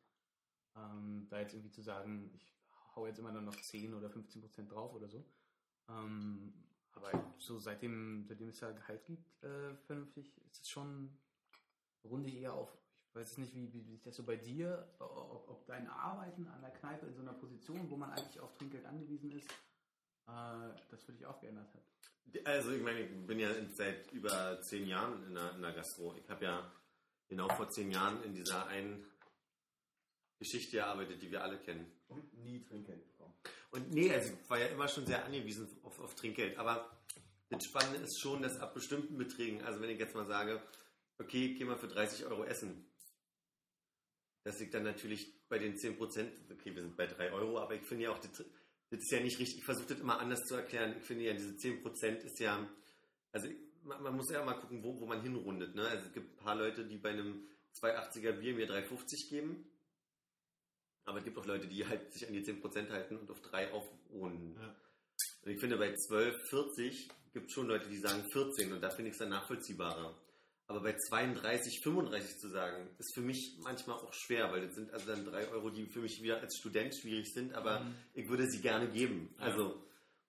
Ähm, 0.76 1.28
da 1.30 1.40
jetzt 1.40 1.54
irgendwie 1.54 1.72
zu 1.72 1.82
sagen, 1.82 2.32
ich 2.36 2.54
hau 2.96 3.06
jetzt 3.06 3.20
immer 3.20 3.32
nur 3.32 3.42
noch 3.42 3.56
10 3.56 3.94
oder 3.94 4.10
15 4.10 4.42
Prozent 4.42 4.72
drauf 4.72 4.94
oder 4.94 5.08
so. 5.08 5.24
Ähm, 5.88 6.54
aber 6.92 7.34
so 7.38 7.60
seitdem, 7.60 8.26
seitdem 8.28 8.50
es 8.50 8.60
da 8.60 8.72
Gehalt 8.72 9.06
gibt, 9.06 9.44
äh, 9.44 9.76
vernünftig, 9.88 10.38
ist 10.52 10.64
es 10.64 10.70
schon, 10.70 11.18
runde 12.04 12.30
ich 12.30 12.36
eher 12.36 12.54
auf. 12.54 12.78
Ich 13.10 13.16
weiß 13.16 13.32
es 13.32 13.38
nicht, 13.38 13.56
wie, 13.56 13.74
wie 13.74 13.82
sich 13.82 14.02
das 14.02 14.16
so 14.16 14.24
bei 14.24 14.36
dir, 14.36 14.88
ob, 15.00 15.50
ob 15.50 15.66
dein 15.66 15.88
Arbeiten 15.88 16.48
an 16.48 16.62
der 16.62 16.70
Kneipe 16.70 17.08
in 17.08 17.16
so 17.16 17.22
einer 17.22 17.34
Position, 17.34 17.90
wo 17.90 17.98
man 17.98 18.12
eigentlich 18.12 18.40
auf 18.40 18.54
Trinkgeld 18.54 18.86
angewiesen 18.86 19.32
ist, 19.32 19.50
äh, 20.28 20.80
das 20.92 21.04
für 21.04 21.14
dich 21.14 21.26
auch 21.26 21.40
geändert 21.42 21.74
hat. 21.74 21.82
Also 22.46 22.72
ich 22.72 22.84
meine, 22.84 23.02
ich 23.02 23.26
bin 23.26 23.40
ja 23.40 23.50
seit 23.74 24.12
über 24.12 24.62
zehn 24.62 24.86
Jahren 24.86 25.26
in 25.26 25.34
der, 25.34 25.56
in 25.56 25.62
der 25.62 25.72
Gastro. 25.74 26.16
Ich 26.16 26.30
habe 26.30 26.46
ja 26.46 26.72
genau 27.28 27.50
vor 27.50 27.70
zehn 27.70 27.92
Jahren 27.92 28.22
in 28.24 28.36
dieser 28.36 28.68
einen 28.68 29.04
Geschichte 30.38 30.78
gearbeitet, 30.78 31.22
die 31.22 31.32
wir 31.32 31.44
alle 31.44 31.58
kennen. 31.58 31.92
Und 32.08 32.34
nie 32.44 32.64
Trinkgeld 32.64 33.04
bekommen. 33.06 33.34
Und 33.72 33.92
nee, 33.92 34.14
also 34.14 34.34
ich 34.34 34.50
war 34.50 34.60
ja 34.60 34.68
immer 34.68 34.88
schon 34.88 35.08
sehr 35.08 35.26
angewiesen 35.26 35.68
auf, 35.84 36.00
auf 36.00 36.14
Trinkgeld. 36.14 36.58
Aber 36.58 36.90
das 37.50 37.64
Spannende 37.66 38.00
ist 38.00 38.20
schon, 38.22 38.44
dass 38.44 38.60
ab 38.60 38.76
bestimmten 38.76 39.18
Beträgen, 39.18 39.64
also 39.64 39.82
wenn 39.82 39.90
ich 39.90 40.00
jetzt 40.00 40.16
mal 40.16 40.28
sage, 40.28 40.62
okay, 41.18 41.48
ich 41.48 41.58
geh 41.58 41.66
mal 41.66 41.78
für 41.78 41.88
30 41.88 42.26
Euro 42.26 42.46
essen, 42.46 42.86
dass 44.44 44.62
ich 44.62 44.70
dann 44.70 44.84
natürlich 44.84 45.34
bei 45.50 45.60
den 45.60 45.78
10 45.78 45.98
Prozent, 45.98 46.32
okay, 46.52 46.74
wir 46.74 46.82
sind 46.82 46.96
bei 46.96 47.08
3 47.08 47.32
Euro, 47.34 47.60
aber 47.60 47.76
ich 47.76 47.84
finde 47.84 48.06
ja 48.06 48.12
auch, 48.12 48.20
das, 48.20 48.32
das 48.32 49.00
ist 49.00 49.12
ja 49.12 49.20
nicht 49.20 49.40
richtig, 49.40 49.60
ich 49.60 49.66
versuche 49.66 49.88
das 49.88 50.00
immer 50.00 50.20
anders 50.20 50.42
zu 50.46 50.56
erklären. 50.56 50.96
Ich 50.98 51.04
finde 51.04 51.26
ja, 51.26 51.34
diese 51.34 51.56
10 51.56 51.82
Prozent 51.82 52.24
ist 52.24 52.40
ja, 52.40 52.68
also 53.32 53.48
man, 53.84 54.02
man 54.02 54.16
muss 54.16 54.32
ja 54.32 54.44
mal 54.44 54.60
gucken, 54.60 54.84
wo, 54.84 55.00
wo 55.00 55.06
man 55.06 55.22
hinrundet. 55.22 55.76
Ne? 55.76 55.88
Also 55.88 56.08
es 56.08 56.14
gibt 56.14 56.34
ein 56.34 56.44
paar 56.44 56.56
Leute, 56.56 56.86
die 56.86 56.98
bei 56.98 57.10
einem 57.10 57.48
2,80er 57.82 58.34
Bier 58.34 58.56
mir 58.56 58.70
3,50 58.70 59.30
geben. 59.30 59.66
Aber 61.06 61.20
es 61.20 61.24
gibt 61.24 61.38
auch 61.38 61.46
Leute, 61.46 61.68
die 61.68 61.86
halt 61.88 62.12
sich 62.14 62.28
an 62.28 62.34
die 62.34 62.44
10% 62.44 62.90
halten 62.90 63.18
und 63.18 63.32
auf 63.32 63.42
3 63.42 63.72
aufrunden. 63.72 64.56
Ja. 64.60 64.76
Und 65.44 65.52
ich 65.52 65.60
finde, 65.60 65.78
bei 65.78 65.94
12, 65.94 66.50
40 66.50 67.10
gibt 67.34 67.48
es 67.48 67.54
schon 67.54 67.68
Leute, 67.68 67.90
die 67.90 67.98
sagen 67.98 68.24
14 68.32 68.74
und 68.74 68.82
da 68.82 68.90
finde 68.90 69.10
ich 69.10 69.14
es 69.14 69.20
dann 69.20 69.30
nachvollziehbarer. 69.30 70.16
Aber 70.70 70.82
bei 70.82 70.96
32, 70.96 71.82
35 71.82 72.38
zu 72.38 72.48
sagen, 72.48 72.88
ist 73.00 73.16
für 73.16 73.22
mich 73.22 73.58
manchmal 73.64 73.98
auch 73.98 74.14
schwer, 74.14 74.52
weil 74.52 74.68
das 74.68 74.76
sind 74.76 74.94
also 74.94 75.08
dann 75.08 75.26
3 75.26 75.48
Euro, 75.48 75.72
die 75.72 75.88
für 75.88 76.00
mich 76.00 76.22
wieder 76.22 76.40
als 76.42 76.58
Student 76.58 76.94
schwierig 76.94 77.34
sind, 77.34 77.56
aber 77.56 77.84
ich 78.14 78.30
würde 78.30 78.48
sie 78.48 78.62
gerne 78.62 78.88
geben. 78.88 79.34
Ja. 79.40 79.46
Also, 79.46 79.84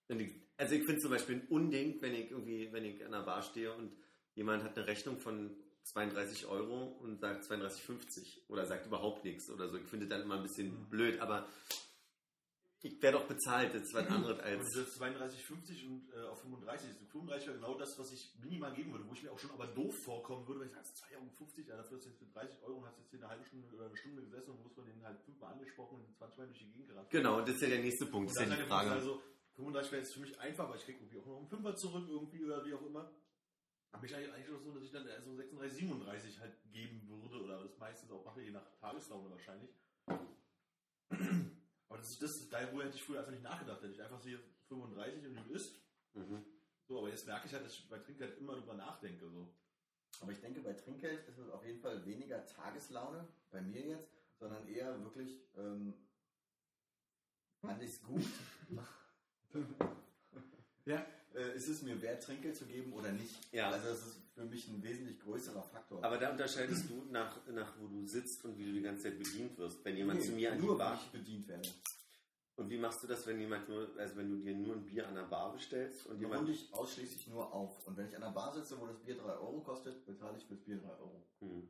ich, 0.09 0.33
also 0.57 0.75
ich 0.75 0.85
finde 0.87 0.99
zum 1.03 1.11
Beispiel 1.11 1.37
ein 1.37 1.47
Unding, 1.49 2.01
wenn 2.01 2.15
ich 2.15 2.31
irgendwie, 2.31 2.73
wenn 2.73 2.87
ich 2.87 3.05
an 3.05 3.13
der 3.13 3.21
Bar 3.21 3.43
stehe 3.43 3.71
und 3.75 3.93
jemand 4.35 4.65
hat 4.65 4.79
eine 4.79 4.87
Rechnung 4.87 5.19
von 5.19 5.55
32 5.83 6.47
Euro 6.47 6.85
und 7.03 7.21
sagt 7.21 7.45
32,50 7.45 8.49
oder 8.49 8.65
sagt 8.65 8.87
überhaupt 8.87 9.27
nichts 9.27 9.51
oder 9.51 9.69
so. 9.69 9.77
Ich 9.77 9.89
finde 9.89 10.07
dann 10.07 10.23
immer 10.23 10.37
ein 10.37 10.43
bisschen 10.43 10.89
blöd, 10.89 11.21
aber 11.21 11.47
ich 12.83 13.03
werde 13.03 13.19
auch 13.19 13.27
bezahlt, 13.27 13.75
das 13.75 13.93
was 13.93 14.07
anderes 14.09 14.39
Und 14.41 14.45
als. 14.45 14.73
das 14.75 15.01
32,50 15.01 15.87
und 15.87 16.13
äh, 16.15 16.27
auf 16.27 16.41
35. 16.41 16.89
Das 16.89 17.09
35 17.09 17.49
wäre 17.49 17.59
genau 17.59 17.75
das, 17.75 17.99
was 17.99 18.13
ich 18.13 18.35
minimal 18.41 18.73
geben 18.73 18.93
würde, 18.93 19.07
wo 19.07 19.13
ich 19.13 19.23
mir 19.23 19.31
auch 19.31 19.39
schon 19.39 19.51
aber 19.51 19.67
doof 19.67 19.95
vorkommen 20.05 20.47
würde, 20.49 20.61
weil 20.61 20.67
ich 20.69 20.73
sage, 20.73 20.87
2,50 20.87 21.17
Euro, 21.17 21.69
ja, 21.69 21.77
dafür 21.77 21.97
hast 21.97 22.07
du 22.07 22.09
jetzt 22.09 22.19
für 22.19 22.27
30 22.27 22.63
Euro 22.63 22.79
und 22.79 22.87
hast 22.87 22.99
jetzt 22.99 23.11
hier 23.11 23.19
eine 23.21 23.29
halbe 23.29 23.45
Stunde 23.45 23.69
oder 23.75 23.87
eine 23.87 23.97
Stunde 23.97 24.23
gesessen 24.23 24.51
und 24.51 24.63
muss 24.63 24.77
man 24.77 24.87
den 24.87 25.05
halt 25.05 25.21
fünfmal 25.21 25.53
angesprochen 25.53 26.01
und 26.01 26.17
20 26.17 26.39
Mal 26.39 26.47
durch 26.47 26.59
die 26.59 26.71
Gegend 26.73 26.89
gerannt. 26.89 27.11
Genau, 27.11 27.39
und 27.39 27.49
das 27.49 27.57
ist 27.57 27.63
ja 27.63 27.69
der 27.69 27.81
nächste 27.81 28.07
Punkt, 28.07 28.31
Und 28.31 28.37
das 28.37 28.45
ist 28.45 28.51
ja 28.51 28.57
die 28.57 28.69
Frage. 28.69 28.91
Also, 28.93 29.23
35 29.57 29.93
wäre 29.93 30.03
jetzt 30.03 30.15
für 30.15 30.21
mich 30.21 30.41
einfach, 30.41 30.71
weil 30.71 30.79
ich 30.79 30.85
kriege 30.85 30.99
irgendwie 30.99 31.19
auch 31.19 31.27
noch 31.27 31.37
einen 31.37 31.49
Fünfer 31.49 31.77
zurück 31.77 32.07
irgendwie 32.09 32.45
oder 32.45 32.65
wie 32.65 32.73
auch 32.73 32.87
immer. 32.87 33.11
Aber 33.93 34.05
ich 34.05 34.15
eigentlich 34.15 34.47
schon 34.47 34.63
so, 34.63 34.73
dass 34.73 34.85
ich 34.85 34.93
dann 34.93 35.07
so 35.23 35.35
36, 35.35 35.79
37 35.79 36.41
halt 36.41 36.55
geben 36.73 37.07
würde 37.09 37.43
oder 37.43 37.63
das 37.63 37.77
meistens 37.79 38.11
auch 38.13 38.25
mache, 38.25 38.41
je 38.41 38.53
nach 38.53 38.71
Tageslaune 38.81 39.31
wahrscheinlich. 39.31 39.71
Aber 41.91 41.99
das 41.99 42.11
ist 42.11 42.23
das, 42.23 42.49
darüber 42.49 42.85
hätte 42.85 42.97
ich 42.97 43.03
früher 43.03 43.19
einfach 43.19 43.33
nicht 43.33 43.43
nachgedacht. 43.43 43.83
Hätte 43.83 43.93
ich 43.93 44.03
einfach 44.03 44.21
so 44.21 44.29
hier 44.29 44.41
35 44.69 45.27
und 45.27 45.37
gut 45.37 45.51
ist. 45.51 45.75
Mhm. 46.15 46.45
So, 46.87 46.99
aber 46.99 47.09
jetzt 47.09 47.27
merke 47.27 47.49
ich 47.49 47.53
halt, 47.53 47.67
dass 47.67 47.75
ich 47.75 47.89
bei 47.89 47.99
Trinkgeld 47.99 48.39
immer 48.39 48.55
drüber 48.55 48.75
nachdenke. 48.75 49.29
So. 49.29 49.53
Aber 50.21 50.31
ich 50.31 50.41
denke, 50.41 50.61
bei 50.61 50.73
Trinkgeld 50.73 51.27
ist 51.29 51.39
es 51.39 51.51
auf 51.51 51.65
jeden 51.65 51.81
Fall 51.81 52.05
weniger 52.07 52.47
Tageslaune, 52.47 53.27
bei 53.51 53.61
mir 53.61 53.87
jetzt, 53.87 54.09
sondern 54.39 54.69
eher 54.69 55.03
wirklich, 55.03 55.43
ähm, 55.57 55.95
fand 57.61 57.83
ich 57.83 57.91
es 57.91 58.03
gut? 58.03 58.25
Ja. 60.87 61.05
Äh, 61.35 61.57
ist 61.57 61.69
es 61.69 61.83
mir 61.83 62.01
wert, 62.03 62.23
Trinkgeld 62.23 62.57
zu 62.57 62.67
geben 62.67 62.93
oder 62.93 63.13
nicht? 63.13 63.35
Ja. 63.53 63.71
Also 63.71 63.89
das 63.89 64.07
ist 64.07 64.17
für 64.35 64.45
mich 64.45 64.69
ein 64.69 64.83
wesentlich 64.83 65.21
größerer 65.21 65.63
Faktor. 65.63 66.03
Aber 66.05 66.19
da 66.19 66.31
unterscheidest 66.31 66.89
du 66.91 67.07
nach, 67.11 67.47
nach, 67.49 67.73
wo 67.79 67.87
du 67.87 68.05
sitzt 68.07 68.45
und 68.45 68.59
wie 68.59 68.65
du 68.67 68.73
die 68.73 68.83
ganze 68.83 69.05
Zeit 69.05 69.19
bedient 69.19 69.57
wirst. 69.59 69.85
Wenn 69.85 69.97
jemand 69.97 70.21
Nee, 70.21 70.27
zu 70.27 70.33
mir 70.33 70.53
an 70.53 70.59
die 70.61 70.67
nur, 70.67 70.79
Bar. 70.79 70.93
wenn 70.93 70.99
ich 70.99 71.13
bedient 71.13 71.49
werde. 71.49 71.69
Und 72.57 72.69
wie 72.69 72.79
machst 72.79 73.03
du 73.03 73.07
das, 73.07 73.27
wenn 73.27 73.41
jemand 73.41 73.69
nur, 73.69 73.89
also 73.97 74.17
wenn 74.17 74.29
du 74.29 74.37
dir 74.39 74.55
nur 74.55 74.75
ein 74.77 74.85
Bier 74.85 75.09
an 75.09 75.15
der 75.15 75.23
Bar 75.23 75.53
bestellst 75.53 76.07
und 76.07 76.19
jemand. 76.21 76.41
runde 76.41 76.53
ich 76.53 76.73
ausschließlich 76.75 77.29
nur 77.29 77.53
auf. 77.53 77.87
Und 77.87 77.97
wenn 77.97 78.09
ich 78.09 78.15
an 78.15 78.21
der 78.23 78.31
Bar 78.33 78.53
sitze, 78.53 78.79
wo 78.79 78.87
das 78.87 78.99
Bier 79.01 79.17
3 79.17 79.23
Euro 79.39 79.61
kostet, 79.61 80.05
bezahle 80.05 80.37
ich 80.37 80.45
fürs 80.45 80.61
Bier 80.61 80.77
3 80.79 80.89
Euro. 80.89 81.27
Hm. 81.41 81.69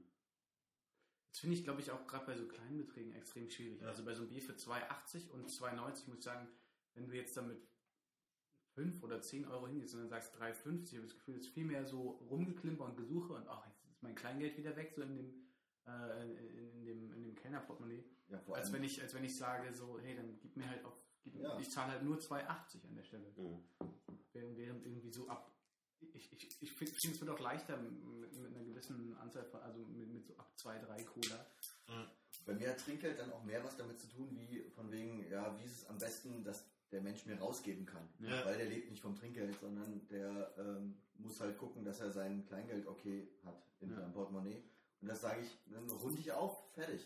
Das 1.31 1.41
finde 1.41 1.57
ich, 1.57 1.63
glaube 1.65 1.81
ich, 1.81 1.91
auch 1.93 2.07
gerade 2.09 2.27
bei 2.27 2.37
so 2.37 2.45
kleinen 2.47 2.79
Beträgen 2.79 3.13
extrem 3.15 3.49
schwierig. 3.49 3.81
Ja. 3.81 3.89
Also 3.89 4.05
bei 4.05 4.15
so 4.15 4.23
einem 4.23 4.31
Bier 4.31 4.43
für 4.43 4.55
2,80 4.55 5.31
und 5.31 5.49
2,90 5.49 6.09
muss 6.09 6.19
ich 6.19 6.25
sagen, 6.25 6.49
wenn 6.95 7.07
du 7.07 7.15
jetzt 7.15 7.37
damit 7.37 7.59
5 8.81 9.03
oder 9.03 9.21
10 9.21 9.47
Euro 9.47 9.67
hingehst 9.69 9.95
und 9.95 10.01
dann 10.01 10.09
sagst 10.09 10.35
3,50, 10.37 10.97
habe 10.97 11.07
ich 11.07 11.13
das 11.13 11.15
Gefühl, 11.15 11.35
es 11.37 11.43
ist 11.47 11.53
viel 11.53 11.65
mehr 11.67 11.85
so 11.85 12.13
rumgeklimper 12.31 12.85
und 12.85 12.97
Gesuche 12.97 13.35
und 13.35 13.47
ach, 13.49 13.67
jetzt 13.67 13.85
ist 13.85 14.03
mein 14.03 14.15
Kleingeld 14.15 14.57
wieder 14.57 14.75
weg, 14.77 14.93
so 14.95 15.03
in 15.03 15.17
dem, 15.17 15.35
äh, 15.87 16.23
in, 16.23 16.37
in 16.79 16.85
dem, 16.87 17.13
in 17.13 17.23
dem 17.23 17.35
Kellnerportemonnaie. 17.35 18.05
Ja, 18.29 18.43
Als 18.53 18.73
wenn 18.73 18.83
ich, 18.85 19.03
als 19.03 19.13
wenn 19.15 19.25
ich 19.25 19.37
sage, 19.37 19.73
so, 19.75 19.99
hey, 20.01 20.17
dann 20.17 20.39
gib 20.41 20.57
mir 20.57 20.69
halt 20.69 20.83
auch, 20.85 20.97
gib, 21.23 21.35
Ja. 21.37 21.59
ich 21.59 21.71
zahle 21.71 21.93
halt 21.93 22.03
nur 22.05 22.17
2,80 22.19 22.87
an 22.89 22.95
der 22.95 23.03
Stelle. 23.03 23.27
Hm. 23.37 23.63
Während, 24.33 24.57
während 24.57 24.87
irgendwie 24.87 25.11
so 25.11 25.29
ab, 25.29 25.53
ich, 26.15 26.33
ich, 26.33 26.63
ich 26.63 26.73
finde, 26.73 26.95
es 26.95 27.21
wird 27.21 27.31
auch 27.31 27.41
leichter 27.41 27.77
mit, 27.77 27.93
mit 28.35 28.55
einer 28.55 28.65
gewissen 28.65 29.15
Anzahl 29.19 29.45
von, 29.45 29.61
also 29.61 29.81
mit, 29.85 30.09
mit 30.09 30.25
so 30.27 30.35
ab 30.39 30.51
2, 30.57 30.79
3 30.79 31.05
Cola. 31.05 31.47
bei 32.47 32.55
mir 32.55 32.71
hat 32.71 32.79
Trinkgeld 32.79 33.19
dann 33.19 33.31
auch 33.33 33.45
mehr 33.45 33.63
was 33.63 33.77
damit 33.77 34.01
zu 34.01 34.09
tun, 34.09 34.31
wie 34.49 34.63
von 34.71 34.91
wegen, 34.91 35.29
ja, 35.29 35.59
wie 35.59 35.65
ist 35.65 35.83
es 35.83 35.87
am 35.87 35.99
besten, 35.99 36.43
das 36.45 36.65
der 36.93 37.01
Mensch 37.03 37.25
mir 37.27 37.39
rausgeben 37.39 37.87
kann. 37.87 38.09
Ja. 38.21 38.45
Weil 38.45 38.59
der 38.59 38.67
lebt 38.67 38.91
nicht 38.91 39.01
vom 39.03 39.15
Trinkgeld, 39.17 39.59
sondern 39.61 40.07
der 40.09 40.53
ähm, 40.59 40.97
muss 41.19 41.39
halt 41.41 41.57
gucken, 41.59 41.85
dass 41.85 42.01
er 42.01 42.11
sein 42.11 42.45
Kleingeld 42.47 42.87
okay 42.87 43.29
hat 43.45 43.63
in 43.81 43.91
Ja. 43.91 43.97
seinem 43.97 44.13
Portemonnaie. 44.13 44.63
Und 45.01 45.09
das 45.09 45.21
sage 45.21 45.41
ich, 45.43 45.49
dann 45.73 45.89
runde 45.91 46.21
ich 46.21 46.31
auf, 46.33 46.73
fertig. 46.75 47.01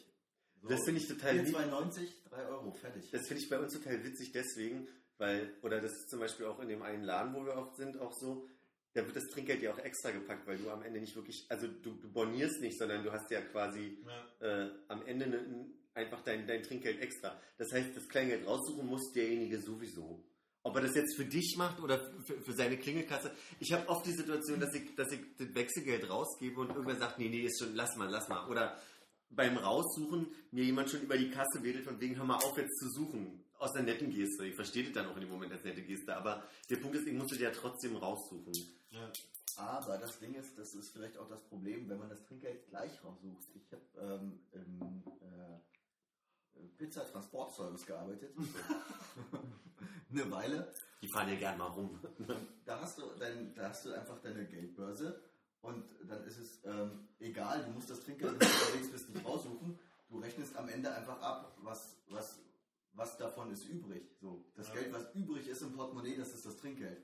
So, 0.62 0.68
Das 0.68 0.80
finde 0.84 1.00
ich 1.00 1.08
total 1.08 1.36
lieb. 1.38 1.54
4,92, 1.56 2.08
3 2.30 2.46
Euro, 2.46 2.72
fertig. 2.72 3.10
Das 3.10 3.26
finde 3.28 3.42
ich 3.42 3.48
bei 3.50 3.58
uns 3.58 3.72
total 3.74 4.02
witzig 4.02 4.32
deswegen, 4.32 4.88
weil, 5.18 5.52
oder 5.62 5.80
das 5.80 5.92
ist 5.92 6.10
zum 6.10 6.20
Beispiel 6.20 6.46
auch 6.46 6.58
in 6.60 6.68
dem 6.68 6.82
einen 6.82 7.04
Laden, 7.04 7.34
wo 7.34 7.44
wir 7.44 7.54
oft 7.56 7.76
sind, 7.76 7.98
auch 8.00 8.12
so, 8.12 8.48
da 8.94 9.04
wird 9.04 9.14
das 9.16 9.24
Trinkgeld 9.26 9.60
ja 9.62 9.72
auch 9.72 9.78
extra 9.78 10.10
gepackt, 10.12 10.46
weil 10.46 10.56
du 10.58 10.70
am 10.70 10.82
Ende 10.82 11.00
nicht 11.00 11.14
wirklich, 11.14 11.44
also 11.50 11.66
du, 11.68 11.94
du 11.94 12.10
bornierst 12.10 12.60
nicht, 12.60 12.78
sondern 12.78 13.04
du 13.04 13.12
hast 13.12 13.30
ja 13.30 13.42
quasi 13.42 13.98
Ja. 14.40 14.64
äh, 14.66 14.70
am 14.88 15.04
Ende 15.06 15.26
ne, 15.28 15.36
n- 15.38 15.74
einfach 15.94 16.20
dein, 16.22 16.46
dein 16.46 16.62
Trinkgeld 16.62 17.00
extra. 17.00 17.40
Das 17.56 17.72
heißt, 17.72 17.96
das 17.96 18.08
Kleingeld 18.08 18.46
raussuchen 18.46 18.86
muss 18.86 19.12
derjenige 19.12 19.60
sowieso. 19.60 20.24
Ob 20.62 20.76
er 20.76 20.82
das 20.82 20.94
jetzt 20.94 21.16
für 21.16 21.26
dich 21.26 21.56
macht 21.58 21.80
oder 21.80 21.98
für, 22.24 22.40
für 22.40 22.52
seine 22.52 22.78
Klingelkasse. 22.78 23.30
Ich 23.60 23.72
habe 23.72 23.86
oft 23.88 24.06
die 24.06 24.12
Situation, 24.12 24.60
dass 24.60 24.74
ich, 24.74 24.94
dass 24.94 25.12
ich 25.12 25.20
das 25.36 25.54
Wechselgeld 25.54 26.08
rausgebe 26.08 26.60
und 26.60 26.70
irgendwer 26.70 26.96
sagt, 26.96 27.18
nee, 27.18 27.28
nee, 27.28 27.42
ist 27.42 27.58
schon, 27.58 27.74
lass 27.74 27.96
mal, 27.96 28.08
lass 28.08 28.28
mal. 28.28 28.48
Oder 28.48 28.80
beim 29.28 29.56
Raussuchen 29.58 30.28
mir 30.52 30.64
jemand 30.64 30.90
schon 30.90 31.02
über 31.02 31.18
die 31.18 31.30
Kasse 31.30 31.62
wedelt, 31.62 31.84
von 31.84 32.00
wegen, 32.00 32.16
hör 32.16 32.24
mal 32.24 32.36
auf 32.36 32.56
jetzt 32.56 32.78
zu 32.78 32.88
suchen. 32.88 33.44
Aus 33.58 33.72
der 33.72 33.82
netten 33.82 34.10
Geste. 34.10 34.46
Ich 34.46 34.54
verstehe 34.54 34.84
das 34.84 34.92
dann 34.92 35.06
auch 35.06 35.14
in 35.14 35.22
dem 35.22 35.30
Moment 35.30 35.52
als 35.52 35.64
nette 35.64 35.82
Geste, 35.82 36.14
aber 36.16 36.42
der 36.68 36.76
Punkt 36.76 36.96
ist, 36.96 37.06
ich 37.06 37.14
musste 37.14 37.36
ja 37.36 37.50
trotzdem 37.50 37.96
raussuchen. 37.96 38.52
Ja. 38.90 39.10
Aber 39.56 39.98
das 39.98 40.18
Ding 40.18 40.34
ist, 40.34 40.58
das 40.58 40.74
ist 40.74 40.90
vielleicht 40.92 41.16
auch 41.16 41.28
das 41.28 41.42
Problem, 41.44 41.88
wenn 41.88 41.98
man 41.98 42.08
das 42.08 42.22
Trinkgeld 42.24 42.66
gleich 42.68 42.92
raussucht. 43.04 43.46
Ich 43.54 43.72
habe 43.72 43.82
ähm, 44.00 44.40
im 44.52 45.02
äh, 45.20 45.73
Pizza-Transportservice 46.78 47.86
gearbeitet. 47.86 48.32
Eine 50.10 50.30
Weile. 50.30 50.72
Die 51.02 51.08
fahren 51.08 51.28
ja 51.28 51.34
gern 51.36 51.58
mal 51.58 51.66
rum. 51.66 51.98
Da 52.64 52.80
hast, 52.80 52.98
du 52.98 53.02
dein, 53.18 53.54
da 53.54 53.68
hast 53.68 53.84
du 53.84 53.92
einfach 53.92 54.18
deine 54.22 54.46
Geldbörse 54.46 55.20
und 55.62 55.84
dann 56.08 56.24
ist 56.24 56.38
es 56.38 56.60
ähm, 56.64 57.08
egal, 57.20 57.64
du 57.64 57.70
musst 57.72 57.90
das 57.90 58.00
Trinkgeld, 58.00 58.32
wenn 58.32 58.38
du 58.38 58.46
unterwegs 58.46 58.90
bist, 58.90 59.10
nicht 59.10 59.24
raussuchen. 59.24 59.78
Du 60.08 60.18
rechnest 60.18 60.56
am 60.56 60.68
Ende 60.68 60.94
einfach 60.94 61.20
ab, 61.20 61.56
was, 61.62 61.96
was, 62.08 62.38
was 62.92 63.16
davon 63.18 63.50
ist 63.50 63.64
übrig. 63.66 64.02
So, 64.20 64.44
das 64.54 64.68
Ja. 64.68 64.74
Geld, 64.74 64.92
was 64.92 65.14
übrig 65.14 65.46
ist 65.48 65.62
im 65.62 65.72
Portemonnaie, 65.72 66.16
das 66.16 66.32
ist 66.34 66.46
das 66.46 66.56
Trinkgeld. 66.58 67.02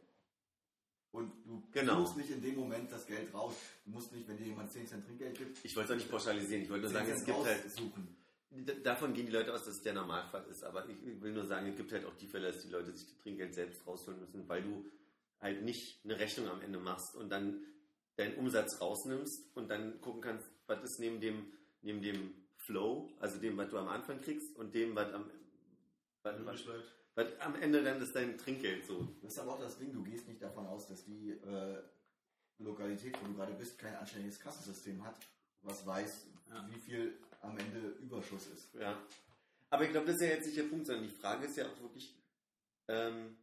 Und 1.13 1.33
du 1.45 1.63
Genau. 1.73 2.01
suchst 2.05 2.17
nicht 2.19 2.31
in 2.31 2.41
dem 2.41 2.55
Moment 2.55 2.93
das 2.93 3.05
Geld 3.07 3.35
raus. 3.35 3.55
Du 3.85 3.91
musst 3.91 4.13
nicht, 4.13 4.29
wenn 4.29 4.37
dir 4.37 4.47
jemand 4.47 4.71
10 4.71 4.87
Cent 4.87 5.05
Trinkgeld 5.05 5.37
gibt, 5.37 5.65
Ich 5.65 5.75
wollte 5.75 5.89
es 5.89 5.97
auch 5.97 6.01
nicht 6.05 6.11
pauschalisieren. 6.11 6.63
Ich 6.63 6.71
wollte 6.71 6.85
nur 6.85 6.93
10 6.93 7.01
sagen, 7.07 7.19
es 7.19 7.25
gibt 7.25 7.45
halt 7.45 7.65
raussuchen. 7.65 8.17
Davon 8.83 9.15
gehen 9.15 9.27
die 9.27 9.33
Leute 9.33 9.55
aus, 9.55 9.65
dass 9.65 9.75
es 9.77 9.83
der 9.83 9.93
Normalfall 9.95 10.45
ist. 10.51 10.65
Aber 10.65 10.89
ich 10.89 10.97
ich 11.07 11.21
will 11.23 11.33
nur 11.33 11.47
sagen, 11.47 11.69
es 11.69 11.77
gibt 11.77 11.93
halt 11.93 12.05
auch 12.05 12.17
die 12.17 12.27
Fälle, 12.27 12.49
dass 12.53 12.63
die 12.63 12.69
Leute 12.71 12.93
sich 12.93 13.07
das 13.07 13.17
Trinkgeld 13.19 13.55
selbst 13.55 13.87
rausholen 13.87 14.19
müssen, 14.21 14.49
weil 14.49 14.63
du 14.63 14.85
halt 15.41 15.63
nicht 15.63 16.05
eine 16.05 16.19
Rechnung 16.19 16.49
am 16.49 16.61
Ende 16.61 16.79
machst 16.79 17.15
und 17.15 17.29
dann 17.31 17.63
deinen 18.17 18.35
Umsatz 18.35 18.81
rausnimmst 18.81 19.57
und 19.57 19.69
dann 19.69 20.01
gucken 20.01 20.21
kannst, 20.21 20.47
was 20.67 20.83
ist 20.83 20.99
neben 20.99 21.21
dem, 21.21 21.53
neben 21.83 22.03
dem 22.03 22.35
Flow, 22.57 23.09
also 23.21 23.39
dem, 23.39 23.57
was 23.57 23.71
du 23.71 23.79
am 23.79 23.89
Anfang 23.89 24.21
kriegst 24.21 24.55
und 24.57 24.75
dem, 24.75 24.95
was 24.95 25.13
am, 25.15 25.31
was, 26.23 26.45
was, 26.45 26.67
was 27.15 27.41
am 27.41 27.55
Ende 27.55 27.83
dann 27.83 28.03
ist 28.03 28.15
dein 28.15 28.37
Trinkgeld 28.37 28.85
so. 28.85 29.09
Das 29.23 29.33
ist 29.33 29.39
aber 29.39 29.55
auch 29.55 29.61
das 29.61 29.79
Ding, 29.79 29.93
du 29.93 30.03
gehst 30.03 30.29
nicht 30.29 30.43
davon 30.43 30.67
aus, 30.67 30.87
dass 30.89 31.05
die 31.05 31.31
äh, 31.31 31.79
Lokalität, 32.59 33.17
wo 33.23 33.29
du 33.29 33.35
gerade 33.35 33.55
bist, 33.55 33.79
kein 33.79 33.95
anständiges 33.95 34.39
Kassensystem 34.41 35.03
hat, 35.05 35.17
was 35.63 35.87
weiß, 35.87 36.27
Ja. 36.51 36.69
wie 36.69 36.81
viel 36.81 37.15
am 37.41 37.59
Ende 37.59 37.81
Überschuss 38.01 38.47
ist. 38.49 38.75
Ja. 38.75 39.01
Aber 39.71 39.85
ich 39.85 39.91
glaube, 39.91 40.07
das 40.07 40.17
ist 40.17 40.23
ja 40.23 40.29
jetzt 40.29 40.47
nicht 40.47 40.59
der 40.59 40.65
Punkt, 40.65 40.87
sondern 40.87 41.05
die 41.05 41.15
Frage 41.15 41.47
ist 41.47 41.57
ja 41.57 41.67
auch 41.67 41.81
wirklich, 41.81 42.15
ähm, 42.89 43.37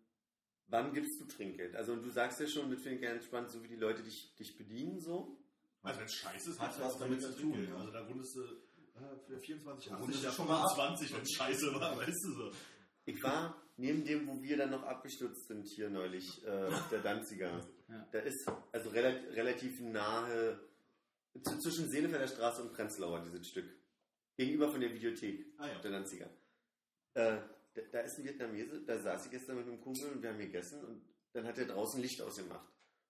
wann 0.67 0.93
gibst 0.93 1.19
du 1.19 1.25
Trinkgeld? 1.25 1.75
Also 1.75 1.93
und 1.93 2.03
du 2.03 2.09
sagst 2.09 2.39
ja 2.39 2.47
schon, 2.47 2.69
das 2.69 2.81
finde 2.81 2.95
ich 2.97 3.01
ganz 3.01 3.25
spannend, 3.25 3.51
so 3.51 3.63
wie 3.63 3.69
die 3.69 3.75
Leute 3.75 4.03
dich, 4.03 4.35
dich 4.35 4.57
bedienen 4.57 4.99
so. 4.99 5.37
Also 5.83 5.99
wenn 5.99 6.05
es 6.05 6.15
scheiße 6.15 6.49
ist, 6.51 6.59
Hat 6.59 6.79
was 6.79 6.95
auch 6.95 6.99
damit 6.99 7.21
zu 7.21 7.31
tun. 7.33 7.67
Also 7.77 7.91
da 7.91 8.01
rundest 8.05 8.35
du 8.35 8.41
äh, 8.41 9.17
für 9.25 9.39
24, 9.39 9.89
Da 9.89 9.95
80, 9.95 10.03
rundest 10.03 10.21
du 10.21 10.27
ja 10.27 10.33
schon 10.33 10.47
mal 10.47 10.61
ab. 10.63 10.75
25, 10.75 11.13
wenn 11.13 11.21
es 11.21 11.31
scheiße 11.31 11.73
war, 11.75 11.97
weißt 11.97 12.23
du 12.25 12.33
so. 12.33 12.51
Ich 13.05 13.23
war 13.23 13.55
neben 13.77 14.03
dem, 14.03 14.27
wo 14.27 14.41
wir 14.41 14.57
dann 14.57 14.71
noch 14.71 14.83
abgestürzt 14.83 15.47
sind 15.47 15.65
hier 15.65 15.89
neulich, 15.89 16.43
äh, 16.45 16.69
der 16.91 16.99
Danziger. 17.01 17.65
Ja. 17.87 18.07
Da 18.11 18.19
ist 18.19 18.45
also 18.73 18.89
rela 18.89 19.09
relativ 19.31 19.79
nahe, 19.79 20.59
zwischen 21.61 21.89
Seelefelder 21.89 22.27
Straße 22.27 22.63
und 22.63 22.73
Prenzlauer, 22.73 23.21
dieses 23.21 23.47
Stück. 23.47 23.69
Gegenüber 24.37 24.69
von 24.69 24.79
der 24.79 24.93
Videothek, 24.93 25.45
Ah 25.57 25.67
ja. 25.67 25.79
der 25.79 25.91
Danziger. 25.91 26.29
Äh, 27.15 27.37
da, 27.73 27.81
da 27.91 27.99
ist 28.01 28.19
ein 28.19 28.23
Vietnamese, 28.23 28.81
da 28.85 28.97
saß 28.97 29.25
ich 29.25 29.31
gestern 29.31 29.57
mit 29.57 29.67
einem 29.67 29.81
Kumpel 29.81 30.11
und 30.11 30.21
wir 30.21 30.29
haben 30.29 30.39
gegessen 30.39 30.83
und 30.85 31.01
dann 31.33 31.45
hat 31.45 31.57
er 31.57 31.65
draußen 31.65 32.01
Licht 32.01 32.21
ausgemacht. 32.21 32.67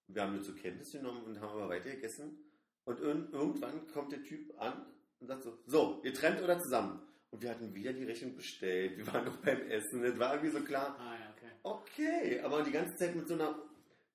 Und 0.07 0.15
wir 0.15 0.21
haben 0.21 0.37
das 0.37 0.45
zur 0.45 0.55
Kenntnis 0.55 0.91
genommen 0.91 1.23
und 1.23 1.39
haben 1.39 1.51
aber 1.51 1.69
weiter 1.69 1.91
gegessen. 1.91 2.39
Und 2.85 2.99
irg 3.01 3.33
irgendwann 3.33 3.85
kommt 3.87 4.13
der 4.13 4.23
Typ 4.23 4.57
an 4.59 4.85
und 5.19 5.27
sagt 5.27 5.43
so, 5.43 5.57
so, 5.65 6.01
ihr 6.03 6.13
trennt 6.13 6.41
oder 6.41 6.57
zusammen? 6.59 7.01
Und 7.29 7.41
wir 7.41 7.49
hatten 7.49 7.75
wieder 7.75 7.91
die 7.91 8.05
Rechnung 8.05 8.35
bestellt, 8.35 8.97
wir 8.97 9.05
waren 9.07 9.25
noch 9.25 9.35
beim 9.37 9.59
Essen, 9.69 10.01
es 10.05 10.17
war 10.17 10.33
irgendwie 10.35 10.57
so 10.57 10.63
klar, 10.63 10.97
Ah 10.97 11.15
ja, 11.19 11.33
okay. 11.35 11.51
okay, 11.63 12.39
aber 12.39 12.63
die 12.63 12.71
ganze 12.71 12.95
Zeit 12.95 13.13
mit 13.17 13.27
so 13.27 13.33
einer, 13.33 13.61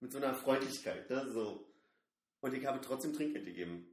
mit 0.01 0.10
so 0.10 0.16
einer 0.16 0.34
Freundlichkeit, 0.34 1.10
ne, 1.10 1.30
so. 1.30 1.70
Und 2.40 2.55
ich 2.55 2.64
habe 2.64 2.80
trotzdem 2.80 3.12
Trinkgeld 3.12 3.44
gegeben. 3.44 3.86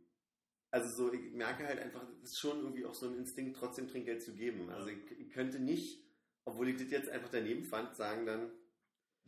Also 0.72 0.90
so, 0.90 1.14
ich 1.14 1.34
merke 1.34 1.66
halt 1.66 1.80
einfach, 1.80 2.04
es 2.24 2.32
ist 2.32 2.40
schon 2.40 2.60
irgendwie 2.60 2.86
auch 2.86 2.94
so 2.94 3.08
ein 3.08 3.18
Instinkt, 3.18 3.58
trotzdem 3.58 3.88
Trinkgeld 3.88 4.22
zu 4.22 4.34
geben. 4.34 4.70
Also 4.70 4.90
ich, 4.90 5.30
könnte 5.32 5.60
nicht, 5.60 6.04
obwohl 6.46 6.70
ich 6.70 6.78
das 6.78 6.92
jetzt 6.92 7.10
einfach 7.10 7.30
daneben 7.30 7.64
fand, 7.64 7.96
sagen 7.96 8.26
dann, 8.26 8.52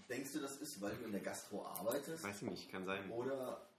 Denkst 0.10 0.34
du, 0.34 0.40
das 0.40 0.58
ist, 0.58 0.82
weil 0.82 0.96
du 0.98 1.06
in 1.06 1.12
der 1.12 1.22
Gastro 1.22 1.66
arbeitest? 1.66 2.24
weiß 2.24 2.42
ich 2.42 2.50
nicht, 2.50 2.70
kann 2.70 2.86
sein. 2.86 3.10
Oder 3.12 3.70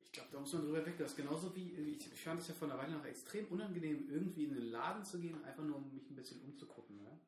Ich 0.00 0.12
glaube, 0.12 0.28
da 0.32 0.40
muss 0.40 0.52
man 0.52 0.62
drüber 0.62 0.86
weg. 0.86 0.94
Das 0.98 1.10
ist 1.10 1.16
genauso 1.16 1.54
wie, 1.54 1.72
ich, 1.72 2.12
ich 2.12 2.22
fand 2.22 2.40
es 2.40 2.48
ja 2.48 2.54
vor 2.54 2.68
einer 2.68 2.78
Weile 2.78 2.92
noch 2.92 3.04
extrem 3.04 3.46
unangenehm, 3.48 4.08
irgendwie 4.08 4.44
in 4.44 4.54
den 4.54 4.70
Laden 4.70 5.04
zu 5.04 5.18
gehen, 5.18 5.42
einfach 5.44 5.64
nur 5.64 5.76
um 5.76 5.92
mich 5.92 6.08
ein 6.10 6.16
bisschen 6.16 6.40
umzugucken. 6.42 7.02
Ne? 7.02 7.20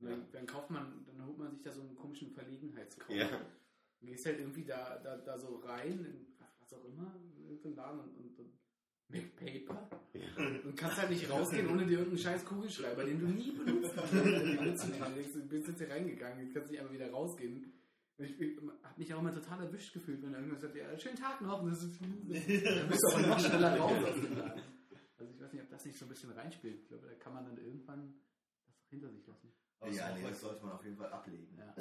Und 0.00 0.10
Dann, 0.10 0.30
dann 0.30 0.46
kauft 0.46 0.70
man, 0.70 1.04
dann 1.06 1.26
holt 1.26 1.38
man 1.38 1.50
sich 1.50 1.62
da 1.62 1.72
so 1.72 1.80
einen 1.80 1.96
komischen 1.96 2.30
Verlegenheitskauf. 2.30 3.10
Ja. 3.10 3.28
Du 4.00 4.06
gehst 4.06 4.26
halt 4.26 4.38
irgendwie 4.38 4.64
da, 4.64 4.98
da, 4.98 5.16
da 5.16 5.36
so 5.36 5.56
rein, 5.56 6.04
in 6.04 6.36
was 6.60 6.72
auch 6.72 6.84
immer, 6.84 7.14
in 7.16 7.48
irgendeinen 7.48 7.74
Laden 7.74 8.00
und, 8.00 8.16
und, 8.16 8.38
und 8.38 8.58
MacPaper. 9.08 9.88
Und 10.64 10.76
kannst 10.76 10.98
halt 10.98 11.10
nicht 11.10 11.30
rausgehen, 11.30 11.68
ohne 11.68 11.86
dir 11.86 11.98
irgendeinen 11.98 12.18
scheiß 12.18 12.44
Kugelschreiber, 12.44 13.04
den 13.04 13.20
du 13.20 13.26
nie 13.26 13.52
benutzt 13.52 13.96
hast. 13.96 14.12
Du 14.12 15.48
bist 15.48 15.68
jetzt 15.68 15.78
hier 15.78 15.90
reingegangen, 15.90 16.44
jetzt 16.44 16.54
kannst 16.54 16.68
du 16.68 16.72
nicht 16.72 16.80
einfach 16.80 16.94
wieder 16.94 17.10
rausgehen. 17.10 17.72
Ich, 18.20 18.58
habe 18.82 18.98
mich 18.98 19.14
auch 19.14 19.20
immer 19.20 19.32
total 19.32 19.64
erwischt 19.64 19.92
gefühlt, 19.92 20.22
wenn 20.22 20.34
irgendwas 20.34 20.60
sagt, 20.60 20.74
ja, 20.74 20.98
schönen 20.98 21.16
Tag 21.16 21.40
noch. 21.40 21.62
Und 21.62 21.70
das 21.70 21.84
ist, 21.84 22.00
dann 22.00 22.88
bist 22.88 23.02
du 23.02 23.16
aber 23.16 23.26
noch 23.28 23.38
schneller 23.38 23.76
raus 23.76 24.04
aus 24.04 24.14
dem 24.14 24.36
Laden. 24.36 24.62
Also 25.18 25.32
ich 25.32 25.40
weiß 25.40 25.52
nicht, 25.52 25.62
ob 25.62 25.70
das 25.70 25.84
nicht 25.84 25.98
so 25.98 26.04
ein 26.04 26.08
bisschen 26.08 26.30
reinspielt. 26.32 26.82
Ich 26.82 26.88
glaube, 26.88 27.06
da 27.06 27.14
kann 27.14 27.34
man 27.34 27.44
dann 27.44 27.58
irgendwann 27.58 28.14
das 28.66 28.76
auch 28.76 28.88
hinter 28.90 29.08
sich 29.10 29.24
lassen. 29.26 29.52
Aber 29.80 29.90
ja, 29.92 30.14
nee, 30.16 30.22
das 30.28 30.40
sollte 30.40 30.64
man 30.64 30.72
auf 30.74 30.84
jeden 30.84 30.96
Fall 30.96 31.12
ablegen. 31.12 31.56
Ja. 31.56 31.74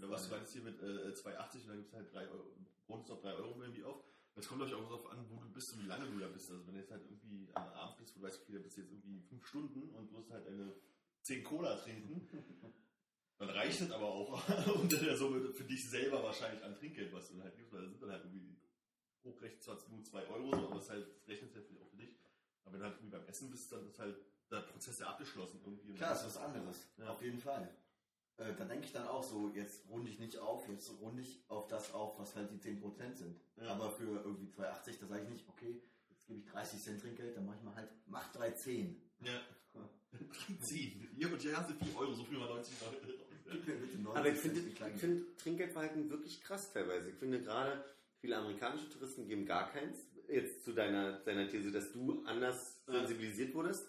Da 0.00 0.08
warst 0.10 0.26
du 0.26 0.34
meinst 0.34 0.52
hier 0.52 0.62
mit 0.62 0.82
äh, 0.82 1.12
2,80 1.12 1.14
und 1.14 1.68
dann 1.68 1.76
gibt 1.76 1.88
es 1.88 1.94
halt 1.94 2.12
3 2.12 2.28
Euro, 2.28 2.56
rundest 2.88 3.10
auf 3.12 3.20
3 3.20 3.32
Euro 3.34 3.62
irgendwie 3.62 3.84
auf. 3.84 4.02
Das 4.34 4.48
kommt, 4.48 4.66
ich, 4.66 4.74
auch 4.74 4.82
darauf 4.82 5.06
an, 5.10 5.24
wo 5.30 5.40
du 5.40 5.48
bist 5.52 5.72
und 5.72 5.84
wie 5.84 5.86
lange 5.86 6.06
du 6.10 6.18
da 6.18 6.26
bist. 6.26 6.50
Also 6.50 6.66
wenn 6.66 6.74
du 6.74 6.80
jetzt 6.80 6.90
halt 6.90 7.04
irgendwie 7.04 7.48
am 7.54 7.68
Abend 7.68 7.98
bist, 7.98 8.16
wo 8.16 8.20
du 8.20 8.26
weißt, 8.26 8.40
okay, 8.42 8.52
da 8.54 8.58
bist 8.58 8.76
du 8.76 8.80
jetzt 8.80 8.92
irgendwie 8.92 9.20
5 9.20 9.46
Stunden 9.46 9.90
und 9.94 10.10
du 10.10 10.14
musst 10.14 10.30
halt 10.30 10.46
eine 10.48 10.74
10 11.22 11.44
Cola 11.44 11.76
trinken, 11.76 12.28
dann 13.38 13.50
reicht 13.50 13.80
das 13.80 13.90
aber 13.92 14.06
auch 14.06 14.48
unter 14.74 14.96
der 14.98 15.16
Summe 15.16 15.52
für 15.52 15.64
dich 15.64 15.88
selber 15.88 16.22
wahrscheinlich 16.22 16.64
an 16.64 16.74
Trinkgeld, 16.74 17.12
was 17.12 17.28
du 17.28 17.34
dann 17.34 17.44
halt 17.44 17.56
gibst, 17.56 17.72
weil 17.72 17.82
da 17.82 17.88
sind 17.88 18.02
dann 18.02 18.10
halt 18.10 18.24
irgendwie 18.24 18.56
hochrechnet 19.22 19.62
zwar 19.62 19.78
nur 19.88 20.04
2 20.04 20.26
Euro, 20.28 20.50
so, 20.50 20.68
aber 20.68 20.78
es 20.78 20.90
halt, 20.90 21.06
das 21.14 21.28
rechnet 21.28 21.52
sich 21.52 21.62
halt 21.70 21.80
auch 21.80 21.88
für 21.88 21.96
dich. 21.96 22.18
Aber 22.64 22.72
wenn 22.72 22.80
du 22.80 22.86
halt 22.86 22.96
irgendwie 22.96 23.16
beim 23.16 23.26
Essen 23.26 23.50
bist, 23.50 23.70
dann 23.72 23.86
ist 23.86 23.98
halt 23.98 24.16
der 24.50 24.60
Prozess 24.60 24.98
ja 24.98 25.06
abgeschlossen 25.06 25.60
irgendwie. 25.64 25.94
Klar, 25.94 26.10
das 26.10 26.26
ist 26.26 26.36
was 26.36 26.42
anderes. 26.42 26.88
Ja. 26.98 27.08
Auf 27.08 27.22
jeden 27.22 27.40
Fall. 27.40 27.74
Äh, 28.36 28.52
da 28.56 28.64
denke 28.64 28.86
ich 28.86 28.92
dann 28.92 29.06
auch 29.06 29.22
so, 29.22 29.50
jetzt 29.54 29.88
runde 29.88 30.10
ich 30.10 30.18
nicht 30.18 30.38
auf, 30.38 30.68
jetzt 30.68 30.90
runde 31.00 31.22
ich 31.22 31.44
auf 31.48 31.68
das 31.68 31.92
auf, 31.94 32.18
was 32.18 32.34
halt 32.34 32.50
die 32.50 32.58
10% 32.58 33.14
sind. 33.14 33.40
Ja. 33.56 33.68
Aber 33.68 33.90
für 33.90 34.22
irgendwie 34.24 34.46
2,80, 34.46 35.00
da 35.00 35.06
sage 35.06 35.22
ich 35.22 35.28
nicht, 35.28 35.48
okay, 35.48 35.80
jetzt 36.10 36.26
gebe 36.26 36.40
ich 36.40 36.46
30 36.46 36.82
Cent 36.82 37.00
Trinkgeld, 37.00 37.36
dann 37.36 37.46
mache 37.46 37.56
ich 37.58 37.62
mal 37.62 37.74
halt, 37.76 37.90
mach 38.06 38.34
3,10. 38.34 38.96
Ja. 39.20 39.40
Ziehen. 40.60 41.08
Hier 41.16 41.32
und 41.32 41.40
hier 41.40 41.56
hast 41.56 41.70
du 41.70 41.74
4 41.74 41.96
Euro, 41.96 42.12
so 42.12 42.24
viel 42.24 42.38
mal 42.38 42.48
90 42.48 42.74
Euro. 42.82 42.94
Gib 43.50 43.66
mir 43.66 43.74
bitte 43.74 43.98
90 43.98 44.18
Aber 44.18 44.28
ich 44.28 44.38
finde 44.38 44.60
ich 44.60 45.00
find 45.00 45.38
Trinkgeldverhalten 45.38 46.10
wirklich 46.10 46.40
krass 46.42 46.72
teilweise. 46.72 47.10
Ich 47.10 47.16
finde 47.16 47.40
gerade, 47.40 47.84
viele 48.20 48.36
amerikanische 48.36 48.88
Touristen 48.88 49.28
geben 49.28 49.44
gar 49.46 49.70
keins. 49.70 49.98
Jetzt 50.28 50.64
zu 50.64 50.72
deiner, 50.72 51.20
deiner 51.20 51.48
These, 51.48 51.70
dass 51.70 51.92
du 51.92 52.24
anders 52.24 52.80
Ja. 52.88 52.94
sensibilisiert 52.94 53.54
wurdest. 53.54 53.86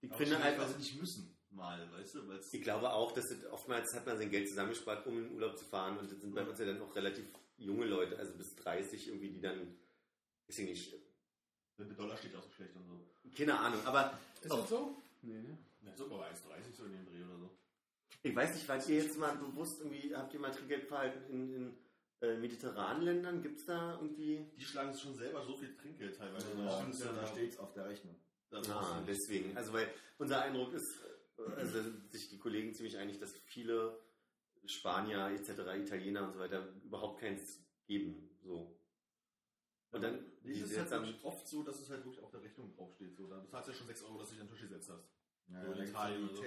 Ich 0.00 0.10
Aber 0.10 0.18
finde 0.18 0.38
weil 0.40 0.68
sie 0.68 0.78
nicht 0.78 1.00
müssen, 1.00 1.35
mal, 1.56 1.90
weißt 1.92 2.14
du? 2.14 2.28
Weil's 2.28 2.52
ich 2.52 2.62
glaube 2.62 2.92
auch, 2.92 3.12
dass 3.12 3.30
es, 3.30 3.44
oftmals 3.46 3.92
hat 3.94 4.06
man 4.06 4.18
sein 4.18 4.30
Geld 4.30 4.48
zusammengespart, 4.48 5.06
um 5.06 5.18
in 5.18 5.24
den 5.24 5.34
Urlaub 5.34 5.56
zu 5.56 5.64
fahren. 5.64 5.98
Und 5.98 6.10
das 6.10 6.20
sind 6.20 6.34
bei 6.34 6.44
uns 6.44 6.58
ja 6.58 6.66
dann 6.66 6.80
auch 6.82 6.94
relativ 6.94 7.24
junge 7.58 7.86
Leute, 7.86 8.18
also 8.18 8.32
bis 8.34 8.54
30 8.56 9.08
irgendwie, 9.08 9.30
die 9.30 9.40
dann, 9.40 9.76
weiß 10.48 10.58
ich 10.58 10.68
nicht, 10.68 10.94
der 11.78 11.86
Dollar 11.86 12.16
steht 12.16 12.34
auch 12.36 12.42
so 12.42 12.50
schlecht 12.50 12.74
und 12.76 12.86
so. 12.86 13.00
keine 13.36 13.58
Ahnung. 13.58 13.80
Aber 13.84 14.18
Ist 14.42 14.50
auch, 14.50 14.60
das 14.60 14.68
so? 14.70 14.96
Nee, 15.22 15.40
ne? 15.40 15.58
Ja, 15.82 15.92
so 15.96 16.08
bei 16.08 16.16
1,30 16.16 16.74
so 16.76 16.84
in 16.84 16.92
dem 16.92 17.06
Dreh 17.06 17.22
oder 17.22 17.38
so. 17.38 17.50
Ich 18.22 18.34
weiß 18.34 18.54
nicht, 18.54 18.68
wart 18.68 18.88
ihr 18.88 19.02
jetzt 19.02 19.18
mal 19.18 19.36
bewusst 19.36 19.80
irgendwie, 19.80 20.14
habt 20.14 20.32
ihr 20.34 20.40
mal 20.40 20.50
Trinkgeldverhalten 20.50 21.28
in, 21.28 21.54
in 21.54 21.76
äh, 22.22 22.36
mediterranen 22.38 23.02
Ländern? 23.02 23.42
Gibt 23.42 23.58
es 23.58 23.66
da 23.66 23.94
irgendwie. 23.94 24.50
Die 24.56 24.64
schlagen 24.64 24.92
sich 24.92 25.02
schon 25.02 25.14
selber 25.14 25.44
so 25.44 25.54
viel 25.56 25.74
Trinkgeld 25.76 26.16
teilweise. 26.16 26.46
Ja, 26.58 26.84
Das 26.84 26.96
ist 26.96 27.04
ja 27.04 27.12
da 27.12 27.26
steht 27.26 27.52
es 27.52 27.58
auf 27.58 27.72
der 27.74 27.86
Rechnung. 27.88 28.16
Ah, 28.52 29.02
deswegen. 29.06 29.56
Also, 29.56 29.72
weil 29.72 29.92
unser 30.18 30.40
Eindruck 30.40 30.72
ist, 30.72 30.98
also 31.38 31.82
sind 31.82 32.10
sich 32.10 32.28
die 32.28 32.38
Kollegen 32.38 32.72
ziemlich 32.74 32.96
einig, 32.98 33.18
dass 33.18 33.32
viele 33.44 33.98
Spanier 34.64 35.30
etc., 35.30 35.50
Italiener 35.76 36.26
und 36.26 36.32
so 36.32 36.38
weiter 36.38 36.72
überhaupt 36.84 37.20
keins 37.20 37.60
geben. 37.86 38.30
So. 38.42 38.78
Und 39.90 40.02
dann, 40.02 40.24
Nee, 40.42 40.54
die 40.54 40.60
es 40.60 40.72
ist 40.72 40.78
halt 40.78 40.90
wirklich 40.90 41.24
oft 41.24 41.46
so, 41.46 41.62
dass 41.62 41.80
es 41.80 41.90
halt 41.90 42.04
wirklich 42.04 42.22
auf 42.22 42.30
der 42.30 42.42
Rechnung 42.42 42.70
draufsteht. 42.74 43.16
So, 43.16 43.26
dann 43.28 43.42
bezahlst 43.42 43.68
du 43.68 43.72
ja 43.72 43.78
schon 43.78 43.86
6 43.86 44.02
Euro, 44.04 44.18
dass 44.18 44.28
du 44.28 44.34
dich 44.34 44.42
an 44.42 44.48
den 44.48 44.52
Tisch 44.52 44.62
gesetzt 44.62 44.90
hast. 44.90 45.08
Ja, 45.48 45.64
So 45.64 45.72
in 45.72 45.88
Italien 45.88 46.24
oder 46.24 46.36
so. 46.36 46.42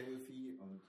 und. 0.64 0.82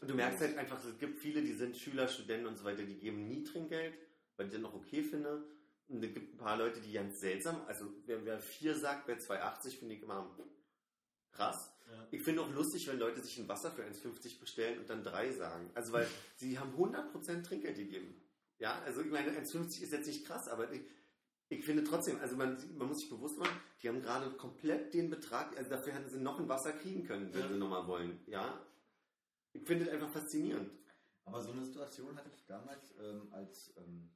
Und 0.00 0.10
du 0.10 0.14
merkst 0.14 0.40
halt 0.40 0.56
einfach, 0.56 0.82
es 0.82 0.98
gibt 0.98 1.18
viele, 1.18 1.42
die 1.42 1.52
sind 1.52 1.76
Schüler, 1.76 2.08
Studenten 2.08 2.46
und 2.46 2.56
so 2.56 2.64
weiter, 2.64 2.84
die 2.84 2.98
geben 2.98 3.28
nie 3.28 3.44
Trinkgeld, 3.44 3.94
weil 4.36 4.46
ich 4.46 4.52
das 4.52 4.62
noch 4.62 4.72
okay 4.72 5.02
finde. 5.02 5.44
Und 5.88 6.02
es 6.02 6.14
gibt 6.14 6.34
ein 6.34 6.38
paar 6.38 6.56
Leute, 6.56 6.80
die 6.80 6.92
ganz 6.92 7.20
seltsam, 7.20 7.60
also 7.66 7.86
wer, 8.06 8.24
wer 8.24 8.38
4 8.38 8.74
sagt 8.74 9.06
bei 9.06 9.14
2,80 9.14 9.78
finde 9.78 9.94
ich 9.96 10.02
immer 10.02 10.38
krass. 11.32 11.70
Ja. 11.90 12.06
Ich 12.10 12.22
finde 12.22 12.42
auch 12.42 12.50
lustig, 12.52 12.86
wenn 12.88 12.98
Leute 12.98 13.20
sich 13.22 13.38
ein 13.38 13.48
Wasser 13.48 13.70
für 13.70 13.82
1,50 13.82 14.40
bestellen 14.40 14.78
und 14.80 14.90
dann 14.90 15.02
3 15.04 15.32
sagen. 15.32 15.70
Also 15.74 15.92
weil 15.92 16.06
sie 16.36 16.58
haben 16.58 16.74
100% 16.74 17.42
Trinkgeld 17.44 17.76
gegeben. 17.76 18.14
Ja, 18.58 18.80
also 18.82 19.00
ich 19.02 19.10
meine, 19.10 19.30
1,50 19.32 19.82
ist 19.82 19.92
jetzt 19.92 20.06
nicht 20.06 20.26
krass, 20.26 20.48
aber 20.48 20.70
ich, 20.72 20.82
ich 21.48 21.64
finde 21.64 21.84
trotzdem, 21.84 22.18
also 22.20 22.36
man, 22.36 22.58
man 22.76 22.88
muss 22.88 22.98
sich 23.00 23.08
bewusst 23.08 23.38
machen, 23.38 23.58
die 23.82 23.88
haben 23.88 24.02
gerade 24.02 24.30
komplett 24.32 24.92
den 24.94 25.08
Betrag, 25.10 25.56
also 25.56 25.70
dafür 25.70 25.92
hätten 25.94 26.08
sie 26.10 26.18
noch 26.18 26.38
ein 26.40 26.48
Wasser 26.48 26.72
kriegen 26.72 27.04
können, 27.04 27.32
wenn 27.32 27.40
Ja. 27.42 27.48
sie 27.48 27.56
nochmal 27.58 27.86
wollen. 27.86 28.20
Ja, 28.26 28.60
ich 29.52 29.64
finde 29.64 29.84
es 29.86 29.90
einfach 29.90 30.10
faszinierend. 30.10 30.70
Aber 31.24 31.40
so 31.42 31.52
eine 31.52 31.64
Situation 31.64 32.16
hatte 32.16 32.30
ich 32.34 32.44
damals 32.46 32.94
ähm, 33.00 33.28
als 33.32 33.72
ähm, 33.76 34.10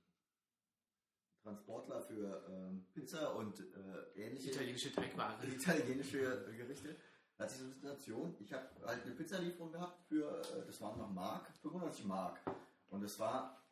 Transportler 1.43 2.01
für 2.03 2.45
ähm, 2.49 2.87
Pizza 2.93 3.35
und 3.37 3.59
äh, 3.61 4.21
ähnliche 4.27 4.51
Italienische 4.51 4.93
Teigware. 4.93 5.37
italienische 5.47 6.19
Gerichte. 6.57 6.97
So 7.51 7.65
eine 7.65 7.73
Situation, 7.73 8.35
ich 8.41 8.53
habe 8.53 8.67
halt 8.85 9.05
eine 9.05 9.15
Pizzalieferung 9.15 9.73
gehabt 9.73 10.01
für, 10.09 10.41
äh, 10.41 10.67
das 10.67 10.81
waren 10.81 10.99
noch 10.99 11.11
Mark, 11.11 11.47
95 11.63 12.05
Mark. 12.05 12.39
Und 12.89 13.03
das 13.03 13.19
war, 13.19 13.63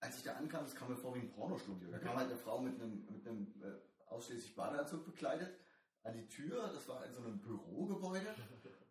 als 0.00 0.16
ich 0.18 0.22
da 0.22 0.34
ankam, 0.34 0.64
das 0.64 0.74
kam 0.74 0.88
mir 0.88 0.96
vor 0.96 1.14
wie 1.14 1.20
ein 1.20 1.30
Pornostudio. 1.30 1.90
Da 1.90 1.98
kam 1.98 2.16
halt 2.16 2.28
eine 2.28 2.38
Frau 2.38 2.60
mit 2.60 2.80
einem, 2.80 3.06
mit 3.10 3.26
einem 3.26 3.52
äh, 3.62 4.12
ausschließlich 4.12 4.54
Badeanzug 4.54 5.04
bekleidet 5.04 5.54
an 6.06 6.14
die 6.14 6.28
Tür, 6.28 6.70
das 6.72 6.88
war 6.88 7.04
in 7.04 7.12
so 7.12 7.20
einem 7.20 7.38
Bürogebäude. 7.40 8.34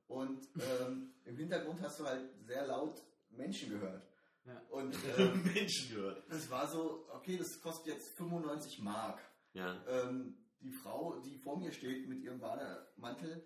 Und 0.08 0.48
ähm, 0.56 1.14
im 1.24 1.38
Hintergrund 1.38 1.82
hast 1.82 2.00
du 2.00 2.06
halt 2.06 2.30
sehr 2.42 2.68
laut 2.68 3.02
Menschen 3.30 3.70
gehört. 3.70 4.04
Ja. 4.46 4.62
Und 4.70 4.96
ähm, 5.18 5.44
Menschen 5.44 5.96
gehört. 5.96 6.24
das 6.30 6.50
war 6.50 6.68
so, 6.68 7.08
okay, 7.14 7.38
das 7.38 7.60
kostet 7.62 7.94
jetzt 7.94 8.10
95 8.18 8.82
Mark. 8.82 9.20
Ja. 9.54 9.82
Ähm, 9.88 10.38
die 10.60 10.72
Frau, 10.72 11.20
die 11.20 11.38
vor 11.38 11.58
mir 11.58 11.72
steht 11.72 12.08
mit 12.08 12.22
ihrem 12.22 12.40
Bademantel, 12.40 13.44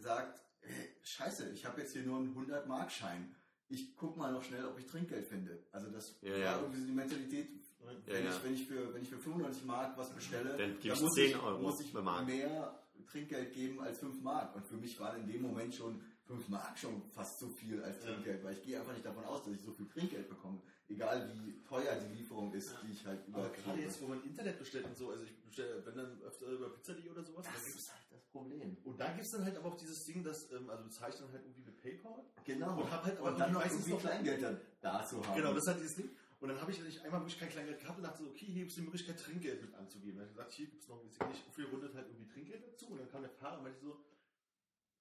sagt, 0.00 0.42
hey, 0.60 0.88
scheiße, 1.02 1.50
ich 1.50 1.64
habe 1.64 1.80
jetzt 1.80 1.92
hier 1.92 2.02
nur 2.02 2.18
einen 2.18 2.34
100-Mark-Schein. 2.36 3.34
Ich 3.68 3.94
guck 3.96 4.16
mal 4.16 4.32
noch 4.32 4.42
schnell, 4.42 4.64
ob 4.66 4.78
ich 4.78 4.86
Trinkgeld 4.86 5.26
finde. 5.26 5.64
Also 5.70 5.90
das 5.90 6.18
Ja, 6.22 6.32
war 6.32 6.38
ja. 6.38 6.58
irgendwie 6.60 6.80
so 6.80 6.86
die 6.86 6.92
Mentalität, 6.92 7.48
wenn, 7.84 8.24
ja. 8.24 8.30
Ich, 8.36 8.44
wenn, 8.44 8.54
ich 8.54 8.66
für, 8.66 8.92
wenn 8.92 9.02
ich 9.02 9.08
für 9.08 9.18
95 9.18 9.64
Mark 9.64 9.96
was 9.96 10.10
bestelle, 10.10 10.56
Dann 10.56 10.78
gibst 10.80 11.02
muss 11.02 11.12
10 11.14 11.30
ich, 11.30 11.36
Euro 11.42 11.62
muss 11.62 11.80
ich 11.80 11.92
mehr 11.94 12.84
Trinkgeld 13.10 13.52
geben 13.54 13.80
als 13.80 13.98
5 13.98 14.20
Mark. 14.22 14.54
Und 14.56 14.66
für 14.66 14.76
mich 14.76 14.98
waren 14.98 15.20
in 15.20 15.28
dem 15.28 15.42
Moment 15.42 15.74
schon 15.74 16.00
5 16.26 16.48
Mark 16.48 16.78
schon 16.78 17.02
fast 17.10 17.38
so 17.40 17.48
viel 17.48 17.82
als. 17.82 18.00
Trinkgeld, 18.00 18.42
weil 18.44 18.54
ich 18.54 18.62
gehe 18.62 18.78
einfach 18.78 18.92
nicht 18.92 19.04
davon 19.06 19.24
aus, 19.24 19.44
dass 19.44 19.54
ich 19.54 19.62
so 19.62 19.72
viel 19.72 19.86
Trinkgeld 19.88 20.28
bekomme. 20.28 20.60
Egal 20.88 21.30
wie 21.32 21.62
teuer 21.62 21.94
die 21.96 22.16
Lieferung 22.16 22.52
ist, 22.52 22.74
die 22.82 22.90
ich 22.92 23.06
halt 23.06 23.20
Aber 23.32 23.46
über 23.46 23.56
gerade 23.56 23.80
jetzt, 23.80 24.02
wo 24.02 24.08
man 24.08 24.22
Internet 24.24 24.58
bestellt 24.58 24.84
und 24.86 24.96
so, 24.96 25.10
also 25.10 25.22
ich 25.22 25.40
bestelle, 25.44 25.84
wenn 25.86 25.94
dann 25.96 26.20
öfter 26.22 26.46
über 26.46 26.70
Pizza.de 26.70 27.08
oder 27.08 27.22
sowas, 27.22 27.46
Das 27.46 27.54
da 27.54 27.60
gibt's, 27.60 27.82
ist 27.82 27.92
halt 27.92 28.09
Problem. 28.32 28.76
und 28.84 29.00
da 29.00 29.08
gibt 29.12 29.24
es 29.24 29.30
dann 29.32 29.44
halt 29.44 29.56
aber 29.56 29.68
auch 29.70 29.76
dieses 29.76 30.04
Ding, 30.04 30.22
dass, 30.22 30.50
ähm, 30.52 30.70
also 30.70 30.84
ich 30.88 30.96
dann 31.16 31.32
halt 31.32 31.44
irgendwie 31.44 31.62
mit 31.62 31.76
PayPal. 31.82 32.24
Genau. 32.44 32.80
Und 32.80 32.90
hab 32.90 33.04
halt 33.04 33.18
aber 33.18 33.32
und 33.32 33.38
dann 33.40 33.52
noch 33.52 33.64
irgendwie 33.64 33.90
noch- 33.90 34.00
Kleingeld 34.00 34.42
dann 34.42 34.60
da 34.80 35.04
zu 35.04 35.24
haben. 35.26 35.36
Genau, 35.36 35.52
das 35.54 35.62
ist 35.64 35.68
halt 35.68 35.80
dieses 35.80 35.96
Ding. 35.96 36.10
Und 36.40 36.48
dann 36.48 36.60
habe 36.60 36.70
ich 36.72 36.80
nicht 36.80 37.02
einmal 37.04 37.20
wirklich 37.20 37.38
kein 37.38 37.50
Kleingeld 37.50 37.80
gehabt 37.80 37.98
und 37.98 38.04
dachte 38.04 38.22
so, 38.22 38.30
okay, 38.30 38.46
hier 38.46 38.60
gibt 38.60 38.70
es 38.70 38.76
die 38.76 38.82
Möglichkeit, 38.82 39.18
Trinkgeld 39.20 39.60
mit 39.60 39.74
anzugeben. 39.74 40.16
Dann 40.18 40.22
habe 40.26 40.30
ich 40.30 40.36
gesagt, 40.36 40.52
hier 40.52 40.66
gibt 40.68 40.82
es 40.82 40.88
noch, 40.88 41.04
weiß 41.04 41.12
ich 41.12 41.28
nicht, 41.28 41.54
viel 41.54 41.66
rundet 41.66 41.94
halt 41.94 42.06
irgendwie 42.06 42.26
Trinkgeld 42.32 42.64
dazu. 42.66 42.86
Und 42.86 42.98
dann 42.98 43.10
kam 43.10 43.20
der 43.22 43.30
Fahrer 43.30 43.58
und 43.58 43.64
meinte 43.64 43.80
so, 43.80 44.00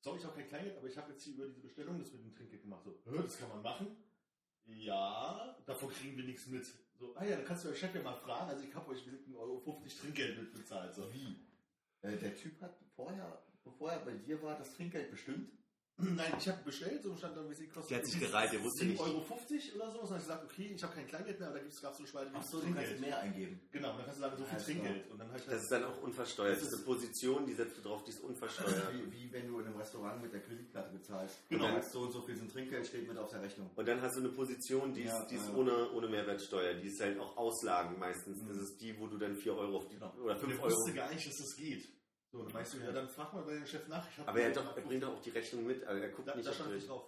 sorry, 0.01 0.18
ich 0.19 0.26
habe 0.26 0.35
kein 0.35 0.47
Kleingeld, 0.49 0.77
aber 0.77 0.88
ich 0.88 0.97
habe 0.97 1.11
jetzt 1.11 1.23
hier 1.23 1.35
über 1.35 1.45
diese 1.47 1.61
Bestellung 1.61 1.97
das 1.97 2.11
mit 2.11 2.23
dem 2.23 2.34
Trinkgeld 2.35 2.61
gemacht. 2.64 2.84
So, 2.84 2.99
"Hä, 3.06 3.18
das 3.23 3.38
kann 3.39 3.49
man 3.49 3.61
machen? 3.61 3.95
Ja, 4.65 5.56
davon 5.65 5.89
kriegen 5.89 6.18
wir 6.18 6.26
nichts 6.26 6.45
mit. 6.47 6.65
So, 6.97 7.15
ah 7.15 7.23
ja, 7.23 7.38
dann 7.38 7.45
kannst 7.45 7.64
du 7.64 7.69
euer 7.69 7.76
Chef 7.76 7.95
ja 7.95 8.01
mal 8.03 8.15
fragen. 8.18 8.49
Also 8.49 8.64
ich 8.65 8.76
habe 8.76 8.91
euch 8.91 8.99
1,50 9.06 9.35
Euro 9.38 9.81
Trinkgeld 10.01 10.38
mitbezahlt. 10.38 10.93
So. 10.93 11.11
Wie? 11.14 11.35
Äh, 12.01 12.17
der 12.17 12.35
Typ 12.35 12.61
hat 12.61 12.77
vorher, 12.95 13.41
bevor 13.63 13.91
er 13.91 13.99
bei 13.99 14.13
dir 14.13 14.41
war, 14.41 14.57
das 14.57 14.73
Trinkgeld 14.76 15.11
bestimmt. 15.11 15.51
Nein, 16.01 16.34
ich 16.39 16.47
habe 16.47 16.63
bestellt, 16.63 17.03
so 17.03 17.15
stand 17.15 17.35
dann, 17.35 17.49
wie 17.49 17.55
sie 17.55 17.67
kostet. 17.67 17.91
Der 17.91 17.97
hat 17.99 18.05
sich 18.05 18.19
gereiht, 18.19 18.53
der 18.53 18.63
wusste 18.63 18.85
7,50 18.85 18.88
nicht. 18.88 18.99
Euro 19.01 19.17
oder 19.19 19.21
so. 19.27 19.99
Und 19.99 20.01
dann 20.01 20.09
habe 20.09 20.17
ich 20.17 20.23
gesagt, 20.23 20.43
okay, 20.45 20.71
ich 20.76 20.84
habe 20.84 20.95
kein 20.95 21.07
Kleingeld 21.07 21.39
mehr, 21.39 21.49
aber 21.49 21.59
da 21.59 21.63
gab 21.65 21.71
es 21.73 21.81
so 21.81 21.88
eine 22.03 22.07
Spalte, 22.07 22.31
Ach 22.34 22.43
so, 22.43 22.59
du 22.61 22.73
kannst 22.73 22.99
mehr 22.99 23.19
eingeben. 23.19 23.59
Genau, 23.71 23.88
dann 23.97 24.05
kannst 24.05 24.17
du 24.17 24.21
sagen, 24.21 24.38
so 24.38 24.43
viel 24.45 24.55
klar. 24.57 24.65
Trinkgeld. 24.65 25.11
Und 25.11 25.17
dann 25.19 25.31
halt 25.31 25.47
Das 25.47 25.61
ist 25.61 25.71
dann 25.71 25.84
auch 25.84 26.01
unversteuert. 26.01 26.55
Das 26.57 26.63
ist 26.63 26.73
eine 26.73 26.84
Position, 26.84 27.45
die 27.45 27.53
setzt 27.53 27.77
du 27.77 27.81
drauf, 27.81 28.03
die 28.05 28.11
ist 28.11 28.21
unversteuert. 28.23 28.93
Wie, 28.93 29.11
wie 29.11 29.31
wenn 29.34 29.47
du 29.47 29.59
in 29.59 29.65
einem 29.67 29.76
Restaurant 29.76 30.21
mit 30.21 30.31
der 30.34 30.41
Kreditkarte 30.41 30.91
bezahlst. 30.91 31.38
Genau. 31.49 31.67
Du 31.67 31.73
sagst, 31.73 31.91
so 31.91 31.99
und 32.01 32.11
so 32.11 32.21
viel 32.21 32.35
sind 32.38 32.51
Trinkgeld, 32.51 32.88
steht 32.88 33.07
mit 33.07 33.17
auf 33.17 33.30
der 33.30 33.41
Rechnung. 33.41 33.69
Und 33.76 33.88
dann 33.88 34.01
hast 34.01 34.15
du 34.15 34.19
eine 34.21 34.30
Position, 34.30 34.93
die 34.93 35.01
ist, 35.03 35.07
Ja, 35.13 35.26
die 35.26 35.35
ist 35.35 35.47
ja. 35.47 35.53
ohne, 35.55 35.91
ohne 35.91 36.07
Mehrwertsteuer. 36.07 36.76
Die 36.76 36.88
ist 36.88 36.99
halt 37.01 37.19
auch 37.19 37.35
Auslagen 37.38 37.99
meistens. 37.99 38.39
Das 38.47 38.57
ist 38.57 38.80
die, 38.80 38.97
wo 38.99 39.07
du 39.07 39.17
dann 39.17 39.35
4 39.35 39.53
Euro 39.55 39.77
auf 39.77 39.88
die, 39.89 39.95
Genau. 39.95 40.13
oder 40.23 40.35
Und 40.35 40.39
5 40.39 40.53
der 40.53 40.63
Euro. 40.63 40.73
wusste 40.76 40.93
gar 40.93 41.09
nicht, 41.13 41.27
dass 41.27 41.38
das 41.38 41.55
geht. 41.57 41.88
So, 42.31 42.43
dann 42.43 42.53
meinst 42.53 42.73
du, 42.73 42.77
ja, 42.77 42.91
dann 42.91 43.10
frag 43.10 43.34
mal 43.34 43.43
bei 43.43 43.53
dem 43.53 43.65
Chef 43.65 43.88
nach. 43.88 44.07
Aber 44.26 44.39
er, 44.39 44.51
doch, 44.51 44.76
er 44.76 44.84
bringt 44.84 45.01
doch 45.01 45.15
auch 45.15 45.22
die 45.22 45.31
Rechnung 45.31 45.65
mit. 45.65 45.84
Also 45.84 46.01
er 46.01 46.10
guckt 46.10 46.27
da, 46.27 46.35
nicht 46.35 46.47
da 46.47 46.53
stand 46.53 46.73
nicht 46.73 46.88
drauf. 46.88 47.06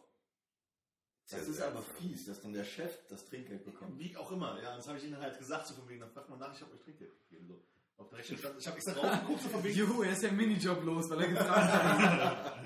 Das 1.30 1.48
ist 1.48 1.62
aber 1.62 1.82
fies, 1.82 2.26
dass 2.26 2.42
dann 2.42 2.54
der 2.54 2.66
Chef 2.66 3.08
das 3.08 3.26
Trinkgeld 3.26 3.64
bekommt. 3.64 3.98
Wie 3.98 4.16
auch 4.18 4.32
immer, 4.32 4.62
ja. 4.62 4.76
Das 4.76 4.88
habe 4.88 4.98
ich 4.98 5.06
ihnen 5.06 5.18
halt 5.18 5.38
gesagt, 5.38 5.68
so 5.68 5.76
von 5.76 5.88
wegen, 5.88 6.02
dann 6.02 6.12
fragt 6.12 6.30
mal 6.30 6.38
nach, 6.38 6.54
ich 6.54 6.62
habe 6.62 6.74
euch 6.74 6.82
Trinkgeld 6.82 7.14
gegeben. 7.30 7.48
So. 7.48 7.64
Auf 7.98 8.10
der 8.10 8.20
Rechnung 8.20 8.40
stand, 8.40 8.60
ich 8.60 8.68
habe 8.68 8.78
extra 8.78 8.94
drauf 8.94 9.22
geguckt, 9.22 9.42
so 9.44 9.50
von 9.50 9.64
wegen. 9.64 9.78
Juhu, 9.78 10.02
er 10.02 10.12
ist 10.12 10.24
ja 10.24 10.32
Minijob 10.32 10.84
los, 10.84 11.10
weil 11.10 11.22
er 11.22 11.28
gefragt 11.28 11.72
hat. 11.72 12.66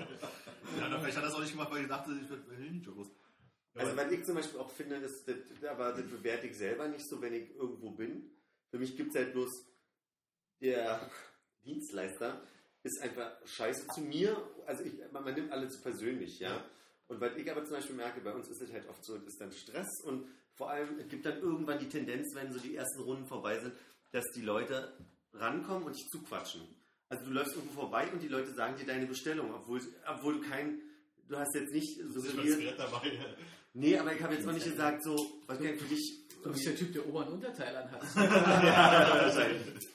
ja, 0.80 0.98
vielleicht 0.98 1.16
hat 1.16 1.22
er 1.22 1.28
das 1.28 1.34
auch 1.34 1.40
nicht 1.40 1.52
gemacht, 1.52 1.70
weil 1.70 1.82
ich 1.82 1.88
dachte, 1.88 2.10
ich 2.12 2.30
werde 2.30 2.56
einen 2.56 2.82
Job 2.82 2.96
los. 2.96 3.08
Also 3.74 3.94
was 3.94 4.10
ich 4.10 4.24
zum 4.24 4.34
Beispiel 4.34 4.58
auch 4.58 4.70
finde, 4.70 4.96
ist, 4.96 5.28
das, 5.28 5.36
aber 5.70 5.92
das 5.92 6.06
bewerte 6.06 6.46
ich 6.46 6.56
selber 6.56 6.88
nicht 6.88 7.06
so, 7.06 7.20
wenn 7.20 7.34
ich 7.34 7.54
irgendwo 7.54 7.90
bin. 7.90 8.30
Für 8.70 8.78
mich 8.78 8.96
gibt 8.96 9.10
es 9.10 9.16
halt 9.16 9.32
bloß 9.32 9.66
der 10.60 11.10
Dienstleister 11.66 12.40
ist 12.82 13.02
einfach 13.02 13.32
scheiße 13.44 13.88
zu 13.88 14.00
mir. 14.00 14.36
Also 14.66 14.84
ich, 14.84 14.94
man, 15.12 15.24
man 15.24 15.34
nimmt 15.34 15.52
alle 15.52 15.68
zu 15.68 15.80
persönlich, 15.82 16.38
ja. 16.38 16.64
Und 17.08 17.20
was 17.20 17.36
ich 17.36 17.50
aber 17.50 17.64
zum 17.64 17.76
Beispiel 17.76 17.96
merke, 17.96 18.20
bei 18.20 18.32
uns 18.32 18.48
ist 18.48 18.62
es 18.62 18.72
halt 18.72 18.88
oft 18.88 19.04
so, 19.04 19.16
es 19.16 19.24
ist 19.24 19.40
dann 19.40 19.52
Stress 19.52 19.88
und 20.04 20.26
vor 20.54 20.70
allem 20.70 20.98
es 20.98 21.08
gibt 21.08 21.26
dann 21.26 21.38
irgendwann 21.38 21.78
die 21.78 21.88
Tendenz, 21.88 22.34
wenn 22.34 22.52
so 22.52 22.58
die 22.58 22.74
ersten 22.74 23.02
Runden 23.02 23.26
vorbei 23.26 23.60
sind, 23.60 23.74
dass 24.12 24.24
die 24.34 24.40
Leute 24.40 24.92
rankommen 25.32 25.84
und 25.84 25.96
dich 25.96 26.06
zuquatschen. 26.10 26.62
Also 27.08 27.24
du 27.26 27.30
läufst 27.32 27.54
irgendwo 27.54 27.82
vorbei 27.82 28.10
und 28.12 28.20
die 28.22 28.28
Leute 28.28 28.52
sagen 28.54 28.76
dir 28.76 28.86
deine 28.86 29.06
Bestellung, 29.06 29.54
obwohl, 29.54 29.80
obwohl 30.08 30.40
du 30.40 30.48
kein, 30.48 30.80
du 31.28 31.36
hast 31.36 31.54
jetzt 31.54 31.72
nicht 31.72 32.00
suggeriert, 32.12 32.78
dabei. 32.78 33.12
Nee, 33.74 33.98
aber 33.98 34.14
ich 34.14 34.22
habe 34.22 34.34
jetzt 34.34 34.48
auch 34.48 34.52
nicht 34.52 34.64
gesagt, 34.64 35.04
so, 35.04 35.14
was 35.46 35.58
kann 35.58 35.74
ich 35.74 35.80
für 35.80 35.88
dich. 35.88 36.22
Du 36.42 36.50
bist 36.50 36.66
der 36.66 36.76
Typ, 36.76 36.92
der 36.92 37.06
Ober- 37.06 37.26
und 37.26 37.34
Unterteil 37.34 37.76
anhat. 37.76 38.02
ja, 38.16 39.24
wahrscheinlich. 39.24 39.86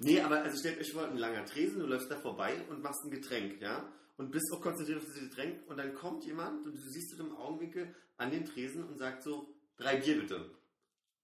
Nee, 0.00 0.20
aber 0.20 0.42
also 0.42 0.58
stellt 0.58 0.80
euch 0.80 0.92
vor, 0.92 1.06
ein 1.06 1.16
langer 1.16 1.44
Tresen, 1.46 1.80
du 1.80 1.86
läufst 1.86 2.10
da 2.10 2.16
vorbei 2.18 2.60
und 2.68 2.82
machst 2.82 3.04
ein 3.04 3.10
Getränk, 3.10 3.60
ja? 3.60 3.90
Und 4.16 4.30
bist 4.30 4.46
auch 4.52 4.60
konzentriert 4.60 4.98
auf 4.98 5.04
dieses 5.06 5.28
Getränk 5.28 5.68
und 5.68 5.76
dann 5.76 5.94
kommt 5.94 6.24
jemand 6.24 6.64
und 6.66 6.74
du 6.74 6.80
siehst 6.90 7.12
es 7.14 7.18
im 7.18 7.34
Augenwinkel 7.36 7.94
an 8.16 8.30
den 8.30 8.44
Tresen 8.44 8.84
und 8.84 8.98
sagt 8.98 9.22
so, 9.22 9.52
drei 9.76 9.96
Bier 9.96 10.20
bitte. 10.20 10.50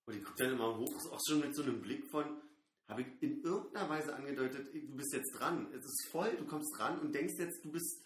Und 0.06 0.14
die 0.16 0.22
guckt 0.22 0.40
dann 0.40 0.52
immer 0.52 0.76
hoch, 0.76 1.12
auch 1.12 1.20
schon 1.28 1.40
mit 1.40 1.54
so 1.54 1.62
einem 1.62 1.80
Blick 1.80 2.04
von, 2.10 2.40
habe 2.88 3.02
ich 3.02 3.06
in 3.22 3.42
irgendeiner 3.44 3.88
Weise 3.88 4.14
angedeutet, 4.14 4.72
du 4.74 4.96
bist 4.96 5.12
jetzt 5.12 5.32
dran, 5.38 5.68
es 5.72 5.84
ist 5.84 6.08
voll, 6.10 6.30
du 6.36 6.44
kommst 6.46 6.76
dran 6.76 6.98
und 7.00 7.14
denkst 7.14 7.34
jetzt, 7.38 7.64
du 7.64 7.70
bist, 7.70 8.02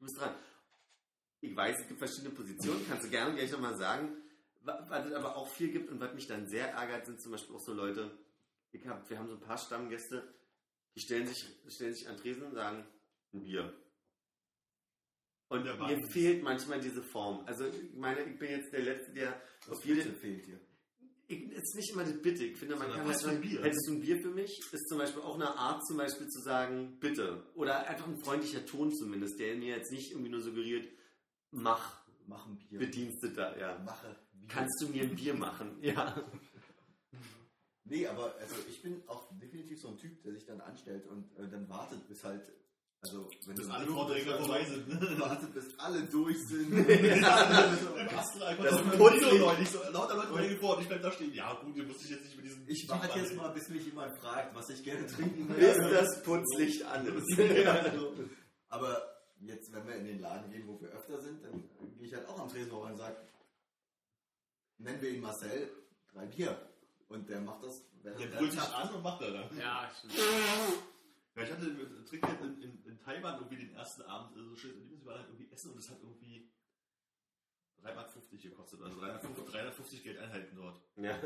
du 0.00 0.04
bist 0.06 0.18
dran. 0.18 0.34
Ich 1.40 1.54
weiß, 1.54 1.78
es 1.80 1.86
gibt 1.88 1.98
verschiedene 1.98 2.30
Positionen, 2.34 2.84
kannst 2.88 3.04
du 3.06 3.10
gerne 3.10 3.34
gleich 3.34 3.52
nochmal 3.52 3.76
sagen. 3.76 4.16
Wa- 4.62 4.84
Was 4.88 5.06
es 5.06 5.12
aber 5.12 5.36
auch 5.36 5.48
viel 5.48 5.70
gibt 5.70 5.90
und 5.90 6.00
was 6.00 6.12
mich 6.14 6.26
dann 6.26 6.48
sehr 6.48 6.70
ärgert, 6.72 7.06
sind 7.06 7.20
zum 7.20 7.32
Beispiel 7.32 7.54
auch 7.54 7.60
so 7.60 7.72
Leute, 7.74 8.10
ich 8.74 8.86
hab, 8.86 9.08
wir 9.08 9.18
haben 9.18 9.28
so 9.28 9.34
ein 9.34 9.40
paar 9.40 9.58
Stammgäste, 9.58 10.34
die 10.94 11.00
stellen 11.00 11.26
sich, 11.26 11.44
stellen 11.68 11.94
sich 11.94 12.08
an 12.08 12.16
Tresen 12.16 12.44
und 12.44 12.54
sagen, 12.54 12.86
ein 13.32 13.42
Bier. 13.42 13.72
Und 15.48 15.64
mir 15.64 16.06
fehlt 16.08 16.42
manchmal 16.42 16.80
diese 16.80 17.02
Form. 17.02 17.44
Also 17.46 17.66
ich 17.66 17.94
meine, 17.94 18.22
ich 18.24 18.38
bin 18.38 18.50
jetzt 18.50 18.72
der 18.72 18.80
Letzte, 18.82 19.12
der 19.12 19.40
auf 19.68 19.84
jede, 19.84 20.02
Bitte 20.02 20.14
fehlt 20.16 20.46
dir. 20.46 20.58
ich, 21.28 21.42
es 21.52 21.62
ist 21.62 21.76
nicht 21.76 21.90
immer 21.92 22.04
das 22.04 22.20
Bitte. 22.20 22.44
Ich 22.44 22.56
finde, 22.56 22.74
man 22.76 22.88
Sondern 22.88 22.98
kann 23.06 23.08
was 23.08 23.24
halt 23.24 23.24
für 23.24 23.28
ein 23.30 23.42
sagen, 23.42 23.48
Bier? 23.48 23.62
hättest 23.62 23.86
du 23.88 23.92
ein 23.92 24.00
Bier 24.00 24.18
für 24.20 24.30
mich? 24.30 24.60
Ist 24.72 24.88
zum 24.88 24.98
Beispiel 24.98 25.22
auch 25.22 25.34
eine 25.36 25.56
Art, 25.56 25.84
zum 25.86 25.96
Beispiel 25.96 26.26
zu 26.28 26.40
sagen, 26.40 26.98
bitte. 26.98 27.44
Oder 27.54 27.86
einfach 27.86 28.08
ein 28.08 28.18
freundlicher 28.18 28.64
Ton 28.66 28.92
zumindest, 28.94 29.38
der 29.38 29.54
mir 29.56 29.76
jetzt 29.76 29.92
nicht 29.92 30.10
irgendwie 30.12 30.30
nur 30.30 30.40
suggeriert, 30.40 30.88
mach. 31.50 32.02
machen 32.26 32.58
Bier. 32.58 32.78
Bediensteter, 32.80 33.56
ja. 33.58 33.78
Mache 33.84 34.16
Bier. 34.32 34.48
Kannst 34.48 34.82
du 34.82 34.88
mir 34.88 35.02
ein 35.04 35.14
Bier 35.14 35.34
machen? 35.34 35.78
Ja. 35.82 36.24
Nee, 37.86 38.06
aber 38.06 38.34
also 38.40 38.54
ich 38.68 38.80
bin 38.82 39.02
auch 39.08 39.28
definitiv 39.38 39.80
so 39.80 39.88
ein 39.88 39.98
Typ, 39.98 40.22
der 40.22 40.32
sich 40.32 40.46
dann 40.46 40.60
anstellt 40.60 41.06
und 41.06 41.36
äh, 41.38 41.48
dann 41.48 41.68
wartet, 41.68 42.06
bis 42.08 42.24
halt, 42.24 42.50
also 43.02 43.28
wenn 43.44 43.56
Bis 43.56 43.68
alle 43.68 43.86
Vorträge 43.86 44.34
vorbei 44.38 44.64
sind. 44.64 44.88
Wartet, 45.20 45.52
bis 45.52 45.78
alle 45.78 46.02
durch 46.04 46.38
sind. 46.48 46.70
Kastel 46.88 48.42
einfach 48.42 48.64
Das 48.64 48.72
so 48.72 49.08
ist. 49.08 49.16
Video 49.20 49.38
neulich, 49.46 49.68
so 49.68 49.78
lauter 49.92 50.16
Leute 50.16 50.34
reden 50.36 50.58
vor 50.58 50.76
und 50.76 50.82
ich 50.82 50.88
bleib 50.88 51.02
da 51.02 51.12
stehen. 51.12 51.34
Ja 51.34 51.52
gut, 51.62 51.76
ihr 51.76 51.84
müsst 51.84 52.02
ich 52.02 52.10
jetzt 52.10 52.24
nicht 52.24 52.36
mit 52.36 52.46
diesem... 52.46 52.66
Ich 52.66 52.88
warte 52.88 53.18
jetzt 53.18 53.36
mal, 53.36 53.48
bis 53.48 53.68
mich 53.68 53.84
jemand 53.84 54.18
fragt, 54.18 54.54
was 54.54 54.70
ich 54.70 54.82
gerne 54.82 55.06
trinken 55.06 55.46
will. 55.54 55.56
Bis 55.56 55.76
das 55.76 56.22
Putzlicht 56.22 56.82
an 56.86 57.06
ist. 57.06 57.38
Also, 57.38 58.14
aber 58.68 59.02
jetzt, 59.40 59.70
wenn 59.70 59.86
wir 59.86 59.96
in 59.96 60.06
den 60.06 60.20
Laden 60.20 60.50
gehen, 60.50 60.66
wo 60.66 60.80
wir 60.80 60.88
öfter 60.88 61.20
sind, 61.20 61.44
dann 61.44 61.68
gehe 61.98 62.06
ich 62.06 62.14
halt 62.14 62.26
auch 62.26 62.38
am 62.38 62.48
Tresen 62.48 62.70
vorbei 62.70 62.92
und 62.92 62.96
sage, 62.96 63.16
nennen 64.78 65.02
wir 65.02 65.10
ihn 65.10 65.20
Marcel, 65.20 65.68
drei 66.10 66.24
Bier. 66.24 66.58
Und 67.08 67.28
der 67.28 67.40
macht 67.40 67.62
das, 67.64 67.84
während 68.02 68.20
Der 68.20 68.30
er 68.30 68.38
brüllt 68.38 68.52
sich 68.52 68.60
an 68.60 68.94
und 68.94 69.02
macht 69.02 69.20
da 69.22 69.30
dann. 69.30 69.58
Ja, 69.58 69.90
stimmt. 69.96 70.14
Ja, 71.36 71.42
ich 71.42 71.50
hatte 71.50 71.66
mit 71.66 72.08
Trinkgeld 72.08 72.40
in, 72.42 72.62
in, 72.62 72.84
in 72.84 72.98
Taiwan 73.00 73.34
irgendwie 73.40 73.56
den 73.66 73.74
ersten 73.74 74.02
Abend 74.02 74.36
äh, 74.36 74.48
so 74.48 74.54
schön. 74.56 74.88
Wir 74.88 75.04
waren 75.06 75.18
halt 75.18 75.28
irgendwie 75.28 75.52
essen 75.52 75.72
und 75.72 75.78
es 75.78 75.90
hat 75.90 75.98
irgendwie 76.00 76.48
3,50 77.82 77.94
Mark 77.94 78.42
gekostet. 78.42 78.80
Also 78.82 79.00
350, 79.00 79.44
350 79.52 80.02
Geldeinheiten 80.04 80.56
dort. 80.56 80.80
Ja. 80.96 81.16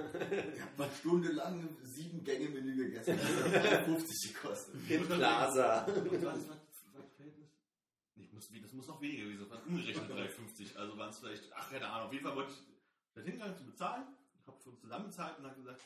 Ich 0.54 0.60
habe 0.60 0.72
mal 0.78 0.90
stundenlang 0.98 1.76
sieben 1.82 2.24
Gänge 2.24 2.48
Menü 2.48 2.76
gegessen. 2.76 3.18
Das 3.18 3.62
hat 3.62 3.86
3,50 3.86 4.32
gekostet. 4.32 4.74
In 4.90 5.06
Plaza. 5.06 5.86
War 5.86 5.94
das? 5.94 6.24
War 6.24 6.32
das 6.32 7.14
Verhältnis? 7.16 7.48
Nee, 8.16 8.28
muss, 8.32 8.48
das 8.62 8.72
muss 8.72 8.88
noch 8.88 9.00
weniger 9.00 9.24
gewesen 9.24 9.40
sein. 9.40 9.50
Das 9.50 9.58
waren 9.60 9.68
umgerechnet 9.68 10.10
3,50. 10.70 10.76
Also 10.76 10.96
waren 10.98 11.10
es 11.10 11.18
vielleicht, 11.18 11.52
ach 11.54 11.70
keine 11.70 11.86
Ahnung. 11.88 12.06
Auf 12.08 12.12
jeden 12.12 12.24
Fall 12.24 12.34
wollte 12.36 12.50
ich 12.52 12.58
da 13.14 13.20
hingegangen 13.20 13.56
zu 13.56 13.64
bezahlen. 13.64 14.04
Ich 14.48 14.54
habe 14.54 14.62
für 14.62 14.70
uns 14.70 14.80
zusammen 14.80 15.04
bezahlt 15.06 15.38
und 15.38 15.44
habe 15.44 15.56
gesagt, 15.56 15.82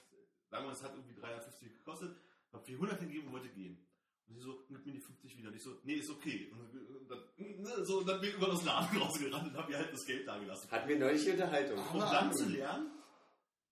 sagen 0.48 0.66
wir, 0.66 0.72
es 0.72 0.82
hat 0.84 0.92
irgendwie 0.94 1.14
3,50 1.20 1.78
gekostet. 1.78 2.16
Habe 2.52 2.64
400 2.64 3.00
hingegeben 3.00 3.26
und 3.28 3.32
wollte 3.34 3.48
gehen. 3.48 3.84
Und 4.28 4.34
sie 4.36 4.40
so, 4.40 4.64
gib 4.68 4.86
mir 4.86 4.92
die 4.92 5.00
50 5.00 5.36
wieder. 5.36 5.48
Und 5.48 5.56
ich 5.56 5.62
so, 5.64 5.80
nee, 5.82 5.94
ist 5.94 6.10
okay. 6.10 6.48
Und 6.52 7.10
dann, 7.10 7.18
ne, 7.38 7.84
so, 7.84 7.98
und 7.98 8.06
dann 8.08 8.20
bin 8.20 8.30
ich 8.30 8.36
über 8.36 8.46
das 8.46 8.64
Laden 8.64 8.96
rausgerannt 9.02 9.48
und 9.48 9.56
habe 9.56 9.72
ihr 9.72 9.78
halt 9.78 9.92
das 9.92 10.04
Geld 10.06 10.28
da 10.28 10.38
gelassen. 10.38 10.70
Hatten 10.70 10.88
wir 10.88 10.98
neulich 10.98 11.28
Unterhaltung. 11.28 11.78
Um 11.92 11.98
dann 11.98 12.32
zu 12.32 12.48
lernen, 12.48 12.92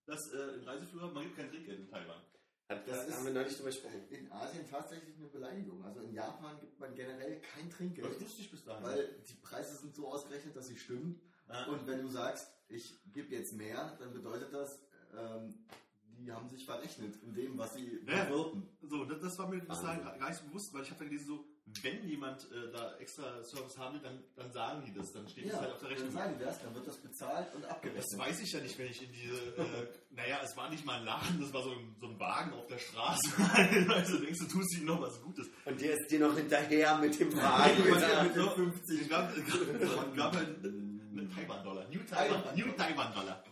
dass 0.05 0.19
äh, 0.33 0.55
im 0.55 0.63
Reiseführer, 0.65 1.09
man 1.11 1.23
gibt 1.23 1.37
kein 1.37 1.49
Trinkgeld 1.49 1.79
in 1.79 1.87
Taiwan. 1.87 2.21
Hat, 2.67 2.85
Das 2.87 2.97
das 2.97 3.07
ist- 3.07 3.15
haben 3.17 3.25
wir 3.27 3.33
neulich 3.33 3.55
drüber 3.55 3.69
gesprochen. 3.69 4.05
In 4.09 4.29
Asien 4.31 4.69
tatsächlich 4.69 5.15
eine 5.15 5.27
Beleidigung. 5.27 5.83
Also 5.85 6.01
in 6.01 6.11
Japan 6.13 6.59
gibt 6.59 6.77
man 6.79 6.93
generell 6.95 7.39
kein 7.39 7.69
Trinkgeld. 7.69 8.09
Das 8.13 8.19
wusste 8.19 8.41
ich 8.41 8.51
bis 8.51 8.63
dahin. 8.65 8.83
Weil 8.83 9.21
die 9.29 9.35
Preise 9.35 9.77
sind 9.77 9.95
so 9.95 10.09
ausgerechnet, 10.11 10.53
dass 10.55 10.67
sie 10.67 10.77
stimmen. 10.77 11.21
Ja. 11.51 11.65
Und 11.65 11.85
wenn 11.87 12.01
du 12.01 12.07
sagst, 12.09 12.47
ich 12.69 12.99
gebe 13.13 13.33
jetzt 13.35 13.53
mehr, 13.53 13.95
dann 13.99 14.13
bedeutet 14.13 14.53
das, 14.53 14.79
ähm, 15.17 15.53
die 16.17 16.31
haben 16.31 16.47
sich 16.49 16.65
verrechnet 16.65 17.15
in 17.23 17.33
dem, 17.33 17.57
was 17.57 17.73
sie 17.73 17.99
Ja. 18.07 18.25
bewirken. 18.25 18.69
So, 18.83 19.05
das, 19.05 19.19
das 19.21 19.37
war 19.39 19.47
mir 19.49 19.59
bis 19.59 19.81
dahin 19.81 20.05
Wahnsinn. 20.05 20.19
gar 20.19 20.29
nicht 20.29 20.39
so 20.39 20.47
bewusst, 20.47 20.73
weil 20.73 20.83
ich 20.83 20.89
habe 20.91 20.99
dann 20.99 21.09
gelesen, 21.09 21.27
so, 21.27 21.45
wenn 21.83 22.03
jemand 22.07 22.43
äh, 22.51 22.69
da 22.71 22.95
extra 22.97 23.41
Service 23.43 23.77
haben 23.77 23.95
will, 23.95 24.01
dann, 24.01 24.23
dann 24.35 24.51
sagen 24.51 24.83
die 24.85 24.93
das, 24.93 25.11
dann 25.13 25.27
steht 25.29 25.45
das 25.45 25.53
Ja, 25.53 25.61
halt 25.61 25.71
auf 25.71 25.79
der 25.79 25.89
dann 25.89 25.97
Rechnung. 25.97 26.13
sagen 26.13 26.37
wir 26.39 26.45
das, 26.45 26.61
dann 26.61 26.75
wird 26.75 26.87
das 26.87 26.97
bezahlt 26.97 27.55
und 27.55 27.61
Das 27.63 27.71
abgerechnet. 27.71 28.19
weiß 28.19 28.39
ich 28.41 28.51
ja 28.51 28.59
nicht, 28.59 28.77
wenn 28.77 28.87
ich 28.87 29.01
in 29.03 29.11
diese, 29.13 29.35
äh, 29.55 29.87
naja, 30.11 30.41
es 30.43 30.55
war 30.57 30.69
nicht 30.69 30.85
mal 30.85 30.99
ein 30.99 31.05
Laden, 31.05 31.39
das 31.41 31.53
war 31.53 31.63
so 31.63 31.71
ein, 31.71 31.95
so 31.99 32.07
ein 32.07 32.19
Wagen 32.19 32.53
auf 32.53 32.67
der 32.67 32.77
Straße. 32.77 33.21
also 33.89 34.17
denkst 34.19 34.39
du, 34.39 34.45
tust 34.47 34.77
ihm 34.79 34.85
noch 34.85 35.01
was 35.01 35.21
Gutes. 35.21 35.47
Und 35.65 35.79
der 35.81 35.93
ist 35.97 36.11
dir 36.11 36.19
noch 36.19 36.35
hinterher 36.35 36.97
mit 36.97 37.17
dem 37.19 37.33
Wagen. 37.37 37.83
Wieder. 37.85 38.23
mit 38.23 38.35
den 38.35 38.49
50. 38.49 39.01
Es 39.01 39.09
gab, 39.09 39.33
gab, 39.35 40.15
gab 40.15 40.35
halt 40.35 40.57
Taiwan-Dollar, 41.31 41.87
New 41.89 42.03
Taiwan- 42.03 42.55
New 42.55 42.71
Taiwan-Dollar. 42.73 43.43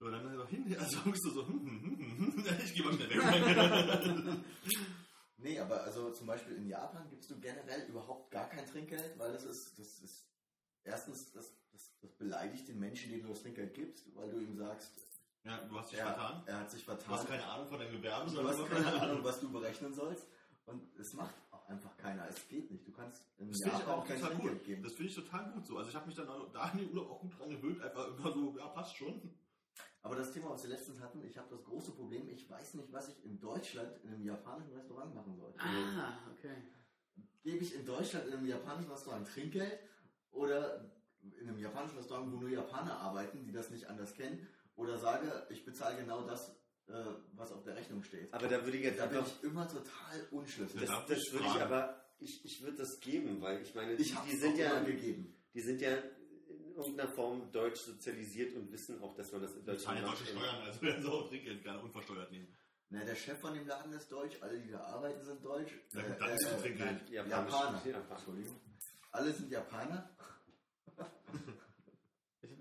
So, 0.00 0.10
dann 0.10 0.36
so 0.36 0.46
hin, 0.46 0.76
also 0.78 1.00
guckst 1.00 1.24
du 1.24 1.30
so, 1.30 1.46
hm, 1.48 1.60
hm, 1.60 1.80
hm, 1.82 2.44
hm, 2.44 2.44
ich 2.64 2.74
geh 2.74 2.82
mal 2.84 2.92
schnell 2.94 3.10
weg. 3.10 4.38
Nee, 5.40 5.56
aber 5.60 5.84
also 5.84 6.10
zum 6.12 6.26
Beispiel 6.26 6.56
in 6.56 6.66
Japan 6.66 7.08
gibst 7.10 7.30
du 7.30 7.38
generell 7.38 7.82
überhaupt 7.88 8.30
gar 8.32 8.48
kein 8.48 8.66
Trinkgeld, 8.66 9.16
weil 9.20 9.32
das 9.32 9.44
ist, 9.44 9.78
das 9.78 10.00
ist 10.00 10.26
erstens, 10.82 11.30
das, 11.32 11.52
das, 11.70 11.92
das 12.00 12.10
beleidigt 12.16 12.66
den 12.66 12.80
Menschen, 12.80 13.10
dem 13.12 13.22
du 13.22 13.28
das 13.28 13.42
Trinkgeld 13.42 13.72
gibst, 13.72 14.04
weil 14.16 14.30
du 14.30 14.40
ihm 14.40 14.56
sagst, 14.56 14.90
Ja, 15.44 15.58
du 15.58 15.78
hast 15.78 15.92
dich 15.92 16.00
er, 16.00 16.06
vertan. 16.06 16.42
er 16.46 16.58
hat 16.58 16.70
sich 16.72 16.84
Du 16.84 16.90
hast 16.92 17.04
vertan. 17.04 17.26
keine 17.28 17.44
Ahnung 17.46 17.68
von 17.68 17.78
deinem 17.78 17.92
Gewerbe, 17.92 18.24
Du 18.28 18.34
sondern 18.34 18.58
hast 18.58 18.68
keine 18.68 19.00
Ahnung, 19.00 19.22
was 19.22 19.38
du 19.40 19.52
berechnen 19.52 19.94
sollst. 19.94 20.26
Und 20.66 20.82
es 20.98 21.12
macht 21.12 21.34
einfach 21.68 21.96
keiner. 21.96 22.26
Es 22.28 22.48
geht 22.48 22.70
nicht. 22.70 22.86
Du 22.86 22.92
kannst 22.92 23.22
in 23.38 23.48
Das 23.50 23.60
Japan 23.60 23.94
auch 23.94 24.06
kein 24.06 24.16
total 24.18 24.30
Trinkgeld 24.32 24.58
gut. 24.58 24.66
geben. 24.66 24.82
Das 24.82 24.92
finde 24.94 25.08
ich 25.10 25.14
total 25.14 25.50
gut 25.52 25.66
so. 25.66 25.76
Also 25.78 25.90
ich 25.90 25.96
habe 25.96 26.06
mich 26.06 26.16
dann 26.16 26.28
auch- 26.28 26.50
da 26.52 26.70
in 26.70 26.78
den 26.78 26.88
Urlaub 26.90 27.10
auch 27.10 27.20
gut 27.20 27.38
dran 27.38 27.50
gewöhnt, 27.50 27.80
einfach 27.82 28.08
immer 28.16 28.32
so, 28.32 28.54
ja, 28.58 28.66
passt 28.68 28.96
schon. 28.96 29.30
Aber 30.02 30.14
das 30.16 30.32
Thema, 30.32 30.50
was 30.50 30.62
wir 30.62 30.70
letztens 30.70 31.00
hatten, 31.00 31.22
ich 31.24 31.36
habe 31.36 31.48
das 31.50 31.64
große 31.64 31.92
Problem, 31.92 32.28
ich 32.28 32.48
weiß 32.48 32.74
nicht, 32.74 32.92
was 32.92 33.08
ich 33.08 33.24
in 33.24 33.38
Deutschland 33.40 33.98
in 34.04 34.10
einem 34.14 34.24
japanischen 34.24 34.72
Restaurant 34.74 35.14
machen 35.14 35.36
soll. 35.36 35.52
Ah, 35.58 36.18
okay. 36.32 36.54
Gebe 37.42 37.64
ich 37.64 37.74
in 37.74 37.84
Deutschland 37.84 38.26
in 38.26 38.34
einem 38.34 38.46
japanischen 38.46 38.90
Restaurant 38.90 39.26
Trinkgeld 39.28 39.78
oder 40.30 40.84
in 41.40 41.48
einem 41.48 41.58
japanischen 41.58 41.96
Restaurant, 41.98 42.32
wo 42.32 42.36
nur 42.36 42.48
Japaner 42.48 42.98
arbeiten, 42.98 43.44
die 43.44 43.52
das 43.52 43.70
nicht 43.70 43.88
anders 43.88 44.14
kennen, 44.14 44.46
oder 44.76 44.96
sage, 44.98 45.46
ich 45.50 45.64
bezahle 45.64 45.96
genau 45.96 46.22
das, 46.22 46.54
was 47.34 47.52
auf 47.52 47.62
der 47.64 47.76
Rechnung 47.76 48.02
steht. 48.02 48.32
Aber 48.32 48.48
da 48.48 48.64
würde 48.64 48.76
ich 48.76 48.84
jetzt 48.84 48.98
Da 48.98 49.06
bin 49.06 49.20
ich 49.20 49.44
immer 49.44 49.68
total 49.68 50.26
unschlüssig. 50.30 50.80
Das, 50.80 51.06
das 51.06 51.32
würde 51.32 51.46
ich 51.46 51.60
aber. 51.60 52.04
Ich, 52.20 52.44
ich 52.44 52.62
würde 52.62 52.78
das 52.78 52.98
geben, 53.00 53.40
weil 53.40 53.62
ich 53.62 53.74
meine, 53.74 53.96
die, 53.96 54.02
Ich 54.02 54.14
habe 54.14 54.28
die 54.28 54.36
sind 54.36 54.58
ja. 54.58 54.80
gegeben. 54.80 55.36
Die 55.54 55.60
sind 55.60 55.80
ja 55.80 55.96
in 56.48 56.74
irgendeiner 56.74 57.08
Form 57.10 57.52
deutsch 57.52 57.80
sozialisiert 57.80 58.54
und 58.54 58.72
wissen 58.72 59.00
auch, 59.02 59.14
dass 59.14 59.30
man 59.30 59.42
das 59.42 59.54
in 59.54 59.64
Deutschland 59.64 60.00
ja 60.00 60.06
deutsche. 60.06 60.26
Steuern, 60.26 60.62
also 60.62 60.82
werden 60.82 61.02
sie 61.02 61.08
auch 61.08 61.28
Trinkgeld 61.28 61.62
gerne 61.62 61.80
unversteuert 61.80 62.32
nehmen. 62.32 62.48
Na, 62.90 63.04
der 63.04 63.14
Chef 63.14 63.38
von 63.38 63.54
dem 63.54 63.66
Laden 63.66 63.92
ist 63.92 64.10
deutsch, 64.10 64.36
alle, 64.40 64.58
die 64.58 64.70
da 64.70 64.80
arbeiten, 64.80 65.22
sind 65.22 65.44
deutsch. 65.44 65.72
Ja, 65.92 66.02
gut, 66.02 66.20
dann 66.20 66.30
ist 66.30 66.46
es 66.46 66.60
Trinkgeld. 66.62 67.10
Japaner. 67.10 67.82
Japan. 67.84 68.16
Entschuldigung. 68.16 68.60
Alle 69.12 69.32
sind 69.32 69.50
Japaner. 69.50 70.10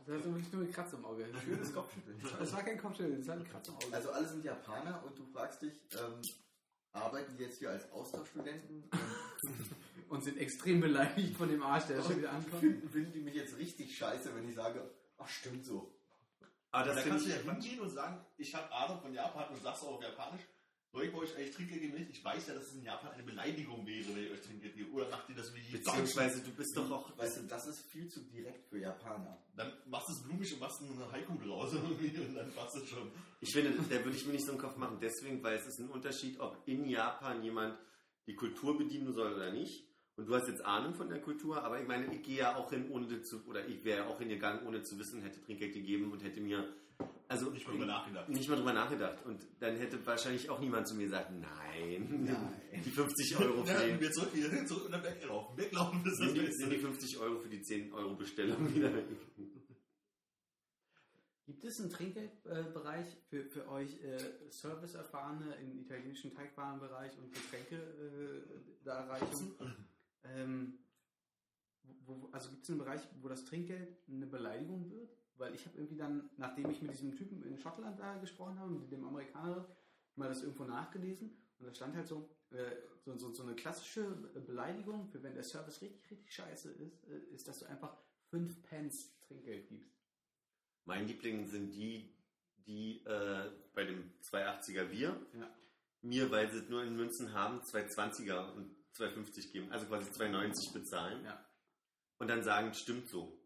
Das 0.07 0.15
hast 0.15 0.25
du 0.25 0.33
wirklich 0.33 0.53
nur 0.53 0.65
gekratzt 0.65 0.93
im 0.93 1.03
Auge. 1.05 1.27
Schönes 1.43 1.73
Kopfschütteln. 1.73 2.17
Das 2.39 2.53
war 2.53 2.63
kein 2.63 2.77
Kopfschütteln, 2.79 3.17
das 3.19 3.27
war 3.27 3.35
ein 3.35 3.43
Kratz 3.47 3.67
im 3.67 3.75
Auge. 3.75 3.85
Also 3.91 4.11
alle 4.11 4.27
sind 4.27 4.43
Japaner 4.45 5.03
und 5.05 5.19
du 5.19 5.25
fragst 5.25 5.61
dich, 5.61 5.85
ähm, 5.93 6.21
arbeiten 6.93 7.35
die 7.37 7.43
jetzt 7.43 7.59
hier 7.59 7.71
als 7.71 7.91
Austauschstudenten? 7.91 8.89
Und 10.09 10.23
sind 10.23 10.37
extrem 10.37 10.79
beleidigt 10.79 11.35
von 11.35 11.49
dem 11.49 11.61
Arsch, 11.61 11.87
der 11.87 12.01
schon 12.01 12.19
wieder 12.19 12.31
ankommt. 12.31 12.61
Finden, 12.61 12.89
finden 12.93 13.11
die 13.11 13.19
mich 13.19 13.35
jetzt 13.35 13.57
richtig 13.57 13.97
scheiße, 13.97 14.33
wenn 14.33 14.47
ich 14.47 14.55
sage, 14.55 14.89
ach 15.17 15.27
stimmt 15.27 15.65
so. 15.65 15.93
Aber 16.71 16.85
Da 16.87 16.93
das 16.95 17.03
kannst 17.03 17.25
finde 17.25 17.35
du 17.35 17.41
ich. 17.41 17.45
ja 17.45 17.51
hingehen 17.51 17.79
und 17.81 17.89
sagen, 17.89 18.25
ich 18.37 18.55
habe 18.55 18.71
Ahnung 18.71 19.01
von 19.01 19.13
Japan 19.13 19.49
und 19.53 19.61
sagst 19.61 19.83
auch 19.83 19.95
auf 19.95 20.01
Japanisch, 20.01 20.43
ich 21.05 21.11
bei 21.11 21.19
euch 21.19 21.35
eigentlich 21.35 21.55
Trinkgeld? 21.55 21.93
Nicht? 21.93 22.11
Ich 22.11 22.23
weiß 22.23 22.47
ja, 22.47 22.53
dass 22.53 22.67
es 22.67 22.75
in 22.75 22.83
Japan 22.83 23.11
eine 23.11 23.23
Beleidigung 23.23 23.85
wäre, 23.85 24.15
wenn 24.15 24.25
ich 24.25 24.31
euch 24.31 24.41
Trinkgeld 24.41 24.75
gebe. 24.75 24.91
Oder 24.91 25.09
macht 25.09 25.29
ihr 25.29 25.35
das 25.35 25.53
wie 25.53 25.61
die? 25.61 25.77
Beziehungsweise 25.77 26.41
du 26.41 26.51
bist 26.51 26.75
doch 26.75 26.89
auch. 26.91 27.17
Weißt 27.17 27.37
du, 27.37 27.43
das 27.43 27.67
ist 27.67 27.81
viel 27.91 28.07
zu 28.07 28.21
direkt 28.25 28.67
für 28.69 28.79
Japaner. 28.79 29.37
Dann 29.55 29.73
machst 29.87 30.09
du 30.09 30.13
es 30.13 30.23
blumig 30.23 30.53
und 30.53 30.59
machst 30.59 30.81
eine 30.81 31.11
Haiku 31.11 31.37
draus 31.37 31.73
irgendwie 31.73 32.17
und 32.19 32.35
dann 32.35 32.51
passt 32.53 32.75
es 32.77 32.89
schon. 32.89 33.11
Ich 33.41 33.51
finde, 33.51 33.71
da 33.71 34.03
würde 34.03 34.17
ich 34.17 34.25
mir 34.25 34.33
nicht 34.33 34.45
so 34.45 34.51
einen 34.51 34.61
Kopf 34.61 34.77
machen, 34.77 34.97
deswegen, 35.01 35.43
weil 35.43 35.57
es 35.57 35.67
ist 35.67 35.79
ein 35.79 35.89
Unterschied, 35.89 36.39
ob 36.39 36.61
in 36.65 36.87
Japan 36.87 37.43
jemand 37.43 37.77
die 38.27 38.35
Kultur 38.35 38.77
bedienen 38.77 39.13
soll 39.13 39.33
oder 39.33 39.51
nicht. 39.51 39.87
Und 40.17 40.25
du 40.27 40.35
hast 40.35 40.47
jetzt 40.47 40.65
Ahnung 40.65 40.95
von 40.95 41.09
der 41.09 41.21
Kultur, 41.21 41.63
aber 41.63 41.79
ich 41.79 41.87
meine, 41.87 42.11
ich 42.11 42.23
gehe 42.23 42.39
ja 42.39 42.55
auch 42.55 42.71
hin, 42.71 42.89
ohne 42.89 43.21
zu, 43.21 43.45
oder 43.45 43.67
ich 43.67 43.83
wäre 43.85 44.07
auch 44.07 44.17
hingegangen, 44.17 44.65
ohne 44.65 44.81
zu 44.81 44.97
wissen, 44.97 45.21
hätte 45.21 45.39
Trinkgeld 45.41 45.75
gegeben 45.75 46.11
und 46.11 46.23
hätte 46.23 46.41
mir, 46.41 46.73
also 47.27 47.49
Nicht 47.51 47.65
mal 47.67 47.73
drüber 47.73 47.85
nachgedacht. 47.85 48.29
nicht 48.29 48.49
mal 48.49 48.55
drüber 48.55 48.73
nachgedacht. 48.73 49.25
Und 49.25 49.45
dann 49.59 49.75
hätte 49.77 50.03
wahrscheinlich 50.05 50.49
auch 50.49 50.59
niemand 50.59 50.87
zu 50.87 50.95
mir 50.95 51.03
gesagt, 51.05 51.31
nein, 51.31 52.23
Nein. 52.25 52.81
die 52.83 52.89
50 52.89 53.37
Euro 53.39 53.63
für 53.65 53.71
Ja, 53.73 53.79
den, 53.81 53.99
wir 53.99 54.11
zurück, 54.11 54.33
wieder 54.33 54.65
zurück 54.65 54.85
und 54.85 54.91
dann 54.91 55.03
weglaufen. 55.03 55.57
Weglaufen 55.57 55.99
ist 55.99 56.05
das 56.05 56.17
sind, 56.17 56.33
die, 56.35 56.51
sind 56.53 56.69
die 56.71 56.75
Beste. 56.77 56.87
50 56.87 57.17
Euro 57.19 57.39
für 57.39 57.49
die 57.49 57.61
10 57.61 57.93
Euro 57.93 58.15
Bestellung 58.15 58.73
wieder 58.73 58.93
weg. 58.95 59.05
Gibt 61.45 61.63
es 61.63 61.79
einen 61.79 61.89
Trinkgeldbereich 61.89 63.05
für, 63.29 63.45
für 63.45 63.69
euch 63.69 64.01
äh, 64.03 64.17
Serviceerfahrene 64.49 65.55
im 65.55 65.79
italienischen 65.79 66.33
Teigwarenbereich 66.33 67.17
und 67.19 67.33
Getränke 67.33 67.75
äh, 67.77 68.83
da 68.83 69.05
erreichen? 69.05 69.53
Ähm, 70.25 70.79
wo- 72.05 72.27
also 72.33 72.49
gibt 72.49 72.63
es 72.63 72.69
einen 72.69 72.79
Bereich, 72.79 73.01
wo 73.21 73.29
das 73.29 73.45
Trinkgeld 73.45 73.95
eine 74.09 74.25
Beleidigung 74.27 74.89
wird? 74.91 75.09
Weil 75.37 75.53
ich 75.53 75.65
habe 75.65 75.77
irgendwie 75.77 75.97
dann, 75.97 76.29
nachdem 76.37 76.69
ich 76.69 76.81
mit 76.81 76.91
diesem 76.93 77.15
Typen 77.15 77.43
in 77.43 77.57
Schottland 77.57 77.99
da 77.99 78.17
gesprochen 78.17 78.59
habe, 78.59 78.71
mit 78.71 78.91
dem 78.91 79.05
Amerikaner, 79.05 79.67
mal 80.15 80.29
das 80.29 80.41
irgendwo 80.41 80.63
nachgelesen 80.63 81.29
und 81.59 81.65
da 81.67 81.73
stand 81.73 81.95
halt 81.95 82.07
so, 82.07 82.29
äh, 82.49 82.71
so, 83.05 83.15
so, 83.17 83.31
so 83.33 83.43
eine 83.43 83.55
klassische 83.55 84.03
Beleidigung, 84.45 85.07
für 85.07 85.21
wenn 85.21 85.35
der 85.35 85.43
Service 85.43 85.81
richtig, 85.81 86.09
richtig 86.09 86.33
scheiße 86.33 86.71
ist, 86.71 87.03
äh, 87.07 87.19
ist, 87.33 87.47
dass 87.47 87.59
du 87.59 87.65
einfach 87.67 87.95
5 88.31 88.63
Pence 88.63 89.19
Trinkgeld 89.21 89.67
gibst. 89.69 89.95
Mein 90.85 91.05
Liebling 91.07 91.45
sind 91.47 91.71
die, 91.71 92.09
die 92.65 93.03
äh, 93.05 93.51
bei 93.73 93.83
dem 93.83 94.11
280er 94.23 94.85
Bier 94.85 95.19
Ja. 95.33 95.55
mir, 96.01 96.31
weil 96.31 96.49
sie 96.49 96.59
es 96.59 96.69
nur 96.69 96.83
in 96.83 96.95
Münzen 96.95 97.33
haben, 97.33 97.59
220er 97.61 98.53
und 98.53 98.75
250 98.93 99.51
geben, 99.51 99.71
also 99.71 99.85
quasi 99.85 100.11
290 100.11 100.73
bezahlen 100.73 101.23
Ja. 101.25 101.45
und 102.17 102.27
dann 102.27 102.43
sagen, 102.43 102.73
stimmt 102.73 103.07
so. 103.07 103.39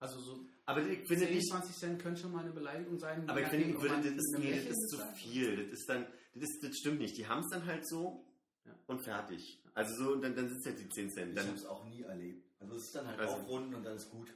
Also 0.00 0.18
so 0.18 0.44
Aber 0.66 0.80
ich 0.82 1.06
finde 1.06 1.26
10, 1.26 1.34
nicht, 1.34 1.48
20 1.50 1.76
Cent 1.76 2.02
können 2.02 2.16
schon 2.16 2.32
mal 2.32 2.40
eine 2.42 2.52
Beleidigung 2.52 2.98
sein. 2.98 3.28
aber 3.28 3.42
ich 3.42 3.48
finde, 3.48 3.76
ob 3.76 3.82
würde, 3.82 3.96
das 4.02 4.12
ist, 4.12 4.34
nee, 4.38 4.54
das 4.56 4.64
ist 4.66 4.88
zu 4.90 4.98
viel. 5.14 5.56
Das 5.68 5.78
ist 5.78 5.88
dann, 5.88 6.06
das, 6.34 6.42
ist, 6.44 6.62
das 6.62 6.76
stimmt 6.76 6.98
nicht. 7.00 7.16
Die 7.18 7.26
haben 7.28 7.40
es 7.42 7.50
dann 7.50 7.64
halt 7.66 7.86
so 7.86 8.24
Ja. 8.64 8.72
und 8.86 9.04
fertig. 9.04 9.62
Also 9.74 9.94
so, 10.04 10.12
und 10.12 10.22
dann, 10.22 10.34
dann 10.34 10.48
sind 10.48 10.58
es 10.58 10.66
halt 10.66 10.80
die 10.80 10.88
10 10.88 11.10
Cent. 11.10 11.28
Ich 11.30 11.34
Dann, 11.36 11.46
habe 11.48 11.56
es 11.56 11.66
auch 11.66 11.84
nie 11.84 12.02
erlebt. 12.02 12.44
Also 12.60 12.74
es 12.76 12.84
ist 12.84 12.94
dann 12.94 13.06
halt 13.06 13.20
Also- 13.20 13.34
aufrunden 13.34 13.74
und 13.74 13.84
dann 13.84 13.96
ist 13.96 14.10
gut. 14.10 14.32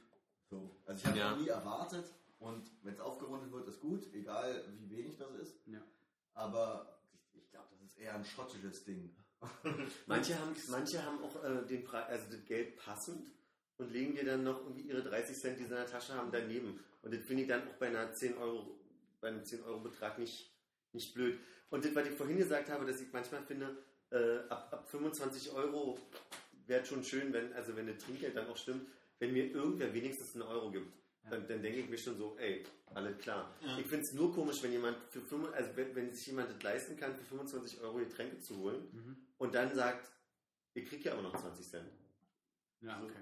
So. 0.49 0.75
Also 0.85 0.99
ich 1.01 1.05
habe 1.07 1.17
Ja. 1.17 1.35
nie 1.35 1.47
erwartet 1.47 2.05
und 2.39 2.69
wenn 2.83 2.93
es 2.93 2.99
aufgerundet 2.99 3.51
wird, 3.51 3.67
ist 3.67 3.79
gut, 3.81 4.05
egal 4.13 4.63
wie 4.77 4.89
wenig 4.89 5.17
das 5.17 5.33
ist. 5.35 5.55
Ja. 5.65 5.81
Aber 6.35 6.99
ich, 7.13 7.41
ich 7.41 7.49
glaube, 7.49 7.67
das 7.81 7.89
ist 7.91 7.97
eher 7.97 8.13
ein 8.13 8.23
schottisches 8.25 8.83
Ding. 8.83 9.15
manche, 10.05 10.35
haben, 10.39 10.55
manche 10.69 11.03
haben 11.03 11.23
auch 11.23 11.43
äh, 11.43 11.65
den 11.65 11.83
Preis, 11.83 12.05
also 12.07 12.25
das 12.37 12.45
Geld 12.45 12.77
passend 12.77 13.31
und 13.77 13.91
legen 13.91 14.15
dir 14.15 14.25
dann 14.25 14.43
noch 14.43 14.61
irgendwie 14.61 14.87
ihre 14.89 15.03
30 15.03 15.37
Cent, 15.37 15.59
die 15.59 15.63
sie 15.63 15.69
in 15.69 15.75
der 15.75 15.85
Tasche 15.87 16.13
haben, 16.13 16.31
daneben. 16.31 16.79
Und 17.01 17.13
das 17.13 17.21
finde 17.23 17.43
ich 17.43 17.49
dann 17.49 17.67
auch 17.67 17.73
bei 17.73 17.87
einer 17.87 18.11
10 18.13 18.37
Euro, 18.37 18.79
bei 19.21 19.27
einem 19.29 19.43
10 19.43 19.63
Euro 19.63 19.79
Betrag 19.79 20.17
nicht, 20.17 20.51
nicht 20.93 21.13
blöd. 21.13 21.37
Und 21.69 21.83
das, 21.83 21.93
was 21.95 22.07
ich 22.07 22.13
vorhin 22.15 22.37
gesagt 22.37 22.69
habe, 22.69 22.85
dass 22.85 23.01
ich 23.01 23.11
manchmal 23.11 23.43
finde, 23.43 23.77
äh, 24.11 24.37
ab, 24.49 24.69
ab 24.71 24.87
25 24.89 25.51
Euro 25.51 25.99
wäre 26.67 26.85
schon 26.85 27.03
schön, 27.03 27.33
wenn, 27.33 27.51
also 27.53 27.75
wenn 27.75 27.87
das 27.87 27.97
Trinkgeld 27.97 28.35
dann 28.35 28.47
auch 28.47 28.57
stimmt, 28.57 28.87
wenn 29.19 29.33
mir 29.33 29.51
irgendwer 29.51 29.93
wenigstens 29.93 30.33
einen 30.35 30.43
Euro 30.43 30.71
gibt. 30.71 30.91
Dann, 31.29 31.47
dann 31.47 31.61
denke 31.63 31.79
ich 31.79 31.89
mir 31.89 31.97
schon 31.97 32.17
so, 32.17 32.37
ey, 32.37 32.63
alles 32.93 33.17
klar. 33.17 33.51
Ja. 33.61 33.79
Ich 33.79 33.87
finde 33.87 34.03
es 34.05 34.13
nur 34.13 34.31
komisch, 34.31 34.61
wenn 34.61 34.71
jemand 34.71 34.95
für 35.09 35.21
5, 35.21 35.51
also 35.53 35.69
wenn, 35.75 35.95
wenn 35.95 36.13
sich 36.13 36.27
jemand 36.27 36.51
das 36.51 36.61
leisten 36.61 36.95
kann, 36.97 37.15
für 37.15 37.23
25 37.23 37.81
Euro 37.81 37.97
Getränke 37.97 38.39
zu 38.39 38.57
holen 38.59 38.87
Mhm. 38.93 39.15
und 39.39 39.55
dann 39.55 39.73
sagt, 39.73 40.11
ich 40.75 40.85
kriege 40.87 41.05
ja 41.05 41.13
aber 41.13 41.23
noch 41.23 41.35
20 41.35 41.67
Cent. 41.67 41.89
Ja, 42.81 42.99
So. 42.99 43.05
okay. 43.05 43.15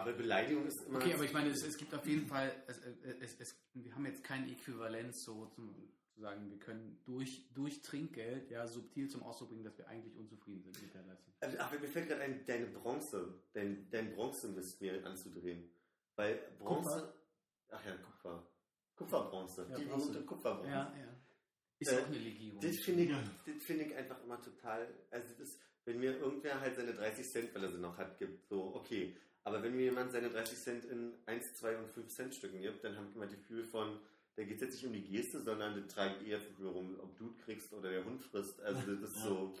Aber 0.00 0.12
Beleidigung 0.12 0.66
ist 0.66 0.82
immer. 0.86 0.98
Okay, 0.98 1.14
aber 1.14 1.24
ich 1.24 1.32
meine, 1.32 1.50
es, 1.50 1.62
es 1.62 1.76
gibt 1.76 1.94
auf 1.94 2.06
jeden 2.06 2.26
Fall, 2.26 2.52
es, 2.66 2.78
es, 3.20 3.40
es, 3.40 3.54
wir 3.74 3.94
haben 3.94 4.06
jetzt 4.06 4.22
kein 4.24 4.48
Äquivalenz 4.48 5.24
so 5.24 5.46
zum, 5.46 5.74
zu 6.14 6.20
sagen, 6.20 6.50
wir 6.50 6.58
können 6.58 7.00
durch, 7.04 7.48
durch 7.54 7.80
Trinkgeld 7.82 8.50
ja 8.50 8.66
subtil 8.66 9.08
zum 9.08 9.22
Ausdruck 9.22 9.50
bringen, 9.50 9.64
dass 9.64 9.76
wir 9.78 9.88
eigentlich 9.88 10.14
unzufrieden 10.16 10.62
sind 10.62 10.82
mit 10.82 10.94
der 10.94 11.02
Leistung. 11.02 11.32
Ach, 11.58 11.72
mir 11.72 11.88
fällt 11.88 12.08
gerade 12.08 12.22
ein, 12.22 12.44
deine 12.46 12.66
Bronze, 12.66 13.42
dein, 13.52 13.88
dein 13.90 14.12
Bronze-Mist 14.14 14.80
mir 14.80 15.04
anzudrehen. 15.06 15.70
Weil 16.16 16.36
Bronze. 16.58 17.14
Ach 17.70 17.84
ja, 17.86 17.94
Kupfer. 17.96 18.46
Kupferbronze. 18.96 19.66
Ja, 19.70 19.78
die 19.78 19.84
Bronze. 19.84 20.06
berühmte 20.08 20.26
Kupferbronze. 20.26 20.70
Ja, 20.70 20.94
ja. 20.98 21.16
Ist 21.78 21.92
Äh, 21.92 21.98
auch 22.02 22.06
eine 22.06 22.18
Legierung. 22.18 22.60
Das 22.60 22.76
finde 22.84 23.02
ich, 23.04 23.10
Ja. 23.10 23.22
das 23.46 23.64
finde 23.64 23.84
ich 23.84 23.94
einfach 23.96 24.22
immer 24.22 24.40
total. 24.42 24.92
Also 25.10 25.34
das, 25.38 25.58
wenn 25.86 25.98
mir 25.98 26.18
irgendwer 26.18 26.60
halt 26.60 26.76
seine 26.76 26.92
30 26.92 27.26
Cent, 27.26 27.54
weil 27.54 27.64
er 27.64 27.70
sie 27.70 27.78
noch 27.78 27.96
hat, 27.96 28.18
gibt, 28.18 28.46
so 28.48 28.74
okay. 28.74 29.16
Aber 29.44 29.62
wenn 29.62 29.74
mir 29.74 29.84
jemand 29.84 30.12
seine 30.12 30.28
30 30.28 30.58
Cent 30.58 30.84
in 30.84 31.14
1, 31.26 31.54
2 31.54 31.78
und 31.78 31.90
5 31.90 32.08
Cent 32.08 32.34
Stücken 32.34 32.60
gibt, 32.60 32.84
dann 32.84 32.96
habe 32.96 33.06
ich 33.08 33.14
immer 33.14 33.26
das 33.26 33.34
Gefühl 33.34 33.64
von, 33.64 33.98
da 34.36 34.44
geht 34.44 34.56
es 34.56 34.60
jetzt 34.60 34.74
nicht 34.74 34.86
um 34.86 34.92
die 34.92 35.04
Geste, 35.04 35.40
sondern 35.40 35.74
das 35.74 35.92
trage 35.92 36.16
ich 36.20 36.28
eher 36.28 36.40
für 36.40 36.68
rum, 36.68 36.98
ob 37.00 37.16
du 37.16 37.28
es 37.28 37.38
kriegst 37.38 37.72
oder 37.72 37.90
der 37.90 38.04
Hund 38.04 38.22
frisst. 38.22 38.60
Also 38.60 38.94
das 38.94 39.10
ist 39.10 39.22
so. 39.22 39.54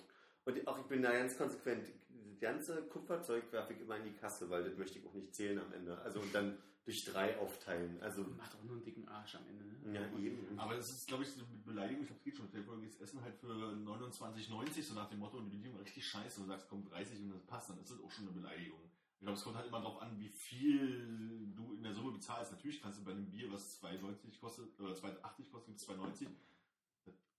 Und 0.44 0.66
auch 0.68 0.78
ich 0.78 0.86
bin 0.86 1.02
da 1.02 1.12
ganz 1.12 1.36
konsequent. 1.36 1.88
Das 2.08 2.40
ganze 2.40 2.82
Kupferzeug 2.82 3.52
werfe 3.52 3.72
ich 3.72 3.80
immer 3.80 3.96
in 3.96 4.04
die 4.04 4.12
Kasse, 4.12 4.48
weil 4.50 4.64
das 4.64 4.76
möchte 4.76 4.98
ich 4.98 5.06
auch 5.06 5.14
nicht 5.14 5.34
zählen 5.34 5.58
am 5.58 5.72
Ende. 5.72 5.98
Also 5.98 6.20
und 6.20 6.34
dann 6.34 6.56
durch 6.84 7.04
drei 7.04 7.38
aufteilen. 7.38 8.00
Also 8.00 8.22
Macht 8.22 8.54
auch 8.54 8.62
nur 8.64 8.76
einen 8.76 8.84
dicken 8.84 9.06
Arsch 9.08 9.34
am 9.34 9.46
Ende. 9.46 9.64
Ne? 9.64 9.94
ja 9.94 10.18
eben. 10.18 10.58
Aber 10.58 10.76
das 10.76 10.90
ist, 10.90 11.06
glaube 11.06 11.22
ich, 11.22 11.30
so 11.30 11.40
eine 11.40 11.48
Beleidigung. 11.64 12.04
Ich 12.04 12.10
habe 12.10 12.18
es 12.18 12.24
geht 12.24 12.36
schon. 12.36 12.50
Du 12.50 12.80
gehst 12.80 13.00
essen 13.00 13.22
halt 13.22 13.36
für 13.36 13.46
29,90 13.46 14.82
so 14.82 14.94
nach 14.94 15.08
dem 15.08 15.18
Motto 15.18 15.38
und 15.38 15.50
die 15.50 15.56
Bedienung 15.56 15.78
war 15.78 15.84
richtig 15.84 16.06
scheiße 16.06 16.40
und 16.40 16.46
du 16.46 16.52
sagst, 16.52 16.68
komm, 16.68 16.84
30 16.84 17.20
und 17.20 17.30
das 17.34 17.42
passt, 17.42 17.70
dann 17.70 17.78
ist 17.80 17.90
das 17.90 18.00
auch 18.00 18.10
schon 18.10 18.28
eine 18.28 18.34
Beleidigung. 18.40 18.80
Ich 19.20 19.24
glaube, 19.26 19.36
es 19.36 19.44
kommt 19.44 19.56
halt 19.56 19.66
immer 19.66 19.80
darauf 19.80 20.00
an, 20.00 20.18
wie 20.18 20.30
viel 20.30 21.52
du 21.54 21.74
in 21.74 21.82
der 21.82 21.92
Summe 21.92 22.12
bezahlst. 22.12 22.52
Natürlich 22.52 22.80
kannst 22.80 23.00
du 23.00 23.04
bei 23.04 23.10
einem 23.10 23.30
Bier, 23.30 23.52
was 23.52 23.78
2,90 23.82 24.40
kostet, 24.40 24.80
oder 24.80 24.94
2,80 24.94 25.50
kostet, 25.50 25.66
gibt 25.66 25.78
es 25.78 25.88
2,90. 25.88 26.26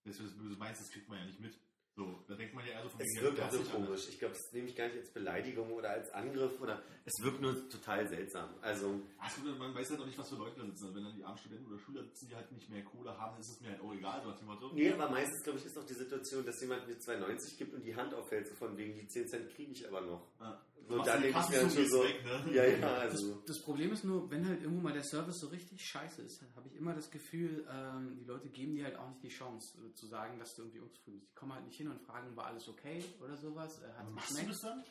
Das, 0.03 0.23
was 0.23 0.37
du 0.37 0.43
meinst, 0.59 0.81
das 0.81 0.91
kriegt 0.91 1.09
man 1.09 1.17
ja 1.17 1.25
nicht 1.25 1.39
mit. 1.39 1.57
So, 1.95 2.23
da 2.27 2.35
denkt 2.35 2.53
man 2.53 2.65
ja 2.65 2.73
eher 2.73 2.83
so 2.83 2.89
von 2.89 3.01
Es 3.01 3.21
wirkt 3.21 3.39
auch 3.39 3.51
so 3.51 3.57
das 3.57 3.67
ist 3.67 3.73
komisch. 3.73 4.07
Ich 4.09 4.19
glaube, 4.19 4.35
das 4.35 4.53
nehme 4.53 4.67
ich 4.67 4.75
gar 4.75 4.87
nicht 4.87 4.97
als 4.97 5.11
Beleidigung 5.11 5.71
oder 5.71 5.89
als 5.89 6.09
Angriff 6.11 6.61
oder 6.61 6.83
es 7.03 7.13
wirkt 7.23 7.41
nur 7.41 7.67
total 7.67 8.07
seltsam. 8.07 8.49
Also, 8.61 9.01
Ach 9.19 9.29
so, 9.29 9.41
man 9.55 9.73
weiß 9.75 9.89
halt 9.89 10.01
auch 10.01 10.05
nicht, 10.05 10.17
was 10.17 10.29
für 10.29 10.35
Leute 10.35 10.59
da 10.59 10.65
sitzen. 10.67 10.85
Also 10.85 10.95
wenn 10.95 11.03
dann 11.03 11.15
die 11.15 11.23
armen 11.23 11.37
Studenten 11.37 11.65
oder 11.65 11.79
Schüler 11.79 12.03
sitzen, 12.03 12.29
die 12.29 12.35
halt 12.35 12.51
nicht 12.51 12.69
mehr 12.69 12.83
Kohle 12.83 13.17
haben, 13.17 13.37
ist 13.39 13.49
es 13.49 13.59
mir 13.59 13.71
halt 13.71 13.81
auch 13.81 13.93
egal. 13.93 14.21
Dem 14.21 14.47
Motto. 14.47 14.71
nee, 14.73 14.91
aber 14.91 15.09
meistens, 15.09 15.43
glaube 15.43 15.57
ich, 15.57 15.65
ist 15.65 15.77
auch 15.77 15.85
die 15.85 15.95
Situation, 15.95 16.45
dass 16.45 16.61
jemand 16.61 16.87
mir 16.87 16.95
2,90 16.95 17.57
gibt 17.57 17.73
und 17.73 17.83
die 17.83 17.95
Hand 17.95 18.13
aufhält, 18.13 18.47
so 18.47 18.53
von 18.53 18.77
wegen, 18.77 18.95
die 18.95 19.07
10 19.07 19.27
Cent 19.27 19.49
kriege 19.49 19.71
ich 19.71 19.87
aber 19.87 20.01
noch. 20.01 20.27
Ja. 20.39 20.61
So, 20.91 20.97
Machst 20.97 21.07
da 21.09 21.15
du 21.17 21.21
die 21.27 21.31
denke 21.33 21.39
ich 21.45 21.49
mir 21.49 21.61
dann 21.61 21.71
schon 21.71 21.87
so, 21.87 22.03
weg, 22.03 22.25
ne? 22.25 22.53
ja, 22.53 22.65
ja, 22.65 22.93
also, 22.95 23.35
Das, 23.35 23.45
das 23.45 23.59
Problem 23.61 23.91
ist 23.93 24.03
nur, 24.03 24.29
wenn 24.29 24.45
halt 24.47 24.61
irgendwo 24.61 24.81
mal 24.81 24.93
der 24.93 25.03
Service 25.03 25.39
so 25.39 25.47
richtig 25.47 25.85
scheiße 25.85 26.21
ist, 26.21 26.41
habe 26.55 26.67
ich 26.67 26.75
immer 26.75 26.93
das 26.93 27.09
Gefühl, 27.11 27.65
ähm, 27.71 28.17
die 28.19 28.25
Leute 28.25 28.49
geben 28.49 28.75
dir 28.75 28.85
halt 28.85 28.97
auch 28.97 29.09
nicht 29.09 29.23
die 29.23 29.29
Chance 29.29 29.77
äh, 29.87 29.93
zu 29.93 30.05
sagen, 30.07 30.37
dass 30.39 30.55
du 30.55 30.63
irgendwie 30.63 30.79
unzufrieden 30.81 31.19
bist. 31.19 31.31
Die 31.31 31.35
kommen 31.35 31.53
halt 31.53 31.65
nicht 31.65 31.77
hin 31.77 31.87
und 31.89 32.01
fragen, 32.01 32.35
war 32.35 32.47
alles 32.47 32.67
okay 32.67 33.03
oder 33.23 33.37
sowas? 33.37 33.81
Äh, 33.81 33.93
Hat 33.97 34.07
es 34.07 34.13
Machst 34.13 34.29
du 34.31 34.35
geschmeckt? 34.35 34.49
das 34.53 34.61
dann? 34.61 34.79
das 34.79 34.87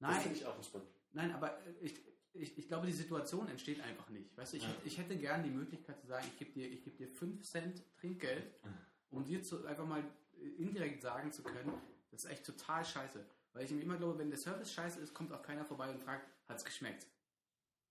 Nein, 0.00 0.20
finde 0.22 0.36
ich 0.38 0.46
auch 0.46 0.56
entspannt. 0.56 0.84
nein, 1.12 1.32
aber 1.32 1.58
äh, 1.66 1.72
ich, 1.82 1.94
ich, 2.32 2.58
ich 2.58 2.66
glaube, 2.68 2.86
die 2.88 2.92
Situation 2.92 3.46
entsteht 3.48 3.80
einfach 3.80 4.08
nicht. 4.10 4.36
Weißt 4.36 4.52
du, 4.54 4.56
ich, 4.56 4.62
Ja. 4.64 4.68
hätte, 4.70 4.86
ich 4.86 4.98
hätte 4.98 5.16
gern 5.16 5.44
die 5.44 5.50
Möglichkeit 5.50 6.00
zu 6.00 6.08
sagen, 6.08 6.26
ich 6.32 6.36
gebe 6.38 6.50
dir, 6.52 6.68
ich 6.68 6.82
geb 6.82 6.96
dir 6.96 7.08
5 7.08 7.42
Cent 7.48 7.82
Trinkgeld, 8.00 8.44
um 9.10 9.24
dir 9.24 9.42
zu, 9.44 9.64
einfach 9.66 9.86
mal 9.86 10.02
äh, 10.40 10.48
indirekt 10.60 11.00
sagen 11.02 11.30
zu 11.30 11.42
können, 11.44 11.72
das 12.10 12.24
ist 12.24 12.30
echt 12.30 12.44
total 12.44 12.84
scheiße. 12.84 13.24
Weil 13.54 13.64
ich 13.64 13.70
mir 13.70 13.80
immer 13.82 13.96
glaube, 13.96 14.18
wenn 14.18 14.30
der 14.30 14.38
Service 14.38 14.72
scheiße 14.72 15.00
ist, 15.00 15.14
kommt 15.14 15.32
auch 15.32 15.42
keiner 15.42 15.64
vorbei 15.64 15.88
und 15.88 16.02
fragt, 16.02 16.28
hat 16.48 16.58
es 16.58 16.64
geschmeckt? 16.64 17.06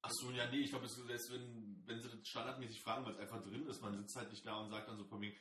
Ach 0.01 0.11
so, 0.11 0.29
ja, 0.31 0.49
nee, 0.51 0.59
ich 0.59 0.69
glaube, 0.69 0.87
selbst 0.87 1.31
wenn, 1.31 1.81
wenn 1.85 2.01
sie 2.01 2.09
das 2.09 2.27
standardmäßig 2.27 2.81
fragen, 2.81 3.05
weil 3.05 3.13
es 3.13 3.19
einfach 3.19 3.41
drin 3.41 3.65
ist, 3.65 3.81
man 3.81 3.97
sitzt 3.97 4.15
halt 4.17 4.29
nicht 4.29 4.45
da 4.45 4.57
und 4.57 4.69
sagt 4.69 4.89
dann 4.89 4.97
so 4.97 5.05
von 5.05 5.21
wegen, 5.21 5.37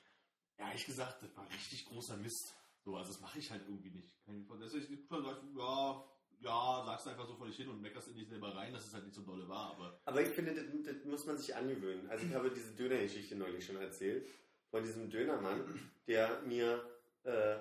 ja, 0.59 0.69
ehrlich 0.69 0.86
gesagt, 0.86 1.23
das 1.23 1.36
war 1.36 1.51
richtig 1.51 1.85
großer 1.86 2.16
Mist. 2.19 2.55
So, 2.85 2.97
also 2.97 3.12
das 3.12 3.20
mache 3.20 3.40
ich 3.40 3.51
halt 3.51 3.62
irgendwie 3.66 3.90
nicht. 3.90 4.24
Kann 4.24 4.35
ich 4.35 4.40
mir 4.43 4.47
vorstellen. 4.47 4.70
Deswegen, 4.73 5.03
ich 5.03 5.09
sag, 5.09 5.43
ja, 5.57 6.05
ja, 6.40 6.85
sagst 6.86 7.09
einfach 7.09 7.27
so 7.27 7.35
vor 7.35 7.47
dich 7.47 7.57
hin 7.57 7.69
und 7.69 7.81
meckerst 7.81 8.09
in 8.09 8.16
dich 8.16 8.28
selber 8.28 8.55
rein, 8.55 8.73
dass 8.73 8.86
es 8.86 8.94
halt 8.94 9.05
nicht 9.05 9.15
so 9.15 9.23
dolle 9.23 9.49
war, 9.49 9.73
aber 9.73 10.01
Aber 10.05 10.23
ich 10.23 10.28
finde, 10.28 10.55
das, 10.55 10.65
das 10.85 11.05
muss 11.05 11.27
man 11.27 11.39
sich 11.39 11.55
angewöhnen. 11.55 12.09
Also 12.11 12.27
ich 12.27 12.35
habe 12.35 12.51
diese 12.51 12.73
Dönergeschichte 12.74 13.36
neulich 13.36 13.65
schon 13.65 13.77
erzählt. 13.77 14.28
Von 14.70 14.85
diesem 14.85 15.11
Dönermann, 15.11 15.90
der 16.07 16.40
mir, 16.43 16.82
äh, 17.24 17.59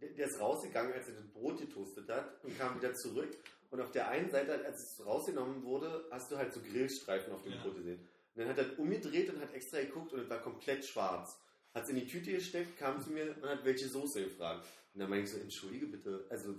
der, 0.00 0.26
ist 0.26 0.40
rausgegangen, 0.40 0.92
als 0.92 1.08
er 1.08 1.14
das 1.14 1.26
Brot 1.28 1.60
getoastet 1.60 2.08
hat 2.08 2.42
und 2.44 2.56
kam 2.58 2.76
wieder 2.76 2.94
zurück. 2.94 3.36
Und 3.70 3.80
auf 3.80 3.90
der 3.90 4.08
einen 4.08 4.30
Seite, 4.30 4.64
als 4.64 4.82
es 4.98 5.04
rausgenommen 5.06 5.64
wurde, 5.64 6.06
hast 6.10 6.30
du 6.30 6.36
halt 6.36 6.52
so 6.52 6.60
Grillstreifen 6.60 7.32
auf 7.32 7.42
dem 7.42 7.52
Ja. 7.52 7.62
Brot 7.62 7.76
gesehen. 7.76 7.98
Und 8.34 8.40
dann 8.42 8.48
hat 8.48 8.58
er 8.58 8.78
umgedreht 8.78 9.30
und 9.32 9.40
hat 9.40 9.52
extra 9.54 9.80
geguckt 9.80 10.12
und 10.12 10.20
es 10.20 10.30
war 10.30 10.40
komplett 10.40 10.84
schwarz. 10.84 11.38
Hat 11.72 11.84
es 11.84 11.88
in 11.88 11.96
die 11.96 12.06
Tüte 12.06 12.32
gesteckt, 12.32 12.78
kam 12.78 13.00
zu 13.02 13.10
mir 13.10 13.34
und 13.40 13.48
hat 13.48 13.64
welche 13.64 13.88
Soße 13.88 14.22
gefragt. 14.24 14.66
Und 14.92 15.00
dann 15.00 15.10
meinte 15.10 15.24
ich 15.26 15.32
so, 15.32 15.38
entschuldige 15.38 15.86
bitte, 15.86 16.24
also 16.30 16.54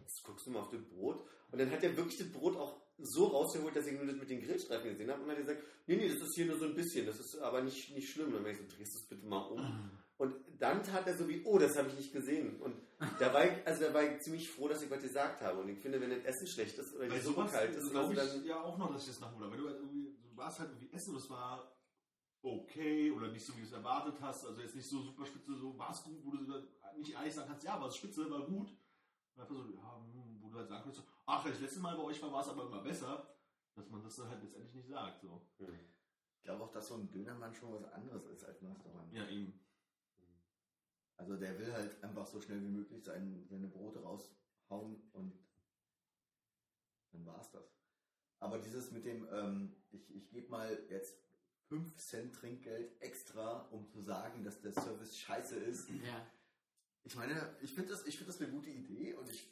jetzt 0.00 0.22
guckst 0.24 0.46
du 0.46 0.50
mal 0.50 0.60
auf 0.60 0.70
das 0.70 0.82
Brot. 0.82 1.24
Und 1.50 1.60
dann 1.60 1.70
hat 1.70 1.82
er 1.84 1.96
wirklich 1.96 2.18
das 2.18 2.30
Brot 2.32 2.56
auch 2.56 2.80
so 2.98 3.26
rausgeholt, 3.26 3.74
dass 3.76 3.86
ich 3.86 3.92
nur 3.92 4.06
das 4.06 4.16
mit 4.16 4.30
den 4.30 4.40
Grillstreifen 4.42 4.90
gesehen 4.90 5.10
habe. 5.10 5.22
Und 5.22 5.28
dann 5.28 5.36
hat 5.36 5.44
er 5.44 5.54
gesagt, 5.54 5.68
nee, 5.86 5.96
nee, 5.96 6.08
das 6.08 6.22
ist 6.22 6.34
hier 6.34 6.46
nur 6.46 6.58
so 6.58 6.64
ein 6.64 6.74
bisschen, 6.74 7.06
das 7.06 7.20
ist 7.20 7.38
aber 7.38 7.62
nicht, 7.62 7.94
nicht 7.94 8.10
schlimm. 8.10 8.28
Und 8.28 8.34
dann 8.34 8.42
meinte 8.42 8.62
ich 8.62 8.70
so, 8.70 8.76
drehst 8.76 8.94
du 8.94 8.98
es 8.98 9.04
bitte 9.06 9.26
mal 9.26 9.42
um. 9.46 9.90
Und 10.22 10.36
dann 10.60 10.84
tat 10.84 11.04
er 11.08 11.16
so 11.16 11.28
wie, 11.28 11.42
oh, 11.44 11.58
das 11.58 11.76
habe 11.76 11.88
ich 11.88 11.96
nicht 11.96 12.12
gesehen. 12.12 12.60
Und 12.60 12.76
da 13.18 13.34
war 13.34 13.44
ich, 13.44 13.66
also 13.66 13.82
da 13.82 13.92
war 13.92 14.04
ich 14.04 14.20
ziemlich 14.20 14.48
froh, 14.48 14.68
dass 14.68 14.80
ich 14.80 14.88
was 14.88 15.02
gesagt 15.02 15.40
habe. 15.40 15.62
Und 15.62 15.68
ich 15.68 15.80
finde, 15.80 16.00
wenn 16.00 16.10
das 16.10 16.22
Essen 16.22 16.46
schlecht 16.46 16.78
ist 16.78 16.94
oder 16.94 17.06
die 17.06 17.10
Bei 17.10 17.20
Suppe 17.20 17.44
kalt 17.46 17.74
ist, 17.74 17.90
glaube 17.90 18.10
also 18.10 18.36
ich 18.36 18.42
dann, 18.42 18.44
ja 18.44 18.62
auch 18.62 18.78
noch, 18.78 18.92
dass 18.92 19.02
ich 19.02 19.08
das 19.08 19.18
nachhole. 19.18 19.50
Wenn 19.50 19.58
du 19.58 19.66
halt 19.66 19.78
irgendwie, 19.78 20.16
du 20.22 20.36
warst 20.36 20.60
halt 20.60 20.70
irgendwie 20.70 20.94
essen 20.94 21.10
und 21.10 21.16
es 21.16 21.28
war 21.28 21.76
okay 22.40 23.10
oder 23.10 23.32
nicht 23.32 23.44
so, 23.44 23.52
wie 23.56 23.62
du 23.62 23.66
es 23.66 23.72
erwartet 23.72 24.14
hast, 24.20 24.46
also 24.46 24.60
jetzt 24.60 24.76
nicht 24.76 24.88
so 24.88 25.02
super 25.02 25.26
spitze, 25.26 25.56
so 25.56 25.76
war 25.76 25.90
es 25.90 26.04
gut, 26.04 26.24
wo 26.24 26.30
du 26.30 26.44
dann 26.44 26.68
nicht 27.00 27.14
ehrlich 27.14 27.34
sagen 27.34 27.48
kannst, 27.48 27.64
ja, 27.64 27.80
war 27.80 27.88
es 27.88 27.96
spitze, 27.96 28.30
war 28.30 28.46
gut. 28.46 28.68
Und 29.34 29.42
einfach 29.42 29.56
so, 29.56 29.74
ja, 29.74 30.04
hm, 30.12 30.38
wo 30.40 30.50
du 30.50 30.58
halt 30.58 30.68
sagen 30.68 30.84
kannst, 30.84 31.02
ach, 31.26 31.44
das 31.44 31.58
letzte 31.58 31.80
Mal 31.80 31.96
bei 31.96 32.04
euch 32.04 32.22
war, 32.22 32.30
war 32.30 32.42
es 32.42 32.48
aber 32.48 32.66
immer 32.66 32.82
besser, 32.84 33.26
dass 33.74 33.90
man 33.90 34.04
das 34.04 34.14
dann 34.14 34.28
halt 34.28 34.40
letztendlich 34.40 34.74
nicht 34.74 34.88
sagt. 34.88 35.20
So. 35.22 35.44
hm. 35.58 35.80
Ich 36.36 36.44
glaube 36.44 36.62
auch, 36.62 36.70
dass 36.70 36.86
so 36.86 36.94
ein 36.94 37.10
Dönermann 37.10 37.52
schon 37.52 37.72
was 37.72 37.84
anderes 37.92 38.24
ist 38.26 38.44
als 38.44 38.62
ein 38.62 38.68
Restaurant. 38.68 39.12
Ja, 39.12 39.28
eben. 39.28 39.60
Also 41.22 41.36
der 41.36 41.56
will 41.56 41.72
halt 41.72 42.02
einfach 42.02 42.26
so 42.26 42.40
schnell 42.40 42.60
wie 42.62 42.68
möglich 42.68 43.04
sein, 43.04 43.46
seine 43.48 43.68
Brote 43.68 44.00
raushauen 44.02 45.00
und 45.12 45.38
dann 47.12 47.24
war's 47.24 47.48
das. 47.52 47.62
Aber 48.40 48.58
dieses 48.58 48.90
mit 48.90 49.04
dem, 49.04 49.28
ähm, 49.32 49.76
ich, 49.92 50.12
ich 50.12 50.28
gebe 50.30 50.50
mal 50.50 50.76
jetzt 50.90 51.16
5 51.68 51.96
Cent 51.96 52.34
Trinkgeld 52.34 53.00
extra, 53.00 53.68
um 53.70 53.88
zu 53.88 54.00
sagen, 54.00 54.42
dass 54.42 54.60
der 54.62 54.72
Service 54.72 55.16
scheiße 55.16 55.54
ist. 55.54 55.90
Ja. 55.90 56.26
Ich 57.04 57.14
meine, 57.14 57.56
ich 57.60 57.72
finde 57.72 57.92
das, 57.92 58.04
ich 58.04 58.16
find 58.16 58.28
das 58.28 58.40
eine 58.40 58.50
gute 58.50 58.70
Idee 58.70 59.14
und 59.14 59.30
ich, 59.30 59.46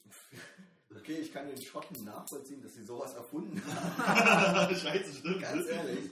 okay, 0.91 1.21
ich 1.21 1.33
kann 1.33 1.47
den 1.47 1.63
Schotten 1.63 2.05
nachvollziehen, 2.05 2.63
dass 2.63 2.75
sie 2.75 2.83
sowas 2.83 3.15
erfunden 3.15 3.63
haben. 3.65 4.75
Scheiße, 4.75 5.15
stimmt. 5.15 5.41
Ganz 5.41 5.69
ehrlich. 5.69 6.11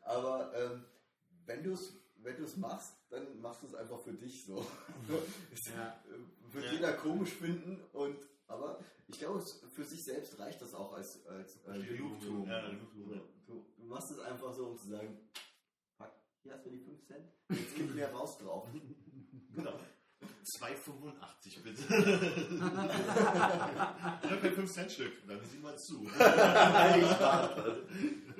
Aber 0.00 0.52
ähm, 0.56 0.84
wenn 1.46 1.62
du 1.62 1.74
es 1.74 2.01
wenn 2.22 2.36
du's 2.36 2.56
machst, 2.56 2.94
dann 3.10 3.40
machst 3.40 3.62
du 3.62 3.66
es 3.66 3.74
einfach 3.74 4.00
für 4.00 4.12
dich 4.12 4.44
so. 4.44 4.64
Es 5.52 5.72
Ja. 5.74 6.02
wird 6.52 6.64
Ja. 6.66 6.72
jeder 6.72 6.92
komisch 6.94 7.30
finden 7.30 7.80
und 7.92 8.16
aber 8.48 8.78
Ich 9.08 9.18
glaube, 9.18 9.38
es- 9.40 9.60
für 9.74 9.84
sich 9.84 10.02
selbst 10.04 10.38
reicht 10.38 10.60
das 10.62 10.74
auch 10.74 10.92
als, 10.94 11.24
als 11.26 11.56
äh. 11.66 11.82
Genugtuung. 11.82 12.46
Ja. 12.48 12.62
Du, 13.46 13.64
du 13.76 13.84
machst 13.84 14.10
es 14.10 14.18
einfach 14.20 14.52
so, 14.54 14.68
um 14.68 14.78
zu 14.78 14.88
sagen, 14.88 15.18
fuck, 15.98 16.10
hier 16.42 16.54
hast 16.54 16.64
du 16.66 16.70
die 16.70 16.78
5 16.80 17.04
Cent, 17.06 17.26
jetzt 17.50 17.74
gib 17.76 17.94
mir 17.94 18.08
raus 18.08 18.38
drauf. 18.38 18.66
Genau. 19.54 19.78
2,85 20.60 21.62
bitte. 21.62 21.82
ich 21.82 22.60
habe 24.30 24.40
kein 24.40 24.54
5-Cent-Stück. 24.54 25.26
Dann 25.26 25.40
sieh 25.44 25.58
mal 25.58 25.76
zu. 25.78 26.04
ich 26.06 26.12
warte. 27.20 27.86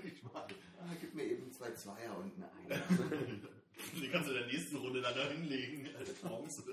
ich 0.04 0.24
warte. 0.32 0.54
Ah, 0.80 0.94
gib 1.00 1.14
mir 1.14 1.24
eben 1.24 1.50
zwei 1.52 1.72
Zweier 1.72 2.16
und 2.18 2.32
eine 2.36 2.50
Einer. 2.52 2.82
Die 3.92 4.08
kannst 4.08 4.28
du 4.28 4.32
in 4.32 4.38
der 4.38 4.46
nächsten 4.46 4.76
Runde 4.76 5.00
dann 5.00 5.14
da 5.14 5.28
hinlegen. 5.28 5.88
Als 5.96 6.20
Chance. 6.20 6.64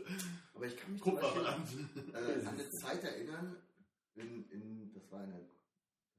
Aber 0.53 0.65
ich 0.65 0.77
kann 0.77 0.93
mich 0.93 1.01
zum 1.01 1.11
Kupferbrand. 1.13 1.65
Beispiel 1.65 2.13
äh, 2.13 2.45
an 2.45 2.47
eine 2.47 2.69
Zeit 2.69 3.03
erinnern, 3.03 3.55
in, 4.15 4.49
in, 4.49 4.93
das 4.93 5.11
war 5.11 5.21
eine, 5.21 5.47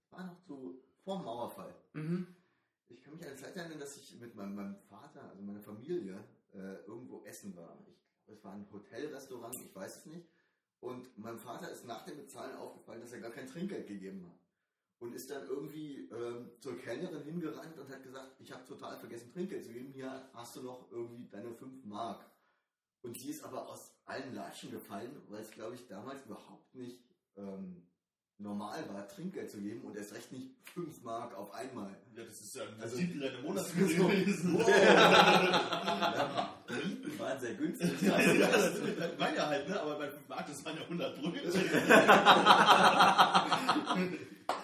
das 0.03 0.19
war 0.19 0.27
noch 0.27 0.41
zu, 0.43 0.83
vor 1.05 1.19
dem 1.19 1.25
Mauerfall. 1.25 1.75
Mhm. 1.93 2.27
Ich 2.89 3.03
kann 3.03 3.15
mich 3.15 3.23
an 3.23 3.29
eine 3.29 3.37
Zeit 3.37 3.57
erinnern, 3.57 3.81
dass 3.81 3.97
ich 3.97 4.19
mit 4.21 4.35
meinem, 4.35 4.55
meinem 4.55 4.77
Vater, 4.89 5.29
also 5.29 5.43
meiner 5.43 5.61
Familie, 5.61 6.25
äh, 6.53 6.85
irgendwo 6.87 7.23
essen 7.25 7.57
war. 7.57 7.77
Ich 7.79 7.85
glaube, 7.85 8.39
es 8.39 8.45
war 8.45 8.53
ein 8.53 8.67
Hotelrestaurant, 8.73 9.55
ich 9.55 9.75
weiß 9.75 9.99
es 9.99 10.07
nicht. 10.07 10.29
Und 10.81 11.17
meinem 11.19 11.39
Vater 11.39 11.71
ist 11.71 11.85
nach 11.85 12.05
dem 12.05 12.17
Bezahlen 12.17 12.57
aufgefallen, 12.57 13.03
dass 13.03 13.13
er 13.13 13.21
gar 13.21 13.31
kein 13.31 13.47
Trinkgeld 13.47 13.87
gegeben 13.87 14.27
hat. 14.27 14.39
Und 15.01 15.15
ist 15.15 15.31
dann 15.31 15.47
irgendwie 15.49 16.09
ähm, 16.13 16.51
zur 16.61 16.79
Kellnerin 16.79 17.23
hingerannt 17.25 17.79
und 17.79 17.89
hat 17.91 18.03
gesagt, 18.03 18.33
ich 18.39 18.53
habe 18.53 18.65
total 18.67 18.99
vergessen 18.99 19.33
Trinkgeld 19.33 19.65
zu 19.65 19.73
geben, 19.73 19.93
hier 19.95 20.29
hast 20.35 20.57
du 20.57 20.63
noch 20.63 20.91
irgendwie 20.93 21.27
deine 21.31 21.55
5 21.55 21.85
Mark. 21.87 22.25
Und 23.03 23.19
sie 23.19 23.31
ist 23.31 23.43
aber 23.43 23.67
aus 23.67 23.95
allen 24.05 24.35
Latschen 24.35 24.71
gefallen, 24.71 25.17
weil 25.29 25.41
es, 25.41 25.51
glaube 25.53 25.75
ich, 25.75 25.87
damals 25.89 26.27
überhaupt 26.27 26.75
nicht 26.75 27.01
ähm, 27.39 27.87
normal 28.37 28.87
war, 28.93 29.09
Trinkgeld 29.09 29.51
zu 29.51 29.59
geben 29.63 29.81
und 29.87 29.97
erst 29.97 30.13
recht 30.13 30.33
nicht 30.33 30.51
5 30.75 31.03
Mark 31.03 31.35
auf 31.35 31.51
einmal. 31.55 31.97
Ja, 32.15 32.25
das 32.25 32.39
ist 32.43 32.55
ja 32.57 32.65
ein 32.65 32.79
Also- 32.79 32.97
Siebtel 32.97 33.21
deiner 33.21 33.41
Monatsmiete 33.41 33.97
So. 33.97 34.07
gewesen. 34.07 34.53
Wow. 34.59 34.69
ja, 34.69 36.55
Mieten 36.69 37.19
waren 37.19 37.41
sehr 37.41 37.55
günstig. 37.55 38.03
Ja, 38.03 38.19
das 38.19 38.79
meine 39.19 39.37
ja 39.37 39.47
halt, 39.47 39.67
ne? 39.67 39.81
aber 39.81 39.99
bei 39.99 40.11
5 40.11 40.29
Mark, 40.29 40.47
das 40.47 40.63
waren 40.63 40.77
ja 40.77 40.83
100 40.83 41.23
Brötchen. 41.23 41.53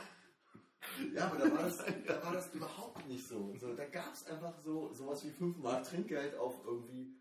Ja, 1.17 1.27
aber 1.27 1.39
da 1.39 1.53
war 1.53 1.63
das, 1.63 1.79
da 2.07 2.23
war 2.25 2.33
das 2.33 2.53
überhaupt 2.55 3.09
nicht 3.09 3.27
so. 3.27 3.55
so 3.59 3.75
da 3.75 3.85
gab 3.87 4.13
es 4.13 4.27
einfach 4.27 4.55
so 4.65 4.93
sowas 4.93 5.25
wie 5.25 5.31
5 5.31 5.57
Mark 5.59 5.85
Trinkgeld 5.85 6.37
auf 6.37 6.55
irgendwie 6.65 7.15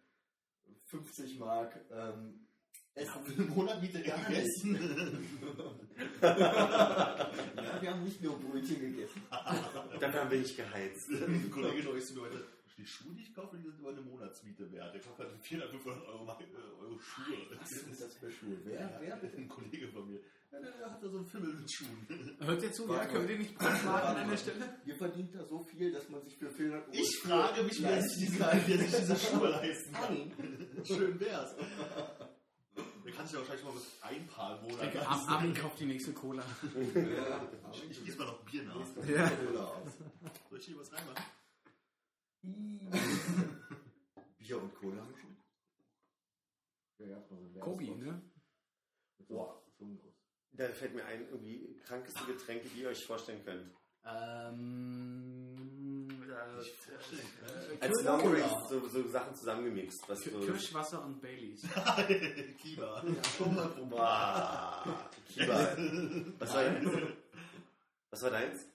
50 0.86 1.40
Mark 1.40 1.80
ähm, 1.92 2.46
Ja, 2.96 3.02
Essen. 3.04 3.24
für 3.26 3.42
eine 3.42 3.52
Monatmiete 3.52 4.02
Gar 4.04 4.24
gegessen. 4.26 4.80
Ja, 6.22 7.82
wir 7.82 7.92
haben 7.92 8.04
nicht 8.04 8.22
nur 8.22 8.38
Brötchen 8.40 8.80
gegessen. 8.82 9.22
Dafür 9.30 10.22
haben 10.22 10.32
wir 10.32 10.40
nicht 10.40 10.56
geheizt. 10.58 11.10
Ein 11.10 11.50
Kollege 11.54 11.84
neulich 11.84 12.06
zu 12.06 12.14
mir 12.16 12.22
heute, 12.22 12.46
die 12.78 12.86
Schuhe, 12.86 13.14
die 13.16 13.24
ich 13.24 13.34
kaufe, 13.34 13.56
die 13.58 13.64
sind 13.64 13.80
über 13.80 13.90
eine 13.90 14.02
Monatsmiete 14.02 14.70
wert. 14.72 14.94
Der 14.94 15.02
kauft 15.02 15.20
halt 15.20 15.32
400, 15.42 15.72
500 15.72 16.08
Euro, 16.08 16.28
Euro 16.82 17.00
Schuhe. 17.00 17.38
Was 17.60 17.70
sind 17.70 18.00
das 18.02 18.18
für 18.18 18.30
Schuhe? 18.32 18.58
Wer? 18.66 18.98
Wer? 19.00 19.16
Ein 19.22 19.48
Kollege 19.48 19.88
von 19.90 20.08
mir. 20.08 20.20
Ja, 20.52 20.60
der, 20.60 20.92
hat 20.92 21.04
da 21.04 21.10
so 21.10 21.18
einen 21.18 21.26
Fimmel 21.28 21.54
mit 21.54 21.72
Schuhen. 21.72 22.08
Hört 22.40 22.64
ihr 22.64 22.72
zu? 22.72 22.88
Ja, 22.92 23.06
können 23.06 23.22
wir 23.24 23.28
den 23.36 23.40
nicht 23.42 23.56
brandschlagen 23.58 24.22
an 24.24 24.30
der 24.30 24.38
Stelle? 24.38 24.80
Ihr 24.86 24.96
verdient 24.96 25.36
da 25.36 25.46
so 25.46 25.64
viel, 25.64 25.92
dass 25.92 26.08
man 26.10 26.22
sich 26.24 26.38
für 26.38 26.50
400 26.52 26.86
Euro 26.88 26.94
Ich 26.94 27.18
frage 27.20 27.64
mich, 27.64 27.82
wer 27.82 28.02
sich 28.02 28.28
diese, 28.28 28.46
diese 28.68 29.16
Schuhe 29.18 29.50
leisten 29.50 29.94
kann. 29.94 30.32
Schön 30.86 31.20
wär's. 31.20 31.56
Der 33.06 33.12
kann 33.14 33.26
sich 33.26 33.34
ja 33.34 33.40
wahrscheinlich 33.40 33.66
mal 33.66 33.74
bis 33.74 34.02
ein 34.02 34.28
paar 34.28 34.56
Ich 34.58 34.62
Monate 34.72 34.92
denke, 34.92 35.08
Ab- 35.08 35.30
Abend 35.30 35.58
kauft 35.58 35.80
die 35.80 35.86
nächste 35.86 36.12
Cola. 36.14 36.44
Ja, 36.96 37.42
Ich, 37.72 37.92
ich 37.92 38.04
gieße 38.06 38.18
mal 38.18 38.26
noch 38.26 38.42
Bier 38.44 38.64
nach. 38.64 38.76
Ja. 39.08 39.32
Soll 40.50 40.60
ich 40.60 40.66
hier 40.66 40.78
was 40.78 40.92
reinmachen? 40.92 41.24
Bier 44.38 44.62
und 44.62 44.76
Cola 44.76 45.04
mischen? 45.06 45.38
Ja, 47.00 47.08
ja, 47.08 47.16
noch 47.18 47.30
so 47.30 47.36
ein 47.36 47.60
Kobi, 47.60 47.90
ne? 47.90 48.22
Zungenkuss. 49.78 50.14
Da 50.52 50.70
fällt 50.70 50.96
mir 50.96 51.04
ein, 51.06 51.28
irgendwie 51.30 51.76
krankeste 51.86 52.24
Getränke, 52.26 52.70
die 52.70 52.82
ihr 52.82 52.90
euch 52.90 53.06
vorstellen 53.06 53.44
könnt. 53.44 53.72
Ähm. 54.06 55.56
Ich 56.62 56.74
vorstellen 56.74 57.22
äh, 57.80 57.84
Als 57.84 58.04
Longdrinks 58.04 58.70
so, 58.70 58.88
so 58.88 59.08
Sachen 59.08 59.36
zusammengemixt. 59.36 60.08
Was 60.08 60.24
so, 60.24 60.40
Kirschwasser 60.40 61.04
und 61.04 61.22
Baileys. 61.22 61.62
Kiba. 62.62 63.04
Schon 63.38 63.56
mal 63.56 63.68
probiert. 63.68 63.90
Boah, 63.90 65.10
Kiba. 65.28 65.78
Was 66.40 66.54
war 66.54 66.64
deins? 66.64 66.90
Was 68.10 68.24
war 68.24 68.32
deins? 68.32 68.66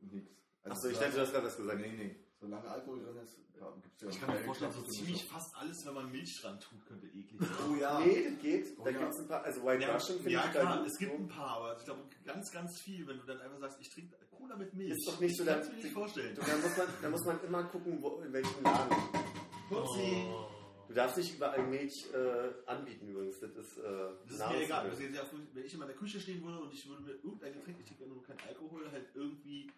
Nix. 0.00 0.30
Achso, 0.64 0.88
ich 0.88 0.98
dachte, 0.98 1.12
du 1.12 1.20
hast 1.20 1.32
gerade 1.32 1.46
was 1.46 1.56
gesagt. 1.56 1.80
Nee, 1.80 1.92
nee. 1.92 2.19
Solange 2.40 2.68
Alkohol 2.70 3.00
drin 3.04 3.16
ist, 3.22 3.36
ja, 3.60 3.70
gibt's 3.82 4.00
ja 4.02 4.08
Ich 4.08 4.18
kann 4.20 4.30
mir 4.34 4.40
vorstellen, 4.44 4.72
so 4.72 4.82
ziemlich 4.82 5.24
fast 5.26 5.54
alles, 5.56 5.84
wenn 5.84 5.92
man 5.94 6.10
Milch 6.10 6.40
dran 6.40 6.58
tut, 6.58 6.86
könnte 6.86 7.06
eklig 7.06 7.38
sein. 7.38 7.50
Oh 7.70 7.74
ja. 7.76 8.00
Nee, 8.00 8.30
das 8.30 8.38
geht. 8.40 8.78
Oh 8.78 8.84
Da 8.84 8.90
ja. 8.90 8.98
gibt 8.98 9.12
es 9.12 9.18
ein 9.20 9.28
paar. 9.28 9.44
Also 9.44 9.62
White 9.64 9.82
Ja, 9.82 9.92
Russian 9.94 10.16
finde 10.18 10.30
ja 10.30 10.44
ich 10.46 10.50
klar, 10.52 10.76
da 10.78 10.84
es 10.86 10.98
gibt 10.98 11.12
ein 11.12 11.28
paar, 11.28 11.56
aber 11.58 11.76
ich 11.76 11.84
glaube 11.84 12.00
ganz, 12.24 12.50
ganz 12.50 12.80
viel, 12.80 13.06
wenn 13.06 13.18
du 13.18 13.24
dann 13.26 13.40
einfach 13.42 13.58
sagst, 13.60 13.78
ich 13.80 13.90
trinke 13.90 14.16
Cola 14.30 14.56
mit 14.56 14.72
Milch. 14.72 14.90
Ist 14.92 15.06
doch 15.06 15.20
nicht 15.20 15.36
so, 15.36 15.42
ich 15.42 15.48
kann 15.50 15.58
es 15.60 15.66
dass- 15.66 15.76
mir 15.76 15.82
nicht 15.82 15.92
vorstellen. 15.92 16.34
Da 16.34 16.56
muss, 16.56 16.76
man, 17.02 17.10
muss 17.10 17.24
man 17.26 17.44
immer 17.44 17.64
gucken, 17.64 17.98
wo, 18.02 18.20
in 18.20 18.32
welchem 18.32 18.64
Laden. 18.64 18.96
Putzi. 19.68 20.24
Du 20.88 20.94
darfst 20.94 21.18
nicht 21.18 21.36
überall 21.36 21.62
Milch 21.66 22.08
äh, 22.12 22.68
anbieten 22.68 23.06
übrigens. 23.08 23.38
Das 23.38 23.50
ist, 23.50 23.78
äh, 23.78 23.82
Das 24.26 24.32
ist 24.32 24.48
mir 24.48 24.62
egal. 24.64 24.88
Also, 24.88 25.02
ja, 25.02 25.22
wenn 25.52 25.64
ich 25.64 25.72
in 25.74 25.78
meiner 25.78 25.92
Küche 25.92 26.18
stehen 26.18 26.42
würde 26.42 26.58
und 26.58 26.72
ich 26.72 26.88
würde 26.88 27.02
mir 27.02 27.12
irgendein 27.12 27.52
Getränk, 27.52 27.78
ich 27.80 27.86
trinke 27.86 28.04
ja 28.04 28.08
nur 28.08 28.22
kein 28.24 28.36
Alkohol, 28.48 28.90
halt 28.90 29.06
irgendwie 29.14 29.70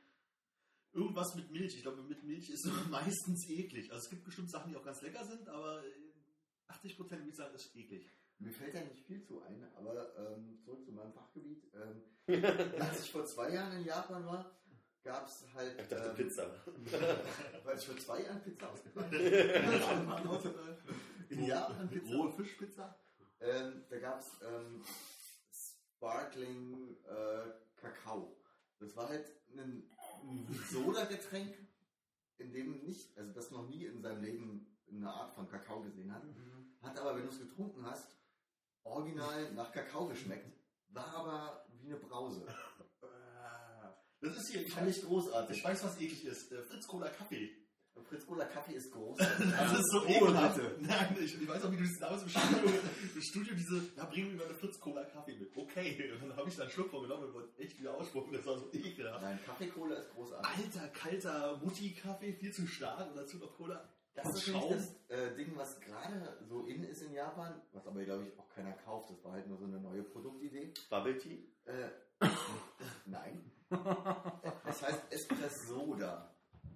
irgendwas 0.93 1.35
mit 1.35 1.51
Milch. 1.51 1.77
Ich 1.77 1.83
glaube, 1.83 2.03
mit 2.03 2.23
Milch 2.25 2.51
ist 2.51 2.67
meistens 2.91 3.49
eklig. 3.49 3.91
Also 3.91 4.05
es 4.05 4.11
gibt 4.11 4.25
bestimmt 4.25 4.51
Sachen, 4.51 4.71
die 4.71 4.77
auch 4.77 4.85
ganz 4.85 5.01
lecker 5.03 5.25
sind, 5.25 5.49
aber 5.49 5.83
äh, 5.85 6.73
80% 6.73 7.11
würde 7.11 7.29
ich 7.29 7.37
sagen, 7.37 7.55
ist 7.55 7.75
eklig. 7.75 8.11
Mir 8.39 8.53
fällt 8.53 8.75
da 8.75 8.81
nicht 8.81 9.05
viel 9.07 9.23
zu 9.23 9.41
ein, 9.43 9.65
aber 9.77 10.17
ähm, 10.19 10.59
zurück 10.65 10.85
zu 10.85 10.93
meinem 10.93 11.13
Fachgebiet. 11.13 11.65
Ähm, 11.75 12.03
als 12.81 13.05
ich 13.05 13.11
vor 13.11 13.25
zwei 13.25 13.53
Jahren 13.53 13.79
in 13.79 13.85
Japan 13.85 14.27
war, 14.27 14.59
gab 15.05 15.27
es 15.27 15.47
halt. 15.55 15.81
Ich 15.81 15.89
dachte 15.89 16.09
ähm, 16.09 16.17
Pizza. 16.17 16.51
Weil 17.65 17.79
ich 17.79 17.87
vor 17.87 17.97
zwei 17.99 18.23
Jahren 18.23 18.43
Pizza 18.43 18.69
ausgepackt 18.71 19.13
habe. 19.13 20.79
in 21.29 21.45
Japan 21.45 21.89
Pizza. 21.89 22.17
Rohe 22.17 22.33
Fischpizza? 22.33 22.99
Ähm, 23.41 23.85
da 23.89 23.99
gab 23.99 24.21
es 24.21 24.27
ähm, 24.43 24.85
Sparkling 25.99 26.97
äh, 27.05 27.51
Kakao. 27.77 28.37
Das 28.79 28.97
war 28.97 29.09
halt 29.09 29.33
ein 29.57 29.89
Soda-Getränk, 30.71 31.55
in 32.39 32.53
dem 32.53 32.83
nicht, 32.83 33.17
also 33.17 33.33
das 33.33 33.51
noch 33.51 33.69
nie 33.69 33.87
in 33.87 34.01
seinem 34.01 34.23
Leben 34.23 34.67
eine 34.91 35.11
Art 35.11 35.35
von 35.35 35.49
Kakao 35.49 35.83
gesehen 35.83 36.13
hat. 36.13 36.23
Hat 36.83 36.99
aber, 36.99 37.17
wenn 37.17 37.25
du 37.25 37.31
es 37.31 37.39
getrunken 37.39 37.85
hast, 37.87 38.17
original 38.83 39.53
nach 39.53 39.73
Kakao 39.73 40.09
geschmeckt. 40.09 40.53
War 40.89 41.15
aber 41.15 41.67
wie 41.81 41.87
eine 41.87 41.97
Brause. 41.97 42.47
Das 44.23 44.37
ist 44.37 44.53
hier, 44.53 44.65
ich, 44.65 44.77
ich 44.77 45.05
großartig. 45.05 45.57
ich 45.57 45.65
weiß, 45.65 45.83
was 45.83 46.01
eklig 46.01 46.25
ist. 46.25 46.53
Äh, 46.53 46.63
Fritz 46.63 46.87
Cola 46.87 47.09
Kaffee. 47.09 47.51
Fritz 48.13 48.27
Cola 48.27 48.45
Kaffee 48.45 48.75
ist 48.75 48.93
groß. 48.93 49.19
Das 49.59 49.73
ist 49.73 49.91
so 49.91 50.07
ekelhaft. 50.07 50.61
Nein, 50.81 51.17
ich, 51.19 51.41
ich 51.41 51.49
weiß 51.49 51.65
auch, 51.65 51.73
wie 51.73 51.77
du 51.77 51.85
es 51.85 51.99
damals 51.99 52.23
im 52.23 52.29
Studio, 52.29 52.73
im 53.15 53.23
Studio 53.23 53.55
diese, 53.55 53.83
ja, 53.97 54.05
bring 54.05 54.29
mir 54.29 54.37
mal 54.37 54.45
eine 54.45 54.55
Fritz 54.55 54.79
Cola 54.79 55.05
Kaffee 55.05 55.35
mit. 55.35 55.57
Okay. 55.57 56.13
Und 56.13 56.29
dann 56.29 56.37
habe 56.37 56.49
ich 56.49 56.57
da 56.57 56.63
einen 56.63 56.73
Schluck 56.73 56.91
von 56.91 57.03
genommen 57.03 57.25
und 57.25 57.35
wollte 57.35 57.59
echt 57.59 57.79
wieder 57.79 57.95
ausspucken. 57.95 58.33
Das 58.33 58.45
war 58.45 58.59
so 58.59 58.71
ekelhaft. 58.73 59.23
Nein, 59.23 59.39
Kaffee-Cola 59.47 59.97
ist 59.97 60.11
großartig. 60.11 60.65
Alter, 60.65 60.89
kalter 60.89 61.57
Mutti-Kaffee, 61.63 62.33
viel 62.35 62.53
zu 62.53 62.67
stark 62.67 63.11
und 63.11 63.17
dazu 63.17 63.39
noch 63.39 63.57
Cola. 63.57 63.89
Das 64.15 64.29
ist 64.35 64.45
Schaum. 64.45 64.71
das 64.71 64.95
äh, 65.09 65.35
Ding, 65.35 65.53
was 65.57 65.81
gerade 65.81 66.37
so 66.47 66.67
in 66.67 66.85
ist 66.85 67.01
in 67.03 67.15
Japan, 67.15 67.63
was 67.73 67.87
aber, 67.87 68.05
glaube 68.05 68.25
ich, 68.25 68.39
auch 68.39 68.49
keiner 68.51 68.73
kauft. 68.73 69.11
Das 69.11 69.25
war 69.25 69.33
halt 69.33 69.47
nur 69.49 69.57
so 69.57 69.65
eine 69.65 69.81
neue 69.81 70.03
Produktidee. 70.03 70.75
Bubble 70.91 71.17
Tea? 71.17 71.49
Äh, 71.65 71.89
nein. 73.07 73.51
Es 74.69 74.83
heißt 74.83 75.01
Espressoda. 75.11 76.32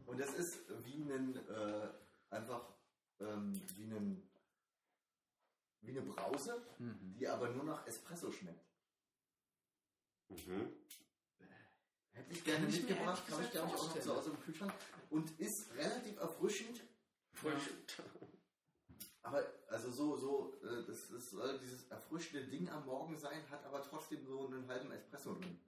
Und 0.06 0.20
das 0.20 0.32
ist 0.34 0.60
wie 0.84 1.02
ein, 1.02 1.36
äh, 1.48 1.88
einfach, 2.30 2.62
ähm, 3.20 3.60
wie 3.76 3.84
ein, 3.84 4.22
wie 5.82 5.90
eine 5.90 6.02
Brause, 6.02 6.62
die 6.78 7.28
aber 7.28 7.50
nur 7.50 7.64
nach 7.64 7.86
Espresso 7.86 8.30
schmeckt. 8.30 8.64
Mhm. 10.28 10.72
Hätte 12.12 12.32
ich 12.32 12.44
gerne 12.44 12.66
mitgebracht, 12.66 13.22
habe 13.30 13.42
ich 13.42 13.50
glaube 13.50 13.68
ich 13.68 13.74
auch 13.74 13.94
noch 13.94 14.00
zu. 14.00 14.16
Hause 14.16 14.30
im 14.30 14.40
Kühlschrank. 14.40 14.72
Und 15.10 15.38
ist 15.38 15.72
relativ 15.74 16.16
erfrischend. 16.18 16.80
Aber 19.22 19.44
also 19.68 19.90
so, 19.90 20.16
so, 20.16 20.54
äh, 20.62 20.86
das, 20.86 21.08
das 21.08 21.30
soll 21.30 21.58
dieses 21.58 21.88
erfrischende 21.88 22.46
Ding 22.46 22.68
am 22.70 22.86
Morgen 22.86 23.18
sein, 23.18 23.42
hat 23.50 23.64
aber 23.64 23.82
trotzdem 23.82 24.24
so 24.24 24.46
einen 24.46 24.66
halben 24.68 24.90
Espresso 24.92 25.34
drin. 25.34 25.60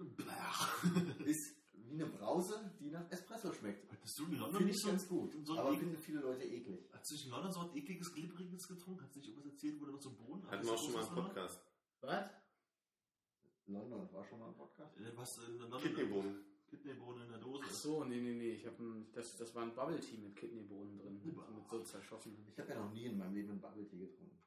Ist 1.26 1.56
wie 1.90 1.94
eine 1.94 2.06
Brause, 2.06 2.70
die 2.78 2.90
nach 2.90 3.10
Espresso 3.10 3.52
schmeckt. 3.52 3.90
Hattest 3.90 4.18
du 4.18 4.26
in 4.26 4.32
London 4.34 4.56
Finde 4.56 4.64
nicht 4.66 4.76
ich 4.76 4.82
so, 4.82 4.88
ganz 4.88 5.08
gut. 5.08 5.34
so 5.46 5.58
aber 5.58 5.76
finden 5.76 5.96
viele 5.96 6.20
Leute 6.20 6.44
eklig. 6.44 6.88
Hast 6.92 7.10
du 7.10 7.14
nicht 7.14 7.24
in 7.24 7.30
London 7.30 7.52
so 7.52 7.60
ein 7.60 7.76
ekliges, 7.76 8.12
glibberiges 8.12 8.68
getrunken? 8.68 9.02
Hast 9.02 9.14
du 9.14 9.20
nicht 9.20 9.28
irgendwas 9.28 9.52
erzählt, 9.52 9.80
wo 9.80 9.84
da 9.86 9.92
noch 9.92 10.00
so 10.00 10.14
Bohnen 10.14 10.50
Hatten 10.50 10.64
wir 10.66 10.72
auch 10.72 10.78
schon 10.82 10.92
mal 10.92 11.06
im 11.06 11.14
Podcast. 11.14 11.60
Was? 12.00 12.30
London 13.66 14.12
war 14.12 14.24
schon 14.24 14.38
mal 14.38 14.48
ein 14.48 14.54
Podcast. 14.54 14.96
Äh, 14.98 15.16
Was 15.16 15.38
in 15.38 15.58
der 15.58 15.80
Kidneybohnen. 15.80 16.44
Kidneybohnen 16.68 17.24
in 17.24 17.30
der 17.30 17.38
Dose. 17.38 17.62
Ach 17.66 17.70
so, 17.70 18.04
nee, 18.04 18.20
nee, 18.20 18.34
nee. 18.34 18.52
Ich 18.52 18.66
hab 18.66 18.78
ein, 18.78 19.10
das, 19.12 19.36
das 19.36 19.54
war 19.54 19.62
ein 19.62 19.74
Bubble 19.74 20.00
Tea 20.00 20.18
mit 20.18 20.36
Kidneybohnen 20.36 20.98
drin. 20.98 21.20
Mit, 21.24 21.36
Uah. 21.36 21.50
mit 21.50 21.68
so 21.68 21.82
zerschossenen. 21.82 22.46
Ich 22.48 22.58
habe 22.58 22.70
ja 22.70 22.80
noch 22.80 22.92
nie 22.92 23.06
in 23.06 23.18
meinem 23.18 23.34
Leben 23.34 23.50
einen 23.50 23.60
Bubble 23.60 23.86
Tea 23.86 23.98
getrunken. 23.98 24.38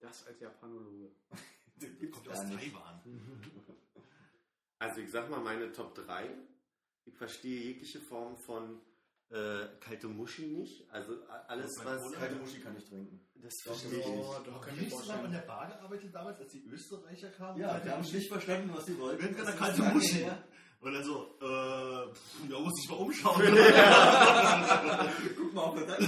Das 0.00 0.26
als 0.26 0.40
Japanologe. 0.40 1.10
Das 1.76 1.90
gibt's 1.98 2.18
Kommt 2.18 2.28
aus. 2.28 2.40
Taiwan. 2.42 3.02
Also 4.78 5.00
ich 5.00 5.10
sag 5.10 5.30
mal 5.30 5.40
meine 5.40 5.72
Top 5.72 5.94
3. 5.94 6.30
Ich 7.06 7.16
verstehe 7.16 7.60
jegliche 7.60 8.00
Form 8.00 8.36
von 8.46 8.80
äh, 9.30 9.66
kalte 9.80 10.08
Muschi 10.08 10.46
nicht. 10.46 10.90
Also 10.90 11.12
alles 11.48 11.72
was... 11.84 12.12
Kalte 12.12 12.36
Muschi 12.36 12.60
kann 12.60 12.76
ich 12.76 12.84
trinken. 12.84 13.20
Das 13.34 13.52
verstehe 13.62 13.98
ich 14.00 14.06
nicht. 14.06 14.28
doch, 14.46 14.60
kann 14.60 14.78
ich 14.80 14.88
du 14.88 14.96
an 15.12 15.30
der 15.32 15.40
Bar 15.40 15.68
gearbeitet 15.68 16.14
damals, 16.14 16.40
als 16.40 16.52
die 16.52 16.64
Österreicher 16.64 17.28
kamen? 17.30 17.60
Ja, 17.60 17.78
die 17.78 17.90
haben 17.90 18.04
schlicht 18.04 18.28
verstanden, 18.28 18.70
was 18.74 18.86
sie 18.86 18.98
wollten. 18.98 19.36
Wir 19.36 19.44
Das 19.44 19.56
kalte 19.56 19.82
ist 19.82 19.92
Muschi. 19.94 20.14
her. 20.24 20.42
Und 20.80 20.92
dann 20.92 21.04
so, 21.04 21.38
äh, 21.40 22.12
pff, 22.14 22.48
da 22.50 22.58
muss 22.60 22.72
ich 22.82 22.88
mal 22.90 22.96
umschauen. 22.96 23.42
Guck 25.36 25.54
mal 25.54 25.62
auf 25.62 25.74
der 25.76 25.88
Seite. 25.88 26.06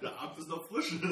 Der 0.00 0.18
Abend 0.18 0.38
ist 0.38 0.48
noch 0.48 0.66
frisch. 0.68 0.94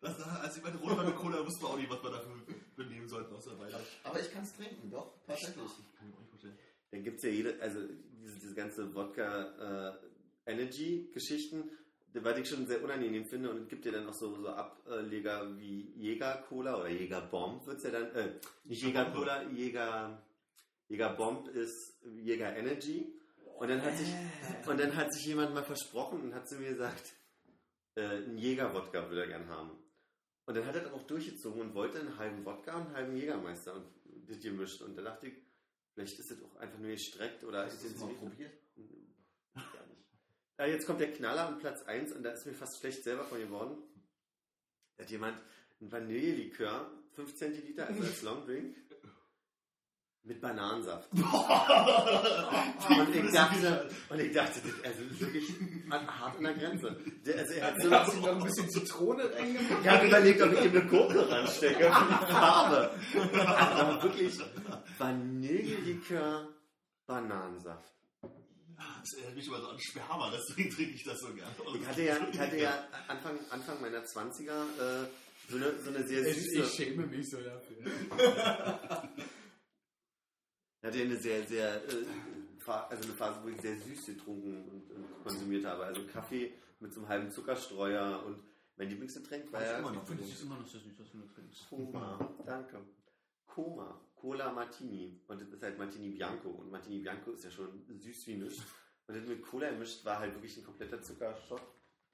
Das, 0.00 0.20
als 0.20 0.56
ich 0.58 0.62
meine 0.62 0.76
Runde 0.76 1.02
mit 1.02 1.16
Cola 1.16 1.38
wussten 1.46 1.62
wir 1.62 1.70
auch 1.70 1.78
nicht, 1.78 1.88
was 1.88 2.02
wir 2.02 2.10
dafür 2.10 2.36
benehmen 2.76 3.08
sollten 3.08 3.34
aus 3.34 3.44
der 3.44 3.58
Weile. 3.58 3.78
Aber 4.02 4.20
ich 4.20 4.30
kann 4.32 4.44
es 4.44 4.56
trinken, 4.56 4.90
doch, 4.90 5.12
tatsächlich. 5.26 5.56
Kann 5.56 5.66
ich 5.66 6.02
mir 6.02 6.14
auch 6.14 6.20
nicht 6.20 6.30
vorstellen. 6.30 6.58
Dann 6.90 7.02
gibt 7.02 7.18
es 7.18 7.24
ja 7.24 7.30
jede, 7.30 7.60
also 7.60 7.80
diese, 8.20 8.38
diese 8.38 8.54
ganze 8.54 8.94
Wodka-Energy-Geschichten, 8.94 11.70
was 12.14 12.38
ich 12.38 12.48
schon 12.48 12.66
sehr 12.66 12.82
unangenehm 12.82 13.26
finde. 13.26 13.50
Und 13.50 13.62
es 13.62 13.68
gibt 13.68 13.84
ja 13.86 13.92
dann 13.92 14.08
auch 14.08 14.14
so, 14.14 14.34
so 14.36 14.48
Ableger 14.48 15.56
wie 15.58 15.92
Jäger-Cola 15.96 16.78
oder 16.78 16.88
Jäger-Bomb 16.88 17.66
wird 17.66 17.78
es 17.78 17.84
ja 17.84 17.90
dann, 17.90 18.10
äh, 18.14 18.32
nicht 18.64 18.82
Jäger-Cola, 18.82 19.42
Jäger, 19.50 20.22
Jäger-Bomb 20.88 21.48
ist 21.48 21.98
Jäger-Energy. 22.04 23.12
Und 23.58 23.68
dann 23.68 23.82
hat 23.82 23.96
sich, 23.96 24.08
und 24.66 24.78
dann 24.78 24.94
hat 24.96 25.12
sich 25.12 25.26
jemand 25.26 25.54
mal 25.54 25.64
versprochen 25.64 26.22
und 26.22 26.34
hat 26.34 26.48
zu 26.48 26.56
mir 26.56 26.70
gesagt, 26.70 27.14
äh, 27.96 28.02
einen 28.02 28.38
Jäger-Wodka 28.38 29.08
würde 29.08 29.22
er 29.22 29.28
gern 29.28 29.48
haben. 29.48 29.70
Und 30.46 30.56
dann 30.56 30.66
hat 30.66 30.74
er 30.74 30.82
das 30.82 30.92
auch 30.92 31.06
durchgezogen 31.06 31.60
und 31.60 31.74
wollte 31.74 32.00
einen 32.00 32.18
halben 32.18 32.44
Wodka 32.44 32.76
und 32.76 32.86
einen 32.86 32.96
halben 32.96 33.16
Jägermeister 33.16 33.74
und 33.74 33.86
das 34.28 34.40
gemischt. 34.40 34.82
Und 34.82 34.96
da 34.96 35.02
dachte 35.02 35.28
ich, 35.28 35.34
vielleicht 35.94 36.18
ist 36.18 36.30
das 36.30 36.42
auch 36.42 36.56
einfach 36.56 36.78
nur 36.78 36.90
gestreckt 36.90 37.44
oder 37.44 37.64
Hast 37.64 37.82
du 37.82 37.88
das 37.88 37.98
mal 37.98 38.12
probiert? 38.14 38.52
Gar 39.54 39.86
nicht. 39.86 40.04
Ja, 40.58 40.66
jetzt 40.66 40.86
kommt 40.86 41.00
der 41.00 41.12
Knaller 41.12 41.48
an 41.48 41.58
Platz 41.58 41.82
1 41.82 42.12
und 42.12 42.22
da 42.22 42.30
ist 42.30 42.46
mir 42.46 42.52
fast 42.52 42.78
schlecht 42.78 43.02
selber 43.02 43.24
von 43.24 43.38
geworden. 43.38 43.78
Da 44.96 45.04
hat 45.04 45.10
jemand 45.10 45.40
ein 45.80 45.90
Vanillelikör, 45.90 46.90
5 47.12 47.34
Zentiliter, 47.34 47.86
also 47.86 48.02
als 48.02 48.22
Longdrink, 48.22 48.76
mit 50.24 50.40
Bananensaft. 50.40 51.08
und 51.12 51.22
ich 53.14 53.32
dachte, 53.32 53.90
und 54.08 54.20
ich 54.20 54.32
dachte, 54.32 54.60
das 54.60 54.70
ist 54.70 54.84
also 54.86 55.20
wirklich 55.20 55.52
hart 55.90 56.38
an 56.38 56.44
der 56.44 56.54
Grenze. 56.54 56.96
Der, 57.26 57.38
also 57.40 57.52
er 57.54 57.66
hat 57.66 57.82
so 57.82 57.90
Hast 57.90 58.14
du 58.14 58.20
noch 58.20 58.36
ein 58.36 58.42
bisschen 58.42 58.70
Zitrone 58.70 59.24
reingemacht? 59.34 59.82
ich 59.82 59.88
habe 59.88 60.06
überlegt, 60.06 60.40
ob 60.42 60.52
ich 60.52 60.64
ihm 60.64 60.70
eine 60.70 60.86
Gurke 60.86 61.30
ranstecke 61.30 61.84
für 61.92 62.06
die 62.08 62.32
Farbe. 62.32 62.90
Aber 63.46 64.02
wirklich 64.02 64.38
Vanillelikör, 64.98 66.48
Bananensaft. 67.06 67.92
Das 68.76 69.12
erinnert 69.18 69.36
mich 69.36 69.46
immer 69.46 69.60
so 69.60 69.68
an 69.68 69.78
Sperma, 69.78 70.32
deswegen 70.32 70.70
trinke 70.70 70.94
ich 70.94 71.04
das 71.04 71.20
so 71.20 71.32
gern. 71.34 71.50
Ich 71.78 71.86
hatte 71.86 72.02
ja, 72.02 72.16
ich 72.32 72.38
hatte 72.38 72.56
ja 72.56 72.88
Anfang, 73.08 73.38
Anfang 73.50 73.78
meiner 73.82 74.02
20er 74.02 74.50
äh, 74.50 75.06
so, 75.50 75.56
eine, 75.56 75.78
so 75.82 75.90
eine 75.90 76.06
sehr 76.06 76.26
Ich, 76.26 76.36
süße. 76.36 76.58
ich 76.62 76.72
schäme 76.74 77.06
mich 77.06 77.28
so 77.28 77.36
dafür. 77.36 77.76
Ich 80.84 80.88
hatte 80.88 80.98
ja 80.98 81.04
eine 81.06 81.16
sehr, 81.16 81.42
sehr, 81.44 81.76
äh, 81.76 82.04
also 82.66 83.04
eine 83.04 83.14
Phase, 83.14 83.40
wo 83.42 83.48
ich 83.48 83.58
sehr 83.58 83.74
süß 83.74 84.04
getrunken 84.04 84.68
und, 84.68 84.90
und 84.90 85.22
konsumiert 85.22 85.64
habe. 85.64 85.82
Also 85.86 86.02
Kaffee 86.04 86.52
mit 86.78 86.92
so 86.92 87.00
einem 87.00 87.08
halben 87.08 87.30
Zuckerstreuer 87.30 88.22
und 88.26 88.42
mein 88.76 88.90
Lieblingsgetränk 88.90 89.50
war 89.50 89.64
ja 89.64 89.80
noch. 89.80 90.06
finde, 90.06 90.24
das 90.24 90.32
ist 90.32 90.42
immer 90.42 90.58
noch 90.58 90.66
so 90.66 90.78
süß, 90.78 90.92
was 90.98 91.10
du 91.10 91.22
trinkst. 91.34 91.70
Koma. 91.70 92.34
Danke. 92.44 92.82
Koma. 93.46 93.98
Cola 94.14 94.52
Martini. 94.52 95.22
Und 95.26 95.40
das 95.40 95.48
ist 95.48 95.62
halt 95.62 95.78
Martini 95.78 96.10
Bianco. 96.10 96.50
Und 96.50 96.70
Martini 96.70 96.98
Bianco 96.98 97.30
ist 97.30 97.44
ja 97.44 97.50
schon 97.50 97.82
süß 97.88 98.26
wie 98.26 98.34
nichts. 98.34 98.62
Und 99.06 99.16
das 99.16 99.26
mit 99.26 99.40
Cola 99.40 99.70
gemischt 99.70 100.04
war 100.04 100.18
halt 100.18 100.34
wirklich 100.34 100.58
ein 100.58 100.64
kompletter 100.64 101.00
Zuckerschock. 101.00 101.62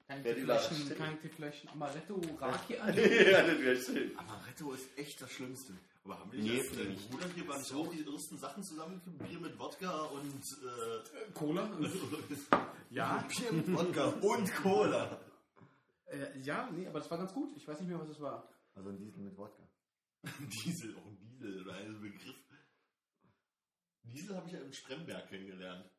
Kann 0.07 0.25
ich 0.25 0.33
vielleicht, 0.33 0.97
kann 0.97 1.15
ich 1.15 1.19
dir 1.19 1.29
vielleicht 1.29 1.65
ein 1.65 1.73
Amaretto 1.73 2.21
Raki 2.39 2.75
ja, 2.75 2.83
an? 2.83 2.95
das 2.95 3.05
wäre 3.05 3.75
schön. 3.75 4.17
Amaretto 4.17 4.71
ist 4.71 4.97
echt 4.97 5.21
das 5.21 5.29
Schlimmste. 5.29 5.73
Aber 6.03 6.19
haben 6.19 6.31
wir 6.31 6.41
Nee, 6.41 6.49
nicht, 6.49 6.65
finde 6.65 6.85
dein 6.85 7.09
Bruder 7.09 7.27
hier, 7.35 7.47
waren 7.47 7.61
auch 7.61 7.91
die 7.91 8.05
ersten 8.05 8.37
Sachen 8.37 8.63
zusammen? 8.63 9.01
Bier 9.19 9.39
mit 9.39 9.57
Wodka 9.59 10.05
und, 10.05 10.43
äh, 10.43 11.31
Cola? 11.33 11.69
ja. 12.89 13.23
Bier 13.27 13.51
mit 13.51 13.71
Wodka 13.71 14.05
und 14.05 14.55
Cola. 14.55 15.19
Äh, 16.05 16.39
ja, 16.39 16.69
nee, 16.71 16.87
aber 16.87 16.99
das 16.99 17.11
war 17.11 17.19
ganz 17.19 17.33
gut. 17.33 17.55
Ich 17.55 17.67
weiß 17.67 17.79
nicht 17.79 17.89
mehr, 17.89 17.99
was 17.99 18.09
es 18.09 18.19
war. 18.19 18.49
Also 18.73 18.89
ein 18.89 18.97
Diesel 18.97 19.21
mit 19.21 19.37
Wodka. 19.37 19.63
Diesel, 20.63 20.95
auch 20.97 21.05
ein 21.05 21.17
Diesel, 21.19 21.61
oder 21.61 21.75
ein 21.75 22.01
Begriff. 22.01 22.35
Diesel 24.03 24.35
habe 24.35 24.47
ich 24.47 24.53
ja 24.53 24.59
im 24.59 24.73
Stremberg 24.73 25.29
kennengelernt. 25.29 25.89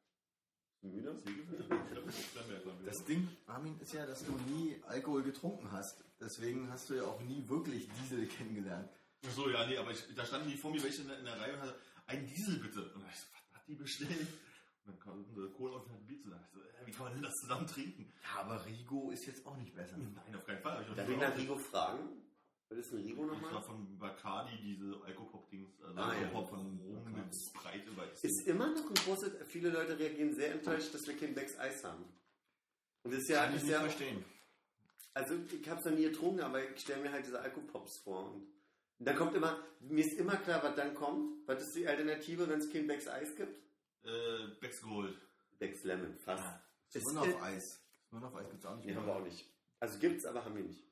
Das 2.84 3.04
Ding, 3.04 3.28
Armin, 3.46 3.78
ist 3.78 3.92
ja, 3.92 4.04
dass 4.04 4.24
du 4.24 4.32
nie 4.32 4.82
Alkohol 4.88 5.22
getrunken 5.22 5.70
hast. 5.70 6.02
Deswegen 6.20 6.68
hast 6.70 6.90
du 6.90 6.94
ja 6.94 7.04
auch 7.04 7.20
nie 7.20 7.48
wirklich 7.48 7.88
Diesel 8.00 8.26
kennengelernt. 8.26 8.90
So, 9.30 9.48
ja, 9.50 9.66
nee, 9.66 9.76
aber 9.78 9.90
ich, 9.92 10.02
da 10.14 10.24
standen 10.26 10.48
die 10.50 10.56
vor 10.56 10.72
mir 10.72 10.82
welche 10.82 11.02
in 11.02 11.08
der, 11.08 11.18
in 11.18 11.24
der 11.24 11.38
Reihe 11.40 11.54
und 11.54 11.60
hatte, 11.60 11.76
ein 12.06 12.26
Diesel 12.26 12.58
bitte. 12.58 12.82
Und 12.92 13.04
ich 13.08 13.18
so, 13.18 13.26
was 13.32 13.54
hat 13.60 13.68
die 13.68 13.74
bestellt? 13.74 14.10
Und 14.84 14.94
dann 14.94 14.98
kam 14.98 15.24
eine 15.36 15.46
Cola 15.50 15.76
und 15.76 15.90
ein 15.90 16.06
Bier 16.06 16.20
zu. 16.20 16.28
Ich 16.28 16.52
so, 16.52 16.60
äh, 16.60 16.86
wie 16.86 16.90
kann 16.90 17.04
man 17.04 17.14
denn 17.14 17.22
das 17.22 17.34
zusammen 17.34 17.66
trinken? 17.66 18.12
Ja, 18.24 18.40
aber 18.40 18.64
Rigo 18.66 19.10
ist 19.12 19.24
jetzt 19.26 19.46
auch 19.46 19.56
nicht 19.56 19.74
besser. 19.74 19.96
Nein, 19.96 20.34
auf 20.36 20.44
keinen 20.44 20.60
Fall. 20.60 20.84
Darf 20.96 21.08
ich 21.08 21.16
nach. 21.16 21.36
Rigo 21.36 21.56
fragen? 21.56 22.08
Was 22.68 22.78
ist 22.78 22.92
ein 22.92 22.98
Rigo 23.04 23.26
Das 23.26 23.34
war 23.36 23.40
nochmal? 23.42 23.62
von 23.62 23.98
Bacardi, 23.98 24.56
diese 24.60 25.00
Alkopop-Dings. 25.04 25.70
Also 25.82 26.00
Ah, 26.00 26.14
ja. 26.14 26.20
Alkopop 26.20 26.48
von 26.50 26.80
Rum 26.80 27.12
mit 27.12 27.34
Sprite 27.36 27.90
über 27.90 28.10
Ist 28.10 28.46
immer 28.48 28.70
noch 28.74 28.88
ein 28.88 28.94
großes, 28.94 29.46
viele 29.46 29.68
Leute 29.70 29.96
reagieren 29.98 30.34
sehr 30.34 30.52
enttäuscht, 30.52 30.92
dass 30.94 31.06
wir 31.06 31.16
kein 31.16 31.34
Becks 31.34 31.56
Eis 31.58 31.84
haben. 31.84 32.04
Und 33.04 33.12
das 33.12 33.20
ist 33.22 33.28
ja, 33.28 33.44
Kann 33.44 33.50
ich 33.50 33.56
ist 33.58 33.62
nicht 33.64 33.72
ja 33.72 33.80
verstehen. 33.80 34.24
also 35.14 35.34
ich 35.60 35.68
habe 35.68 35.78
es 35.80 35.84
noch 35.86 35.92
nie 35.92 36.04
getrunken, 36.04 36.40
aber 36.40 36.68
ich 36.70 36.80
stelle 36.80 37.02
mir 37.02 37.12
halt 37.12 37.24
diese 37.26 37.40
Alkopops 37.40 38.00
vor. 38.02 38.32
Und 38.32 38.46
dann 39.06 39.16
kommt 39.16 39.34
immer, 39.34 39.58
mir 39.80 40.04
ist 40.04 40.18
immer 40.18 40.36
klar, 40.36 40.62
was 40.62 40.74
dann 40.74 40.94
kommt. 40.94 41.46
Was 41.46 41.62
ist 41.62 41.76
die 41.76 41.86
Alternative, 41.86 42.48
wenn 42.48 42.58
es 42.58 42.70
kein 42.70 42.86
Becks 42.86 43.08
Eis 43.08 43.34
gibt? 43.36 43.58
Äh, 44.04 44.48
Becks 44.60 44.82
Gold. 44.82 45.16
Becks 45.58 45.84
Lemon, 45.84 46.16
fast. 46.18 46.44
Ist, 46.92 47.04
Nur 47.04 47.14
noch 47.14 47.28
auf 47.28 47.42
Eis. 47.42 47.82
Nur 48.10 48.20
noch 48.20 48.28
auf 48.28 48.36
Eis 48.36 48.48
gibt 48.50 48.60
es 48.60 48.66
auch 48.66 48.76
nicht. 48.76 48.86
Nee, 48.86 48.94
haben 48.94 49.06
wir 49.06 49.16
auch 49.16 49.24
nicht. 49.24 49.48
Also 49.80 49.98
gibt's, 49.98 50.24
aber 50.24 50.44
haben 50.44 50.56
wir 50.56 50.64
nicht. 50.64 50.84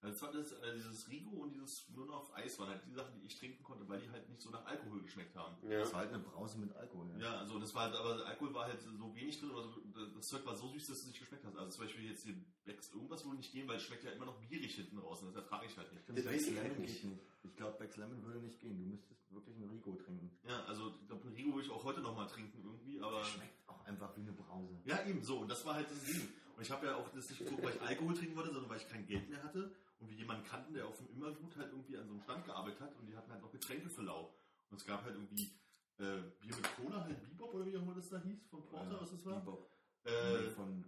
Also 0.00 0.12
das 0.12 0.22
war 0.22 0.32
das, 0.32 0.52
äh, 0.52 0.74
dieses 0.76 1.08
Rigo 1.08 1.42
und 1.42 1.54
dieses 1.54 1.88
nur 1.90 2.06
noch 2.06 2.20
auf 2.20 2.36
Eis 2.36 2.56
waren 2.60 2.68
halt 2.68 2.86
die 2.86 2.92
Sachen, 2.92 3.18
die 3.18 3.26
ich 3.26 3.36
trinken 3.36 3.64
konnte, 3.64 3.88
weil 3.88 4.00
die 4.00 4.08
halt 4.10 4.28
nicht 4.28 4.40
so 4.40 4.50
nach 4.50 4.64
Alkohol 4.64 5.02
geschmeckt 5.02 5.34
haben. 5.34 5.56
Ja. 5.68 5.80
Das 5.80 5.92
war 5.92 6.00
halt 6.00 6.12
eine 6.12 6.22
Brause 6.22 6.58
mit 6.58 6.72
Alkohol. 6.76 7.10
Ja. 7.18 7.18
Ja, 7.18 7.38
also 7.40 7.58
das 7.58 7.74
war 7.74 7.84
halt, 7.84 7.96
aber 7.96 8.24
Alkohol 8.24 8.54
war 8.54 8.66
halt 8.66 8.80
so 8.80 9.14
wenig 9.16 9.40
drin, 9.40 9.50
also 9.50 9.82
das 10.14 10.28
Zeug 10.28 10.46
war 10.46 10.54
so 10.54 10.68
süß, 10.68 10.86
dass 10.86 10.98
es 10.98 11.06
nicht 11.06 11.18
geschmeckt 11.18 11.44
hat. 11.44 11.56
Also 11.56 11.70
zum 11.70 11.84
Beispiel 11.84 12.08
jetzt 12.08 12.22
hier 12.22 12.34
Becks 12.64 12.94
irgendwas 12.94 13.24
würde 13.24 13.38
nicht 13.38 13.50
gehen, 13.50 13.66
weil 13.66 13.76
es 13.76 13.82
schmeckt 13.82 14.04
ja 14.04 14.12
immer 14.12 14.26
noch 14.26 14.38
bierig 14.38 14.72
hinten 14.72 14.98
raus 14.98 15.20
und 15.20 15.28
das 15.28 15.36
ertrage 15.36 15.66
ich 15.66 15.76
halt 15.76 15.92
nicht. 15.92 16.08
Das 16.08 16.14
Becks 16.14 16.46
halt 16.46 16.54
Lemon 16.54 16.80
nicht. 16.80 17.02
geht 17.02 17.10
nicht. 17.10 17.22
Ich 17.42 17.56
glaube, 17.56 17.78
Becks 17.78 17.96
Lemon 17.96 18.22
würde 18.22 18.38
nicht 18.38 18.60
gehen. 18.60 18.78
Du 18.78 18.84
müsstest 18.84 19.32
wirklich 19.32 19.56
einen 19.56 19.68
Rigo 19.68 19.96
trinken. 19.96 20.30
Ja, 20.46 20.64
also 20.66 20.94
ich 21.00 21.08
glaube, 21.08 21.28
Rigo 21.34 21.54
würde 21.54 21.66
ich 21.66 21.72
auch 21.72 21.82
heute 21.82 22.00
nochmal 22.02 22.28
trinken 22.28 22.62
irgendwie, 22.62 23.00
aber... 23.00 23.24
Schmeckt 23.24 23.68
auch 23.68 23.84
einfach 23.84 24.16
wie 24.16 24.20
eine 24.20 24.32
Brause. 24.32 24.78
Ja, 24.84 25.04
eben 25.06 25.24
so. 25.24 25.40
Und 25.40 25.48
das 25.50 25.66
war 25.66 25.74
halt 25.74 25.90
das 25.90 26.04
Ding. 26.04 26.28
Und 26.56 26.62
ich 26.62 26.70
habe 26.70 26.86
ja 26.86 26.96
auch 26.96 27.08
das 27.10 27.28
nicht 27.28 27.40
getrunken, 27.40 27.64
weil 27.64 27.74
ich 27.74 27.82
Alkohol 27.82 28.14
trinken 28.14 28.36
wollte, 28.36 28.52
sondern 28.52 28.70
weil 28.70 28.78
ich 28.78 28.88
kein 28.88 29.06
Geld 29.06 29.28
mehr 29.28 29.42
hatte 29.42 29.72
und 30.00 30.08
wir 30.08 30.16
jemanden 30.16 30.44
kannten, 30.44 30.74
der 30.74 30.86
auf 30.86 30.96
dem 30.96 31.08
Immergut 31.10 31.56
halt 31.56 31.70
irgendwie 31.72 31.96
an 31.96 32.06
so 32.06 32.12
einem 32.12 32.22
Stand 32.22 32.44
gearbeitet 32.44 32.80
hat 32.80 32.96
und 32.96 33.06
die 33.06 33.16
hatten 33.16 33.30
halt 33.30 33.42
noch 33.42 33.50
Getränke 33.50 33.90
für 33.90 34.02
lau. 34.02 34.32
Und 34.70 34.76
es 34.76 34.84
gab 34.86 35.02
halt 35.04 35.14
irgendwie 35.14 35.50
äh, 35.98 36.22
Bier 36.40 36.56
mit 36.56 36.76
Cola, 36.76 37.02
halt 37.04 37.20
Bebop 37.20 37.54
oder 37.54 37.66
wie 37.66 37.76
auch 37.76 37.82
immer 37.82 37.94
das 37.94 38.08
da 38.08 38.18
hieß, 38.18 38.46
von 38.46 38.64
Porter, 38.64 39.00
was 39.00 39.10
das 39.10 39.24
war. 39.26 39.40
Bebop. 39.40 39.70
Äh, 40.04 40.50
von, 40.50 40.84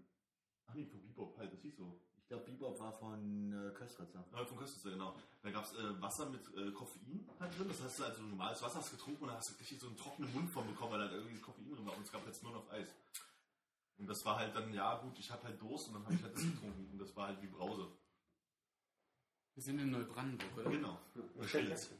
ach 0.67 0.75
nee, 0.75 0.87
von 0.87 1.01
Bebop 1.03 1.37
halt, 1.39 1.53
das 1.53 1.61
hieß 1.63 1.77
so. 1.77 2.01
ich 2.17 2.29
glaube, 2.29 2.45
Bebop 2.45 2.79
war 2.79 2.93
von 2.93 3.53
äh, 3.53 3.73
Köstritzer. 3.73 4.25
Ja, 4.33 4.45
von 4.45 4.59
Köstritzer, 4.59 4.91
genau. 4.91 5.17
Da 5.43 5.51
gab 5.51 5.65
es 5.65 5.75
äh, 5.75 6.01
Wasser 6.01 6.31
mit 6.31 6.43
äh, 6.55 6.71
Koffein 6.71 7.29
halt 7.41 7.59
drin. 7.59 7.69
Das 7.69 7.83
heißt, 7.83 7.99
du 7.99 8.05
also 8.05 8.23
normales 8.23 8.63
Wasser 8.63 8.79
hast 8.79 8.93
getrunken 8.93 9.23
und 9.23 9.29
dann 9.29 9.39
hast 9.39 9.51
du 9.51 9.59
richtig 9.59 9.81
so 9.81 9.89
einen 9.89 9.97
trockenen 9.97 10.33
Mund 10.33 10.49
von 10.51 10.67
bekommen, 10.67 10.93
weil 10.93 11.01
da 11.01 11.13
irgendwie 11.13 11.41
Koffein 11.41 11.69
drin 11.69 11.85
war 11.85 11.97
und 11.97 12.05
es 12.05 12.13
gab 12.13 12.25
jetzt 12.27 12.43
nur 12.45 12.53
noch 12.53 12.71
Eis. 12.71 12.95
Und 13.99 14.07
das 14.07 14.25
war 14.25 14.39
halt 14.39 14.55
dann, 14.55 14.73
ja 14.73 14.97
gut, 14.97 15.19
ich 15.19 15.31
hatte 15.31 15.45
halt 15.45 15.61
Durst 15.61 15.89
und 15.89 15.95
dann 15.95 16.05
habe 16.05 16.15
ich 16.15 16.23
halt 16.23 16.35
das 16.35 16.43
getrunken 16.43 16.89
und 16.93 16.99
das 16.99 17.15
war 17.17 17.27
halt 17.27 17.43
wie 17.43 17.49
Brause. 17.49 17.89
Wir 19.61 19.65
sind 19.65 19.79
in 19.79 19.91
Neubrandenburg, 19.91 20.57
oder? 20.57 20.71
Genau. 20.71 20.99
Strelitz. 21.47 21.91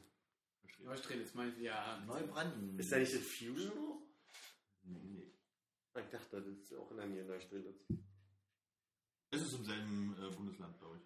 Neustrelitz 0.79 1.35
meint 1.35 1.59
ja. 1.59 2.03
Neubrandenburg. 2.07 2.79
Ist 2.79 2.91
da 2.91 2.97
nicht 2.97 3.13
das 3.13 3.21
Fusion 3.21 3.75
noch? 3.75 4.01
Nee, 4.81 5.03
nee. 5.03 5.31
Ich 5.95 6.09
dachte, 6.09 6.41
das 6.41 6.47
ist 6.47 6.73
auch 6.73 6.89
in 6.89 6.97
der 6.97 7.05
Nähe 7.05 7.21
in 7.21 7.27
Neustrelitz. 7.27 7.85
Es 9.29 9.43
ist 9.43 9.53
im 9.53 9.63
selben 9.63 10.15
äh, 10.19 10.35
Bundesland, 10.35 10.75
glaube 10.79 10.97
ich. 10.97 11.03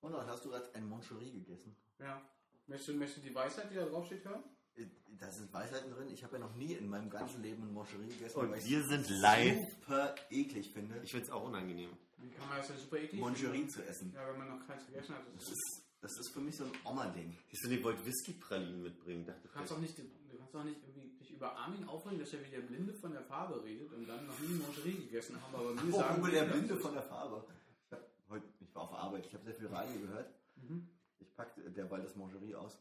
Konrad, 0.00 0.26
hast 0.26 0.44
du 0.44 0.48
gerade 0.50 0.74
ein 0.74 0.88
Moncherie 0.88 1.30
gegessen? 1.30 1.76
Ja. 2.00 2.20
Möchtest 2.66 2.88
du, 2.88 2.94
möchtest 2.94 3.24
du 3.24 3.28
die 3.28 3.34
Weisheit, 3.36 3.70
die 3.70 3.76
da 3.76 3.84
draufsteht, 3.86 4.24
hören? 4.24 4.42
Äh, 4.74 4.86
Da 5.06 5.30
sind 5.30 5.52
Weisheiten 5.52 5.92
drin. 5.92 6.08
Ich 6.10 6.24
habe 6.24 6.32
ja 6.34 6.40
noch 6.40 6.56
nie 6.56 6.72
in 6.72 6.88
meinem 6.88 7.08
ganzen 7.08 7.42
Leben 7.44 7.62
ein 7.62 7.72
Moncherie 7.72 8.08
gegessen. 8.08 8.40
Und 8.40 8.50
weil 8.50 8.58
ich 8.58 8.68
wir 8.70 8.80
es 8.80 8.88
sind 8.88 9.08
live. 9.08 9.70
super 9.70 10.16
eklig 10.30 10.72
finde, 10.72 11.00
Ich 11.04 11.12
finde 11.12 11.26
es 11.26 11.30
auch 11.30 11.44
unangenehm. 11.44 11.96
Wie 12.24 12.30
kann 12.30 12.48
man 12.48 12.58
das 12.58 12.68
denn 12.68 12.78
super 12.78 12.96
eklig 12.96 13.20
Moncherie 13.20 13.66
zu 13.68 13.82
essen. 13.84 14.12
Ja, 14.14 14.26
wenn 14.28 14.38
man 14.38 14.48
noch 14.58 14.66
keins 14.66 14.86
gegessen 14.86 15.14
hat. 15.14 15.22
Das 15.34 15.44
Das 15.44 15.52
ist, 15.52 15.82
das 16.00 16.18
ist 16.18 16.28
für 16.30 16.40
mich 16.40 16.56
so 16.56 16.64
ein 16.64 16.72
Oma-Ding. 16.84 17.36
Siehst 17.50 17.64
du, 17.64 17.70
ihr 17.70 17.84
wollt 17.84 18.04
Whisky-Pralinen 18.04 18.82
mitbringen. 18.82 19.26
Dachte 19.26 19.42
du 19.42 19.48
kannst 19.48 19.72
doch 19.72 19.78
nicht, 19.78 19.98
du 19.98 20.38
kannst 20.38 20.54
doch 20.54 20.64
nicht 20.64 20.80
irgendwie 20.82 21.16
dich 21.18 21.32
über 21.32 21.54
Armin 21.56 21.84
aufregen, 21.84 22.18
dass 22.18 22.32
er 22.32 22.44
wie 22.44 22.50
der 22.50 22.60
Blinde 22.60 22.94
von 22.94 23.12
der 23.12 23.22
Farbe 23.22 23.62
redet 23.62 23.92
und 23.92 24.06
dann 24.06 24.26
noch 24.26 24.38
nie 24.40 24.54
Moncherie 24.54 24.96
gegessen 24.96 25.40
haben, 25.40 25.54
aber 25.54 25.74
mir 25.74 25.92
sagen... 25.92 26.14
Obwohl 26.16 26.30
der 26.30 26.44
Blinde 26.44 26.76
von 26.76 26.94
der 26.94 27.02
Farbe. 27.02 27.44
Ich, 27.86 27.92
hab 27.92 28.00
heute, 28.28 28.46
ich 28.60 28.74
war 28.74 28.82
auf 28.82 28.90
der 28.90 28.98
Arbeit, 28.98 29.26
ich 29.26 29.34
habe 29.34 29.44
sehr 29.44 29.54
viel 29.54 29.66
Radio 29.66 30.00
gehört. 30.00 30.34
Mhm. 30.56 30.88
Ich 31.18 31.34
packte 31.34 31.70
derweil 31.70 32.02
das 32.02 32.16
Moncherie 32.16 32.54
aus. 32.54 32.78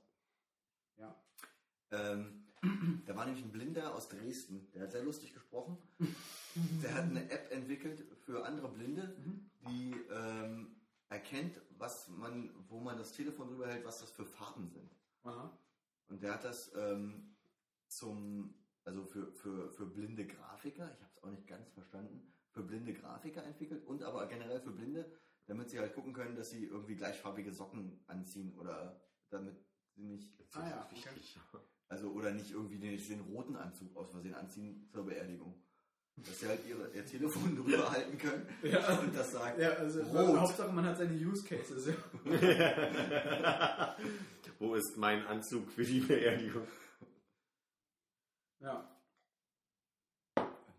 Ja. 0.98 1.16
Ähm, 1.92 2.46
da 3.06 3.16
war 3.16 3.26
nämlich 3.26 3.44
ein 3.44 3.52
Blinder 3.52 3.94
aus 3.94 4.10
Dresden, 4.10 4.72
der 4.74 4.84
hat 4.84 4.92
sehr 4.92 5.04
lustig 5.04 5.34
gesprochen. 5.34 5.78
Der 6.56 6.93
hat 6.93 7.03
eine 7.06 7.30
App 7.32 7.51
entwickelt 7.51 8.06
für 8.25 8.45
andere 8.45 8.69
Blinde, 8.69 9.15
die 9.67 9.95
ähm, 10.11 10.75
erkennt, 11.09 11.61
was 11.77 12.07
man, 12.09 12.49
wo 12.69 12.80
man 12.80 12.98
das 12.98 13.11
Telefon 13.11 13.48
drüber 13.48 13.67
hält, 13.67 13.85
was 13.85 13.99
das 13.99 14.11
für 14.11 14.25
Farben 14.25 14.69
sind. 14.69 14.95
Aha. 15.23 15.57
Und 16.07 16.22
der 16.22 16.33
hat 16.33 16.43
das 16.43 16.72
ähm, 16.75 17.35
zum, 17.88 18.53
also 18.83 19.03
für, 19.06 19.32
für, 19.32 19.72
für 19.72 19.85
blinde 19.85 20.27
Grafiker, 20.27 20.91
ich 20.93 21.01
habe 21.01 21.11
es 21.11 21.23
auch 21.23 21.30
nicht 21.30 21.48
ganz 21.48 21.69
verstanden, 21.72 22.33
für 22.51 22.64
blinde 22.64 22.93
Grafiker 22.93 23.43
entwickelt 23.43 23.85
und 23.85 24.03
aber 24.03 24.27
generell 24.27 24.59
für 24.59 24.72
Blinde, 24.72 25.11
damit 25.48 25.69
sie 25.69 25.80
halt 25.80 25.93
gucken 25.93 26.14
können, 26.14 26.35
dass 26.35 26.51
sie 26.51 26.65
irgendwie 26.65 26.95
gleichfarbige 26.95 27.51
Socken 27.51 27.99
anziehen 28.07 28.57
oder 28.57 29.01
damit 29.30 29.57
sie 29.95 30.03
nicht, 30.03 30.32
Ah 30.53 30.69
ja, 30.69 30.90
also 31.88 32.11
oder 32.11 32.32
nicht 32.32 32.51
irgendwie 32.51 32.77
den, 32.77 32.98
den 32.98 33.22
roten 33.22 33.56
Anzug 33.56 33.95
aus 33.95 34.11
Versehen 34.11 34.35
anziehen 34.35 34.88
zur 34.91 35.06
Beerdigung. 35.06 35.61
Dass 36.16 36.40
sie 36.40 36.48
halt 36.48 36.66
ihre, 36.67 36.90
ihr 36.93 37.06
Telefon 37.06 37.56
drüber 37.64 37.92
halten 37.92 38.17
können 38.17 38.45
Ja. 38.64 39.00
und 39.00 39.16
das 39.16 39.32
sagt, 39.32 39.59
Ja, 39.59 39.72
also 39.74 40.01
Rot. 40.03 40.40
Hauptsache 40.40 40.72
man 40.72 40.85
hat 40.85 40.98
seine 40.98 41.14
Use 41.16 41.43
Cases. 41.43 41.88
Ja. 41.88 41.93
Wo 44.59 44.75
ist 44.75 44.95
mein 44.98 45.25
Anzug 45.25 45.69
für 45.72 45.83
die 45.83 46.00
Beerdigung? 46.00 46.67
ja. 48.59 48.90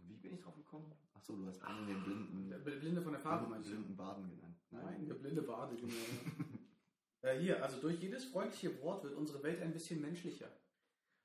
wie 0.07 0.17
bin 0.17 0.35
ich 0.35 0.41
drauf 0.41 0.55
gekommen? 0.57 0.91
Achso, 1.15 1.37
du 1.37 1.47
hast 1.47 1.63
einen 1.63 1.87
den 1.87 2.03
blinden, 2.03 2.49
Der 2.51 2.59
Blinde 2.59 3.03
von 3.03 3.13
der 3.13 3.21
Farbe 3.21 3.49
meinst 3.49 3.69
du? 3.69 3.73
blinden 3.75 3.97
Baden 3.97 4.29
genannt. 4.31 4.57
Nein, 4.71 5.07
der 5.07 5.15
blinde 5.15 5.43
Bade, 5.43 5.77
genau. 5.77 5.93
äh, 7.23 7.39
hier, 7.39 7.63
also 7.63 7.79
durch 7.81 8.01
jedes 8.01 8.25
freundliche 8.27 8.81
Wort 8.83 9.05
wird 9.05 9.15
unsere 9.15 9.43
Welt 9.43 9.61
ein 9.63 9.73
bisschen 9.73 10.01
menschlicher. 10.01 10.49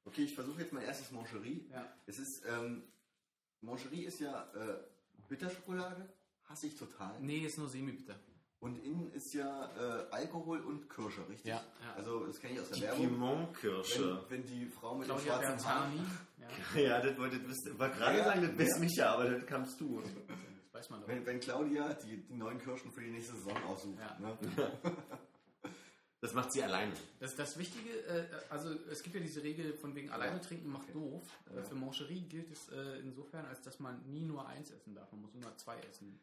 Okay, 0.06 0.24
ich 0.24 0.36
versuche 0.36 0.62
jetzt 0.62 0.74
mein 0.74 0.84
erstes 0.84 1.12
Moncherie. 1.12 1.68
Ja. 1.72 1.92
Es 2.06 2.20
ist, 2.20 2.44
ähm, 2.46 2.84
Moncherie 3.62 4.06
ist 4.06 4.20
ja 4.20 4.44
äh, 4.56 4.78
Bitterschokolade, 5.28 6.08
hasse 6.46 6.68
ich 6.68 6.76
total. 6.76 7.20
Nee, 7.22 7.40
ist 7.40 7.58
nur 7.58 7.70
semi-bitter. 7.70 8.16
Und 8.62 8.78
innen 8.84 9.10
ist 9.14 9.34
ja 9.34 9.70
äh, 9.78 10.08
Alkohol 10.12 10.60
und 10.62 10.90
Kirsche, 10.90 11.22
richtig? 11.30 11.46
Ja, 11.46 11.56
ja. 11.82 11.94
Also 11.96 12.26
das 12.26 12.40
kenne 12.42 12.56
ich 12.56 12.60
aus 12.60 12.70
der 12.70 12.78
Die 12.78 12.84
Werbung. 12.84 13.08
Pimentkirsche. 13.08 14.22
Wenn, 14.28 14.44
wenn 14.44 14.46
die 14.48 14.66
Frau 14.66 14.96
mit 14.96 15.08
dem 15.08 15.18
schwarzen 15.18 15.66
Haar... 15.66 15.88
Berzani. 15.90 16.02
Ja, 16.76 16.82
Ja, 16.82 17.02
das 17.02 17.18
wollte 17.18 17.36
ich 17.38 17.80
war 17.80 17.90
gerade 17.90 18.18
Ja, 18.18 18.24
sagen, 18.26 18.42
das 18.42 18.56
bist 18.56 18.74
ja. 18.76 18.80
mich 18.80 18.96
ja, 18.96 19.14
aber 19.14 19.30
das 19.30 19.46
kannst 19.46 19.80
du. 19.80 20.02
das 20.02 20.12
weiß 20.74 20.90
man 20.90 21.02
doch. 21.02 21.08
Wenn, 21.08 21.26
wenn 21.26 21.40
Claudia 21.40 21.94
die, 21.94 22.18
die 22.26 22.34
neuen 22.36 22.60
Kirschen 22.60 22.92
für 22.92 23.02
die 23.02 23.12
nächste 23.12 23.34
Saison 23.36 23.56
aussucht. 23.64 24.00
Ja. 24.00 24.18
Ne? 24.20 24.38
Das 26.22 26.34
macht 26.34 26.52
sie 26.52 26.62
alleine. 26.62 26.92
Das, 27.20 27.36
das 27.36 27.58
Wichtige, 27.58 27.90
äh, 28.08 28.26
also 28.50 28.72
es 28.92 29.02
gibt 29.04 29.16
ja 29.16 29.22
diese 29.22 29.42
Regel 29.42 29.74
von 29.78 29.96
wegen 29.96 30.10
alleine 30.10 30.42
trinken 30.42 30.70
macht 30.70 30.94
doof. 30.94 31.24
Äh, 31.56 31.64
Für 31.64 31.76
Moncherie 31.76 32.22
gilt 32.28 32.52
es 32.52 32.68
äh, 32.70 33.00
insofern, 33.00 33.46
als 33.46 33.62
dass 33.62 33.80
man 33.80 34.02
nie 34.12 34.26
nur 34.26 34.46
eins 34.48 34.70
essen 34.72 34.96
darf. 34.96 35.10
Man 35.14 35.22
muss 35.22 35.34
immer 35.34 35.56
zwei 35.58 35.80
essen. 35.80 36.20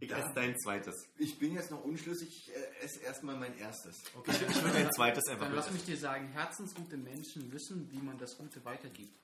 Ich 0.00 0.10
Ja. 0.10 0.18
esse 0.18 0.32
dein 0.34 0.56
zweites. 0.60 0.94
Ich 1.16 1.36
bin 1.40 1.54
jetzt 1.54 1.72
noch 1.72 1.82
unschlüssig, 1.82 2.28
ich 2.28 2.54
äh, 2.54 2.84
esse 2.84 3.00
erstmal 3.00 3.36
mein 3.36 3.58
erstes. 3.58 4.04
Okay, 4.16 4.30
Ich 4.48 4.62
würde 4.62 4.74
dein 4.84 4.92
zweites 4.92 5.26
einfach 5.26 5.46
Dann 5.46 5.56
lass 5.56 5.72
mich 5.72 5.84
dir 5.84 5.96
sagen, 5.96 6.28
herzensgute 6.28 6.96
Menschen 6.96 7.50
wissen, 7.52 7.90
wie 7.90 7.98
man 7.98 8.16
das 8.18 8.38
Gute 8.38 8.64
weitergibt. 8.64 9.18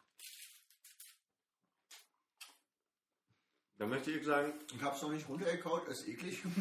Dann 3.76 3.88
möchte 3.88 4.12
ich 4.12 4.24
sagen, 4.24 4.52
Ich 4.74 4.80
hab's 4.82 5.02
noch 5.02 5.10
nicht 5.10 5.28
runtergekaut, 5.28 5.88
ist 5.88 6.06
eklig. 6.06 6.42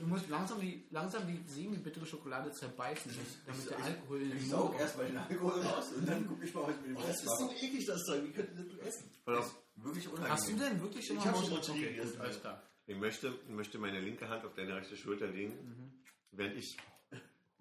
Du 0.00 0.06
musst 0.06 0.28
langsam 0.28 0.60
die, 0.60 0.86
langsam 0.90 1.26
die 1.26 1.42
semi-bittere 1.46 2.06
Schokolade 2.06 2.50
zerbeißen, 2.52 3.12
damit 3.46 3.70
der 3.70 3.78
Alkohol 3.84 4.22
Ich 4.22 4.34
Mund 4.34 4.48
saug 4.50 4.78
erstmal 4.78 5.06
den 5.06 5.18
Alkohol 5.18 5.60
raus 5.62 5.92
und 5.92 6.08
dann 6.08 6.26
gucke 6.26 6.44
ich 6.44 6.54
mal, 6.54 6.62
was 6.68 6.74
ich 6.76 6.80
mit 6.82 6.90
dem 6.90 6.96
Rest 6.96 7.24
mache. 7.26 7.54
eklig, 7.54 7.84
das 7.86 8.02
Zeug. 8.04 8.24
Wie 8.24 8.32
könnt 8.32 8.50
ihr 8.58 8.64
das 8.76 8.86
essen? 8.88 9.10
pass 9.24 9.38
auf, 9.38 9.56
Wirklich 9.76 10.08
unangenehm. 10.08 10.32
Hast 10.32 10.48
du 10.50 10.56
denn 10.56 10.80
wirklich 10.80 11.06
schon 11.06 11.16
Ich 11.18 11.24
mal 11.24 11.30
hab 11.32 11.36
schon 11.36 11.50
Moncherie- 11.50 11.56
Moncherie 11.68 11.84
Okay, 11.86 11.94
gegessen, 11.96 12.20
alles 12.20 12.40
klar. 12.40 12.62
ich 12.86 12.96
möchte, 12.96 13.28
ich 13.46 13.48
möchte 13.54 13.78
meine 13.78 14.00
linke 14.00 14.28
Hand 14.28 14.44
auf 14.44 14.54
deine 14.54 14.76
rechte 14.76 14.96
Schulter 14.96 15.26
legen, 15.26 16.02
während 16.32 16.56
ich 16.56 16.76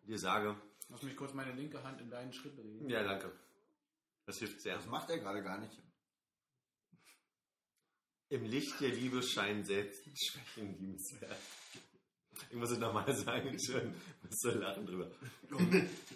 dir 0.07 0.17
sage, 0.19 0.55
Lass 0.89 1.01
mich 1.01 1.15
kurz 1.17 1.33
meine 1.33 1.51
linke 1.53 1.83
Hand 1.83 1.99
in 1.99 2.09
deinen 2.11 2.31
Schritt 2.31 2.55
legen. 2.57 2.87
ja, 2.89 3.03
danke. 3.03 3.31
Das 4.27 4.37
hilft 4.37 4.61
sehr. 4.61 4.75
Das 4.75 4.85
macht 4.87 5.09
er 5.09 5.17
gerade 5.19 5.41
gar 5.43 5.57
nicht. 5.59 5.81
Im 8.29 8.43
Licht 8.43 8.79
der 8.81 8.89
Liebe 8.89 9.21
scheinen 9.21 9.63
selbst 9.63 10.03
Schwächen 10.17 10.77
liebenswert. 10.79 11.37
Ich 12.49 12.55
muss 12.55 12.71
es 12.71 12.79
nochmal 12.79 13.15
sagen, 13.15 13.57
schön. 13.59 13.93
Musst 14.23 14.43
du 14.43 14.49
lachen 14.51 14.85
drüber. 14.85 15.09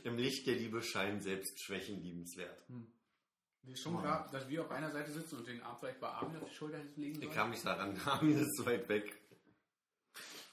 Im 0.03 0.17
Licht 0.17 0.45
der 0.47 0.55
Liebe 0.55 0.81
scheinen 0.81 1.21
selbst 1.21 1.61
Schwächen 1.61 2.01
liebenswert. 2.01 2.57
Mir 2.69 3.73
ist 3.73 3.81
schon 3.81 3.99
klar, 3.99 4.27
dass 4.31 4.49
wir 4.49 4.61
auf 4.63 4.71
einer 4.71 4.91
Seite 4.91 5.11
sitzen 5.11 5.37
und 5.37 5.47
den 5.47 5.61
Arm 5.61 5.77
vielleicht 5.79 5.99
bei 5.99 6.07
Armin 6.09 6.37
auf 6.41 6.49
die 6.49 6.55
Schulter 6.55 6.79
legen 6.95 7.15
Ich 7.15 7.19
sollen. 7.25 7.31
kam 7.33 7.49
nicht 7.51 7.65
daran, 7.65 7.97
Armin 8.05 8.37
ist 8.37 8.55
so 8.57 8.65
weit 8.65 8.89
weg. 8.89 9.05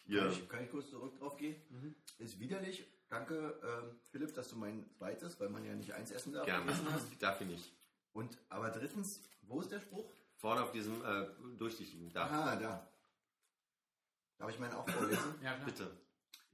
Kann, 0.07 0.15
Ja. 0.15 0.28
ich, 0.31 0.49
kann 0.49 0.62
ich 0.65 0.70
kurz 0.70 0.91
zurück 0.91 1.18
drauf 1.18 1.36
gehen? 1.36 1.57
Ist 2.18 2.39
widerlich. 2.39 2.85
Danke, 3.09 3.59
ähm, 3.65 3.99
Philipp, 4.10 4.35
dass 4.35 4.49
du 4.51 4.57
mein 4.57 4.89
zweites, 4.99 5.39
weil 5.41 5.49
man 5.49 5.65
ja 5.65 5.75
nicht 5.75 5.93
eins 5.94 6.10
essen 6.10 6.33
darf, 6.33 6.44
Gerne. 6.47 6.70
hast. 6.93 7.07
Darf 7.20 7.41
ich 7.41 7.47
nicht. 7.47 7.73
Und, 8.12 8.36
aber 8.49 8.70
drittens, 8.70 9.20
wo 9.43 9.60
ist 9.60 9.70
der 9.70 9.81
Spruch? 9.81 10.12
Vorne 10.47 10.62
auf 10.62 10.70
diesem 10.70 11.05
äh, 11.05 11.26
durchsichtigen 11.58 12.08
Dach. 12.12 12.31
Aha, 12.31 12.55
da. 12.55 12.89
Darf 14.39 14.49
ich 14.49 14.60
meinen 14.60 14.75
auch 14.75 14.89
vorlesen? 14.89 15.34
Ja, 15.42 15.55
klar. 15.55 15.66
Bitte. 15.66 15.91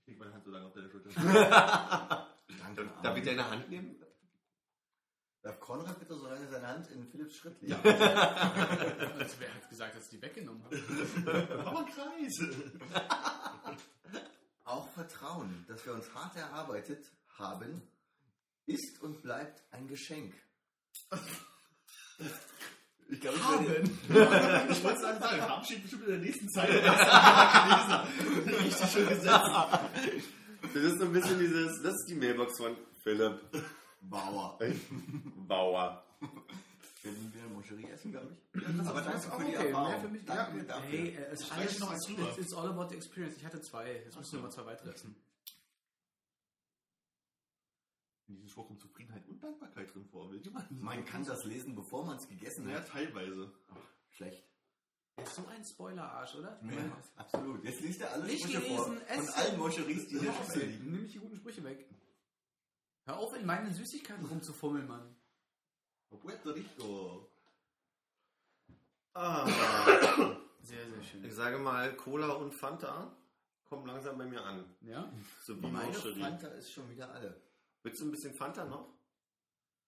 Ich 0.00 0.06
leg 0.06 0.18
meine 0.18 0.32
Hand 0.32 0.44
so 0.46 0.50
lange 0.50 0.64
auf 0.64 0.72
deine 0.72 0.88
Schulter. 0.88 1.10
Danke. 2.48 2.90
Darf 3.02 3.16
ich 3.18 3.22
deine 3.22 3.50
Hand 3.50 3.68
nehmen? 3.68 4.02
Darf 5.42 5.60
Konrad 5.60 5.98
bitte 5.98 6.16
so 6.16 6.26
lange 6.26 6.48
seine 6.48 6.68
Hand 6.68 6.90
in 6.90 7.06
Philipps 7.06 7.36
Schritt 7.36 7.60
legen? 7.60 7.76
Also, 7.84 9.40
wer 9.40 9.54
hat 9.54 9.68
gesagt, 9.68 9.94
dass 9.94 10.04
ich 10.04 10.10
die 10.10 10.22
weggenommen 10.22 10.64
habe? 10.64 11.58
Aber 11.66 11.84
Kreise. 11.84 12.72
Auch 14.64 14.88
Vertrauen, 14.88 15.66
das 15.68 15.84
wir 15.84 15.92
uns 15.92 16.14
hart 16.14 16.34
erarbeitet 16.36 17.12
haben, 17.36 17.82
ist 18.64 19.02
und 19.02 19.20
bleibt 19.20 19.62
ein 19.70 19.86
Geschenk. 19.86 20.32
Ich 23.12 23.20
glaube, 23.20 23.36
ich 23.36 23.44
Haben. 23.44 23.68
werde... 23.68 23.82
Ich 24.72 24.82
wollte 24.82 24.96
es 24.96 25.02
sagen, 25.02 25.20
sagen, 25.20 25.42
haben 25.42 25.64
steht 25.64 25.82
bestimmt 25.82 26.04
in 26.04 26.10
der 26.12 26.18
nächsten 26.18 26.48
Zeile. 26.48 26.72
Gelesen. 26.80 28.64
Richtig 28.64 28.90
schön 28.90 29.08
gesetzt. 29.08 29.50
Das 30.74 30.82
ist 30.82 30.98
so 30.98 31.04
ein 31.04 31.12
bisschen 31.12 31.38
dieses, 31.38 31.82
das 31.82 31.92
ist 31.92 32.06
die 32.08 32.14
Mailbox 32.14 32.56
von 32.56 32.76
Philipp 33.02 33.38
Bauer. 34.00 34.58
Bauer. 35.46 36.04
Wir 37.02 37.12
Moncherie 37.52 37.90
essen, 37.90 38.12
glaube 38.12 38.28
ich. 38.32 38.66
Aber 38.88 39.00
danke 39.02 39.32
Auch 39.32 39.38
für 39.38 39.44
die 39.44 39.56
okay, 39.56 39.66
Erfahrung. 39.66 39.88
mehr 39.90 40.00
für 40.00 40.08
mich. 40.08 40.24
Danke 40.24 40.58
ja, 40.58 40.64
dafür. 40.64 40.88
hey, 40.88 41.08
äh, 41.08 41.22
es 41.32 41.40
ist 41.40 41.52
alles 41.52 41.78
noch, 41.80 41.92
was 41.92 42.00
drüber. 42.00 42.38
it's, 42.38 42.54
all 42.54 42.68
about 42.68 42.88
the 42.88 42.96
experience. 42.96 43.36
Ich 43.36 43.44
hatte 43.44 43.60
zwei, 43.60 43.92
jetzt 43.92 44.16
müssen 44.16 44.38
wir 44.38 44.42
mal 44.42 44.50
zwei 44.50 44.66
weitere 44.66 44.90
essen. 44.90 45.16
In 48.28 48.36
diesem 48.36 48.48
Spruch 48.48 48.68
kommt 48.68 48.80
Zufriedenheit 48.80 49.26
und 49.42 49.60
Dankbarkeit 49.60 49.94
drin 49.94 50.04
vor. 50.06 50.30
Will 50.30 50.40
jemand? 50.40 50.70
Man 50.82 51.04
kann 51.04 51.24
das 51.24 51.44
lesen, 51.44 51.74
bevor 51.74 52.04
man 52.04 52.16
es 52.16 52.28
gegessen 52.28 52.68
Ja, 52.68 52.76
hat. 52.76 52.88
teilweise. 52.88 53.52
Schlecht. 54.10 54.44
Er 55.16 55.24
ist 55.24 55.34
so 55.34 55.46
ein 55.46 55.64
Spoiler-Arsch, 55.64 56.36
oder? 56.36 56.58
Ja, 56.64 57.02
absolut. 57.16 57.62
Jetzt 57.64 57.80
liest 57.80 58.00
er 58.00 58.12
alle 58.12 58.24
Nicht 58.24 58.40
Sprüche 58.42 58.60
vor. 58.62 58.84
Von 58.86 59.28
allen 59.34 59.58
Moncheries, 59.58 60.08
die 60.08 60.16
in 60.16 60.24
der 60.24 60.32
Schüssel 60.32 60.62
Ey, 60.62 60.68
liegen. 60.68 60.90
Nimm 60.90 61.02
mich 61.02 61.12
die 61.12 61.18
guten 61.18 61.36
Sprüche 61.36 61.62
weg. 61.64 61.86
Hör 63.04 63.18
auf, 63.18 63.34
in 63.36 63.44
meinen 63.44 63.74
Süßigkeiten 63.74 64.24
rumzufummeln, 64.24 64.86
Mann. 64.86 65.14
Puerto 66.08 66.50
Rico. 66.50 67.28
Ah. 69.14 69.46
Sehr, 70.62 70.88
sehr 70.88 71.02
schön. 71.02 71.24
Ich 71.24 71.34
sage 71.34 71.58
mal, 71.58 71.94
Cola 71.96 72.32
und 72.34 72.52
Fanta 72.54 73.14
kommen 73.64 73.86
langsam 73.86 74.16
bei 74.16 74.24
mir 74.26 74.42
an. 74.44 74.64
Ja? 74.82 75.12
So 75.42 75.56
wie 75.56 75.66
Meine 75.66 75.86
Moncherie. 75.88 76.20
Fanta 76.20 76.48
ist 76.48 76.72
schon 76.72 76.88
wieder 76.88 77.12
alle. 77.12 77.40
Willst 77.82 78.00
du 78.00 78.06
ein 78.06 78.10
bisschen 78.12 78.32
Fanta 78.34 78.64
noch? 78.64 78.88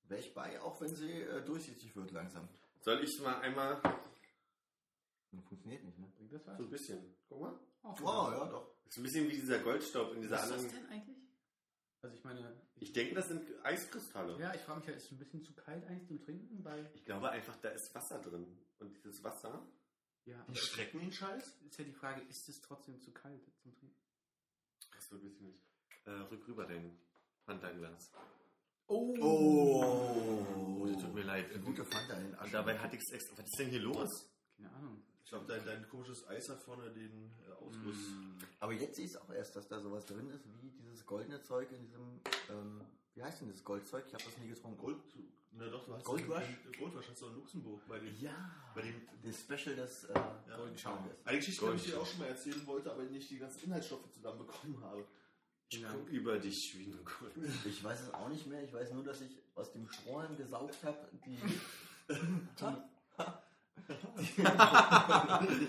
Wäre 0.09 0.21
ich 0.21 0.35
bei, 0.35 0.61
auch 0.61 0.81
wenn 0.81 0.95
sie 0.95 1.11
äh, 1.23 1.43
durchsichtig 1.45 1.95
wird 1.97 2.11
langsam. 2.13 2.49
Soll 2.81 3.03
ich 3.03 3.19
mal 3.21 3.41
einmal 3.41 3.81
Funktioniert 5.31 5.83
nicht, 5.85 5.99
ne? 5.99 6.07
Bringt 6.17 6.33
das 6.33 6.47
was? 6.47 6.57
so 6.59 6.63
ein 6.65 6.71
bisschen? 6.71 7.15
Guck 7.29 7.41
mal. 7.41 7.59
Wow, 7.83 8.31
ja, 8.33 8.45
doch. 8.47 8.71
Ist 8.87 8.99
ein 8.99 9.03
bisschen 9.03 9.29
wie 9.29 9.33
dieser 9.35 9.59
Goldstaub 9.59 10.15
in 10.15 10.23
dieser 10.23 10.37
Was 10.37 10.45
ist 10.45 10.51
das 10.53 10.59
anderen. 10.65 10.77
denn 10.85 10.93
eigentlich? 10.93 11.17
Also 12.03 12.17
ich 12.17 12.25
meine, 12.25 12.61
Ich 12.77 12.93
denke, 12.93 13.15
das 13.15 13.29
sind 13.29 13.43
Eiskristalle. 13.65 14.39
ja, 14.39 14.55
ich 14.55 14.61
frage 14.61 14.81
mich 14.81 14.89
ja, 14.89 14.95
ist 14.95 15.05
es 15.07 15.11
ein 15.13 15.19
bisschen 15.19 15.43
zu 15.43 15.55
kalt 15.55 15.85
eigentlich 15.87 16.07
zum 16.07 16.21
Trinken? 16.21 16.63
Weil, 16.63 16.89
Ich 16.95 17.05
glaube 17.05 17.31
einfach, 17.31 17.57
da 17.57 17.71
ist 17.71 17.93
Wasser 17.95 18.21
drin. 18.21 18.47
Und 18.79 18.97
dieses 18.97 19.25
Wasser. 19.25 19.67
ja, 20.27 20.45
Die 20.49 20.55
strecken 20.57 21.01
den 21.01 21.13
Scheiß? 21.13 21.57
ist 21.67 21.79
ja 21.79 21.85
die 21.85 21.93
Frage, 21.93 22.21
ist 22.29 22.49
es 22.49 22.61
trotzdem 22.61 23.01
zu 23.01 23.11
kalt 23.13 23.43
zum 23.43 23.55
Trinken? 23.57 23.95
Das 24.95 25.11
wird 25.11 25.25
ein 25.25 25.45
nicht. 25.47 25.61
Äh, 26.05 26.11
rück 26.11 26.47
rüber 26.47 26.67
dein 26.67 26.97
Fanta-Glas. 27.47 28.13
Oh! 28.87 29.17
Oh, 29.21 30.87
Das 30.87 31.03
tut 31.03 31.15
mir 31.15 31.23
leid. 31.23 31.47
Gute 31.65 31.85
Fanta 31.85 32.15
in 32.15 32.25
den 32.25 32.33
Und 32.35 32.41
Asche. 32.41 32.53
dabei 32.53 32.79
hatte 32.79 32.97
ich 32.97 33.03
es 33.03 33.13
extra. 33.13 33.39
Was 33.39 33.47
ist 33.47 33.59
denn 33.59 33.71
hier 33.71 33.81
los? 33.81 34.31
Keine 34.57 34.71
Ahnung. 34.75 35.03
Ich 35.25 35.31
glaube, 35.31 35.47
dein, 35.47 35.65
dein 35.65 35.89
komisches 35.89 36.27
Eis 36.29 36.49
hat 36.51 36.61
vorne 36.61 36.91
den 36.91 37.33
äh, 37.49 37.53
Ausguss. 37.53 37.97
Mm. 37.97 38.39
Aber 38.61 38.73
jetzt 38.73 38.97
sehe 38.97 39.07
ich 39.07 39.11
es 39.13 39.17
auch 39.17 39.31
erst, 39.31 39.57
dass 39.57 39.67
da 39.69 39.81
sowas 39.81 40.05
drin 40.05 40.29
ist, 40.31 40.45
wie 40.61 40.71
dieses 40.71 41.05
goldene 41.07 41.41
Zeug 41.43 41.73
in 41.73 41.81
diesem, 41.81 42.21
ähm, 42.51 42.83
wie 43.15 43.23
heißt 43.23 43.41
denn 43.41 43.49
dieses 43.49 43.65
Goldzeug? 43.65 44.05
Ich 44.07 44.13
habe 44.15 44.23
das 44.25 44.39
nie 44.39 44.49
getrunken. 44.49 44.79
Gold, 44.79 44.99
na 45.53 45.67
doch, 45.69 45.85
du 45.87 45.95
hast 45.95 46.05
Gold 46.05 46.29
Rush? 46.29 46.43
den- 46.45 46.79
Gold 46.79 46.95
Rush 46.95 47.09
hast 47.09 47.23
du 47.23 47.27
in 47.29 47.35
Luxemburg 47.37 47.81
bei 47.89 47.99
dem, 47.99 48.15
Ja. 48.21 48.51
bei 48.75 48.83
dem 48.83 49.01
Das 49.23 49.41
Special 49.41 49.75
des 49.77 50.05
äh, 50.05 50.15
Ja. 50.15 50.57
Golden 50.57 50.77
Schaum 50.79 50.99
ist. 51.11 51.27
eine 51.27 51.39
Geschichte, 51.39 51.71
die 51.71 51.77
ich 51.77 51.85
dir 51.87 52.01
auch 52.01 52.07
schon 52.07 52.19
mal 52.21 52.29
erzählen 52.29 52.67
wollte, 52.67 52.93
aber 52.93 53.03
nicht 53.05 53.31
die 53.31 53.39
ganzen 53.39 53.65
Inhaltsstoffe 53.65 54.11
zusammenbekommen 54.13 54.81
habe. 54.83 55.07
Wie 55.77 55.83
Guck 55.83 55.93
lang? 55.93 56.07
über 56.09 56.39
dich, 56.39 56.71
Schwienegold. 56.71 57.33
Ich 57.65 57.83
weiß 57.83 58.01
es 58.03 58.15
auch 58.15 58.29
nicht 58.29 58.47
mehr. 58.47 58.63
Ich 58.63 58.73
weiß 58.73 58.93
nur, 58.93 59.05
dass 59.05 59.21
ich 59.21 59.37
aus 59.55 59.73
dem 59.73 59.89
Strohhalm 59.89 60.37
gesaugt 60.37 60.77
habe, 60.85 61.09
die, 61.27 61.37
die, 64.21 65.69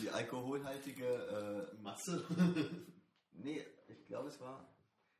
die 0.00 0.10
alkoholhaltige, 0.10 1.04
äh, 1.06 1.82
Masse. 1.82 2.24
nee, 3.32 3.64
ich 3.88 4.06
glaube 4.06 4.28
es 4.28 4.40
war, 4.40 4.66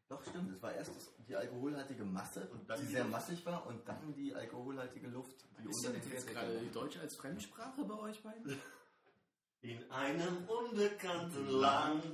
doch 0.09 0.23
stimmt, 0.25 0.53
es 0.55 0.63
war 0.63 0.73
erst 0.73 0.93
die 1.29 1.35
alkoholhaltige 1.37 2.05
Masse, 2.05 2.49
Und 2.53 2.69
dann 2.69 2.79
die 2.81 2.87
die 2.87 2.93
sehr 2.93 3.03
Luft. 3.03 3.13
massig 3.13 3.45
war 3.47 3.67
und 3.67 3.87
dann 3.89 4.15
die 4.15 4.35
alkoholhaltige 4.35 5.09
Luft, 5.09 5.45
die 5.63 5.69
Ist 5.69 5.87
unter 5.87 5.99
den 5.99 6.27
gerade 6.27 6.55
war. 6.55 6.61
die 6.61 6.71
Deutsch 6.71 6.97
als 6.99 7.17
Fremdsprache 7.17 7.85
bei 7.85 7.95
euch 7.99 8.23
beiden? 8.23 8.59
In 9.63 9.91
einem 9.91 10.47
unbekannten 10.47 11.49
Land. 11.49 12.05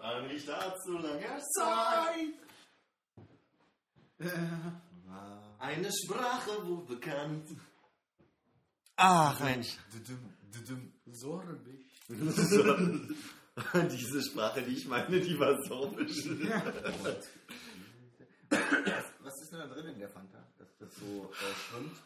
Eigentlich 0.00 0.46
dazu 0.46 0.92
langer 0.98 1.40
Zeit. 1.40 2.34
Eine 5.58 5.90
Sprache 5.92 6.66
wohl 6.66 6.84
bekannt. 6.84 7.48
Ach 8.96 9.40
Mensch. 9.40 9.78
Sorbisch. 11.10 11.86
Diese 13.90 14.22
Sprache, 14.22 14.62
die 14.62 14.74
ich 14.74 14.86
meine, 14.86 15.20
die 15.20 15.38
war 15.38 15.56
sorbisch. 15.64 16.26
Was, 18.48 19.04
was 19.20 19.42
ist 19.42 19.52
denn 19.52 19.58
da 19.60 19.66
drin 19.66 19.86
in 19.88 19.98
der 19.98 20.08
Fanta, 20.08 20.46
dass 20.58 20.68
das 20.78 20.94
so 20.96 21.30
äh, 21.32 21.54
schwimmt? 21.54 21.96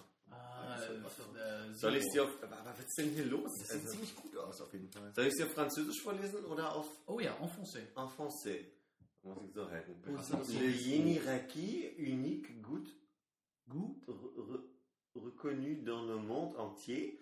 Äh, 0.67 1.75
Soll 1.75 1.97
ich 1.97 2.05
es 2.05 2.13
dir 2.13 2.25
auf. 2.25 2.31
Was 2.43 2.79
ist 2.81 2.99
denn 2.99 3.11
hier 3.11 3.27
los? 3.27 3.51
Das 3.59 3.69
sieht 3.69 3.77
Also, 3.83 3.93
ziemlich 3.93 4.17
gut 4.17 4.37
aus 4.37 4.61
auf 4.61 4.73
jeden 4.73 4.91
Fall. 4.91 5.13
soll 5.15 5.25
ich 5.27 5.33
es 5.33 5.37
dir 5.39 5.47
auf 5.47 5.53
Französisch 5.53 6.03
vorlesen 6.03 6.45
oder 6.45 6.75
auf 6.75 6.89
Oh 7.07 7.21
ja, 7.21 7.35
en 7.41 7.49
français. 7.49 7.87
en 7.95 8.09
français? 8.09 8.65
Muss 9.23 9.39
ich 9.45 9.53
so 9.55 9.69
halten. 9.71 9.95
Oh, 10.07 10.53
Le 10.61 10.67
Yeniraki, 10.71 11.91
unique, 11.99 12.49
re- 14.09 14.55
re- 14.55 14.65
reconnu 15.17 15.83
dans 15.83 16.05
le 16.07 16.17
monde 16.17 16.55
entier, 16.57 17.19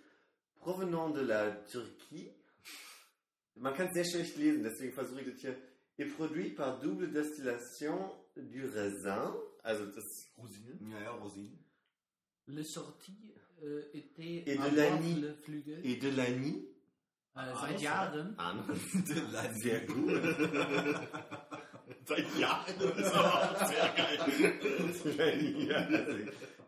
provenant 0.57 1.11
de 1.11 1.21
la 1.23 1.51
Turquie. 1.71 2.31
Man 3.57 3.75
kann 3.75 3.87
es 3.89 3.95
sehr 3.95 4.05
schlecht 4.05 4.37
lesen, 4.37 4.63
deswegen 4.65 4.93
versuche 4.93 5.21
ich 5.23 5.33
das 5.33 5.41
hier. 5.41 5.57
Est 5.97 6.13
produit 6.17 6.51
par 6.57 6.81
double 6.81 7.09
distillation 7.13 8.11
du 8.35 8.67
raisin, 8.75 9.33
also 9.63 9.87
das 9.87 10.05
Rosinen? 10.37 10.91
Ja, 10.91 11.01
ja, 11.01 11.11
Rosinen. 11.13 11.64
Le 12.47 12.63
sortie 12.63 13.33
äh, 13.63 13.97
était 13.99 14.45
Et 14.47 14.57
de 14.57 14.59
am 14.59 14.75
la 14.77 14.91
nuit. 14.97 15.23
Waffelflügel. 15.23 15.81
et 15.87 15.97
de 15.97 16.11
la 16.17 16.31
nuit. 16.31 16.69
Äh, 17.37 17.55
seit 17.61 17.81
Jahren. 17.81 18.39
An. 18.39 18.65
Sehr 19.63 19.81
gut. 19.87 20.11
Seit 22.07 22.39
Jahren. 22.39 22.75
Das 22.79 22.99
ist 23.07 23.15
aber 23.15 23.51
auch 23.51 23.67
sehr 23.67 23.89
geil. 23.97 24.19
ja, 25.69 25.91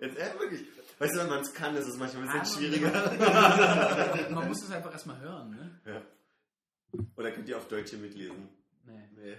jetzt 0.01 0.17
äh, 0.19 0.39
wirklich. 0.41 0.63
Weißt 0.99 1.15
du, 1.15 1.19
wenn 1.21 1.29
man 1.29 1.41
es 1.41 1.53
kann, 1.53 1.77
ist 1.77 1.87
es 1.87 1.97
manchmal 1.99 2.27
ein 2.29 2.41
bisschen 2.41 2.41
Ah, 2.41 2.71
schwieriger. 2.71 4.31
Man 4.31 4.49
muss 4.49 4.63
es 4.63 4.71
einfach 4.71 4.93
erstmal 4.93 5.21
hören, 5.21 5.51
ne? 5.51 5.81
Ja. 5.85 6.03
Oder 7.17 7.33
könnt 7.33 7.49
ihr 7.51 7.59
auf 7.59 7.69
Deutsch 7.69 7.91
hier 7.91 7.99
mitlesen? 7.99 8.49
Nee. 8.87 9.09
Nee. 9.15 9.37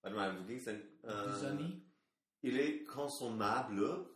Warte 0.00 0.16
mal, 0.16 0.34
wo 0.38 0.44
ging's 0.46 0.64
denn? 0.64 0.80
Pisani. 1.02 1.82
il 2.42 2.56
est 2.58 2.86
consommable 2.86 4.06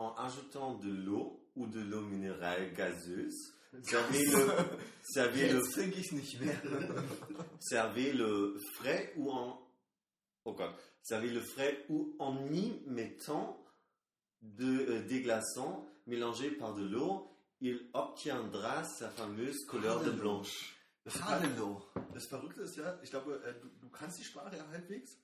en 0.00 0.14
ajoutant 0.14 0.74
de 0.78 0.90
l'eau 0.90 1.46
ou 1.56 1.66
de 1.66 1.80
l'eau 1.80 2.00
minérale 2.00 2.72
gazeuse. 2.72 3.54
Servez 3.82 4.24
le, 4.24 4.48
servez 5.02 5.48
le, 5.52 5.60
servez 7.60 8.12
le 8.12 8.58
frais 8.74 9.12
ou 9.16 9.30
en, 9.30 9.60
oh 10.44 10.54
God, 10.54 10.72
servez 11.02 11.30
le 11.30 11.40
frais 11.40 11.84
ou 11.88 12.16
en 12.18 12.46
y 12.52 12.82
mettant 12.88 13.64
de, 14.42 14.86
euh, 14.88 15.06
des 15.06 15.20
glaçons 15.20 15.86
mélangés 16.08 16.50
par 16.50 16.74
de 16.74 16.82
l'eau. 16.82 17.30
Il 17.60 17.88
obtiendra 17.92 18.82
sa 18.82 19.08
fameuse 19.10 19.64
couleur 19.66 20.02
de 20.02 20.10
blanche. 20.10 20.74
Hallo. 21.28 21.82
Das 22.12 22.26
Verrückte 22.26 22.62
ist 22.62 22.76
ja, 22.76 22.98
ich 23.02 23.10
glaube, 23.10 23.40
du, 23.62 23.68
du 23.68 23.88
kannst 23.90 24.18
die 24.18 24.24
Sprache 24.24 24.56
ja 24.56 24.66
halbwegs. 24.72 25.16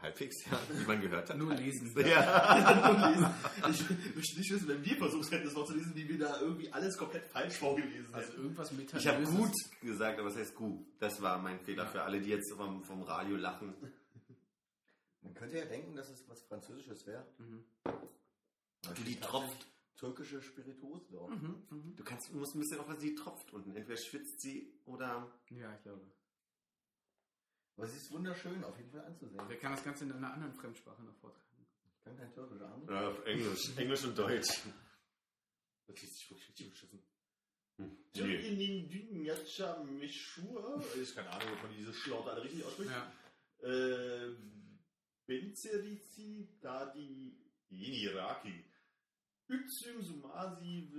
Halbwegs, 0.00 0.44
ja, 0.46 0.58
wie 0.72 0.86
man 0.86 1.00
gehört 1.00 1.28
hat. 1.28 1.36
Nur 1.36 1.52
lesen. 1.54 1.92
Ja. 2.06 3.34
ich 3.70 3.90
möchte 4.14 4.38
nicht 4.38 4.50
wissen, 4.52 4.68
wenn 4.68 4.84
wir 4.84 4.96
versucht 4.96 5.30
hätten, 5.32 5.44
das 5.44 5.54
noch 5.54 5.66
zu 5.66 5.74
lesen, 5.74 5.92
wie 5.96 6.08
wir 6.08 6.18
da 6.18 6.40
irgendwie 6.40 6.72
alles 6.72 6.96
komplett 6.96 7.24
falsch 7.26 7.54
vorgelesen 7.56 8.14
Also 8.14 8.28
hätten. 8.28 8.42
irgendwas 8.42 8.72
mit 8.72 8.94
Ich 8.94 9.06
habe 9.08 9.24
gut 9.24 9.52
gesagt, 9.82 10.18
aber 10.20 10.28
was 10.28 10.36
heißt 10.36 10.54
gut? 10.54 10.86
Das 11.00 11.20
war 11.20 11.38
mein 11.38 11.58
Fehler 11.60 11.86
für 11.86 12.02
alle, 12.02 12.20
die 12.20 12.30
jetzt 12.30 12.52
vom, 12.54 12.84
vom 12.84 13.02
Radio 13.02 13.36
lachen. 13.36 13.74
Man 15.22 15.34
könnte 15.34 15.58
ja 15.58 15.64
denken, 15.64 15.96
dass 15.96 16.08
es 16.10 16.28
was 16.28 16.42
Französisches 16.42 17.06
wäre. 17.06 17.26
Mhm. 17.38 17.64
Du, 17.84 19.02
die 19.04 19.18
tropft. 19.18 19.66
Türkische 19.96 20.40
Spirituose. 20.40 21.12
Mhm, 21.28 21.56
mhm. 21.70 21.96
Du 21.96 22.04
kannst, 22.04 22.32
musst 22.32 22.54
ein 22.54 22.60
bisschen 22.60 22.78
aufpassen, 22.78 23.00
sie 23.00 23.16
tropft 23.16 23.52
unten. 23.52 23.74
Entweder 23.74 23.98
schwitzt 23.98 24.40
sie 24.40 24.72
oder. 24.86 25.28
Ja, 25.50 25.74
ich 25.74 25.82
glaube. 25.82 26.00
Aber 27.78 27.86
sie 27.86 27.96
ist 27.96 28.10
wunderschön, 28.10 28.64
auf 28.64 28.76
jeden 28.76 28.90
Fall 28.90 29.04
anzusehen. 29.04 29.40
Wer 29.46 29.56
kann 29.58 29.70
das 29.70 29.84
Ganze 29.84 30.02
in 30.04 30.12
einer 30.12 30.32
anderen 30.32 30.52
Fremdsprache 30.54 31.00
noch 31.02 31.14
vortragen? 31.14 31.64
Ich 31.96 32.02
kann 32.04 32.16
kein 32.18 32.32
Türkisch 32.34 32.60
ahnen. 32.60 32.86
Ja, 32.88 33.08
auf 33.08 33.24
Englisch. 33.24 33.76
Englisch 33.76 34.04
und 34.04 34.18
Deutsch. 34.18 34.62
Das 35.86 36.00
liest 36.02 36.14
sich 36.16 36.30
wirklich 36.30 36.48
richtig 36.48 36.70
beschissen. 36.70 37.02
Hm. 37.76 37.96
Dünjatscha 38.14 39.84
Meshua. 39.84 40.82
Ich 41.00 41.14
keine 41.14 41.30
Ahnung, 41.30 41.52
ob 41.52 41.62
man 41.62 41.72
diese 41.78 41.94
Schlaute 41.94 42.32
alle 42.32 42.42
richtig 42.42 42.64
ausspricht. 42.64 42.90
Ja. 42.90 43.12
Äh, 43.68 44.34
Benzerici 45.26 46.48
Dadi 46.60 47.36
Yeniraki. 47.68 48.64
Ytsum 49.48 50.02
Sumasi 50.02 50.90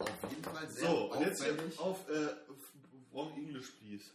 Auf 0.00 0.30
jeden 0.30 0.42
Fall 0.42 0.68
sehr 0.68 0.88
So, 0.88 1.12
und 1.12 1.20
jetzt 1.20 1.44
auf 1.78 2.08
äh, 2.08 2.34
Wrong 3.12 3.32
English, 3.36 3.70
please. 3.78 4.10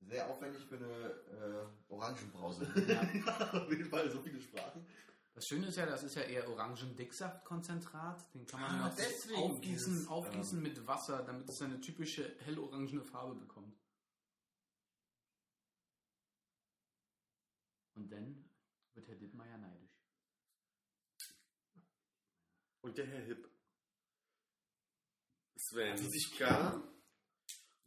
Sehr 0.00 0.28
aufwendig 0.28 0.64
für 0.64 0.76
eine 0.76 0.86
äh, 0.86 1.92
Orangenbrause. 1.92 2.64
Auf 3.52 3.70
jeden 3.70 3.84
Fall 3.88 4.10
so 4.10 4.20
viele 4.22 4.40
Sprachen. 4.40 4.86
Das 5.34 5.46
Schöne 5.46 5.68
ist 5.68 5.76
ja, 5.76 5.86
das 5.86 6.02
ist 6.02 6.16
ja 6.16 6.22
eher 6.22 6.48
Orangendicksaftkonzentrat. 6.48 8.34
Den 8.34 8.46
kann 8.46 8.60
man 8.60 8.70
Ah, 8.72 8.88
noch 8.88 8.96
deswegen 8.96 9.38
aufgießen, 9.40 10.08
aufgießen 10.08 10.60
mit 10.60 10.86
Wasser, 10.86 11.22
damit 11.22 11.48
es 11.48 11.62
eine 11.62 11.80
typische 11.80 12.36
hellorangene 12.40 13.02
Farbe 13.04 13.36
bekommt. 13.36 13.78
Und 17.94 18.10
dann 18.10 18.44
wird 18.94 19.06
Herr 19.08 19.16
Dittmeier 19.16 19.58
neidisch. 19.58 20.02
Und 22.82 22.96
der 22.98 23.06
Herr 23.06 23.20
Hipp. 23.24 23.48
Sven 25.56 25.92
Also 25.92 26.08
sich 26.08 26.26
Ska, 26.34 26.82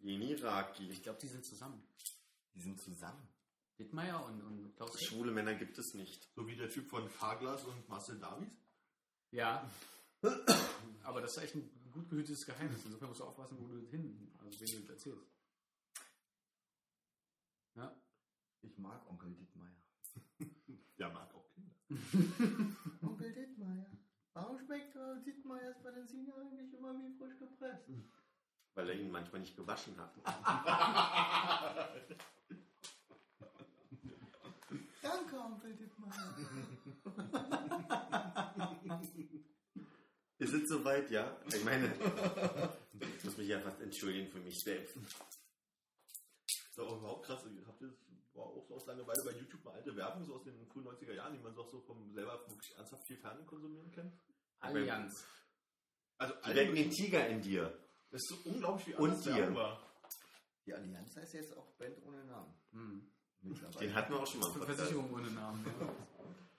Jeni 0.03 0.33
Raki. 0.33 0.89
Ich 0.89 1.01
glaube, 1.01 1.19
die 1.21 1.27
sind 1.27 1.45
zusammen. 1.45 1.81
Die 2.53 2.61
sind 2.61 2.79
zusammen. 2.79 3.25
Dittmeier 3.79 4.23
und, 4.25 4.41
und 4.41 4.75
Klaus. 4.75 5.01
Schwule 5.01 5.31
Männer 5.31 5.55
gibt 5.55 5.77
es 5.77 5.93
nicht. 5.93 6.29
So 6.35 6.45
wie 6.45 6.55
der 6.55 6.69
Typ 6.69 6.89
von 6.89 7.09
Carglass 7.13 7.63
und 7.63 7.87
Marcel 7.87 8.19
Davies. 8.19 8.51
Ja. 9.31 9.67
Aber 11.03 11.21
das 11.21 11.37
ist 11.37 11.43
echt 11.43 11.55
ein 11.55 11.91
gut 11.91 12.09
gehütetes 12.09 12.45
Geheimnis. 12.45 12.83
Insofern 12.85 13.09
musst 13.09 13.21
du 13.21 13.23
aufpassen, 13.23 13.57
wo 13.59 13.67
du 13.67 13.87
hin, 13.87 14.31
also 14.39 14.59
wen 14.59 14.67
du 14.67 14.79
das 14.81 14.89
erzählst. 14.89 15.31
Ja. 17.75 17.95
Ich 18.61 18.77
mag 18.77 19.09
Onkel 19.09 19.33
Dietmeier. 19.33 19.75
Der 20.97 21.09
mag 21.13 21.33
auch 21.33 21.49
Kinder. 21.49 21.75
Onkel 23.01 23.33
Dietmeier. 23.33 23.89
Warum 24.33 24.59
schmeckt 24.59 24.95
Dietmeiers 25.25 25.81
Benziner 25.81 26.35
eigentlich 26.35 26.73
immer 26.73 26.93
wie 26.99 27.17
frisch 27.17 27.37
gepresst? 27.39 27.89
Weil 28.75 28.89
er 28.89 28.95
ihn 28.95 29.11
manchmal 29.11 29.41
nicht 29.41 29.55
gewaschen 29.55 29.95
hat. 29.97 30.13
Danke, 35.01 35.37
Onkel 35.37 35.75
Dietmeier. 35.75 36.35
Wir 40.37 40.47
sind 40.47 40.67
soweit, 40.67 41.11
ja? 41.11 41.37
Ich 41.53 41.63
meine, 41.63 41.93
ich 43.17 43.23
muss 43.23 43.37
mich 43.37 43.47
ja 43.47 43.59
fast 43.59 43.79
entschuldigen 43.81 44.31
für 44.31 44.39
mich 44.39 44.59
selbst. 44.59 44.95
Das 44.95 45.05
ist 46.71 46.79
auch 46.79 46.97
überhaupt 46.97 47.25
krass. 47.25 47.43
Habt 47.67 47.81
ihr 47.81 47.87
das 47.87 47.97
war 48.35 48.45
auch 48.45 48.65
so 48.67 48.75
aus 48.75 48.85
Langeweile 48.87 49.23
bei 49.23 49.31
YouTube 49.31 49.63
mal 49.63 49.75
alte 49.75 49.95
Werbung, 49.95 50.25
so 50.25 50.35
aus 50.35 50.43
den 50.43 50.65
frühen 50.67 50.87
90er 50.87 51.13
Jahren, 51.13 51.33
die 51.33 51.39
man 51.39 51.53
so 51.53 51.61
auch 51.61 51.69
so 51.69 51.81
vom 51.81 52.11
selber 52.13 52.43
wirklich 52.47 52.75
ernsthaft 52.75 53.05
viel 53.05 53.17
Fernsehen 53.17 53.45
konsumieren 53.45 53.91
kann? 53.91 54.11
Allianz. 54.59 55.25
Also 56.17 56.33
Die 56.45 56.55
wecken 56.55 56.75
den 56.75 56.89
Tiger 56.89 57.27
in 57.27 57.41
dir. 57.41 57.77
Das 58.13 58.21
ist 58.21 58.29
so 58.29 58.49
unglaublich 58.49 58.87
wie 58.87 58.93
Und 58.93 59.09
anders 59.09 59.23
dir. 59.23 59.35
Werbung 59.35 59.55
war. 59.55 59.79
Die 60.67 60.73
Allianz 60.73 61.15
heißt 61.15 61.33
jetzt 61.33 61.57
auch 61.57 61.65
Band 61.79 61.97
ohne 62.05 62.23
Namen. 62.25 62.53
Hm. 62.71 63.07
Mittlerweile. 63.41 63.87
Den 63.87 63.95
hatten 63.95 64.13
wir 64.13 64.19
auch 64.19 64.27
schon 64.27 64.39
mal. 64.39 64.51
Podcast. 64.51 64.77
Versicherung 64.77 65.11
ohne 65.13 65.31
Namen. 65.31 65.65
Ja. 65.65 65.89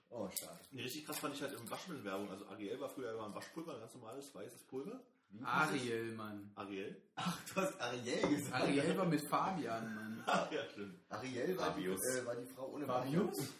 Oh, 0.09 0.29
schade. 0.37 0.59
Nee, 0.71 0.81
richtig 0.81 1.05
krass 1.05 1.19
fand 1.19 1.33
ich 1.33 1.41
halt 1.41 1.53
im 1.53 1.69
Waschmittelwerbung. 1.69 2.29
Also 2.29 2.45
Ariel 2.47 2.79
war 2.81 2.89
früher 2.89 3.13
immer 3.13 3.27
ein 3.27 3.33
Waschpulver, 3.35 3.73
ein 3.73 3.79
ganz 3.79 3.93
normales 3.95 4.35
weißes 4.35 4.63
Pulver. 4.63 4.99
Wie 5.29 5.43
Ariel, 5.43 6.11
Mann. 6.11 6.51
Ariel? 6.55 7.01
es? 7.15 7.53
Du 7.53 7.61
hast 7.61 7.81
Ariel 7.81 8.35
gesagt. 8.35 8.53
Ariel 8.53 8.97
war 8.97 9.05
mit 9.05 9.21
Fabian, 9.21 9.95
Mann. 9.95 10.23
ja, 10.51 10.69
stimmt. 10.71 10.99
Ariel 11.09 11.57
war 11.57 11.73
die, 11.73 11.83
Fabius. 11.85 12.05
äh, 12.05 12.25
war 12.25 12.35
die 12.35 12.45
Frau 12.45 12.67
ohne 12.73 12.85
Fabius? 12.85 13.53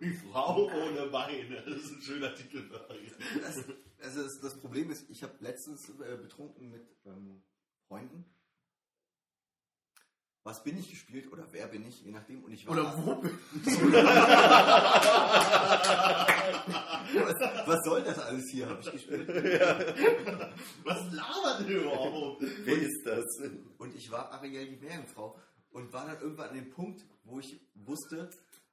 Die 0.00 0.14
Frau 0.14 0.64
ohne 0.66 1.06
Beine. 1.08 1.62
Das 1.62 1.76
ist 1.76 1.92
ein 1.92 2.02
schöner 2.02 2.34
Titel 2.34 2.62
für 2.62 2.90
Ariel. 2.90 3.12
Das, 3.42 3.64
also 4.02 4.22
das, 4.22 4.40
das 4.40 4.58
Problem 4.58 4.90
ist, 4.90 5.08
ich 5.10 5.22
habe 5.22 5.34
letztens 5.40 5.88
äh, 5.88 6.16
betrunken 6.16 6.70
mit 6.70 6.86
ähm, 7.06 7.42
Freunden. 7.88 8.24
Was 10.44 10.64
bin 10.64 10.76
ich 10.76 10.90
gespielt 10.90 11.30
oder 11.30 11.46
wer 11.52 11.68
bin 11.68 11.86
ich, 11.86 12.02
je 12.02 12.10
nachdem. 12.10 12.42
Und 12.42 12.52
ich 12.52 12.66
war 12.66 12.72
Oder 12.72 12.92
wo 12.98 13.14
bin 13.14 13.30
was, 17.14 17.68
was 17.68 17.84
soll 17.84 18.02
das 18.02 18.18
alles 18.18 18.50
hier, 18.50 18.68
habe 18.68 18.80
ich 18.80 18.90
gespielt. 18.90 19.28
Was 20.82 21.12
labert 21.12 21.68
ihr 21.68 21.82
überhaupt? 21.82 22.42
Wer 22.64 22.76
ist 22.76 23.06
das? 23.06 23.24
Und 23.78 23.94
ich 23.94 24.10
war 24.10 24.32
Ariel 24.32 24.66
die 24.66 24.84
Meerjungfrau 24.84 25.38
und 25.70 25.92
war 25.92 26.06
dann 26.06 26.20
irgendwann 26.20 26.48
an 26.48 26.56
dem 26.56 26.70
Punkt, 26.70 27.06
wo 27.22 27.38
ich 27.38 27.60
wusste, 27.74 28.28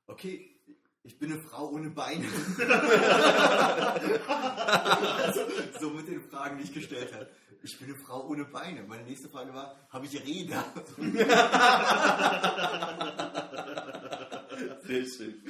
okay, 0.08 0.59
ich 1.04 1.18
bin 1.18 1.32
eine 1.32 1.42
Frau 1.42 1.70
ohne 1.70 1.90
Beine. 1.90 2.26
also, 4.28 5.42
so 5.80 5.90
mit 5.92 6.08
den 6.08 6.22
Fragen, 6.30 6.58
die 6.58 6.66
ich 6.66 6.74
gestellt 6.74 7.14
habe. 7.14 7.30
Ich 7.64 7.80
bin 7.80 7.88
eine 7.90 7.98
Frau 7.98 8.28
ohne 8.28 8.44
Beine. 8.46 8.84
Meine 8.84 9.04
nächste 9.04 9.30
Frage 9.30 9.54
war, 9.54 9.76
habe 9.90 10.06
ich 10.06 10.26
Räder? 10.26 10.64
Sehr 14.86 15.06
schön. 15.06 15.42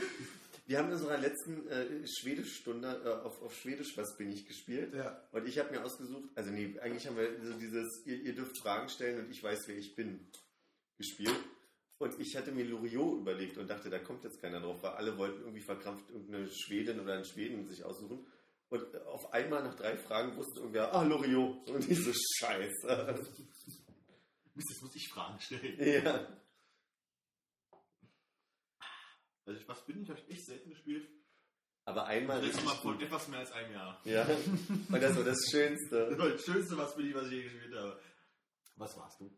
Wir 0.70 0.78
haben 0.78 0.88
in 0.88 0.94
unserer 0.94 1.18
letzten 1.18 1.68
äh, 1.68 2.08
Schwedischstunde 2.08 3.02
äh, 3.04 3.26
auf, 3.26 3.42
auf 3.42 3.56
Schwedisch 3.56 3.98
Was 3.98 4.16
bin 4.18 4.32
ich 4.32 4.46
gespielt. 4.46 4.94
Ja. 4.94 5.20
Und 5.32 5.48
ich 5.48 5.58
habe 5.58 5.72
mir 5.72 5.84
ausgesucht, 5.84 6.30
also 6.36 6.52
nee, 6.52 6.80
eigentlich 6.80 7.08
haben 7.08 7.18
wir 7.18 7.44
so 7.44 7.54
dieses, 7.54 8.06
ihr, 8.06 8.22
ihr 8.22 8.36
dürft 8.36 8.60
Fragen 8.60 8.88
stellen 8.88 9.26
und 9.26 9.32
ich 9.32 9.42
weiß, 9.42 9.68
wer 9.68 9.78
ich 9.78 9.96
bin, 9.96 10.28
gespielt. 10.98 11.40
Und 12.00 12.18
ich 12.20 12.36
hatte 12.36 12.52
mir 12.52 12.64
Loriot 12.66 13.20
überlegt 13.20 13.58
und 13.58 13.70
dachte, 13.70 13.90
da 13.90 14.00
kommt 14.00 14.24
jetzt 14.24 14.42
keiner 14.42 14.62
drauf, 14.62 14.82
weil 14.82 14.92
alle 14.92 15.18
wollten 15.18 15.42
irgendwie 15.42 15.62
verkrampft 15.62 16.10
irgendeine 16.10 16.48
Schwedin 16.50 17.00
oder 17.00 17.14
einen 17.14 17.26
Schweden 17.26 17.68
sich 17.68 17.84
aussuchen. 17.84 18.26
Und 18.70 18.96
auf 19.06 19.34
einmal 19.34 19.64
nach 19.64 19.76
drei 19.76 19.98
Fragen 19.98 20.36
wusste 20.38 20.60
irgendwer, 20.60 20.94
ah, 20.94 21.04
Loriot. 21.04 21.70
Und 21.70 21.90
ich 21.90 22.04
so, 22.04 22.12
scheiße. 22.40 23.20
Mist, 24.56 24.70
jetzt 24.70 24.82
muss 24.82 24.96
ich 24.96 25.08
Fragen 25.10 25.40
stellen. 25.42 25.78
ja. 26.04 26.28
Also, 29.46 29.60
ich- 29.60 29.68
was 29.68 29.86
bin 29.86 30.02
ich? 30.02 30.10
Habe 30.10 30.20
ich 30.20 30.30
echt 30.30 30.46
selten 30.46 30.70
gespielt. 30.70 31.08
Aber 31.86 32.06
einmal 32.06 32.40
richtig 32.40 32.64
Mal 32.66 32.76
vor 32.76 33.02
etwas 33.02 33.28
mehr 33.30 33.40
als 33.40 33.52
einem 33.52 33.74
Jahr. 33.74 34.00
Ja. 34.06 34.24
Und 34.26 35.02
das 35.02 35.16
war 35.16 35.24
das 35.24 35.40
Schönste. 35.52 36.10
Das 36.12 36.20
war 36.20 36.30
das 36.30 36.46
Schönste, 36.46 36.78
was 36.78 36.96
bin 36.96 37.08
ich, 37.10 37.16
was 37.16 37.26
ich 37.28 37.32
je 37.34 37.44
gespielt 37.44 37.76
habe. 37.76 38.00
Was 38.76 38.96
warst 38.96 39.20
du? 39.22 39.32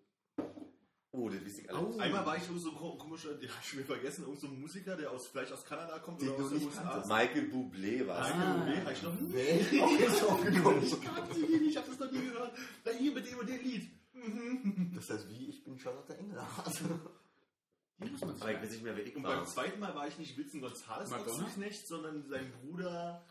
Oh, 1.14 1.27
das 1.30 1.43
weiß 1.43 1.59
ich 1.59 1.69
alles. 1.73 1.99
Einmal 1.99 2.25
war 2.25 2.38
ich 2.38 2.43
so 2.43 2.53
ein 2.69 2.75
ko- 2.75 2.95
komischer, 2.98 3.33
den 3.33 3.49
hab 3.49 3.61
ich 3.65 3.73
mir 3.75 3.83
vergessen, 3.83 4.23
irgend 4.23 4.40
so 4.40 4.48
ein 4.48 4.59
Musiker, 4.61 4.95
der 4.95 5.11
aus, 5.11 5.27
vielleicht 5.27 5.51
aus 5.51 5.65
Kanada 5.65 5.99
kommt 5.99 6.22
Den 6.22 6.30
oder 6.30 6.38
du 6.38 6.43
aus 6.45 6.49
den 6.51 6.57
nicht 6.59 6.67
USA. 6.67 7.03
Michael 7.06 7.49
Bublé 7.51 8.07
war 8.07 8.22
es. 8.22 8.33
Michael 8.33 8.53
Bublé, 8.61 8.85
hab 8.85 8.91
ich 8.93 9.03
noch 9.03 9.19
nie. 9.19 9.81
Auch 9.81 9.99
jetzt 9.99 10.23
aufgekommen? 10.23 10.83
Ich 10.83 11.01
kannte 11.01 11.40
ihn 11.40 11.49
nicht, 11.51 11.72
ich 11.72 11.77
hab 11.77 11.85
das 11.85 11.99
noch 11.99 12.11
nie 12.11 12.22
gehört. 12.22 12.53
Na, 12.85 12.91
hier 12.93 13.11
mit 13.14 13.30
dem 13.30 13.40
und 13.40 13.49
dem 13.49 13.61
Lied. 13.61 13.91
Mhm. 14.14 14.91
Das 14.95 15.09
heißt, 15.09 15.30
wie, 15.30 15.49
ich 15.49 15.64
bin 15.64 15.77
Charlotte 15.80 16.17
Engelhardt. 16.17 16.81
Die 18.03 18.09
muss 18.09 18.22
man 18.22 18.30
Aber 18.41 18.51
ich 18.51 18.61
weiß 18.61 18.72
nicht 18.72 18.83
mehr, 18.83 18.95
wer 18.98 19.06
ich 19.06 19.15
Und 19.15 19.23
war. 19.23 19.35
beim 19.35 19.45
zweiten 19.45 19.80
Mal 19.80 19.93
war 19.93 20.07
ich 20.07 20.17
nicht 20.17 20.35
Wilson 20.38 20.61
Gonzales 20.61 21.11
aus 21.11 21.57
nicht, 21.57 21.88
sondern 21.88 22.23
sein 22.27 22.51
Bruder. 22.61 23.23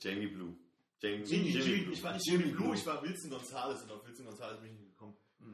Jamie 0.00 0.26
Blue. 0.26 0.56
Jamie, 1.00 1.22
Jimmy, 1.24 1.48
Jimmy, 1.50 1.78
Blue. 1.82 1.92
ich 1.92 2.02
war 2.02 2.12
nicht 2.14 2.26
Jimmy 2.26 2.38
Jimmy 2.44 2.52
Blue, 2.54 2.64
Blue. 2.68 2.74
ich 2.76 2.86
war 2.86 3.02
Wilson 3.02 3.30
Gonzales 3.30 3.82
und 3.82 3.92
auf 3.92 4.06
Wilson 4.06 4.26
Gonzales 4.26 4.60
bin 4.60 4.72
ich. 4.74 4.89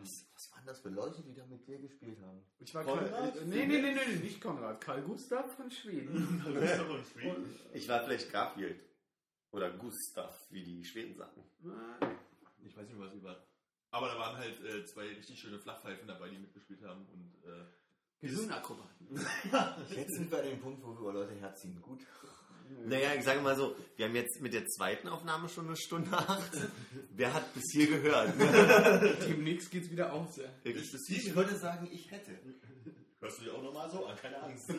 Was, 0.00 0.26
was 0.34 0.52
waren 0.52 0.66
das 0.66 0.81
für 0.81 0.89
Leute, 0.89 1.23
die 1.23 1.34
da 1.34 1.44
mit 1.47 1.66
dir 1.66 1.78
gespielt 1.78 2.20
haben? 2.20 2.42
Ich 2.58 2.75
war 2.75 2.84
Konrad? 2.84 3.10
Karl, 3.10 3.44
nee, 3.47 3.66
nee, 3.66 3.81
nee, 3.81 3.94
nee, 3.94 4.16
nicht 4.23 4.41
Konrad. 4.41 4.81
Karl 4.81 5.02
Gustav 5.02 5.55
von 5.55 5.70
Schweden. 5.70 6.42
Ist 6.62 6.78
doch 6.78 6.91
ein 6.91 7.05
Stream. 7.05 7.55
Ich 7.73 7.89
war 7.89 8.02
vielleicht 8.05 8.31
Garfield. 8.33 8.81
Oder 9.50 9.70
Gustav, 9.70 10.47
wie 10.50 10.62
die 10.62 10.84
Schweden 10.84 11.15
sagen. 11.16 11.42
Ich 12.65 12.76
weiß 12.76 12.89
nicht, 12.89 12.99
was 12.99 13.12
sie 13.12 13.23
war. 13.23 13.47
Aber 13.91 14.08
da 14.08 14.18
waren 14.18 14.36
halt 14.36 14.62
äh, 14.65 14.84
zwei 14.84 15.08
richtig 15.08 15.41
schöne 15.41 15.58
Flachpfeifen 15.58 16.07
dabei, 16.07 16.28
die 16.28 16.39
mitgespielt 16.39 16.83
haben. 16.83 17.07
Und 17.07 17.34
äh, 17.44 17.65
Gehirnakrobaten. 18.20 19.08
Jetzt 19.91 20.15
sind 20.15 20.31
wir 20.31 20.39
an 20.39 20.44
dem 20.44 20.60
Punkt, 20.60 20.83
wo 20.83 20.92
wir 20.92 21.00
über 21.00 21.12
Leute 21.12 21.34
herziehen. 21.34 21.81
Gut. 21.81 22.00
Naja, 22.86 23.15
ich 23.15 23.25
sage 23.25 23.41
mal 23.41 23.57
so, 23.57 23.77
wir 23.97 24.07
haben 24.07 24.15
jetzt 24.15 24.41
mit 24.41 24.55
der 24.55 24.67
zweiten 24.67 25.09
Aufnahme 25.09 25.49
schon 25.49 25.67
eine 25.67 25.77
Stunde 25.77 26.12
acht. 26.12 26.53
Wer 27.11 27.35
hat 27.35 27.53
bis 27.55 27.65
hier 27.73 27.89
gehört? 27.89 28.33
Demnächst 29.28 29.70
geht's 29.70 29.91
wieder 29.91 30.12
aus. 30.12 30.36
Ja. 30.36 30.45
Ich 30.62 30.91
hier? 31.07 31.35
würde 31.35 31.57
sagen, 31.57 31.89
ich 31.91 32.11
hätte. 32.11 32.39
Hörst 33.20 33.39
du 33.41 33.45
dich 33.45 33.53
auch 33.53 33.62
nochmal 33.62 33.91
so 33.91 34.07
an? 34.07 34.17
Keine 34.17 34.41
Angst. 34.43 34.69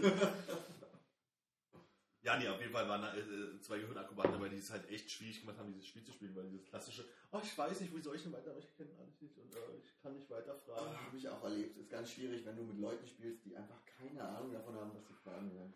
ja, 2.22 2.38
nee, 2.38 2.48
auf 2.48 2.62
jeden 2.62 2.72
Fall 2.72 2.88
waren 2.88 3.02
da 3.02 3.14
äh, 3.16 3.60
zwei 3.62 3.80
Gehirnakrobaten 3.80 4.32
dabei, 4.32 4.50
die 4.50 4.58
es 4.58 4.70
halt 4.70 4.90
echt 4.90 5.12
schwierig 5.12 5.42
gemacht 5.42 5.58
haben, 5.58 5.74
dieses 5.74 5.88
Spiel 5.88 6.04
zu 6.04 6.12
spielen, 6.14 6.36
weil 6.36 6.48
dieses 6.48 6.66
klassische, 6.66 7.04
oh, 7.32 7.40
ich 7.44 7.58
weiß 7.58 7.82
nicht, 7.82 7.94
wie 7.96 8.02
soll 8.02 8.16
ich 8.16 8.24
denn 8.24 8.34
weiter, 8.34 8.56
ich 8.58 8.74
kenne 8.76 8.92
alles 9.00 9.20
nicht 9.20 9.38
und 9.38 9.54
äh, 9.56 9.60
ich 9.82 10.00
kann 10.02 10.14
nicht 10.14 10.30
weiter 10.30 10.56
fragen. 10.56 10.96
Habe 10.98 11.18
ich 11.18 11.28
auch 11.28 11.44
erlebt. 11.44 11.76
Ist 11.78 11.90
ganz 11.90 12.12
schwierig, 12.12 12.46
wenn 12.46 12.56
du 12.56 12.64
mit 12.64 12.78
Leuten 12.78 13.06
spielst, 13.08 13.44
die 13.44 13.58
einfach 13.58 13.84
keine 13.86 14.24
Ahnung 14.24 14.54
davon 14.54 14.76
haben, 14.76 14.92
was 14.94 15.08
sie 15.08 15.14
fragen 15.14 15.54
werden. 15.54 15.74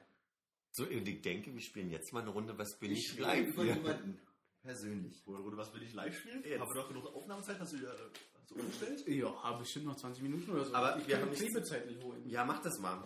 So, 0.72 0.83
und 0.83 1.08
ich 1.08 1.22
denke, 1.22 1.53
wir 1.53 1.61
spielen 1.61 1.90
jetzt 1.90 2.14
mal 2.14 2.22
eine 2.22 2.30
Runde, 2.30 2.58
was 2.58 2.77
bin 2.80 2.91
ich, 2.91 3.09
spiele 3.09 3.27
live 3.27 3.56
hier. 3.56 3.66
jemanden. 3.75 4.19
Persönlich. 4.61 5.22
Oder 5.27 5.58
was 5.58 5.74
will 5.74 5.83
ich 5.83 5.93
live 5.93 6.17
spielen? 6.17 6.43
Jetzt. 6.43 6.59
Haben 6.59 6.69
wir 6.69 6.82
noch 6.82 6.88
genug 6.88 7.16
Aufnahmezeit? 7.16 7.59
Hast 7.59 7.74
du 7.74 7.77
wieder 7.80 7.93
äh, 7.93 8.09
du 8.48 8.56
umgestellt? 8.56 9.08
Ja, 9.08 9.43
hab 9.43 9.59
bestimmt 9.59 9.85
noch 9.85 9.95
20 9.95 10.24
Minuten 10.24 10.51
oder 10.51 10.66
so. 10.66 10.74
Aber 10.74 10.98
ich 10.98 11.08
wir 11.08 11.16
kann 11.16 11.30
haben 11.30 11.35
Klebezeit 11.35 11.88
nicht 11.88 12.01
holen. 12.03 12.22
Ja, 12.30 12.45
mach 12.45 12.61
das 12.61 12.80
mal. 12.80 13.03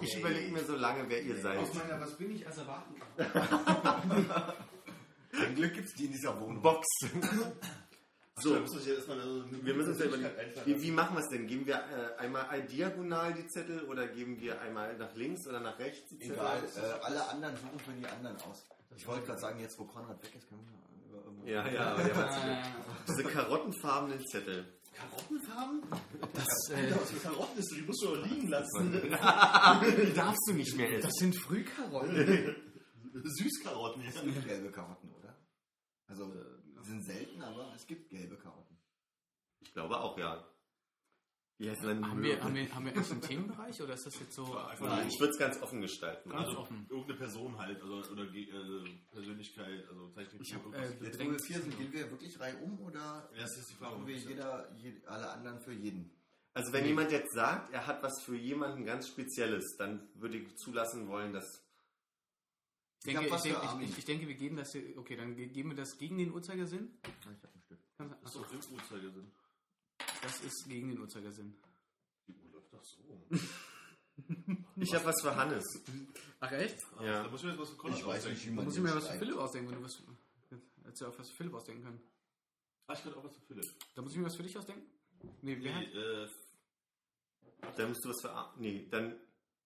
Ich 0.00 0.16
überlege 0.16 0.52
mir 0.52 0.64
so 0.64 0.76
lange, 0.76 1.08
wer 1.08 1.22
ihr 1.22 1.36
seid. 1.36 1.58
Aus 1.58 1.74
meiner 1.74 2.00
Was 2.00 2.16
bin 2.16 2.34
ich 2.34 2.46
als 2.46 2.56
erwarten 2.56 2.94
kann. 3.16 4.30
Ein 5.32 5.54
Glück 5.54 5.74
gibt 5.74 5.88
es 5.88 5.94
die 5.94 6.06
in 6.06 6.12
dieser 6.12 6.40
Wohnung. 6.40 6.62
Box. 6.62 6.86
So, 8.38 8.52
wir 8.52 8.60
müssen 8.60 8.76
uns 8.76 8.86
jetzt 8.86 8.96
erstmal 8.98 9.20
eine, 9.20 9.44
eine 9.44 9.64
wir 9.64 9.74
müssen 9.74 9.88
uns 9.92 9.98
ja 9.98 10.04
einfallen 10.06 10.52
wie, 10.66 10.82
wie 10.82 10.90
machen 10.90 11.16
wir 11.16 11.20
es 11.22 11.28
denn? 11.30 11.46
Geben 11.46 11.66
wir 11.66 11.76
äh, 11.76 12.20
einmal 12.20 12.62
diagonal 12.66 13.32
die 13.32 13.46
Zettel 13.46 13.84
oder 13.84 14.06
geben 14.08 14.38
wir 14.40 14.60
einmal 14.60 14.94
nach 14.98 15.14
links 15.14 15.46
oder 15.48 15.60
nach 15.60 15.78
rechts 15.78 16.06
die 16.10 16.18
Zettel? 16.18 16.34
Egal, 16.34 16.62
äh, 16.76 17.00
alle 17.02 17.28
anderen 17.30 17.56
suchen 17.56 17.78
für 17.78 17.92
die 17.92 18.06
anderen 18.06 18.36
aus. 18.42 18.66
Ich 18.94 19.06
wollte 19.06 19.24
gerade 19.26 19.40
sagen, 19.40 19.58
jetzt 19.60 19.78
wo 19.78 19.84
Konrad 19.84 20.22
weg 20.22 20.34
ist, 20.36 20.48
können 20.50 20.60
wir 20.66 20.72
mal 20.72 21.08
über 21.08 21.24
irgendwas. 21.24 21.48
Ja, 21.48 21.66
ja, 21.68 21.92
aber 21.92 22.02
der 22.04 22.14
hat 22.16 22.44
Äh, 22.44 22.62
diese 23.08 23.24
karottenfarbenen 23.24 24.26
Zettel. 24.26 24.66
Karottenfarben? 24.94 25.82
das, 26.34 26.70
äh, 26.76 26.90
was 26.94 27.10
für 27.10 27.20
Karotten 27.28 27.58
ist, 27.58 27.74
die 27.74 27.82
musst 27.82 28.02
du 28.02 28.16
doch 28.16 28.26
liegen 28.26 28.48
lassen. 28.48 28.92
Die 28.92 30.12
darfst 30.14 30.42
du 30.48 30.52
nicht 30.52 30.76
mehr 30.76 30.88
das 31.00 31.06
essen. 31.06 31.32
sind 31.32 31.36
Frühkarotten. 31.36 32.54
Süßkarotten, 33.24 34.02
ja. 34.02 34.08
Es 34.14 34.22
gibt 34.22 34.46
gelbe 34.46 34.70
Karotten, 34.70 35.10
oder? 35.18 35.34
Also, 36.06 36.32
die 36.86 36.92
sind 36.92 37.04
selten, 37.04 37.42
aber 37.42 37.72
es 37.74 37.86
gibt 37.86 38.08
gelbe 38.10 38.36
Karotten. 38.36 38.76
Ich 39.60 39.72
glaube 39.72 39.98
auch, 39.98 40.16
ja. 40.18 40.44
Wie 41.58 41.70
heißt 41.70 41.82
denn 41.84 42.06
haben, 42.06 42.22
wir, 42.22 42.42
haben, 42.44 42.54
wir, 42.54 42.74
haben 42.74 42.84
wir 42.84 42.92
eigentlich 42.92 43.10
einen 43.12 43.22
Themenbereich 43.22 43.80
oder 43.82 43.94
ist 43.94 44.04
das 44.04 44.20
jetzt 44.20 44.34
so 44.34 44.56
Einfach 44.58 44.86
Nein, 44.86 45.08
ich 45.08 45.18
würde 45.18 45.32
es 45.32 45.38
ganz 45.38 45.62
offen 45.62 45.80
gestalten. 45.80 46.28
Ganz 46.28 46.48
Also, 46.48 46.58
offen? 46.58 46.86
Irgendeine 46.90 47.18
Person 47.18 47.58
halt, 47.58 47.82
also, 47.82 48.12
oder 48.12 48.24
äh, 48.24 48.84
Persönlichkeit, 49.10 49.88
also 49.88 50.08
Zeichnung. 50.10 50.42
Ich 50.42 50.54
hab, 50.54 50.74
äh, 50.74 51.04
Jetzt, 51.04 51.18
wo 51.18 51.30
wir 51.30 51.38
vier 51.38 51.60
sind, 51.60 51.78
gehen 51.78 51.92
wir 51.92 52.10
wirklich 52.10 52.38
Reihe 52.38 52.58
um 52.58 52.78
oder 52.80 53.30
Ja, 53.34 53.40
das 53.40 53.56
ist 53.56 53.70
die 53.70 53.74
Frage. 53.74 53.94
machen 53.94 54.06
wir 54.06 54.16
jeder, 54.16 54.70
je, 54.76 54.92
alle 55.06 55.30
anderen 55.30 55.60
für 55.60 55.72
jeden? 55.72 56.10
also 56.52 56.72
wenn 56.72 56.86
jemand 56.86 57.10
jetzt 57.12 57.34
sagt, 57.34 57.72
er 57.72 57.86
hat 57.86 58.02
was 58.02 58.22
für 58.22 58.36
jemanden 58.36 58.84
ganz 58.86 59.08
Spezielles, 59.08 59.76
dann 59.76 60.08
würde 60.14 60.38
ich 60.38 60.56
zulassen 60.56 61.06
wollen, 61.08 61.32
dass 61.34 61.65
Ich 63.06 63.12
Ich 63.12 63.16
hab 63.16 63.22
denke, 63.22 63.36
ich, 63.36 63.42
denke, 63.42 63.60
Armin. 63.62 63.88
ich, 63.88 63.98
ich 63.98 64.04
denke, 64.04 64.28
wir 64.28 64.34
geben 64.34 64.56
das 64.56 64.72
hier, 64.72 64.96
okay, 64.98 65.16
dann 65.16 65.36
ge- 65.36 65.48
geben 65.48 65.70
wir 65.70 65.76
das 65.76 65.96
gegen 65.98 66.18
den 66.18 66.32
Uhrzeigersinn. 66.32 66.98
Ich 67.04 67.26
habe 67.26 67.54
ein 67.54 67.62
Stück. 67.62 67.78
Kann- 67.96 68.10
Das 68.10 68.18
ist 68.18 68.26
Achso, 68.26 68.40
doch 68.42 68.52
im 68.70 68.74
Uhrzeigersinn. 68.76 69.30
das 70.22 70.40
ist 70.40 70.68
gegen 70.68 70.88
den 70.88 70.98
Uhrzeigersinn. 71.00 71.54
Die 72.26 72.34
Uhr 72.34 72.50
läuft 72.52 72.72
doch 72.72 72.82
so. 72.84 73.26
ich 74.76 74.94
habe 74.94 75.04
was 75.04 75.20
für 75.22 75.36
Hannes. 75.36 75.64
Ach 76.40 76.52
echt? 76.52 76.78
Ja. 77.00 77.22
Da 77.22 77.30
muss 77.30 77.40
ich 77.40 77.44
mir 77.46 77.52
jetzt 77.52 77.60
was 77.60 77.70
für 77.70 77.76
Konrad 77.76 77.98
Ich 77.98 78.06
weiß 78.06 78.26
nicht, 78.26 78.46
Da 78.48 78.50
muss 78.62 78.76
ich 78.76 78.82
mir 78.82 78.94
was 78.94 79.08
für. 79.08 79.18
Philipp 79.18 79.36
ausdenken, 79.36 79.70
wenn 79.70 79.78
du 79.78 79.84
was. 79.84 80.02
Hättest 80.84 81.00
du 81.02 81.06
auch 81.06 81.18
was 81.18 81.28
für 81.30 81.36
Philipp 81.36 81.54
ausdenken 81.54 81.82
können. 81.84 82.00
Ah, 82.88 82.92
ich 82.94 83.02
könnte 83.02 83.18
auch 83.18 83.24
was 83.24 83.34
für 83.34 83.40
Philipp. 83.42 83.64
Da 83.94 84.02
muss 84.02 84.12
ich 84.12 84.18
mir 84.18 84.24
was 84.26 84.36
für 84.36 84.42
dich 84.42 84.56
ausdenken? 84.56 84.86
Nee, 85.42 85.56
wer, 85.60 85.80
Nee, 85.80 85.86
hat, 85.86 85.94
äh, 85.94 86.28
Dann 87.76 87.88
musst 87.88 88.04
du 88.04 88.08
was 88.10 88.20
für 88.20 88.52
nee, 88.58 88.86
dann, 88.90 89.16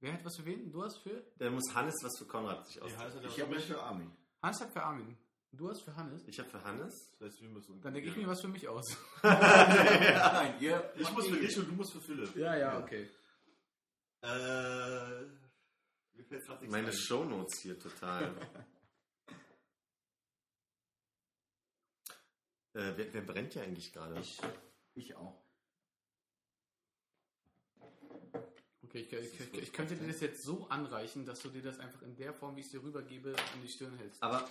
wer 0.00 0.12
hat 0.12 0.24
was 0.24 0.36
für 0.36 0.44
wen? 0.44 0.70
Du 0.70 0.82
hast 0.82 0.98
für? 0.98 1.22
dann 1.38 1.54
muss 1.54 1.74
Hannes 1.74 1.94
was 2.02 2.18
für 2.18 2.26
Konrad 2.26 2.66
sich 2.66 2.80
ausdenken. 2.80 3.26
Ich 3.26 3.40
habe 3.40 3.56
was 3.56 3.64
für 3.64 3.80
Armin. 3.80 4.10
Hans 4.42 4.60
hat 4.60 4.72
für 4.72 4.82
Armin. 4.82 5.16
Du 5.52 5.68
hast 5.68 5.82
für 5.82 5.94
Hannes? 5.96 6.22
Ich 6.28 6.38
habe 6.38 6.48
für 6.48 6.62
Hannes. 6.62 7.10
Das 7.12 7.28
heißt, 7.28 7.42
wir 7.42 7.48
müssen. 7.48 7.80
Dann 7.80 7.92
denke 7.92 8.08
ich 8.08 8.16
mir 8.16 8.28
was 8.28 8.40
für 8.40 8.48
mich 8.48 8.68
aus. 8.68 8.86
Nein, 9.22 10.54
ihr. 10.60 10.92
Ich 10.96 11.10
muss 11.12 11.26
für 11.26 11.36
dich 11.36 11.58
und 11.58 11.68
du 11.68 11.72
musst 11.72 11.92
für 11.92 12.00
Philipp. 12.00 12.36
Ja, 12.36 12.56
ja, 12.56 12.78
okay. 12.78 13.08
Äh. 14.22 15.22
Mir 16.14 16.24
fällt 16.24 16.46
gerade 16.46 16.60
nichts 16.60 16.72
Meine 16.72 16.88
ein. 16.88 16.92
Shownotes 16.92 17.60
hier 17.62 17.78
total. 17.78 18.24
äh, 22.74 22.92
wer, 22.96 23.12
wer 23.12 23.22
brennt 23.22 23.54
hier 23.54 23.62
eigentlich 23.62 23.92
gerade? 23.92 24.20
Ich, 24.20 24.40
ich 24.94 25.16
auch. 25.16 25.42
Okay, 28.90 29.06
ich, 29.08 29.12
ich, 29.12 29.40
ich, 29.40 29.62
ich 29.62 29.72
könnte 29.72 29.94
dir 29.94 30.08
das 30.08 30.20
jetzt 30.20 30.42
so 30.42 30.66
anreichen, 30.68 31.24
dass 31.24 31.40
du 31.42 31.48
dir 31.48 31.62
das 31.62 31.78
einfach 31.78 32.02
in 32.02 32.16
der 32.16 32.34
Form, 32.34 32.56
wie 32.56 32.60
ich 32.60 32.66
es 32.66 32.72
dir 32.72 32.82
rübergebe, 32.82 33.36
an 33.36 33.62
die 33.62 33.68
Stirn 33.68 33.96
hältst. 33.96 34.20
Aber, 34.20 34.50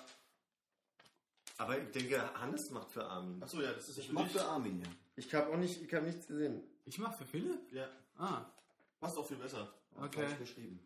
aber 1.58 1.78
ich 1.78 1.92
denke, 1.92 2.22
Hannes 2.40 2.70
macht 2.70 2.90
für 2.90 3.04
Armin. 3.04 3.44
Achso, 3.44 3.62
ja, 3.62 3.74
das 3.74 3.90
ist 3.90 3.98
Ich 3.98 4.14
mach 4.14 4.30
für 4.30 4.46
Armin, 4.46 4.82
ja. 4.82 4.88
Ich 5.18 5.34
habe 5.36 5.52
auch 5.52 5.58
nicht, 5.58 5.82
ich 5.82 5.94
habe 5.94 6.06
nichts 6.06 6.26
gesehen. 6.26 6.64
Ich 6.86 6.98
mach 7.00 7.14
für 7.14 7.26
Philipp? 7.26 7.70
Ja, 7.74 7.90
Ah, 8.16 8.46
passt 9.02 9.18
auch 9.18 9.28
viel 9.28 9.38
besser. 9.38 9.74
Okay. 9.96 10.26
Falsch 10.26 10.40
geschrieben. 10.40 10.80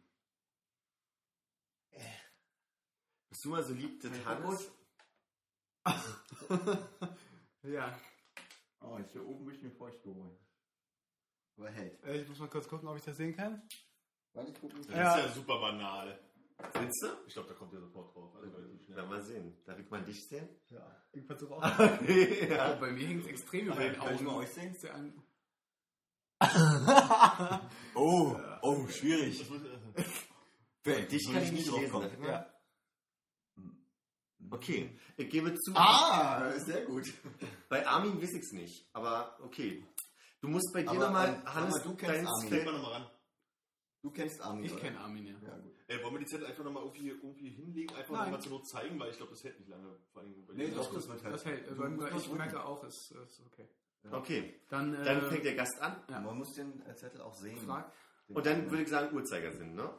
Bist 3.30 3.45
du 3.45 3.49
mal 3.49 3.64
so 3.64 3.73
lieb, 3.73 4.01
das 4.01 4.25
Hannes? 4.25 4.72
ja. 7.64 7.99
Oh, 8.80 8.98
ich 8.99 9.11
hier 9.11 9.27
oben 9.27 9.45
bin 9.45 9.56
ich 9.56 9.61
mir 9.61 9.72
feucht 9.72 10.01
geworden. 10.03 10.38
Aber 11.64 11.72
hält. 11.72 12.03
Äh, 12.03 12.22
Ich 12.22 12.27
muss 12.27 12.40
mal 12.40 12.50
kurz 12.50 12.67
gucken, 12.67 12.90
ob 12.90 12.98
ich 12.98 13.03
das 13.03 13.16
sehen 13.16 13.35
kann. 13.35 13.61
Warte, 14.33 14.51
ich 14.51 14.59
gucke. 14.59 14.75
Das 14.75 14.88
Ja. 14.88 15.16
ist 15.17 15.25
ja 15.27 15.32
super 15.33 15.59
banal. 15.59 16.19
Findest 16.74 17.01
du? 17.03 17.08
Ich 17.27 17.33
glaube, 17.33 17.48
da 17.50 17.56
kommt 17.56 17.72
der 17.74 17.80
sofort 17.80 18.14
drauf. 18.14 18.35
Also 18.35 18.50
schnell. 18.83 18.98
Na, 18.98 19.06
mal 19.06 19.22
sehen. 19.22 19.58
Darf 19.66 19.80
ich 19.80 19.90
mal 19.90 20.03
dich 20.03 20.27
sehen? 20.27 20.48
Ja, 20.69 21.03
ich 21.14 21.25
versuche 21.25 21.53
auch. 21.56 21.61
ja. 21.61 22.74
Oh, 22.75 22.80
bei 22.80 22.92
mir 22.92 23.08
hängt 23.08 23.22
es 23.22 23.27
extrem 23.27 23.67
über 23.67 23.75
den 23.75 23.93
Kann 23.93 24.08
ich 24.14 24.19
Augen. 24.19 24.25
mal 24.25 24.35
euch 24.38 24.50
sehen? 24.50 24.75
An- 24.93 25.24
Oh, 27.95 28.35
oh, 28.61 28.88
schwierig. 28.88 29.45
Für 30.83 31.01
Dich 31.03 31.25
kann 31.32 31.43
ich 31.43 31.51
nicht 31.53 31.72
mal? 31.72 32.11
Ja. 32.27 32.50
Okay, 34.51 35.00
ich 35.16 35.30
gebe 35.30 35.56
zu. 35.56 35.72
Ah, 35.75 36.51
sehr 36.59 36.83
gut. 36.85 37.06
Bei 37.69 37.88
Armin 37.88 38.22
weiß 38.22 38.33
ich 38.33 38.42
es 38.43 38.51
nicht, 38.51 38.85
aber 38.93 39.38
okay. 39.42 39.83
Du 40.44 40.50
musst 40.50 40.74
bei 40.74 40.84
dir 40.84 40.94
nochmal, 40.94 41.36
ähm, 41.36 41.54
Hannes, 41.56 41.76
mal, 41.76 41.84
du 41.84 41.96
kennst 41.96 42.28
Armin. 42.30 42.50
Geh 42.50 42.56
Feld- 42.58 42.66
mal 42.66 42.72
nochmal 42.74 42.92
ran. 42.92 43.10
Du 44.02 44.12
kennst 44.12 44.42
Armin. 44.42 44.66
Ich 44.66 44.76
kenne 44.76 45.00
Armin, 45.00 45.26
ja. 45.26 45.36
Ja, 45.42 45.58
gut. 45.58 45.72
Ey, 45.88 46.04
wollen 46.04 46.16
wir 46.16 46.20
die 46.20 46.26
Zettel 46.26 46.48
einfach 46.48 46.66
nochmal 46.66 46.84
irgendwie, 46.84 47.08
irgendwie 47.12 47.50
hinlegen? 47.50 47.96
Einfach 47.96 48.14
Nein. 48.14 48.24
nochmal 48.26 48.42
zur 48.42 48.52
Not 48.52 48.68
zeigen, 48.68 49.00
weil 49.00 49.10
ich 49.12 49.16
glaube, 49.16 49.32
das 49.32 49.42
hält 49.46 49.58
nicht 49.58 49.70
lange. 49.70 49.98
Vor 50.12 50.22
allem 50.22 50.46
bei 50.46 50.54
Nee, 50.54 50.66
dir. 50.68 50.76
doch, 50.76 50.94
das 50.94 51.08
wird 51.08 51.24
halt. 51.24 51.34
Das 51.34 51.46
hält. 51.46 51.78
Nur 51.78 52.12
ich 52.14 52.34
merke 52.34 52.66
auch, 52.66 52.84
es 52.84 53.12
ist 53.12 53.42
okay. 53.46 53.70
Okay, 54.12 54.60
Dann, 54.68 54.94
äh, 54.96 55.06
dann 55.06 55.30
fängt 55.30 55.46
der 55.46 55.56
Gast 55.56 55.80
an. 55.82 56.04
Ja. 56.10 56.20
Man 56.20 56.38
muss 56.38 56.52
den 56.56 56.86
äh, 56.86 56.94
Zettel 56.94 57.22
auch 57.22 57.36
sehen. 57.36 57.58
Frag. 57.60 57.90
Und 58.28 58.46
dann 58.46 58.70
würde 58.70 58.84
ich 58.84 58.90
sagen 58.90 59.16
Uhrzeigersinn, 59.16 59.76
ne? 59.76 59.98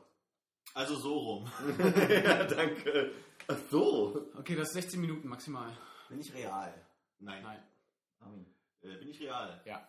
Also 0.74 0.96
so 0.96 1.14
rum. 1.18 1.50
ja, 2.10 2.44
danke. 2.44 3.12
Ach 3.48 3.56
so. 3.70 4.30
Okay, 4.36 4.56
das 4.56 4.68
ist 4.68 4.74
16 4.74 5.00
Minuten 5.00 5.26
maximal. 5.28 5.74
Bin 6.10 6.20
ich 6.20 6.34
real? 6.34 6.86
Nein. 7.18 7.42
Nein. 7.42 7.62
Armin. 8.18 8.54
Äh, 8.82 8.98
bin 8.98 9.08
ich 9.08 9.18
real? 9.20 9.62
Ja. 9.64 9.88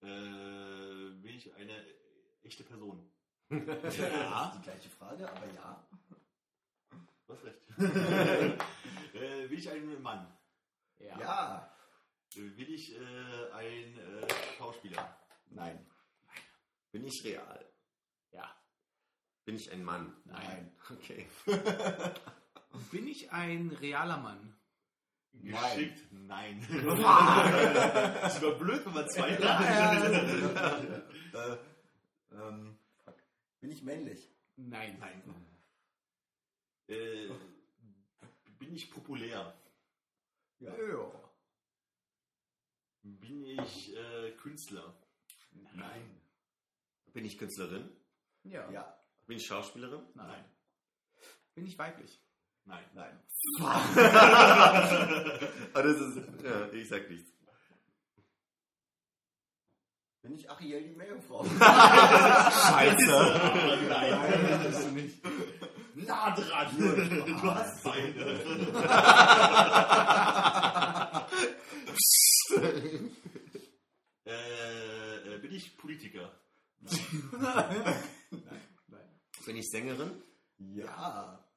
Äh, 0.00 1.10
bin 1.22 1.34
ich 1.36 1.54
eine 1.54 1.84
echte 2.42 2.64
Person? 2.64 3.10
Ja. 3.50 4.52
Die 4.56 4.62
gleiche 4.62 4.90
Frage, 4.90 5.30
aber 5.30 5.46
ja. 5.52 5.88
Du 7.26 7.32
hast 7.32 7.44
recht. 7.44 7.62
äh, 9.14 9.48
bin 9.48 9.58
ich 9.58 9.70
ein 9.70 10.02
Mann? 10.02 10.36
Ja. 10.98 11.18
Ja. 11.18 11.74
Bin 12.34 12.74
ich 12.74 12.94
äh, 12.94 13.52
ein 13.52 13.98
äh, 13.98 14.28
Schauspieler? 14.58 15.18
Nein. 15.46 15.86
Bin 16.92 17.04
ich 17.04 17.24
real? 17.24 17.64
Ja. 18.32 18.54
Bin 19.44 19.56
ich 19.56 19.72
ein 19.72 19.82
Mann? 19.82 20.14
Nein. 20.24 20.76
Okay. 20.90 21.26
Bin 22.92 23.08
ich 23.08 23.32
ein 23.32 23.70
realer 23.80 24.18
Mann? 24.18 24.57
Geschickt? 25.32 26.06
Nein. 26.10 26.66
das 26.70 28.36
ist 28.36 28.44
aber 28.44 28.58
blöd, 28.58 28.84
wenn 28.84 28.94
man 28.94 29.08
zwei 29.08 29.30
äh, 31.32 31.56
ähm. 32.32 32.78
Bin 33.60 33.70
ich 33.70 33.82
männlich? 33.82 34.30
Nein. 34.56 34.98
Nein. 35.00 35.22
Äh, 36.88 37.28
bin 38.58 38.74
ich 38.74 38.90
populär? 38.90 39.54
Ja. 40.58 40.74
Bin 43.02 43.44
ich 43.44 43.96
äh, 43.96 44.32
Künstler? 44.32 44.94
Nein. 45.74 46.20
Bin 47.12 47.24
ich 47.24 47.38
Künstlerin? 47.38 47.88
Ja. 48.44 48.70
Ja. 48.70 49.00
Bin 49.26 49.36
ich 49.36 49.46
Schauspielerin? 49.46 50.06
Nein. 50.14 50.44
Bin 51.54 51.66
ich 51.66 51.78
weiblich? 51.78 52.20
Nein. 52.68 52.84
Nein. 52.94 53.18
Ah, 53.60 53.80
das 55.74 56.00
ist, 56.00 56.18
ja, 56.44 56.68
ich 56.72 56.88
sag 56.88 57.08
nichts. 57.08 57.30
Bin 60.20 60.34
ich 60.34 60.50
Achiel 60.50 60.82
die 60.82 60.94
Meerjungfrau? 60.94 61.44
Scheiße. 61.48 61.60
Nein. 63.88 64.60
bist 64.66 64.84
du 64.84 64.90
nicht. 64.90 65.24
Nah 65.94 66.34
dran. 66.34 66.76
Du 66.76 67.54
hast 67.54 67.84
beide. 67.84 68.20
äh, 74.26 75.34
äh, 75.34 75.38
bin 75.38 75.52
ich 75.52 75.78
Politiker? 75.78 76.32
Nein. 76.80 78.02
Bin 79.46 79.56
ich 79.56 79.70
Sängerin? 79.70 80.20
Ja. 80.58 81.47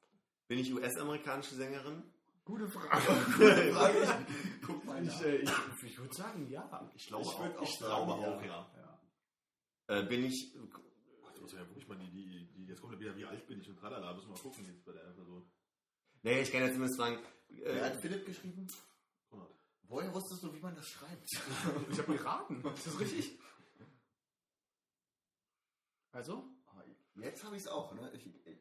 Bin 0.52 0.60
ich 0.60 0.74
US-amerikanische 0.74 1.56
Sängerin? 1.56 2.04
Gute 2.44 2.68
Frage. 2.68 2.90
Frage. 3.74 4.26
Ich, 4.60 4.68
guck 4.68 4.84
mal 4.84 5.02
Ich, 5.02 5.22
äh, 5.22 5.38
ich, 5.38 5.50
ich 5.82 5.98
würde 5.98 6.14
sagen, 6.14 6.46
ja. 6.50 6.92
Ich 6.94 7.08
glaube 7.08 7.24
Ich 7.24 7.30
auch. 7.30 7.40
auch 7.40 7.62
Ich 7.62 7.80
sagen, 7.80 8.06
glaube 8.06 8.22
ja. 8.22 8.28
auch, 8.28 8.44
ja. 8.76 9.00
ja. 9.88 10.00
Äh, 10.00 10.06
bin 10.08 10.26
ich. 10.26 10.54
Ach, 11.24 11.52
ja 11.54 11.60
wirklich 11.70 11.88
mal 11.88 11.98
die, 12.00 12.12
die, 12.12 12.52
die, 12.54 12.66
jetzt 12.66 12.82
kommt 12.82 12.92
ja 12.96 13.00
wieder, 13.00 13.16
wie 13.16 13.24
alt 13.24 13.48
bin 13.48 13.62
ich 13.62 13.70
und 13.70 13.78
tralala, 13.80 14.14
müssen 14.14 14.28
wir 14.28 14.34
mal 14.34 14.42
gucken 14.42 14.66
jetzt 14.66 14.84
bei 14.84 14.92
der 14.92 15.00
Person. 15.14 15.50
Nee, 16.22 16.42
ich 16.42 16.52
kann 16.52 16.64
jetzt 16.64 16.74
zumindest 16.74 17.00
fragen. 17.00 17.20
Wer 17.48 17.86
hat 17.86 17.96
Äh, 17.96 18.00
Philipp 18.02 18.26
geschrieben? 18.26 18.68
Konrad. 19.30 19.56
Woher 19.84 20.14
wusstest 20.14 20.44
du, 20.44 20.54
wie 20.54 20.60
man 20.60 20.76
das 20.76 20.86
schreibt? 20.90 21.30
Ich 21.92 21.98
habe 21.98 22.12
geraten. 22.18 22.62
Ist 22.76 22.88
das 22.88 23.00
richtig? 23.00 23.40
Also? 26.12 26.44
Jetzt 27.16 27.42
habe 27.46 27.56
ich 27.56 27.62
es 27.62 27.70
auch. 27.70 27.94
Ne? 27.94 28.12
Ich, 28.16 28.26
ich, 28.26 28.58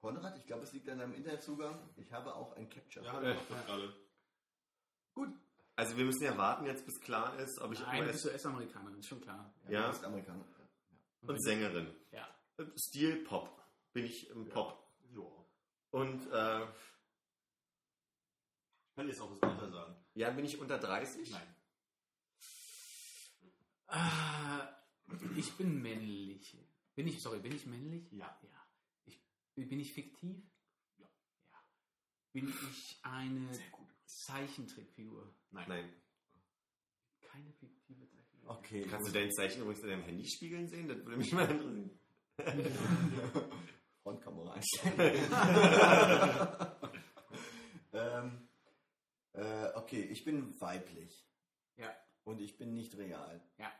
Konrad, 0.00 0.36
ich 0.38 0.46
glaube, 0.46 0.64
es 0.64 0.72
liegt 0.72 0.88
an 0.88 0.98
deinem 0.98 1.14
Internetzugang. 1.14 1.78
Ich 1.96 2.10
habe 2.12 2.34
auch 2.34 2.56
ein 2.56 2.68
Capture. 2.68 3.04
Ja, 3.04 3.22
ja. 3.22 3.34
das 3.34 3.66
gerade. 3.66 3.94
Also 5.76 5.96
wir 5.96 6.04
müssen 6.04 6.24
ja 6.24 6.36
warten 6.36 6.66
jetzt, 6.66 6.84
bis 6.84 7.00
klar 7.00 7.38
ist, 7.38 7.58
ob 7.58 7.72
ich 7.72 7.80
Nein, 7.80 8.04
du 8.04 8.12
bist 8.12 8.26
US-Amerikanerin, 8.26 8.98
ist 8.98 9.08
schon 9.08 9.20
klar. 9.20 9.52
Ja. 9.68 9.84
Du 9.86 9.90
bist 9.90 10.04
Amerikaner. 10.04 10.44
und 11.22 11.42
Sängerin. 11.42 11.94
Ja. 12.12 12.28
Stil 12.76 13.24
Pop. 13.24 13.62
Bin 13.92 14.04
ich 14.04 14.28
im 14.30 14.48
Pop. 14.48 14.86
Ja. 15.14 15.22
Und 15.90 16.26
äh, 16.32 16.62
Ich 16.64 16.68
kann 18.96 19.08
jetzt 19.08 19.20
auch 19.20 19.30
das 19.38 19.50
Alter 19.50 19.70
sagen. 19.70 19.96
ja, 20.14 20.30
bin 20.30 20.44
ich 20.44 20.58
unter 20.58 20.78
30? 20.78 21.30
Nein. 21.30 21.54
Ah, 23.86 24.68
ich 25.36 25.52
bin 25.56 25.80
männlich. 25.82 26.56
Bin 26.94 27.08
ich, 27.08 27.20
sorry, 27.22 27.40
bin 27.40 27.54
ich 27.54 27.66
männlich? 27.66 28.10
Ja. 28.12 28.38
Ja. 28.42 28.59
Bin 29.68 29.80
ich 29.80 29.92
fiktiv? 29.92 30.42
Ja. 30.98 31.08
ja. 31.50 31.58
Bin 32.32 32.48
ich 32.48 32.98
eine 33.02 33.50
Zeichentrickfigur? 34.06 35.34
Nein. 35.50 35.92
Keine 37.20 37.52
fiktive 37.52 38.06
Zeichentrickfigur. 38.08 38.50
Okay. 38.50 38.86
Kannst 38.88 39.08
du 39.08 39.12
dein 39.12 39.32
Zeichen 39.32 39.62
übrigens 39.62 39.82
in 39.82 39.90
deinem 39.90 40.04
Handy 40.04 40.26
spiegeln 40.26 40.68
sehen? 40.68 40.88
Das 40.88 40.98
würde 40.98 41.16
mich 41.16 41.32
mal 41.32 41.50
interessieren. 41.50 41.90
Frontkamera 44.02 44.54
einstellen. 44.54 45.30
ähm, 47.92 48.48
äh, 49.32 49.68
okay, 49.74 50.02
ich 50.02 50.24
bin 50.24 50.58
weiblich. 50.60 51.26
Ja. 51.76 51.94
Und 52.24 52.40
ich 52.40 52.56
bin 52.56 52.72
nicht 52.72 52.96
real. 52.96 53.42
Ja. 53.58 53.72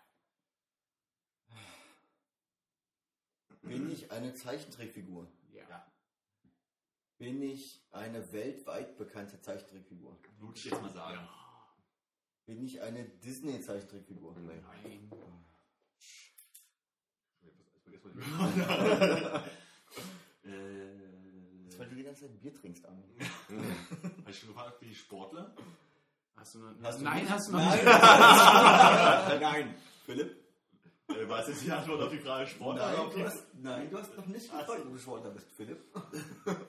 Bin 3.62 3.90
ich 3.90 4.10
eine 4.10 4.34
Zeichentrickfigur? 4.34 5.30
Ja. 5.68 5.86
Bin 7.18 7.42
ich 7.42 7.84
eine 7.90 8.32
weltweit 8.32 8.96
bekannte 8.96 9.40
Zeichentrickfigur? 9.40 10.18
Würde 10.38 10.56
ich 10.58 10.64
jetzt 10.64 10.80
mal 10.80 10.90
sagen. 10.90 11.28
Bin 12.46 12.62
ich 12.64 12.80
eine 12.80 13.04
Disney-Zeichentrickfigur? 13.04 14.34
Nein. 14.38 14.62
Nein. 14.62 15.10
Das 18.02 18.16
ist, 21.68 21.78
weil 21.78 21.88
du 21.88 21.94
die 21.94 22.02
ganze 22.02 22.22
Zeit 22.22 22.40
Bier 22.40 22.54
trinkst, 22.54 22.84
Armin. 22.86 23.04
Hast 23.18 23.48
du 23.48 24.32
schon 24.32 24.48
gefragt, 24.54 24.80
bin 24.80 24.90
ich 24.90 24.98
Sportler? 24.98 25.54
Hast 26.36 26.54
du 26.54 26.58
noch, 26.60 26.74
Hast 26.82 27.00
du 27.00 27.04
Nein, 27.04 27.22
nicht? 27.22 27.30
hast 27.32 27.48
du 27.48 27.52
noch 27.52 27.60
Nein. 27.60 27.78
nicht. 27.78 27.84
Nein. 29.40 29.74
Philipp? 30.06 30.36
Äh, 31.16 31.40
es 31.40 31.48
jetzt 31.48 31.64
die 31.64 31.72
Antwort 31.72 32.02
auf 32.02 32.10
die 32.10 32.18
Frage 32.18 32.46
Sportler? 32.46 32.92
Nein, 32.92 33.10
du 33.10 33.24
hast, 33.24 33.46
nein, 33.54 33.90
du 33.90 33.98
hast 33.98 34.16
noch 34.16 34.26
nicht 34.26 34.50
gefragt, 34.50 34.68
ob 34.70 34.92
du 34.92 34.98
Sportler 34.98 35.30
bist, 35.30 35.50
Philipp. 35.56 35.80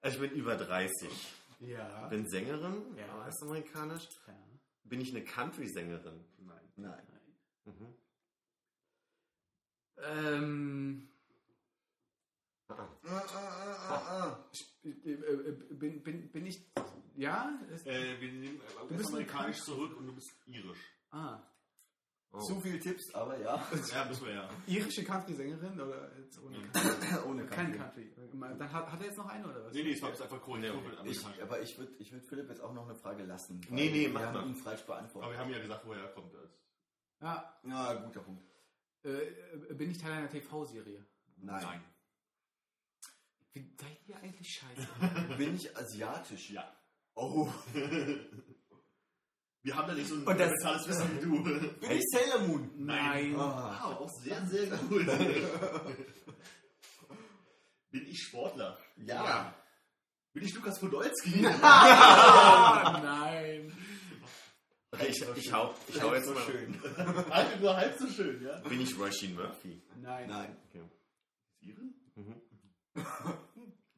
Also 0.00 0.22
ich 0.22 0.30
bin 0.30 0.38
über 0.40 0.54
30. 0.56 1.10
Ja. 1.58 2.06
Bin 2.06 2.28
Sängerin, 2.28 2.96
Ja. 2.96 3.18
US-amerikanisch. 3.26 4.04
ja. 4.28 4.34
Bin 4.84 5.00
ich 5.00 5.10
eine 5.10 5.24
Country-Sängerin? 5.24 6.24
Nein. 6.38 6.72
Nein. 6.76 7.02
Mhm. 7.64 7.94
Ähm, 10.00 11.08
Ah, 12.70 12.86
ah, 13.04 13.88
ah, 13.88 14.44
äh, 14.84 14.88
äh, 15.10 15.52
bin, 15.70 16.02
bin, 16.02 16.30
bin 16.30 16.46
ich. 16.46 16.70
Ja? 17.16 17.58
Ist, 17.74 17.86
Äh, 17.86 18.20
wir 18.20 18.30
nehmen 18.32 18.60
Du 18.60 18.88
bist 18.88 19.00
US-amerikanisch 19.10 19.58
zurück 19.62 19.96
und 19.96 20.06
du 20.06 20.14
bist 20.14 20.30
irisch. 20.46 20.78
ah. 21.10 21.40
Oh. 22.30 22.40
Zu 22.40 22.60
viele 22.60 22.78
Tipps, 22.78 23.12
aber 23.14 23.38
ja. 23.40 23.66
Ja, 23.94 24.04
müssen 24.04 24.26
wir 24.26 24.34
ja. 24.34 24.48
Irische 24.66 25.02
Country-Sängerin 25.02 25.80
oder 25.80 26.14
jetzt 26.18 26.38
ohne 26.42 26.58
Mhm. 26.58 26.72
Country? 26.72 27.18
Ohne 27.26 27.46
Kein 27.46 27.76
Country. 27.78 28.10
Country. 28.10 28.38
Dann 28.58 28.72
hat, 28.72 28.92
hat 28.92 29.00
er 29.00 29.06
jetzt 29.06 29.16
noch 29.16 29.26
eine 29.28 29.46
oder 29.48 29.64
was? 29.64 29.72
Nee, 29.72 29.82
nee, 29.82 30.02
war 30.02 30.10
jetzt 30.10 30.20
einfach 30.22 30.40
korrekt. 30.42 30.74
Nee, 31.04 31.10
Ich, 31.10 31.42
aber 31.42 31.62
ich 31.62 31.78
würde 31.78 31.92
ich 31.98 32.12
würd 32.12 32.24
Philipp 32.26 32.48
jetzt 32.50 32.60
auch 32.60 32.74
noch 32.74 32.84
eine 32.84 32.94
Frage 32.94 33.24
lassen. 33.24 33.60
Nee, 33.70 33.90
nee, 33.90 34.02
wir 34.02 34.10
mach 34.10 34.20
haben 34.26 34.34
mal. 34.34 34.46
ihn 34.46 34.54
falsch 34.54 34.82
Aber 34.82 34.94
beantwortet. 34.96 35.30
wir 35.32 35.38
haben 35.38 35.50
ja 35.50 35.58
gesagt, 35.58 35.86
woher 35.86 36.02
er 36.02 36.08
kommt. 36.12 36.34
Also. 36.34 36.48
Ja. 37.22 37.60
Ja, 37.64 37.94
guter 37.94 38.20
Punkt. 38.20 38.44
Äh, 39.04 39.08
äh, 39.70 39.74
bin 39.74 39.90
ich 39.90 39.98
Teil 39.98 40.12
einer 40.12 40.28
TV-Serie? 40.28 41.04
Nein. 41.38 41.82
Wie 43.52 43.74
seid 43.80 43.98
ihr 44.06 44.16
eigentlich 44.18 44.48
scheiße? 44.54 44.86
Bin 45.38 45.54
ich 45.56 45.74
asiatisch? 45.76 46.50
Ja. 46.50 46.70
Oh. 47.14 47.48
Wir 49.62 49.74
haben 49.76 49.88
da 49.88 49.94
nicht 49.94 50.08
so 50.08 50.14
ein 50.14 50.24
Und 50.24 50.38
das- 50.40 50.50
mentales 50.50 50.88
Wissen 50.88 51.16
wie 51.16 51.20
du. 51.24 51.42
Bin 51.80 51.90
ich 51.90 52.04
Sailor 52.12 52.40
Moon? 52.46 52.70
Nein. 52.76 53.34
Ah. 53.36 53.80
Wow, 53.84 54.00
auch 54.00 54.10
sehr, 54.22 54.44
sehr 54.46 54.66
gut. 54.76 55.06
Bin 57.90 58.06
ich 58.06 58.18
Sportler? 58.22 58.78
Ja. 58.96 59.54
Bin 60.32 60.44
ich 60.44 60.54
Lukas 60.54 60.78
Podolski? 60.78 61.44
Ah, 61.46 63.00
nein. 63.02 63.72
Okay, 64.90 65.06
ich, 65.08 65.20
ich, 65.36 65.52
hau, 65.52 65.74
ich 65.88 66.00
hau 66.02 66.14
jetzt 66.14 66.26
so 66.26 66.34
mal. 66.34 66.42
schön. 66.44 66.80
Halt 67.30 67.60
nur 67.60 67.76
halb 67.76 67.98
so 67.98 68.06
schön, 68.08 68.42
ja? 68.42 68.58
Bin 68.60 68.80
ich 68.80 68.98
Roisin 68.98 69.34
Murphy? 69.34 69.82
Nein. 70.00 70.28
Nein. 70.28 70.56
Iren? 71.60 71.94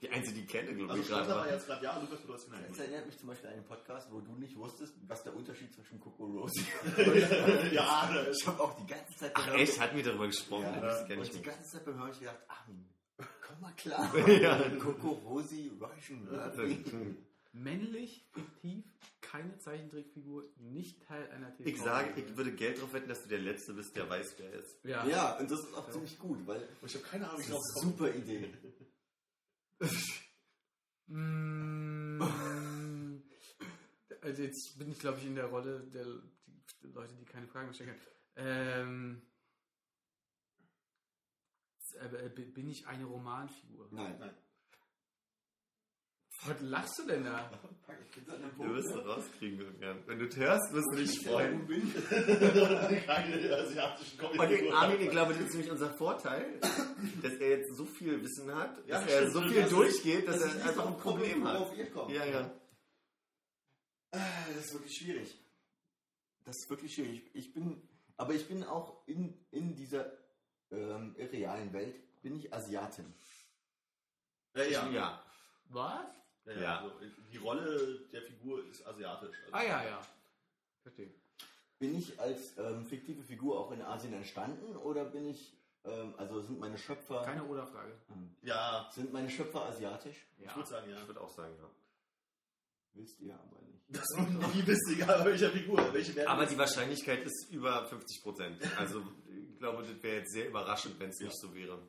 Die 0.02 0.08
einzige, 0.08 0.36
die 0.36 0.40
ich 0.44 0.48
kenne, 0.48 0.74
glaube 0.74 0.90
Also 0.92 1.02
ich, 1.02 1.08
Sportler 1.08 1.28
war 1.34 1.42
gerade. 1.44 1.56
jetzt 1.56 1.66
gerade 1.66 1.84
ja, 1.84 1.98
Lukas 2.00 2.20
Podolski 2.20 2.50
nein. 2.52 2.64
Das 2.68 2.78
erinnert 2.78 3.06
mich 3.06 3.18
zum 3.18 3.28
Beispiel 3.28 3.48
an 3.48 3.54
einen 3.56 3.64
Podcast, 3.64 4.08
wo 4.10 4.20
du 4.20 4.32
nicht 4.36 4.56
wusstest, 4.56 4.94
was 5.06 5.22
der 5.24 5.36
Unterschied 5.36 5.74
zwischen 5.74 6.00
Coco 6.00 6.24
Rosie 6.24 6.64
ja, 7.72 8.10
das 8.14 8.36
Ich 8.40 8.46
habe 8.46 8.60
auch 8.62 8.74
die 8.80 8.86
ganze 8.86 9.14
Zeit 9.18 9.32
Ach 9.34 9.52
echt, 9.54 9.78
hatten 9.80 9.96
wir 9.96 10.02
darüber 10.04 10.26
gesprochen? 10.26 10.64
Ja, 10.64 10.80
das 10.80 11.06
kenn 11.06 11.18
und 11.18 11.24
ich 11.26 11.30
die 11.32 11.42
ganze 11.42 11.70
Zeit 11.70 11.84
beim 11.84 11.98
Hören 11.98 12.10
ich 12.12 12.18
gedacht, 12.20 12.38
Armin, 12.48 12.88
komm 13.18 13.60
mal 13.60 13.72
klar. 13.76 14.14
Ja. 14.40 14.58
Coco 14.78 15.08
Rosie 15.26 15.70
Russian 15.80 16.24
Murphy. 16.24 17.16
Männlich, 17.52 18.24
fiktiv, 18.32 18.84
keine 19.20 19.58
Zeichentrickfigur, 19.58 20.44
nicht 20.58 21.02
Teil 21.06 21.28
einer 21.32 21.52
TV. 21.56 21.68
Ich 21.68 21.80
sage, 21.82 22.12
ich 22.16 22.36
würde 22.36 22.52
Geld 22.52 22.80
drauf 22.80 22.92
wetten, 22.92 23.08
dass 23.08 23.22
du 23.24 23.28
der 23.28 23.40
Letzte 23.40 23.74
bist, 23.74 23.96
der 23.96 24.08
weiß, 24.08 24.36
wer 24.38 24.52
er 24.52 24.60
ist. 24.60 24.84
Ja. 24.84 25.04
Ja, 25.06 25.36
und 25.38 25.50
das 25.50 25.58
ist 25.58 25.74
auch 25.74 25.90
ziemlich 25.90 26.16
gut, 26.18 26.38
weil 26.46 26.66
Ich 26.86 26.94
habe 26.94 27.04
keine 27.04 27.28
Ahnung, 27.28 27.38
das 27.40 27.48
wie 27.50 27.52
ist 27.52 27.74
ich 27.76 27.80
komme. 27.82 27.92
super 27.92 28.14
Idee. 28.14 28.54
Mm, 31.06 32.20
Also 34.22 34.42
jetzt 34.42 34.78
bin 34.78 34.90
ich, 34.90 34.98
glaube 34.98 35.18
ich, 35.18 35.26
in 35.26 35.34
der 35.34 35.46
Rolle 35.46 35.80
der 35.90 36.04
die 36.82 36.86
Leute, 36.92 37.14
die 37.14 37.24
keine 37.24 37.46
Fragen 37.46 37.66
mehr 37.66 37.74
stellen 37.74 37.90
können. 37.90 38.00
Ähm, 38.36 39.22
äh, 41.98 42.28
b- 42.28 42.44
bin 42.46 42.68
ich 42.68 42.86
eine 42.86 43.04
Romanfigur? 43.04 43.88
Nein. 43.90 44.18
Was 46.46 46.60
lachst 46.62 46.98
du 46.98 47.06
denn 47.06 47.24
da? 47.24 47.50
Du 48.56 48.74
wirst 48.74 48.88
es 48.90 49.04
rauskriegen, 49.04 49.60
irgendwann. 49.60 50.06
Wenn 50.06 50.18
du 50.18 50.36
hörst, 50.36 50.72
wirst 50.72 50.88
du 50.92 50.96
dich 50.96 51.20
freuen. 51.26 51.66
Keine 53.06 53.56
asiatischen 53.56 54.20
Und 54.20 54.32
Comedy. 54.38 54.70
Armin, 54.70 55.00
ich 55.02 55.10
glaube, 55.10 55.34
das 55.34 55.42
ist 55.42 55.50
nämlich 55.50 55.70
unser 55.70 55.90
Vorteil, 55.94 56.58
dass 57.22 57.34
er 57.34 57.50
jetzt 57.58 57.76
so 57.76 57.84
viel 57.84 58.22
Wissen 58.22 58.54
hat, 58.54 58.78
Ja, 58.86 59.00
dass 59.00 59.10
er 59.10 59.18
stimmt. 59.28 59.32
so 59.32 59.42
viel 59.48 59.68
durchgeht, 59.68 60.28
dass 60.28 60.38
Das 60.38 60.54
ist 60.54 60.60
er 60.60 60.68
einfach 60.70 60.86
ein 60.86 60.94
auf 60.94 61.00
Problem 61.02 61.46
hat. 61.46 61.60
worauf 61.60 61.76
ihr 61.76 61.90
kommt. 61.90 62.10
Ja, 62.12 62.24
ja. 62.24 62.50
Ah, 64.12 64.18
Das 64.54 64.64
ist 64.66 64.72
wirklich 64.72 64.96
schwierig. 64.96 65.38
Das 66.44 66.56
ist 66.56 66.70
wirklich 66.70 66.94
schwierig. 66.94 67.30
Ich 67.34 67.52
bin, 67.52 67.82
aber 68.16 68.32
ich 68.34 68.48
bin 68.48 68.64
auch 68.64 69.06
in, 69.06 69.34
in 69.50 69.74
dieser 69.76 70.10
ähm, 70.70 71.14
realen 71.18 71.72
Welt, 71.74 71.96
bin 72.22 72.34
ich 72.36 72.52
Asiatin. 72.52 73.12
Ja, 74.56 74.64
ja. 74.64 74.88
ja. 74.90 75.22
Was? 75.68 76.06
Ja, 76.50 76.54
Ja. 76.56 76.62
ja. 76.62 76.78
Also, 76.82 76.92
die 77.32 77.36
Rolle 77.38 78.00
der 78.12 78.22
Figur 78.22 78.64
ist 78.66 78.86
asiatisch. 78.86 79.36
Also, 79.46 79.52
Ah 79.54 79.62
ja, 79.62 79.84
ja. 79.84 80.02
Verstehe. 80.82 81.10
Bin 81.78 81.94
ich 81.96 82.18
als 82.20 82.56
ähm, 82.58 82.84
fiktive 82.84 83.22
Figur 83.22 83.58
auch 83.58 83.70
in 83.72 83.80
Asien 83.82 84.12
entstanden 84.12 84.76
oder 84.76 85.04
bin 85.06 85.26
ich, 85.30 85.56
ähm, 85.84 86.14
also 86.18 86.40
sind 86.42 86.58
meine 86.60 86.76
Schöpfer, 86.76 87.22
Keine 87.24 87.44
Oder-Frage. 87.44 87.92
ähm, 88.10 88.36
Ja, 88.42 88.88
sind 88.92 89.12
meine 89.12 89.30
Schöpfer 89.30 89.64
asiatisch? 89.66 90.16
ich 90.38 90.44
Ja. 90.44 90.54
würde 90.56 90.68
sagen, 90.68 90.90
ja. 90.90 91.00
Ich 91.00 91.06
würde 91.06 91.20
auch 91.20 91.30
sagen, 91.30 91.54
ja. 91.58 91.70
Wisst 92.92 93.20
ihr 93.20 93.34
aber 93.34 93.60
nicht. 93.62 93.80
Das 93.88 94.02
ist 94.02 94.18
nie 94.54 94.66
wissen, 94.66 94.92
egal 94.94 95.24
welcher 95.24 95.50
Figur. 95.50 95.92
Welche 95.94 96.14
werden 96.16 96.28
Aber 96.28 96.44
die 96.46 96.58
Wahrscheinlichkeit 96.58 97.22
ist 97.24 97.50
über 97.50 97.86
50 97.86 98.22
Prozent. 98.22 98.78
Also, 98.78 99.02
ich 99.28 99.58
glaube, 99.58 99.82
das 99.82 100.02
wäre 100.02 100.18
jetzt 100.18 100.32
sehr 100.32 100.48
überraschend, 100.48 100.98
wenn 101.00 101.10
es 101.10 101.18
nicht 101.20 101.36
so 101.40 101.54
wäre. 101.54 101.80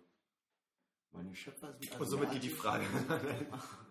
Meine 1.11 1.35
Schöpfer 1.35 1.73
sind 1.79 1.99
Und 1.99 2.07
somit 2.07 2.31
geht 2.31 2.43
die 2.43 2.49
Frage. 2.49 2.85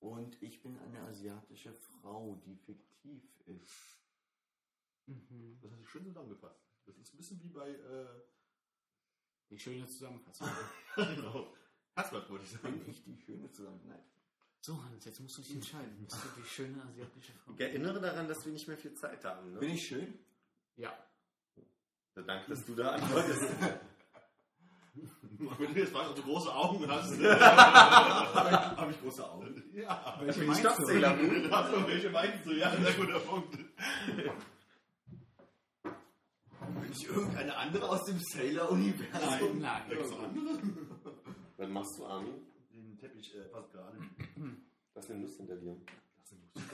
Und 0.00 0.42
ich 0.42 0.62
bin 0.62 0.78
eine 0.78 1.00
asiatische 1.02 1.72
Frau, 1.74 2.40
die 2.46 2.56
fiktiv 2.56 3.22
ist. 3.46 3.98
Mhm. 5.06 5.58
Das 5.60 5.70
hast 5.72 5.80
du 5.82 5.86
schön 5.86 6.04
zusammengefasst. 6.06 6.60
Das 6.86 6.96
ist 6.98 7.12
ein 7.14 7.16
bisschen 7.18 7.42
wie 7.42 7.48
bei. 7.48 7.68
Äh, 7.70 8.06
Die 9.50 9.58
schöne 9.58 9.86
Zusammenfassung. 9.86 10.48
genau. 10.96 11.52
Herzblatt 11.94 12.30
wollte 12.30 12.44
ich 12.44 12.50
sagen. 12.52 12.78
Bin 12.80 12.90
ich 12.90 13.02
die 13.04 13.16
schöne 13.18 13.50
zusammen? 13.50 13.80
Nein. 13.86 14.02
So, 14.62 14.82
Hans, 14.84 15.04
jetzt 15.04 15.20
musst 15.20 15.38
du 15.38 15.42
dich 15.42 15.54
entscheiden. 15.54 16.04
Bist 16.04 16.16
du 16.24 16.40
die 16.40 16.46
schöne 16.46 16.82
asiatische 16.84 17.32
Frau? 17.32 17.52
Ich 17.54 17.60
erinnere 17.60 18.00
daran, 18.00 18.28
dass 18.28 18.44
wir 18.44 18.52
nicht 18.52 18.68
mehr 18.68 18.76
viel 18.78 18.94
Zeit 18.94 19.24
haben. 19.24 19.58
Bin 19.58 19.68
Ne? 19.70 19.74
ich 19.74 19.86
schön? 19.86 20.18
Ja. 20.76 20.96
Danke, 22.14 22.50
dass 22.50 22.64
du 22.66 22.74
da 22.74 22.92
antwortest. 22.92 23.42
Wenn 25.58 25.74
du 25.74 25.80
jetzt 25.80 25.92
fragst, 25.92 26.10
ob 26.10 26.16
du 26.16 26.22
große 26.22 26.54
Augen 26.54 26.90
hast. 26.90 27.18
Habe 27.22 28.90
ich 28.90 29.00
große 29.00 29.30
Augen? 29.30 29.62
ja. 29.74 30.18
Welche 30.20 30.42
meinst 30.42 30.64
du? 30.64 30.68
Moon? 30.68 31.52
Achso, 31.52 31.86
welche 31.86 32.10
meinst 32.10 32.46
du? 32.46 32.52
Ja, 32.52 32.70
sehr 32.76 32.92
guter 32.92 33.20
Punkt. 33.20 33.56
Bin 36.62 36.92
ich 36.92 37.06
irgendeine 37.06 37.56
andere 37.56 37.88
aus 37.88 38.04
dem 38.04 38.18
Sailor-Universum? 38.18 39.60
Nein. 39.60 39.82
Da 39.88 39.94
gibt's 39.94 40.10
noch 40.10 40.22
andere? 40.22 40.58
Was 41.56 41.68
machst 41.68 41.98
du, 41.98 42.06
Armin? 42.06 42.34
Den 42.72 42.98
Teppich 42.98 43.34
äh, 43.34 43.42
passt 43.44 43.72
gerade. 43.72 43.98
Was 44.94 45.04
ist 45.04 45.10
denn 45.10 45.22
Lust 45.22 45.36
hinter 45.36 45.56
dir? 45.56 45.76
Das 46.18 46.26
ist 46.26 46.32
eine 46.32 46.42
Lust. 46.54 46.66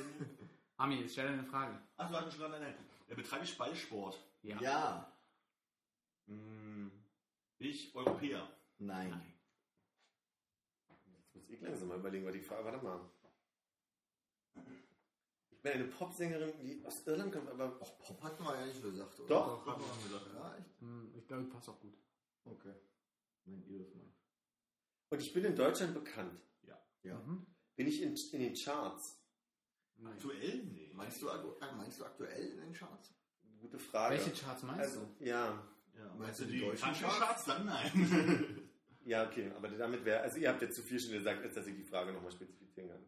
Ami, 0.78 0.96
jetzt 0.96 1.12
stell 1.12 1.28
dir 1.28 1.32
eine 1.34 1.44
Frage. 1.44 1.78
Ach, 1.96 2.08
du 2.10 2.16
hattest 2.16 2.36
schon 2.36 2.50
nein, 2.50 2.60
nein. 2.60 2.74
Äh, 3.08 3.14
betreibe 3.14 3.44
ich 3.44 3.56
Ballsport? 3.56 4.18
Ja. 4.42 4.60
Ja. 4.60 5.12
Hm, 6.26 6.90
ich 7.58 7.94
Europäer. 7.94 8.48
Nein. 8.78 9.20
Jetzt 10.88 11.34
muss 11.34 11.48
ich 11.50 11.60
langsam 11.60 11.88
mal 11.88 11.98
überlegen, 11.98 12.26
was 12.26 12.32
die 12.34 12.40
Frage. 12.40 12.64
Warte 12.64 12.84
mal. 12.84 13.10
Ich 15.50 15.62
bin 15.62 15.72
eine 15.72 15.84
Popsängerin, 15.84 16.52
die 16.62 16.84
aus 16.84 17.06
Irland 17.06 17.32
kommt, 17.32 17.48
aber. 17.48 17.78
Ach, 17.82 17.98
Pop 17.98 18.22
hatten 18.22 18.44
wir 18.44 18.58
ja 18.58 18.66
nicht 18.66 18.82
gesagt, 18.82 19.18
oder? 19.20 19.28
Doch. 19.28 19.66
Haben 19.66 19.82
wir 19.82 20.02
gesagt. 20.08 20.34
Ja, 20.34 20.56
echt? 20.56 20.80
Hm, 20.80 21.12
Ich 21.16 21.26
glaube, 21.26 21.44
passt 21.44 21.68
auch 21.68 21.80
gut. 21.80 21.96
Okay. 22.44 22.74
Mein 23.44 23.64
ihr 23.66 23.78
das 23.80 23.94
mal. 23.94 24.06
Und 25.10 25.20
ich 25.22 25.32
bin 25.32 25.44
in 25.44 25.56
Deutschland 25.56 25.94
bekannt. 25.94 26.42
Ja. 27.02 27.18
Mhm. 27.20 27.46
Bin 27.76 27.86
ich 27.86 28.02
in, 28.02 28.16
in 28.32 28.40
den 28.40 28.54
Charts? 28.54 29.22
Nein. 29.96 30.12
Aktuell? 30.14 30.64
Nee. 30.64 30.90
Meinst 30.92 31.22
du, 31.22 31.30
aktu- 31.30 31.56
äh, 31.60 31.72
meinst 31.76 32.00
du 32.00 32.04
aktuell 32.04 32.50
in 32.52 32.60
den 32.60 32.72
Charts? 32.72 33.14
Gute 33.60 33.78
Frage. 33.78 34.16
Welche 34.16 34.32
Charts 34.32 34.62
meinst 34.64 34.80
Also, 34.80 35.08
ja. 35.20 35.62
Ja, 35.98 36.14
Meinst 36.18 36.40
du 36.40 36.44
die 36.44 36.52
die 36.52 36.60
deutschen 36.60 36.92
Country-Charts? 36.92 37.44
Dann 37.46 37.66
nein. 37.66 38.62
Ja, 39.06 39.24
okay, 39.24 39.52
aber 39.56 39.68
damit 39.68 40.04
wäre, 40.04 40.20
also 40.22 40.36
ihr 40.38 40.48
habt 40.48 40.60
jetzt 40.62 40.74
zu 40.74 40.82
viel 40.82 40.98
schon 40.98 41.12
gesagt, 41.12 41.40
als 41.40 41.54
dass 41.54 41.64
ich 41.68 41.76
die 41.76 41.84
Frage 41.84 42.12
nochmal 42.12 42.32
spezifizieren 42.32 42.88
kann. 42.90 42.98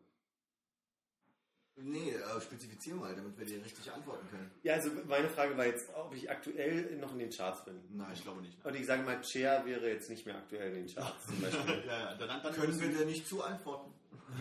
Nee, 1.75 2.10
äh, 2.12 2.41
spezifizier 2.41 2.94
mal, 2.94 3.17
damit 3.17 3.36
wir 3.36 3.44
dir 3.44 3.65
richtig 3.65 3.91
antworten 3.92 4.28
können. 4.31 4.49
Ja, 4.62 4.75
also 4.75 4.91
meine 5.08 5.28
Frage 5.28 5.57
war 5.57 5.67
jetzt, 5.67 5.92
ob 5.97 6.15
ich 6.15 6.31
aktuell 6.31 6.97
noch 6.99 7.12
in 7.15 7.18
den 7.18 7.31
Charts 7.31 7.65
bin. 7.65 7.81
Nein, 7.91 8.12
ich 8.15 8.23
glaube 8.23 8.42
nicht. 8.42 8.65
Und 8.65 8.76
ich 8.76 8.86
sage 8.86 9.02
mal, 9.02 9.23
Cher 9.25 9.67
wäre 9.67 9.89
jetzt 9.89 10.08
nicht 10.08 10.25
mehr 10.25 10.36
aktuell 10.36 10.68
in 10.76 10.86
den 10.86 10.94
Charts 10.94 11.26
zum 11.26 11.41
Beispiel. 11.42 11.83
ja, 11.86 11.99
ja, 11.99 12.15
dann, 12.15 12.42
dann 12.44 12.52
Können 12.55 12.81
wir 12.81 12.89
dir 12.91 13.05
nicht 13.05 13.26
zuantworten? 13.26 13.92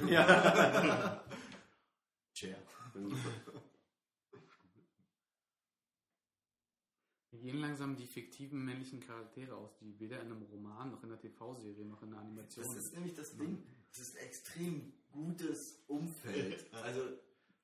ja. 0.07 1.23
Chair. 2.35 2.57
Gehen 7.47 7.61
langsam 7.61 7.95
die 7.95 8.05
fiktiven 8.05 8.63
männlichen 8.65 8.99
Charaktere 8.99 9.55
aus, 9.55 9.77
die 9.79 9.97
weder 9.99 10.19
in 10.21 10.27
einem 10.31 10.41
Roman 10.43 10.91
noch 10.91 11.01
in 11.03 11.09
einer 11.11 11.19
TV-Serie 11.19 11.85
noch 11.85 12.01
in 12.03 12.09
einer 12.13 12.19
Animation 12.21 12.65
Das 12.65 12.75
ist 12.75 12.93
nämlich 12.93 13.13
das 13.15 13.35
Ding. 13.37 13.63
Das 13.91 13.99
ist 14.07 14.15
extrem 14.17 14.91
gutes 15.11 15.83
Umfeld. 15.87 16.65
Also, 16.83 17.01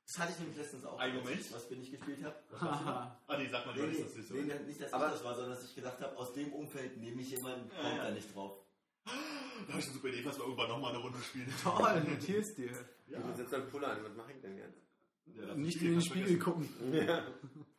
das 0.05 0.17
hatte 0.19 0.31
ich 0.33 0.39
nämlich 0.39 0.57
letztens 0.57 0.85
auch. 0.85 0.97
Ein 0.99 1.15
Moment. 1.15 1.51
Was 1.53 1.69
wir 1.69 1.77
nicht 1.77 1.91
gespielt 1.91 2.23
haben. 2.23 2.35
Haha. 2.59 3.19
Ah, 3.27 3.37
nee, 3.37 3.49
sag 3.51 3.65
mal, 3.65 3.75
Nee, 3.75 3.81
du 3.81 3.87
nee, 3.87 4.03
das 4.03 4.15
nicht 4.15 4.27
so. 4.27 4.33
nee, 4.35 4.59
nicht, 4.67 4.81
dass 4.81 4.93
Aber- 4.93 5.07
ich 5.07 5.11
das 5.13 5.23
war, 5.23 5.35
sondern 5.35 5.53
dass 5.55 5.63
ich 5.65 5.75
gedacht 5.75 5.99
habe, 6.01 6.17
aus 6.17 6.33
dem 6.33 6.53
Umfeld 6.53 6.97
nehme 6.97 7.21
ich 7.21 7.31
jemanden, 7.31 7.69
Ja, 7.75 7.81
kommt 7.81 7.97
ja. 7.97 8.03
da 8.05 8.11
nicht 8.11 8.33
drauf. 8.35 8.59
Da 9.05 9.11
habe 9.11 9.79
ich 9.79 9.85
eine 9.85 9.93
super 9.93 10.07
Idee, 10.07 10.25
was 10.25 10.37
wir 10.37 10.43
irgendwann 10.45 10.69
nochmal 10.69 10.93
eine 10.93 11.03
Runde 11.03 11.19
spielen. 11.19 11.53
Toll, 11.63 12.03
notierst 12.03 12.57
dir. 12.57 12.71
Ich 13.07 13.13
bin 13.17 13.37
jetzt 13.37 13.53
ein 13.53 13.67
Puller 13.69 13.89
an, 13.89 14.03
was 14.03 14.15
mache 14.15 14.31
ich 14.33 14.39
denn 14.41 14.57
jetzt? 14.57 14.81
Ja, 15.25 15.55
Nicht 15.55 15.81
in 15.81 15.87
den 15.91 15.95
du 15.99 16.01
Spiegel 16.05 16.37
vergessen. 16.39 16.69
gucken. 16.79 16.93
Ja, 16.93 17.25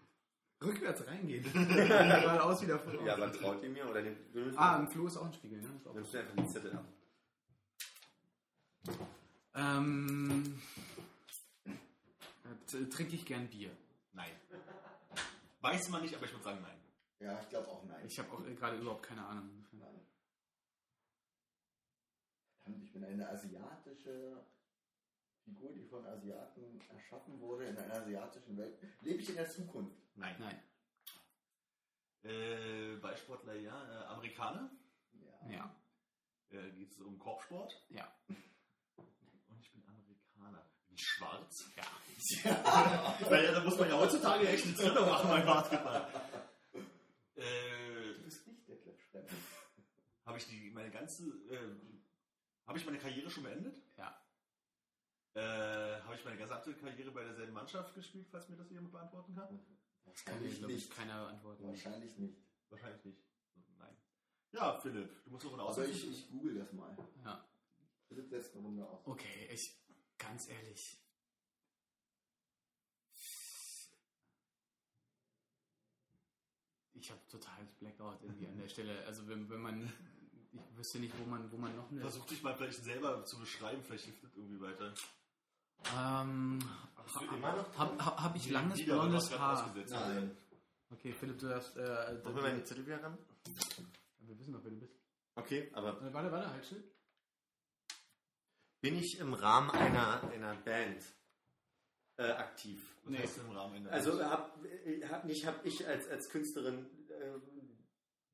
Rückwärts 0.65 1.07
reingehen. 1.07 1.45
Geradeaus 1.53 2.63
wieder 2.63 2.79
voraus. 2.79 3.01
ja 3.07 3.15
aber 3.15 3.33
traut 3.33 3.63
ihr 3.63 3.71
mir? 3.71 3.89
Oder 3.89 4.03
nehmt 4.03 4.19
Ah, 4.57 4.77
im 4.79 4.89
Flo 4.89 5.07
ist 5.07 5.17
auch 5.17 5.27
ein 5.27 5.33
Spiegel, 5.33 5.61
ne? 5.61 5.69
Nimmst 5.95 6.15
du 6.15 6.19
einfach 6.19 6.37
die 6.37 6.47
Zettel 6.49 6.73
ab? 6.73 6.85
Ähm, 9.55 10.61
äh, 11.67 12.85
trinke 12.91 13.15
ich 13.15 13.25
gern 13.25 13.49
Bier. 13.49 13.71
Nein. 14.13 14.31
Weiß 15.61 15.89
man 15.91 16.03
nicht, 16.03 16.15
aber 16.15 16.27
ich 16.27 16.33
würde 16.33 16.45
sagen 16.45 16.59
nein. 16.63 16.79
Ja, 17.21 17.41
ich 17.41 17.49
glaube 17.49 17.69
auch 17.69 17.85
nein. 17.85 18.05
Ich 18.07 18.19
habe 18.19 18.31
auch 18.33 18.45
äh, 18.47 18.55
gerade 18.55 18.77
überhaupt 18.77 19.05
keine 19.05 19.25
Ahnung. 19.25 19.65
Nein. 19.73 20.01
Verdammt, 22.63 22.85
ich 22.85 22.93
bin 22.93 23.05
eine 23.05 23.29
asiatische 23.29 24.37
Figur, 25.45 25.73
die 25.73 25.85
von 25.85 26.05
Asiaten 26.07 26.81
erschaffen 26.91 27.39
wurde 27.41 27.67
in 27.67 27.77
einer 27.77 27.95
asiatischen 27.95 28.57
Welt. 28.57 28.79
Lebe 29.03 29.21
ich 29.21 29.29
in 29.29 29.37
der 29.37 29.49
Zukunft? 29.49 29.97
Nein. 30.17 30.35
Nein. 30.39 30.63
Äh, 32.23 32.97
Ballsportler, 32.97 33.55
ja. 33.57 34.03
Äh, 34.03 34.05
Amerikaner? 34.07 34.71
Ja. 35.13 35.51
Ja. 35.51 35.77
Äh, 36.51 36.71
Geht 36.73 36.91
es 36.93 36.99
um 37.01 37.19
Korbsport? 37.19 37.73
Ja. 37.91 38.11
Und 38.29 39.61
ich 39.61 39.71
bin 39.73 39.83
Amerikaner. 39.87 40.65
Bin 40.89 40.97
ich 40.97 41.03
schwarz? 41.05 41.71
Ja. 41.77 41.85
Weil 43.29 43.53
da 43.53 43.63
muss 43.63 43.79
man 43.79 43.89
ja 43.91 43.99
heutzutage 43.99 44.49
echt 44.49 44.65
eine 44.65 44.75
Trennung 44.75 45.07
machen 45.09 45.29
beim 45.29 45.45
Basketball. 45.45 46.09
Äh, 47.35 48.15
Du 48.15 48.23
bist 48.25 48.47
nicht 48.47 48.67
der 48.67 48.77
Klatschfremde. 48.79 49.33
habe 50.25 50.39
ich 50.39 50.47
die 50.47 50.71
meine 50.71 50.91
ganze 50.91 51.25
äh, 51.51 51.59
habe 52.67 52.79
ich 52.79 52.87
meine 52.87 52.97
Karriere 52.99 53.29
schon 53.31 53.43
beendet? 53.43 53.77
Ja. 53.99 54.17
Äh, 55.35 56.01
habe 56.03 56.15
ich 56.15 56.25
meine 56.25 56.37
gesamte 56.37 56.73
Karriere 56.75 57.11
bei 57.11 57.25
derselben 57.25 57.53
Mannschaft 57.53 57.93
gespielt, 57.95 58.29
falls 58.31 58.49
mir 58.49 58.57
das 58.57 58.71
jemand 58.71 58.93
beantworten 58.93 59.35
kann? 59.35 59.59
Das 60.05 60.25
kann 60.25 60.45
ich, 60.45 60.91
keiner 60.91 61.25
beantworten. 61.25 61.67
Wahrscheinlich 61.67 62.17
nicht. 62.19 62.39
Wahrscheinlich 62.71 63.05
nicht. 63.05 63.19
Nein. 63.79 63.97
Ja, 64.53 64.79
Philipp, 64.79 65.25
du 65.25 65.31
musst 65.31 65.45
noch 65.45 65.55
eine 65.55 65.63
Aber 65.63 65.71
Aussage. 65.71 65.89
ich, 65.91 66.09
ich 66.09 66.31
google 66.31 66.55
das 66.55 66.73
mal. 66.73 66.97
Ja. 67.25 67.45
Philipp 68.07 68.29
setzt 68.29 68.55
eine 68.55 68.63
Runde 68.63 68.87
aus. 68.89 69.05
Okay, 69.07 69.49
ich, 69.53 69.77
ganz 70.19 70.49
ehrlich. 70.49 71.01
Ich 76.95 77.11
habe 77.11 77.21
totales 77.29 77.73
Blackout 77.73 78.23
irgendwie 78.23 78.47
an 78.47 78.57
der 78.57 78.69
Stelle. 78.69 79.05
Also 79.05 79.27
wenn, 79.27 79.51
wenn 79.51 79.61
man, 79.61 79.93
ich 80.53 80.77
wüsste 80.77 81.01
nicht, 81.01 81.19
wo 81.19 81.25
man, 81.25 81.51
wo 81.51 81.57
man 81.57 81.75
noch 81.75 81.91
eine. 81.91 82.01
Versuch 82.01 82.25
dich 82.27 82.43
mal 82.43 82.55
vielleicht 82.55 82.85
selber 82.85 83.25
zu 83.25 83.39
beschreiben, 83.41 83.83
vielleicht 83.83 84.05
hilft 84.05 84.23
das 84.23 84.37
irgendwie 84.37 84.61
weiter. 84.61 84.95
Ähm, 85.97 86.59
noch 86.59 87.79
hab, 87.79 88.05
hab, 88.05 88.23
hab 88.23 88.37
ich 88.37 88.51
langes 88.51 88.79
Wieder, 88.79 88.95
blondes 89.01 89.31
hast 89.31 89.39
Haar? 89.39 89.65
ausgesetzt. 89.67 89.93
Nein. 89.93 90.37
Okay, 90.91 91.13
Philipp, 91.13 91.39
du 91.39 91.49
darfst. 91.49 91.77
Äh, 91.77 91.81
Machen 92.25 92.37
wir 92.37 92.43
meine 92.43 92.65
Zettel 92.65 92.87
wieder 92.87 93.03
ran? 93.03 93.19
wir 94.21 94.39
wissen 94.39 94.53
doch, 94.53 94.61
wer 94.65 94.71
du 94.71 94.79
bist. 94.79 94.95
Okay, 95.35 95.71
aber 95.75 96.01
Äh, 96.03 96.13
warte, 96.15 96.33
warte, 96.33 96.51
halt 96.51 96.65
still. 96.65 96.85
bin 98.81 98.97
ich 98.99 99.19
im 99.19 99.35
Rahmen 99.35 99.71
einer, 99.71 100.23
einer 100.31 100.55
Band 100.57 101.03
äh, 102.17 102.31
aktiv? 102.31 102.81
Was 103.03 103.11
Nee. 103.13 103.19
heißt 103.19 103.39
im 103.39 103.51
Rahmen 103.51 103.75
einer 103.77 103.93
Also 103.93 104.17
Band? 104.19 104.31
hab, 104.31 104.65
äh, 104.65 105.05
hab 105.09 105.25
nicht 105.25 105.45
habe 105.47 105.67
ich 105.67 105.87
als, 105.87 106.09
als 106.09 106.29
Künstlerin 106.29 106.87
äh, 107.09 107.39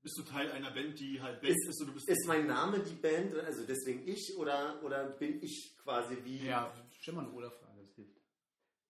bist 0.03 0.17
du 0.19 0.23
Teil 0.23 0.51
einer 0.53 0.71
Band, 0.71 0.99
die 0.99 1.21
halt 1.21 1.41
Band 1.41 1.53
Ist- 1.55 1.69
ist, 1.69 1.81
du 1.81 1.93
bist 1.93 2.09
ist 2.09 2.27
mein 2.27 2.47
Name 2.47 2.81
die 2.81 2.95
Band, 2.95 3.35
also 3.35 3.65
deswegen 3.67 4.07
ich 4.09 4.35
oder 4.39 4.83
oder 4.83 5.05
bin 5.11 5.43
ich 5.43 5.77
quasi 5.83 6.17
wie 6.25 6.47
Ja, 6.47 6.73
stell 7.01 7.15
mal 7.15 7.25
eine 7.25 7.33
Oder-Frage, 7.33 7.81
das 7.83 7.95
hilft. 7.95 8.21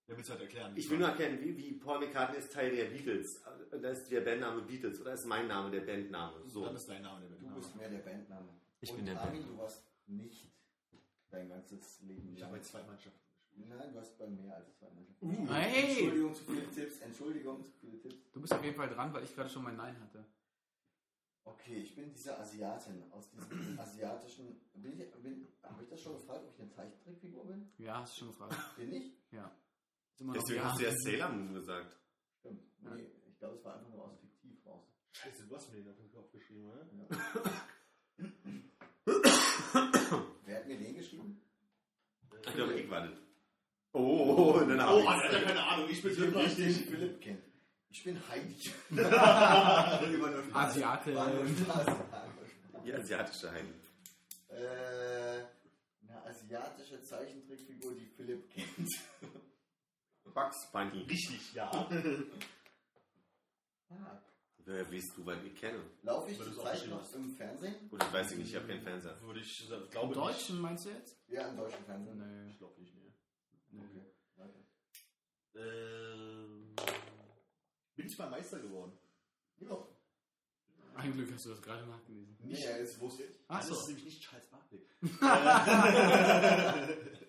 Der 0.09 0.17
willst 0.17 0.31
halt 0.31 0.41
erklären. 0.41 0.73
Ich 0.77 0.91
will 0.91 0.99
nur 0.99 1.09
erkennen, 1.09 1.41
wie, 1.41 1.57
wie 1.57 1.73
Paul 1.75 2.01
McCartney 2.01 2.39
ist 2.39 2.53
Teil 2.53 2.75
der 2.75 2.87
Beatles. 2.87 3.43
Da 3.71 3.89
ist 3.91 4.11
der 4.11 4.21
Bandname 4.23 4.63
Beatles 4.63 5.01
oder 5.01 5.13
ist 5.15 5.25
mein 5.27 5.47
Name 5.47 5.71
der 5.71 5.83
Bandname? 5.83 6.43
So. 6.49 6.65
Dann 6.65 6.75
ist 6.75 6.89
dein 6.89 7.03
Name 7.03 7.21
der 7.21 7.39
Du 7.39 7.45
Band. 7.45 7.55
bist 7.57 7.77
mehr 7.77 7.89
der 7.89 7.99
Bandname. 7.99 8.49
Ich 8.81 8.91
Und 8.91 8.97
bin 8.97 9.07
der 9.07 9.15
Bandname. 9.15 9.47
du 9.47 9.59
warst 9.59 9.85
nicht 10.07 10.51
dein 11.31 11.49
ganzes 11.49 12.01
Leben 12.03 12.35
Ich 12.35 12.43
habe 12.43 12.53
bei 12.53 12.57
lang. 12.59 12.65
zwei 12.67 12.83
Mannschaften 12.83 13.21
gespielt. 13.39 13.69
Nein, 13.69 13.93
du 13.93 14.01
hast 14.01 14.19
bei 14.19 14.27
mehr 14.27 14.57
als 14.57 14.77
zwei 14.79 14.89
Mannschaften. 14.91 15.27
Uh, 15.49 15.53
Hey! 15.53 15.91
Entschuldigung 16.01 16.35
zu 16.35 16.45
viele 16.45 16.71
Tipps, 16.71 16.99
Entschuldigung 17.01 17.65
zu 17.65 17.71
viele 17.81 18.01
Tipps. 18.01 18.33
Du 18.33 18.41
bist 18.41 18.53
auf 18.53 18.65
jeden 18.65 18.77
Fall 18.77 18.89
dran, 18.89 19.13
weil 19.15 19.23
ich 19.23 19.35
gerade 19.35 19.49
schon 19.51 19.63
mein 19.63 19.77
Nein 19.77 19.97
hatte. 20.01 20.25
Okay, 21.45 21.77
ich 21.79 21.95
bin 21.95 22.13
diese 22.13 22.39
Asiatin 22.39 23.11
aus 23.13 23.31
diesem 23.31 23.79
asiatischen. 23.79 24.61
Bin 24.75 25.01
ich, 25.01 25.11
bin, 25.23 25.49
habe 25.63 25.83
ich 25.83 25.89
das 25.89 26.01
schon 26.01 26.15
gefragt, 26.15 26.45
ob 26.45 26.55
ich 26.55 26.61
eine 26.61 26.71
Zeichentrickfigur 26.71 27.47
bin? 27.47 27.71
Ja, 27.79 28.01
hast 28.01 28.15
du 28.15 28.19
schon 28.21 28.29
gefragt. 28.29 28.57
Bin 28.77 28.93
ich? 28.93 29.13
Ja. 29.33 29.51
Deswegen 30.19 30.57
ja. 30.57 30.65
hast 30.65 30.81
du 30.81 30.85
ja 30.85 30.93
Sailor 30.97 31.29
Moon 31.31 31.55
gesagt. 31.55 31.97
Stimmt. 32.39 32.63
Nee, 32.83 33.11
ich 33.27 33.39
glaube, 33.39 33.57
es 33.57 33.65
war 33.65 33.77
einfach 33.77 33.89
nur 33.91 34.05
aus 34.05 34.19
fiktiv 34.21 34.67
raus. 34.67 34.85
Scheiße, 35.13 35.47
du 35.47 35.57
hast 35.57 35.73
mir 35.73 35.79
den 35.79 35.91
auf 35.91 35.97
den 35.97 36.11
Kopf 36.11 36.31
geschrieben, 36.31 36.67
oder? 36.67 36.87
Ja. 36.93 37.07
Wer 40.45 40.57
hat 40.57 40.67
mir 40.67 40.79
den 40.79 40.95
geschrieben? 40.95 41.41
Ich 42.47 42.55
glaube, 42.55 42.75
ich 42.75 42.91
war 42.91 43.07
das. 43.07 43.19
Oh, 43.93 44.61
dann 44.69 44.81
hab 44.81 44.91
Oh 44.93 44.99
ich's. 44.99 45.05
Mann, 45.07 45.21
Alter, 45.21 45.43
keine 45.43 45.63
Ahnung, 45.67 45.89
ich 45.91 46.03
bin 46.03 46.15
so 46.15 46.23
den 46.23 46.35
richtig. 46.35 46.87
Philipp 46.87 47.21
kennt. 47.21 47.50
Ich 47.91 48.05
bin 48.05 48.21
Heidi. 48.29 48.71
Asiate. 50.55 51.13
Die 52.85 52.93
asiatische 52.95 53.51
Heidi. 53.53 53.75
Äh, 54.49 55.45
Asiatin. 56.07 56.25
asiatische 56.25 57.03
Zeichentrickfigur, 57.03 57.95
die 57.95 58.07
Philipp 58.07 58.49
kennt? 58.51 58.89
Bugs 60.33 60.71
Bunny. 60.73 61.03
Richtig, 61.03 61.53
ja. 61.55 61.71
Ah. 63.91 64.23
Woher 64.65 64.93
weißt 64.93 65.17
du, 65.17 65.27
weil 65.27 65.45
ich 65.47 65.57
kenne? 65.57 65.83
Laufe 66.03 66.31
ich 66.31 66.39
zurzeit 66.39 66.59
aufgeschrieben 66.67 66.97
noch 66.97 67.15
im 67.15 67.31
Fernsehen? 67.35 67.89
Gut, 67.89 68.01
das 68.01 68.13
weiß 68.13 68.33
ich 68.33 68.39
nicht, 68.39 68.51
ich 68.51 68.57
habe 68.57 68.69
keinen 68.69 68.83
Fernseher. 68.83 69.21
Würde 69.23 69.41
ich 69.41 69.67
sagen, 69.69 69.83
Im 69.83 69.91
glaube 69.91 70.15
Deutschen 70.15 70.61
meinst 70.61 70.85
du 70.85 70.91
jetzt? 70.91 71.17
Ja, 71.27 71.49
im 71.49 71.57
deutschen 71.57 71.85
Fernsehen. 71.85 72.19
Nee. 72.19 72.51
Ich 72.51 72.59
glaube 72.59 72.81
nicht, 72.81 72.95
nee. 72.95 73.13
Okay, 73.83 74.07
weiter. 74.37 74.61
Ähm, 75.57 76.77
bin 78.01 78.09
ich 78.11 78.19
mal 78.19 78.31
Meister 78.31 78.59
geworden? 78.61 78.93
Ja. 79.59 79.87
Ein 80.95 81.13
Glück 81.13 81.31
hast 81.33 81.45
du 81.45 81.51
das 81.51 81.61
gerade 81.63 81.87
nachgelesen. 81.87 82.37
Nicht, 82.43 82.65
er 82.65 82.79
ist 82.79 82.99
wusste. 83.01 83.25
Ach 83.47 83.59
Das 83.59 83.69
so. 83.69 83.75
ist 83.75 83.89
nämlich 83.89 84.05
nicht 84.07 84.23
Charles 84.23 84.47
Barkley. 84.47 84.87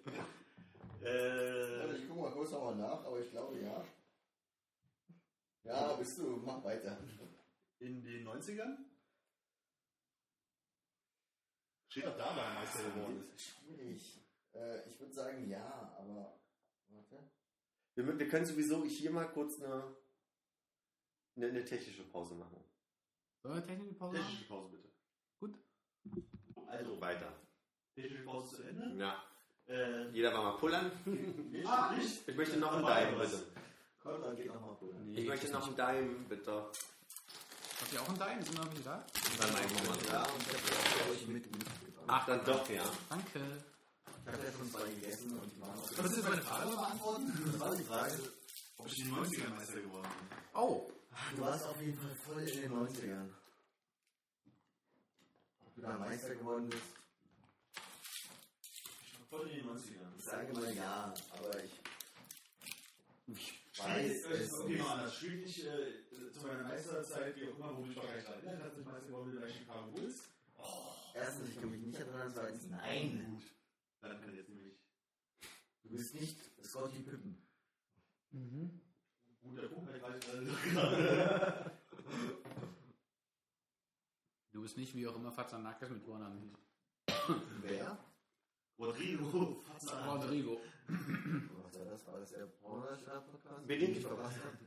Äh, 1.04 1.96
ich 1.96 2.08
gucke 2.08 2.22
mal 2.22 2.32
kurz 2.32 2.52
nochmal 2.52 2.76
nach, 2.76 3.04
aber 3.04 3.20
ich 3.20 3.32
glaube 3.32 3.60
ja. 3.60 3.84
Ja, 5.64 5.94
bist 5.94 6.20
du, 6.20 6.38
mach 6.46 6.64
weiter. 6.64 6.96
in 7.80 8.04
den 8.04 8.24
90ern? 8.28 8.78
Steht 11.90 12.06
doch 12.06 12.16
da, 12.16 12.36
weil 12.36 12.44
er 12.46 12.54
Meister 12.54 12.84
geworden 12.84 13.20
ist. 13.20 13.34
Das 13.34 13.42
ist 13.42 13.48
schwierig. 13.48 14.22
Äh, 14.54 14.88
ich 14.88 15.00
würde 15.00 15.12
sagen 15.12 15.50
ja, 15.50 15.92
aber. 15.98 16.40
Warte. 16.90 17.18
Wir, 17.96 18.20
wir 18.20 18.30
können 18.30 18.46
sowieso 18.46 18.86
hier 18.86 19.10
mal 19.10 19.26
kurz 19.26 19.60
eine, 19.60 19.96
eine, 21.36 21.48
eine 21.48 21.64
technische 21.66 22.04
Pause 22.04 22.36
machen. 22.36 22.58
Sollen 23.44 23.56
wir 23.56 23.66
technische 23.66 23.94
Pause 23.96 24.18
machen? 24.18 24.26
Technische 24.28 24.48
Pause 24.48 24.70
bitte. 24.70 24.90
Gut. 25.40 25.56
Also, 26.68 27.02
Weiter. 27.02 27.34
technische 27.96 28.24
Pause 28.24 28.56
zu 28.58 28.64
Ende. 28.64 28.96
Ja. 28.98 29.24
Äh, 29.68 30.10
Jeder 30.12 30.34
war 30.34 30.44
mal 30.44 30.58
pullern. 30.58 30.92
nicht, 31.52 31.66
Ah, 31.68 31.94
nicht. 31.96 32.28
Ich 32.28 32.36
möchte 32.36 32.58
noch 32.58 32.74
einen 32.74 32.86
Dime, 32.86 33.24
bitte. 33.24 33.44
Komm, 34.04 34.22
dann 34.22 34.36
geht 34.36 34.48
nochmal 34.48 34.76
cool. 34.82 34.96
Ich 35.14 35.28
möchte 35.28 35.52
noch 35.52 35.68
einen 35.68 35.76
Dime, 35.76 36.16
bitte. 36.28 36.52
Habt 36.52 37.94
ihr 37.94 38.02
auch 38.02 38.10
einen 38.10 38.20
Dein? 38.20 38.44
Sind 38.44 38.58
wir 38.58 38.66
noch 38.66 38.74
nicht 38.74 38.86
da? 38.86 39.06
Bei 39.40 39.52
meinem 39.52 39.74
Mama. 39.74 39.98
Ja, 40.12 40.24
und 40.24 40.42
ich 40.42 40.54
habe 40.54 41.06
ja 41.06 41.12
euch 41.12 41.28
mit 41.28 41.46
mitgebracht. 41.52 42.06
Ach, 42.08 42.26
dann 42.26 42.46
doch, 42.46 42.70
ja. 42.70 42.84
Danke. 43.10 43.40
Ich 44.24 44.34
habe 44.34 44.44
ja 44.46 44.52
schon 44.52 44.70
zwei 44.72 44.88
gegessen 44.90 45.40
und 45.40 45.52
die 45.52 45.62
waren 45.62 45.72
auch. 45.80 45.90
Was 45.98 46.12
ist 46.18 46.24
meine 46.30 46.42
Frage? 46.42 46.70
beantworten? 46.76 47.44
Das 47.52 47.60
war 47.60 47.76
die 47.76 47.84
Frage. 47.84 48.20
Ob 48.78 48.88
ich 48.88 48.96
den 48.96 49.12
90ern 49.14 49.50
Meister 49.56 49.82
geworden 49.82 50.08
bin. 50.30 50.38
Oh, 50.54 50.92
Du 51.36 51.42
warst 51.42 51.66
auf 51.68 51.82
jeden 51.82 51.98
Fall 51.98 52.16
voll 52.16 52.42
in 52.48 52.62
den 52.62 52.72
90ern. 52.72 53.30
Ob 55.66 55.76
du 55.76 55.82
da 55.82 55.98
Meister 55.98 56.36
geworden 56.36 56.70
bist? 56.70 56.84
Ich 59.04 59.20
war 59.20 59.40
voll 59.40 59.50
in 59.50 59.58
den 59.58 59.70
90ern. 59.70 60.16
Ich 60.18 60.24
sage 60.24 60.54
mal 60.54 60.74
ja, 60.76 61.14
aber 61.32 61.64
ich. 61.64 61.72
Ich 63.28 63.80
weiß 63.80 64.26
Weiß, 64.26 64.26
es 64.42 64.54
okay, 64.54 64.70
nicht. 64.74 64.84
mal 64.84 64.94
anders. 64.98 65.16
Spielt 65.16 65.46
nicht 65.46 65.64
äh, 65.66 66.32
zu 66.32 66.46
meiner 66.46 66.64
Meisterzeit, 66.64 67.36
wie 67.38 67.48
auch 67.50 67.56
immer, 67.58 67.78
wo 67.78 67.86
ich 67.86 67.96
daran 67.96 68.10
erinnert, 68.10 68.66
dass 68.72 68.78
ich 68.78 68.86
Meister 68.86 69.08
geworden 69.08 69.32
bin 69.32 69.42
bei 69.42 69.50
Chicago 69.50 69.92
Bulls. 69.92 70.24
Erstens, 71.14 71.50
ich 71.50 71.56
kann 71.60 71.72
mich 71.72 71.82
nicht 71.82 72.00
erinnern, 72.00 72.32
zweitens, 72.34 72.68
nein. 72.68 73.26
Gut. 73.36 73.44
Dann 74.02 74.22
kann 74.22 74.36
jetzt 74.36 74.50
nämlich 74.50 74.78
Du 75.84 75.90
bist 75.90 76.16
nicht 76.16 76.38
Scotty 76.64 77.00
Pippen. 77.00 77.42
guter 78.32 78.91
Weil 79.44 79.66
ich 79.96 80.02
weiß 80.02 80.26
du 84.52 84.62
bist 84.62 84.78
nicht 84.78 84.96
wie 84.96 85.08
auch 85.08 85.16
immer 85.16 85.32
Fatzanakis 85.32 85.90
mit 85.90 86.04
Vornamen 86.04 86.40
hieß. 86.40 86.58
Wer? 87.62 87.98
Rodrigo 88.78 89.62
Fazan. 89.66 90.10
Rodrigo. 90.10 90.62
Was 90.88 91.76
war 91.80 91.86
das? 91.86 92.08
War 92.08 92.20
das 92.20 92.30
der 92.32 92.46
Pornoschlag-Podcast? 92.46 93.68
Bin 93.68 93.82
ich? 93.82 94.02
verpasst 94.02 94.40
habe? 94.44 94.58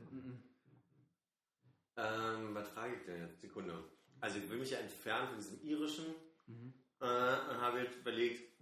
Ähm, 1.97 2.53
was 2.55 2.73
trage 2.73 2.95
ich 2.95 3.05
denn 3.05 3.21
jetzt? 3.21 3.39
Sekunde. 3.41 3.83
Also 4.19 4.39
ich 4.39 4.49
will 4.49 4.57
mich 4.57 4.71
ja 4.71 4.79
entfernen 4.79 5.27
von 5.29 5.37
diesem 5.37 5.61
irischen 5.63 6.05
Mhm. 6.47 6.73
äh, 6.99 7.05
und 7.05 7.59
habe 7.61 7.79
jetzt 7.79 7.97
überlegt, 7.97 8.53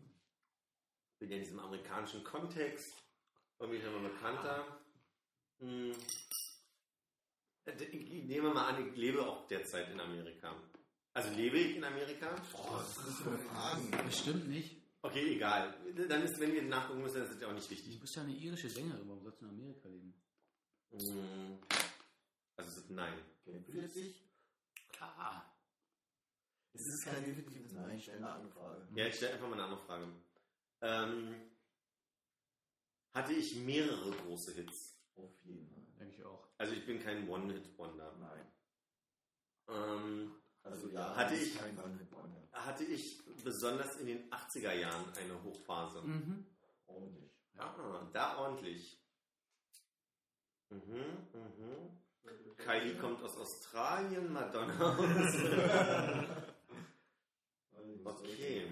bin 1.19 1.30
ja 1.30 1.35
in 1.35 1.43
diesem 1.43 1.59
amerikanischen 1.59 2.24
Kontext, 2.24 2.93
irgendwie 3.59 3.82
schon 3.82 3.92
mal 4.01 4.09
bekannter. 4.09 4.66
Hm. 5.60 5.92
Äh, 7.66 7.72
Ich 7.84 8.24
nehme 8.26 8.54
mal 8.54 8.68
an, 8.74 8.88
ich 8.90 8.96
lebe 8.96 9.26
auch 9.26 9.48
derzeit 9.48 9.90
in 9.92 10.00
Amerika. 10.00 10.56
Also 11.14 11.30
lebe 11.36 11.58
ich 11.60 11.76
in 11.78 11.84
Amerika? 11.84 12.34
Ist 12.36 12.98
das 12.98 13.18
für 13.22 13.38
Fragen? 13.38 13.92
Bestimmt 14.06 14.48
nicht. 14.50 14.82
Okay, 15.02 15.36
egal. 15.36 15.74
Dann 16.10 16.24
ist, 16.24 16.40
wenn 16.40 16.54
ihr 16.56 16.64
nachgucken 16.64 17.02
müsst, 17.02 17.16
dann 17.16 17.24
ist 17.24 17.34
das 17.34 17.42
ja 17.42 17.48
auch 17.50 17.54
nicht 17.54 17.68
Du 17.68 17.72
wichtig. 17.72 18.00
bist 18.00 18.16
ja 18.16 18.24
eine 18.24 18.32
irische 18.34 18.70
Sängerin. 18.70 19.08
Warum 19.08 19.22
sollst 19.22 19.42
du 19.42 19.46
in 19.46 19.52
Amerika 19.52 19.88
leben? 19.90 20.14
Hm. 20.92 21.60
Also 22.56 22.70
es 22.72 22.78
ist 22.78 22.90
nein. 22.90 23.14
Philipp 23.44 23.92
sich? 23.92 24.24
Klar. 24.90 25.50
Es 26.74 26.88
ist 26.88 27.06
kein 27.06 27.24
definitives 27.24 27.72
Nein, 27.74 27.98
ich 27.98 28.04
stelle 28.04 28.18
eine 28.20 28.30
andere 28.32 28.52
Frage. 28.52 28.88
Ja, 28.96 29.06
ich 29.08 29.16
stelle 29.16 29.34
einfach 29.34 29.48
mal 29.48 29.54
eine 29.56 29.64
andere 29.66 29.86
Frage. 29.86 30.08
Ähm, 30.82 31.36
hatte 33.14 33.34
ich 33.34 33.56
mehrere 33.56 34.12
große 34.12 34.54
Hits? 34.54 34.93
Auf 35.16 35.32
jeden 35.43 35.67
Fall. 35.69 35.83
Denke 36.00 36.16
ich 36.17 36.24
auch. 36.25 36.48
Also 36.58 36.74
ich 36.74 36.85
bin 36.85 37.01
kein 37.01 37.27
One-Hit-Wonder. 37.30 38.16
Nein. 38.19 38.48
Ähm, 39.69 40.35
Also 40.64 40.88
ja, 40.88 41.16
Hatte 41.16 41.35
ich- 41.35 41.58
kein 41.58 41.77
One-Hit-Wonder. 41.77 42.48
hatte 42.51 42.83
ich 42.85 43.19
besonders 43.43 43.98
in 43.98 44.08
den 44.08 44.32
80er 44.32 44.74
Jahren 44.74 45.11
eine 45.16 45.43
Hochphase? 45.43 46.01
Mhm. 46.01 46.45
Ordentlich. 46.88 47.32
Ja, 47.56 48.09
da 48.14 48.38
ordentlich. 48.38 49.00
Mhm, 50.69 51.27
mhm. 51.33 52.00
Kylie 52.58 52.98
kommt 52.98 53.22
aus 53.24 53.35
Australien, 53.38 54.32
Madonna 54.32 54.95
aus. 54.95 55.35
Okay. 58.06 58.67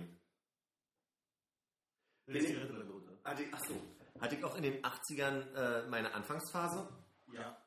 Oder 2.27 2.83
Lothar? 2.85 3.17
Hatte 3.23 3.43
ich, 3.43 3.53
achso, 3.53 3.73
hatte 4.21 4.35
ich 4.35 4.43
auch 4.43 4.55
in 4.55 4.63
den 4.63 4.81
80ern 4.83 5.53
äh, 5.55 5.87
meine 5.87 6.13
Anfangsphase? 6.13 6.87
Ja. 7.33 7.57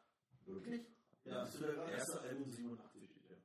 Wirklich? 0.46 0.82
Ja, 1.24 1.40
das 1.40 1.54
ist 1.54 1.62
der 1.62 1.88
erste 1.88 2.20
Album 2.20 2.50
87 2.50 3.10
steht 3.10 3.30
ja. 3.30 3.36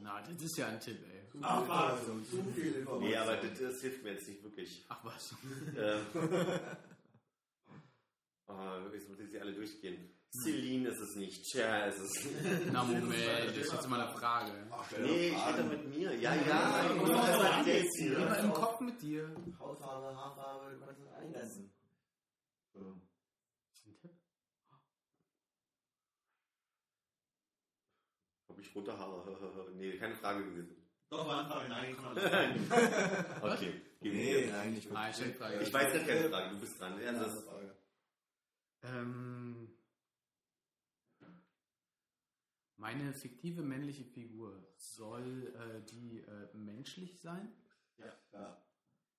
Na, 0.00 0.20
das 0.20 0.42
ist 0.42 0.56
ja 0.56 0.66
ein 0.68 0.80
Tipp, 0.80 0.98
ey. 1.10 1.20
Ach, 1.42 1.68
was? 1.68 2.04
Zu 2.04 2.42
viel 2.54 2.74
Information. 2.74 3.08
Nee, 3.08 3.16
aber 3.16 3.36
das, 3.36 3.58
das 3.58 3.80
hilft 3.80 4.02
mir 4.02 4.12
jetzt 4.12 4.28
nicht 4.28 4.42
wirklich. 4.42 4.84
Ach 4.88 5.04
was. 5.04 5.34
Ähm, 5.76 6.06
oh, 8.48 8.52
jetzt 8.92 9.08
muss 9.08 9.20
ich 9.20 9.30
sie 9.30 9.40
alle 9.40 9.52
durchgehen. 9.52 10.16
Celine 10.42 10.88
ist 10.88 11.00
es 11.00 11.16
nicht, 11.16 11.44
Cher 11.50 11.88
ist 11.88 11.98
es 11.98 12.24
nicht. 12.24 12.36
Na 12.72 12.84
Moment, 12.84 13.12
das 13.48 13.56
ist 13.56 13.72
jetzt 13.72 13.88
mal 13.88 14.00
eine 14.00 14.12
Frage. 14.16 14.52
Ach, 14.70 14.90
Nee, 14.98 15.32
Fragen. 15.32 15.56
doch 15.58 15.70
mit 15.70 15.88
mir. 15.88 16.14
Ja, 16.16 16.34
ja. 16.34 16.46
Ja, 16.46 16.82
ich 16.84 16.88
ja, 16.88 16.94
muss 16.94 17.08
ja, 17.10 17.16
das 17.16 17.28
ja, 17.42 17.56
halt 17.56 17.66
ja, 17.66 17.74
jetzt 17.74 17.98
hier. 17.98 18.16
Immer 18.16 18.38
im 18.38 18.52
Kopf 18.52 18.80
mit 18.80 19.02
dir. 19.02 19.34
Hautfarbe, 19.58 20.16
Haarfarbe, 20.16 20.78
Ist 22.80 23.80
das 23.80 23.86
ein 23.86 23.96
Tipp? 23.98 24.10
Ob 28.48 28.58
ich 28.58 28.74
rote 28.74 28.96
Haare? 28.98 29.70
nee, 29.74 29.96
keine 29.96 30.14
Frage 30.16 30.44
gewesen. 30.44 30.76
Doch, 31.08 31.26
war 31.26 31.44
Anfrage, 31.44 31.68
nein, 31.68 31.90
nicht. 32.60 32.72
Okay, 33.42 33.82
Nee, 34.00 34.46
nein, 34.50 34.74
nicht 34.74 34.90
Nein, 34.90 35.12
die 35.18 35.32
Frage. 35.32 35.60
Ich 35.60 35.72
weiß 35.72 35.94
nicht 35.94 36.06
keine 36.06 36.28
Frage, 36.30 36.54
du 36.54 36.60
bist 36.60 36.80
dran. 36.80 37.00
Ja, 37.02 37.12
das 37.12 37.34
ist, 37.34 37.44
Frage. 37.48 37.76
Ähm, 38.82 39.76
meine 42.76 43.12
fiktive 43.12 43.62
männliche 43.62 44.04
Figur 44.04 44.72
soll 44.76 45.52
äh, 45.54 45.84
die 45.84 46.20
äh, 46.20 46.56
menschlich 46.56 47.20
sein, 47.20 47.52
Ja. 48.32 48.62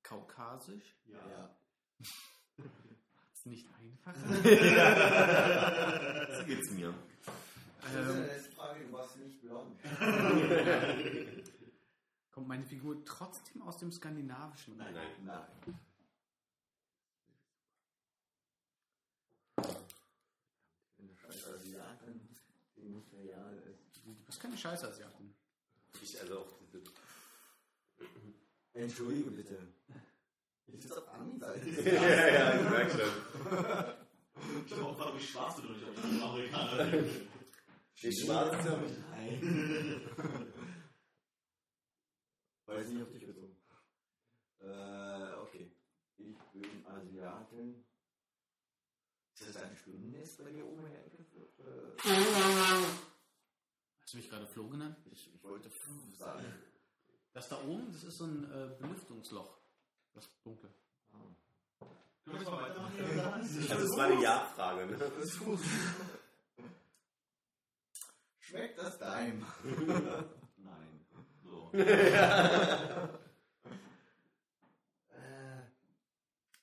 kaukasisch, 0.02 0.96
Ja. 1.06 1.30
Ja. 1.30 1.58
ist 3.42 3.48
nicht 3.48 3.68
einfach. 3.80 4.14
so 6.38 6.46
geht's 6.46 6.70
mir. 6.72 6.94
Das 7.82 7.90
ist 7.90 7.96
ja 7.96 8.02
ähm, 8.12 8.28
letzte 8.28 8.52
Frage, 8.52 8.86
du 8.86 8.94
warst 8.94 9.18
nicht 9.18 9.42
blond. 9.42 9.82
kommt 12.32 12.48
meine 12.48 12.64
Figur 12.64 13.04
trotzdem 13.04 13.64
aus 13.64 13.78
dem 13.78 13.92
Skandinavischen? 13.92 14.78
Nein. 14.78 14.96
Nein. 15.26 15.42
Scheiß 21.20 21.48
Asiaten, 21.56 22.30
die 22.76 22.90
nicht 22.90 23.12
real 23.14 23.58
ist. 23.58 24.06
Du 24.06 24.14
bist 24.26 24.40
keine 24.40 24.58
Scheißasiatin. 24.58 25.34
Ich 26.04 26.22
also 26.22 26.42
auch 26.42 26.54
diese. 26.60 26.84
Entschuldige 28.74 29.32
bitte. 29.32 29.74
Ich 30.74 30.82
sitze 30.82 30.98
auf 30.98 31.14
Ami-Seite. 31.14 31.70
ja, 31.86 32.28
ja, 32.28 32.56
ich 32.56 32.70
merk 32.70 32.92
schon. 32.92 33.02
Ich 34.66 34.74
glaube 34.74 34.86
auch 34.86 34.98
gerade, 34.98 35.18
wie 35.18 35.24
schwarz 35.24 35.56
du 35.58 35.62
durch, 35.64 35.84
aber 35.84 35.94
ich 35.94 36.02
bin 36.02 36.22
Amerikaner. 36.22 37.04
Die 38.02 38.12
Schwarze. 38.12 38.80
Nein. 39.12 40.02
Weiß 42.66 42.88
nicht 42.90 43.04
auf 43.04 43.12
dich 43.12 43.28
bezogen. 43.28 43.58
Äh, 44.60 45.34
okay. 45.42 45.72
Ich 46.18 46.38
ähm, 46.56 46.86
Asiatin. 46.86 47.86
Ist 49.34 49.50
das 49.50 49.64
ein 49.64 49.76
Spinnennest 49.76 50.44
bei 50.44 50.52
dir 50.52 50.66
oben 50.66 50.86
in 50.86 50.94
der 50.94 51.06
Ecke? 51.06 51.26
Hast 54.02 54.14
du 54.14 54.18
mich 54.18 54.30
gerade 54.30 54.46
Flo 54.48 54.68
genannt? 54.70 54.98
ich, 55.12 55.34
ich 55.34 55.44
wollte 55.44 55.68
F 55.68 55.90
sagen. 56.18 56.46
Das 57.34 57.50
da 57.50 57.62
oben, 57.64 57.92
das 57.92 58.04
ist 58.04 58.18
so 58.18 58.26
ein 58.26 58.44
äh, 58.52 58.76
Belüftungsloch. 58.80 59.61
Das 60.14 60.28
dunkle. 60.44 60.70
Können 62.24 62.40
wir 62.40 62.52
mal 62.52 62.70
weitermachen? 62.70 63.20
Also 63.70 63.84
es 63.84 63.98
war 63.98 64.06
eine 64.06 64.22
Ja-Frage, 64.22 64.86
ne? 64.86 64.98
Das 64.98 65.26
ist 65.26 65.40
gut. 65.40 65.60
Schmeckt 68.40 68.78
das 68.78 68.98
deinem? 69.00 69.46
Nein. 70.58 71.06
So. 71.44 71.72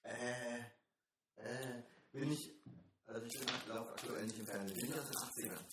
Äh, 0.04 0.56
äh, 0.56 0.58
äh, 1.36 1.82
bin 2.12 2.32
ich, 2.32 2.50
also 3.06 3.26
ich 3.26 3.38
bin, 3.38 3.46
glaube 3.66 3.90
aktuell 3.92 4.24
nicht 4.26 4.38
im 4.38 4.46
Fernsehen. 4.46 4.78
Bin 4.80 4.90
ich 4.90 4.98
aus 4.98 5.06
den 5.34 5.50
80ern? 5.50 5.64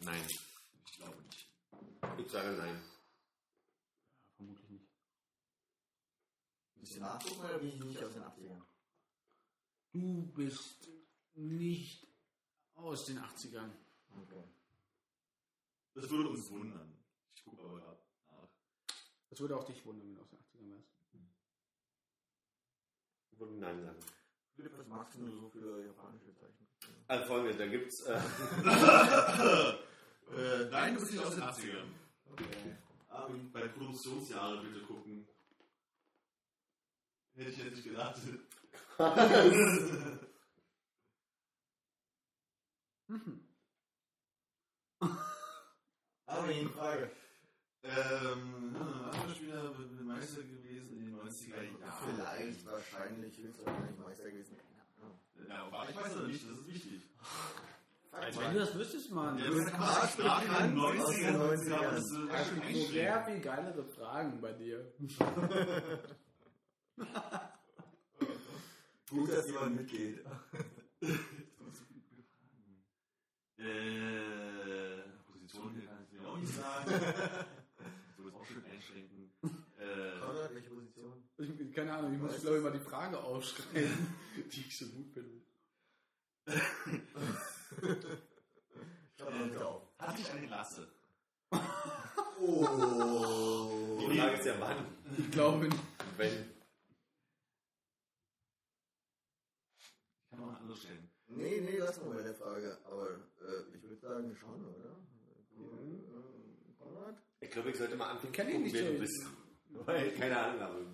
Nein. 0.00 0.26
Ich 0.86 0.92
glaube 0.96 1.22
nicht. 1.22 1.52
Ich 2.18 2.30
sage 2.30 2.56
nein. 2.56 2.82
Ja, 2.82 4.26
vermutlich 4.36 4.70
nicht. 4.70 4.88
Bisschen 6.98 7.12
nachgucken 7.12 7.40
oder 7.40 7.58
bin 7.58 7.68
ich 7.68 7.84
nicht 7.84 8.02
aus 8.02 8.12
den 8.12 8.22
80ern? 8.22 8.62
Du 9.92 10.26
bist 10.34 10.88
nicht 11.34 12.06
aus 12.74 13.04
den 13.06 13.18
80ern. 13.18 13.70
Okay. 14.20 14.42
Das 15.94 16.10
würde 16.10 16.28
uns 16.30 16.50
wundern. 16.50 16.98
Ich 17.34 17.44
gucke 17.44 17.62
aber 17.62 17.78
gerade 17.80 18.00
nach. 18.28 18.48
Das 19.30 19.40
würde 19.40 19.56
auch 19.56 19.64
dich 19.64 19.84
wundern, 19.84 20.08
wenn 20.08 20.14
du 20.16 20.22
aus 20.22 20.28
den 20.30 20.38
80ern 20.38 20.70
wärst. 20.72 20.88
Ich 23.30 23.38
würde 23.38 23.54
nein 23.54 23.80
sagen. 23.80 24.00
Philipp, 24.56 24.76
was 24.76 24.86
magst 24.88 25.14
du 25.14 25.20
nur 25.20 25.32
so 25.32 25.48
für 25.50 25.84
japanische 25.84 26.34
Zeichen? 26.34 26.66
Also 27.06 27.26
folgendes, 27.26 27.58
da 27.58 27.66
gibt's 27.66 28.00
äh, 28.02 28.20
Äh, 30.30 30.68
nein, 30.70 30.94
du 30.94 31.00
bist 31.00 31.12
nicht 31.12 31.24
aus 31.24 31.34
den 31.34 31.44
80ern. 31.44 31.88
Okay. 32.32 32.76
Und 33.28 33.52
bei 33.52 33.66
Produktionsjahre 33.68 34.62
bitte 34.62 34.84
gucken. 34.84 35.26
Hätte 37.38 37.50
ich 37.50 37.58
jetzt 37.58 37.76
nicht 37.76 37.84
gedacht. 37.84 38.20
Aber 46.26 46.42
eine 46.44 46.68
Frage. 46.70 47.10
ähm, 47.84 48.76
Abwehrspieler 48.76 49.72
Meister 50.02 50.42
gewesen 50.42 50.90
in 50.92 51.04
den 51.06 51.14
90er 51.16 51.62
Jahren. 51.62 51.76
Vielleicht, 52.04 52.66
wahrscheinlich, 52.66 53.38
höchstwahrscheinlich 53.38 53.98
Meister 53.98 54.30
gewesen. 54.30 54.56
Ja, 55.48 55.64
aber 55.64 55.88
ich 55.88 55.96
weiß 55.96 56.16
noch 56.16 56.26
nicht, 56.26 56.44
das 56.44 56.58
ist 56.58 56.66
wichtig. 56.66 57.02
Als 58.10 58.38
wenn 58.38 58.52
du 58.52 58.58
das 58.58 58.74
wüsstest, 58.74 59.10
Mann. 59.12 59.38
Ja, 59.38 59.46
Du 59.46 59.58
das 59.58 59.66
ist 59.66 59.74
Quatsch, 59.74 60.10
Sprache 60.12 60.64
in 60.64 60.74
den 60.74 60.78
90ern. 60.78 60.98
Aus 60.98 61.60
den 61.60 61.72
90ern. 61.72 62.28
Das 62.30 62.50
ist 62.70 62.90
sehr 62.90 63.24
viel 63.24 63.40
geilere 63.40 63.84
Fragen 63.84 64.40
bei 64.40 64.52
dir. 64.52 64.92
Gut, 69.10 69.30
dass 69.30 69.46
jemand 69.46 69.76
mitgeht. 69.76 70.24
Äh, 73.56 75.02
Position 75.26 75.82
kann 75.86 76.04
ich 76.04 76.12
mir 76.20 76.28
auch 76.28 76.36
nicht 76.38 76.54
sagen. 76.54 76.90
So 78.16 78.28
ist 78.28 78.34
auch 78.34 78.46
schön 78.46 78.64
einschränken. 78.64 79.32
Äh, 79.78 80.18
Konrad, 80.18 80.52
welche 80.54 80.70
Position? 80.70 81.22
Ich, 81.38 81.72
keine 81.72 81.92
Ahnung, 81.94 82.12
ich 82.12 82.18
muss, 82.20 82.32
Weißt 82.32 82.42
glaube 82.42 82.56
ich, 82.56 82.62
mal 82.64 82.72
die 82.72 82.80
Frage 82.80 83.16
aufschreiben, 83.22 84.08
die 84.52 84.60
ich 84.60 84.76
so 84.76 84.86
gut 84.86 85.08
finde. 85.12 85.40
Schau 89.16 89.30
mal 89.30 89.44
bitte 89.44 89.64
auf. 89.66 89.82
hatte 90.00 90.20
ich 90.20 90.30
eine 90.32 90.46
Klasse? 90.48 90.88
Oh. 92.40 93.98
die 94.00 94.18
Frage 94.18 94.36
ist 94.36 94.46
ja 94.46 94.54
wann. 94.58 94.84
Ich 95.16 95.30
glaube 95.30 95.68
nicht. 95.68 95.78
Wenn. 96.16 96.50
Ich 99.78 100.30
kann 100.30 100.40
noch 100.40 100.48
eine 100.48 100.58
andere 100.58 100.76
stellen. 100.76 101.08
Nee, 101.38 101.60
nee, 101.60 101.76
lass 101.78 102.00
mal 102.00 102.16
bei 102.16 102.22
der 102.22 102.34
Frage. 102.34 102.78
Aber 102.84 103.10
äh, 103.10 103.76
ich 103.76 103.82
würde 103.82 103.96
sagen, 103.96 104.34
schon, 104.36 104.64
oder? 104.74 104.96
Äh, 105.56 106.72
Konrad? 106.78 107.22
Ich 107.40 107.50
glaube, 107.50 107.70
ich 107.70 107.76
sollte 107.76 107.96
mal 107.96 108.10
anfangen, 108.10 108.32
Ich 108.32 108.36
kenn 108.36 108.50
ihn 108.50 108.62
nicht, 108.62 108.74
wer 108.74 108.92
du 108.92 108.98
bist. 108.98 109.26
Weil 109.70 110.08
ich 110.08 110.16
keine 110.16 110.36
Ahnung 110.36 110.60
habe. 110.60 110.86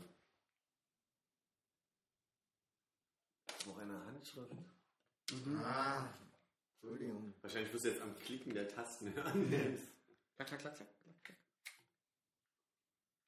Noch 3.66 3.78
eine 3.78 4.04
Handschrift. 4.04 4.52
Ah, 5.62 6.08
Entschuldigung. 6.74 7.34
Wahrscheinlich 7.40 7.72
wirst 7.72 7.84
du 7.86 7.88
jetzt 7.88 8.02
am 8.02 8.14
Klicken 8.18 8.52
der 8.52 8.68
Tasten 8.68 9.14
hören. 9.14 9.50
Klack, 10.36 10.48
klack, 10.48 10.60
klack, 10.60 10.76
klack. 10.76 10.88
klack. 11.02 11.36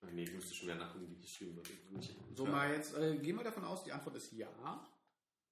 Ach 0.02 0.10
nee, 0.10 0.24
ich 0.24 0.32
müsste 0.34 0.54
schon 0.54 0.68
wieder 0.68 0.76
nachgucken, 0.78 1.08
wie 1.08 1.20
geschrieben 1.22 1.56
wird. 1.56 1.70
Ich 1.98 2.14
So, 2.34 2.44
mal 2.44 2.70
jetzt, 2.74 2.94
äh, 2.96 3.16
gehen 3.16 3.36
wir 3.36 3.44
davon 3.44 3.64
aus, 3.64 3.82
die 3.84 3.92
Antwort 3.92 4.16
ist 4.16 4.30
ja. 4.32 4.86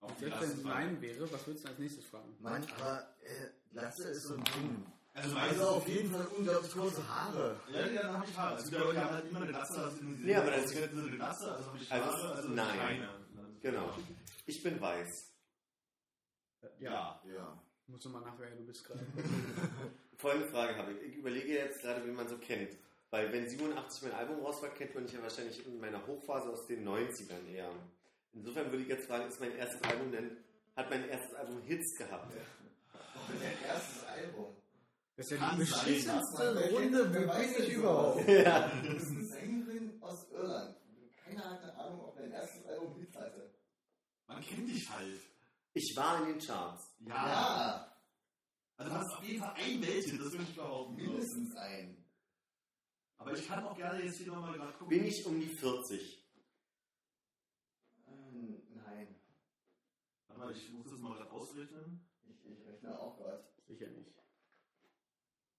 Auf 0.04 0.12
die 0.16 0.24
Selbst 0.24 0.40
wenn 0.42 0.50
es 0.50 0.62
nein 0.64 1.00
wäre, 1.00 1.32
was 1.32 1.46
würdest 1.46 1.64
du 1.64 1.68
als 1.70 1.78
nächstes 1.78 2.04
fragen? 2.04 2.36
Mann, 2.40 2.66
aber 2.78 3.00
äh, 3.22 3.48
Lasse 3.72 4.08
ist 4.08 4.24
so 4.24 4.34
ein 4.34 4.44
Ding. 4.44 4.86
Also, 5.14 5.36
Also 5.36 5.38
also 5.62 5.68
auf 5.76 5.88
jeden 5.88 6.10
Fall 6.12 6.26
unglaublich 6.36 6.72
große 6.72 7.08
Haare. 7.08 7.60
Ja, 7.72 7.86
ja, 7.86 8.02
dann 8.02 8.14
habe 8.18 8.26
ich 8.28 8.36
Haare. 8.36 8.56
Es 8.56 8.64
gibt 8.64 8.74
ja 8.76 8.80
Leute, 8.80 8.92
die 8.94 9.00
haben 9.04 9.14
halt 9.14 9.28
immer 9.30 9.40
eine 9.42 9.48
Glatze. 9.48 9.84
Also 9.84 9.98
in 10.00 10.24
Nee, 10.24 10.34
aber 10.34 10.50
das- 10.50 10.72
ist 10.72 10.76
eine 10.92 11.10
Glatze, 11.10 11.52
also 11.52 11.66
habe 11.66 11.78
ich 11.78 11.92
Also, 11.92 12.06
Haare, 12.12 12.34
also 12.34 12.48
nein. 12.48 12.78
keine. 12.78 13.08
Genau. 13.62 13.90
Ich 14.46 14.62
bin 14.62 14.80
weiß. 14.80 15.30
Ja. 16.80 17.20
Ja. 17.24 17.58
Musst 17.86 18.04
du 18.04 18.08
mal 18.10 18.20
nachher, 18.20 18.50
du 18.56 18.64
bist 18.64 18.84
gerade. 18.84 19.00
Folgende 20.16 20.48
Frage 20.48 20.76
habe 20.76 20.92
ich. 20.92 21.02
Ich 21.12 21.16
überlege 21.16 21.54
jetzt 21.54 21.80
gerade, 21.82 22.04
wie 22.06 22.10
man 22.10 22.28
so 22.28 22.36
kennt. 22.38 22.76
Weil 23.10 23.32
wenn 23.32 23.48
87 23.48 24.02
mein 24.02 24.12
Album 24.12 24.40
raus 24.40 24.60
war, 24.62 24.70
kennt 24.70 24.94
man 24.94 25.04
mich 25.04 25.12
ja 25.12 25.22
wahrscheinlich 25.22 25.64
in 25.66 25.78
meiner 25.78 26.04
Hochphase 26.06 26.48
aus 26.50 26.66
den 26.66 26.84
90ern 26.88 27.46
eher. 27.52 27.70
Insofern 28.34 28.70
würde 28.70 28.82
ich 28.82 28.88
jetzt 28.88 29.06
fragen, 29.06 29.28
ist 29.28 29.40
mein 29.40 29.52
erstes 29.56 29.82
Album 29.82 30.10
denn, 30.12 30.36
hat 30.76 30.90
mein 30.90 31.08
erstes 31.08 31.34
Album 31.34 31.62
Hits 31.62 31.96
gehabt? 31.96 32.34
Dein 33.28 33.62
erstes 33.64 34.04
Album. 34.04 34.56
Das 35.16 35.26
ist 35.30 35.38
ja 35.40 35.50
die 35.52 35.58
beschissenste 35.58 36.70
Runde, 36.70 37.12
wer 37.14 37.22
wo 37.22 37.28
weiß 37.28 37.54
bin 37.54 37.62
ich 37.62 37.68
das 37.68 37.76
überhaupt? 37.76 38.28
Ja. 38.28 38.68
Du 38.68 38.94
bist 38.94 39.10
eine 39.10 39.24
Sängerin 39.26 40.02
aus 40.02 40.28
Irland. 40.30 40.76
Keiner 41.24 41.50
hat 41.50 41.62
eine 41.62 41.74
Ahnung, 41.78 42.00
ob 42.06 42.16
dein 42.16 42.32
erstes 42.32 42.66
Album 42.66 42.98
Hits 42.98 43.16
hatte. 43.16 43.54
Man 44.26 44.40
kennt 44.42 44.68
dich 44.68 44.90
halt. 44.90 45.20
Ich 45.74 45.92
war 45.96 46.20
in 46.22 46.32
den 46.34 46.38
Charts. 46.40 46.96
Ja. 47.06 47.14
Ja, 47.14 47.96
Also 48.76 48.90
du 48.92 48.98
hast 48.98 49.12
auf 49.18 49.24
jeden 49.24 49.38
Fall 49.40 49.54
ein 49.56 49.80
Welthit, 49.82 50.20
das 50.20 50.32
würde 50.32 50.42
ich 50.44 50.54
behaupten. 50.56 50.96
mindestens 50.96 51.56
ein. 51.56 52.04
Aber 53.18 53.32
ich 53.32 53.46
kann 53.46 53.64
auch 53.64 53.76
gerne 53.76 54.02
jetzt 54.02 54.16
hier 54.18 54.26
nochmal 54.26 54.54
gerade 54.58 54.72
gucken. 54.72 54.88
Bin 54.88 55.04
ich 55.06 55.24
um 55.24 55.38
die 55.40 55.48
40? 55.48 56.24
Ähm, 58.08 58.62
nein. 58.74 59.14
Mal, 60.38 60.52
ich 60.52 60.70
muss 60.72 60.86
das 60.90 60.98
mal 61.00 61.22
ausrechnen. 61.28 62.00
Ich, 62.28 62.44
ich 62.50 62.66
rechne 62.66 62.98
auch 62.98 63.16
gerade. 63.16 63.44
Sicher 63.66 63.88
nicht. 63.88 64.10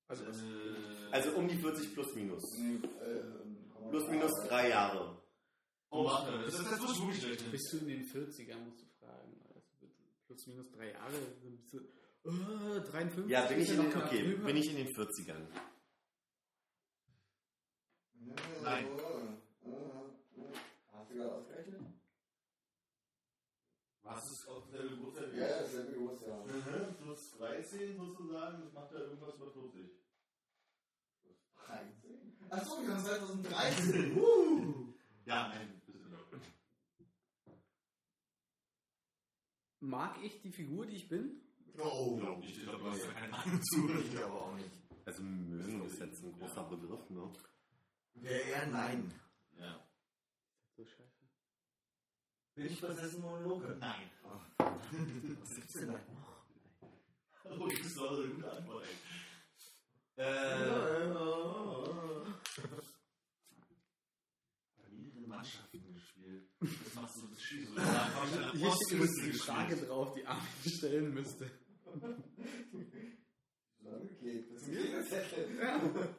Also, 0.08 0.28
was? 0.28 0.38
Äh, 0.42 1.12
Also 1.12 1.32
um 1.38 1.48
die 1.48 1.58
40 1.58 1.94
plus 1.94 2.14
minus. 2.16 2.44
Ähm, 2.58 3.70
mal 3.70 3.90
Plus 3.90 4.08
minus 4.10 4.32
drei 4.48 4.70
Jahre. 4.70 5.22
oh, 5.90 6.06
warte, 6.06 6.38
das, 6.44 6.58
das, 6.58 6.70
das 6.70 6.80
muss 6.82 6.92
ich 6.98 7.02
wirklich 7.02 7.32
rechnen. 7.32 7.52
bist 7.52 7.74
du 7.74 7.78
in 7.78 7.88
den 7.88 8.04
40ern, 8.06 8.58
musst 8.66 8.82
du 8.82 8.86
fragen. 9.00 9.42
Also, 9.48 9.88
plus 10.28 10.48
minus 10.48 10.70
drei 10.72 10.92
Jahre. 10.92 11.14
dann 11.44 11.56
bist 11.58 11.74
du, 11.74 11.80
äh, 11.80 12.82
53. 12.82 13.30
Ja, 13.32 13.46
bin 13.48 13.60
ist 13.60 13.70
ich 13.72 13.78
in 13.78 13.84
den, 13.90 13.98
okay, 13.98 14.24
drüber. 14.24 14.46
bin 14.46 14.58
ich 14.58 14.70
in 14.70 14.76
den 14.78 14.88
40ern. 14.90 15.48
Nein. 18.64 18.86
Äh, 18.86 19.70
äh, 19.70 20.54
Hast 20.92 21.12
du 21.12 21.16
gerade? 21.16 21.55
Was 24.06 24.32
ist 24.32 24.48
auf 24.48 24.70
der 24.70 24.84
Geburtstag? 24.84 25.34
Ja, 25.34 25.48
das 25.62 25.74
ist 25.74 25.78
ja 25.78 25.92
gewusst, 25.92 26.22
ja. 26.28 26.38
Mhm, 26.46 26.96
Plus 26.98 27.32
13 27.38 27.98
sozusagen, 27.98 28.62
das 28.62 28.74
macht 28.74 28.92
ja 28.92 29.00
irgendwas 29.00 29.34
über 29.36 29.52
40. 29.52 29.90
13? 31.66 32.38
Achso, 32.52 32.82
wir 32.84 32.94
haben 32.94 33.04
2013. 33.04 34.18
uh. 34.22 34.94
Ja, 35.26 35.48
nein, 35.48 35.82
du 35.88 35.94
doch. 35.94 36.40
Mag 39.80 40.24
ich 40.24 40.40
die 40.42 40.52
Figur, 40.52 40.86
die 40.86 40.98
ich 40.98 41.10
bin? 41.10 41.42
Oh, 41.80 42.16
Glaub 42.16 42.40
nicht, 42.40 42.58
ich 42.58 42.64
glaube, 42.64 42.84
du 42.84 42.92
hast 42.92 43.12
keine 43.16 43.34
Ahnung 43.34 43.62
zu. 43.64 43.90
Ich 44.00 44.12
glaube 44.12 44.34
auch 44.34 44.56
nicht. 44.56 44.72
Also 45.06 45.24
mögen 45.24 45.84
ist 45.86 46.00
jetzt 46.00 46.24
ein 46.24 46.32
großer 46.40 46.64
Begriff, 46.64 47.10
ne? 47.10 47.32
Wäre 48.14 48.40
eher 48.42 48.68
nein. 48.68 49.12
Ja. 49.60 49.84
So 50.78 50.86
scheiße. 50.86 51.15
Bin 52.56 52.68
ich 52.68 52.80
Prinzessin 52.80 53.22
Mononoke? 53.22 53.76
Nein. 53.80 54.10
Was 54.58 55.56
gibt's 55.56 55.74
denn 55.74 55.88
da 55.88 55.94
noch? 55.94 56.46
Oh, 57.44 57.68
das 57.68 57.80
ist 57.80 58.00
eine 58.00 58.28
gute 58.28 58.52
Antwort, 58.52 58.86
ey. 58.86 60.24
Äh, 60.24 60.60
mehrere 64.90 65.28
Mannschaften 65.28 65.94
gespielt. 65.94 66.50
Das 66.62 66.94
machst 66.96 67.18
du 67.18 67.22
so 67.22 67.28
eine 67.76 68.52
Hier 68.54 68.72
steht 68.72 69.34
die 69.34 69.38
Frage 69.38 69.76
drauf, 69.76 70.14
die 70.16 70.26
Armin 70.26 70.46
stellen 70.66 71.14
müsste. 71.14 71.52
Zusammengeklebt. 73.78 74.54
Das 74.54 74.62
ist 74.62 74.68
jeder 74.70 75.04
Zettel. 75.04 76.16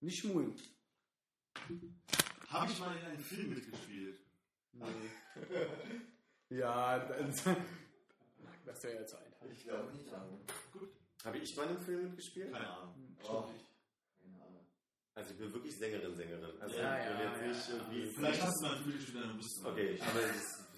Nicht 0.00 0.20
schmulen. 0.20 0.54
Habe 2.52 2.70
ich 2.72 2.78
mal 2.78 2.96
in 2.96 3.04
einem 3.04 3.24
Film 3.24 3.54
mitgespielt? 3.54 4.20
Nee. 4.72 5.10
ja, 6.50 6.98
das, 6.98 7.44
das 8.64 8.82
wäre 8.84 9.00
ja 9.00 9.06
zu 9.06 9.16
einfach. 9.18 9.46
Ich 9.50 9.64
glaube 9.64 9.92
nicht 9.92 10.12
an. 10.12 10.40
Habe 11.24 11.38
ich 11.38 11.56
mal 11.56 11.68
einen 11.68 11.80
Film 11.80 12.04
mitgespielt? 12.04 12.52
Keine 12.52 12.68
Ahnung. 12.68 13.16
Oh. 13.24 13.44
Keine 14.22 14.42
Ahnung. 14.42 14.66
Also 15.14 15.32
ich 15.32 15.38
bin 15.38 15.52
wirklich 15.52 15.76
Sängerin, 15.76 16.14
Sängerin. 16.14 16.60
Also 16.60 16.76
Ja, 16.76 16.98
ich 16.98 17.04
ja, 17.04 17.22
jetzt 17.22 17.40
ja, 17.40 17.46
nicht 17.48 17.68
ja. 17.68 17.74
irgendwie... 17.74 18.06
Vielleicht 18.14 18.42
hast 18.42 18.60
du 18.60 18.66
mal 18.66 18.76
ein 18.76 18.82
Film 18.82 18.96
gespielt, 18.96 19.24
dann 19.24 19.36
bist 19.36 19.60
du 19.62 19.68
Okay, 19.68 20.00
aber 20.00 20.20
es. 20.20 20.68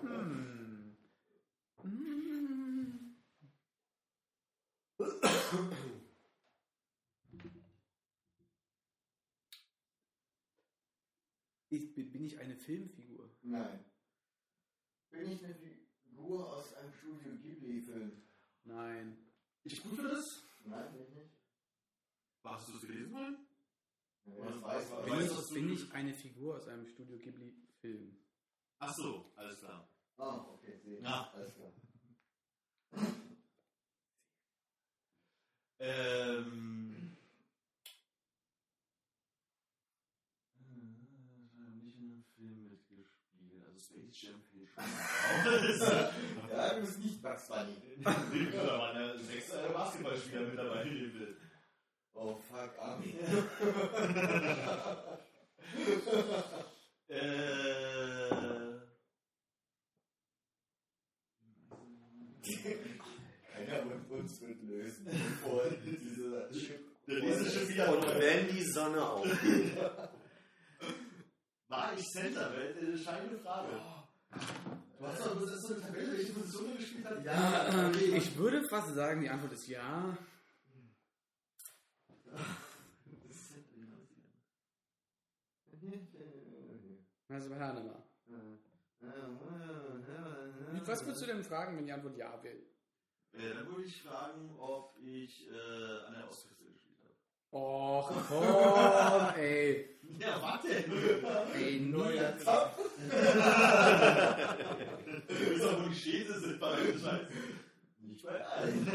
Hm. 0.00 0.96
Hm. 5.48 5.75
Ich, 11.76 11.94
bin 11.94 12.10
bin 12.10 12.24
ich 12.24 12.38
eine 12.38 12.56
Filmfigur? 12.56 13.30
Nein. 13.42 13.84
Bin 15.10 15.30
ich 15.30 15.44
eine 15.44 15.54
Figur 15.54 16.56
aus 16.56 16.72
einem 16.74 16.92
Studio 16.94 17.36
Ghibli-Film? 17.36 18.22
Nein. 18.64 19.18
Ich 19.64 19.82
gut 19.82 19.96
für 19.96 20.08
das? 20.08 20.24
Nein, 20.64 20.92
bin 20.92 21.02
ich 21.02 21.10
nicht. 21.14 21.30
Hast 22.44 22.68
du 22.68 22.72
das 22.72 22.80
gelesen 22.82 23.12
wollen? 23.12 23.46
Ich 24.24 24.32
weiß, 24.62 24.90
was 24.90 25.04
Bin, 25.04 25.12
weißt 25.14 25.48
ich, 25.48 25.54
bin 25.54 25.72
ich 25.72 25.92
eine 25.92 26.14
Figur 26.14 26.56
aus 26.56 26.66
einem 26.68 26.86
Studio 26.86 27.18
Ghibli-Film? 27.18 28.16
Ach 28.78 28.94
so, 28.94 29.32
alles 29.36 29.58
klar. 29.58 29.88
Ah, 30.16 30.46
okay, 30.54 30.78
sehe. 30.78 31.00
Ja. 31.02 31.30
Alles 31.32 31.54
klar. 31.54 31.72
Ähm. 35.78 37.16
äh, 40.58 41.70
Nicht 41.84 41.96
in 41.98 42.10
einem 42.12 42.24
Film 42.34 42.68
mitgespielt. 42.68 43.64
Also 43.64 43.78
Space 43.80 44.22
Jam 44.22 44.40
fällt 44.42 44.52
schon 44.52 44.62
raus. 44.62 44.65
Ja, 46.56 46.74
du 46.74 46.80
bist 46.80 46.98
nicht 47.00 47.22
Bugs 47.22 47.48
Bunny. 47.48 47.76
Nee, 47.96 48.04
Da 48.52 48.78
waren 48.78 48.96
ja 48.96 49.18
sechs 49.18 49.52
äh, 49.52 49.68
Basketballspieler 49.72 50.40
mit 50.42 50.58
dabei 50.58 50.82
Film. 50.84 51.36
Oh, 52.14 52.36
fuck, 52.48 52.78
Armin. 52.78 53.18
Äh. 57.08 58.28
Keiner 63.52 63.82
von 63.82 64.18
uns 64.18 64.40
wird 64.40 64.62
lösen, 64.62 65.04
bevor 65.06 65.70
dieser 65.70 66.50
Chip... 66.50 66.80
Der 67.06 67.20
nächste 67.20 67.50
Schiff 67.50 67.68
wieder 67.68 67.96
Und 67.96 68.20
wenn 68.20 68.48
die 68.48 68.62
Sonne 68.64 69.00
aufgeht. 69.00 69.76
War 71.68 71.92
ich 71.96 72.04
Center? 72.06 72.52
Entscheidende 72.80 73.38
Frage. 73.38 73.80
Du 74.30 75.06
hast 75.06 75.26
doch, 75.26 75.40
das 75.40 75.50
ist 75.52 75.62
so 75.62 75.74
eine 75.74 75.82
Tabelle, 75.82 76.12
welche 76.12 76.32
Position 76.32 76.70
er 76.70 76.76
gespielt 76.76 77.04
hat? 77.06 77.24
Ja, 77.24 77.88
okay. 77.88 78.16
Ich 78.16 78.36
würde 78.36 78.62
fast 78.68 78.94
sagen, 78.94 79.20
die 79.20 79.28
Antwort 79.28 79.52
ist 79.52 79.68
ja. 79.68 80.16
Also, 87.28 87.54
Herr 87.54 87.68
Hannemann. 87.68 88.02
Was 90.86 91.04
würdest 91.04 91.22
du 91.22 91.26
denn 91.26 91.44
fragen, 91.44 91.76
wenn 91.76 91.86
die 91.86 91.92
Antwort 91.92 92.16
ja 92.16 92.42
wäre? 92.42 92.56
Äh, 93.32 93.54
dann 93.54 93.66
würde 93.68 93.84
ich 93.84 94.02
fragen, 94.02 94.56
ob 94.58 94.96
ich 94.98 95.48
äh, 95.48 96.06
an 96.06 96.14
der 96.14 96.28
Ostküste. 96.28 96.55
Och, 97.50 98.10
komm, 98.28 99.34
ey. 99.36 99.98
Ja, 100.18 100.40
warte! 100.42 100.68
Ey, 101.54 101.80
Neuer. 101.80 102.36
Zapf. 102.38 102.76
Du 102.76 103.12
weißt 105.34 105.64
auch, 105.64 105.84
wo 105.84 105.88
die 105.88 105.94
Städte 105.94 106.40
sind 106.40 106.60
bei 106.60 106.76
den 106.76 106.98
Scheißen. 106.98 107.28
Nicht 108.00 108.22
bei 108.24 108.44
allen. 108.44 108.90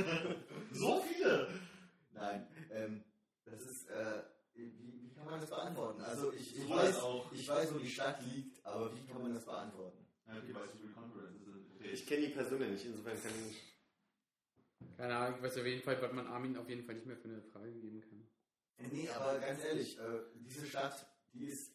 So 0.71 1.01
viele! 1.01 1.47
Nein, 2.13 2.47
ähm, 2.71 3.03
das 3.45 3.61
ist, 3.61 3.89
äh, 3.89 4.23
wie, 4.53 4.71
wie 4.79 5.09
kann 5.15 5.25
man 5.25 5.39
das 5.39 5.49
beantworten? 5.49 6.01
Also 6.01 6.31
ich, 6.33 6.55
ich, 6.55 6.63
So 6.63 6.69
weiß, 6.69 6.99
auch. 7.01 7.31
ich 7.31 7.47
weiß, 7.47 7.73
wo 7.73 7.79
die 7.79 7.89
Stadt 7.89 8.21
liegt, 8.23 8.65
aber 8.65 8.93
wie 8.95 9.05
kann 9.11 9.21
man 9.21 9.33
das 9.33 9.45
beantworten? 9.45 10.05
Ja, 10.27 10.33
okay, 10.37 10.53
weißt 10.53 10.73
du, 10.75 10.79
wo 10.83 10.87
die 10.87 10.93
Conferences 10.93 11.43
sind? 11.45 11.71
Okay. 11.75 11.89
Ich 11.91 12.05
kenne 12.05 12.27
die 12.27 12.33
Person 12.33 12.61
ja 12.61 12.67
nicht, 12.67 12.85
insofern 12.85 13.21
kann 13.21 13.31
ich... 13.49 13.57
Keine 14.97 15.15
Ahnung, 15.15 15.37
ich 15.37 15.43
weiß 15.43 15.57
auf 15.57 15.65
jeden 15.65 15.81
Fall, 15.81 16.01
was 16.01 16.11
man 16.13 16.27
Armin 16.27 16.57
auf 16.57 16.69
jeden 16.69 16.83
Fall 16.85 16.95
nicht 16.95 17.07
mehr 17.07 17.17
für 17.17 17.27
eine 17.27 17.41
Frage 17.41 17.71
geben 17.73 18.01
kann. 18.01 18.27
Äh, 18.77 18.87
Nee, 18.91 19.09
aber 19.09 19.39
ganz 19.39 19.63
ehrlich, 19.63 19.97
äh, 19.99 20.19
diese 20.35 20.65
Stadt, 20.67 21.05
die 21.33 21.45
ist 21.45 21.71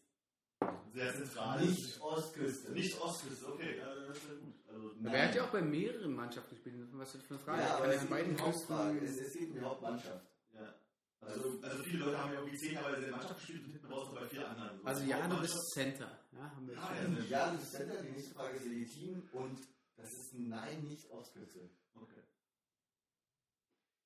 Sehr 0.93 1.13
zentral. 1.15 1.61
nicht 1.65 2.01
Ostküste. 2.01 2.73
Nicht 2.73 3.01
Ostküste, 3.01 3.47
okay, 3.53 3.79
ja, 3.79 3.95
das 3.95 4.17
ist 4.19 4.25
ja 4.29 4.35
gut. 4.35 4.55
Also, 4.69 4.89
Nein. 4.97 5.07
Aber 5.07 5.17
er 5.17 5.29
hat 5.29 5.35
ja 5.35 5.45
auch 5.47 5.53
bei 5.53 5.63
mehreren 5.63 6.13
Mannschaften 6.15 6.51
gespielt. 6.55 6.75
Was 6.93 7.09
ist 7.09 7.15
das 7.17 7.23
für 7.25 7.35
eine 7.35 7.43
Frage? 7.45 7.63
Ja, 7.63 7.69
Er 7.69 7.77
aber 7.77 7.95
es 7.95 8.07
beiden 8.07 8.41
Hauptfrage. 8.41 8.99
Es, 8.99 9.05
Küsten. 9.17 9.27
es 9.27 9.33
geht 9.35 9.49
um 9.49 9.55
die 9.55 9.61
Hauptmannschaft. 9.61 10.27
ja. 10.55 10.75
Also, 11.21 11.61
also 11.63 11.83
viele 11.83 11.99
Leute 12.05 12.19
haben 12.19 12.33
ja 12.35 12.39
irgendwie 12.41 12.59
zehn 12.59 12.73
Jahre 12.75 12.93
bei 12.95 13.01
der 13.01 13.11
Mannschaft 13.11 13.37
gespielt 13.39 13.65
und 13.65 13.71
hinten 13.73 13.87
raus 13.93 14.07
noch 14.13 14.21
bei 14.21 14.27
vier 14.29 14.49
anderen. 14.49 14.79
So. 14.79 14.85
Also 14.87 15.05
ja, 15.05 15.27
du 15.29 15.41
bist 15.41 15.71
Center. 15.73 16.19
Ja, 16.33 16.51
haben 16.55 16.69
wir 16.69 16.79
Ah, 16.79 16.95
ja. 16.95 17.25
Ja, 17.29 17.53
das 17.53 17.63
ist 17.63 17.73
Center. 17.73 18.03
Die 18.03 18.11
nächste 18.11 18.35
Frage 18.35 18.57
ist 18.59 18.65
legitim 18.67 19.29
und 19.33 19.59
das 19.97 20.13
ist 20.13 20.35
Nein, 20.35 20.85
nicht 20.85 21.11
Ostküste. 21.11 21.71
Okay. 21.95 22.23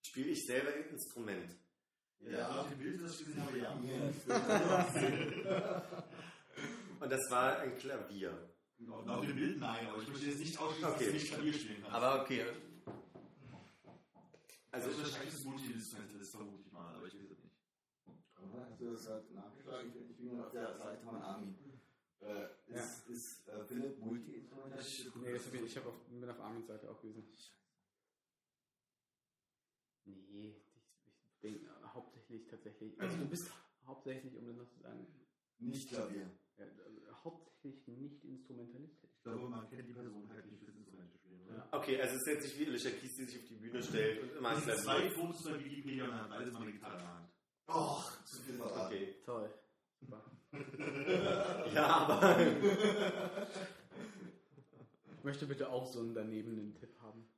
Spiele 0.06 0.30
ich 0.30 0.46
selber 0.46 0.72
ein 0.72 0.88
Instrument? 0.88 1.56
Ja, 2.20 2.48
auf 2.60 2.68
dem 2.68 2.78
Bild, 2.78 3.02
das 3.02 3.18
ich 3.20 3.26
gesehen 3.26 3.42
habe, 3.46 3.58
ja. 3.58 3.72
Und 7.00 7.10
das 7.10 7.30
war 7.30 7.58
ein 7.58 7.76
Klavier. 7.78 8.50
Auf 8.88 9.08
auf 9.08 9.26
dem 9.26 9.36
Bild 9.36 9.58
nein, 9.58 9.86
aber 9.88 10.02
ich 10.02 10.08
möchte 10.08 10.26
jetzt 10.26 10.38
nicht 10.38 10.58
ausschließen, 10.58 10.90
dass 10.90 10.96
Okay. 10.96 11.06
du 11.06 11.12
nicht 11.12 11.32
Klavier 11.32 11.52
spielen 11.52 11.82
kannst. 11.82 11.96
Aber 11.96 12.22
okay. 12.22 12.44
also, 14.70 14.88
Also, 14.88 15.02
wahrscheinlich 15.02 15.28
ist 15.34 15.40
es 15.40 15.44
Multi-Instrument, 15.44 16.20
das 16.20 16.30
vermute 16.30 16.62
ich 16.62 16.72
mal, 16.72 16.94
aber 16.94 17.06
ich 17.06 17.14
weiß 17.14 17.30
es 17.30 17.42
nicht. 17.42 17.56
Du 18.78 18.90
das 18.92 19.06
halt 19.08 19.30
nachgeschlagen? 19.34 19.88
Ich 19.88 19.94
bin, 19.94 20.10
ich 20.10 20.16
bin 20.16 20.40
auf 20.40 20.50
der 20.50 20.74
Seite 20.78 21.02
von 21.04 21.16
Armin. 21.22 21.54
Äh, 22.20 22.26
Ja. 22.68 22.76
ist, 22.76 23.08
ist 23.08 23.48
äh, 23.48 23.64
Philipp 23.64 23.98
Multi-Instrument? 23.98 24.74
Nee, 24.76 25.32
das 25.32 25.46
hab 25.46 25.54
ich, 25.54 25.62
ich 25.62 25.76
hab 25.76 25.86
auf, 25.86 25.94
bin 26.08 26.28
auf 26.30 26.40
Armins 26.40 26.66
Seite 26.66 26.90
auch 26.90 27.00
gewesen. 27.00 27.24
Nee, 30.04 30.48
ich, 30.48 30.56
ich 31.34 31.40
denke 31.42 31.66
äh, 31.66 31.79
hauptsächlich 32.30 32.46
tatsächlich. 32.48 33.00
Also 33.00 33.16
du 33.18 33.26
bist 33.28 33.50
hauptsächlich, 33.86 34.36
um 34.36 34.46
das 34.46 34.56
noch 34.56 34.68
zu 34.68 34.80
sagen, 34.80 35.06
Nicht 35.58 35.88
Klavier. 35.88 36.30
ja, 36.56 36.64
äh, 36.64 36.68
hauptsächlich 37.24 37.86
nicht 37.98 38.24
instrumentalistisch. 38.24 39.10
Ich 39.16 39.22
glaube, 39.22 39.48
man 39.48 39.68
kennt 39.68 39.88
die 39.88 39.92
Person 39.92 40.28
halt 40.30 40.50
nicht 40.50 40.62
fürs 40.62 40.76
Instrument 40.76 41.12
spielen, 41.12 41.42
oder? 41.42 41.56
Ja. 41.56 41.68
okay, 41.72 42.00
also 42.00 42.14
es 42.14 42.20
ist 42.22 42.26
jetzt 42.28 42.42
nicht 42.44 42.58
wie 42.58 42.66
Alicia 42.68 42.90
Keys, 42.92 43.14
die 43.16 43.24
sich 43.24 43.38
auf 43.42 43.48
die 43.48 43.56
Bühne 43.56 43.82
stellt 43.82 44.22
und 44.22 44.36
immer 44.36 44.48
ein 44.50 44.60
sind 44.60 44.78
zwei 44.78 45.00
Klavier. 45.00 45.10
Fotos 45.12 45.44
bei 45.44 45.64
Wikipedia 45.64 46.04
und 46.04 46.14
haben 46.14 46.30
beides 46.30 46.52
mal 46.54 46.62
eine 46.62 46.72
Gitarre 46.72 46.94
in 46.96 47.00
der 47.00 47.14
Hand. 47.14 47.28
Och, 47.68 48.24
zu 48.24 48.42
viel 48.42 48.54
verraten. 48.54 48.86
Okay. 48.94 49.14
Toll. 49.24 49.54
Super. 50.00 50.24
Ja, 51.74 51.86
aber... 51.86 52.40
Ich 55.18 55.24
möchte 55.24 55.46
bitte 55.46 55.68
auch 55.68 55.86
so 55.86 56.00
einen 56.00 56.14
daneben 56.14 56.58
einen 56.58 56.74
Tipp 56.74 56.98
haben. 57.00 57.28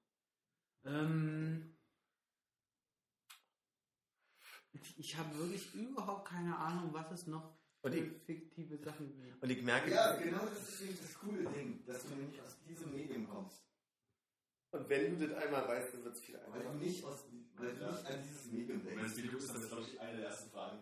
Ähm, 0.85 1.75
ich, 4.99 5.17
habe 5.17 5.37
wirklich 5.39 5.75
überhaupt 5.75 6.29
keine 6.29 6.57
Ahnung, 6.57 6.93
was 6.93 7.11
es 7.13 7.27
noch 7.27 7.57
Und 7.83 7.93
für 7.93 7.99
ich- 7.99 8.23
fiktive 8.25 8.77
Sachen 8.79 9.13
gibt. 9.21 9.43
Und 9.43 9.51
ich 9.51 9.63
merke... 9.63 9.91
Ja, 9.91 10.17
genau 10.17 10.45
das 10.47 10.69
ist 10.69 10.81
nämlich 10.81 11.01
das 11.01 11.15
coole 11.19 11.45
Ding, 11.51 11.85
dass 11.87 12.03
du 12.05 12.15
nicht 12.15 12.41
aus 12.41 12.57
diesem 12.69 12.93
Medium 12.93 13.29
kommst. 13.29 13.63
Und 14.71 14.89
wenn 14.89 15.19
du 15.19 15.29
das 15.29 15.37
einmal 15.43 15.69
weißt, 15.69 15.95
dann 15.95 16.05
wird 16.05 16.15
es 16.15 16.21
viel 16.21 16.35
Weil 16.35 16.45
einfacher. 16.45 16.73
du 16.73 16.79
nicht, 16.79 17.05
aus, 17.05 17.25
weil 17.57 17.75
du 17.75 17.87
nicht 17.91 18.07
an 18.07 18.23
dieses 18.23 18.47
Medium 18.53 18.81
Und 18.81 18.87
wenn 18.87 18.99
es 18.99 19.15
denkst. 19.15 19.17
Video 19.23 19.39
ist, 19.39 19.49
dann 19.51 19.63
ist 19.63 19.69
glaube 19.69 19.83
ich 19.93 20.01
eine 20.01 20.17
der 20.17 20.27
ersten 20.29 20.51
Fragen. 20.51 20.79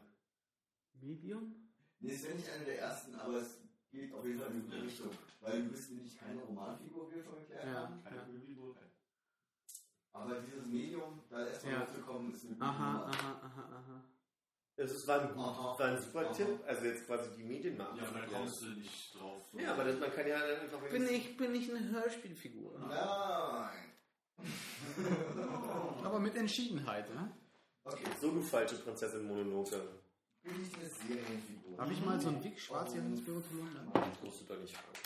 Medium? 1.01 1.55
Nee, 2.01 2.13
es 2.15 2.23
wäre 2.23 2.35
nicht 2.37 2.49
eine 2.51 2.65
der 2.65 2.79
ersten, 2.81 3.15
aber 3.17 3.39
es 3.41 3.59
geht 3.91 4.13
auf 4.13 4.25
jeden 4.25 4.39
Fall 4.39 4.51
in 4.53 4.63
gute 4.65 4.83
Richtung. 4.83 5.11
Weil 5.41 5.63
du 5.65 5.71
bist 5.71 5.91
nämlich 5.91 6.17
keine 6.17 6.41
Romanfigur, 6.43 7.11
wie 7.11 7.17
wir 7.17 7.25
schon 7.25 7.39
erklärt 7.39 7.65
Ja. 7.65 7.75
haben. 7.75 8.03
Keine 8.05 8.17
Ja. 8.17 8.25
Filmfigur, 8.25 8.71
okay. 8.71 8.85
Aber 10.13 10.41
dieses 10.41 10.67
Medium, 10.67 11.23
da 11.31 11.47
erstmal 11.47 11.73
Ja. 11.75 11.79
mitzukommen, 11.81 12.33
ist 12.35 12.45
eine 12.45 12.55
gute 12.55 12.65
Aha, 12.67 13.05
aha, 13.05 13.41
aha, 13.43 13.63
aha. 13.73 14.05
Das 14.77 14.91
ist, 14.93 15.07
war, 15.07 15.21
ein, 15.21 15.29
gut, 15.29 15.39
Aha. 15.39 15.79
war 15.79 15.87
ein 15.89 16.01
super 16.01 16.21
Aha. 16.27 16.33
Tipp. 16.33 16.61
Also 16.67 16.85
jetzt 16.87 17.07
quasi 17.07 17.31
die 17.37 17.43
Medien 17.45 17.77
machen. 17.77 17.99
Ja, 17.99 18.09
aber 18.09 18.21
da 18.21 18.27
kommst 18.27 18.63
du 18.63 18.67
nicht 18.67 19.15
drauf. 19.15 19.47
Ja, 19.53 19.73
aber 19.75 19.85
das, 19.85 20.01
man 20.01 20.11
kann 20.13 20.27
ja 20.27 20.39
dann 20.41 20.61
einfach... 20.61 20.81
Bin 20.89 21.07
ich, 21.09 21.37
bin 21.37 21.55
ich 21.55 21.69
eine 21.75 21.89
Hörspielfigur? 21.91 22.79
Nein. 22.89 23.71
Aber 26.03 26.19
mit 26.19 26.35
Entschiedenheit, 26.35 27.13
ne? 27.15 27.31
Okay. 27.85 28.05
So, 28.21 28.31
du 28.31 28.41
falsche 28.41 28.77
Prinzessin 28.77 29.27
Mononoke. 29.27 29.77
bin 30.43 30.53
ich 30.67 30.75
eine 30.75 30.89
Serienfigur. 30.89 31.79
Habe 31.79 31.93
ich 31.93 32.05
mal 32.05 32.19
so 32.19 32.29
einen 32.29 32.43
Vic 32.43 32.59
schwarzjährigen 32.59 33.19
Spirituellen? 33.19 33.91
Das 33.93 34.23
musst 34.23 34.41
du 34.41 34.45
doch 34.47 34.59
nicht 34.61 34.75
fragen. 34.75 34.99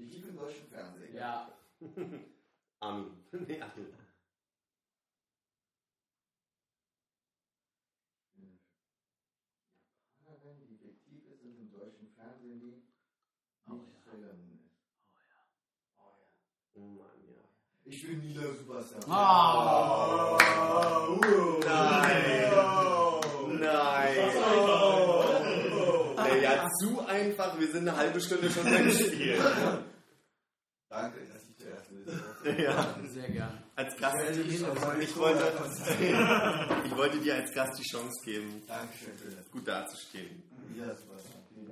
Ich 0.00 0.12
liebe 0.12 0.26
den 0.28 0.36
deutschen 0.36 0.68
Fernsehen. 0.68 1.14
Ja. 1.14 1.52
Armin. 2.80 3.10
nee, 3.32 3.60
Armin. 3.60 3.92
Japanerin, 10.20 10.66
die 10.68 10.76
fiktiv 10.76 11.24
ist 11.32 11.42
und 11.42 11.58
im 11.58 11.70
deutschen 11.70 12.08
Fernsehen 12.14 12.60
die 12.60 12.82
Oh 13.68 13.74
nicht 13.74 14.06
ja. 14.06 14.12
drin 14.12 14.22
ist. 14.54 14.70
Oh 15.98 16.14
ja. 16.20 16.28
Oh 16.74 16.80
Mann, 16.80 17.24
ja. 17.26 17.42
Ich 17.84 18.06
bin 18.06 18.20
Nila 18.20 18.52
Superstar. 18.54 19.00
Ah. 19.08 20.38
Nein! 21.64 22.50
Nein! 23.60 24.16
Ey, 24.16 25.17
ja, 26.56 26.66
zu 26.80 27.00
einfach. 27.06 27.58
Wir 27.58 27.68
sind 27.70 27.88
eine 27.88 27.96
halbe 27.96 28.20
Stunde 28.20 28.50
schon 28.50 28.64
beim 28.64 28.90
Spiel. 28.90 29.38
Danke, 30.90 31.18
dass 31.32 31.42
ich 31.48 31.56
zuerst 31.56 31.90
mit 31.92 32.58
ja. 32.60 32.94
Sehr 33.06 33.28
gern. 33.30 33.62
Als 33.76 33.94
Gast. 33.96 34.16
Ja, 34.24 34.30
die 34.32 34.40
Ich 34.40 34.56
Hilfe. 34.58 34.80
wollte, 34.80 35.02
ich 36.86 36.96
wollte 36.96 37.18
dir 37.18 37.34
als 37.34 37.52
Gast 37.52 37.78
die 37.78 37.82
Chance 37.84 38.24
geben, 38.24 38.62
Dankeschön 38.66 39.16
für 39.18 39.30
das. 39.30 39.50
gut 39.50 39.68
dazustehen. 39.68 40.42
Vielen 40.74 40.86
Dank. 40.88 40.98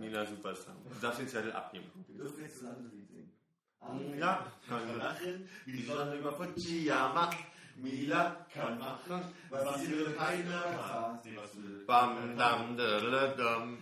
Mila 0.00 0.26
Superstar. 0.26 0.74
Du 0.92 1.00
darfst 1.00 1.20
den 1.20 1.28
Zettel 1.28 1.52
abnehmen. 1.52 1.90
Wir 2.08 2.24
dürfen 2.24 2.42
jetzt 2.42 2.62
das 2.62 2.76
Lied 2.92 3.08
singen. 3.08 4.18
Ja, 4.18 4.46
kann 4.68 4.80
ich 4.90 4.96
lachen, 4.96 5.48
wie 5.64 5.72
die 5.72 5.84
Sonne 5.86 6.16
über 6.16 6.32
Fujiyama. 6.32 7.30
Mila 7.76 8.46
kann 8.52 8.78
machen, 8.78 9.22
was 9.50 9.82
ihre 9.82 10.12
keiner 10.12 10.62
kann. 10.62 11.20
Was 11.36 11.56
will. 11.56 11.84
Bam, 11.86 12.36
dam, 12.36 12.76
dam, 12.76 13.36
bam, 13.36 13.78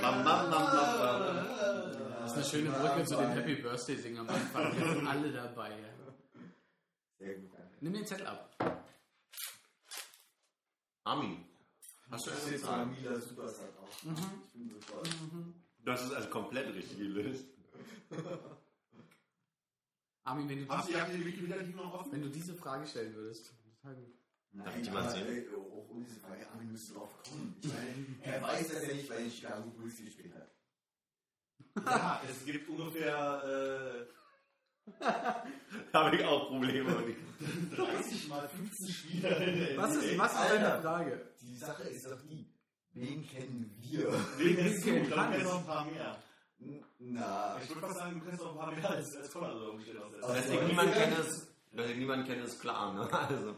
bam, 0.00 0.24
bam, 0.24 0.50
bam, 0.50 0.50
bam. 0.50 1.46
Das 2.20 2.30
ist 2.30 2.36
eine 2.36 2.44
schöne 2.44 2.70
Brücke 2.70 3.04
zu 3.04 3.16
den 3.16 3.30
Happy 3.30 3.54
Birthday 3.62 3.96
Singen 3.96 4.18
am 4.18 4.28
Anfang. 4.28 4.76
Wir 4.76 4.86
sind 4.92 5.06
alle 5.06 5.32
dabei. 5.32 5.72
Sehr 7.18 7.34
gut. 7.34 7.50
Nimm 7.80 7.92
den 7.92 8.06
Zettel 8.06 8.26
ab. 8.26 8.50
Armin, 11.04 11.44
hast 12.10 12.26
du 12.26 12.30
Das 12.30 12.50
jetzt 12.50 12.64
mal 12.66 12.86
Mila 12.86 13.18
Superstar 13.18 13.68
drauf. 13.68 13.88
Ich 14.02 14.52
bin 14.52 14.68
so 14.68 14.80
stolz. 14.80 15.08
Das 15.84 16.04
ist 16.04 16.12
also 16.12 16.28
komplett 16.28 16.74
richtig 16.74 16.98
gelöst. 16.98 17.46
Armin, 20.28 20.48
wenn 20.48 20.58
du, 20.58 20.64
ihr 20.64 20.70
habt 20.70 20.88
ihr 21.12 21.18
die 21.18 21.24
Wikipedia 21.26 21.56
noch 21.76 21.94
offen? 21.94 22.12
wenn 22.12 22.22
du 22.22 22.28
diese 22.28 22.54
Frage 22.54 22.86
stellen 22.86 23.14
würdest. 23.14 23.52
total 23.82 23.94
gut. 23.96 24.14
Darf 24.52 24.76
ich 24.76 24.82
die 24.82 24.90
mal 24.90 25.08
sehen? 25.10 25.26
ey, 25.28 25.46
Auch 25.54 25.88
ohne 25.90 26.04
diese 26.04 26.20
Frage, 26.20 26.48
Armin 26.50 26.72
müsste 26.72 26.94
drauf 26.94 27.14
kommen. 27.22 27.56
Ich 27.62 27.68
meine, 27.68 28.06
er 28.22 28.42
weiß 28.42 28.68
das 28.68 28.86
ja 28.88 28.94
nicht, 28.94 29.10
weil 29.10 29.18
er 29.18 29.24
in 29.24 29.30
Chicago 29.30 29.70
Bulls 29.70 29.96
gespielt 29.98 30.34
hat. 30.34 30.50
Ja, 31.86 32.22
es 32.30 32.44
gibt 32.44 32.68
ungefähr 32.68 34.06
Habe 35.92 36.16
ich 36.16 36.24
auch 36.24 36.48
Probleme. 36.48 36.90
äh, 36.90 37.76
30 37.76 38.28
mal 38.28 38.48
15 38.48 38.88
Spieler 38.88 39.36
in 39.46 39.58
der 39.60 39.76
Was 39.76 39.96
ist, 39.96 40.18
was 40.18 40.32
ist 40.32 40.38
Alter. 40.38 40.58
deine 40.68 40.82
Frage? 40.82 41.30
Die 41.42 41.56
Sache 41.56 41.82
ist 41.84 42.06
doch 42.06 42.20
die, 42.22 42.50
wen 42.94 43.26
kennen 43.28 43.76
wir? 43.80 44.10
Wen? 44.38 44.56
Wen 44.56 44.66
Ich 44.66 44.82
glaube, 44.82 45.02
du 45.02 45.10
kennt 45.14 45.30
kennst 45.32 45.44
noch 45.44 45.58
ein 45.60 45.66
paar 45.66 45.84
mehr. 45.84 46.22
Na, 46.98 47.60
Ich 47.62 47.68
würde 47.68 47.80
fast 47.80 47.98
sagen, 47.98 48.18
du 48.20 48.26
kennst 48.26 48.42
noch 48.42 48.52
ein 48.52 48.58
paar 48.58 48.72
mehr 48.72 48.90
als, 48.90 49.16
als 49.16 49.32
Conor 49.32 49.58
so 49.58 49.70
umsteht 49.70 49.96
aus 49.96 50.12
der 50.12 50.24
Aber 50.24 50.34
Dass 50.34 50.44
das 50.44 50.54
ich 50.54 50.60
ist 50.60 50.66
niemand 50.66 50.96
ist, 50.96 51.48
dass 51.72 51.90
ich 51.90 51.96
niemand 51.96 52.26
kenne, 52.26 52.42
ist 52.42 52.60
klar. 52.60 52.94
Ne? 52.94 53.08
Also. 53.12 53.56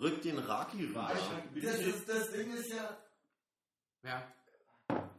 Rück 0.00 0.22
den 0.22 0.38
Raki 0.38 0.84
rüber. 0.84 1.10
das, 1.54 1.80
ist, 1.80 2.08
das 2.08 2.30
Ding 2.30 2.52
ist 2.54 2.70
ja. 2.70 2.98
Ja. 4.04 4.32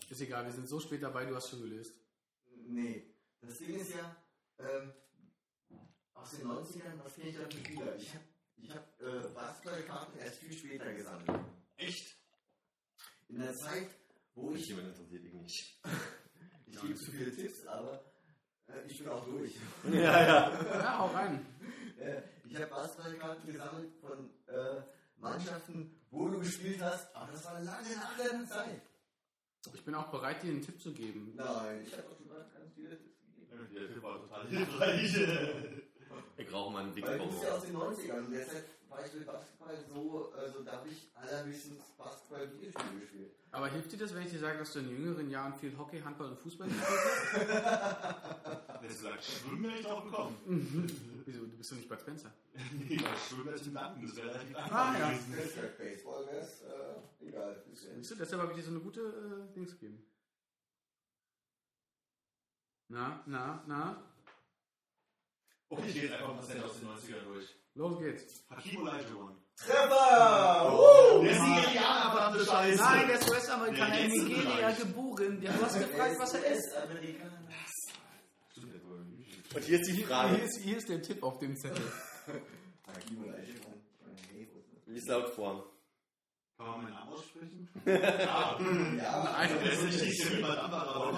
Ist 0.09 0.21
egal, 0.21 0.45
wir 0.45 0.51
sind 0.53 0.67
so 0.67 0.79
spät 0.79 1.03
dabei, 1.03 1.25
du 1.25 1.35
hast 1.35 1.49
schon 1.49 1.61
gelöst. 1.61 1.93
Nee, 2.65 3.13
das 3.41 3.57
Ding 3.57 3.77
ist 3.79 3.93
ja, 3.93 4.15
ähm, 4.57 4.93
aus 6.13 6.31
den 6.31 6.47
90ern, 6.47 7.03
was 7.03 7.15
kenne 7.15 7.29
ich 7.29 7.37
da 7.37 7.43
für 7.43 7.51
Spieler? 7.51 7.95
Ich 7.95 8.13
habe 8.13 8.23
ich 8.57 8.75
hab, 8.75 9.01
äh, 9.01 9.27
Basketballkarten 9.33 10.19
erst 10.19 10.39
viel 10.39 10.53
später 10.53 10.93
gesammelt. 10.93 11.39
Echt? 11.77 12.17
In 13.27 13.39
der 13.39 13.53
Zeit, 13.55 13.89
wo 14.35 14.51
ich. 14.53 14.67
Jemand 14.67 14.87
interessiert 14.89 15.23
dich 15.23 15.33
nicht. 15.33 15.79
Ich 16.71 16.79
gebe 16.79 16.95
zu 16.95 17.11
viele 17.11 17.35
Tipps, 17.35 17.65
aber 17.65 17.99
äh, 18.67 18.87
ich 18.87 18.99
bin 18.99 19.09
auch 19.09 19.25
durch. 19.25 19.55
Ja, 19.91 20.21
ja. 20.21 20.63
Ja, 20.79 20.99
hau 20.99 21.07
rein. 21.07 21.45
Äh, 21.99 22.21
ich 22.47 22.55
habe 22.55 22.67
Basketballkarten 22.67 23.51
gesammelt 23.51 23.91
von 23.99 24.29
äh, 24.47 24.81
Mannschaften, 25.17 25.99
wo 26.11 26.29
du 26.29 26.39
gespielt 26.39 26.79
hast, 26.81 27.13
aber 27.15 27.31
das 27.31 27.43
war 27.45 27.59
lange 27.59 27.95
nach 27.95 28.15
deiner 28.17 28.47
Zeit. 28.47 28.81
Ich 29.73 29.83
bin 29.83 29.95
auch 29.95 30.09
bereit, 30.09 30.41
dir 30.43 30.51
einen 30.51 30.61
Tipp 30.61 30.79
zu 30.79 30.93
geben. 30.93 31.33
Nein, 31.35 31.83
ich 31.85 31.91
habe 31.97 32.07
auch 32.07 32.17
schon 32.17 32.27
mal 32.27 32.45
ganz 32.53 32.73
viele 32.75 32.97
Tipps 32.97 33.25
gegeben. 33.25 33.73
Der 33.73 33.87
Tipp 33.87 34.03
war 34.03 34.21
total 34.21 34.47
hilfreich. 34.49 35.17
Ich 36.37 36.47
brauche 36.47 36.71
mal 36.71 36.83
einen 36.83 36.93
Big 36.93 37.05
Weil 37.05 37.17
du 37.17 37.27
bist 37.27 37.43
ja 37.43 37.51
aus 37.55 37.63
den 37.63 37.75
90ern 37.75 38.25
und 38.25 38.31
deshalb 38.31 38.65
mit 38.89 39.25
Basketball 39.25 39.77
so, 39.87 40.33
also 40.33 40.63
da 40.63 40.71
habe 40.73 40.89
ich 40.89 41.11
allerhöchstens 41.15 41.83
Basketball-Videospiele 41.97 42.99
gespielt. 42.99 43.31
Aber 43.51 43.67
hilft 43.67 43.91
dir 43.91 43.97
das, 43.97 44.13
wenn 44.13 44.23
ich 44.23 44.31
dir 44.31 44.39
sage, 44.39 44.59
dass 44.59 44.73
du 44.73 44.79
in 44.79 44.89
jüngeren 44.89 45.29
Jahren 45.29 45.53
viel 45.55 45.75
Hockey, 45.77 46.01
Handball 46.01 46.29
und 46.29 46.39
Fußball 46.39 46.67
gespielt 46.67 46.89
hast? 46.89 47.33
Hättest 48.81 49.03
du 49.03 49.05
gesagt, 49.05 49.23
schwimmen 49.23 49.63
wäre 49.63 49.79
ich 49.79 49.85
drauf 49.85 50.03
gekommen. 50.03 50.37
Wieso? 51.25 51.45
Du 51.45 51.57
bist 51.57 51.71
doch 51.71 51.77
nicht 51.77 51.89
Bud 51.89 51.99
Spencer. 51.99 52.31
Nee, 52.73 52.99
weil 53.01 53.17
schwimmen 53.17 53.45
wäre 53.45 53.55
ich 53.55 53.67
im 53.67 53.73
Nacken. 53.73 54.01
Das 54.07 54.15
wäre 54.15 54.29
relativ 54.29 54.55
einfach 54.55 54.71
Ah, 54.71 54.99
ja. 54.99 55.19
Deshalb 55.37 55.77
Baseball 55.77 56.25
wäre 56.27 56.39
es 56.39 56.61
äh, 56.61 57.27
egal. 57.27 57.63
Siehst 57.73 58.11
du, 58.11 58.15
deshalb 58.15 58.41
habe 58.41 58.51
ich 58.51 58.57
dir 58.57 58.63
so 58.63 58.71
eine 58.71 58.79
gute 58.79 59.01
äh, 59.01 59.53
Dings 59.53 59.71
gegeben. 59.71 60.05
Na, 62.87 63.23
na, 63.27 63.63
na. 63.67 64.03
Oh, 65.69 65.77
ich 65.85 65.93
gehe 65.93 66.03
jetzt 66.03 66.13
einfach 66.13 66.29
mal 66.29 66.39
aus 66.39 66.47
den 66.47 66.61
90ern 66.61 67.23
durch. 67.25 67.55
Los 67.79 67.97
geht's. 67.99 68.43
Hakim 68.49 68.81
Olajuwon. 68.81 69.35
Treffer! 69.55 70.73
Uh! 70.73 71.23
Der 71.23 71.39
Nigerianer, 71.41 72.11
verdammte 72.11 72.45
Scheiße. 72.45 72.77
Nein, 72.83 73.07
der 73.07 73.19
ist 73.19 73.29
US-Amerikaner 73.29 73.91
Der 73.95 74.05
in 74.05 74.11
ist 74.11 74.23
Nigeria 74.27 74.71
geboren. 74.71 75.41
Der, 75.41 75.53
du 75.53 75.61
hast 75.65 75.79
gefragt, 75.79 76.15
was 76.19 76.33
er 76.33 76.45
ist. 76.45 76.75
Amerikaner. 76.75 77.39
Stimmt, 78.51 78.73
der 78.73 78.83
wohl. 78.83 78.97
Und 79.55 79.63
hier 79.63 79.79
ist 79.79 79.87
die 79.89 79.93
Hier 79.93 80.07
Frage. 80.07 80.35
ist, 80.35 80.59
hier 80.61 80.77
ist 80.77 80.89
der 80.89 81.01
Tipp 81.01 81.23
auf 81.23 81.39
dem 81.39 81.55
Zettel. 81.55 81.81
Hakim 82.87 83.23
Olajuwon. 83.23 83.73
Wo 84.85 84.91
ist 84.93 85.07
laut 85.07 85.29
vor. 85.29 85.65
Kann 86.57 86.67
man 86.67 86.83
meinen 86.83 86.93
Namen 86.95 87.13
aussprechen? 87.13 87.69
ja. 87.85 88.59
Ja, 88.59 89.23
Nein, 89.23 89.49
Der 89.63 89.71
ist 89.71 89.83
nicht 89.83 90.01
die 90.05 90.11
Silber, 90.11 90.61
aber 90.63 91.13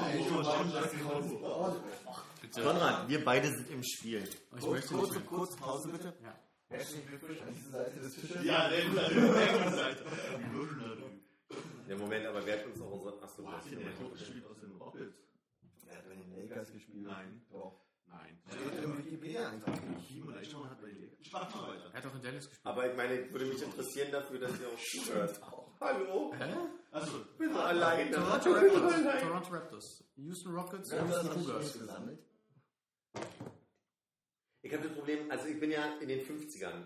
Bitte. 2.39 2.61
Konrad, 2.61 3.09
wir 3.09 3.25
beide 3.25 3.47
sind 3.49 3.69
im 3.71 3.83
Spiel. 3.83 4.23
Ich 4.23 4.49
Kurz, 4.61 4.65
möchte 4.65 4.93
nicht 4.93 5.03
kurz, 5.03 5.11
mehr. 5.15 5.23
kurz 5.25 5.55
Pause 5.57 5.89
bitte. 5.89 6.13
Ja. 6.23 6.35
Herzlichen 6.71 7.07
Glückwunsch 7.07 7.41
an 7.41 7.53
diese 7.53 7.69
Seite 7.71 7.99
des 7.99 8.15
Tisches. 8.15 8.43
Ja, 8.43 8.69
der 8.69 8.79
ist 8.79 8.93
sehr 8.95 9.63
gut 9.63 9.73
Seite. 9.75 10.05
Ja, 11.87 11.97
Moment, 11.97 12.25
aber 12.25 12.45
wer 12.45 12.59
hat 12.59 12.65
uns 12.65 12.81
auch 12.81 12.91
unsere. 12.91 13.21
Achso, 13.21 13.43
Boah, 13.43 13.61
der 13.69 13.79
ist 13.79 13.97
Typ 13.99 14.17
spielt 14.27 14.45
aus 14.47 14.59
den 14.61 14.71
Rockets. 14.77 15.15
Er 15.87 15.97
hat 15.97 16.07
bei 16.07 16.15
den 16.15 16.31
Lakers 16.49 16.71
gespielt. 16.71 17.03
Nein. 17.05 17.41
Doch. 17.51 17.81
Nein. 18.07 18.39
Steht 18.49 18.83
im 18.83 18.97
Wikipedia-Eintrag. 18.97 19.75
Hat 19.75 20.81
bei 20.81 20.87
den 20.87 21.01
Lakers. 21.01 21.53
Er 21.91 21.93
hat 21.93 22.05
auch 22.05 22.15
in 22.15 22.21
Dallas 22.21 22.47
gespielt. 22.49 22.65
Aber 22.65 22.89
ich 22.89 22.95
meine, 22.95 23.31
würde 23.31 23.45
mich 23.45 23.61
interessieren 23.61 24.11
dafür, 24.11 24.39
dass 24.39 24.51
ihr 24.59 24.67
auch 24.69 24.77
zuhört. 24.79 25.41
Hallo? 25.81 26.33
Hä? 26.37 26.53
Achso. 26.91 27.17
Ich 27.33 27.37
bin 27.37 27.55
alleine. 27.55 28.11
Toronto 28.11 28.55
Ich 28.55 28.61
bin 28.61 28.71
so 28.71 28.77
Raptors. 28.77 28.93
alleine. 28.93 29.21
Toronto 29.21 29.49
Raptors. 29.53 30.03
Houston 30.15 30.55
Rockets, 30.55 30.91
hat 30.93 31.07
Houston 31.07 31.25
noch 31.27 31.33
Cougars. 31.33 31.73
gesammelt? 31.73 32.19
Ich 34.61 34.73
habe 34.73 34.83
das 34.87 34.93
Problem, 34.95 35.29
also 35.31 35.45
ich 35.47 35.59
bin 35.59 35.71
ja 35.71 35.97
in 35.97 36.07
den 36.07 36.19
50ern 36.25 36.83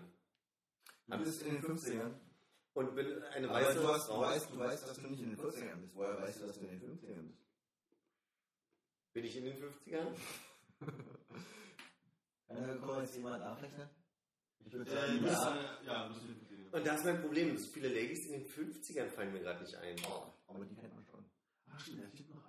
Du 1.08 1.18
bist 1.18 1.42
in 1.42 1.54
den 1.54 1.62
50ern. 1.62 2.14
und 2.74 2.94
bin 2.96 3.22
eine 3.22 3.48
Aber 3.48 3.60
weiße 3.60 3.80
du, 3.80 3.88
hast, 3.88 4.08
du, 4.08 4.12
Frau. 4.12 4.20
weißt, 4.22 4.50
du 4.50 4.58
weißt, 4.58 4.88
dass 4.88 4.96
du 4.98 5.06
nicht 5.08 5.20
in 5.22 5.30
den 5.30 5.38
40ern 5.38 5.76
bist. 5.76 5.94
Woher 5.94 6.20
weißt 6.20 6.42
du, 6.42 6.46
dass 6.46 6.58
du 6.58 6.64
in 6.66 6.80
den 6.80 6.80
50ern 6.98 7.22
bist? 7.28 7.38
Bin 9.12 9.24
ich 9.24 9.36
in 9.36 9.44
den 9.44 9.56
50ern? 9.56 10.08
Kann 12.48 12.66
da 12.66 12.74
kann 12.76 13.02
jetzt 13.02 13.14
jemand 13.16 13.40
nachrechnen? 13.40 13.88
Ich 14.64 14.72
würde 14.72 14.90
Äh, 14.90 14.94
sagen, 14.94 15.20
bist 15.22 15.34
ja. 15.34 15.80
ja, 15.84 16.14
Und 16.72 16.86
da 16.86 16.94
ist 16.94 17.04
mein 17.04 17.20
Problem. 17.20 17.56
So 17.56 17.66
viele 17.72 17.88
Ladies 17.88 18.26
in 18.26 18.32
den 18.32 18.46
50ern 18.46 19.08
fallen 19.10 19.32
mir 19.32 19.40
gerade 19.40 19.62
nicht 19.62 19.74
ein. 19.76 19.96
Aber 20.46 20.64
die 20.64 20.74
kennt 20.76 20.94
man 20.94 21.04
schon. 21.04 21.24
Ach 21.70 21.80
stimmt, 21.80 22.02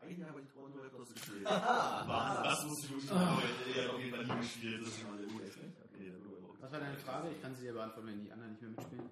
er 0.07 0.13
steht 0.13 0.19
noch 0.19 0.27
ein 0.27 0.33
Jahr 0.33 0.33
bei 0.33 0.39
den 0.39 0.49
Toronto 0.49 0.79
Raptors 0.79 1.13
gespielt. 1.13 1.45
Was? 1.45 2.43
Das 2.43 2.65
muss 2.65 2.83
ich 2.83 2.89
wirklich 2.91 3.11
weil 3.11 3.75
er 3.75 3.83
hat 3.83 3.93
auf 3.93 4.01
jeden 4.01 4.15
Fall 4.15 4.35
nie 4.35 4.41
gespielt. 4.41 4.81
Das 4.81 4.87
ist 4.87 4.99
schon 4.99 5.09
mal 5.09 5.17
sehr 5.17 5.27
gut. 5.27 5.41
Okay, 5.41 6.13
Was 6.59 6.71
war 6.71 6.79
deine 6.79 6.97
Frage? 6.97 7.29
Ich 7.31 7.41
kann 7.41 7.55
sie 7.55 7.61
dir 7.63 7.73
beantworten, 7.73 8.07
wenn 8.07 8.23
die 8.23 8.31
anderen 8.31 8.51
nicht 8.51 8.61
mehr 8.61 8.71
mitspielen. 8.71 9.09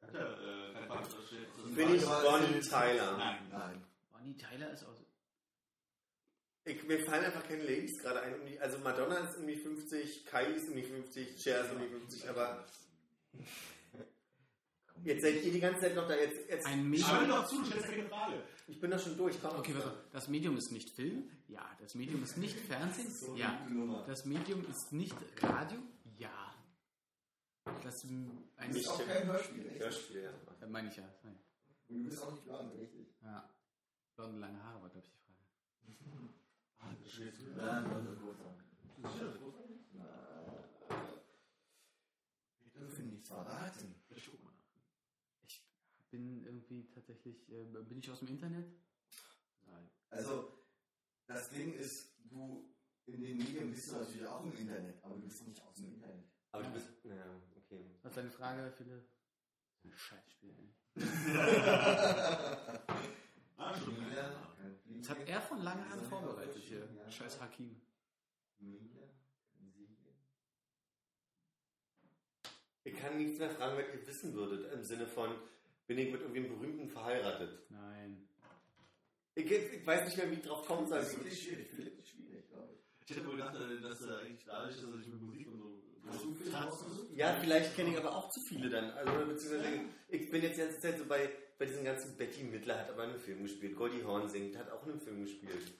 er 0.00 0.08
äh, 0.08 0.72
keine 0.74 0.86
Frage 0.86 1.16
gestellt? 1.16 1.76
Bin 1.76 1.94
ich 1.94 2.04
Bonnie 2.04 2.60
Tyler? 2.60 3.16
Nein. 3.16 3.38
Nein. 3.50 3.84
Bonnie 4.12 4.36
Tyler 4.36 4.70
ist 4.72 4.84
aus. 4.84 4.98
Ich, 6.66 6.82
mir 6.84 7.04
fallen 7.04 7.26
einfach 7.26 7.46
keine 7.46 7.62
Ladies 7.62 8.00
gerade 8.00 8.22
ein. 8.22 8.40
Um 8.40 8.46
die, 8.46 8.58
also 8.58 8.78
Madonna 8.78 9.18
ist 9.18 9.36
um 9.36 9.46
die 9.46 9.56
50, 9.56 10.24
Kylie 10.24 10.54
ist 10.54 10.68
um 10.68 10.76
die 10.76 10.82
50, 10.82 11.42
Cher 11.42 11.64
ist 11.64 11.72
um 11.72 11.78
die 11.78 11.88
50, 11.88 12.28
aber 12.28 12.64
Jetzt 15.02 15.22
seid 15.22 15.42
ihr 15.44 15.52
die 15.52 15.60
ganze 15.60 15.82
Zeit 15.82 15.94
noch 15.94 16.08
da. 16.08 16.14
Jetzt, 16.14 16.48
jetzt, 16.48 16.66
Ein 16.66 16.94
Schau 16.96 17.12
Medium. 17.12 17.28
mir 17.28 17.28
doch 17.28 17.46
zu, 17.46 17.58
du 17.60 17.66
stellst 17.66 17.88
keine 17.88 18.08
Frage. 18.08 18.42
Ich 18.66 18.80
bin 18.80 18.90
da 18.90 18.98
schon 18.98 19.16
durch. 19.16 19.40
Komm. 19.40 19.56
Okay, 19.58 19.74
warte. 19.74 20.04
Das 20.12 20.28
Medium 20.28 20.56
ist 20.56 20.70
nicht 20.72 20.90
Film? 20.90 21.30
Ja. 21.48 21.68
Das 21.80 21.94
Medium 21.94 22.22
ist 22.22 22.36
nicht 22.38 22.58
Fernsehen? 22.68 23.10
So 23.10 23.34
Ja. 23.36 23.66
Das 24.06 24.24
Medium 24.24 24.64
ist 24.70 24.92
nicht 24.92 25.16
Radio? 25.42 25.78
Ja. 26.18 26.54
Das 27.82 28.02
Das 28.02 28.76
ist 28.76 28.88
auch 28.88 29.06
kein 29.06 29.26
Hörspiel, 29.26 29.66
echt? 29.66 29.80
Hörspiel, 29.80 30.22
ja. 30.22 30.30
äh, 30.60 30.66
meine 30.68 30.88
ich 30.88 30.96
ja. 30.96 31.04
Nein. 31.22 31.38
Und 31.88 32.04
du 32.04 32.08
bist 32.10 32.22
auch 32.22 32.32
nicht 32.32 32.44
blond, 32.44 32.74
richtig? 32.74 33.06
Ja. 33.22 33.48
Blonde 34.16 34.38
lange 34.38 34.62
Haare 34.62 34.82
war, 34.82 34.88
glaube 34.90 35.06
ich, 35.06 35.12
die 35.12 35.18
Frage. 35.18 35.38
Ja, 37.58 37.80
das 37.80 39.32
ist 39.32 39.40
großartig. 39.40 39.76
Wir 42.62 42.70
dürfen 42.80 43.10
nichts 43.10 43.28
verraten. 43.28 43.94
Ich 44.10 44.26
guck 44.30 44.42
mal 44.42 44.50
nach. 44.52 44.80
Ich 45.46 45.62
bin 46.14 46.44
irgendwie 46.44 46.88
tatsächlich. 46.94 47.48
Äh, 47.50 47.64
bin 47.88 47.98
ich 47.98 48.08
aus 48.10 48.20
dem 48.20 48.28
Internet? 48.28 48.66
Nein. 49.66 49.90
Also, 50.10 50.52
das 51.26 51.50
Ding 51.50 51.74
ist, 51.74 52.14
du 52.30 52.72
in 53.06 53.20
den 53.20 53.36
Medien 53.36 53.70
bist 53.70 53.90
du 53.90 53.96
natürlich 53.96 54.26
auch 54.26 54.44
im 54.44 54.52
Internet, 54.56 55.02
aber 55.02 55.16
du 55.16 55.22
bist 55.22 55.46
nicht 55.46 55.60
aus 55.62 55.74
dem 55.74 55.86
Internet. 55.86 56.24
Aber 56.52 56.62
du 56.62 56.70
bist. 56.70 56.88
Ja, 57.02 57.40
okay. 57.56 57.84
Was 58.02 58.12
ist 58.12 58.16
deine 58.16 58.30
Frage, 58.30 58.70
Philipp? 58.70 59.04
Scheißspiel, 59.92 60.54
ey. 60.58 60.74
Ah, 63.56 63.72
schon. 63.72 63.94
Das 64.98 65.10
hat 65.10 65.28
er 65.28 65.40
von 65.40 65.62
lange 65.62 65.86
an 65.86 66.02
vorbereitet 66.04 66.62
hier. 66.62 66.88
Scheiß 67.08 67.40
Hakim. 67.40 67.80
Ich 72.82 72.94
kann 72.96 73.16
nichts 73.16 73.38
mehr 73.38 73.50
fragen, 73.50 73.78
was 73.78 73.94
ihr 73.94 74.06
wissen 74.06 74.34
würdet. 74.34 74.72
Im 74.72 74.82
Sinne 74.82 75.06
von, 75.06 75.30
bin 75.86 75.98
ich 75.98 76.12
mit 76.12 76.20
irgendeinem 76.20 76.48
Berühmten 76.48 76.88
verheiratet? 76.88 77.70
Nein. 77.70 78.28
Ich, 79.34 79.50
ich 79.50 79.86
weiß 79.86 80.04
nicht 80.06 80.16
mehr, 80.16 80.30
wie 80.30 80.34
ich 80.34 80.42
drauf 80.42 80.66
kommen 80.66 80.86
soll. 80.86 80.98
Das 80.98 81.08
ist 81.08 81.18
wirklich 81.18 81.42
schwierig. 81.42 81.98
Ist 81.98 82.08
schwierig, 82.08 82.48
glaube 82.48 82.68
ich. 82.72 82.80
Ich 83.04 83.16
hätte 83.16 83.26
wohl 83.26 83.36
gedacht, 83.36 83.56
äh, 83.56 83.80
dass 83.80 84.02
er 84.02 84.18
eigentlich 84.20 84.44
dadurch, 84.44 84.76
dass 84.76 84.84
er 84.84 84.98
sich 84.98 85.08
mit 85.08 85.20
Musik 85.22 85.48
und 85.48 85.58
so. 85.58 85.82
Hast 86.06 86.24
du 86.24 86.34
Philipp 86.34 86.54
rausgesucht? 86.54 87.16
Ja, 87.16 87.34
vielleicht 87.40 87.74
kenne 87.76 87.90
ich 87.90 87.98
aber 87.98 88.14
auch 88.14 88.28
zu 88.30 88.40
viele 88.40 88.68
dann. 88.68 88.90
Also, 88.90 89.26
beziehungsweise, 89.26 89.80
ich 90.08 90.30
bin 90.30 90.42
jetzt 90.42 90.56
die 90.56 90.60
ganze 90.60 90.80
Zeit 90.80 90.98
so 90.98 91.04
bei, 91.06 91.30
bei 91.58 91.64
diesen 91.64 91.84
ganzen 91.84 92.16
Betty 92.16 92.44
Midler 92.44 92.78
hat 92.78 92.90
aber 92.90 93.04
in 93.04 93.10
einem 93.10 93.20
Film 93.20 93.42
gespielt. 93.42 93.76
Goldie 93.76 94.04
Horn 94.04 94.28
singt, 94.28 94.56
hat 94.56 94.70
auch 94.70 94.84
in 94.84 94.92
einem 94.92 95.00
Film 95.00 95.22
gespielt. 95.22 95.72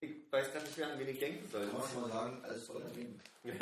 Ich 0.00 0.30
weiß 0.30 0.52
gar 0.52 0.62
nicht 0.62 0.76
mehr, 0.76 0.92
an 0.92 0.98
wen 0.98 1.08
ich 1.08 1.18
denken 1.18 1.48
soll. 1.48 1.66
Kann 1.66 1.78
man 1.78 1.88
schon 1.88 2.02
mal 2.02 2.10
sagen, 2.10 2.44
alles 2.44 2.66
voll. 2.66 2.82
Ja. 3.44 3.54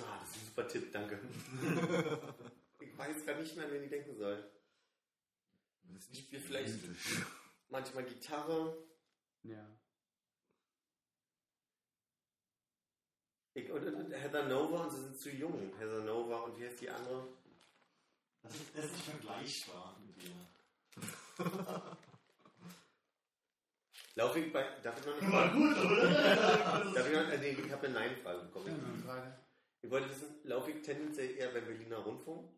Ah, 0.00 0.18
das 0.20 0.30
ist 0.30 0.42
ein 0.42 0.43
super 0.54 0.68
Tipp, 0.68 0.92
danke. 0.92 1.18
ich 2.80 2.96
weiß 2.96 3.26
gar 3.26 3.36
nicht 3.36 3.56
mehr, 3.56 3.66
an 3.66 3.72
wen 3.72 3.84
ich 3.84 3.90
denken 3.90 4.16
soll. 4.16 4.50
Ich 6.12 6.20
spiele 6.20 6.42
vielleicht 6.42 6.78
manchmal 7.68 8.04
Gitarre. 8.04 8.76
Ja. 9.42 9.66
Ich, 13.54 13.70
und, 13.70 13.86
und 13.86 14.12
Heather 14.12 14.48
Nova 14.48 14.84
und 14.84 14.90
sie 14.90 15.02
sind 15.02 15.18
zu 15.18 15.30
jung. 15.30 15.72
Heather 15.78 16.02
Nova 16.02 16.38
und 16.40 16.58
wie 16.58 16.66
heißt 16.66 16.80
die 16.80 16.90
andere? 16.90 17.28
Das 18.42 18.54
ist, 18.54 18.76
das 18.76 18.84
ist 18.84 18.92
nicht 18.92 19.04
vergleichbar 19.04 19.96
mit 20.06 20.22
dir. 20.22 20.34
Laufe 24.14 24.38
ich 24.40 24.52
bei. 24.52 24.64
Darf 24.82 24.98
ich 25.00 25.06
noch 25.06 25.20
eine 25.20 25.32
War 25.32 25.52
gut, 25.52 25.76
oder? 25.78 26.10
Darf 26.94 27.08
ich 27.08 27.16
noch, 27.16 27.38
nee, 27.40 27.50
ich 27.50 27.72
habe 27.72 27.86
eine 27.86 27.94
Nein-Frage 27.94 28.42
bekommen. 28.44 28.66
Ja, 28.66 28.72
eine 28.74 29.02
Frage. 29.02 29.43
Ich 29.84 29.90
wollte 29.90 30.08
wissen, 30.08 30.34
laufe 30.44 30.70
ich 30.70 30.80
tendenziell 30.80 31.36
eher 31.36 31.52
beim 31.52 31.66
Berliner 31.66 31.98
Rundfunk? 31.98 32.48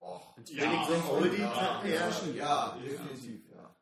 Och, 0.00 0.34
Bin 0.34 0.44
ich 0.44 0.60
so 0.60 0.94
ein 0.94 1.04
Oldie? 1.08 1.38
ja, 1.38 1.82
eher? 1.84 2.10
ja, 2.34 2.76
definitiv, 2.76 3.48
ja. 3.54 3.76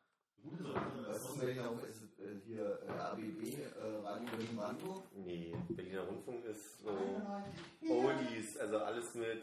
Was 1.07 1.29
ist 1.31 1.41
denn 1.41 1.59
auch 1.61 1.83
ist 1.83 2.03
es, 2.03 2.19
äh, 2.19 2.39
hier 2.45 2.79
äh, 2.87 2.91
ABB, 2.91 3.41
äh, 3.55 3.95
Radio 4.03 4.29
Berlin 4.29 4.55
Brandenburg? 4.55 5.03
Nee, 5.15 5.55
Berliner 5.69 6.03
Rundfunk 6.03 6.45
ist 6.45 6.79
so 6.79 6.95
Oldies, 7.89 8.57
also 8.57 8.77
alles 8.77 9.15
mit 9.15 9.41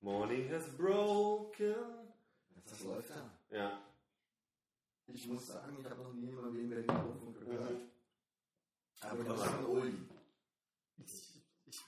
Morning 0.00 0.50
has 0.50 0.64
broken. 0.78 1.74
Das 2.64 2.80
läuft 2.84 3.10
da. 3.10 3.30
Ja. 3.50 3.82
Ich 5.08 5.26
muss 5.26 5.46
sagen, 5.46 5.76
ich 5.78 5.84
habe 5.90 6.02
noch 6.02 6.14
nie 6.14 6.30
mal 6.30 6.50
den 6.50 6.70
Berliner 6.70 7.02
Rundfunk 7.02 7.38
gehört. 7.38 7.70
Mhm. 7.70 7.90
Aber 9.00 9.24
das 9.24 9.40
ist 9.40 9.54
ein 9.58 9.66
Oldie. 9.66 10.08
Ich, 10.98 11.42
ich, 11.66 11.82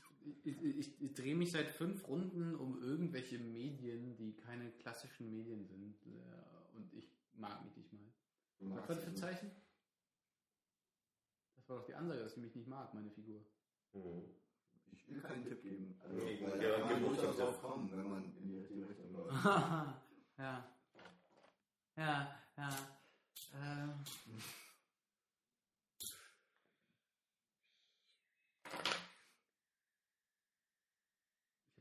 ich, 0.46 0.62
ich, 0.62 1.02
ich 1.02 1.14
drehe 1.14 1.34
mich 1.34 1.50
seit 1.52 1.70
fünf 1.70 2.06
Runden 2.08 2.54
um 2.54 2.80
irgendwelche 2.82 3.38
Medien, 3.38 4.16
die 4.16 4.36
keine 4.36 4.70
klassischen 4.72 5.30
Medien 5.30 5.64
sind. 5.66 5.96
äh, 6.06 6.76
Und 6.76 6.92
ich 6.92 7.10
mag 7.34 7.64
mich 7.64 7.76
nicht 7.76 7.92
mal. 7.92 8.12
Was 8.60 8.76
war 8.88 8.94
das 8.96 9.04
für 9.04 9.10
ein 9.10 9.16
Zeichen? 9.16 9.50
Das 11.56 11.68
war 11.68 11.78
doch 11.78 11.86
die 11.86 11.94
Ansage, 11.94 12.20
dass 12.20 12.34
sie 12.34 12.40
mich 12.40 12.54
nicht 12.54 12.68
mag, 12.68 12.92
meine 12.94 13.10
Figur. 13.10 13.44
Mhm. 13.94 14.24
Ich 14.92 15.08
will 15.08 15.20
keinen 15.20 15.44
Tipp 15.44 15.62
geben. 15.62 15.96
Also, 16.00 16.20
Okay, 16.20 16.38
weil 16.42 16.62
ja, 16.62 16.70
da 16.70 16.80
kann 16.80 16.88
gib 16.88 17.06
man 17.06 17.14
durchaus 17.16 17.36
drauf 17.36 17.60
kommen, 17.62 17.90
wenn 17.92 18.08
man 18.10 18.36
in 18.36 18.48
die 18.48 18.56
richtige 18.58 18.88
Richtung 18.88 19.12
läuft. 19.12 19.32
ja. 19.44 20.74
Ja, 21.96 22.36
ja. 22.56 22.68
Ähm. 23.54 23.92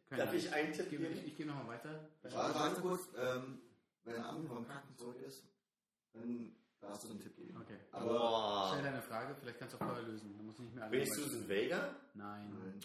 Keine 0.10 0.24
Darf 0.24 0.34
ich 0.34 0.52
einen 0.52 0.74
Tipp 0.74 0.90
geben? 0.90 1.06
ich, 1.12 1.26
ich 1.28 1.38
gehe 1.38 1.46
nochmal 1.46 1.68
weiter. 1.68 2.10
Warte, 2.24 2.82
kurz, 2.82 3.08
ähm, 3.16 3.62
wenn 4.04 4.22
Armin 4.22 4.48
vom 4.48 4.68
Kacken 4.68 4.96
zurück 4.96 5.22
ist, 5.22 5.44
dann 6.14 6.56
darfst 6.80 7.04
du 7.04 7.10
einen 7.12 7.20
Tipp 7.20 7.36
geben. 7.36 7.62
Okay. 7.62 7.78
Aber 7.92 8.72
Stell 8.72 8.84
deine 8.84 9.02
Frage, 9.02 9.36
vielleicht 9.36 9.60
kannst 9.60 9.76
du 9.76 9.78
auch 9.78 9.86
vorher 9.86 10.04
lösen. 10.04 10.36
Dann 10.36 10.46
muss 10.48 10.56
ich 10.56 10.66
nicht 10.66 10.76
mehr 10.76 10.90
Bin 10.90 11.02
ich 11.02 11.14
Susan 11.14 11.48
Vega? 11.48 11.96
Nein. 12.16 12.50
nein. 12.52 12.80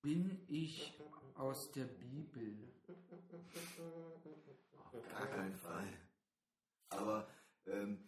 Bin 0.00 0.40
ich 0.48 0.98
aus 1.34 1.70
der 1.72 1.84
Bibel? 1.84 2.72
Auf 4.92 5.08
gar 5.10 5.26
keinen 5.26 5.54
Fall. 5.54 5.88
Aber 6.88 7.28
ähm, 7.66 8.07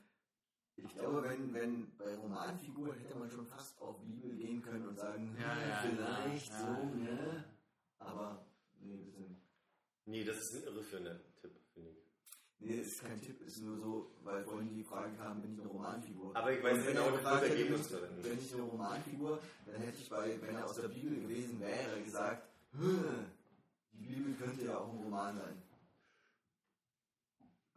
ich 0.84 0.94
glaube, 0.94 1.23
wenn, 1.25 1.52
wenn 1.55 1.97
bei 1.97 2.15
Romanfiguren 2.15 2.99
hätte 2.99 3.18
man 3.18 3.31
schon 3.31 3.47
fast 3.47 3.81
auf 3.81 3.99
Bibel 4.00 4.31
gehen 4.36 4.62
können 4.62 4.89
und 4.89 4.99
sagen, 4.99 5.36
Ja, 5.41 5.57
ja, 5.68 5.83
vielleicht 5.83 6.50
ja, 6.50 6.59
so, 6.59 6.67
ja. 6.67 7.15
ne? 7.15 7.44
Aber 7.99 8.44
nee, 8.81 8.99
das 8.99 9.15
ist, 9.15 9.36
Nee, 10.07 10.25
das 10.25 10.36
ist 10.39 10.55
ein 10.55 10.62
irreführender 10.65 11.20
Tipp, 11.41 11.52
finde 11.73 11.91
ich. 11.91 11.97
nee, 12.59 12.78
das 12.78 12.86
ist 12.89 13.02
kein 13.02 13.20
Tipp, 13.20 13.41
ist 13.42 13.62
nur 13.62 13.76
so, 13.78 14.10
weil 14.23 14.42
vorhin 14.44 14.75
die 14.75 14.83
Frage 14.83 15.15
kam, 15.17 15.41
bin 15.42 15.52
ich 15.55 15.60
eine 15.60 15.68
Romanfigur? 15.68 16.34
Aber 16.34 16.52
ich 16.52 16.62
weiß 16.62 16.86
genau, 16.86 17.07
er 17.10 17.23
das 17.23 17.42
Ergebnis 17.42 17.86
verwenden. 17.86 18.25
Wenn 18.25 18.39
ich 18.39 18.52
eine 18.55 18.62
Romanfigur, 18.62 19.39
dann 19.67 19.81
hätte 19.83 19.99
ich 19.99 20.09
bei, 20.10 20.41
wenn 20.42 20.57
er 20.57 20.65
aus 20.65 20.76
der 20.76 20.89
Bibel 20.89 21.20
gewesen 21.20 21.60
wäre, 21.60 22.02
gesagt, 22.02 22.49
hm, 22.73 23.26
die 23.92 24.05
Bibel 24.07 24.34
könnte 24.34 24.65
ja 24.65 24.78
auch 24.78 24.92
ein 24.92 24.99
Roman 24.99 25.36
sein. 25.36 25.62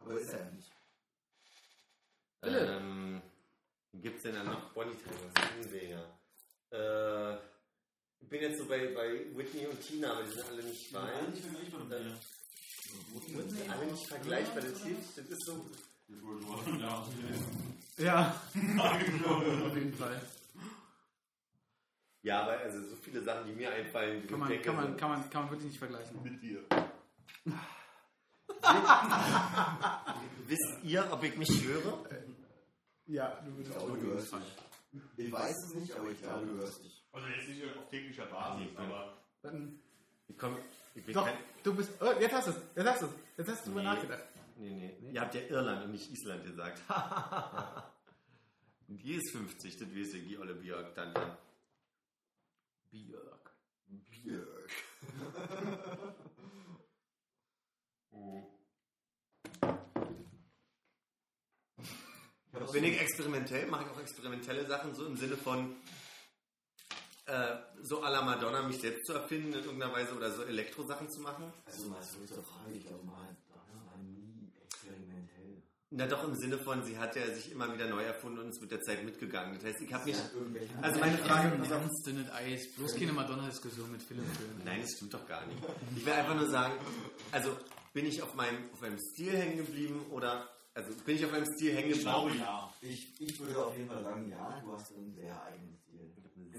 Aber 0.00 0.20
ist 0.20 0.32
er 0.32 0.44
ja 0.44 0.50
nicht. 0.50 0.73
Philipp. 2.44 2.68
Ähm, 2.68 3.22
Gibt 3.94 4.16
es 4.18 4.22
denn 4.24 4.34
dann 4.34 4.46
noch 4.46 4.72
Bonnie 4.72 4.96
Tyler? 4.96 6.04
Äh, 6.72 7.34
ich 8.20 8.28
bin 8.28 8.40
jetzt 8.42 8.58
so 8.58 8.66
bei, 8.66 8.88
bei 8.94 9.24
Whitney 9.36 9.66
und 9.66 9.80
Tina, 9.80 10.12
aber 10.12 10.22
die 10.24 10.30
sind 10.32 10.44
alle 10.46 10.62
nicht 10.62 10.92
bei. 10.92 11.00
Eigentlich 11.00 11.44
vergleichbar 11.44 11.80
mit 11.84 11.90
dir. 11.98 12.16
Sind 13.48 13.70
alle 13.70 13.86
nicht 13.86 14.06
vergleichbar, 14.06 14.62
das 14.62 14.82
hilft. 14.82 15.18
Das 15.18 15.26
ist 15.26 15.46
so. 15.46 15.64
Ja. 16.80 17.06
Ja, 17.96 18.40
auf 19.66 19.74
jeden 19.76 19.94
Fall. 19.94 20.20
Ja, 22.22 22.42
aber 22.42 22.52
also 22.58 22.80
so 22.88 22.96
viele 22.96 23.22
Sachen, 23.22 23.46
die 23.46 23.52
mir 23.52 23.70
einfallen, 23.70 24.22
die 24.22 24.26
Kann 24.28 24.40
man, 24.40 24.62
kann 24.62 24.74
man, 24.76 24.86
sind- 24.86 24.98
kann 24.98 25.10
man, 25.10 25.30
kann 25.30 25.42
man 25.42 25.50
wirklich 25.52 25.68
nicht 25.68 25.78
vergleichen. 25.78 26.22
Mit 26.22 26.42
dir. 26.42 26.64
Wisst 30.46 30.78
ihr, 30.82 31.06
ob 31.10 31.22
ich 31.22 31.36
mich 31.36 31.64
höre? 31.64 32.04
Ja, 33.06 33.40
du 33.44 33.56
würdest 33.56 33.76
glaube, 33.76 33.98
du 33.98 34.06
hörst 34.12 34.32
dich. 34.32 34.56
Ich 35.16 35.32
weiß 35.32 35.56
es 35.66 35.74
nicht, 35.74 35.92
aber 35.92 36.10
ich 36.10 36.20
glaube, 36.22 36.46
du 36.46 36.54
hörst 36.56 36.82
dich. 36.84 37.04
Also 37.12 37.26
jetzt 37.28 37.48
nicht 37.48 37.62
auf 37.76 37.88
täglicher 37.90 38.26
Basis, 38.26 38.68
aber 38.76 39.18
Dann, 39.42 39.78
Ich 40.28 40.38
komm, 40.38 40.56
ich 40.94 41.04
bin 41.04 41.14
doch, 41.14 41.26
kein, 41.26 41.36
du 41.62 41.74
bist. 41.74 41.92
Oh, 42.00 42.12
jetzt 42.18 42.32
hast 42.32 42.46
du 42.48 42.50
es. 42.52 42.56
Jetzt 42.76 42.86
hast 42.88 43.02
du 43.02 43.06
es. 43.06 43.12
Jetzt 43.36 43.48
hast 43.50 43.60
du 43.66 43.70
drüber 43.70 43.82
Nee. 43.82 43.86
nachgedacht. 43.88 44.24
nee, 44.56 44.70
nee, 45.00 45.10
Ihr 45.12 45.20
habt 45.20 45.34
ja 45.34 45.40
Irland 45.42 45.84
und 45.84 45.90
nicht 45.92 46.10
Island 46.10 46.44
gesagt. 46.44 46.80
und 48.88 49.02
die 49.02 49.14
ist 49.16 49.30
50, 49.32 49.76
das 49.76 49.88
weiß 49.90 50.14
ich, 50.14 50.26
die 50.28 50.38
Olle 50.38 50.54
Björk 50.54 50.94
dann. 50.94 51.12
ja. 51.14 51.38
Björk. 52.90 53.50
Björk. 53.86 54.70
Mhm. 58.12 58.44
Ich 62.54 62.60
habe 62.60 62.72
bin 62.72 62.84
ich 62.84 63.00
experimentell, 63.00 63.66
mache 63.66 63.84
ich 63.84 63.90
auch 63.90 64.00
experimentelle 64.00 64.66
Sachen, 64.66 64.94
so 64.94 65.06
im 65.06 65.16
Sinne 65.16 65.36
von 65.36 65.74
äh, 67.26 67.56
so 67.82 68.02
à 68.02 68.10
la 68.10 68.22
Madonna 68.22 68.62
mich 68.62 68.80
selbst 68.80 69.06
zu 69.06 69.12
erfinden 69.14 69.52
in 69.54 69.64
irgendeiner 69.64 69.92
Weise 69.92 70.14
oder 70.14 70.30
so 70.30 70.42
Elektrosachen 70.42 71.10
zu 71.10 71.20
machen. 71.20 71.52
Also 71.66 71.88
mal 71.88 72.02
so 72.02 72.18
zur 72.32 72.44
Frage, 72.44 72.72
ich 72.74 72.86
glaube 72.86 73.04
mal, 73.04 73.36
Donner 73.48 73.86
war 73.86 73.98
nie 73.98 74.52
experimentell. 74.62 75.62
Na 75.90 76.06
doch 76.06 76.22
im 76.28 76.34
Sinne 76.36 76.58
von, 76.58 76.84
sie 76.84 76.96
hat 76.98 77.16
ja 77.16 77.26
sich 77.34 77.50
immer 77.50 77.72
wieder 77.72 77.88
neu 77.88 78.02
erfunden 78.04 78.38
und 78.40 78.50
ist 78.50 78.60
mit 78.60 78.70
der 78.70 78.82
Zeit 78.82 79.04
mitgegangen. 79.04 79.54
Das 79.54 79.64
heißt, 79.64 79.80
ich 79.80 79.92
habe 79.92 80.04
mich... 80.04 80.16
Ja, 80.16 80.22
Also 80.82 81.00
meine 81.00 81.18
Frage... 81.18 81.54
Im 81.54 81.64
Ernst, 81.64 82.06
dünnes 82.06 82.30
Eis. 82.30 82.72
Bloß 82.76 82.94
keine 82.94 83.12
Madonna-Diskussion 83.12 83.90
mit 83.90 84.02
Philipp. 84.02 84.24
Nein, 84.64 84.82
das 84.82 84.92
stimmt 84.92 85.14
doch 85.14 85.26
gar 85.26 85.44
nicht. 85.46 85.58
Ich 85.96 86.04
will 86.04 86.12
einfach 86.12 86.34
nur 86.34 86.48
sagen, 86.48 86.74
also 87.32 87.56
bin 87.92 88.06
ich 88.06 88.22
auf 88.22 88.34
meinem, 88.34 88.70
auf 88.72 88.80
meinem 88.80 88.98
Stil 88.98 89.32
hängen 89.36 89.56
geblieben 89.56 90.04
oder, 90.10 90.48
also 90.74 90.92
bin 91.04 91.16
ich 91.16 91.24
auf 91.24 91.32
meinem 91.32 91.46
Stil 91.46 91.74
hängen 91.74 91.90
Ich 91.92 92.00
glaube 92.00 92.30
geblieben? 92.30 92.44
ja. 92.44 92.74
Ich, 92.80 93.20
ich 93.20 93.40
würde 93.40 93.64
auf 93.66 93.76
jeden 93.76 93.88
Fall 93.88 94.02
sagen, 94.02 94.30
ja, 94.30 94.60
du 94.60 94.72
hast 94.72 94.94
einen 94.94 95.14
sehr 95.14 95.42
eigenen 95.44 95.76
Stil. 95.76 96.12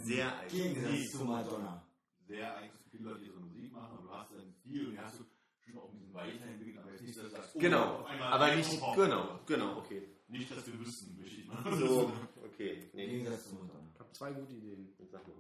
Sehr 0.04 0.26
Im 0.28 0.40
eigen. 0.40 0.74
Gegensatz 0.74 1.12
zu 1.12 1.26
Madonna. 1.26 1.86
Sehr 2.28 2.56
so 2.84 2.90
viele 2.90 3.10
Leute, 3.10 3.20
die 3.24 3.30
so 3.30 3.40
Musik 3.40 3.72
machen 3.72 3.98
und 4.00 4.06
du 4.06 4.12
hast 4.12 4.32
deinen 4.32 4.54
Stil 4.54 4.90
und 4.90 5.00
hast 5.00 5.20
du 5.20 5.26
schon 5.60 5.78
auch 5.78 5.90
ein 5.92 6.00
bisschen 6.00 6.14
weiterentwickelt, 6.14 6.78
aber 6.80 6.92
jetzt 6.92 7.02
nicht, 7.02 7.18
dass 7.18 7.56
oh, 7.56 7.60
Genau, 7.60 8.06
aber 8.06 8.56
nicht, 8.56 8.72
genau, 8.96 9.40
genau, 9.46 9.78
okay. 9.80 10.10
Nicht, 10.28 10.50
dass 10.50 10.66
wir 10.66 10.80
wüssten, 10.80 11.18
möchte 11.20 11.42
ich 11.42 11.48
mal. 11.48 11.64
So, 11.78 12.12
okay, 12.44 12.90
nee, 12.94 13.08
Gegensatz 13.08 13.50
zu 13.50 13.56
Madonna. 13.56 13.90
Ich 13.94 14.00
habe 14.00 14.12
zwei 14.14 14.32
gute 14.32 14.54
Ideen. 14.54 14.94
sag 15.12 15.28
mal. 15.28 15.36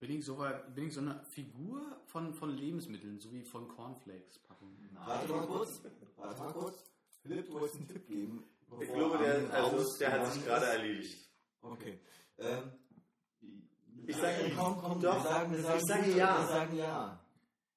Bin 0.00 0.10
ich, 0.12 0.24
so, 0.24 0.36
bin 0.76 0.86
ich 0.86 0.94
so 0.94 1.00
eine 1.00 1.24
Figur 1.24 2.00
von, 2.06 2.32
von 2.32 2.56
Lebensmitteln, 2.56 3.18
so 3.18 3.32
wie 3.32 3.42
von 3.42 3.66
Cornflakes-Packungen? 3.66 4.96
Warte 5.04 5.32
mal 5.32 5.46
kurz. 5.46 5.82
Warte 6.16 6.38
mal 6.40 6.52
kurz. 6.52 6.87
Philipp, 7.22 7.46
du 7.46 7.52
wolltest 7.54 7.76
einen 7.76 7.88
Tipp 7.88 8.06
geben. 8.08 8.44
Ich 8.80 8.88
glaube, 8.92 9.18
der, 9.18 9.52
also, 9.54 9.98
der 9.98 10.12
hat 10.12 10.32
sich 10.32 10.44
gerade 10.44 10.66
erledigt. 10.66 11.30
Okay. 11.62 11.98
Ähm, 12.38 12.72
Ich 14.06 14.16
sage, 14.16 14.44
Ey, 14.44 14.52
komm, 14.56 14.78
komm, 14.78 15.00
Doch, 15.00 15.14
wir 15.16 15.22
sagen, 15.30 15.52
wir 15.52 15.62
sagen, 15.62 15.78
ich 15.80 15.86
sage 15.86 16.10
ja. 16.16 16.38
Wir 16.40 16.46
sagen 16.48 16.76
ja. 16.76 17.20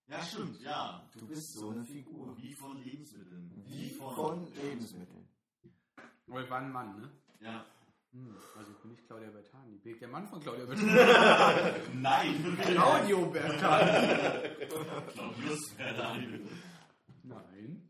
Ja, 0.07 0.21
stimmt, 0.23 0.61
ja. 0.61 1.07
Du 1.17 1.25
bist 1.27 1.53
so 1.53 1.69
eine 1.69 1.83
Figur. 1.85 2.35
Wie 2.37 2.53
von 2.53 2.77
Lebensmitteln. 2.83 3.63
Wie 3.65 3.89
von 3.91 4.45
Lebensmitteln. 4.55 5.27
Aber 6.27 6.43
ich 6.43 6.49
war 6.49 6.59
ein 6.59 6.71
Mann, 6.71 6.99
ne? 6.99 7.09
Ja. 7.39 7.65
Hm, 8.11 8.35
also 8.57 8.71
ich 8.71 8.77
bin 8.79 8.91
nicht 8.91 9.07
Claudia 9.07 9.29
Bertani. 9.29 9.77
Bin 9.77 9.93
ich 9.93 9.99
der 9.99 10.09
Mann 10.09 10.27
von 10.27 10.41
Claudia 10.41 10.65
Bertani? 10.67 11.79
Nein! 11.93 12.57
Claudio 12.61 13.25
Bertani! 13.27 14.49
Claudius 15.13 15.69
Bernal. 15.77 16.39
Nein. 17.23 17.89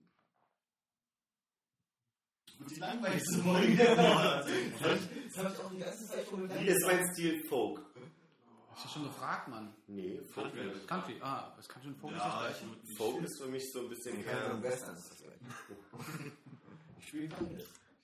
Die 2.70 2.80
langweiligste 2.80 3.38
Folge 3.40 3.76
der 3.76 3.98
Woche. 3.98 4.46
Das 5.28 5.38
habe 5.38 5.54
ich 5.54 5.60
auch 5.64 5.72
die 5.72 5.78
ganze 5.80 6.06
Zeit 6.08 6.28
schon 6.28 6.42
gedacht. 6.48 6.62
Ist 6.62 6.86
mein 6.86 7.14
Stil 7.14 7.44
Folk? 7.48 7.82
Hast 8.74 8.86
du 8.86 8.90
schon 8.90 9.04
gefragt, 9.04 9.48
Mann? 9.50 9.74
Nee, 9.88 10.22
Folk, 10.34 10.54
Country. 10.56 10.80
Country, 10.88 11.16
ah, 11.22 11.54
das 11.58 11.68
kann 11.68 11.84
schon 11.84 11.96
Fokus 11.98 12.18
Ja, 12.18 12.44
das 12.48 12.52
ich 12.52 12.60
gleiche. 12.62 12.68
würde 12.70 12.96
Folk 12.96 13.24
ist 13.24 13.42
für 13.42 13.48
mich 13.50 13.72
so 13.72 13.80
ein 13.82 13.90
bisschen 13.90 14.20
Ich 14.20 14.26
und 14.28 14.64
Western 14.64 14.96
ist 14.96 15.10
das. 15.12 15.24
Ich 17.00 17.08
spiele. 17.08 17.30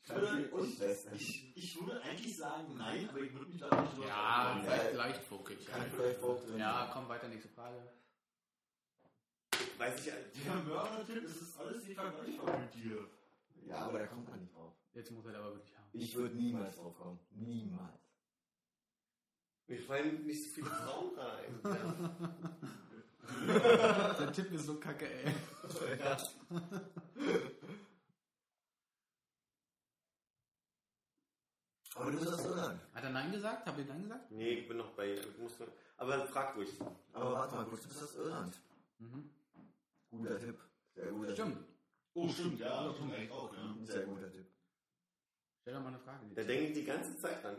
Country 0.08 0.46
und 0.52 0.80
Western. 0.80 1.16
ich, 1.16 1.52
ich 1.56 1.80
würde 1.82 2.02
eigentlich 2.02 2.36
sagen 2.38 2.76
nein, 2.78 3.08
aber 3.10 3.20
ich 3.20 3.34
würde 3.34 3.46
mich 3.52 3.60
da 3.60 3.82
nicht 3.82 3.94
drüber 3.96 4.08
Ja, 4.08 4.60
vielleicht 4.64 4.94
leicht 4.94 5.24
folkig. 5.24 5.66
Kann 5.66 5.90
vielleicht 5.96 6.20
Folk 6.20 6.46
drin 6.46 6.60
Ja, 6.60 6.90
komm 6.94 7.08
weiter, 7.10 7.28
nächste 7.28 7.50
Frage. 7.50 7.78
Weiß 9.78 9.94
ich, 10.00 10.12
Der 10.44 10.54
Mörder-Tipp, 10.56 11.24
das 11.24 11.36
ist 11.42 11.58
alles 11.60 11.84
nicht 11.84 11.96
vergleichbar 11.96 12.60
mit 12.60 12.74
dir. 12.76 13.08
Ja, 13.68 13.80
aber 13.80 14.00
da 14.00 14.08
kommt 14.08 14.30
man 14.30 14.40
nicht 14.40 14.56
drauf. 14.56 14.74
Jetzt 14.94 15.12
muss 15.12 15.26
er 15.26 15.38
aber 15.38 15.56
wirklich 15.56 15.76
haben. 15.76 15.90
Ich 15.92 16.16
würde 16.16 16.36
niemals 16.36 16.76
drauf 16.76 16.98
kommen. 16.98 17.20
Niemals. 17.32 18.00
mir 19.68 19.80
fallen 19.80 20.26
nicht 20.26 20.44
so 20.44 20.50
viele 20.50 20.70
Frauen 20.70 21.18
rein. 21.18 21.60
Der 24.20 24.32
Tipp 24.32 24.52
ist 24.54 24.66
so 24.66 24.80
kacke, 24.80 25.06
ey. 25.06 25.34
Aber 31.96 32.12
du 32.12 32.20
bist 32.20 32.34
aus 32.34 32.46
Irland. 32.46 32.80
Hat 32.94 33.04
er 33.04 33.10
Nein 33.10 33.32
gesagt? 33.32 33.66
Habt 33.66 33.80
ihr 33.80 33.86
Nein 33.86 34.04
gesagt? 34.04 34.32
Nee, 34.32 34.52
ich 34.52 34.68
bin 34.68 34.78
noch 34.78 34.92
bei... 34.92 35.14
Ich 35.14 35.38
muss 35.40 35.54
aber 35.98 36.26
frag 36.28 36.56
ruhig. 36.56 36.70
Aber 37.12 37.34
warte 37.34 37.56
mal 37.56 37.66
kurz, 37.66 37.82
du 37.82 37.88
bist 37.90 38.04
aus 38.04 38.16
Irland. 38.16 38.62
Mhm. 39.00 39.30
Guter 40.10 40.40
Tipp. 40.40 40.58
Sehr 40.96 41.12
guter 41.12 41.34
Stimmt. 41.34 41.77
Oh, 42.18 42.28
stimmt, 42.30 42.60
ja, 42.60 42.88
das 42.88 42.98
tun 42.98 43.10
wir 43.12 43.18
eigentlich 43.18 43.32
auch, 43.32 43.54
ja. 43.54 43.74
Tipp. 43.74 43.86
Sehr 43.88 44.06
guter 44.06 44.32
Tipp. 44.32 44.48
Stell 45.62 45.74
doch 45.76 45.82
mal 45.82 45.90
eine 45.90 46.00
Frage. 46.00 46.26
Da 46.34 46.44
denke 46.44 46.66
ich 46.66 46.74
die 46.74 46.84
ganze 46.84 47.16
Zeit 47.18 47.46
an. 47.46 47.58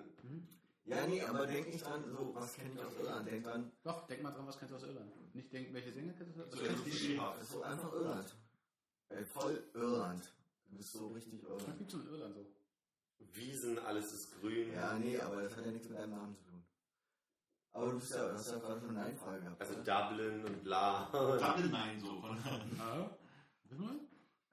Ja, 0.85 1.07
nee, 1.07 1.23
aber 1.23 1.47
denk 1.47 1.69
nicht 1.69 1.85
dran, 1.85 2.03
so, 2.11 2.35
was 2.35 2.55
kenne 2.55 2.73
ich 2.75 2.83
aus 2.83 2.95
Irland? 2.99 3.28
Denk 3.31 3.45
dran, 3.45 3.73
Doch, 3.83 4.07
denk 4.07 4.23
mal 4.23 4.31
dran, 4.33 4.47
was 4.47 4.59
kennst 4.59 4.73
du 4.73 4.77
aus 4.77 4.83
Irland? 4.83 5.35
Nicht 5.35 5.53
denken, 5.53 5.75
welche 5.75 5.93
Sänger 5.93 6.12
kennst 6.15 6.37
du 6.39 6.43
aus 6.45 6.55
Irland? 6.55 6.78
das 6.87 7.43
ist 7.43 7.53
so 7.53 7.62
einfach 7.62 7.93
Irland. 7.93 8.37
Ey, 9.11 9.25
voll 9.25 9.62
Irland. 9.75 10.35
Du 10.70 10.77
bist 10.77 10.93
so 10.93 11.09
richtig 11.09 11.43
Was 11.45 11.62
Irland. 11.62 11.78
gibt's 11.78 11.95
in 11.95 12.07
Irland 12.09 12.35
so? 12.35 12.47
Wiesen, 13.33 13.78
alles 13.78 14.12
ist 14.12 14.41
grün. 14.41 14.73
Ja, 14.73 14.99
nee, 14.99 15.20
aber 15.20 15.43
das 15.43 15.57
hat 15.57 15.67
ja 15.67 15.73
nichts 15.73 15.89
mit 15.89 15.99
deinem 15.99 16.11
Namen 16.11 16.35
zu 16.35 16.43
tun. 16.45 16.65
Aber 17.73 17.93
du 17.93 17.99
bist 17.99 18.11
ja, 18.15 18.33
hast 18.33 18.51
ja 18.51 18.59
gerade 18.59 18.81
schon 18.81 18.97
eine 18.97 19.17
Frage 19.17 19.41
gehabt. 19.43 19.61
Also 19.61 19.75
oder? 19.75 20.09
Dublin 20.09 20.45
und 20.47 20.65
bla. 20.65 21.09
Dublin 21.12 21.70
nein, 21.70 22.01
so. 22.01 22.20
Von, 22.20 22.39
Ah, 22.81 23.11
wissen 23.65 23.83
wir? 23.85 24.08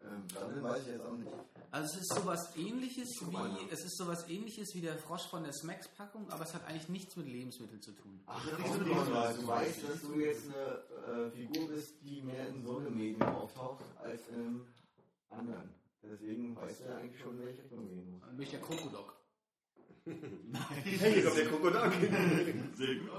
Ähm, 0.06 0.27
Dublin 0.27 0.64
weiß 0.64 0.82
ich 0.82 0.88
jetzt 0.93 1.06
auch 1.06 1.17
nicht. 1.17 1.32
Also 1.72 1.88
es 1.95 2.01
ist 2.01 2.14
sowas 2.16 2.56
ähnliches 2.56 3.09
wie 3.27 3.67
es 3.72 3.84
ist 3.84 3.98
sowas 3.98 4.30
ähnliches 4.30 4.74
wie 4.75 4.82
der 4.82 4.98
Frosch 4.98 5.27
von 5.30 5.43
der 5.43 5.51
Smacks 5.51 5.88
Packung, 5.90 6.30
aber 6.30 6.43
es 6.43 6.53
hat 6.53 6.66
eigentlich 6.67 6.88
nichts 6.90 7.16
mit 7.17 7.27
Lebensmitteln 7.27 7.82
zu 7.82 7.92
tun. 7.92 8.22
Ach, 8.27 8.45
diese 8.45 8.77
Konrad, 8.85 9.34
Dinge- 9.35 9.42
du 9.42 9.48
weißt, 9.48 9.84
dass 9.90 10.01
du 10.01 10.19
jetzt 10.19 10.43
eine 10.45 11.25
äh, 11.27 11.32
Figur 11.32 11.67
bist, 11.69 11.95
die 12.01 12.22
mehr 12.22 12.48
in 12.48 12.64
so 12.64 12.77
einem 12.77 12.95
Medium 12.95 13.24
auftaucht 13.24 13.84
als 14.01 14.22
in 14.30 14.35
einem 14.35 14.67
anderen. 15.30 15.69
Deswegen 16.01 16.56
weißt 16.56 16.82
du 16.82 16.84
ja 16.85 16.98
eigentlich 16.98 17.19
schon, 17.22 17.40
in 17.40 17.45
welche 17.45 17.64
Richtung 17.64 17.88
gehen 17.90 18.11
muss. 18.11 18.22
Dann 18.22 18.38
bin 18.38 18.43
ich 18.45 18.51
der 18.51 18.61
Krokodok. 18.61 19.16
Hey, 20.06 21.14
hier 21.14 21.24
kommt 21.25 21.38
der 21.38 21.48
Krokodok. 21.48 21.93
Sehr 22.75 22.95
gut? 22.95 23.09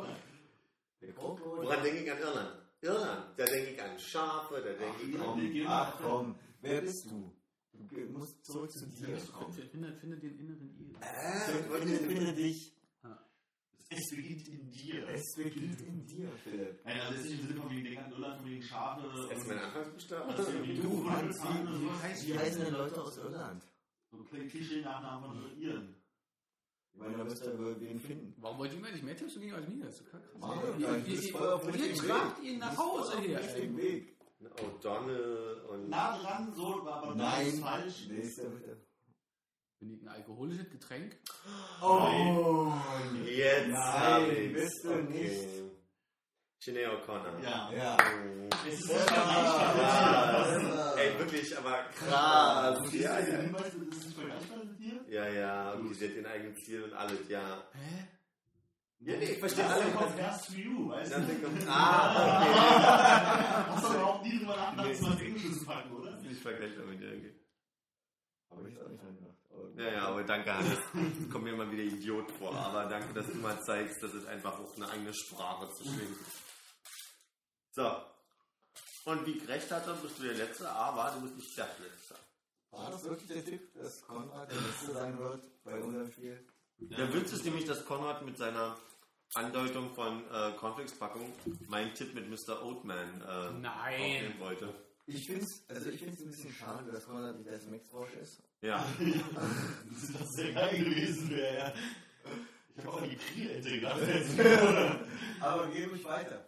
Der 1.03 1.13
Kroko. 1.13 1.57
Woran 1.63 1.83
denke 1.83 2.05
ich 2.05 2.13
an 2.13 2.19
Irland? 2.19 2.51
Irland, 2.81 3.25
da 3.37 3.45
denke 3.45 3.71
ich 3.73 3.83
an 3.83 3.99
Schafe, 3.99 4.55
da 4.63 4.73
denke 4.73 5.03
ich 5.03 5.67
an... 5.67 5.67
Ach 5.69 5.95
komm, 6.01 6.37
wer 6.69 6.81
bist 6.83 7.07
du? 7.11 7.33
Du 7.73 8.19
musst 8.19 8.45
zurück 8.45 8.71
zu 8.73 8.87
dir 8.87 9.19
kommen. 9.33 9.53
Finde, 9.53 9.93
finde 9.95 10.17
den 10.19 10.39
inneren 10.39 10.75
Il. 10.79 10.95
Äh, 11.01 11.79
Finde, 11.81 11.99
finde 11.99 12.33
dich. 12.35 12.73
Es 13.89 14.11
beginnt 14.11 14.49
in 14.49 14.71
dir. 14.73 15.09
Es 15.11 15.23
beginnt 15.37 15.81
in 15.81 16.05
dir, 16.07 16.29
Philipp. 16.43 16.85
Nein, 16.85 17.01
also 17.01 17.15
es 17.15 17.21
ist 17.27 17.31
nicht 17.31 17.41
im 17.43 17.47
Sinne 17.49 17.61
von 17.61 17.71
wegen 17.71 17.85
Denk 17.85 17.99
an 17.99 18.11
Irland, 18.13 18.41
von 18.41 18.51
wegen 18.51 18.63
Schafe. 18.63 19.29
das 19.31 19.39
ist 19.39 19.47
mein 19.47 19.59
Anfangsbuchstabe. 19.59 20.35
Das 20.35 20.47
Du, 20.47 20.53
oder 20.53 21.23
wie, 22.25 22.39
heißen 22.39 22.65
denn 22.65 22.73
Leute 22.75 23.01
aus 23.03 23.17
Irland? 23.19 23.63
So 24.11 24.17
ein 24.19 24.49
Klischee-Nachnamen 24.49 25.41
von 25.43 25.61
Iren. 25.61 25.95
Ich 26.95 26.99
meine, 27.01 27.17
da 27.19 27.25
müsst 27.25 27.45
ihr 27.45 27.59
wohl 27.59 27.81
wen 27.81 28.01
finden. 28.01 28.35
Warum 28.39 28.59
wollt 28.59 28.73
ihr 28.73 28.81
mir 28.81 28.91
nicht 28.91 29.05
mehr 29.05 29.17
Tipps 29.17 29.39
geben 29.39 29.55
als 29.55 29.69
mir? 29.69 29.85
Das 29.85 29.95
ist 29.95 29.99
so 29.99 30.05
krass. 30.11 30.23
Mann, 30.41 30.81
Ihr- 30.81 31.95
du 31.95 32.07
tragt 32.09 32.43
ihn 32.43 32.59
nach 32.59 32.73
Du 32.75 32.79
Hause 32.81 33.13
auf 33.19 33.21
dem 33.23 33.77
her. 33.77 33.77
Weg. 33.77 34.16
O'Donnell 34.61 35.61
und... 35.69 35.89
Nah 35.89 36.19
dran, 36.19 36.53
so, 36.55 36.87
aber 36.89 37.09
das 37.09 37.17
Nein. 37.17 37.47
ist 37.49 37.61
falsch. 37.61 38.07
Nächster 38.09 38.49
bitte. 38.51 38.77
Bin 39.79 39.91
ich 39.93 40.03
ein 40.03 40.09
alkoholisches 40.09 40.71
Getränk? 40.71 41.17
Oh, 41.83 42.73
Jetzt 43.25 43.69
Nein, 43.69 43.77
hab 43.77 44.29
ich's. 44.29 44.53
bist 44.55 44.85
du 44.85 44.95
nicht. 45.03 45.49
Sinead 46.65 46.91
O'Connor. 46.91 47.39
Ja. 47.43 47.71
Ja. 47.73 47.97
Es 48.67 48.81
ist 48.81 49.07
Krass. 49.07 50.97
Ey, 50.97 51.19
wirklich, 51.19 51.57
aber 51.59 51.85
krass. 51.95 52.79
Und 52.81 52.95
Ja, 52.95 53.19
ja. 53.21 53.25
Hinweis, 53.37 53.63
das 53.65 53.75
ist 53.75 54.05
nicht 54.07 54.17
vergleichbar 54.17 54.59
mit 54.65 54.79
dir? 54.81 55.05
Ja, 55.09 55.29
ja, 55.29 55.73
und 55.73 55.95
sie 55.95 56.09
hat 56.09 56.15
ihren 56.15 56.27
eigenen 56.27 56.57
Ziel 56.57 56.83
und 56.85 56.93
alles, 56.95 57.29
ja. 57.29 57.63
Hä? 57.75 58.09
Ja, 59.01 59.17
nee, 59.19 59.25
ich 59.33 59.39
verstehe 59.39 59.67
alle. 59.67 59.91
kommt 59.93 60.19
erst 60.19 60.47
für 60.47 60.61
you, 60.61 60.89
weißt 60.89 61.13
du? 61.13 61.17
kommt, 61.43 61.63
ah, 61.69 63.67
Hast 63.69 63.85
du 63.85 63.93
überhaupt 63.93 64.25
nie 64.25 64.39
drüber 64.39 64.57
nachgedacht, 64.57 64.91
das 64.91 65.01
mal 65.03 65.13
ins 65.13 65.21
Englische 65.23 65.53
zu 65.59 65.65
packen, 65.67 65.93
oder? 65.93 66.13
okay. 66.19 66.29
Nicht 66.29 66.41
vergleichbar 66.43 66.87
mit 66.87 67.01
dir, 67.01 67.09
okay. 67.09 67.35
Aber 68.51 68.69
ich 68.69 68.81
auch 68.81 68.89
nicht. 68.89 69.03
Aber- 69.03 69.83
Ja, 69.83 69.93
ja, 69.93 70.09
aber 70.09 70.23
danke, 70.25 70.55
Hannes. 70.55 70.79
Ich 71.21 71.31
komme 71.31 71.45
mir 71.45 71.53
immer 71.53 71.71
wieder 71.71 71.83
Idiot 71.83 72.31
vor. 72.33 72.55
Aber 72.55 72.87
danke, 72.87 73.13
dass 73.15 73.27
du 73.27 73.35
mal 73.37 73.61
zeigst, 73.63 74.03
dass 74.03 74.13
es 74.15 74.27
einfach 74.27 74.59
auch 74.59 74.75
eine 74.77 74.89
eigene 74.89 75.13
Sprache 75.15 75.71
zu 75.75 75.85
schwingen. 75.85 76.17
So. 77.73 77.91
Und 79.05 79.25
wie 79.27 79.33
ich 79.39 79.47
recht 79.49 79.71
hatte, 79.71 79.95
bist 80.03 80.19
du 80.19 80.23
der 80.25 80.35
Letzte, 80.35 80.69
aber 80.69 81.11
du 81.15 81.21
bist 81.23 81.37
nicht 81.37 81.57
der 81.57 81.69
Letzte. 81.81 82.15
War 82.71 82.91
das 82.91 83.05
wirklich 83.05 83.29
der 83.29 83.45
Tipp, 83.45 83.73
dass 83.75 84.03
Konrad 84.03 84.51
der 84.51 84.61
Letzte 84.61 84.93
sein 84.93 85.19
wird 85.19 85.63
bei 85.65 85.81
unserem 85.81 86.11
Spiel? 86.11 86.47
Der 86.79 87.13
Witz 87.13 87.33
ist 87.33 87.45
nämlich, 87.45 87.65
dass 87.65 87.85
Konrad 87.85 88.25
mit 88.25 88.37
seiner 88.37 88.77
Andeutung 89.35 89.95
von 89.95 90.23
äh, 90.31 90.53
Cornflakes-Packung 90.59 91.33
meinen 91.69 91.95
Tipp 91.95 92.15
mit 92.15 92.29
Mr. 92.29 92.65
Oatman 92.65 93.21
äh, 93.21 93.61
Nein. 93.61 93.73
aufnehmen 93.73 94.41
wollte. 94.41 94.75
Ich 95.07 95.27
finde 95.27 95.45
es 95.45 95.65
also 95.69 95.91
ich 95.91 96.01
find's 96.01 96.21
ein 96.21 96.31
bisschen 96.31 96.53
schade, 96.53 96.91
dass 96.91 97.07
Konrad 97.07 97.37
nicht 97.37 97.49
der 97.49 97.61
Smax-Frosch 97.61 98.15
ist. 98.23 98.43
Ja. 98.61 98.85
Das 99.93 100.21
ist 100.21 100.33
sehr 100.35 100.53
geil 100.53 100.79
gewesen 100.79 101.31
wäre. 101.31 101.57
Ja. 101.59 101.75
Ich 102.77 102.85
habe 102.85 102.93
auch 102.93 103.03
die 103.03 103.17
Krielente 103.17 103.71
gedacht. 103.71 104.01
Aber 105.41 105.69
geh 105.69 105.85
ruhig 105.85 106.05
weiter. 106.05 106.45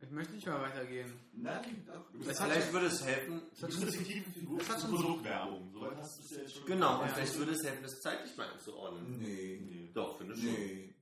Ich 0.00 0.10
möchte 0.10 0.32
nicht 0.34 0.46
mal 0.46 0.60
weitergehen. 0.60 1.12
Nein, 1.32 1.84
doch. 1.86 2.06
Das 2.24 2.38
Vielleicht 2.40 2.72
würde 2.72 2.86
es 2.86 3.04
helfen. 3.04 3.42
Du 3.58 3.66
bist 3.66 3.82
eine 3.82 3.90
fiktive 3.92 4.30
Figur 4.30 4.58
Das 4.58 4.68
hat 4.68 4.76
für 4.76 4.86
schon- 4.86 4.94
Produktwerbung. 4.96 5.72
Soweit 5.72 5.96
hast 5.96 6.18
du 6.18 6.22
es 6.22 6.30
ja 6.30 6.48
schon 6.48 6.66
Genau, 6.66 7.02
und 7.02 7.10
vielleicht 7.10 7.36
würde 7.38 7.52
es 7.52 7.64
helfen, 7.64 7.82
das 7.82 8.00
zeitlich 8.00 8.36
mal 8.36 8.48
einzuordnen. 8.52 9.18
Nee. 9.18 9.60
Nee. 9.60 9.90
Doch, 9.92 10.16
finde 10.18 10.34
ich 10.34 10.40
schon. 10.42 10.52
Nee. 10.52 10.94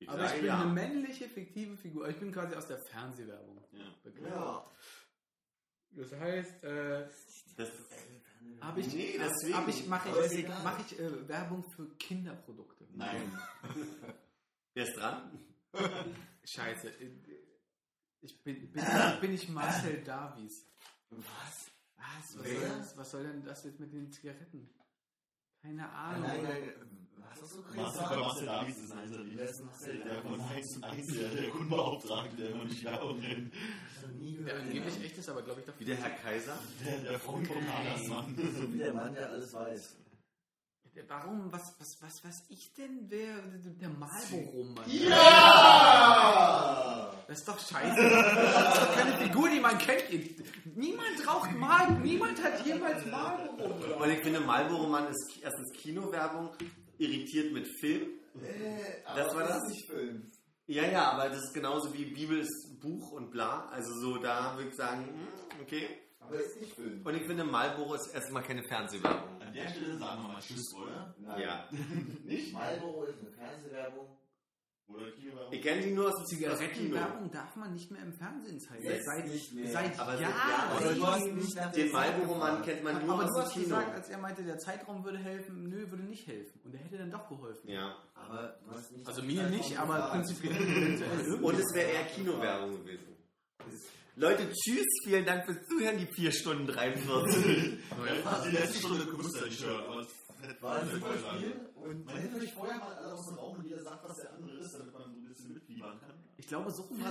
Ich 0.00 0.08
Aber 0.10 0.26
ich 0.26 0.32
bin 0.36 0.44
ja. 0.46 0.60
eine 0.60 0.70
männliche, 0.72 1.28
fiktive 1.28 1.76
Figur. 1.78 2.08
Ich 2.08 2.16
bin 2.18 2.32
quasi 2.32 2.54
aus 2.54 2.66
der 2.66 2.78
Fernsehwerbung 2.90 3.64
Ja. 3.72 3.94
bekannt. 4.02 4.28
Ja. 4.28 4.70
Das 5.92 6.12
heißt, 6.12 6.64
äh, 6.64 7.08
Das, 7.56 7.70
habe 8.60 8.80
ich, 8.80 8.92
Nee, 8.92 9.18
deswegen. 9.18 9.56
hab 9.56 9.68
ich, 9.68 9.86
mache 9.86 10.08
ich, 10.10 10.46
mach 10.62 10.80
ich 10.90 10.98
äh, 10.98 11.28
Werbung 11.28 11.64
für 11.74 11.88
Kinderprodukte. 11.96 12.86
Nein. 12.92 13.32
wer 14.74 14.84
ist 14.84 14.96
dran? 14.98 15.38
Scheiße. 16.44 16.92
Ich 18.24 18.42
bin, 18.42 18.72
bin, 18.72 18.82
bin 19.20 19.34
ich 19.34 19.48
Marcel 19.50 20.02
Davies. 20.02 20.66
Was? 21.10 21.70
Was? 21.96 21.98
Was 21.98 22.32
soll, 22.32 22.60
das, 22.60 22.96
was 22.96 23.10
soll 23.10 23.22
denn 23.24 23.44
das 23.44 23.64
jetzt 23.64 23.78
mit 23.78 23.92
den 23.92 24.10
Zigaretten? 24.10 24.70
Keine 25.60 25.86
Ahnung. 25.90 26.22
Nein, 26.22 26.42
nein. 26.42 26.72
Was 27.16 27.42
hast 27.42 27.56
du 27.56 27.62
gerade 27.62 27.76
Marcel 27.82 28.06
bei 28.08 28.16
Marcel 28.16 28.46
Davies 28.46 28.78
ist 28.78 28.92
einer 28.92 29.16
der 29.18 29.36
Wer 29.36 29.48
ist 29.50 29.64
Marcel 29.64 29.98
der 29.98 30.22
von 30.22 30.38
Davies? 30.38 30.56
1 30.56 30.76
und 30.76 30.84
1, 30.84 31.06
der, 31.06 31.28
der 31.28 31.50
Kundenbeauftragte, 31.50 32.36
der 32.36 32.50
immer 32.50 32.64
nicht 32.64 32.84
Werbung 32.84 33.20
nennt. 33.20 33.52
Gehört. 33.52 34.60
angeblich 34.60 35.04
echt 35.04 35.18
ist, 35.18 35.28
aber 35.28 35.42
glaube 35.42 35.60
ich 35.60 35.66
doch. 35.66 35.78
Wie 35.78 35.84
der 35.84 35.96
Herr 35.96 36.10
Kaiser? 36.10 36.58
Der, 36.84 36.98
der 37.00 37.18
Frauenkommandersmann. 37.20 38.36
So 38.36 38.72
wie 38.72 38.78
der 38.78 38.94
Mann, 38.94 39.14
der 39.14 39.28
alles 39.28 39.52
weiß. 39.52 39.96
Warum? 41.08 41.52
Was, 41.52 41.74
was, 41.80 41.96
was 42.00 42.24
weiß 42.24 42.44
ich 42.50 42.72
denn? 42.74 43.06
Wer? 43.08 43.36
Der 43.80 43.88
Marlboro-Mann. 43.88 44.84
Ja! 45.84 47.10
Das 47.26 47.38
ist 47.38 47.48
doch 47.48 47.58
scheiße. 47.58 48.00
Das 48.00 48.74
ist 48.74 48.82
doch 48.82 48.94
keine 48.94 49.16
Figur, 49.18 49.48
die 49.48 49.60
man 49.60 49.76
kennt. 49.78 50.04
Niemand 50.76 51.26
raucht 51.26 51.52
Marlboro. 51.52 51.98
Niemand 52.00 52.42
hat 52.42 52.64
jemals 52.66 53.04
Marlboro. 53.06 54.02
Und 54.02 54.10
ich 54.10 54.20
finde, 54.22 54.40
Marlboro 54.40 54.86
Mann 54.86 55.08
ist 55.08 55.38
erstens 55.42 55.72
Kinowerbung, 55.72 56.50
irritiert 56.98 57.52
mit 57.52 57.66
Film. 57.80 58.02
Äh, 58.42 59.02
Das 59.16 59.28
aber 59.30 59.40
war 59.40 59.48
das? 59.48 59.56
ist 59.64 59.68
nicht 59.70 59.86
Film. 59.86 60.30
Ja, 60.66 60.84
ja, 60.84 61.10
aber 61.12 61.28
das 61.28 61.38
ist 61.44 61.52
genauso 61.54 61.92
wie 61.92 62.04
Bibel 62.06 62.38
ist 62.40 62.80
Buch 62.80 63.12
und 63.12 63.30
bla. 63.30 63.68
Also 63.70 63.92
so, 64.00 64.16
da 64.18 64.56
würde 64.56 64.70
ich 64.70 64.76
sagen, 64.76 65.04
hm, 65.06 65.28
okay. 65.62 65.86
Aber 66.26 66.36
ist 66.40 66.60
nicht 66.60 66.74
Film. 66.74 67.00
Und 67.04 67.14
ich 67.14 67.22
finde, 67.26 67.44
Marlboro 67.44 67.94
ist 67.94 68.14
erstmal 68.14 68.42
keine 68.42 68.62
Fernsehwerbung. 68.64 69.40
An 69.40 69.52
der 69.52 69.68
Stelle 69.68 69.98
sagen 69.98 70.22
wir 70.22 70.28
mal 70.32 70.40
Tschüss, 70.40 70.74
oder? 70.74 71.14
Nein. 71.18 71.40
Ja. 71.40 71.68
Nicht? 72.24 72.52
Marlboro 72.52 73.04
ist 73.04 73.20
eine 73.20 73.30
Fernsehwerbung. 73.30 74.06
Oder 74.86 75.10
Kinowerbung? 75.12 75.52
Ich 75.52 75.62
kenne 75.62 75.80
die 75.82 75.90
nur 75.92 76.08
aus 76.08 76.14
dem. 76.16 76.26
Zigarettenwerbung 76.26 77.30
darf 77.30 77.56
man 77.56 77.72
nicht 77.72 77.90
mehr 77.90 78.02
im 78.02 78.12
Fernsehen 78.12 78.60
zeigen. 78.60 78.84
Jetzt 78.84 79.06
seit 79.06 79.26
nicht 79.28 79.54
mehr. 79.54 79.66
seit 79.70 79.98
Aber 79.98 80.12
seit 80.12 80.20
Jahren. 80.20 80.34
Jahren. 80.50 80.70
Aber 80.76 80.94
du 80.94 81.06
hast 81.06 81.24
nicht 81.32 81.56
Den 81.56 81.72
Zeit 81.72 81.92
Marlboro 81.92 82.34
Mann 82.38 82.48
gefragt. 82.58 82.64
kennt 82.66 82.84
man 82.84 83.06
nur 83.06 83.14
aber 83.14 83.24
du 83.24 83.30
aus 83.30 83.44
hast 83.44 83.56
dem 83.56 83.62
Kino. 83.64 83.76
gesagt, 83.76 83.94
als 83.96 84.08
er 84.10 84.18
meinte, 84.18 84.42
der 84.44 84.58
Zeitraum 84.58 85.04
würde 85.04 85.18
helfen, 85.18 85.68
nö, 85.70 85.90
würde 85.90 86.02
nicht 86.04 86.26
helfen. 86.26 86.60
Und 86.64 86.74
er 86.74 86.80
hätte 86.80 86.98
dann 86.98 87.10
doch 87.10 87.28
geholfen. 87.28 87.68
Ja. 87.68 87.96
Aber 88.14 88.58
du 88.64 88.70
hast 88.72 88.92
nicht 88.92 89.06
Also 89.06 89.22
mir 89.22 89.42
nicht, 89.48 89.78
aber 89.78 90.08
prinzipiell. 90.10 90.54
Und 91.42 91.54
es 91.58 91.74
wäre 91.74 91.90
eher 91.90 92.04
Kinowerbung 92.04 92.78
gewesen. 92.84 93.16
Leute, 94.16 94.48
tschüss, 94.52 94.86
vielen 95.02 95.24
Dank 95.24 95.44
fürs 95.44 95.66
Zuhören, 95.66 95.98
die 95.98 96.06
4 96.06 96.30
Stunden 96.30 96.66
43. 96.68 97.44
Die 98.46 98.50
letzte 98.52 98.78
Stunde 98.78 99.06
höre. 99.06 99.88
aber 99.88 99.96
das 100.02 100.62
War 100.62 100.76
ein 100.80 100.88
super. 100.88 101.14
Spiel. 101.18 101.52
Und 101.74 102.04
Man 102.06 102.16
hätte 102.16 102.36
vielleicht 102.36 102.54
vorher 102.54 102.78
mal 102.78 102.94
alle 102.94 103.12
aus 103.14 103.26
dem 103.26 103.38
Raum 103.38 103.56
und 103.58 103.64
jeder 103.64 103.82
sagt, 103.82 104.08
was 104.08 104.16
der 104.18 104.32
andere 104.34 104.58
ist, 104.58 104.72
damit 104.78 104.92
man 104.92 105.02
so 105.02 105.08
ein 105.10 105.24
bisschen 105.28 105.54
mitfiebern 105.54 105.98
kann. 106.00 106.14
Ich 106.36 106.46
glaube, 106.46 106.70
so 106.70 106.82
rum 106.82 107.02
war 107.02 107.10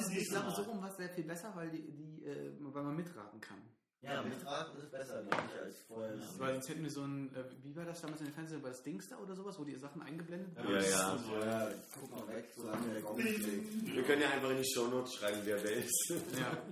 es 0.90 0.96
sehr 0.98 1.10
viel 1.10 1.24
besser, 1.26 1.52
weil, 1.56 1.70
die, 1.72 1.82
die, 1.92 2.24
äh, 2.26 2.52
weil 2.60 2.84
man 2.84 2.96
mitraten 2.96 3.42
kann. 3.42 3.58
ja, 4.02 4.22
mitraten 4.22 4.78
ist 4.80 4.92
besser, 4.92 5.24
glaube 5.24 5.44
ich, 5.54 5.62
als 5.62 5.82
vorher. 5.88 6.16
Weil 6.38 6.54
sonst 6.54 6.70
hätten 6.70 6.84
wir 6.84 6.92
so 6.92 7.02
ein, 7.02 7.36
äh, 7.36 7.44
wie 7.64 7.76
war 7.76 7.86
das 7.86 8.00
damals 8.02 8.22
in 8.22 8.28
den 8.28 8.34
Fernsehen, 8.34 8.64
war 8.64 8.70
das 8.70 8.82
Dingster 8.84 9.20
oder 9.20 9.36
sowas, 9.36 9.58
wo 9.60 9.64
die 9.66 9.76
Sachen 9.76 10.02
eingeblendet 10.04 10.56
wurden? 10.56 10.72
Ja, 10.72 10.78
ist 10.78 10.92
ja. 10.92 11.18
so, 11.18 11.36
Ja, 11.36 11.70
guck 12.00 12.12
mal 12.12 12.28
weg, 12.34 12.46
solange 12.56 12.94
der 12.94 13.02
Gong. 13.02 13.18
Wir 13.18 14.04
können 14.04 14.22
ja 14.22 14.30
einfach 14.30 14.52
in 14.52 14.58
die 14.58 14.72
Shownotes 14.74 15.16
schreiben, 15.16 15.42
wer 15.44 15.62
wer 15.62 15.72
ist. 15.74 16.14
Ja. 16.40 16.58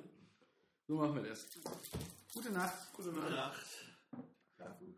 So 0.91 0.97
machen 0.97 1.15
wir 1.15 1.29
das. 1.29 1.47
Gute 2.33 2.51
Nacht. 2.51 2.91
Gute 2.91 3.11
Nacht. 3.13 3.55
Ja, 4.59 4.67
gut. 4.77 4.90